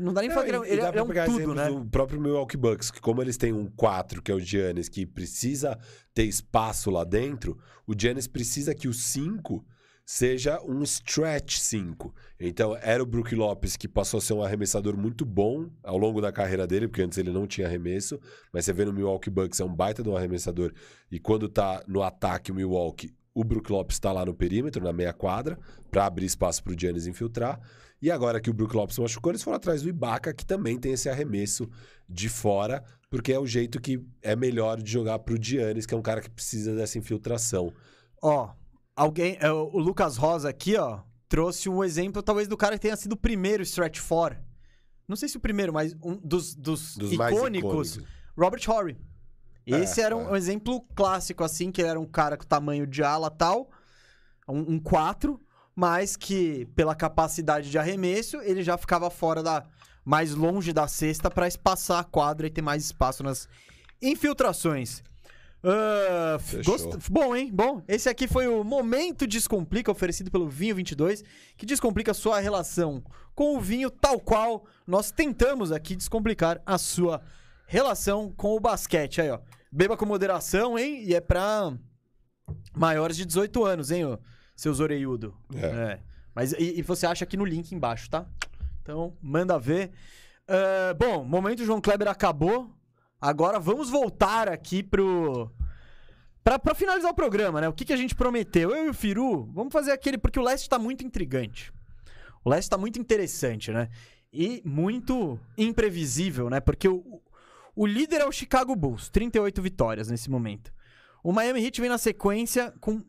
Não 0.01 0.13
dá 0.13 0.21
nem 0.21 0.29
pra 0.29 0.39
falar 0.39 0.45
que 0.45 0.55
ele 0.55 0.81
ele, 0.81 0.81
é, 0.81 1.03
um 1.03 1.07
pegar 1.07 1.25
tudo, 1.25 1.53
né? 1.53 1.69
do 1.69 1.85
próprio 1.85 2.21
Milwaukee 2.21 2.57
Bucks, 2.57 2.89
que 2.89 3.01
como 3.01 3.21
eles 3.21 3.37
têm 3.37 3.51
um 3.51 3.65
4, 3.65 4.21
que 4.21 4.31
é 4.31 4.35
o 4.35 4.39
Giannis, 4.39 4.87
que 4.87 5.05
precisa 5.05 5.77
ter 6.13 6.23
espaço 6.23 6.89
lá 6.89 7.03
dentro, 7.03 7.57
o 7.85 7.93
Giannis 7.97 8.27
precisa 8.27 8.73
que 8.73 8.87
o 8.87 8.93
5 8.93 9.65
seja 10.05 10.61
um 10.63 10.81
stretch 10.83 11.57
5. 11.57 12.13
Então, 12.39 12.77
era 12.81 13.01
o 13.01 13.05
Brook 13.05 13.33
Lopes 13.35 13.77
que 13.77 13.87
passou 13.87 14.17
a 14.17 14.21
ser 14.21 14.33
um 14.33 14.43
arremessador 14.43 14.97
muito 14.97 15.25
bom 15.25 15.69
ao 15.83 15.97
longo 15.97 16.19
da 16.19 16.31
carreira 16.31 16.67
dele, 16.67 16.87
porque 16.87 17.01
antes 17.01 17.17
ele 17.17 17.31
não 17.31 17.47
tinha 17.47 17.67
arremesso, 17.67 18.19
mas 18.51 18.65
você 18.65 18.73
vê 18.73 18.83
no 18.83 18.93
Milwaukee 18.93 19.29
Bucks 19.29 19.59
é 19.59 19.63
um 19.63 19.73
baita 19.73 20.03
de 20.03 20.09
um 20.09 20.17
arremessador, 20.17 20.73
e 21.09 21.19
quando 21.19 21.47
tá 21.47 21.83
no 21.87 22.03
ataque 22.03 22.51
o 22.51 22.55
Milwaukee, 22.55 23.13
o 23.33 23.43
Brook 23.43 23.71
Lopes 23.71 23.95
está 23.95 24.11
lá 24.11 24.25
no 24.25 24.33
perímetro, 24.33 24.83
na 24.83 24.91
meia 24.91 25.13
quadra, 25.13 25.57
para 25.89 26.05
abrir 26.05 26.25
espaço 26.25 26.61
pro 26.63 26.77
Giannis 26.77 27.07
infiltrar. 27.07 27.59
E 28.01 28.09
agora 28.09 28.41
que 28.41 28.49
o 28.49 28.53
Brook 28.53 28.75
Lopes 28.75 28.97
machucou, 28.97 29.31
eles 29.31 29.43
foram 29.43 29.57
atrás 29.57 29.83
do 29.83 29.89
Ibaka, 29.89 30.33
que 30.33 30.45
também 30.45 30.79
tem 30.79 30.93
esse 30.93 31.07
arremesso 31.07 31.69
de 32.09 32.27
fora, 32.29 32.83
porque 33.09 33.31
é 33.31 33.39
o 33.39 33.45
jeito 33.45 33.79
que 33.79 34.03
é 34.21 34.35
melhor 34.35 34.81
de 34.81 34.91
jogar 34.91 35.19
pro 35.19 35.41
Giannis, 35.41 35.85
que 35.85 35.93
é 35.93 35.97
um 35.97 36.01
cara 36.01 36.21
que 36.21 36.29
precisa 36.29 36.75
dessa 36.75 36.97
infiltração. 36.97 37.71
Ó, 38.21 38.49
alguém. 38.95 39.37
é, 39.39 39.51
o 39.51 39.77
Lucas 39.77 40.17
Rosa 40.17 40.49
aqui, 40.49 40.75
ó, 40.75 41.01
trouxe 41.29 41.69
um 41.69 41.83
exemplo, 41.83 42.23
talvez, 42.23 42.47
do 42.47 42.57
cara 42.57 42.75
que 42.75 42.81
tenha 42.81 42.95
sido 42.95 43.13
o 43.13 43.17
primeiro 43.17 43.61
stretch 43.63 43.99
4. 44.01 44.37
Não 45.07 45.15
sei 45.15 45.29
se 45.29 45.37
o 45.37 45.41
primeiro, 45.41 45.73
mas 45.73 45.93
um 46.01 46.15
dos, 46.15 46.55
dos, 46.55 46.97
Dos 46.97 47.11
icônicos, 47.11 47.97
icônicos. 47.97 47.99
Robert 48.37 48.61
Horry. 48.67 48.97
Esse 49.65 50.01
É, 50.01 50.05
era 50.05 50.17
um, 50.17 50.21
é. 50.21 50.31
um 50.31 50.35
exemplo 50.35 50.81
clássico, 50.95 51.43
assim, 51.43 51.71
que 51.71 51.81
ele 51.81 51.89
era 51.89 51.99
um 51.99 52.05
cara 52.05 52.35
com 52.35 52.45
tamanho 52.45 52.87
de 52.87 53.03
ala 53.03 53.29
tal, 53.29 53.69
um, 54.47 54.73
um 54.73 54.79
4, 54.79 55.39
mas 55.75 56.15
que, 56.15 56.65
pela 56.75 56.93
capacidade 56.95 57.69
de 57.69 57.77
arremesso, 57.77 58.37
ele 58.41 58.61
já 58.63 58.77
ficava 58.77 59.09
fora 59.09 59.41
da. 59.43 59.63
mais 60.03 60.33
longe 60.33 60.73
da 60.73 60.87
cesta 60.87 61.29
pra 61.29 61.47
espaçar 61.47 61.99
a 61.99 62.03
quadra 62.03 62.47
e 62.47 62.49
ter 62.49 62.61
mais 62.61 62.83
espaço 62.85 63.21
nas 63.23 63.47
infiltrações. 64.01 65.03
Fechou. 66.39 66.75
gost- 66.77 67.09
Bom, 67.09 67.35
hein? 67.35 67.51
Bom, 67.53 67.83
esse 67.87 68.09
aqui 68.09 68.27
foi 68.27 68.47
o 68.47 68.63
Momento 68.63 69.27
Descomplica, 69.27 69.91
oferecido 69.91 70.31
pelo 70.31 70.49
Vinho 70.49 70.75
22, 70.75 71.23
que 71.55 71.65
descomplica 71.67 72.11
a 72.11 72.15
sua 72.15 72.39
relação 72.39 73.03
com 73.35 73.55
o 73.55 73.61
vinho, 73.61 73.89
tal 73.91 74.19
qual 74.19 74.65
nós 74.87 75.11
tentamos 75.11 75.71
aqui 75.71 75.95
descomplicar 75.95 76.59
a 76.65 76.77
sua 76.79 77.21
relação 77.67 78.31
com 78.35 78.55
o 78.55 78.59
basquete. 78.59 79.21
Aí, 79.21 79.29
ó. 79.29 79.39
Beba 79.71 79.95
com 79.95 80.05
moderação, 80.05 80.77
hein? 80.79 81.03
E 81.05 81.13
é 81.13 81.21
pra 81.21 81.71
maiores 82.75 83.15
de 83.15 83.25
18 83.25 83.63
anos, 83.63 83.91
hein, 83.91 84.03
ô, 84.05 84.19
seus 84.61 84.79
orelhudo. 84.79 85.35
É. 85.55 85.99
Mas 86.33 86.53
e, 86.53 86.79
e 86.79 86.81
você 86.81 87.05
acha 87.05 87.23
aqui 87.23 87.35
no 87.35 87.45
link 87.45 87.71
embaixo, 87.71 88.09
tá? 88.09 88.25
Então, 88.81 89.15
manda 89.21 89.59
ver. 89.59 89.91
Ah, 90.47 90.93
bom, 90.93 91.23
momento 91.23 91.65
João 91.65 91.79
Kleber 91.81 92.07
acabou. 92.07 92.69
Agora 93.19 93.59
vamos 93.59 93.89
voltar 93.89 94.49
aqui 94.49 94.83
pro. 94.83 95.49
Pra, 96.43 96.57
pra 96.57 96.73
finalizar 96.73 97.11
o 97.11 97.15
programa, 97.15 97.61
né? 97.61 97.69
O 97.69 97.73
que, 97.73 97.85
que 97.85 97.93
a 97.93 97.97
gente 97.97 98.15
prometeu? 98.15 98.71
Eu 98.71 98.87
e 98.87 98.89
o 98.89 98.93
Firu, 98.93 99.45
vamos 99.53 99.71
fazer 99.71 99.91
aquele. 99.91 100.17
Porque 100.17 100.39
o 100.39 100.43
leste 100.43 100.67
tá 100.67 100.79
muito 100.79 101.05
intrigante. 101.05 101.71
O 102.43 102.49
leste 102.49 102.69
tá 102.69 102.77
muito 102.77 102.99
interessante, 102.99 103.71
né? 103.71 103.89
E 104.33 104.61
muito 104.65 105.39
imprevisível, 105.57 106.49
né? 106.49 106.59
Porque 106.59 106.87
o, 106.87 107.21
o 107.75 107.85
líder 107.85 108.21
é 108.21 108.25
o 108.25 108.31
Chicago 108.31 108.75
Bulls, 108.75 109.09
38 109.09 109.61
vitórias 109.61 110.09
nesse 110.09 110.29
momento. 110.29 110.73
O 111.23 111.31
Miami 111.31 111.63
Heat 111.63 111.79
vem 111.79 111.89
na 111.89 111.99
sequência 111.99 112.73
com 112.81 113.03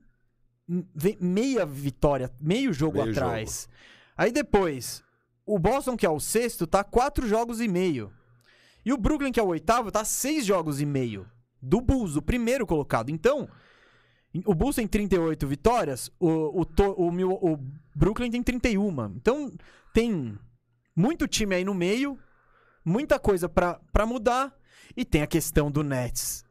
meia 1.20 1.66
vitória, 1.66 2.30
meio 2.40 2.72
jogo 2.72 2.98
Meio 2.98 3.10
atrás. 3.10 3.68
Aí 4.16 4.30
depois, 4.30 5.02
o 5.44 5.58
Boston, 5.58 5.96
que 5.96 6.06
é 6.06 6.10
o 6.10 6.20
sexto, 6.20 6.66
tá 6.66 6.84
quatro 6.84 7.26
jogos 7.26 7.60
e 7.60 7.68
meio. 7.68 8.12
E 8.84 8.92
o 8.92 8.96
Brooklyn, 8.96 9.32
que 9.32 9.40
é 9.40 9.42
o 9.42 9.48
oitavo, 9.48 9.90
tá 9.90 10.04
seis 10.04 10.44
jogos 10.44 10.80
e 10.80 10.86
meio. 10.86 11.26
do 11.60 11.80
Bulls, 11.80 12.16
o 12.16 12.22
primeiro 12.22 12.66
colocado. 12.66 13.10
Então, 13.10 13.48
o 14.44 14.54
Bulls 14.54 14.76
tem 14.76 14.86
38 14.86 15.46
vitórias, 15.46 16.10
o, 16.18 16.62
o, 16.62 16.66
o, 16.96 17.52
o 17.52 17.58
Brooklyn 17.94 18.30
tem 18.30 18.42
31. 18.42 19.06
Então, 19.16 19.52
tem 19.92 20.36
muito 20.96 21.28
time 21.28 21.54
aí 21.54 21.64
no 21.64 21.74
meio, 21.74 22.18
muita 22.84 23.18
coisa 23.18 23.48
pra 23.48 24.06
mudar. 24.06 24.52
E 24.96 25.04
tem 25.04 25.22
a 25.22 25.26
questão 25.26 25.70
do 25.70 25.82
Nets, 25.82 26.44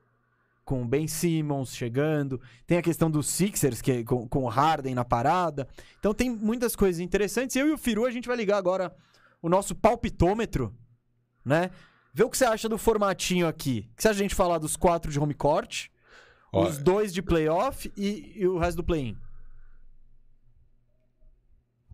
com 0.63 0.81
o 0.83 0.85
Ben 0.87 1.07
Simmons 1.07 1.75
chegando. 1.75 2.39
Tem 2.65 2.77
a 2.77 2.81
questão 2.81 3.09
dos 3.09 3.27
Sixers, 3.27 3.81
que, 3.81 3.91
é 3.91 4.03
com, 4.03 4.27
com 4.27 4.43
o 4.43 4.47
Harden 4.47 4.95
na 4.95 5.03
parada. 5.05 5.67
Então 5.99 6.13
tem 6.13 6.29
muitas 6.29 6.75
coisas 6.75 6.99
interessantes. 6.99 7.55
Eu 7.55 7.67
e 7.67 7.71
o 7.71 7.77
Firu, 7.77 8.05
a 8.05 8.11
gente 8.11 8.27
vai 8.27 8.37
ligar 8.37 8.57
agora 8.57 8.95
o 9.41 9.49
nosso 9.49 9.73
palpitômetro, 9.75 10.73
né? 11.43 11.71
Vê 12.13 12.23
o 12.23 12.29
que 12.29 12.37
você 12.37 12.45
acha 12.45 12.67
do 12.69 12.77
formatinho 12.77 13.47
aqui. 13.47 13.89
O 13.91 13.95
que 13.95 14.01
de 14.03 14.07
a 14.09 14.13
gente 14.13 14.35
falar 14.35 14.57
dos 14.57 14.75
quatro 14.75 15.11
de 15.11 15.19
home 15.19 15.33
court, 15.33 15.87
Ó, 16.53 16.67
os 16.67 16.77
dois 16.77 17.13
de 17.13 17.21
playoff 17.21 17.91
e, 17.97 18.33
e 18.35 18.47
o 18.47 18.57
resto 18.57 18.77
do 18.77 18.83
play-in? 18.83 19.17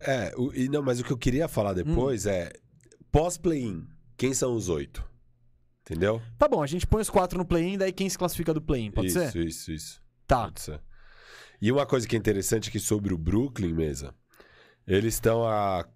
É, 0.00 0.32
o- 0.36 0.52
e 0.54 0.68
não, 0.68 0.82
mas 0.82 1.00
o 1.00 1.04
que 1.04 1.10
eu 1.12 1.18
queria 1.18 1.48
falar 1.48 1.72
depois 1.72 2.26
Hum. 2.26 2.30
é 2.30 2.52
pós-play-in, 3.10 3.86
quem 4.16 4.32
são 4.34 4.54
os 4.54 4.68
oito? 4.68 5.04
Entendeu? 5.88 6.20
Tá 6.36 6.46
bom, 6.46 6.62
a 6.62 6.66
gente 6.66 6.86
põe 6.86 7.00
os 7.00 7.08
quatro 7.08 7.38
no 7.38 7.46
play-in, 7.46 7.78
daí 7.78 7.90
quem 7.90 8.10
se 8.10 8.18
classifica 8.18 8.52
do 8.52 8.60
play-in, 8.60 8.90
pode 8.90 9.06
isso, 9.06 9.30
ser? 9.30 9.46
isso, 9.46 9.72
isso. 9.72 10.02
Tá. 10.26 10.44
Pode 10.44 10.60
ser. 10.60 10.80
E 11.62 11.72
uma 11.72 11.86
coisa 11.86 12.06
que 12.06 12.14
é 12.14 12.18
interessante 12.18 12.68
aqui 12.68 12.78
sobre 12.78 13.14
o 13.14 13.18
Brooklyn, 13.18 13.72
mesa, 13.72 14.14
eles 14.86 15.14
estão 15.14 15.48
a 15.48 15.88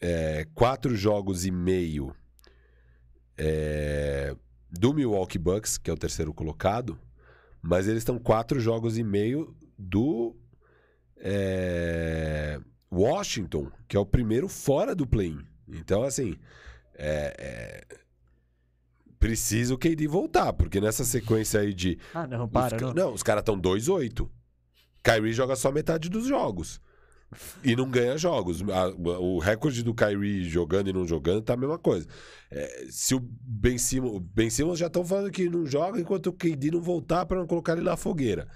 é, 0.00 0.46
quatro 0.54 0.94
jogos 0.94 1.44
e 1.44 1.50
meio 1.50 2.14
é, 3.36 4.36
do 4.70 4.94
Milwaukee 4.94 5.36
Bucks, 5.36 5.76
que 5.78 5.90
é 5.90 5.92
o 5.92 5.98
terceiro 5.98 6.32
colocado, 6.32 6.96
mas 7.60 7.88
eles 7.88 8.02
estão 8.02 8.20
quatro 8.20 8.60
jogos 8.60 8.96
e 8.98 9.02
meio 9.02 9.56
do 9.76 10.36
é, 11.16 12.60
Washington, 12.90 13.68
que 13.88 13.96
é 13.96 14.00
o 14.00 14.06
primeiro 14.06 14.48
fora 14.48 14.94
do 14.94 15.08
play-in. 15.08 15.44
Então, 15.68 16.04
assim, 16.04 16.38
é, 16.94 17.34
é, 17.36 17.96
precisa 19.20 19.72
o 19.74 19.78
KD 19.78 20.08
voltar, 20.08 20.52
porque 20.54 20.80
nessa 20.80 21.04
sequência 21.04 21.60
aí 21.60 21.72
de 21.72 21.98
Ah, 22.12 22.26
não, 22.26 22.48
para, 22.48 22.74
os, 22.76 22.82
não. 22.94 22.94
ca- 22.94 23.14
os 23.14 23.22
caras 23.22 23.42
estão 23.42 23.56
2-8. 23.60 24.28
Kyrie 25.04 25.32
joga 25.32 25.54
só 25.54 25.70
metade 25.70 26.08
dos 26.08 26.26
jogos. 26.26 26.80
E 27.62 27.76
não 27.76 27.88
ganha 27.88 28.18
jogos. 28.18 28.60
A- 28.62 28.88
o 29.20 29.38
recorde 29.38 29.84
do 29.84 29.94
Kyrie 29.94 30.48
jogando 30.48 30.88
e 30.90 30.92
não 30.92 31.06
jogando 31.06 31.42
tá 31.42 31.54
a 31.54 31.56
mesma 31.56 31.78
coisa. 31.78 32.08
É, 32.50 32.86
se 32.90 33.14
o 33.14 33.20
Ben 33.20 33.78
Simmons, 33.78 34.20
Ben 34.34 34.50
Simmons 34.50 34.78
já 34.80 34.88
estão 34.88 35.04
falando 35.04 35.30
que 35.30 35.48
não 35.48 35.64
joga 35.64 36.00
enquanto 36.00 36.26
o 36.28 36.32
KD 36.32 36.72
não 36.72 36.80
voltar 36.82 37.24
para 37.26 37.38
não 37.38 37.46
colocar 37.46 37.74
ele 37.74 37.82
na 37.82 37.96
fogueira. 37.96 38.48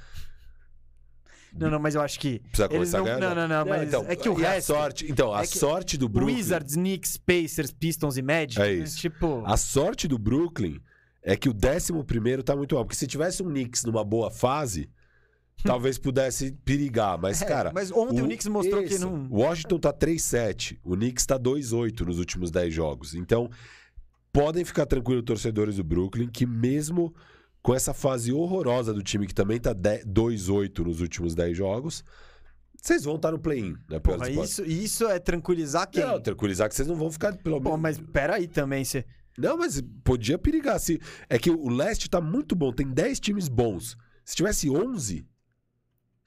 Não, 1.56 1.70
não, 1.70 1.78
mas 1.78 1.94
eu 1.94 2.00
acho 2.00 2.18
que. 2.18 2.40
Precisa 2.40 2.64
eles 2.64 2.90
começar 2.90 2.98
não, 2.98 3.04
a 3.04 3.08
ganhar. 3.08 3.34
não, 3.34 3.48
não, 3.48 3.58
não, 3.58 3.66
mas 3.66 3.88
então, 3.88 4.04
é 4.08 4.16
que 4.16 4.28
o 4.28 4.40
e 4.40 4.46
a 4.46 4.50
resto. 4.50 4.66
sorte, 4.66 5.06
então, 5.10 5.32
a 5.32 5.42
é 5.42 5.46
que 5.46 5.58
sorte 5.58 5.96
do 5.96 6.08
Brooklyn, 6.08 6.36
Wizards, 6.36 6.74
Knicks, 6.74 7.16
Pacers, 7.16 7.70
Pistons 7.72 8.16
e 8.16 8.22
Magic. 8.22 8.60
É 8.60 8.64
né? 8.64 8.72
isso. 8.74 8.98
Tipo. 8.98 9.42
a 9.46 9.56
sorte 9.56 10.08
do 10.08 10.18
Brooklyn 10.18 10.80
é 11.22 11.36
que 11.36 11.48
o 11.48 11.54
11 11.54 11.92
primeiro 12.04 12.42
tá 12.42 12.54
muito 12.54 12.76
alto, 12.76 12.86
porque 12.88 12.98
se 12.98 13.06
tivesse 13.06 13.42
um 13.42 13.46
Knicks 13.46 13.84
numa 13.84 14.04
boa 14.04 14.30
fase, 14.30 14.90
talvez 15.62 15.98
pudesse 15.98 16.52
perigar, 16.64 17.16
mas 17.18 17.40
É, 17.40 17.46
cara, 17.46 17.72
mas 17.72 17.90
ontem 17.90 18.20
o 18.20 18.24
Knicks 18.24 18.46
mostrou 18.46 18.82
que 18.82 18.94
isso, 18.94 19.08
não- 19.08 19.26
O 19.30 19.38
Washington 19.38 19.78
tá 19.78 19.92
3-7, 19.92 20.78
o 20.84 20.94
Knicks 20.94 21.24
tá 21.24 21.38
2-8 21.38 22.04
nos 22.04 22.18
últimos 22.18 22.50
10 22.50 22.74
jogos. 22.74 23.14
Então, 23.14 23.48
podem 24.32 24.64
ficar 24.64 24.84
tranquilos 24.84 25.24
torcedores 25.24 25.76
do 25.76 25.84
Brooklyn 25.84 26.28
que 26.28 26.44
mesmo 26.44 27.14
com 27.64 27.74
essa 27.74 27.94
fase 27.94 28.30
horrorosa 28.30 28.92
do 28.92 29.02
time 29.02 29.26
que 29.26 29.34
também 29.34 29.58
tá 29.58 29.72
10 29.72 30.04
2-8 30.04 30.80
nos 30.84 31.00
últimos 31.00 31.34
10 31.34 31.56
jogos, 31.56 32.04
vocês 32.76 33.04
vão 33.04 33.16
estar 33.16 33.32
no 33.32 33.38
play-in, 33.38 33.74
né? 33.88 33.98
Porra, 33.98 34.28
isso, 34.28 34.62
isso 34.66 35.08
é 35.08 35.18
tranquilizar 35.18 35.88
quem? 35.90 36.04
Não, 36.04 36.20
tranquilizar 36.20 36.68
que 36.68 36.74
vocês 36.74 36.86
não 36.86 36.94
vão 36.94 37.10
ficar 37.10 37.34
pelo 37.38 37.58
menos. 37.58 37.80
mas 37.80 37.98
peraí 37.98 38.46
também, 38.46 38.84
você. 38.84 39.06
Não, 39.38 39.56
mas 39.56 39.82
podia 40.04 40.36
perigar. 40.36 40.78
Se... 40.78 41.00
É 41.26 41.38
que 41.38 41.50
o 41.50 41.70
leste 41.70 42.10
tá 42.10 42.20
muito 42.20 42.54
bom, 42.54 42.70
tem 42.70 42.86
10 42.86 43.18
times 43.18 43.48
bons. 43.48 43.96
Se 44.26 44.36
tivesse 44.36 44.68
11, 44.68 45.26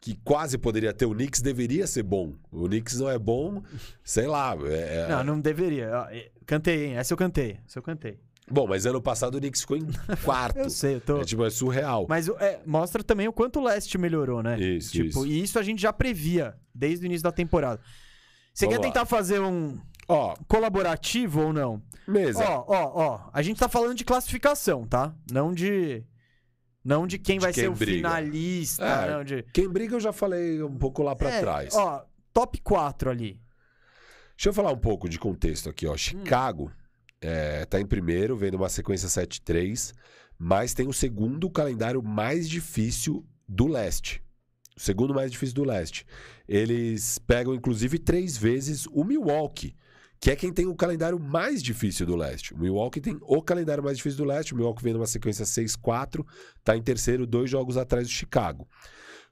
que 0.01 0.15
quase 0.23 0.57
poderia 0.57 0.91
ter, 0.91 1.05
o 1.05 1.13
Knicks 1.13 1.39
deveria 1.39 1.85
ser 1.85 2.01
bom. 2.01 2.33
O 2.51 2.67
Knicks 2.67 2.99
não 2.99 3.09
é 3.11 3.19
bom, 3.19 3.61
sei 4.03 4.25
lá. 4.25 4.57
é- 4.65 5.03
é- 5.03 5.07
Não, 5.09 5.23
não 5.23 5.39
deveria. 5.39 6.07
Eh, 6.09 6.31
Cantei, 6.47 6.85
hein? 6.87 6.95
Essa 6.97 7.13
eu 7.13 7.17
cantei. 7.17 7.59
Essa 7.67 7.77
eu 7.77 7.83
cantei. 7.83 8.19
Bom, 8.49 8.65
mas 8.65 8.85
ano 8.85 9.01
passado 9.01 9.35
o 9.35 9.39
Knicks 9.39 9.61
ficou 9.61 9.75
em 9.77 9.85
quarto. 10.23 10.57
Eu 10.59 10.69
sei, 10.69 10.95
eu 10.95 11.01
tô. 11.01 11.21
É 11.21 11.25
tipo, 11.25 11.43
é 11.45 11.49
surreal. 11.49 12.05
Mas 12.07 12.29
é, 12.29 12.61
mostra 12.65 13.03
também 13.03 13.27
o 13.27 13.33
quanto 13.33 13.59
o 13.59 13.63
leste 13.63 13.97
melhorou, 13.97 14.41
né? 14.41 14.57
Isso, 14.59 14.91
tipo, 14.93 15.05
isso. 15.07 15.25
E 15.27 15.43
isso 15.43 15.59
a 15.59 15.63
gente 15.63 15.81
já 15.81 15.91
previa 15.91 16.55
desde 16.73 17.05
o 17.05 17.07
início 17.07 17.23
da 17.23 17.31
temporada. 17.31 17.81
Você 18.53 18.65
Vamos 18.65 18.79
quer 18.79 18.85
lá. 18.87 18.93
tentar 18.93 19.05
fazer 19.05 19.39
um 19.41 19.77
Ó, 20.07 20.33
colaborativo 20.47 21.41
ou 21.41 21.53
não? 21.53 21.81
mesa. 22.07 22.43
Ó, 22.49 22.63
ó, 22.67 22.91
ó. 22.95 23.29
A 23.33 23.41
gente 23.41 23.59
tá 23.59 23.67
falando 23.67 23.95
de 23.95 24.05
classificação, 24.05 24.87
tá? 24.87 25.13
Não 25.31 25.53
de. 25.53 26.03
Não 26.83 27.05
de 27.05 27.19
quem 27.19 27.37
De 27.37 27.43
vai 27.43 27.51
quem 27.53 27.63
ser 27.65 27.69
o 27.69 27.73
briga. 27.73 27.97
finalista. 27.97 28.85
É, 28.85 29.11
não, 29.11 29.23
de... 29.25 29.43
Quem 29.53 29.67
briga 29.67 29.95
eu 29.95 29.99
já 29.99 30.13
falei 30.13 30.63
um 30.63 30.77
pouco 30.77 31.03
lá 31.03 31.13
pra 31.17 31.29
É, 31.31 31.41
trás. 31.41 31.75
Ó, 31.75 32.05
top 32.33 32.61
4 32.61 33.09
ali. 33.09 33.41
Deixa 34.37 34.47
eu 34.49 34.53
falar 34.53 34.71
um 34.71 34.77
pouco 34.77 35.09
de 35.09 35.19
contexto 35.19 35.69
aqui, 35.69 35.85
ó. 35.85 35.93
Hum. 35.95 36.23
É, 37.21 37.65
tá 37.65 37.79
em 37.79 37.85
primeiro, 37.85 38.37
vendo 38.37 38.55
uma 38.55 38.69
sequência 38.69 39.07
7-3, 39.07 39.93
mas 40.37 40.73
tem 40.73 40.87
o 40.87 40.93
segundo 40.93 41.49
calendário 41.49 42.01
mais 42.03 42.47
difícil 42.47 43.25
do 43.47 43.67
leste. 43.67 44.23
O 44.75 44.79
segundo 44.79 45.13
mais 45.13 45.31
difícil 45.31 45.55
do 45.55 45.63
leste. 45.63 46.05
Eles 46.47 47.17
pegam, 47.19 47.55
inclusive, 47.55 47.97
três 47.97 48.37
vezes 48.37 48.85
o 48.91 49.03
Milwaukee, 49.03 49.75
que 50.19 50.29
é 50.29 50.35
quem 50.35 50.53
tem 50.53 50.67
o 50.67 50.75
calendário 50.75 51.19
mais 51.19 51.63
difícil 51.63 52.05
do 52.05 52.15
leste. 52.15 52.53
O 52.53 52.59
Milwaukee 52.59 53.01
tem 53.01 53.17
o 53.21 53.41
calendário 53.41 53.83
mais 53.83 53.97
difícil 53.97 54.17
do 54.17 54.25
leste. 54.25 54.53
O 54.53 54.55
Milwaukee 54.55 54.83
vem 54.83 54.93
numa 54.93 55.07
sequência 55.07 55.45
6-4, 55.45 56.25
tá 56.63 56.77
em 56.77 56.81
terceiro, 56.81 57.25
dois 57.25 57.49
jogos 57.49 57.77
atrás 57.77 58.07
do 58.07 58.13
Chicago. 58.13 58.67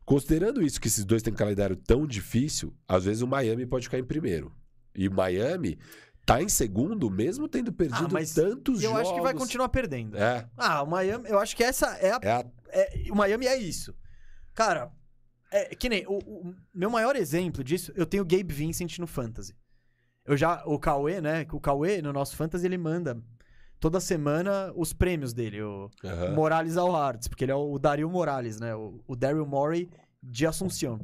Considerando 0.04 0.62
isso, 0.62 0.80
que 0.80 0.88
esses 0.88 1.04
dois 1.04 1.24
têm 1.24 1.34
calendário 1.34 1.76
tão 1.76 2.06
difícil, 2.06 2.76
às 2.88 3.06
vezes 3.06 3.22
o 3.22 3.28
Miami 3.28 3.66
pode 3.66 3.86
ficar 3.86 3.98
em 3.98 4.04
primeiro. 4.04 4.52
E 4.96 5.10
Miami 5.10 5.78
tá 6.26 6.42
em 6.42 6.50
segundo, 6.50 7.10
mesmo 7.10 7.48
tendo 7.48 7.72
perdido 7.72 8.06
Ah, 8.08 8.10
mas 8.12 8.34
tantos 8.34 8.82
eu 8.82 8.90
jogos. 8.92 9.02
acho 9.08 9.16
que 9.16 9.22
vai 9.22 9.34
continuar 9.34 9.70
perdendo. 9.70 10.18
É, 10.18 10.48
Ah, 10.58 10.82
o 10.84 10.88
Miami, 10.88 11.30
eu 11.30 11.40
acho 11.40 11.56
que 11.56 11.64
essa 11.64 11.88
é 11.98 12.12
a. 12.12 12.20
é 12.22 12.32
a... 12.32 12.46
é- 12.70 13.04
o 13.12 13.16
Miami 13.16 13.46
é 13.48 13.56
isso. 13.58 13.94
Cara, 14.54 14.92
é 15.52 15.76
que 15.76 15.88
nem. 15.90 16.06
O, 16.08 16.18
o 16.18 16.56
meu 16.74 16.90
maior 16.90 17.16
exemplo 17.16 17.64
disso, 17.64 17.92
eu 17.96 18.06
tenho 18.06 18.24
o 18.24 18.26
Gabe 18.26 18.54
Vincent 18.54 18.98
no 19.00 19.08
Fantasy. 19.08 19.54
Eu 20.26 20.36
já. 20.36 20.64
O 20.66 20.80
Cauê, 20.80 21.22
né? 21.22 21.46
O 21.52 21.60
Cauê, 21.60 22.02
no 22.02 22.12
nosso 22.12 22.36
Fantasy, 22.36 22.66
ele 22.66 22.78
manda 22.78 23.22
toda 23.80 24.00
semana 24.00 24.72
os 24.76 24.92
prêmios 24.94 25.34
dele. 25.34 25.62
O 25.62 25.90
Aham. 26.04 26.32
Morales 26.34 26.78
Alhards, 26.78 27.28
porque 27.28 27.44
ele 27.46 27.52
é 27.52 27.56
o 27.56 27.78
Dario 27.78 28.10
Morales, 28.10 28.60
né? 28.60 28.74
O, 28.76 29.04
o 29.08 29.16
Daryl 29.16 29.46
Morey 29.46 29.90
de 30.24 30.48
Assunção. 30.48 31.00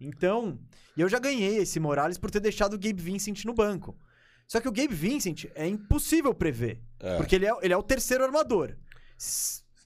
Então, 0.00 0.58
e 0.96 1.00
eu 1.00 1.08
já 1.08 1.18
ganhei 1.20 1.58
esse 1.58 1.78
Morales 1.78 2.18
por 2.18 2.30
ter 2.30 2.40
deixado 2.40 2.74
o 2.74 2.78
Gabe 2.78 3.00
Vincent 3.00 3.44
no 3.44 3.54
banco. 3.54 3.96
Só 4.46 4.60
que 4.60 4.68
o 4.68 4.72
Gabe 4.72 4.94
Vincent 4.94 5.46
é 5.54 5.66
impossível 5.66 6.34
prever. 6.34 6.80
É. 7.00 7.16
Porque 7.16 7.34
ele 7.34 7.46
é, 7.46 7.52
ele 7.62 7.72
é 7.72 7.76
o 7.76 7.82
terceiro 7.82 8.24
armador. 8.24 8.76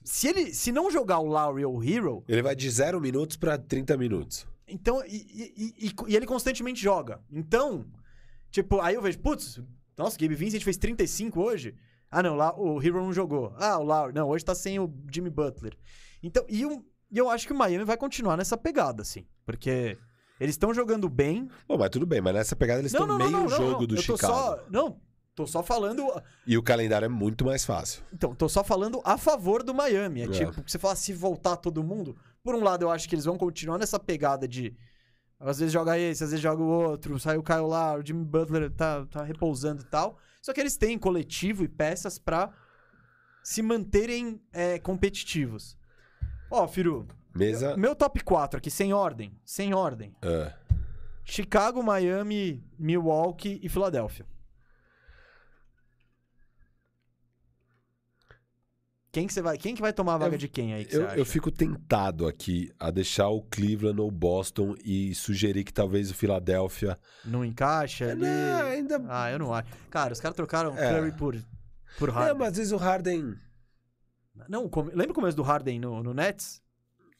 Se 0.03 0.27
ele 0.27 0.53
se 0.53 0.71
não 0.71 0.89
jogar 0.91 1.19
o 1.19 1.25
Lowry 1.27 1.65
ou 1.65 1.77
o 1.77 1.83
Hero, 1.83 2.23
Ele 2.27 2.41
vai 2.41 2.55
de 2.55 2.69
0 2.69 2.99
minutos 2.99 3.37
pra 3.37 3.57
30 3.57 3.95
minutos. 3.97 4.45
então. 4.67 5.03
E, 5.05 5.15
e- 5.15 5.87
e- 5.87 5.93
e 6.07 6.15
ele 6.15 6.25
constantemente 6.25 6.81
joga. 6.81 7.21
Então, 7.31 7.85
tipo, 8.51 8.79
aí 8.81 8.95
eu 8.95 9.01
vejo, 9.01 9.19
putz, 9.19 9.61
nossa, 9.97 10.15
o 10.15 10.19
Gabe 10.19 10.35
Vincent 10.35 10.63
fez 10.63 10.77
35 10.77 11.41
hoje. 11.41 11.75
Ah, 12.11 12.23
não, 12.23 12.35
lá 12.35 12.53
o 12.59 12.81
Hero 12.81 13.01
não 13.03 13.13
jogou. 13.13 13.53
Ah, 13.57 13.77
o 13.77 13.83
Lowry. 13.83 14.13
Não, 14.13 14.27
hoje 14.29 14.43
tá 14.43 14.55
sem 14.55 14.79
o 14.79 14.91
Jimmy 15.13 15.29
Butler. 15.29 15.77
Então, 16.23 16.43
e, 16.49 16.65
um- 16.65 16.83
e 17.11 17.17
eu 17.17 17.29
acho 17.29 17.45
que 17.45 17.53
o 17.53 17.55
Miami 17.55 17.85
vai 17.85 17.97
continuar 17.97 18.35
nessa 18.35 18.57
pegada, 18.57 19.01
assim. 19.03 19.25
Porque 19.45 19.95
eles 20.39 20.53
estão 20.55 20.73
jogando 20.73 21.09
bem. 21.09 21.49
Bom, 21.67 21.77
mas 21.77 21.89
tudo 21.89 22.05
bem, 22.05 22.21
mas 22.21 22.33
nessa 22.33 22.55
pegada 22.55 22.79
eles 22.79 22.93
estão 22.93 23.17
meio 23.17 23.47
jogo 23.49 23.85
do 23.85 23.97
Chicago. 24.01 24.33
só. 24.33 24.65
Não, 24.69 24.99
tô 25.35 25.45
só 25.45 25.61
falando. 25.63 26.05
E 26.45 26.57
o 26.57 26.63
calendário 26.63 27.05
é 27.05 27.09
muito 27.09 27.45
mais 27.45 27.65
fácil. 27.65 28.01
Então, 28.13 28.33
tô 28.35 28.47
só 28.49 28.63
falando 28.63 29.01
a 29.03 29.17
favor 29.17 29.63
do 29.63 29.73
Miami. 29.73 30.21
É, 30.21 30.25
É. 30.25 30.27
tipo, 30.29 30.53
você 30.65 30.77
fala, 30.79 30.95
se 30.95 31.13
voltar 31.13 31.57
todo 31.57 31.83
mundo. 31.83 32.15
Por 32.43 32.55
um 32.55 32.63
lado, 32.63 32.83
eu 32.83 32.89
acho 32.91 33.07
que 33.07 33.15
eles 33.15 33.25
vão 33.25 33.37
continuar 33.37 33.77
nessa 33.77 33.99
pegada 33.99 34.47
de. 34.47 34.75
Às 35.39 35.59
vezes 35.59 35.71
joga 35.71 35.97
esse, 35.97 36.21
às 36.23 36.31
vezes 36.31 36.41
joga 36.43 36.61
o 36.61 36.67
outro, 36.67 37.17
sai 37.19 37.37
o 37.37 37.43
Kyle 37.43 37.65
lá, 37.67 37.95
o 37.95 38.05
Jimmy 38.05 38.25
Butler 38.25 38.69
tá, 38.71 39.05
tá 39.05 39.23
repousando 39.23 39.81
e 39.81 39.85
tal. 39.85 40.17
Só 40.41 40.51
que 40.51 40.59
eles 40.59 40.75
têm 40.75 40.97
coletivo 40.99 41.63
e 41.63 41.67
peças 41.69 42.19
pra 42.19 42.51
se 43.41 43.61
manterem 43.61 44.41
é, 44.51 44.77
competitivos. 44.79 45.77
Ó, 46.51 46.67
Firu, 46.67 47.07
Mesa. 47.33 47.75
meu 47.77 47.95
top 47.95 48.23
4 48.23 48.57
aqui, 48.57 48.69
sem 48.71 48.93
ordem. 48.93 49.31
Sem 49.45 49.73
ordem. 49.73 50.15
É. 50.21 50.53
Chicago, 51.23 51.83
Miami, 51.83 52.63
Milwaukee 52.77 53.59
e 53.61 53.69
Filadélfia. 53.69 54.25
Quem 59.11 59.25
que 59.25 59.33
você 59.33 59.41
vai, 59.41 59.57
quem 59.57 59.73
que 59.73 59.81
vai 59.81 59.91
tomar 59.91 60.15
a 60.15 60.17
vaga 60.19 60.35
Eu- 60.35 60.39
de 60.39 60.47
quem 60.47 60.71
aí 60.73 60.85
que 60.85 60.95
Eu, 60.95 61.01
eu 61.09 61.25
fico 61.25 61.49
tentado 61.51 62.27
aqui 62.27 62.71
a 62.79 62.91
deixar 62.91 63.27
o 63.29 63.41
Cleveland 63.41 63.99
ou 63.99 64.11
Boston 64.11 64.75
e 64.85 65.15
sugerir 65.15 65.63
que 65.63 65.73
talvez 65.73 66.11
o 66.11 66.13
Philadelphia. 66.13 66.97
Não 67.25 67.43
encaixa 67.43 68.11
ali? 68.11 68.21
Não, 68.21 68.61
ainda. 68.67 69.03
Ah, 69.09 69.31
eu 69.31 69.39
não 69.39 69.51
acho. 69.51 69.67
Cara, 69.89 70.13
os 70.13 70.19
caras 70.19 70.35
trocaram 70.35 70.77
É. 70.77 70.93
Curry 70.93 71.11
por, 71.13 71.35
por 71.97 72.09
É, 72.09 72.11
Harden. 72.11 72.37
mas 72.37 72.47
às 72.49 72.57
vezes 72.57 72.71
o 72.71 72.77
Harden. 72.77 73.35
Não, 74.47 74.69
come- 74.69 74.91
lembra 74.91 75.11
o 75.11 75.15
começo 75.15 75.35
do 75.35 75.43
Harden 75.43 75.79
no, 75.79 76.03
no 76.03 76.13
Nets? 76.13 76.61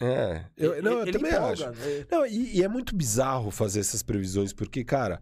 É. 0.01 0.45
Eu, 0.55 0.73
Ele- 0.73 0.81
não, 0.81 0.91
eu 0.93 1.01
ele 1.03 1.11
também 1.11 1.31
empolga, 1.31 1.69
acho. 1.71 1.79
né? 1.81 2.05
Não, 2.09 2.25
e, 2.25 2.57
e 2.57 2.63
é 2.63 2.67
muito 2.67 2.95
bizarro 2.95 3.51
fazer 3.51 3.81
essas 3.81 4.01
previsões, 4.01 4.53
porque, 4.53 4.83
cara, 4.83 5.21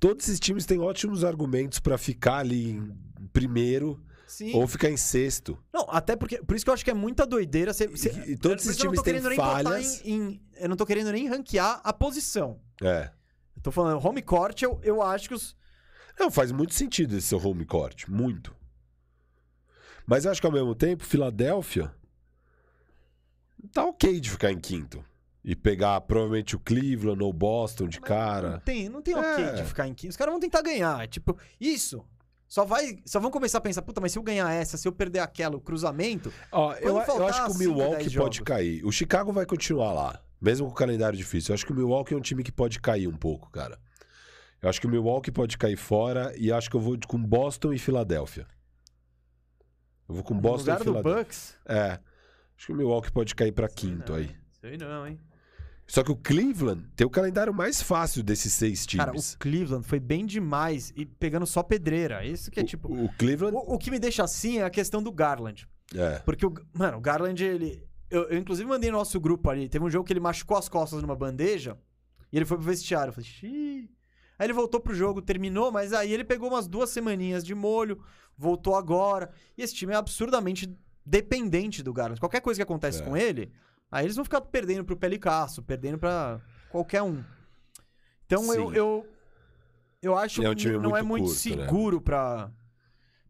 todos 0.00 0.26
esses 0.28 0.38
times 0.38 0.66
têm 0.66 0.78
ótimos 0.80 1.24
argumentos 1.24 1.78
pra 1.80 1.96
ficar 1.96 2.38
ali 2.38 2.70
em 2.72 2.94
primeiro 3.32 3.98
Sim. 4.26 4.52
ou 4.54 4.66
ficar 4.66 4.90
em 4.90 4.96
sexto. 4.98 5.58
Não, 5.72 5.86
até 5.88 6.14
porque. 6.14 6.42
Por 6.42 6.54
isso 6.54 6.64
que 6.64 6.68
eu 6.70 6.74
acho 6.74 6.84
que 6.84 6.90
é 6.90 6.94
muita 6.94 7.24
doideira. 7.26 7.72
Você, 7.72 7.86
você- 7.86 8.10
E- 8.26 8.32
e 8.32 8.36
todos 8.36 8.66
esses 8.66 8.76
eu 8.78 8.90
times 8.92 9.00
têm 9.02 9.20
falhas. 9.36 10.02
Em, 10.04 10.12
em- 10.14 10.40
eu 10.56 10.68
não 10.68 10.76
tô 10.76 10.84
querendo 10.84 11.10
nem 11.10 11.26
ranquear 11.28 11.80
a 11.82 11.92
posição. 11.92 12.60
É. 12.82 13.10
Eu 13.56 13.62
tô 13.62 13.70
falando, 13.70 14.04
home 14.06 14.20
court, 14.22 14.60
eu, 14.62 14.78
eu 14.82 15.00
acho 15.00 15.28
que 15.28 15.34
os. 15.34 15.56
Não, 16.20 16.30
faz 16.30 16.52
muito 16.52 16.74
sentido 16.74 17.16
esse 17.16 17.28
seu 17.28 17.38
home 17.42 17.64
court. 17.64 18.06
Muito. 18.08 18.54
Mas 20.06 20.24
eu 20.26 20.30
acho 20.30 20.40
que 20.40 20.46
ao 20.46 20.52
mesmo 20.52 20.74
tempo, 20.74 21.04
Filadélfia 21.04 21.90
tá 23.72 23.84
ok 23.84 24.20
de 24.20 24.30
ficar 24.30 24.50
em 24.52 24.58
quinto. 24.58 25.04
E 25.44 25.56
pegar 25.56 26.00
provavelmente 26.02 26.54
o 26.54 26.60
Cleveland 26.60 27.20
ou 27.22 27.32
Boston 27.32 27.88
de 27.88 27.98
Não 28.00 28.06
cara. 28.06 28.60
tem, 28.64 28.88
não 28.88 29.02
tem 29.02 29.14
ok 29.14 29.44
É. 29.44 29.52
de 29.54 29.64
ficar 29.64 29.88
em 29.88 29.94
quinto. 29.94 30.10
Os 30.10 30.16
caras 30.16 30.32
vão 30.32 30.40
tentar 30.40 30.62
ganhar. 30.62 31.06
Tipo, 31.08 31.36
isso. 31.60 32.04
Só 32.46 32.64
vai. 32.64 32.98
Só 33.04 33.18
vão 33.18 33.30
começar 33.30 33.58
a 33.58 33.60
pensar, 33.60 33.82
puta, 33.82 34.00
mas 34.00 34.12
se 34.12 34.18
eu 34.18 34.22
ganhar 34.22 34.52
essa, 34.52 34.76
se 34.76 34.86
eu 34.86 34.92
perder 34.92 35.18
aquela, 35.18 35.56
o 35.56 35.60
cruzamento. 35.60 36.32
Ó, 36.52 36.74
eu, 36.74 36.96
eu 36.98 37.26
acho 37.26 37.44
que 37.46 37.50
o 37.52 37.58
Milwaukee 37.58 38.14
pode 38.14 38.42
cair. 38.42 38.84
O 38.84 38.92
Chicago 38.92 39.32
vai 39.32 39.44
continuar 39.44 39.92
lá. 39.92 40.22
Mesmo 40.40 40.66
com 40.66 40.72
o 40.72 40.76
calendário 40.76 41.16
difícil. 41.16 41.50
Eu 41.52 41.54
acho 41.54 41.66
que 41.66 41.72
o 41.72 41.74
Milwaukee 41.74 42.14
é 42.14 42.16
um 42.16 42.20
time 42.20 42.44
que 42.44 42.52
pode 42.52 42.78
cair 42.80 43.08
um 43.08 43.16
pouco, 43.16 43.50
cara. 43.50 43.80
Eu 44.60 44.68
acho 44.68 44.80
que 44.80 44.86
o 44.86 44.90
Milwaukee 44.90 45.32
pode 45.32 45.58
cair 45.58 45.76
fora 45.76 46.32
e 46.36 46.52
acho 46.52 46.70
que 46.70 46.76
eu 46.76 46.80
vou 46.80 46.96
com 47.08 47.18
Boston 47.20 47.72
e 47.72 47.78
Filadélfia. 47.78 48.46
Eu 50.08 50.14
vou 50.16 50.22
com 50.24 50.34
no 50.34 50.40
Boston 50.40 50.70
lugar 50.72 50.74
e 50.80 50.84
do 50.84 50.84
Filadélfia. 50.84 51.22
Bucks. 51.24 51.54
É. 51.66 51.98
Acho 52.62 52.66
que 52.68 52.72
o 52.74 52.76
Milwaukee 52.76 53.10
pode 53.10 53.34
cair 53.34 53.50
pra 53.50 53.66
Sei 53.68 53.74
quinto 53.74 54.12
não, 54.12 54.18
aí. 54.18 54.30
Sei 54.60 54.76
não, 54.76 55.04
hein? 55.04 55.18
Só 55.84 56.04
que 56.04 56.12
o 56.12 56.16
Cleveland 56.16 56.86
tem 56.94 57.04
o 57.04 57.10
calendário 57.10 57.52
mais 57.52 57.82
fácil 57.82 58.22
desses 58.22 58.52
seis 58.52 58.86
times. 58.86 59.04
Cara, 59.04 59.18
o 59.18 59.38
Cleveland 59.40 59.84
foi 59.84 59.98
bem 59.98 60.24
demais 60.24 60.92
e 60.94 61.04
pegando 61.04 61.44
só 61.44 61.60
pedreira. 61.60 62.24
Isso 62.24 62.52
que 62.52 62.60
é 62.60 62.62
O- 62.62 62.66
tipo. 62.66 62.88
o, 62.88 63.12
Cleveland. 63.18 63.56
O, 63.56 63.74
o 63.74 63.78
que 63.78 63.90
me 63.90 63.98
deixa 63.98 64.22
assim 64.22 64.58
é 64.58 64.62
a 64.62 64.70
questão 64.70 65.02
do 65.02 65.10
Garland. 65.10 65.66
É. 65.92 66.20
Porque, 66.20 66.46
o, 66.46 66.54
mano, 66.72 66.98
o 66.98 67.00
Garland, 67.00 67.44
ele. 67.44 67.84
Eu, 68.08 68.28
eu, 68.28 68.38
inclusive 68.38 68.68
mandei 68.68 68.92
no 68.92 68.98
nosso 68.98 69.18
grupo 69.18 69.50
ali. 69.50 69.68
Teve 69.68 69.84
um 69.84 69.90
jogo 69.90 70.04
que 70.06 70.12
ele 70.12 70.20
machucou 70.20 70.56
as 70.56 70.68
costas 70.68 71.02
numa 71.02 71.16
bandeja 71.16 71.76
e 72.32 72.36
ele 72.36 72.44
foi 72.44 72.56
pro 72.58 72.66
vestiário. 72.66 73.08
Eu 73.10 73.14
falei, 73.14 73.28
xiii. 73.28 73.90
Aí 74.38 74.46
ele 74.46 74.52
voltou 74.52 74.78
pro 74.78 74.94
jogo, 74.94 75.20
terminou, 75.20 75.72
mas 75.72 75.92
aí 75.92 76.12
ele 76.12 76.22
pegou 76.22 76.48
umas 76.48 76.68
duas 76.68 76.90
semaninhas 76.90 77.42
de 77.44 77.56
molho, 77.56 78.00
voltou 78.38 78.76
agora. 78.76 79.30
E 79.58 79.62
esse 79.62 79.74
time 79.74 79.92
é 79.92 79.96
absurdamente 79.96 80.72
dependente 81.04 81.82
do 81.82 81.92
Garland. 81.92 82.20
Qualquer 82.20 82.40
coisa 82.40 82.58
que 82.58 82.62
acontece 82.62 83.00
É. 83.02 83.04
com 83.04 83.16
ele, 83.16 83.52
aí 83.90 84.04
eles 84.06 84.16
vão 84.16 84.24
ficar 84.24 84.40
perdendo 84.40 84.84
pro 84.84 84.96
Pelicasso, 84.96 85.62
perdendo 85.62 85.98
pra 85.98 86.40
qualquer 86.70 87.02
um. 87.02 87.22
Então 88.26 88.52
eu, 88.54 88.70
Sim. 88.70 88.76
eu. 88.76 89.06
Eu 90.00 90.18
acho 90.18 90.42
É 90.42 90.50
um 90.50 90.54
que 90.54 90.68
não 90.78 90.96
é 90.96 91.02
muito 91.02 91.26
curto, 91.26 91.48
né? 91.50 91.64
seguro 91.64 92.00
pra, 92.00 92.50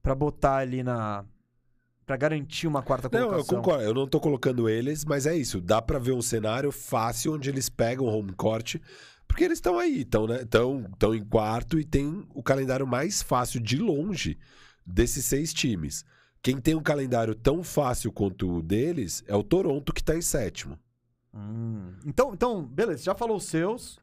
pra 0.02 0.15
botar 0.15 0.57
ali 0.57 0.83
na. 0.83 1.25
Pra 2.07 2.17
garantir 2.17 2.67
uma 2.67 2.83
quarta 2.83 3.09
Não, 3.12 3.28
colocação. 3.28 3.57
eu 3.59 3.62
concordo. 3.62 3.84
Eu 3.84 3.94
não 3.94 4.07
tô 4.07 4.18
colocando 4.20 4.68
eles, 4.68 5.05
mas 5.05 5.25
é 5.26 5.36
isso. 5.36 5.60
Dá 5.60 5.81
pra 5.81 5.99
ver 5.99 6.12
um 6.12 6.20
cenário 6.23 6.73
fácil 6.73 7.34
onde 7.34 7.49
eles 7.49 7.68
pegam 7.68 8.07
o 8.07 8.09
home 8.10 8.33
court. 8.33 8.76
Porque 9.28 9.44
eles 9.44 9.59
estão 9.59 9.78
aí, 9.78 10.01
estão 10.01 10.26
né, 10.26 10.44
tão, 10.44 10.84
tão 10.99 11.15
em 11.15 11.25
quarto 11.25 11.78
e 11.78 11.84
tem 11.84 12.26
o 12.34 12.42
calendário 12.42 12.86
mais 12.86 13.23
fácil 13.23 13.60
de 13.60 13.78
longe 13.78 14.36
desses 14.84 15.25
seis 15.25 15.55
times. 15.55 16.05
Quem 16.42 16.60
tem 16.60 16.74
um 16.74 16.82
calendário 16.82 17.34
tão 17.34 17.62
fácil 17.62 18.10
quanto 18.10 18.56
o 18.56 18.62
deles 18.62 19.22
é 19.28 19.36
o 19.36 19.44
Toronto, 19.44 19.92
que 19.92 20.02
tá 20.02 20.16
em 20.16 20.22
sétimo. 20.22 20.76
Hum. 21.32 21.94
Então, 22.04 22.34
então, 22.34 22.64
beleza, 22.64 23.04
já 23.04 23.14
falou 23.14 23.36
os 23.36 23.44
seus. 23.44 23.98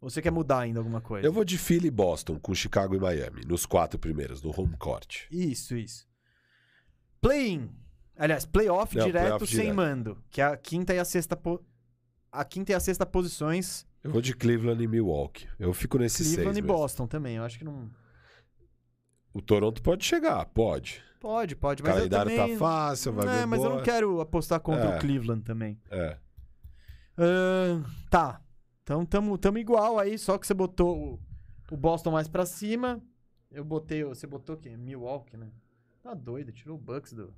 Você 0.00 0.22
quer 0.22 0.30
mudar 0.30 0.60
ainda 0.60 0.80
alguma 0.80 1.00
coisa? 1.00 1.26
Eu 1.26 1.32
vou 1.32 1.44
de 1.44 1.58
Philly 1.58 1.88
e 1.88 1.90
Boston, 1.90 2.38
com 2.38 2.54
Chicago 2.54 2.94
e 2.94 2.98
Miami, 2.98 3.42
nos 3.44 3.66
quatro 3.66 3.98
primeiros, 3.98 4.40
no 4.42 4.50
home 4.58 4.76
court. 4.76 5.24
Isso, 5.30 5.76
isso. 5.76 6.06
Play-in. 7.20 7.68
Aliás, 8.16 8.46
playoff 8.46 8.96
Não, 8.96 9.04
direto 9.04 9.24
playoff 9.24 9.46
sem 9.46 9.60
direto. 9.60 9.76
mando. 9.76 10.18
Que 10.30 10.40
é 10.40 10.44
a 10.44 10.56
quinta 10.56 10.94
e 10.94 10.98
a 10.98 11.04
sexta. 11.04 11.36
Po... 11.36 11.60
A 12.30 12.44
quinta 12.44 12.72
e 12.72 12.74
a 12.74 12.80
sexta 12.80 13.04
posições. 13.04 13.86
Eu 14.02 14.12
vou 14.12 14.22
de 14.22 14.34
Cleveland 14.34 14.82
e 14.82 14.86
Milwaukee. 14.86 15.48
Eu 15.58 15.72
fico 15.72 15.98
nesses 15.98 16.28
Cleveland 16.28 16.54
seis 16.54 16.58
e 16.58 16.62
mesmo. 16.62 16.78
Boston 16.78 17.06
também. 17.06 17.36
Eu 17.36 17.42
acho 17.42 17.58
que 17.58 17.64
não. 17.64 17.90
O 19.32 19.42
Toronto 19.42 19.82
pode 19.82 20.04
chegar, 20.04 20.46
pode. 20.46 21.02
Pode, 21.20 21.56
pode. 21.56 21.82
O 21.82 21.86
Mas 21.86 21.94
calendário 21.96 22.30
eu 22.30 22.36
também... 22.36 22.52
tá 22.54 22.58
fácil, 22.58 23.12
vai 23.12 23.26
É, 23.26 23.40
ver 23.40 23.46
mas 23.46 23.58
eu 23.60 23.64
não 23.68 23.72
boa. 23.76 23.82
quero 23.84 24.20
apostar 24.20 24.60
contra 24.60 24.84
É. 24.84 24.96
o 24.96 25.00
Cleveland 25.00 25.42
também. 25.42 25.80
É. 25.90 26.16
Ahn, 27.16 27.82
tá. 28.10 28.40
Então 28.82 29.04
tamo, 29.04 29.36
tamo 29.36 29.58
igual 29.58 29.98
aí, 29.98 30.16
só 30.16 30.38
que 30.38 30.46
você 30.46 30.54
botou 30.54 30.96
o, 31.14 31.74
o 31.74 31.76
Boston 31.76 32.12
mais 32.12 32.28
pra 32.28 32.46
cima. 32.46 33.00
Eu 33.50 33.64
botei. 33.64 34.04
o- 34.04 34.10
Você 34.10 34.26
botou 34.26 34.54
o 34.54 34.58
quê? 34.58 34.76
Milwaukee, 34.76 35.36
né? 35.36 35.48
Tá 36.02 36.14
doido, 36.14 36.52
tirou 36.52 36.76
o 36.76 36.80
Bucks 36.80 37.12
do, 37.12 37.34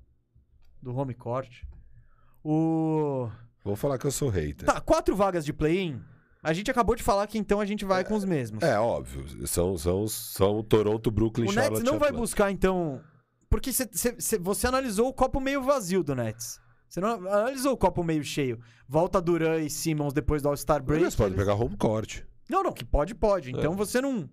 do 0.83 0.95
home 0.95 1.15
court. 1.15 1.63
O. 2.45 3.29
Vou 3.65 3.77
falar 3.77 3.99
que 3.99 4.07
eu 4.07 4.11
sou 4.13 4.29
hater. 4.29 4.67
Tá, 4.67 4.81
quatro 4.81 5.15
vagas 5.17 5.45
de 5.45 5.53
play-in. 5.53 6.01
A 6.43 6.53
gente 6.55 6.71
acabou 6.71 6.95
de 6.95 7.03
falar 7.03 7.27
que 7.27 7.37
então 7.37 7.61
a 7.61 7.67
gente 7.67 7.85
vai 7.85 8.03
com 8.05 8.15
os 8.15 8.25
mesmos. 8.25 8.63
É, 8.63 8.79
óbvio. 8.79 9.47
São, 9.47 9.77
são, 9.77 10.09
são 10.09 10.63
Toronto, 10.63 11.11
Brooklyn, 11.11 11.47
o 11.49 11.53
Charlotte 11.53 11.81
Nets 11.81 11.85
não 11.85 11.99
vai 11.99 12.09
Atlanta. 12.09 12.21
buscar, 12.23 12.51
então. 12.51 13.01
Porque 13.51 13.73
cê- 13.73 13.89
cê- 13.93 14.15
cê- 14.19 14.39
você 14.39 14.67
analisou 14.69 15.09
o 15.09 15.13
copo 15.13 15.41
meio 15.41 15.63
vazio 15.63 16.03
do 16.05 16.15
Nets. 16.15 16.61
Você 16.89 17.01
não 17.01 17.11
analisou 17.11 17.73
o 17.73 17.77
copo 17.77 18.03
meio 18.03 18.23
cheio. 18.25 18.61
Volta 18.89 19.21
Duran 19.21 19.59
e 19.61 19.69
Simmons 19.69 20.13
depois 20.13 20.41
do 20.43 20.49
All-Star 20.49 20.83
Break. 20.83 21.05
Podem 21.17 21.27
eles- 21.35 21.37
pegar 21.39 21.55
home 21.55 21.77
court. 21.77 22.23
Não, 22.49 22.63
não, 22.63 22.73
que 22.73 22.85
pode, 22.85 23.15
pode. 23.15 23.51
Então 23.51 23.73
É. 23.73 23.77
você 23.77 24.01
não. 24.01 24.29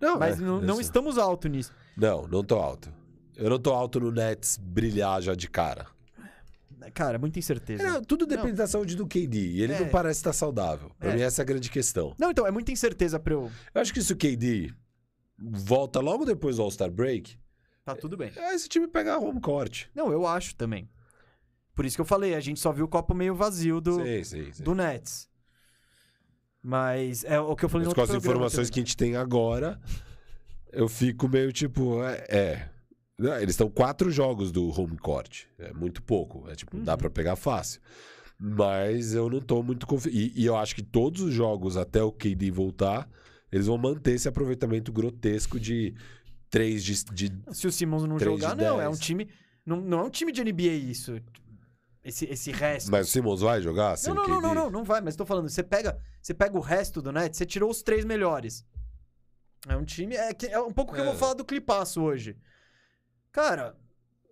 Não, 0.00 0.18
Mas 0.18 0.38
é, 0.40 0.44
não, 0.44 0.60
não 0.60 0.80
estamos 0.80 1.18
alto 1.18 1.48
nisso. 1.48 1.72
Não, 1.96 2.26
não 2.28 2.44
tô 2.44 2.56
alto. 2.56 2.92
Eu 3.36 3.50
não 3.50 3.58
tô 3.58 3.72
alto 3.72 3.98
no 4.00 4.10
Nets 4.12 4.56
brilhar 4.60 5.20
já 5.22 5.34
de 5.34 5.48
cara. 5.48 5.86
Cara, 6.94 7.18
muita 7.18 7.38
incerteza. 7.38 7.82
É, 7.82 7.86
não, 7.90 8.02
tudo 8.02 8.24
depende 8.26 8.52
da 8.52 8.66
saúde 8.66 8.94
do 8.96 9.06
KD. 9.06 9.38
E 9.50 9.62
ele 9.62 9.72
É. 9.72 9.80
não 9.80 9.88
parece 9.88 10.20
estar 10.20 10.32
saudável. 10.32 10.90
Pra 10.98 11.10
É. 11.10 11.14
mim, 11.16 11.20
essa 11.22 11.40
é 11.40 11.44
a 11.44 11.46
grande 11.46 11.68
questão. 11.70 12.14
Não, 12.18 12.30
então, 12.30 12.46
é 12.46 12.50
muita 12.50 12.70
incerteza 12.72 13.18
pra 13.18 13.34
eu. 13.34 13.50
Eu 13.74 13.80
acho 13.80 13.92
que 13.92 14.00
se 14.00 14.12
o 14.12 14.16
KD 14.16 14.72
volta 15.38 16.00
logo 16.00 16.24
depois 16.24 16.56
do 16.56 16.62
All-Star 16.62 16.90
Break, 16.90 17.36
Tá 17.94 18.00
tudo 18.00 18.16
bem. 18.16 18.30
é 18.36 18.54
esse 18.54 18.68
time 18.68 18.86
pegar 18.88 19.18
home 19.18 19.40
court. 19.40 19.86
Não, 19.94 20.12
eu 20.12 20.26
acho 20.26 20.54
também. 20.54 20.88
Por 21.74 21.84
isso 21.86 21.96
que 21.96 22.00
eu 22.00 22.04
falei, 22.04 22.34
a 22.34 22.40
gente 22.40 22.58
só 22.60 22.72
viu 22.72 22.84
o 22.86 22.88
copo 22.88 23.14
meio 23.14 23.34
vazio 23.34 23.80
do, 23.80 23.98
do 24.60 24.74
Nets. 24.74 25.28
Mas 26.62 27.24
é 27.24 27.38
o 27.40 27.54
que 27.54 27.64
eu 27.64 27.68
falei 27.68 27.86
Mas 27.86 27.92
no 27.92 27.94
com 27.94 28.00
outro 28.00 28.16
as 28.16 28.22
programa 28.22 28.36
informações 28.46 28.68
também. 28.68 28.72
que 28.74 28.80
a 28.80 28.82
gente 28.84 28.96
tem 28.96 29.16
agora, 29.16 29.80
eu 30.72 30.88
fico 30.88 31.28
meio 31.28 31.52
tipo, 31.52 32.02
é. 32.02 32.26
é. 32.28 32.68
Não, 33.16 33.34
Eles 33.36 33.50
estão 33.50 33.70
quatro 33.70 34.10
jogos 34.10 34.52
do 34.52 34.68
home 34.68 34.96
court. 34.98 35.44
É 35.58 35.72
muito 35.72 36.02
pouco. 36.02 36.48
É 36.50 36.54
tipo, 36.54 36.76
dá 36.78 36.92
Uhum. 36.92 36.98
pra 36.98 37.10
pegar 37.10 37.36
fácil. 37.36 37.80
Mas 38.38 39.14
eu 39.14 39.28
não 39.28 39.40
tô 39.40 39.62
muito 39.62 39.86
confiante. 39.86 40.16
E, 40.16 40.42
e 40.42 40.46
eu 40.46 40.56
acho 40.56 40.74
que 40.74 40.82
todos 40.82 41.22
os 41.22 41.32
jogos 41.34 41.76
até 41.76 42.02
o 42.02 42.12
KD 42.12 42.50
voltar, 42.52 43.08
eles 43.50 43.66
vão 43.66 43.76
manter 43.78 44.12
esse 44.12 44.28
aproveitamento 44.28 44.92
grotesco 44.92 45.58
de 45.58 45.94
três 46.50 46.82
de. 46.84 47.04
de- 47.04 47.54
Se 47.54 47.66
o 47.66 47.72
Simmons 47.72 48.04
não 48.04 48.18
jogar, 48.18 48.56
não. 48.56 48.80
É 48.80 48.88
um 48.88 48.94
time. 48.96 49.28
Não, 49.64 49.80
não 49.80 50.00
é 50.00 50.02
um 50.04 50.10
time 50.10 50.32
de 50.32 50.42
NBA 50.42 50.72
isso. 50.72 51.20
Esse, 52.04 52.24
esse 52.26 52.50
resto. 52.50 52.90
Mas 52.90 53.08
o 53.08 53.10
Simmons 53.10 53.40
vai 53.42 53.60
jogar 53.60 53.96
não, 54.06 54.14
não, 54.14 54.26
não, 54.28 54.40
não, 54.40 54.54
não, 54.54 54.70
não 54.70 54.84
vai. 54.84 55.00
Mas 55.00 55.14
tô 55.14 55.26
falando, 55.26 55.48
você 55.48 55.62
pega, 55.62 55.98
você 56.22 56.32
pega 56.32 56.56
o 56.56 56.60
resto 56.60 57.02
do 57.02 57.12
Nets, 57.12 57.36
você 57.36 57.44
tirou 57.44 57.70
os 57.70 57.82
três 57.82 58.04
melhores. 58.04 58.64
É 59.66 59.76
um 59.76 59.84
time. 59.84 60.14
É, 60.14 60.30
é 60.48 60.60
um 60.60 60.72
pouco 60.72 60.94
que 60.94 61.00
eu 61.00 61.04
É. 61.04 61.08
vou 61.08 61.16
falar 61.16 61.34
do 61.34 61.44
Clipaço 61.44 62.00
hoje. 62.00 62.36
Cara, 63.30 63.76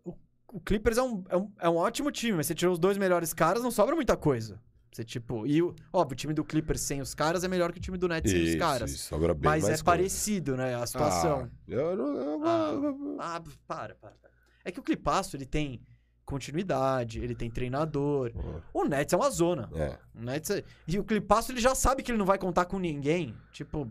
o, 0.05 0.15
o 0.53 0.61
Clippers 0.61 0.97
é 0.97 1.03
um, 1.03 1.25
é, 1.29 1.37
um, 1.37 1.53
é 1.61 1.69
um 1.69 1.77
ótimo 1.77 2.11
time, 2.11 2.37
mas 2.39 2.47
você 2.47 2.55
tirou 2.55 2.73
os 2.73 2.79
dois 2.79 2.97
melhores 2.97 3.35
caras, 3.35 3.63
não 3.63 3.71
sobra 3.71 3.95
muita 3.95 4.17
coisa. 4.17 4.59
Você, 4.97 5.05
tipo. 5.05 5.47
E, 5.47 5.61
o- 5.63 5.75
óbvio, 5.93 6.15
o 6.15 6.17
time 6.17 6.33
do 6.33 6.43
Clippers 6.43 6.81
sem 6.81 7.03
os 7.03 7.15
caras 7.15 7.45
é 7.45 7.49
melhor 7.49 7.71
que 7.71 7.79
o 7.79 7.83
time 7.83 7.99
do 7.99 8.09
Nets 8.09 8.33
sem 8.33 8.45
os 8.49 8.57
caras. 8.57 8.91
isso, 8.91 9.05
sobra 9.09 9.35
bem 9.35 9.43
mas 9.45 9.65
é 9.65 9.67
coisa. 9.69 9.85
parecido, 9.85 10.57
né? 10.57 10.75
A 10.75 10.87
situação. 10.87 11.51
Ah, 11.53 11.71
eu 11.71 11.95
não. 11.97 12.07
eu- 12.17 12.83
eu- 12.85 13.17
Ah, 13.21 13.43
para, 13.67 13.95
para, 13.95 14.15
para. 14.15 14.31
É 14.65 14.73
que 14.73 14.81
o 14.81 14.83
Clipaço, 14.83 15.37
ele 15.37 15.45
tem 15.45 15.83
continuidade, 16.25 17.21
ele 17.23 17.35
tem 17.35 17.51
treinador. 17.51 18.33
O 18.73 18.85
Nets 18.85 19.13
é 19.13 19.17
uma 19.17 19.31
zona. 19.31 19.69
É. 19.75 19.99
O 20.15 20.23
Nets 20.23 20.51
é- 20.51 20.65
E 20.89 20.99
o 20.99 21.05
Clipaço, 21.05 21.53
ele 21.53 21.61
já 21.61 21.75
sabe 21.75 22.03
que 22.03 22.11
ele 22.11 22.19
não 22.19 22.27
vai 22.27 22.39
contar 22.39 22.65
com 22.65 22.79
ninguém. 22.79 23.35
Tipo, 23.53 23.91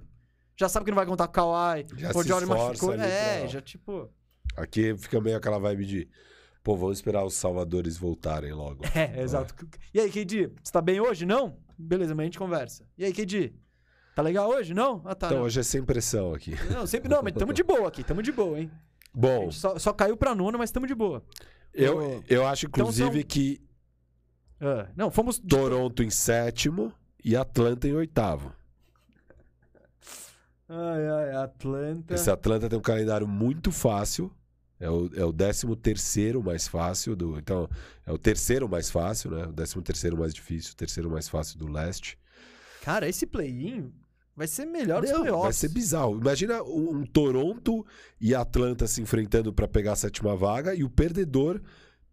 já 0.58 0.68
sabe 0.68 0.86
que 0.86 0.92
não 0.92 0.96
vai 0.98 1.06
contar 1.06 1.28
com 1.28 1.32
o 1.32 1.34
Kawhi. 1.34 1.86
Já 1.98 2.10
o 2.16 2.24
Jordan 2.24 2.48
machucou. 2.48 2.94
É, 2.94 3.40
pra- 3.42 3.48
já 3.48 3.62
tipo... 3.62 4.10
Aqui 4.58 4.96
fica 4.98 5.20
meio 5.22 5.38
aquela 5.38 5.60
vibe 5.60 5.86
de. 5.86 6.10
Pô, 6.66 6.76
vamos 6.76 6.98
esperar 6.98 7.24
os 7.24 7.36
salvadores 7.36 7.96
voltarem 7.96 8.52
logo. 8.52 8.84
É, 8.96 9.22
exato. 9.22 9.54
E 9.94 10.00
aí, 10.00 10.10
KD, 10.10 10.50
você 10.64 10.72
tá 10.72 10.82
bem 10.82 11.00
hoje? 11.00 11.24
Não? 11.24 11.60
Beleza, 11.78 12.16
mas 12.16 12.24
a 12.24 12.26
gente 12.26 12.40
conversa. 12.40 12.84
E 12.98 13.06
aí, 13.06 13.14
KD? 13.14 13.54
Tá 14.16 14.24
legal 14.24 14.50
hoje? 14.50 14.74
Não? 14.74 15.00
Ah, 15.06 15.14
tá. 15.14 15.28
Então, 15.28 15.38
não. 15.38 15.46
hoje 15.46 15.60
é 15.60 15.64
sem 15.64 15.84
pressão 15.86 16.34
aqui. 16.34 16.56
Não, 16.72 16.88
sempre 16.88 17.08
não, 17.08 17.22
mas 17.22 17.34
tamo 17.34 17.54
de 17.54 17.62
boa 17.62 17.88
aqui, 17.88 18.04
tamo 18.04 18.24
de 18.24 18.32
boa, 18.32 18.60
hein? 18.60 18.72
Bom, 19.14 19.52
só, 19.52 19.78
só 19.78 19.94
caiu 19.94 20.18
pra 20.18 20.34
nona, 20.34 20.58
mas 20.58 20.72
tamo 20.72 20.88
de 20.88 20.96
boa. 20.96 21.24
eu, 21.72 22.24
eu 22.28 22.48
acho, 22.48 22.66
Então 22.66 22.82
inclusive, 22.82 23.20
são- 23.22 23.28
que 23.28 23.62
Ah, 24.60 24.88
não, 24.96 25.12
fomos. 25.12 25.38
Toronto 25.38 26.02
em 26.02 26.10
sétimo 26.10 26.92
e 27.24 27.36
Atlanta 27.36 27.88
em 27.88 27.94
oitavo. 27.94 28.52
Ai, 30.68 31.08
ai, 31.08 31.36
Atlanta. 31.44 32.16
Esse 32.16 32.32
Atlanta 32.32 32.68
tem 32.68 32.80
um 32.80 32.82
calendário 32.82 33.28
muito 33.28 33.72
fácil. 33.72 34.32
É 34.80 34.90
o, 34.90 35.10
é 35.16 35.24
o 35.24 35.32
13 35.32 35.76
terceiro 35.78 36.44
mais 36.44 36.68
fácil 36.68 37.16
do. 37.16 37.38
Então, 37.38 37.70
é 38.06 38.12
o 38.12 38.18
terceiro 38.18 38.68
mais 38.68 38.90
fácil, 38.90 39.32
né? 39.32 39.46
O 39.46 39.54
13 39.54 39.82
terceiro 39.82 40.18
mais 40.18 40.34
difícil, 40.34 40.74
o 40.74 40.76
terceiro 40.76 41.10
mais 41.10 41.30
fácil 41.30 41.58
do 41.58 41.68
leste. 41.68 42.18
Cara, 42.82 43.08
esse 43.08 43.26
play-in 43.26 43.92
vai 44.36 44.48
ser 44.48 44.66
melhor 44.66 45.02
dos 45.02 45.12
Não, 45.12 45.22
playoffs. 45.22 45.44
vai 45.44 45.54
ser 45.54 45.70
bizarro. 45.70 46.18
Imagina 46.20 46.62
um, 46.64 46.98
um 46.98 47.06
Toronto 47.06 47.86
e 48.20 48.36
Atlanta 48.36 48.86
se 48.86 49.02
enfrentando 49.02 49.54
para 49.54 49.68
pegar 49.68 49.94
a 49.94 49.96
sétima 49.96 50.36
vaga 50.36 50.76
e 50.76 50.84
o 50.84 50.90
perdedor 50.90 51.62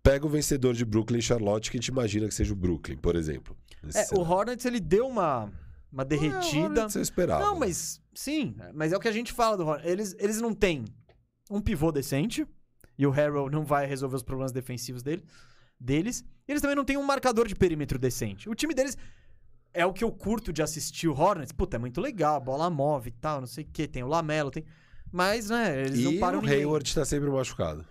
pega 0.02 0.24
o 0.24 0.28
vencedor 0.28 0.74
de 0.74 0.84
Brooklyn 0.84 1.18
e 1.18 1.22
Charlotte, 1.22 1.70
que 1.70 1.76
a 1.76 1.80
gente 1.80 1.88
imagina 1.88 2.26
que 2.28 2.34
seja 2.34 2.52
o 2.52 2.56
Brooklyn, 2.56 2.96
por 2.96 3.16
exemplo. 3.16 3.56
É, 3.94 4.06
o 4.14 4.20
Hornets, 4.20 4.64
ele 4.64 4.80
deu 4.80 5.06
uma, 5.06 5.50
uma 5.92 6.04
derretida. 6.04 6.88
Você 6.88 7.00
esperava. 7.00 7.44
Não, 7.44 7.58
mas 7.58 8.00
sim, 8.14 8.54
mas 8.72 8.92
é 8.92 8.96
o 8.96 9.00
que 9.00 9.08
a 9.08 9.12
gente 9.12 9.32
fala 9.32 9.56
do 9.56 9.66
Hornets. 9.66 9.90
Eles, 9.90 10.16
eles 10.18 10.40
não 10.40 10.54
têm 10.54 10.84
um 11.50 11.60
pivô 11.60 11.90
decente 11.92 12.46
e 12.98 13.06
o 13.06 13.10
Harrell 13.10 13.50
não 13.50 13.64
vai 13.64 13.86
resolver 13.86 14.16
os 14.16 14.22
problemas 14.22 14.52
defensivos 14.52 15.02
dele, 15.02 15.24
deles. 15.78 16.24
E 16.46 16.52
eles 16.52 16.60
também 16.62 16.76
não 16.76 16.84
têm 16.84 16.96
um 16.96 17.02
marcador 17.04 17.46
de 17.46 17.54
perímetro 17.54 17.98
decente. 17.98 18.48
O 18.48 18.54
time 18.54 18.74
deles 18.74 18.96
é 19.74 19.84
o 19.86 19.92
que 19.92 20.04
eu 20.04 20.12
curto 20.12 20.52
de 20.52 20.62
assistir 20.62 21.08
o 21.08 21.14
Hornets. 21.18 21.52
Puta, 21.52 21.76
é 21.76 21.78
muito 21.78 22.00
legal, 22.00 22.36
a 22.36 22.40
bola 22.40 22.68
move 22.70 23.08
e 23.08 23.12
tal, 23.12 23.40
não 23.40 23.46
sei 23.46 23.64
o 23.64 23.66
que. 23.68 23.86
Tem 23.88 24.02
o 24.02 24.06
Lamelo, 24.08 24.50
tem. 24.50 24.64
Mas, 25.10 25.50
né, 25.50 25.80
eles 25.82 25.98
E 26.00 26.04
não 26.04 26.18
param 26.18 26.38
o 26.38 26.42
ninguém. 26.42 26.60
Hayward 26.60 26.94
tá 26.94 27.04
sempre 27.04 27.28
machucado. 27.30 27.84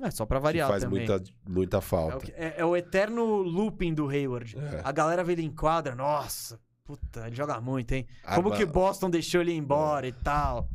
É, 0.00 0.10
só 0.12 0.24
pra 0.24 0.38
variar 0.38 0.68
faz 0.68 0.84
também. 0.84 1.00
muita, 1.06 1.22
muita 1.48 1.76
É 1.76 1.78
o, 1.78 1.82
falta. 1.82 2.32
é- 2.36 2.54
é 2.58 2.64
o 2.64 2.76
eterno 2.76 3.24
looping 3.42 3.92
do 3.94 4.08
Hayward. 4.08 4.56
É. 4.56 4.80
A 4.84 4.92
galera 4.92 5.24
vê 5.24 5.32
ele 5.32 5.42
em 5.42 5.50
quadra, 5.50 5.94
nossa, 5.96 6.60
puta, 6.84 7.26
ele 7.26 7.34
joga 7.34 7.60
muito, 7.60 7.92
hein? 7.92 8.06
Como 8.34 8.48
Arma- 8.48 8.56
que 8.56 8.64
Boston 8.64 9.10
deixou 9.10 9.40
ele 9.40 9.50
ir 9.52 9.56
embora 9.56 10.06
e 10.06 10.12
tal. 10.12 10.68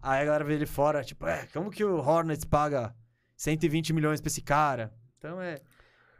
Aí 0.00 0.22
a 0.22 0.24
galera 0.24 0.44
vê 0.44 0.54
ele 0.54 0.66
fora, 0.66 1.02
tipo, 1.02 1.26
é, 1.26 1.46
como 1.52 1.70
que 1.70 1.84
o 1.84 1.96
Hornets 1.98 2.44
paga 2.44 2.94
120 3.36 3.92
milhões 3.92 4.20
pra 4.20 4.28
esse 4.28 4.40
cara? 4.42 4.92
Então 5.18 5.40
é. 5.40 5.58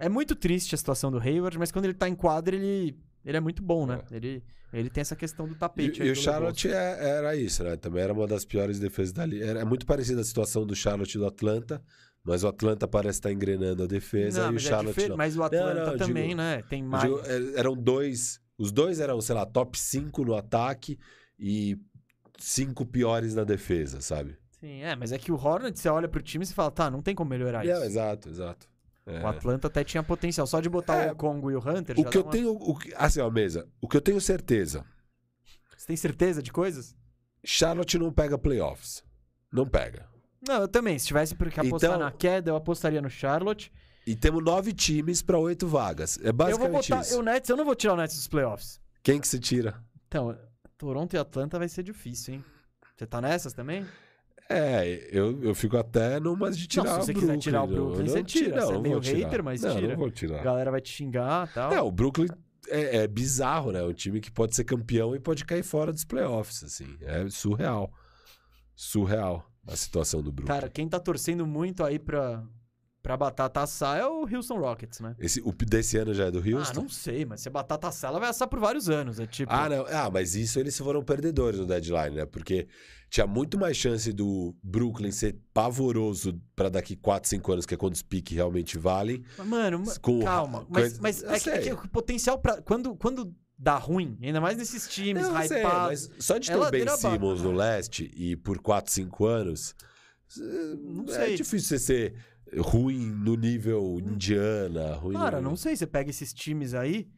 É 0.00 0.08
muito 0.08 0.34
triste 0.36 0.74
a 0.74 0.78
situação 0.78 1.10
do 1.10 1.18
Hayward, 1.18 1.58
mas 1.58 1.72
quando 1.72 1.84
ele 1.86 1.94
tá 1.94 2.08
em 2.08 2.14
quadra, 2.14 2.54
ele, 2.54 2.96
ele 3.24 3.36
é 3.36 3.40
muito 3.40 3.60
bom, 3.62 3.84
né? 3.84 4.00
Ele, 4.12 4.44
ele 4.72 4.88
tem 4.88 5.00
essa 5.00 5.16
questão 5.16 5.48
do 5.48 5.56
tapete. 5.56 5.98
E, 5.98 6.02
aí 6.02 6.08
e 6.08 6.12
o 6.12 6.14
Charlotte 6.14 6.68
é- 6.68 7.08
era 7.16 7.34
isso, 7.34 7.64
né? 7.64 7.76
Também 7.76 8.04
era 8.04 8.12
uma 8.12 8.26
das 8.26 8.44
piores 8.44 8.78
defesas 8.78 9.12
da 9.12 9.26
liga. 9.26 9.44
Era- 9.44 9.60
É 9.60 9.64
muito 9.64 9.84
parecida 9.84 10.20
a 10.20 10.24
situação 10.24 10.64
do 10.64 10.74
Charlotte 10.76 11.16
e 11.16 11.18
do 11.18 11.26
Atlanta, 11.26 11.82
mas 12.22 12.44
o 12.44 12.48
Atlanta 12.48 12.86
parece 12.86 13.18
estar 13.18 13.32
engrenando 13.32 13.82
a 13.82 13.86
defesa 13.88 14.42
Não, 14.44 14.52
e 14.52 14.54
o 14.54 14.56
é 14.56 14.60
Charlotte 14.60 14.94
difer- 14.94 15.08
não. 15.10 15.16
mas 15.16 15.36
o 15.36 15.42
Atlanta 15.42 15.74
não, 15.84 15.92
eu 15.94 15.98
também, 15.98 16.28
digo- 16.28 16.36
né? 16.36 16.62
Tem 16.68 16.80
mais. 16.82 17.02
digo, 17.02 17.20
é, 17.26 17.58
eram 17.58 17.74
dois. 17.76 18.40
Os 18.56 18.70
dois 18.70 19.00
eram, 19.00 19.20
sei 19.20 19.34
lá, 19.34 19.44
top 19.44 19.76
5 19.76 20.24
no 20.24 20.36
ataque 20.36 20.96
e 21.36 21.76
cinco 22.38 22.86
piores 22.86 23.34
na 23.34 23.44
defesa, 23.44 24.00
sabe? 24.00 24.36
Sim, 24.60 24.82
é, 24.82 24.96
mas 24.96 25.12
é 25.12 25.18
que 25.18 25.30
o 25.30 25.36
Hornets, 25.36 25.80
você 25.80 25.88
olha 25.88 26.08
pro 26.08 26.22
time 26.22 26.44
e 26.44 26.48
fala, 26.48 26.70
tá, 26.70 26.90
não 26.90 27.02
tem 27.02 27.14
como 27.14 27.30
melhorar 27.30 27.64
É, 27.66 27.72
isso. 27.72 27.82
exato, 27.84 28.28
exato. 28.28 28.68
É. 29.06 29.20
O 29.22 29.26
Atlanta 29.26 29.68
até 29.68 29.82
tinha 29.84 30.02
potencial. 30.02 30.46
Só 30.46 30.60
de 30.60 30.68
botar 30.68 30.96
É, 30.96 31.12
o 31.12 31.16
Congo 31.16 31.50
e 31.50 31.54
o 31.56 31.58
Hunter. 31.60 31.98
O 31.98 32.04
que 32.04 32.18
eu 32.18 32.22
uma- 32.22 32.30
tenho. 32.30 32.50
O 32.52 32.76
que, 32.78 32.92
assim, 32.94 33.20
ó, 33.20 33.30
mesa. 33.30 33.66
O 33.80 33.88
que 33.88 33.96
eu 33.96 34.00
tenho 34.02 34.20
certeza. 34.20 34.84
Você 35.76 35.86
tem 35.86 35.96
certeza 35.96 36.42
de 36.42 36.52
coisas? 36.52 36.94
Charlotte 37.42 37.96
não 37.98 38.12
pega 38.12 38.36
playoffs. 38.36 39.02
Não 39.50 39.66
pega. 39.66 40.06
Não, 40.46 40.62
eu 40.62 40.68
também. 40.68 40.98
Se 40.98 41.06
tivesse 41.06 41.34
por 41.34 41.50
que 41.50 41.58
apostar 41.58 41.90
Então- 41.90 42.00
na 42.00 42.10
queda, 42.12 42.50
eu 42.50 42.56
apostaria 42.56 43.00
no 43.00 43.08
Charlotte. 43.08 43.72
E 44.06 44.14
temos 44.14 44.44
nove 44.44 44.72
times 44.74 45.22
para 45.22 45.38
oito 45.38 45.66
vagas. 45.66 46.18
É 46.18 46.20
eu 46.20 46.24
vou 46.24 46.32
basicamente 46.34 46.88
botar. 46.90 47.00
isso. 47.00 47.18
O 47.18 47.22
Nets, 47.22 47.48
eu 47.48 47.56
não 47.56 47.64
vou 47.64 47.74
tirar 47.74 47.94
o 47.94 47.96
Nets 47.96 48.16
dos 48.16 48.28
playoffs. 48.28 48.78
Quem 49.02 49.18
que 49.20 49.28
se 49.28 49.38
tira? 49.38 49.82
Então, 50.06 50.36
Toronto 50.78 51.14
e 51.14 51.18
Atlanta 51.18 51.58
vai 51.58 51.68
ser 51.68 51.82
difícil, 51.82 52.34
hein? 52.34 52.44
Você 52.96 53.06
tá 53.06 53.20
nessas 53.20 53.52
também? 53.52 53.84
É, 54.48 55.08
eu, 55.12 55.42
eu 55.42 55.54
fico 55.54 55.76
até 55.76 56.18
numas 56.18 56.56
de 56.56 56.66
tirar 56.66 56.84
Não, 56.84 57.00
se 57.02 57.06
você 57.06 57.12
o 57.12 57.14
quiser 57.14 57.26
Brooklyn. 57.26 57.38
tirar 57.40 57.62
o 57.64 57.66
Brooklyn, 57.66 57.98
não 58.04 58.12
você 58.12 58.24
tira. 58.24 58.56
Não, 58.56 58.66
Você 58.68 58.74
é 58.74 58.78
meio 58.78 58.94
vou 58.94 59.00
tirar. 59.02 59.18
hater, 59.18 59.44
mas 59.44 59.60
não, 59.60 59.74
tira. 59.76 59.88
Não 59.88 59.96
vou 59.96 60.06
A 60.06 60.10
tirar. 60.10 60.42
galera 60.42 60.70
vai 60.70 60.80
te 60.80 60.90
xingar 60.90 61.48
e 61.48 61.52
tal. 61.52 61.70
Não, 61.70 61.86
o 61.86 61.92
Brooklyn 61.92 62.28
é, 62.68 62.96
é 62.98 63.06
bizarro, 63.06 63.72
né? 63.72 63.80
É 63.80 63.84
um 63.84 63.92
time 63.92 64.20
que 64.20 64.30
pode 64.30 64.54
ser 64.56 64.64
campeão 64.64 65.14
e 65.14 65.20
pode 65.20 65.44
cair 65.44 65.62
fora 65.62 65.92
dos 65.92 66.04
playoffs, 66.04 66.62
assim. 66.64 66.96
É 67.02 67.28
surreal. 67.28 67.92
Surreal 68.74 69.44
a 69.66 69.76
situação 69.76 70.22
do 70.22 70.32
Brooklyn. 70.32 70.54
Cara, 70.54 70.70
quem 70.70 70.88
tá 70.88 70.98
torcendo 70.98 71.46
muito 71.46 71.84
aí 71.84 71.98
pra, 71.98 72.42
pra 73.02 73.16
batata 73.16 73.60
assar 73.60 73.98
é 73.98 74.06
o 74.06 74.22
Houston 74.32 74.58
Rockets, 74.58 75.00
né? 75.00 75.14
Esse, 75.18 75.40
o 75.40 75.52
desse 75.52 75.96
ano 75.96 76.12
já 76.12 76.26
é 76.26 76.30
do 76.30 76.38
Ah, 76.40 76.58
Houston? 76.58 76.82
não 76.82 76.88
sei, 76.88 77.24
mas 77.24 77.40
se 77.40 77.48
a 77.48 77.50
batata 77.50 77.88
assar, 77.88 78.10
ela 78.10 78.20
vai 78.20 78.28
assar 78.28 78.48
por 78.48 78.58
vários 78.60 78.88
anos. 78.90 79.18
É 79.20 79.26
tipo. 79.26 79.52
Ah, 79.52 79.68
não. 79.68 79.86
Ah, 79.86 80.10
mas 80.10 80.34
isso 80.34 80.58
eles 80.58 80.76
foram 80.76 81.02
perdedores 81.02 81.58
no 81.60 81.66
deadline, 81.66 82.16
né? 82.16 82.26
Porque 82.26 82.66
tinha 83.08 83.26
muito 83.26 83.58
mais 83.58 83.76
chance 83.76 84.12
do 84.12 84.54
Brooklyn 84.62 85.10
ser 85.12 85.38
pavoroso 85.54 86.38
pra 86.54 86.68
daqui 86.68 86.96
4, 86.96 87.28
5 87.30 87.52
anos, 87.52 87.66
que 87.66 87.74
é 87.74 87.76
quando 87.76 87.94
os 87.94 88.02
piques 88.02 88.36
realmente 88.36 88.76
valem. 88.76 89.22
Mas, 89.38 89.46
Mano, 89.46 89.78
ma- 89.78 89.94
Com- 90.00 90.22
calma. 90.22 90.66
Mas, 90.68 90.98
mas 90.98 91.22
é, 91.22 91.38
que, 91.40 91.50
é 91.50 91.58
que 91.60 91.72
o 91.72 91.88
potencial 91.88 92.38
pra. 92.38 92.60
Quando, 92.60 92.94
quando 92.96 93.34
dá 93.56 93.76
ruim, 93.76 94.18
ainda 94.22 94.40
mais 94.40 94.56
nesses 94.58 94.86
times 94.88 95.22
Não, 95.22 95.40
eu 95.40 95.48
sei, 95.48 95.58
hypados. 95.60 96.08
mas 96.14 96.24
só 96.24 96.36
de 96.38 96.50
É 96.50 96.54
ter 96.54 96.60
o 96.60 96.70
Ben. 96.70 96.88
Simmons 96.96 97.42
no 97.42 97.52
leste 97.52 98.10
e 98.14 98.36
por 98.36 98.58
4, 98.60 98.92
5 98.92 99.24
anos, 99.26 99.74
Não 100.36 101.04
é 101.08 101.26
sei. 101.26 101.36
difícil 101.36 101.68
você 101.68 101.78
ser 101.78 102.14
ruim 102.56 103.06
no 103.10 103.34
nível 103.36 103.98
Indiana, 104.00 104.94
ruim 104.94 105.14
Cara, 105.14 105.40
no... 105.40 105.50
não 105.50 105.56
sei. 105.56 105.76
Você 105.76 105.86
pega 105.86 106.10
esses 106.10 106.32
times 106.32 106.74
aí. 106.74 107.08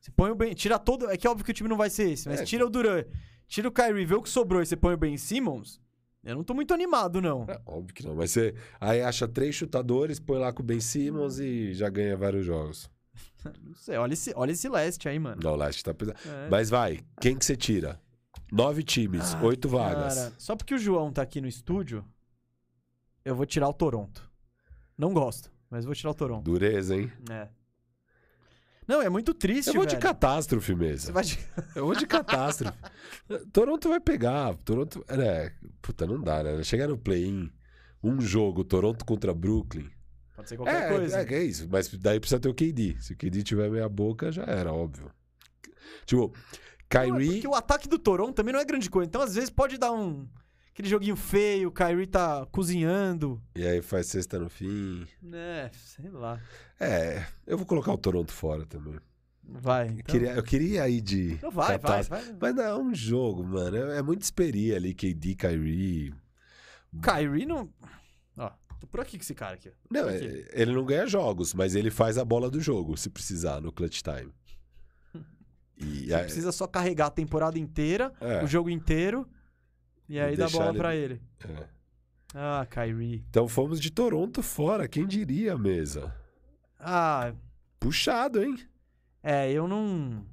Você 0.00 0.10
põe 0.10 0.30
o 0.30 0.34
Ben. 0.34 0.54
Tira 0.54 0.78
todo. 0.78 1.10
É 1.10 1.16
que 1.16 1.26
óbvio 1.26 1.44
que 1.44 1.50
o 1.50 1.54
time 1.54 1.68
não 1.68 1.76
vai 1.76 1.90
ser 1.90 2.10
esse, 2.10 2.28
mas 2.28 2.40
É. 2.40 2.44
tira 2.44 2.64
o 2.66 2.70
Duran. 2.70 3.04
Tira 3.48 3.68
o 3.68 3.72
Kyrie, 3.72 4.04
vê 4.04 4.14
o 4.14 4.22
que 4.22 4.28
sobrou 4.28 4.60
e 4.62 4.66
você 4.66 4.76
põe 4.76 4.94
o 4.94 4.96
Ben 4.96 5.16
Simmons. 5.16 5.80
Eu 6.24 6.34
não 6.34 6.42
tô 6.42 6.52
muito 6.54 6.74
animado, 6.74 7.20
não. 7.22 7.44
É, 7.48 7.60
óbvio 7.64 7.94
que 7.94 8.04
não, 8.04 8.16
mas 8.16 8.32
você 8.32 8.52
aí 8.80 9.00
acha 9.00 9.28
três 9.28 9.54
chutadores, 9.54 10.18
põe 10.18 10.38
lá 10.38 10.52
com 10.52 10.60
o 10.62 10.66
Ben 10.66 10.80
Simmons 10.80 11.38
e 11.38 11.72
já 11.72 11.88
ganha 11.88 12.16
vários 12.16 12.44
jogos. 12.44 12.90
Não 13.62 13.74
sei. 13.76 13.96
Olha 13.96 14.12
esse, 14.12 14.32
olha 14.34 14.50
esse 14.50 14.68
leste 14.68 15.08
aí, 15.08 15.18
mano. 15.20 15.40
Não, 15.42 15.52
o 15.52 15.56
leste 15.56 15.84
tá 15.84 15.94
pesado. 15.94 16.18
É. 16.26 16.48
Mas 16.50 16.68
vai, 16.68 16.98
quem 17.20 17.38
que 17.38 17.44
você 17.44 17.56
tira? 17.56 18.00
Nove 18.50 18.82
times, 18.82 19.34
Ah, 19.34 19.42
oito 19.44 19.68
vagas. 19.68 20.14
Cara, 20.16 20.32
só 20.36 20.56
porque 20.56 20.74
o 20.74 20.78
João 20.78 21.12
tá 21.12 21.22
aqui 21.22 21.40
no 21.40 21.46
estúdio, 21.46 22.04
eu 23.24 23.34
vou 23.36 23.46
tirar 23.46 23.68
o 23.68 23.72
Toronto. 23.72 24.25
Não 24.96 25.12
gosto, 25.12 25.50
mas 25.70 25.84
vou 25.84 25.94
tirar 25.94 26.10
o 26.10 26.14
Toronto. 26.14 26.44
Dureza, 26.44 26.96
hein? 26.96 27.12
É. 27.30 27.48
Não, 28.86 29.02
é 29.02 29.08
muito 29.08 29.34
triste, 29.34 29.68
Eu 29.68 29.74
vou 29.74 29.84
de 29.84 29.96
velho. 29.96 30.02
catástrofe 30.02 30.72
Você 30.72 30.78
mesmo. 30.78 31.12
vai 31.12 31.24
de... 31.24 31.38
Eu 31.74 31.86
vou 31.86 31.96
de 31.96 32.06
catástrofe. 32.06 32.78
Toronto 33.52 33.88
vai 33.88 33.98
pegar. 34.00 34.54
Toronto. 34.58 35.04
É, 35.08 35.52
puta, 35.82 36.06
não 36.06 36.20
dá, 36.20 36.42
né? 36.42 36.62
Chegar 36.62 36.86
no 36.86 36.96
play-in, 36.96 37.50
um 38.02 38.20
jogo, 38.20 38.62
Toronto 38.62 39.04
contra 39.04 39.34
Brooklyn. 39.34 39.90
Pode 40.36 40.48
ser 40.48 40.56
qualquer 40.56 40.82
é, 40.82 40.88
coisa. 40.96 41.20
É, 41.20 41.34
é 41.34 41.42
isso. 41.44 41.66
Mas 41.68 41.88
daí 41.88 42.20
precisa 42.20 42.38
ter 42.38 42.48
o 42.48 42.54
KD. 42.54 42.96
Se 43.00 43.14
o 43.14 43.16
KD 43.16 43.42
tiver 43.42 43.68
meia 43.70 43.88
boca, 43.88 44.30
já 44.30 44.44
era, 44.44 44.72
óbvio. 44.72 45.10
Tipo, 46.04 46.28
Não, 46.28 47.00
é 47.00 47.06
Kyrie. 47.06 47.32
porque 47.32 47.48
o 47.48 47.54
ataque 47.54 47.88
do 47.88 47.98
Toronto 47.98 48.34
também 48.34 48.52
não 48.52 48.60
é 48.60 48.64
grande 48.64 48.88
coisa. 48.88 49.08
Então, 49.08 49.20
às 49.20 49.34
vezes, 49.34 49.50
pode 49.50 49.78
dar 49.78 49.90
um... 49.92 50.28
Aquele 50.76 50.90
joguinho 50.90 51.16
feio, 51.16 51.70
o 51.70 51.72
Kyrie 51.72 52.06
tá 52.06 52.44
cozinhando. 52.52 53.42
E 53.54 53.66
aí 53.66 53.80
faz 53.80 54.08
sexta 54.08 54.38
no 54.38 54.50
fim. 54.50 55.06
É, 55.32 55.70
sei 55.72 56.10
lá. 56.10 56.38
É, 56.78 57.24
eu 57.46 57.56
vou 57.56 57.64
colocar 57.66 57.90
o 57.94 57.96
Toronto 57.96 58.30
fora 58.30 58.66
também. 58.66 59.00
Vai. 59.42 59.86
Eu, 59.88 59.92
Então, 59.92 60.02
queria, 60.04 60.32
eu 60.34 60.42
queria 60.42 60.86
ir 60.86 61.00
de. 61.00 61.32
então 61.32 61.50
vai, 61.50 61.78
vai, 61.78 62.02
vai. 62.02 62.36
Mas 62.38 62.54
não, 62.54 62.62
é 62.62 62.76
um 62.76 62.94
jogo, 62.94 63.42
mano. 63.42 63.74
É, 63.74 63.96
é 64.00 64.02
muito 64.02 64.20
esperia 64.20 64.76
ali, 64.76 64.92
KD, 64.92 65.34
Kyrie. 65.34 66.12
Kyrie 67.02 67.46
não... 67.46 67.72
Ó, 68.36 68.50
tô 68.78 68.86
por 68.86 69.00
aqui 69.00 69.16
com 69.16 69.22
esse 69.22 69.34
cara 69.34 69.54
aqui. 69.54 69.72
Não, 69.90 70.10
é- 70.10 70.16
aqui. 70.16 70.46
ele 70.52 70.72
não 70.74 70.84
ganha 70.84 71.06
jogos, 71.06 71.54
mas 71.54 71.74
ele 71.74 71.90
faz 71.90 72.18
a 72.18 72.24
bola 72.24 72.50
do 72.50 72.60
jogo, 72.60 72.98
se 72.98 73.08
precisar, 73.08 73.62
no 73.62 73.72
clutch 73.72 74.02
time. 74.02 74.30
E 75.78 76.08
Você 76.08 76.18
precisa 76.24 76.52
só 76.52 76.66
carregar 76.66 77.06
a 77.06 77.10
temporada 77.10 77.58
inteira, 77.58 78.12
é, 78.20 78.44
o 78.44 78.46
jogo 78.46 78.68
inteiro, 78.70 79.26
e 80.08 80.18
aí 80.20 80.36
dá 80.36 80.48
bola 80.48 80.68
ele- 80.70 80.78
pra 80.78 80.94
ele. 80.96 81.20
é. 81.44 81.76
Ah, 82.34 82.66
Kyrie. 82.68 83.24
Então 83.30 83.48
fomos 83.48 83.80
de 83.80 83.90
Toronto 83.90 84.42
fora, 84.42 84.86
quem 84.88 85.06
diria 85.06 85.54
a 85.54 85.58
mesa? 85.58 86.14
Ah, 86.78 87.32
Puxado, 87.80 88.42
hein? 88.42 88.58
é, 89.22 89.50
eu 89.52 89.66
não. 89.66 90.24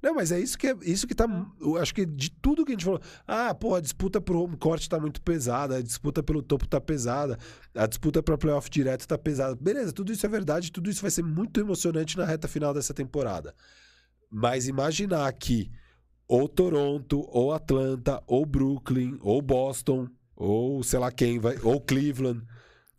Não, 0.00 0.14
mas 0.14 0.30
é 0.30 0.38
isso 0.38 0.56
que 0.56 0.66
é 0.68 0.76
isso 0.82 1.06
que 1.08 1.14
tá. 1.14 1.26
Eu 1.60 1.76
acho 1.76 1.92
que 1.94 2.06
de 2.06 2.30
tudo 2.30 2.64
que 2.64 2.70
a 2.72 2.74
gente 2.74 2.84
falou. 2.84 3.00
Ah, 3.26 3.52
pô, 3.54 3.74
a 3.74 3.80
disputa 3.80 4.20
pro 4.20 4.40
home 4.42 4.56
court 4.56 4.86
tá 4.86 4.98
muito 5.00 5.20
pesada, 5.22 5.76
a 5.76 5.82
disputa 5.82 6.22
pelo 6.22 6.40
topo 6.42 6.68
tá 6.68 6.80
pesada, 6.80 7.36
a 7.74 7.86
disputa 7.86 8.22
pra 8.22 8.38
playoff 8.38 8.70
direto 8.70 9.06
tá 9.08 9.18
pesada. 9.18 9.56
Beleza, 9.56 9.92
tudo 9.92 10.12
isso 10.12 10.24
é 10.24 10.28
verdade, 10.28 10.70
tudo 10.70 10.88
isso 10.88 11.02
vai 11.02 11.10
ser 11.10 11.22
muito 11.24 11.58
emocionante 11.60 12.16
na 12.16 12.24
reta 12.24 12.46
final 12.46 12.72
dessa 12.72 12.94
temporada. 12.94 13.54
Mas 14.30 14.68
imaginar 14.68 15.32
que 15.32 15.70
ou 16.28 16.46
Toronto, 16.48 17.26
ou 17.30 17.52
Atlanta, 17.52 18.22
ou 18.26 18.44
Brooklyn, 18.44 19.18
ou 19.22 19.40
Boston, 19.42 20.06
ou 20.36 20.82
sei 20.84 20.98
lá 20.98 21.10
quem 21.10 21.38
vai, 21.38 21.56
ou 21.62 21.80
Cleveland. 21.80 22.46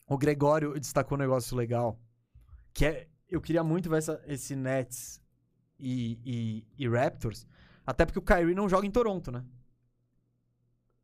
O 0.08 0.17
Gregório 0.17 0.74
destacou 0.80 1.16
um 1.17 1.22
negócio 1.22 1.56
legal. 1.56 1.99
Que 2.74 2.85
é. 2.85 3.08
Eu 3.30 3.40
queria 3.40 3.64
muito 3.64 3.88
ver 3.90 3.98
essa- 3.99 4.19
esse 4.25 4.56
Nets 4.56 5.22
e, 5.80 6.17
e- 6.25 6.67
e 6.83 6.90
Raptors. 6.90 7.45
Até 7.85 8.03
porque 8.06 8.17
o 8.17 8.24
Kyrie 8.24 8.56
não 8.56 8.67
joga 8.67 8.88
em 8.88 8.91
Toronto, 8.91 9.32
né? 9.32 9.45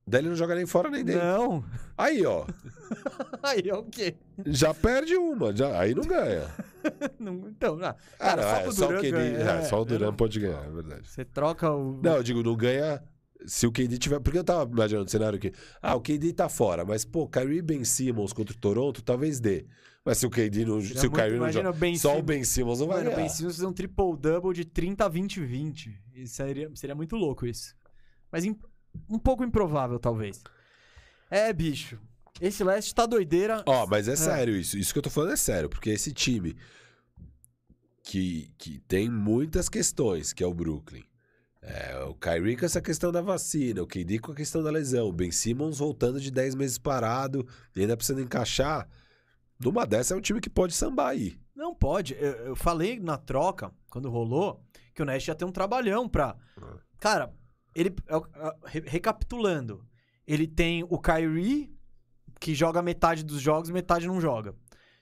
Daí 0.07 0.21
ele 0.21 0.29
não 0.29 0.35
joga 0.35 0.53
nem 0.53 0.65
fora 0.67 0.89
nem 0.89 1.03
dentro. 1.03 1.23
Não. 1.23 1.63
Aí, 1.97 2.23
ó, 2.25 2.45
Aí 3.41 3.67
é 3.67 3.73
o 3.75 3.83
quê? 3.83 4.15
já 4.45 4.73
perde 4.73 5.15
uma, 5.15 5.55
já, 5.55 5.79
aí 5.79 5.95
não 5.95 6.03
ganha. 6.03 6.43
Não- 7.19 7.47
então, 7.49 7.79
ah, 7.81 7.95
Ah, 8.19 8.35
cara, 8.35 8.41
não, 8.65 8.71
só 8.71 8.85
é, 8.85 8.87
o 8.97 9.01
Duran 9.01 9.11
ganha, 9.11 9.37
é, 9.39 9.61
só 9.63 9.77
o 9.77 9.81
eu 9.81 9.85
Duran 9.85 10.05
não- 10.07 10.15
pode 10.15 10.39
ganhar, 10.39 10.63
é 10.63 10.69
verdade. 10.69 11.09
Você 11.09 11.25
troca 11.25 11.71
o. 11.71 11.99
Não, 12.03 12.17
eu 12.17 12.23
digo, 12.23 12.43
não 12.43 12.55
ganha 12.55 13.01
se 13.47 13.65
o 13.65 13.71
KD 13.71 13.97
tiver. 13.97 14.19
Porque 14.19 14.37
eu 14.37 14.43
tava 14.43 14.69
imaginando 14.71 15.07
o 15.07 15.09
cenário 15.09 15.37
aqui. 15.37 15.51
Ah, 15.81 15.95
o 15.95 16.01
KD 16.01 16.33
tá 16.33 16.47
fora, 16.47 16.85
mas, 16.85 17.03
pô, 17.03 17.27
Kyrie 17.27 17.63
Ben 17.63 17.83
Simmons 17.83 18.31
contra 18.33 18.53
o 18.55 18.59
Toronto, 18.59 19.01
talvez 19.01 19.39
dê. 19.39 19.65
Mas 20.05 20.19
se 20.19 20.27
o 20.27 20.29
KD 20.29 20.63
não. 20.65 20.79
Seria 20.79 20.99
se 21.01 21.07
o 21.07 21.11
Kyrie 21.11 21.39
não 21.39 21.51
joga. 21.51 21.71
o 21.71 21.97
Só 21.97 22.19
o 22.19 22.21
Ben 22.21 22.43
Simmons 22.43 22.79
não 22.79 22.85
vai 22.87 22.97
Mano, 22.97 23.09
o 23.09 23.13
ganhar. 23.15 23.23
Ben 23.27 23.29
Simmons 23.35 23.55
fazer 23.55 23.65
um 23.65 23.73
triple-double 23.73 24.53
de 24.53 24.65
30 24.65 25.05
a 25.05 25.09
20 25.09 25.39
20. 25.41 25.99
Isso 26.13 26.35
seria, 26.35 26.69
seria 26.75 26.93
muito 26.95 27.15
louco 27.15 27.47
isso. 27.47 27.73
Mas 28.31 28.45
im- 28.45 28.59
um 29.09 29.19
pouco 29.19 29.43
improvável, 29.43 29.99
talvez. 29.99 30.43
É, 31.29 31.51
bicho. 31.51 31.99
Esse 32.39 32.63
leste 32.63 32.93
tá 32.93 33.05
doideira. 33.05 33.63
Ó, 33.65 33.87
mas 33.87 34.07
é 34.07 34.15
sério 34.15 34.55
isso. 34.55 34.77
Isso 34.77 34.91
que 34.91 34.99
eu 34.99 35.03
tô 35.03 35.09
falando 35.09 35.33
é 35.33 35.37
sério, 35.37 35.69
porque 35.69 35.89
esse 35.89 36.11
time 36.11 36.55
que, 38.03 38.51
que 38.57 38.79
tem 38.79 39.09
muitas 39.09 39.69
questões, 39.69 40.33
que 40.33 40.43
é 40.43 40.47
o 40.47 40.53
Brooklyn. 40.53 41.03
É, 41.61 41.97
o 42.03 42.13
Kyrie 42.13 42.55
com 42.55 42.65
essa 42.65 42.79
questão 42.79 43.11
da 43.11 43.21
vacina, 43.21 43.81
o 43.81 43.87
KD 43.87 44.19
com 44.19 44.31
a 44.31 44.35
questão 44.35 44.61
da 44.61 44.69
lesão, 44.69 45.07
o 45.07 45.11
Ben 45.11 45.31
Simmons 45.31 45.79
voltando 45.79 46.21
de 46.21 46.29
10 46.29 46.53
meses 46.53 46.77
parado 46.77 47.47
e 47.75 47.81
ainda 47.81 47.97
precisando 47.97 48.21
encaixar. 48.21 48.87
Numa 49.59 49.85
dessa 49.85 50.13
é 50.13 50.17
um 50.17 50.21
time 50.21 50.39
que 50.39 50.49
pode 50.49 50.73
sambar 50.73 51.09
aí. 51.09 51.39
Não 51.55 51.73
pode. 51.73 52.13
Eu, 52.19 52.31
eu 52.33 52.55
falei 52.55 52.99
na 52.99 53.17
troca, 53.17 53.71
quando 53.89 54.11
rolou, 54.11 54.61
que 54.93 55.01
o 55.01 55.05
Nest 55.05 55.27
ia 55.27 55.33
ter 55.33 55.45
um 55.45 55.51
trabalhão 55.51 56.07
pra. 56.07 56.35
Cara, 56.99 57.33
ele. 57.75 57.93
é 58.07 58.15
é, 58.15 58.55
re- 58.65 58.83
Recapitulando, 58.87 59.85
ele 60.25 60.47
tem 60.47 60.83
o 60.89 60.97
Kyrie, 60.99 61.71
que 62.39 62.55
joga 62.55 62.81
metade 62.81 63.23
dos 63.23 63.41
jogos, 63.41 63.69
metade 63.69 64.07
não 64.07 64.19
joga. 64.21 64.55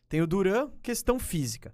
Tem 0.10 0.22
o 0.22 0.27
Duran, 0.27 0.72
questão 0.82 1.19
física. 1.19 1.74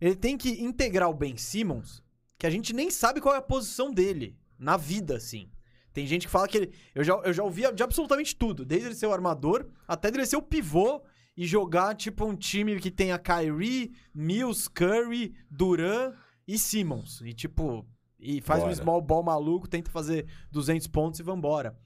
Ele 0.00 0.16
tem 0.16 0.36
que 0.36 0.62
integrar 0.62 1.10
o 1.10 1.14
Ben 1.14 1.36
Simmons, 1.36 2.02
que 2.38 2.46
a 2.46 2.50
gente 2.50 2.72
nem 2.72 2.90
sabe 2.90 3.20
qual 3.20 3.34
é 3.34 3.38
a 3.38 3.42
posição 3.42 3.92
dele 3.92 4.38
na 4.58 4.76
vida, 4.76 5.16
assim. 5.16 5.50
Tem 5.92 6.06
gente 6.06 6.26
que 6.26 6.32
fala 6.32 6.46
que 6.46 6.56
ele. 6.56 6.72
Eu 6.94 7.02
já, 7.02 7.14
eu 7.24 7.32
já 7.32 7.42
ouvi 7.42 7.62
de 7.74 7.82
absolutamente 7.82 8.36
tudo, 8.36 8.64
desde 8.64 8.88
ele 8.88 8.94
ser 8.94 9.06
o 9.06 9.12
armador 9.12 9.68
até 9.86 10.08
ele 10.08 10.24
ser 10.26 10.36
o 10.36 10.42
pivô 10.42 11.02
e 11.36 11.46
jogar, 11.46 11.94
tipo, 11.94 12.24
um 12.24 12.36
time 12.36 12.78
que 12.78 12.90
tenha 12.90 13.18
Kyrie, 13.18 13.92
Mills, 14.14 14.68
Curry, 14.70 15.34
Duran 15.50 16.12
e 16.46 16.58
Simmons. 16.58 17.20
E, 17.22 17.32
tipo, 17.32 17.86
e 18.18 18.40
faz 18.40 18.60
um 18.60 18.66
Bora. 18.66 18.76
small 18.76 19.00
ball 19.00 19.22
maluco, 19.22 19.68
tenta 19.68 19.90
fazer 19.90 20.26
200 20.50 20.86
pontos 20.88 21.20
e 21.20 21.22
vambora. 21.22 21.78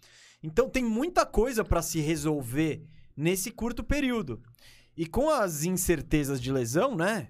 Então 0.42 0.68
tem 0.68 0.84
muita 0.84 1.24
coisa 1.26 1.64
pra 1.64 1.82
se 1.82 2.00
resolver 2.00 2.84
nesse 3.16 3.50
curto 3.50 3.84
período. 3.84 4.42
E 4.96 5.06
com 5.06 5.30
as 5.30 5.64
incertezas 5.64 6.40
de 6.40 6.50
lesão, 6.52 6.94
né? 6.96 7.28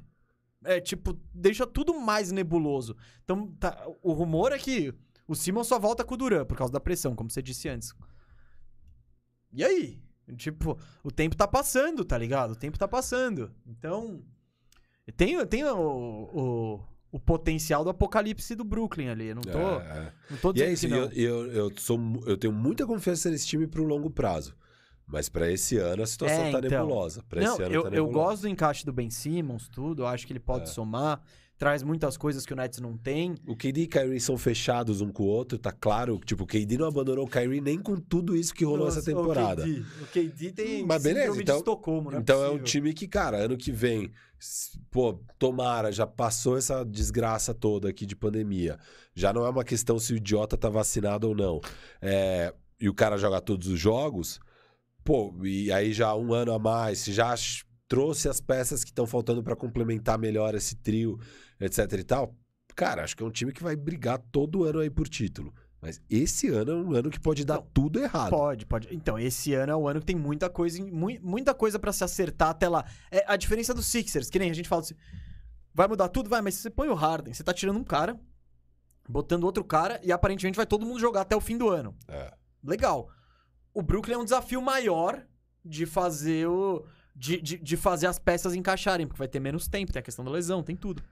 É 0.64 0.80
tipo, 0.80 1.18
deixa 1.34 1.66
tudo 1.66 1.92
mais 1.98 2.30
nebuloso. 2.32 2.96
Então, 3.24 3.48
tá- 3.58 3.84
o 4.02 4.12
rumor 4.12 4.52
é 4.52 4.58
que 4.58 4.94
o 5.26 5.34
Simmons 5.34 5.66
só 5.66 5.78
volta 5.78 6.04
com 6.04 6.14
o 6.14 6.16
Duran 6.16 6.44
por 6.44 6.56
causa 6.56 6.72
da 6.72 6.80
pressão, 6.80 7.14
como 7.16 7.30
você 7.30 7.42
disse 7.42 7.68
antes. 7.68 7.92
E 9.52 9.64
aí? 9.64 10.00
Tipo, 10.36 10.78
o 11.02 11.10
tempo 11.10 11.36
tá 11.36 11.46
passando, 11.46 12.04
tá 12.04 12.16
ligado? 12.16 12.52
O 12.52 12.56
tempo 12.56 12.78
tá 12.78 12.86
passando. 12.88 13.52
Então, 13.66 14.24
tem, 15.16 15.44
tem 15.46 15.64
o, 15.64 15.76
o, 16.32 16.80
o 17.12 17.20
potencial 17.20 17.84
do 17.84 17.90
apocalipse 17.90 18.54
do 18.56 18.64
Brooklyn 18.64 19.08
ali. 19.10 19.26
Eu 19.28 19.34
não 19.36 19.42
tô, 19.42 19.58
É, 19.58 19.84
é. 20.08 20.12
não 20.30 20.38
tô 20.38 20.50
E 20.50 20.52
dizendo 20.54 20.68
é 20.68 20.72
isso, 20.72 20.86
e 20.86 20.88
não. 20.88 20.96
eu, 20.96 21.12
e 21.12 21.22
eu, 21.22 21.52
eu, 21.52 21.72
sou, 21.76 22.00
eu 22.26 22.36
tenho 22.38 22.52
muita 22.52 22.86
confiança 22.86 23.30
nesse 23.30 23.46
time 23.46 23.66
pro 23.66 23.84
longo 23.84 24.08
prazo. 24.10 24.56
Mas 25.06 25.28
pra 25.28 25.50
esse 25.50 25.76
ano 25.76 26.02
a 26.02 26.06
situação 26.06 26.44
É, 26.46 26.50
tá 26.52 26.58
então. 26.58 26.70
nebulosa. 26.86 27.22
Pra 27.28 27.42
Não, 27.42 27.52
esse 27.52 27.62
ano 27.64 27.74
eu, 27.74 27.82
tá 27.82 27.88
eu 27.88 27.92
nebulosa. 28.06 28.12
gosto 28.30 28.42
do 28.42 28.48
encaixe 28.48 28.86
do 28.86 28.92
Ben 28.94 29.10
Simmons, 29.10 29.68
tudo. 29.68 30.02
Eu 30.02 30.06
acho 30.06 30.26
que 30.26 30.32
ele 30.32 30.40
pode 30.40 30.64
É. 30.64 30.66
somar. 30.72 31.20
Traz 31.62 31.84
muitas 31.84 32.16
coisas 32.16 32.44
que 32.44 32.52
o 32.52 32.56
Nets 32.56 32.80
não 32.80 32.96
tem. 32.98 33.36
O 33.46 33.54
KD 33.54 33.82
e 33.82 33.86
Kyrie 33.86 34.18
são 34.18 34.36
fechados 34.36 35.00
um 35.00 35.12
com 35.12 35.22
o 35.22 35.26
outro, 35.26 35.56
tá 35.56 35.70
claro. 35.70 36.18
Tipo, 36.24 36.42
o 36.42 36.46
KD 36.46 36.76
não 36.76 36.88
abandonou 36.88 37.24
o 37.24 37.28
Kyrie 37.30 37.60
nem 37.60 37.78
com 37.78 37.94
tudo 37.94 38.34
isso 38.34 38.52
que 38.52 38.64
rolou 38.64 38.88
essa 38.88 38.96
Nossa, 38.96 39.06
temporada. 39.12 39.62
O 39.62 39.64
KD, 39.64 39.80
o 40.02 40.06
KD 40.08 40.50
tem 40.50 40.84
Mas 40.84 41.04
beleza, 41.04 41.40
então- 41.40 41.54
de 41.54 41.60
Estocolmo, 41.60 42.10
não 42.10 42.18
é 42.18 42.20
então 42.20 42.38
é 42.42 42.48
um 42.48 42.58
possível. 42.58 42.64
time 42.64 42.92
que, 42.92 43.06
cara, 43.06 43.36
ano 43.44 43.56
que 43.56 43.70
vem, 43.70 44.10
pô, 44.90 45.20
tomara, 45.38 45.92
já 45.92 46.04
passou 46.04 46.58
essa 46.58 46.84
desgraça 46.84 47.54
toda 47.54 47.88
aqui 47.88 48.06
de 48.06 48.16
pandemia. 48.16 48.76
Já 49.14 49.32
não 49.32 49.46
é 49.46 49.48
uma 49.48 49.62
questão 49.62 50.00
se 50.00 50.12
o 50.12 50.16
idiota 50.16 50.56
tá 50.56 50.68
vacinado 50.68 51.28
ou 51.28 51.34
não. 51.36 51.60
É, 52.00 52.52
e 52.80 52.88
o 52.88 52.92
cara 52.94 53.16
joga 53.16 53.40
todos 53.40 53.68
os 53.68 53.78
jogos, 53.78 54.40
pô, 55.04 55.32
e 55.44 55.70
aí 55.70 55.92
já 55.92 56.12
um 56.16 56.34
ano 56.34 56.52
a 56.54 56.58
mais, 56.58 57.04
já 57.04 57.36
trouxe 57.86 58.26
as 58.26 58.40
peças 58.40 58.82
que 58.82 58.90
estão 58.90 59.06
faltando 59.06 59.42
pra 59.42 59.54
complementar 59.54 60.18
melhor 60.18 60.54
esse 60.54 60.74
trio, 60.76 61.20
etc 61.64 61.92
e 61.98 62.04
tal. 62.04 62.34
Cara, 62.74 63.04
acho 63.04 63.16
que 63.16 63.22
é 63.22 63.26
um 63.26 63.30
time 63.30 63.52
que 63.52 63.62
vai 63.62 63.76
brigar 63.76 64.18
todo 64.18 64.64
ano 64.64 64.80
aí 64.80 64.90
por 64.90 65.08
título. 65.08 65.52
Mas 65.80 66.00
esse 66.08 66.48
ano 66.48 66.70
é 66.70 66.74
um 66.76 66.92
ano 66.94 67.10
que 67.10 67.18
pode 67.18 67.44
dar 67.44 67.56
Não, 67.56 67.66
tudo 67.74 67.98
errado. 67.98 68.30
Pode, 68.30 68.64
pode. 68.66 68.88
Então, 68.94 69.18
esse 69.18 69.52
ano 69.52 69.72
é 69.72 69.76
o 69.76 69.88
ano 69.88 69.98
que 69.98 70.06
tem 70.06 70.16
muita 70.16 70.48
coisa, 70.48 70.80
muita 71.20 71.52
coisa 71.52 71.76
para 71.76 71.92
se 71.92 72.04
acertar 72.04 72.50
até 72.50 72.68
lá. 72.68 72.84
É 73.10 73.24
a 73.26 73.36
diferença 73.36 73.74
dos 73.74 73.86
Sixers, 73.86 74.30
que 74.30 74.38
nem 74.38 74.48
a 74.48 74.54
gente 74.54 74.68
fala 74.68 74.82
assim, 74.82 74.94
vai 75.74 75.88
mudar 75.88 76.08
tudo, 76.08 76.30
vai, 76.30 76.40
mas 76.40 76.54
você 76.54 76.70
põe 76.70 76.88
o 76.88 76.94
Harden, 76.94 77.34
você 77.34 77.42
tá 77.42 77.52
tirando 77.52 77.78
um 77.78 77.84
cara, 77.84 78.18
botando 79.08 79.42
outro 79.42 79.64
cara 79.64 80.00
e 80.04 80.12
aparentemente 80.12 80.56
vai 80.56 80.66
todo 80.66 80.86
mundo 80.86 81.00
jogar 81.00 81.22
até 81.22 81.34
o 81.34 81.40
fim 81.40 81.58
do 81.58 81.68
ano. 81.68 81.96
É. 82.06 82.32
Legal. 82.62 83.10
O 83.74 83.82
Brooklyn 83.82 84.14
é 84.14 84.18
um 84.18 84.24
desafio 84.24 84.62
maior 84.62 85.26
de 85.64 85.84
fazer 85.84 86.46
o 86.46 86.84
de, 87.14 87.40
de, 87.40 87.58
de 87.58 87.76
fazer 87.76 88.06
as 88.06 88.18
peças 88.18 88.54
encaixarem, 88.54 89.06
porque 89.06 89.18
vai 89.18 89.28
ter 89.28 89.40
menos 89.40 89.68
tempo, 89.68 89.92
tem 89.92 90.00
a 90.00 90.02
questão 90.02 90.24
da 90.24 90.30
lesão, 90.30 90.62
tem 90.62 90.76
tudo. 90.76 91.02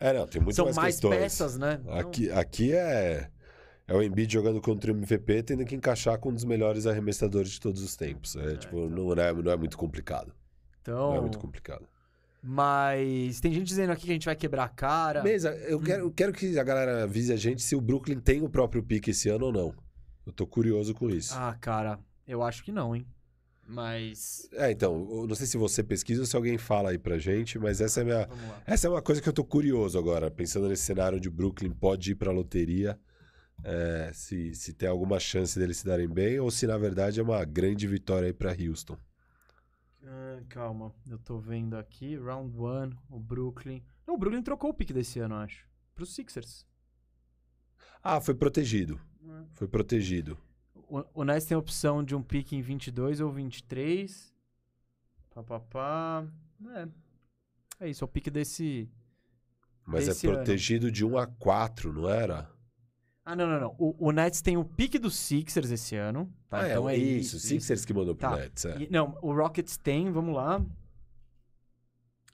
É, 0.00 0.12
não, 0.12 0.26
tem 0.26 0.40
muito 0.40 0.54
São 0.54 0.66
mais, 0.66 0.76
mais, 0.76 1.00
peças, 1.00 1.58
né? 1.58 1.78
Então, 1.82 1.98
Aqui, 1.98 2.30
aqui 2.30 2.72
é, 2.72 3.28
é 3.86 3.94
o 3.94 4.02
Embiid 4.02 4.32
jogando 4.32 4.60
contra 4.60 4.92
o 4.92 4.96
MVP, 4.96 5.42
tendo 5.42 5.64
que 5.64 5.74
encaixar 5.74 6.18
com 6.18 6.28
um 6.30 6.34
dos 6.34 6.44
melhores 6.44 6.86
arremessadores 6.86 7.50
de 7.50 7.60
todos 7.60 7.82
os 7.82 7.96
tempos. 7.96 8.36
É, 8.36 8.56
tipo, 8.56 8.88
não, 8.88 9.12
é, 9.12 9.32
não 9.32 9.50
é 9.52 9.56
muito 9.56 9.76
complicado. 9.76 10.32
então, 10.82 11.10
Não 11.10 11.16
é 11.16 11.20
muito 11.20 11.38
complicado. 11.38 11.84
mas 12.42 13.40
tem 13.40 13.52
gente 13.52 13.66
dizendo 13.66 13.90
aqui 13.92 14.04
que 14.04 14.10
a 14.10 14.14
gente 14.14 14.24
vai 14.26 14.36
quebrar 14.36 14.64
a 14.64 14.68
cara. 14.68 15.22
Mesa, 15.22 15.50
Hum. 15.52 15.58
eu 15.68 15.80
quero, 15.80 16.04
eu 16.04 16.10
quero 16.12 16.32
que 16.32 16.58
a 16.58 16.62
galera 16.64 17.02
avise 17.02 17.32
a 17.32 17.36
gente 17.36 17.60
se 17.62 17.74
o 17.74 17.80
Brooklyn 17.80 18.20
tem 18.20 18.42
o 18.42 18.48
próprio 18.48 18.82
pique 18.82 19.10
esse 19.10 19.28
ano 19.28 19.46
ou 19.46 19.52
não. 19.52 19.74
Eu 20.24 20.32
tô 20.32 20.46
curioso 20.46 20.94
com 20.94 21.10
isso. 21.10 21.34
Ah, 21.36 21.56
cara, 21.60 21.98
eu 22.26 22.42
acho 22.42 22.62
que 22.62 22.70
não, 22.70 22.94
hein? 22.94 23.06
Mas. 23.68 24.48
É, 24.52 24.70
então, 24.70 25.26
não 25.26 25.34
sei 25.34 25.46
se 25.46 25.58
você 25.58 25.82
pesquisa 25.82 26.22
ou 26.22 26.26
se 26.26 26.34
alguém 26.34 26.56
fala 26.56 26.90
aí 26.90 26.98
pra 26.98 27.18
gente, 27.18 27.58
mas 27.58 27.82
essa 27.82 28.00
é 28.00 28.04
minha. 28.04 28.26
Essa 28.66 28.86
é 28.86 28.90
uma 28.90 29.02
coisa 29.02 29.20
que 29.20 29.28
eu 29.28 29.32
tô 29.32 29.44
curioso 29.44 29.98
agora, 29.98 30.30
pensando 30.30 30.68
nesse 30.68 30.84
cenário 30.84 31.20
de 31.20 31.28
Brooklyn 31.28 31.70
pode 31.70 32.12
ir 32.12 32.14
pra 32.14 32.32
loteria, 32.32 32.98
é, 33.62 34.10
se, 34.14 34.54
se 34.54 34.72
tem 34.72 34.88
alguma 34.88 35.20
chance 35.20 35.58
deles 35.58 35.76
se 35.76 35.84
darem 35.84 36.08
bem, 36.08 36.40
ou 36.40 36.50
se 36.50 36.66
na 36.66 36.78
verdade 36.78 37.20
é 37.20 37.22
uma 37.22 37.44
grande 37.44 37.86
vitória 37.86 38.26
aí 38.26 38.32
pra 38.32 38.56
Houston. 38.58 38.96
Ah, 40.02 40.40
calma, 40.48 40.94
eu 41.06 41.18
tô 41.18 41.38
vendo 41.38 41.76
aqui. 41.76 42.16
Round 42.16 42.56
1, 42.56 42.96
o 43.10 43.20
Brooklyn. 43.20 43.82
Não, 44.06 44.14
o 44.14 44.18
Brooklyn 44.18 44.42
trocou 44.42 44.70
o 44.70 44.74
pick 44.74 44.92
desse 44.94 45.20
ano, 45.20 45.34
eu 45.34 45.40
acho. 45.40 45.68
Pros 45.94 46.14
Sixers. 46.14 46.66
Ah, 48.02 48.18
foi 48.18 48.34
protegido. 48.34 48.98
É. 49.22 49.44
Foi 49.52 49.68
protegido. 49.68 50.38
O, 50.88 51.04
o 51.20 51.24
Nets 51.24 51.44
tem 51.46 51.54
a 51.54 51.58
opção 51.58 52.02
de 52.02 52.14
um 52.14 52.22
pick 52.22 52.52
em 52.52 52.60
22 52.62 53.20
ou 53.20 53.30
23. 53.30 54.32
Pá, 55.34 55.42
pá, 55.42 55.60
pá. 55.60 56.26
É. 56.74 56.88
É 57.80 57.88
isso, 57.90 58.02
é 58.02 58.06
o 58.06 58.08
pick 58.08 58.28
desse. 58.30 58.90
Mas 59.84 60.06
Desse 60.06 60.26
é 60.26 60.30
ano. 60.30 60.38
protegido 60.38 60.90
de 60.90 61.04
1 61.04 61.16
a 61.18 61.26
4, 61.26 61.92
não 61.92 62.08
era? 62.10 62.50
Ah, 63.24 63.36
não, 63.36 63.46
não, 63.46 63.60
não. 63.60 63.74
O, 63.78 64.08
o 64.08 64.12
Nets 64.12 64.40
tem 64.42 64.56
o 64.56 64.64
pick 64.64 64.98
dos 64.98 65.14
Sixers 65.16 65.70
esse 65.70 65.94
ano. 65.96 66.32
Tá? 66.48 66.60
ah, 66.60 66.68
então 66.68 66.88
é, 66.88 66.94
é 66.94 66.96
isso. 66.98 67.36
isso. 67.36 67.46
Sixers 67.46 67.84
que 67.84 67.92
mandou 67.94 68.14
pro 68.14 68.28
Tá. 68.28 68.36
Nets. 68.36 68.64
É. 68.64 68.78
E- 68.82 68.90
não, 68.90 69.16
o 69.22 69.32
Rockets 69.34 69.76
tem, 69.76 70.10
vamos 70.10 70.34
lá. 70.34 70.64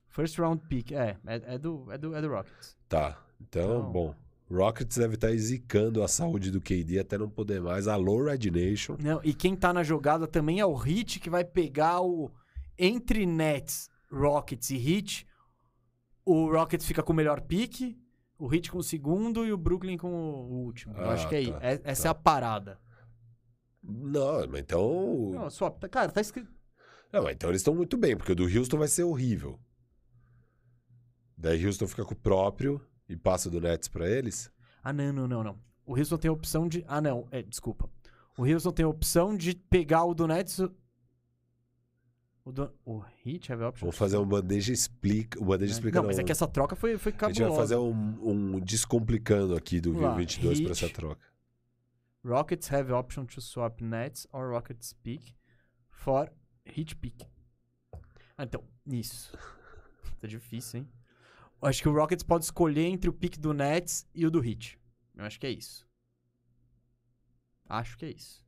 First 0.09 0.39
round 0.39 0.63
pick. 0.69 0.93
É, 0.93 1.17
é, 1.27 1.55
é 1.55 1.59
do, 1.59 1.91
é, 1.93 1.99
do, 1.99 2.15
é 2.15 2.21
do 2.23 2.29
Rockets. 2.29 2.77
Tá. 2.89 3.21
Então, 3.41 3.81
Então, 3.81 3.93
bom. 3.93 4.15
Rockets 4.51 4.97
deve 4.99 5.15
estar 5.15 5.35
zicando 5.37 6.03
a 6.03 6.09
saúde 6.09 6.51
do 6.51 6.61
KD 6.61 6.99
até 6.99 7.17
não 7.17 7.29
poder 7.31 7.61
mais. 7.61 7.89
Alô, 7.89 8.25
Red 8.25 8.51
Nation. 8.51 8.97
Não, 9.01 9.21
e 9.25 9.33
quem 9.33 9.57
tá 9.57 9.73
na 9.73 9.83
jogada 9.83 10.27
também 10.27 10.61
é 10.61 10.67
o 10.67 10.75
Hit, 10.75 11.19
que 11.21 11.31
vai 11.31 11.45
pegar 11.45 12.01
o. 12.03 12.31
Entre 12.79 13.25
Nets, 13.25 13.89
Rockets 14.11 14.71
e 14.71 14.77
Hit. 14.77 15.27
O 16.25 16.51
Rockets 16.51 16.87
fica 16.87 17.03
com 17.03 17.13
o 17.13 17.17
melhor 17.17 17.41
pique, 17.43 17.99
o 18.39 18.47
Hit 18.47 18.71
com 18.71 18.79
o 18.79 18.83
segundo 18.83 19.45
e 19.47 19.53
o 19.53 19.57
Brooklyn 19.59 19.97
com 19.97 20.11
o 20.11 20.65
último. 20.65 20.95
Eu 20.97 21.11
Ah, 21.11 21.13
acho 21.15 21.29
que 21.29 21.35
é, 21.37 21.51
tá, 21.53 21.59
é- 21.63 21.81
essa 21.85 22.03
tá. 22.05 22.09
é 22.09 22.11
a 22.11 22.15
parada. 22.15 22.79
Não, 23.83 24.47
mas 24.49 24.61
então. 24.61 25.31
Não, 25.33 25.51
só, 25.51 25.71
cara, 25.71 26.11
tá 26.11 26.21
escrito. 26.21 26.51
Não, 27.13 27.23
mas 27.23 27.35
então 27.35 27.51
eles 27.51 27.61
estão 27.61 27.75
muito 27.75 27.97
bem, 27.97 28.17
porque 28.17 28.33
o 28.33 28.35
do 28.37 28.45
Houston 28.45 28.79
vai 28.79 28.89
ser 28.89 29.05
horrível. 29.05 29.59
Daí 31.37 31.65
Houston 31.65 31.87
fica 31.87 32.05
com 32.05 32.15
o 32.15 32.17
próprio 32.17 32.81
e 33.09 33.17
passa 33.17 33.51
do 33.51 33.61
Nets 33.61 33.89
pra 33.89 34.09
eles. 34.09 34.51
Ah, 34.83 34.93
não, 34.93 35.13
não, 35.13 35.29
não, 35.29 35.45
não. 35.45 35.59
O 35.87 35.97
Houston 35.97 36.17
tem 36.17 36.29
a 36.29 36.33
opção 36.33 36.69
de. 36.69 36.85
Ah, 36.87 37.01
não, 37.01 37.27
é, 37.31 37.43
desculpa. 37.43 37.89
O 38.37 38.45
Houston 38.45 38.73
tem 38.73 38.85
a 38.85 38.89
opção 38.89 39.37
de 39.37 39.55
pegar 39.55 40.05
o 40.05 40.15
do 40.15 40.27
Nets. 40.27 40.61
O, 42.45 42.53
do... 42.53 42.71
o 42.85 42.99
Hit 43.23 43.53
have 43.53 43.63
a 43.63 43.69
option. 43.69 43.87
Vamos 43.87 43.97
fazer 43.97 44.17
um 44.19 44.27
bandeja 44.27 44.73
explica. 44.73 45.41
O 45.41 45.45
bandeja 45.47 45.73
explica 45.73 46.01
Não, 46.01 46.07
mas 46.07 46.19
é 46.19 46.25
que 46.25 46.33
essa 46.33 46.47
troca 46.47 46.77
foi, 46.77 46.99
foi 46.99 47.13
A 47.13 47.15
cabulosa. 47.15 47.39
gente 47.39 47.49
vai 47.49 47.57
fazer 47.57 47.77
um, 47.77 48.55
um 48.55 48.61
descomplicando 48.61 49.57
aqui 49.57 49.81
do 49.81 49.93
Vamos 49.93 50.09
lá, 50.09 50.15
22 50.17 50.61
pra 50.61 50.69
Heat. 50.71 50.85
essa 50.85 50.93
troca. 50.93 51.27
Rockets 52.25 52.73
have 52.73 52.91
option 52.93 53.25
to 53.27 53.41
swap 53.41 53.81
Nets 53.81 54.27
or 54.33 54.51
Rockets 54.51 54.95
pick 55.03 55.35
for 55.91 56.31
Heat 56.67 56.97
pick. 56.97 57.23
Ah, 58.37 58.45
então, 58.45 58.63
isso. 58.87 59.37
tá 60.21 60.27
difícil, 60.27 60.81
hein? 60.81 60.89
Acho 61.65 61.83
que 61.83 61.89
o 61.89 61.93
Rockets 61.93 62.23
pode 62.25 62.45
escolher 62.45 62.85
entre 62.87 63.09
o 63.09 63.13
pick 63.13 63.39
do 63.39 63.53
Nets 63.55 64.07
e 64.15 64.27
o 64.27 64.31
do 64.31 64.45
Heat. 64.45 64.79
Eu 65.17 65.25
acho 65.25 65.39
que 65.41 65.47
é 65.47 65.51
isso. 65.51 65.87
Acho 67.69 67.97
que 67.97 68.05
é 68.07 68.11
isso. 68.11 68.45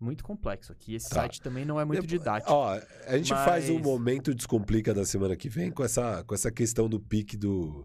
Muito 0.00 0.22
complexo 0.22 0.70
aqui. 0.72 0.94
Esse 0.94 1.08
Tá. 1.08 1.16
site 1.16 1.40
também 1.42 1.64
não 1.64 1.80
é 1.80 1.84
muito 1.84 2.02
Depois- 2.02 2.20
didático. 2.20 2.52
Ó, 2.52 2.80
a 3.06 3.16
gente 3.16 3.30
faz 3.34 3.68
um 3.68 3.74
Mas- 3.74 3.82
momento 3.82 4.32
descomplica 4.34 4.94
da 4.94 5.04
semana 5.04 5.36
que 5.36 5.48
vem 5.48 5.72
com 5.72 5.82
essa, 5.82 6.22
com 6.22 6.34
essa 6.34 6.52
questão 6.52 6.88
do 6.88 7.00
pique 7.00 7.36
do, 7.36 7.84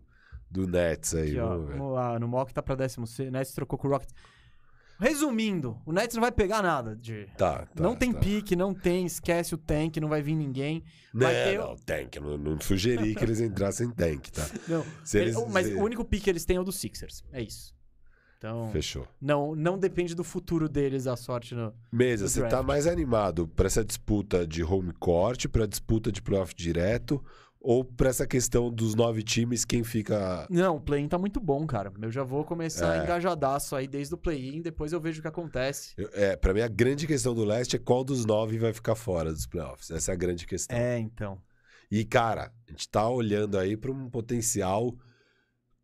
do 0.50 0.67
Nets 0.67 1.16
aí. 1.16 1.30
Aqui, 1.32 1.40
ó, 1.40 1.58
vamos 1.58 1.92
lá, 1.93 2.19
no 2.19 2.27
mock 2.27 2.53
tá 2.53 2.61
pra 2.61 2.75
décimo. 2.75 3.06
O 3.08 3.32
Nets 3.32 3.53
trocou 3.53 3.80
com 3.80 3.88
o 3.88 3.92
Rockets. 3.92 4.14
Resumindo, 5.03 5.77
o 5.85 5.91
Nets 5.91 6.15
não 6.15 6.22
vai 6.22 6.32
pegar 6.32 6.61
nada 6.61 6.95
de... 6.95 7.27
Tá, 7.38 7.65
tá, 7.65 7.83
não 7.83 7.93
tem 7.93 8.14
tá. 8.14 8.19
pique, 8.19 8.56
não 8.56 8.73
tem, 8.73 9.06
esquece 9.06 9.53
o 9.53 9.57
tank, 9.57 9.98
não 9.98 10.07
vai 10.07 10.22
vir 10.22 10.33
ninguém. 10.33 10.82
Não, 11.14 11.27
ter- 11.27 11.57
não, 11.59 11.75
tank. 11.75 12.15
eu 12.15 12.22
Não, 12.22 12.38
não 12.38 12.59
sugeri 12.61 13.14
que 13.14 13.23
eles 13.23 13.41
entrassem 13.41 13.90
tank, 13.91 14.30
tá? 14.32 14.48
Não, 14.67 14.85
eles- 15.14 15.35
mas 15.51 15.67
o 15.67 15.80
único 15.80 16.06
pique 16.06 16.23
que 16.23 16.30
eles 16.30 16.45
têm 16.45 16.56
é 16.56 16.59
o 16.61 16.64
do 16.64 16.72
Sixers. 16.72 17.22
É 17.33 17.41
isso. 17.41 17.73
Então, 18.38 18.69
Fechou. 18.72 19.07
não, 19.22 19.56
não 19.56 19.77
depende 19.77 20.14
do 20.15 20.23
futuro 20.23 20.67
deles 20.67 21.07
a 21.07 21.15
sorte 21.15 21.56
no. 21.56 21.73
Mesa, 21.91 22.27
você 22.27 22.45
tá 22.48 22.61
mais 22.64 22.88
animado 22.88 23.48
pra 23.48 23.67
essa 23.67 23.85
disputa 23.85 24.45
de 24.45 24.61
home 24.64 24.91
court, 24.99 25.48
pra 25.48 25.65
disputa 25.65 26.11
de 26.11 26.22
playoff 26.22 26.53
direto, 26.53 27.23
ou 27.66 27.83
pra 27.85 28.09
essa 28.09 28.27
questão 28.27 28.69
dos 28.69 28.93
nove 28.93 29.24
times, 29.24 29.64
quem 29.64 29.85
fica. 29.85 30.45
Não, 30.50 30.75
o 30.75 30.82
play-in 30.82 31.08
tá 31.08 31.17
muito 31.17 31.40
bom, 31.40 31.66
cara. 31.66 31.93
Eu 32.01 32.11
já 32.11 32.22
vou 32.22 32.43
começar 32.43 32.98
É. 33.00 33.03
engajadaço 33.03 33.74
aí 33.74 33.88
desde 33.88 34.14
o 34.14 34.17
play-in, 34.17 34.61
depois 34.61 34.92
eu 34.92 35.00
vejo 35.00 35.19
o 35.19 35.22
que 35.22 35.27
acontece. 35.30 35.93
Eu- 35.98 36.09
É, 36.14 36.35
pra 36.35 36.53
mim 36.53 36.59
a 36.59 36.67
grande 36.67 37.08
questão 37.08 37.33
do 37.33 37.45
leste 37.45 37.77
é 37.77 37.80
qual 37.80 38.03
dos 38.03 38.25
nove 38.25 38.58
vai 38.59 38.74
ficar 38.74 38.95
fora 38.95 39.32
dos 39.32 39.48
playoffs. 39.48 39.90
Essa 39.92 40.11
é 40.11 40.14
a 40.14 40.17
grande 40.17 40.45
questão. 40.45 40.77
É, 40.77 41.00
então. 41.00 41.42
E, 41.90 42.03
cara, 42.03 42.51
a 42.67 42.72
gente 42.72 42.90
tá 42.90 43.08
olhando 43.08 43.58
aí 43.58 43.77
pra 43.77 43.92
um 43.92 44.09
potencial 44.09 44.93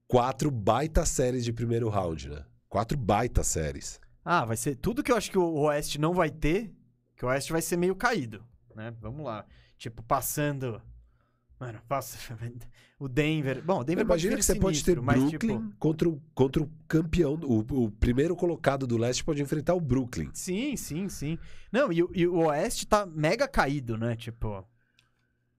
quatro 0.07 0.51
baita 0.51 1.05
séries 1.05 1.45
de 1.45 1.53
primeiro 1.53 1.87
round, 1.89 2.29
né? 2.29 2.43
Quatro 2.67 2.97
baita 2.97 3.41
séries. 3.43 3.99
Ah, 4.25 4.43
vai 4.45 4.57
ser 4.57 4.75
tudo 4.75 5.01
que 5.01 5.11
eu 5.11 5.15
acho 5.15 5.31
que 5.31 5.37
o 5.37 5.53
Oeste 5.61 5.99
não 5.99 6.13
vai 6.13 6.29
ter, 6.29 6.73
que 7.15 7.25
o 7.25 7.29
Oeste 7.29 7.51
vai 7.51 7.61
ser 7.61 7.77
meio 7.77 7.95
caído, 7.95 8.43
né? 8.75 8.93
Vamos 8.99 9.23
lá. 9.25 9.45
Tipo, 9.77 10.03
passando. 10.03 10.81
Mano, 11.59 11.79
passa. 11.87 12.17
O 13.01 13.07
Denver. 13.07 13.63
Bom, 13.63 13.79
o 13.79 13.83
Denver 13.85 14.03
Imagina 14.03 14.35
que 14.35 14.43
você 14.43 14.55
pode 14.55 14.83
ter 14.83 14.91
sinistro, 14.95 15.01
mas, 15.01 15.17
Brooklyn 15.23 15.57
tipo, 15.57 15.73
contra, 15.79 16.09
o, 16.09 16.21
contra 16.35 16.61
o 16.63 16.69
campeão, 16.85 17.35
o, 17.35 17.85
o 17.85 17.91
primeiro 17.91 18.35
colocado 18.35 18.85
do 18.85 18.97
leste 18.97 19.23
pode 19.23 19.41
enfrentar 19.41 19.73
o 19.73 19.79
Brooklyn. 19.79 20.29
Sim, 20.33 20.75
sim, 20.75 21.07
sim. 21.07 21.39
Não, 21.71 21.93
e, 21.93 22.03
o- 22.03 22.11
e 22.13 22.27
o 22.27 22.35
Oeste 22.47 22.85
tá 22.85 23.05
mega 23.05 23.47
caído, 23.47 23.97
né? 23.97 24.17
Tipo. 24.17 24.65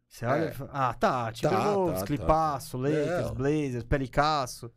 Você 0.06 0.26
olha. 0.26 0.44
É. 0.44 0.48
e 0.50 0.52
fala, 0.52 0.70
Ah, 0.70 0.92
tá. 0.92 1.32
Timberwolves, 1.32 2.00
tá, 2.00 2.06
Clipaço, 2.06 2.76
Lakers, 2.76 3.30
É. 3.30 3.34
Blazers, 3.34 3.84
Pelicasso. 3.84 4.70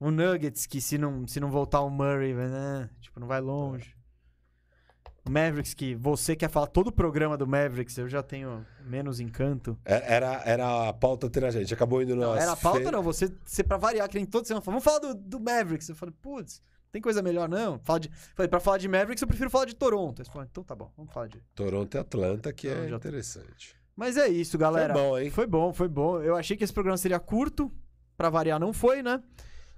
O 0.00 0.10
Nuggets, 0.10 0.64
que 0.64 0.80
se 0.80 0.96
não, 0.96 1.28
se 1.28 1.38
não 1.38 1.50
voltar 1.50 1.82
o 1.82 1.90
Murray, 1.90 2.32
né? 2.32 2.88
Tipo, 2.98 3.20
não 3.20 3.26
vai 3.26 3.42
longe. 3.42 3.94
Mavericks, 5.30 5.72
que 5.74 5.94
você 5.94 6.34
quer 6.34 6.48
falar 6.50 6.66
todo 6.66 6.88
o 6.88 6.92
programa 6.92 7.36
do 7.36 7.46
Mavericks, 7.46 7.96
eu 7.98 8.08
já 8.08 8.22
tenho 8.22 8.66
menos 8.84 9.20
encanto. 9.20 9.78
É- 9.84 10.14
Era, 10.14 10.42
era 10.44 10.88
a 10.88 10.92
pauta 10.92 11.30
ter 11.30 11.44
a 11.44 11.50
gente. 11.50 11.72
Acabou 11.72 12.02
indo 12.02 12.16
Não, 12.16 12.32
nas 12.34 12.42
era 12.42 12.52
a 12.52 12.56
pauta, 12.56 12.80
fe- 12.84 12.90
não. 12.90 13.02
Você, 13.02 13.32
você 13.44 13.62
pra 13.62 13.76
variar, 13.76 14.08
que 14.08 14.16
nem 14.16 14.26
todo 14.26 14.46
semana, 14.46 14.62
fala, 14.62 14.78
vamos 14.78 14.84
falar 14.84 14.98
do, 14.98 15.14
do 15.14 15.38
Mavericks. 15.40 15.88
Eu 15.88 15.94
falei, 15.94 16.14
putz, 16.20 16.60
tem 16.90 17.00
coisa 17.00 17.22
melhor, 17.22 17.48
não? 17.48 17.78
Fala 17.84 18.00
de, 18.00 18.10
falei, 18.34 18.48
pra 18.48 18.58
falar 18.60 18.78
de 18.78 18.88
Mavericks, 18.88 19.22
eu 19.22 19.28
prefiro 19.28 19.48
falar 19.48 19.64
de 19.66 19.76
Toronto. 19.76 20.20
Aí 20.20 20.26
você 20.26 20.32
falou, 20.32 20.46
então 20.50 20.64
tá 20.64 20.74
bom, 20.74 20.90
vamos 20.96 21.12
falar 21.12 21.28
de. 21.28 21.40
Toronto 21.54 21.94
e 21.96 21.98
Atlanta, 21.98 22.52
que 22.52 22.68
Não, 22.68 22.82
é 22.84 22.88
já 22.88 22.96
interessante. 22.96 23.76
Mas 23.94 24.16
é 24.16 24.26
isso, 24.28 24.58
galera. 24.58 24.92
Foi 24.94 25.02
bom, 25.02 25.18
hein? 25.18 25.30
Foi 25.30 25.46
bom, 25.46 25.72
foi 25.72 25.88
bom. 25.88 26.20
Eu 26.20 26.34
achei 26.34 26.56
que 26.56 26.64
esse 26.64 26.72
programa 26.72 26.96
seria 26.96 27.20
curto. 27.20 27.70
Pra 28.16 28.28
variar, 28.28 28.60
não 28.60 28.72
foi, 28.72 29.02
né? 29.02 29.22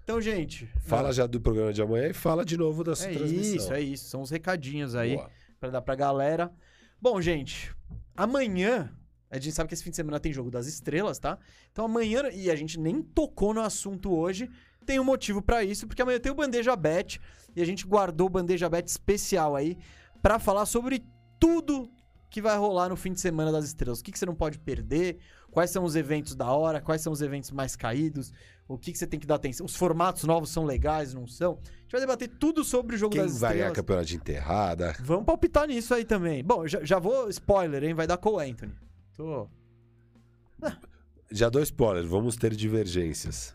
Então, 0.05 0.21
gente. 0.21 0.67
Fala 0.81 1.13
já 1.13 1.27
do 1.27 1.41
programa 1.41 1.73
de 1.73 1.81
amanhã 1.81 2.09
e 2.09 2.13
fala 2.13 2.45
de 2.45 2.57
novo 2.59 2.85
da 2.85 2.93
É 2.93 2.95
sua 2.95 3.11
transmissão. 3.11 3.57
isso, 3.57 3.73
é 3.73 3.81
isso. 3.81 4.05
São 4.11 4.21
os 4.21 4.31
recadinhos 4.31 4.95
aí 4.95 5.17
Boa. 5.17 5.31
pra 5.59 5.71
dar 5.71 5.81
pra 5.81 5.95
galera. 5.95 6.53
Bom, 7.01 7.21
gente, 7.21 7.75
amanhã. 8.15 8.93
A 9.31 9.37
gente 9.39 9.53
sabe 9.53 9.67
que 9.69 9.75
esse 9.75 9.83
fim 9.83 9.91
de 9.91 9.97
semana 9.97 10.21
tem 10.21 10.33
jogo 10.33 10.51
das 10.51 10.67
estrelas, 10.67 11.19
tá? 11.19 11.39
Então 11.73 11.87
amanhã, 11.87 12.29
e 12.33 12.51
a 12.51 12.55
gente 12.55 12.79
nem 12.79 13.03
tocou 13.03 13.53
no 13.53 13.63
assunto 13.63 14.15
hoje, 14.15 14.49
tem 14.87 15.01
um 15.01 15.05
motivo 15.05 15.43
pra 15.43 15.65
isso, 15.65 15.89
porque 15.89 16.03
amanhã 16.03 16.21
tem 16.21 16.31
o 16.31 16.37
Bandeja 16.37 16.77
Bet 16.77 17.21
e 17.57 17.61
a 17.61 17.65
gente 17.65 17.85
guardou 17.85 18.29
o 18.29 18.31
Bandeja 18.31 18.69
Bet 18.69 18.87
especial 18.89 19.57
aí 19.57 19.77
pra 20.23 20.39
falar 20.39 20.67
sobre 20.67 21.03
tudo 21.41 21.91
que 22.31 22.41
vai 22.41 22.57
rolar 22.57 22.89
no 22.91 22.97
fim 22.97 23.13
de 23.13 23.21
semana 23.21 23.51
das 23.51 23.65
estrelas. 23.65 23.99
O 24.01 24.05
que, 24.05 24.13
que 24.13 24.19
você 24.19 24.27
não 24.27 24.35
pode 24.37 24.59
perder, 24.59 25.19
quais 25.51 25.71
são 25.71 25.83
os 25.83 25.97
eventos 25.97 26.37
da 26.37 26.51
hora, 26.53 26.81
quais 26.81 27.01
são 27.01 27.13
os 27.13 27.21
eventos 27.23 27.51
mais 27.51 27.75
caídos, 27.75 28.33
o 28.67 28.79
que, 28.79 28.93
que 28.93 28.99
você 28.99 29.07
tem 29.07 29.21
que 29.21 29.27
dar 29.27 29.35
atenção. 29.37 29.67
Os 29.67 29.77
formatos 29.77 30.25
novos 30.25 30.51
são 30.51 30.65
legais, 30.65 31.13
não 31.13 31.27
são? 31.27 31.59
A 31.63 31.81
gente 31.83 31.93
vai 31.93 32.01
debater 32.01 32.29
tudo 32.29 32.65
sobre 32.65 32.97
o 32.97 32.99
jogo 32.99 33.13
Quem 33.13 33.23
das 33.23 33.33
vai 33.33 33.51
estrelas. 33.51 33.59
ganhar 33.59 33.73
campeonato 33.75 34.07
de 34.07 34.17
enterrada? 34.17 34.97
Vamos 35.01 35.25
palpitar 35.27 35.67
nisso 35.67 35.95
aí 35.95 36.05
também. 36.05 36.43
Bom, 36.43 36.67
já, 36.67 36.83
já 36.85 36.99
vou. 36.99 37.29
Spoiler, 37.29 37.85
hein? 37.85 37.95
Vai 37.95 38.07
dar 38.07 38.17
Cole 38.17 38.51
Anthony. 38.51 38.75
Tô. 39.17 39.49
Já 41.31 41.49
dou 41.49 41.63
spoiler, 41.63 42.07
vamos 42.07 42.37
ter 42.37 42.55
divergências. 42.55 43.53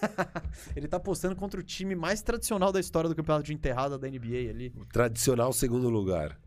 Ele 0.76 0.86
tá 0.86 1.00
postando 1.00 1.34
contra 1.34 1.58
o 1.58 1.62
time 1.62 1.94
mais 1.94 2.22
tradicional 2.22 2.70
da 2.72 2.80
história 2.80 3.08
do 3.08 3.16
campeonato 3.16 3.44
de 3.46 3.52
enterrada 3.54 3.98
da 3.98 4.08
NBA 4.08 4.50
ali. 4.50 4.72
O 4.76 4.84
tradicional 4.86 5.52
segundo 5.52 5.88
lugar. 5.88 6.38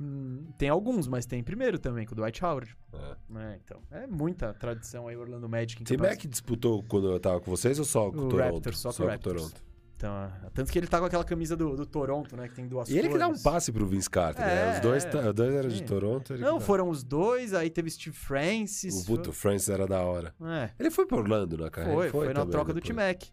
Hum, 0.00 0.46
tem 0.56 0.68
alguns, 0.68 1.06
mas 1.06 1.26
tem 1.26 1.42
primeiro 1.42 1.78
também, 1.78 2.06
com 2.06 2.12
o 2.12 2.16
Dwight 2.16 2.42
Howard. 2.44 2.74
É. 2.92 3.16
É, 3.38 3.60
então. 3.62 3.80
É 3.90 4.06
muita 4.06 4.54
tradição 4.54 5.06
aí, 5.08 5.16
Orlando 5.16 5.48
Magic 5.48 5.82
em 5.82 5.84
Tim. 5.84 5.96
Mac 5.98 6.18
disputou 6.26 6.82
quando 6.84 7.10
eu 7.10 7.20
tava 7.20 7.38
com 7.40 7.50
vocês 7.50 7.78
ou 7.78 7.84
só 7.84 8.10
com 8.10 8.16
o 8.18 8.26
O 8.26 8.28
Toronto? 8.30 8.54
Raptors, 8.54 8.78
só 8.78 8.92
com 8.92 9.02
o 9.02 9.06
Raptors. 9.06 9.36
Toronto. 9.42 9.70
Então, 9.96 10.14
é, 10.14 10.48
tanto 10.54 10.72
que 10.72 10.78
ele 10.78 10.86
tá 10.86 10.98
com 10.98 11.04
aquela 11.04 11.22
camisa 11.24 11.54
do, 11.54 11.76
do 11.76 11.84
Toronto, 11.84 12.34
né? 12.34 12.48
Que 12.48 12.54
tem 12.54 12.66
duas 12.66 12.88
E 12.88 12.96
ele 12.96 13.10
que 13.10 13.18
dá 13.18 13.26
um 13.26 13.30
cores. 13.32 13.42
passe 13.42 13.70
pro 13.70 13.84
Vince 13.86 14.08
Carter, 14.08 14.42
É, 14.42 14.54
né? 14.54 14.74
Os 14.76 14.80
dois, 14.80 15.04
é. 15.04 15.08
tá- 15.10 15.28
os 15.28 15.34
dois 15.34 15.54
eram 15.54 15.68
de. 15.68 15.82
Toronto. 15.82 16.38
Não, 16.38 16.58
foram 16.58 16.88
os 16.88 17.04
dois, 17.04 17.52
aí 17.52 17.68
teve 17.68 17.90
Steve 17.90 18.16
Francis. 18.16 19.02
O 19.02 19.04
puto 19.04 19.30
Francis 19.30 19.68
era 19.68 19.86
da 19.86 20.00
hora. 20.02 20.34
foi- 20.38 20.48
É. 20.50 20.70
Ele 20.78 20.90
foi 20.90 21.04
pra 21.04 21.18
Orlando 21.18 21.58
na 21.58 21.68
carreira? 21.68 21.94
Foi, 21.98 22.08
foi, 22.08 22.28
na 22.28 22.32
também 22.32 22.50
troca 22.50 22.72
do 22.72 22.80
depois. 22.80 22.96
T-Mac. 22.96 23.24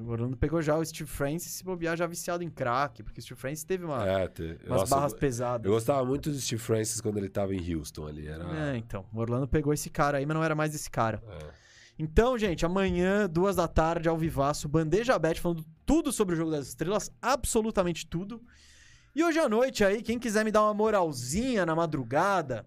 O 0.00 0.08
Orlando 0.10 0.36
pegou 0.36 0.62
já 0.62 0.76
o 0.76 0.84
Steve 0.84 1.08
Francis 1.08 1.52
se 1.52 1.64
bobear 1.64 1.96
já 1.96 2.06
viciado 2.06 2.42
em 2.42 2.48
crack, 2.48 3.02
porque 3.02 3.20
o 3.20 3.22
Steve 3.22 3.38
Francis 3.40 3.64
teve 3.64 3.84
uma, 3.84 4.06
É, 4.08 4.28
te... 4.28 4.42
umas 4.66 4.80
Nossa, 4.80 4.94
barras 4.96 5.12
eu- 5.12 5.18
pesadas. 5.18 5.66
Eu 5.66 5.72
gostava 5.72 6.04
muito 6.04 6.30
do 6.30 6.38
Steve 6.40 6.60
Francis 6.62 7.00
quando 7.00 7.18
ele 7.18 7.28
tava 7.28 7.54
em 7.54 7.74
Houston 7.74 8.06
ali. 8.06 8.26
Era... 8.26 8.72
É, 8.72 8.76
então. 8.76 9.04
O 9.12 9.18
Orlando 9.18 9.46
pegou 9.46 9.72
esse 9.72 9.90
cara 9.90 10.18
aí, 10.18 10.26
mas 10.26 10.34
não 10.34 10.42
era 10.44 10.54
mais 10.54 10.74
esse 10.74 10.90
cara. 10.90 11.22
É. 11.28 11.62
Então, 11.98 12.38
gente, 12.38 12.64
amanhã, 12.64 13.28
duas 13.28 13.56
da 13.56 13.68
tarde, 13.68 14.08
ao 14.08 14.16
vivaço, 14.16 14.66
Bandeja 14.68 15.18
Bet, 15.18 15.40
falando 15.40 15.64
tudo 15.84 16.10
sobre 16.10 16.34
o 16.34 16.36
Jogo 16.38 16.50
das 16.50 16.68
Estrelas, 16.68 17.10
absolutamente 17.20 18.06
tudo. 18.06 18.42
E 19.14 19.22
hoje 19.22 19.38
à 19.38 19.46
noite 19.48 19.84
aí, 19.84 20.00
quem 20.02 20.18
quiser 20.18 20.42
me 20.42 20.50
dar 20.50 20.62
uma 20.62 20.72
moralzinha 20.72 21.66
na 21.66 21.74
madrugada, 21.76 22.64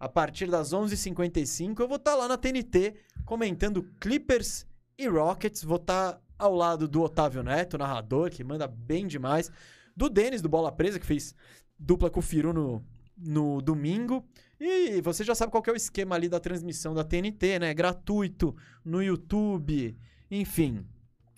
a 0.00 0.08
partir 0.08 0.46
das 0.50 0.72
11h55, 0.72 1.78
eu 1.80 1.86
vou 1.86 1.96
estar 1.98 2.14
lá 2.14 2.26
na 2.26 2.38
TNT 2.38 2.94
comentando 3.26 3.82
Clippers 4.00 4.66
e 4.98 5.06
Rockets. 5.06 5.62
Vou 5.62 5.76
estar 5.76 6.18
ao 6.42 6.54
lado 6.54 6.88
do 6.88 7.00
Otávio 7.02 7.42
Neto, 7.42 7.78
narrador, 7.78 8.30
que 8.30 8.42
manda 8.42 8.66
bem 8.66 9.06
demais. 9.06 9.50
Do 9.96 10.08
Denis, 10.08 10.42
do 10.42 10.48
Bola 10.48 10.72
Presa, 10.72 10.98
que 10.98 11.06
fez 11.06 11.34
dupla 11.78 12.10
com 12.10 12.18
o 12.18 12.22
Firu 12.22 12.52
no, 12.52 12.84
no 13.16 13.62
domingo. 13.62 14.24
E 14.58 15.00
você 15.00 15.22
já 15.22 15.34
sabe 15.34 15.52
qual 15.52 15.62
é 15.66 15.70
o 15.70 15.76
esquema 15.76 16.16
ali 16.16 16.28
da 16.28 16.40
transmissão 16.40 16.94
da 16.94 17.04
TNT, 17.04 17.60
né? 17.60 17.72
Gratuito 17.72 18.56
no 18.84 19.02
YouTube, 19.02 19.96
Enfim, 20.30 20.84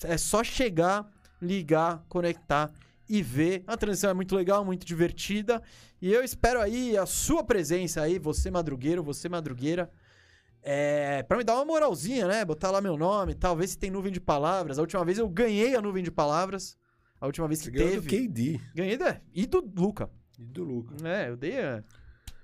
é 0.03 0.17
só 0.17 0.43
chegar, 0.43 1.11
ligar, 1.41 2.05
conectar 2.09 2.73
e 3.09 3.23
ver. 3.23 3.63
A 3.67 3.77
transmissão 3.77 4.11
é 4.11 4.15
muito 4.15 4.35
legal, 4.35 4.65
muito 4.65 4.87
divertida. 4.87 5.63
E 6.01 6.13
eu 6.13 6.25
espero 6.25 6.61
aí 6.61 6.97
a 6.97 7.05
sua 7.05 7.45
presença 7.45 8.01
aí, 8.01 8.19
você 8.19 8.51
madrugueiro, 8.51 9.03
você 9.03 9.29
madrugueira. 9.29 9.91
É, 10.67 11.23
pra 11.25 11.37
me 11.37 11.45
dar 11.45 11.57
uma 11.57 11.65
moralzinha, 11.67 12.27
né? 12.27 12.43
Botar 12.45 12.71
lá 12.71 12.81
meu 12.81 12.97
nome 12.97 13.33
e 13.33 13.35
tal, 13.35 13.55
ver 13.55 13.67
se 13.69 13.77
tem 13.77 13.91
nuvem 13.91 14.11
de 14.11 14.19
palavras. 14.21 14.79
A 14.79 14.81
última 14.83 15.05
vez 15.05 15.19
eu 15.19 15.29
ganhei 15.29 15.77
a 15.77 15.83
nuvem 15.83 16.03
de 16.03 16.11
palavras. 16.11 16.77
A 17.21 17.27
última 17.27 17.47
vez 17.47 17.61
que 17.61 17.67
Você 17.67 17.71
ganhou 17.71 17.97
do 18.01 18.03
teve. 18.09 18.29
KD 18.29 18.61
Ganhei 18.75 18.97
da. 18.97 19.21
E 19.35 19.47
do 19.47 19.61
Luca. 19.77 20.09
e 20.39 20.45
do 20.45 20.65
Luca. 20.65 20.95
É, 21.07 21.29
eu 21.29 21.37
dei 21.37 21.61
a- 21.61 21.85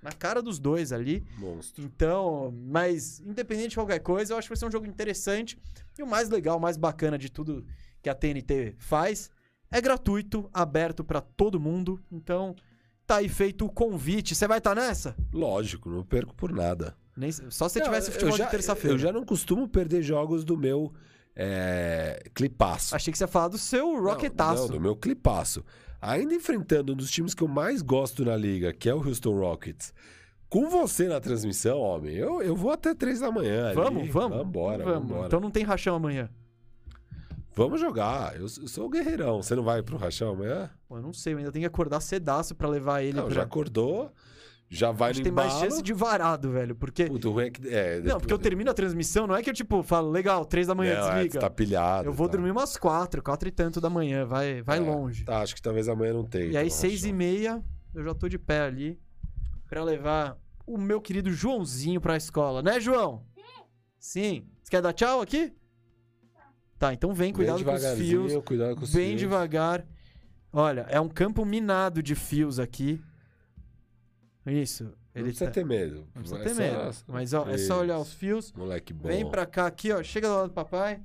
na 0.03 0.13
cara 0.13 0.43
dos 0.43 0.59
dois 0.59 0.93
ali. 0.93 1.25
Monstro. 1.39 1.83
Então, 1.83 2.53
mas 2.69 3.21
independente 3.21 3.71
de 3.71 3.77
qualquer 3.77 4.01
coisa, 4.01 4.35
eu 4.35 4.39
acho 4.39 4.47
que 4.49 4.51
vai 4.55 4.59
ser 4.59 4.67
um 4.67 4.71
jogo 4.71 4.87
interessante. 4.87 5.59
E 5.99 6.03
o 6.03 6.07
mais 6.07 6.29
legal, 6.29 6.59
o 6.59 6.61
mais 6.61 6.77
bacana 6.77 7.17
de 7.19 7.31
tudo 7.31 7.65
que 8.03 8.09
a 8.09 8.15
TNT 8.15 8.75
faz 8.79 9.31
é 9.71 9.81
gratuito, 9.81 10.49
aberto 10.53 11.03
pra 11.05 11.21
todo 11.23 11.59
mundo. 11.61 12.01
Então, 12.13 12.55
tá 13.07 13.17
aí 13.17 13.29
feito 13.29 13.65
o 13.67 13.71
convite. 13.73 14.35
Você 14.35 14.47
vai 14.47 14.59
estar 14.59 14.75
nessa? 14.75 15.15
Lógico, 15.33 15.89
não 15.91 16.05
perco 16.05 16.35
por 16.35 16.53
nada. 16.53 16.97
Nem- 17.17 17.33
só 17.33 17.69
se 17.69 17.75
você 17.75 17.79
Não, 17.81 17.87
tivesse 17.87 18.11
futebol 18.11 18.37
já- 18.37 18.45
de 18.45 18.51
terça-feira. 18.51 18.95
Eu 18.95 18.99
já 18.99 19.13
não 19.13 19.25
costumo 19.25 19.69
perder 19.69 20.03
jogos 20.03 20.45
do 20.45 20.57
meu 20.57 20.93
é, 21.35 22.23
clipaço. 22.35 22.95
Achei 22.95 23.11
que 23.13 23.19
você 23.19 23.25
ia 23.25 23.29
falar 23.29 23.49
do 23.49 23.59
seu 23.59 23.87
Não, 23.95 24.03
rocketaço. 24.05 24.63
Não, 24.63 24.69
do 24.69 24.81
meu 24.81 24.97
clipaço. 24.97 25.65
Ainda 26.01 26.35
enfrentando 26.35 26.93
um 26.93 26.97
dos 26.97 27.11
times 27.11 27.35
que 27.35 27.43
eu 27.43 27.49
mais 27.49 27.83
gosto 27.83 28.25
na 28.25 28.37
liga, 28.37 28.73
que 28.73 28.89
é 28.89 28.95
o 28.95 28.99
Houston 29.07 29.39
Rockets. 29.39 29.93
Com 30.49 30.69
você 30.69 31.07
na 31.07 31.21
transmissão, 31.21 31.79
homem, 31.79 32.15
eu, 32.17 32.43
eu 32.43 32.57
vou 32.57 32.73
até 32.73 32.95
três 32.95 33.21
da 33.21 33.31
manhã. 33.31 33.67
ali. 33.67 33.75
Vamos, 33.77 34.09
vamos. 34.09 34.39
Vambora, 34.39 34.85
vamos. 34.85 35.09
vambora. 35.09 35.27
Então 35.27 35.41
não 35.41 35.51
tem 35.51 35.63
rachão 35.63 35.95
amanhã. 35.95 36.29
Vamos 37.55 37.81
jogar. 37.81 38.35
Eu, 38.37 38.43
eu 38.43 38.49
sou 38.69 38.87
o 38.87 38.89
guerreirão. 38.89 39.43
Você 39.43 39.55
não 39.55 39.63
vai 39.63 39.83
pro 39.83 39.97
rachão 39.97 40.31
amanhã? 40.33 40.71
Pô, 40.89 40.97
eu 40.97 41.03
não 41.03 41.13
sei, 41.13 41.35
eu 41.35 41.39
ainda 41.39 41.53
tenho 41.53 41.63
que 41.63 41.67
acordar 41.67 42.01
cedaço 42.01 42.55
pra 42.55 42.69
levar 42.69 43.03
ele 43.03 43.17
Não, 43.17 43.27
pra... 43.27 43.35
já 43.35 43.43
acordou. 43.43 44.13
Já 44.73 44.93
vai 44.93 45.13
no 45.13 45.21
tem 45.21 45.33
mais 45.33 45.53
embalo. 45.53 45.65
chance 45.69 45.83
de 45.83 45.93
varado, 45.93 46.53
velho. 46.53 46.77
Porque... 46.77 47.07
Puta, 47.07 47.29
o 47.29 47.33
ruim 47.33 47.47
é 47.47 47.51
que... 47.51 47.69
É, 47.69 48.01
Não, 48.03 48.19
porque 48.21 48.33
eu 48.33 48.39
termino 48.39 48.71
a 48.71 48.75
transmissão, 48.75 49.27
não 49.27 49.35
é 49.35 49.43
que 49.43 49.51
eu, 49.51 49.55
tipo, 49.55 49.83
falo, 49.83 50.09
legal, 50.11 50.45
três 50.45 50.69
da 50.69 50.77
manhã, 50.77 50.95
Não, 51.01 51.09
é, 51.09 51.15
desliga. 51.15 51.33
você 51.33 51.39
tá 51.41 51.51
pilhado. 51.51 52.09
Eu 52.09 52.13
vou 52.13 52.29
tá. 52.29 52.33
dormir 52.37 52.53
umas 52.53 52.77
quatro, 52.77 53.21
quatro 53.21 53.49
e 53.49 53.51
tanto 53.53 53.81
da 53.81 53.91
manhã, 53.91 54.25
vai, 54.25 54.63
vai 54.63 54.79
É, 54.79 54.81
longe. 54.81 55.25
Tá, 55.25 55.41
acho 55.43 55.57
que 55.57 55.61
talvez 55.61 55.89
amanhã 55.89 56.13
não 56.13 56.25
tenha. 56.25 56.45
E 56.53 56.57
aí, 56.57 56.67
então, 56.69 56.79
seis 56.79 57.05
e 57.05 57.13
meia, 57.13 57.61
eu 57.93 58.05
já 58.05 58.15
tô 58.15 58.29
de 58.29 58.39
pé 58.39 58.61
ali 58.61 58.97
pra 59.69 59.83
levar 59.83 60.39
o 60.65 60.79
meu 60.79 61.01
querido 61.01 61.33
Joãozinho 61.33 62.01
pra 62.01 62.17
escola, 62.17 62.63
né, 62.63 62.79
João? 62.79 63.25
Sim. 63.99 64.47
Você 64.63 64.71
quer 64.71 64.81
dar 64.83 64.93
tchau 64.93 65.21
aqui? 65.21 65.53
Tá, 66.79 66.95
então 66.95 67.13
vem, 67.13 67.33
cuidado 67.33 67.63
com 67.65 67.73
os 67.75 67.85
fios, 67.99 68.33
Cuidado 68.45 68.77
com 68.77 68.85
os 68.85 68.95
bem 68.95 69.09
fios. 69.09 69.21
devagar. 69.21 69.85
Olha, 70.53 70.87
é 70.89 71.01
um 71.01 71.09
campo 71.09 71.45
minado 71.45 72.03
de 72.03 72.15
fios 72.15 72.59
aqui. 72.61 73.03
Isso. 74.51 74.85
Não 74.85 74.93
Ele 75.15 75.25
precisa 75.25 75.47
tá... 75.47 75.51
ter 75.53 75.65
medo. 75.65 76.07
Não 76.15 76.23
precisa 76.23 76.39
É 76.41 76.43
ter 76.45 76.55
só- 76.55 76.61
medo. 76.61 76.97
Mas, 77.09 77.33
ó, 77.35 77.49
é 77.49 77.59
só 77.59 77.81
olhar 77.81 77.99
os 77.99 78.13
fios. 78.13 78.53
Moleque 78.53 78.93
bom. 78.93 79.09
Vem 79.09 79.29
pra 79.31 79.45
cá 79.47 79.67
aqui, 79.67 79.93
ó. 79.93 80.03
Chega 80.03 80.29
do 80.29 80.35
lado 80.35 80.49
do 80.49 80.55
papai. 80.55 81.03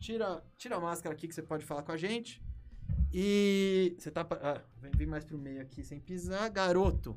Tira, 0.00 0.42
tira 0.56 0.76
a 0.76 0.80
máscara 0.80 1.14
aqui 1.14 1.28
que 1.28 1.34
você 1.34 1.42
pode 1.42 1.64
falar 1.64 1.82
com 1.82 1.92
a 1.92 1.96
gente. 1.96 2.42
E 3.12 3.94
você 3.98 4.10
tá. 4.10 4.26
Ah, 4.42 4.60
vem, 4.80 4.90
vem 4.92 5.06
mais 5.06 5.24
pro 5.24 5.38
meio 5.38 5.60
aqui 5.60 5.82
sem 5.84 6.00
pisar, 6.00 6.48
garoto. 6.50 7.16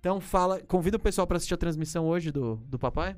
Então 0.00 0.20
fala, 0.20 0.60
convida 0.62 0.96
o 0.96 1.00
pessoal 1.00 1.26
pra 1.26 1.36
assistir 1.36 1.54
a 1.54 1.58
transmissão 1.58 2.06
hoje 2.06 2.30
do, 2.30 2.56
do 2.66 2.78
papai. 2.78 3.16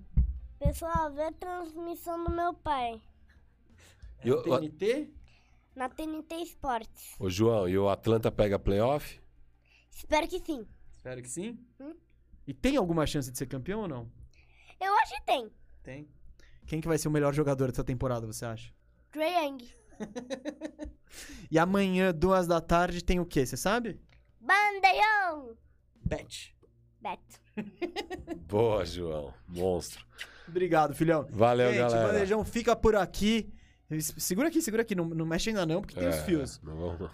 Pessoal, 0.59 1.13
vê 1.13 1.23
a 1.25 1.33
transmissão 1.33 2.23
do 2.25 2.31
meu 2.31 2.53
pai 2.55 3.01
E 4.25 4.31
o- 4.31 4.43
TNT. 4.43 5.09
na 5.75 5.89
TNT 5.89 6.35
Esportes. 6.37 7.15
Ô, 7.19 7.31
João, 7.31 7.69
e 7.69 7.79
o 7.79 7.89
Atlanta 7.89 8.31
pega 8.31 8.59
playoff? 8.59 9.21
Espero 9.91 10.27
que 10.29 10.39
sim. 10.41 10.67
Espero 11.01 11.23
que 11.23 11.31
sim. 11.31 11.59
Hum. 11.81 11.95
E 12.47 12.53
tem 12.53 12.77
alguma 12.77 13.07
chance 13.07 13.33
de 13.33 13.39
ser 13.39 13.47
campeão 13.47 13.81
ou 13.81 13.89
não? 13.89 14.07
Eu 14.79 14.93
acho 14.99 15.15
que 15.15 15.23
tem. 15.23 15.51
Tem. 15.83 16.09
Quem 16.67 16.79
que 16.79 16.87
vai 16.87 16.99
ser 16.99 17.09
o 17.09 17.11
melhor 17.11 17.33
jogador 17.33 17.71
dessa 17.71 17.83
temporada, 17.83 18.27
você 18.27 18.45
acha? 18.45 18.71
Trae 19.11 19.47
Young. 19.47 19.65
E 21.51 21.59
amanhã, 21.59 22.15
duas 22.15 22.47
da 22.47 22.61
tarde, 22.61 23.03
tem 23.03 23.19
o 23.19 23.27
quê? 23.27 23.45
Você 23.45 23.57
sabe? 23.57 23.99
Bandeião. 24.41 25.57
Bet. 26.05 26.55
Beto. 27.01 27.41
Boa, 28.47 28.85
João. 28.85 29.35
Monstro. 29.49 30.07
Obrigado, 30.47 30.95
filhão. 30.95 31.27
Valeu, 31.31 31.71
Gente, 31.71 31.79
galera. 31.81 32.05
o 32.05 32.13
bandejão 32.13 32.45
fica 32.45 32.77
por 32.77 32.95
aqui. 32.95 33.53
Segura 33.99 34.49
aqui, 34.49 34.63
segura 34.63 34.83
aqui. 34.83 34.95
Não, 34.95 35.05
não 35.05 35.27
mexe 35.27 35.51
ainda 35.51 35.67
não, 35.67 35.81
porque 35.81 35.95
tem 35.95 36.09
os 36.09 36.15
É, 36.17 36.23
fios. 36.25 36.61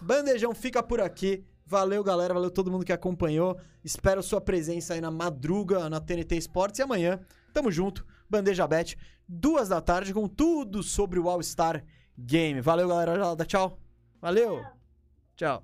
Bandejão 0.03 0.55
fica 0.55 0.83
por 0.83 1.01
aqui. 1.01 1.45
Valeu, 1.65 2.05
galera. 2.05 2.35
Valeu 2.35 2.51
todo 2.51 2.71
mundo 2.71 2.85
que 2.85 2.93
acompanhou. 2.93 3.59
Espero 3.83 4.23
sua 4.23 4.41
presença 4.41 4.95
aí 4.95 5.01
na 5.01 5.11
madruga 5.11 5.89
na 5.89 6.01
TNT 6.01 6.37
Esportes. 6.37 6.79
E 6.79 6.83
amanhã, 6.83 7.19
tamo 7.53 7.71
junto. 7.71 8.05
Bandeja 8.29 8.67
Bet, 8.67 8.97
duas 9.27 9.69
da 9.69 9.81
tarde, 9.81 10.13
com 10.13 10.29
tudo 10.29 10.83
sobre 10.83 11.19
o 11.19 11.29
All-Star 11.31 11.85
Game. 12.19 12.61
Valeu, 12.61 12.89
galera. 12.89 13.35
Dá 13.35 13.45
tchau. 13.45 13.79
Valeu. 14.21 14.63
Tchau. 15.37 15.63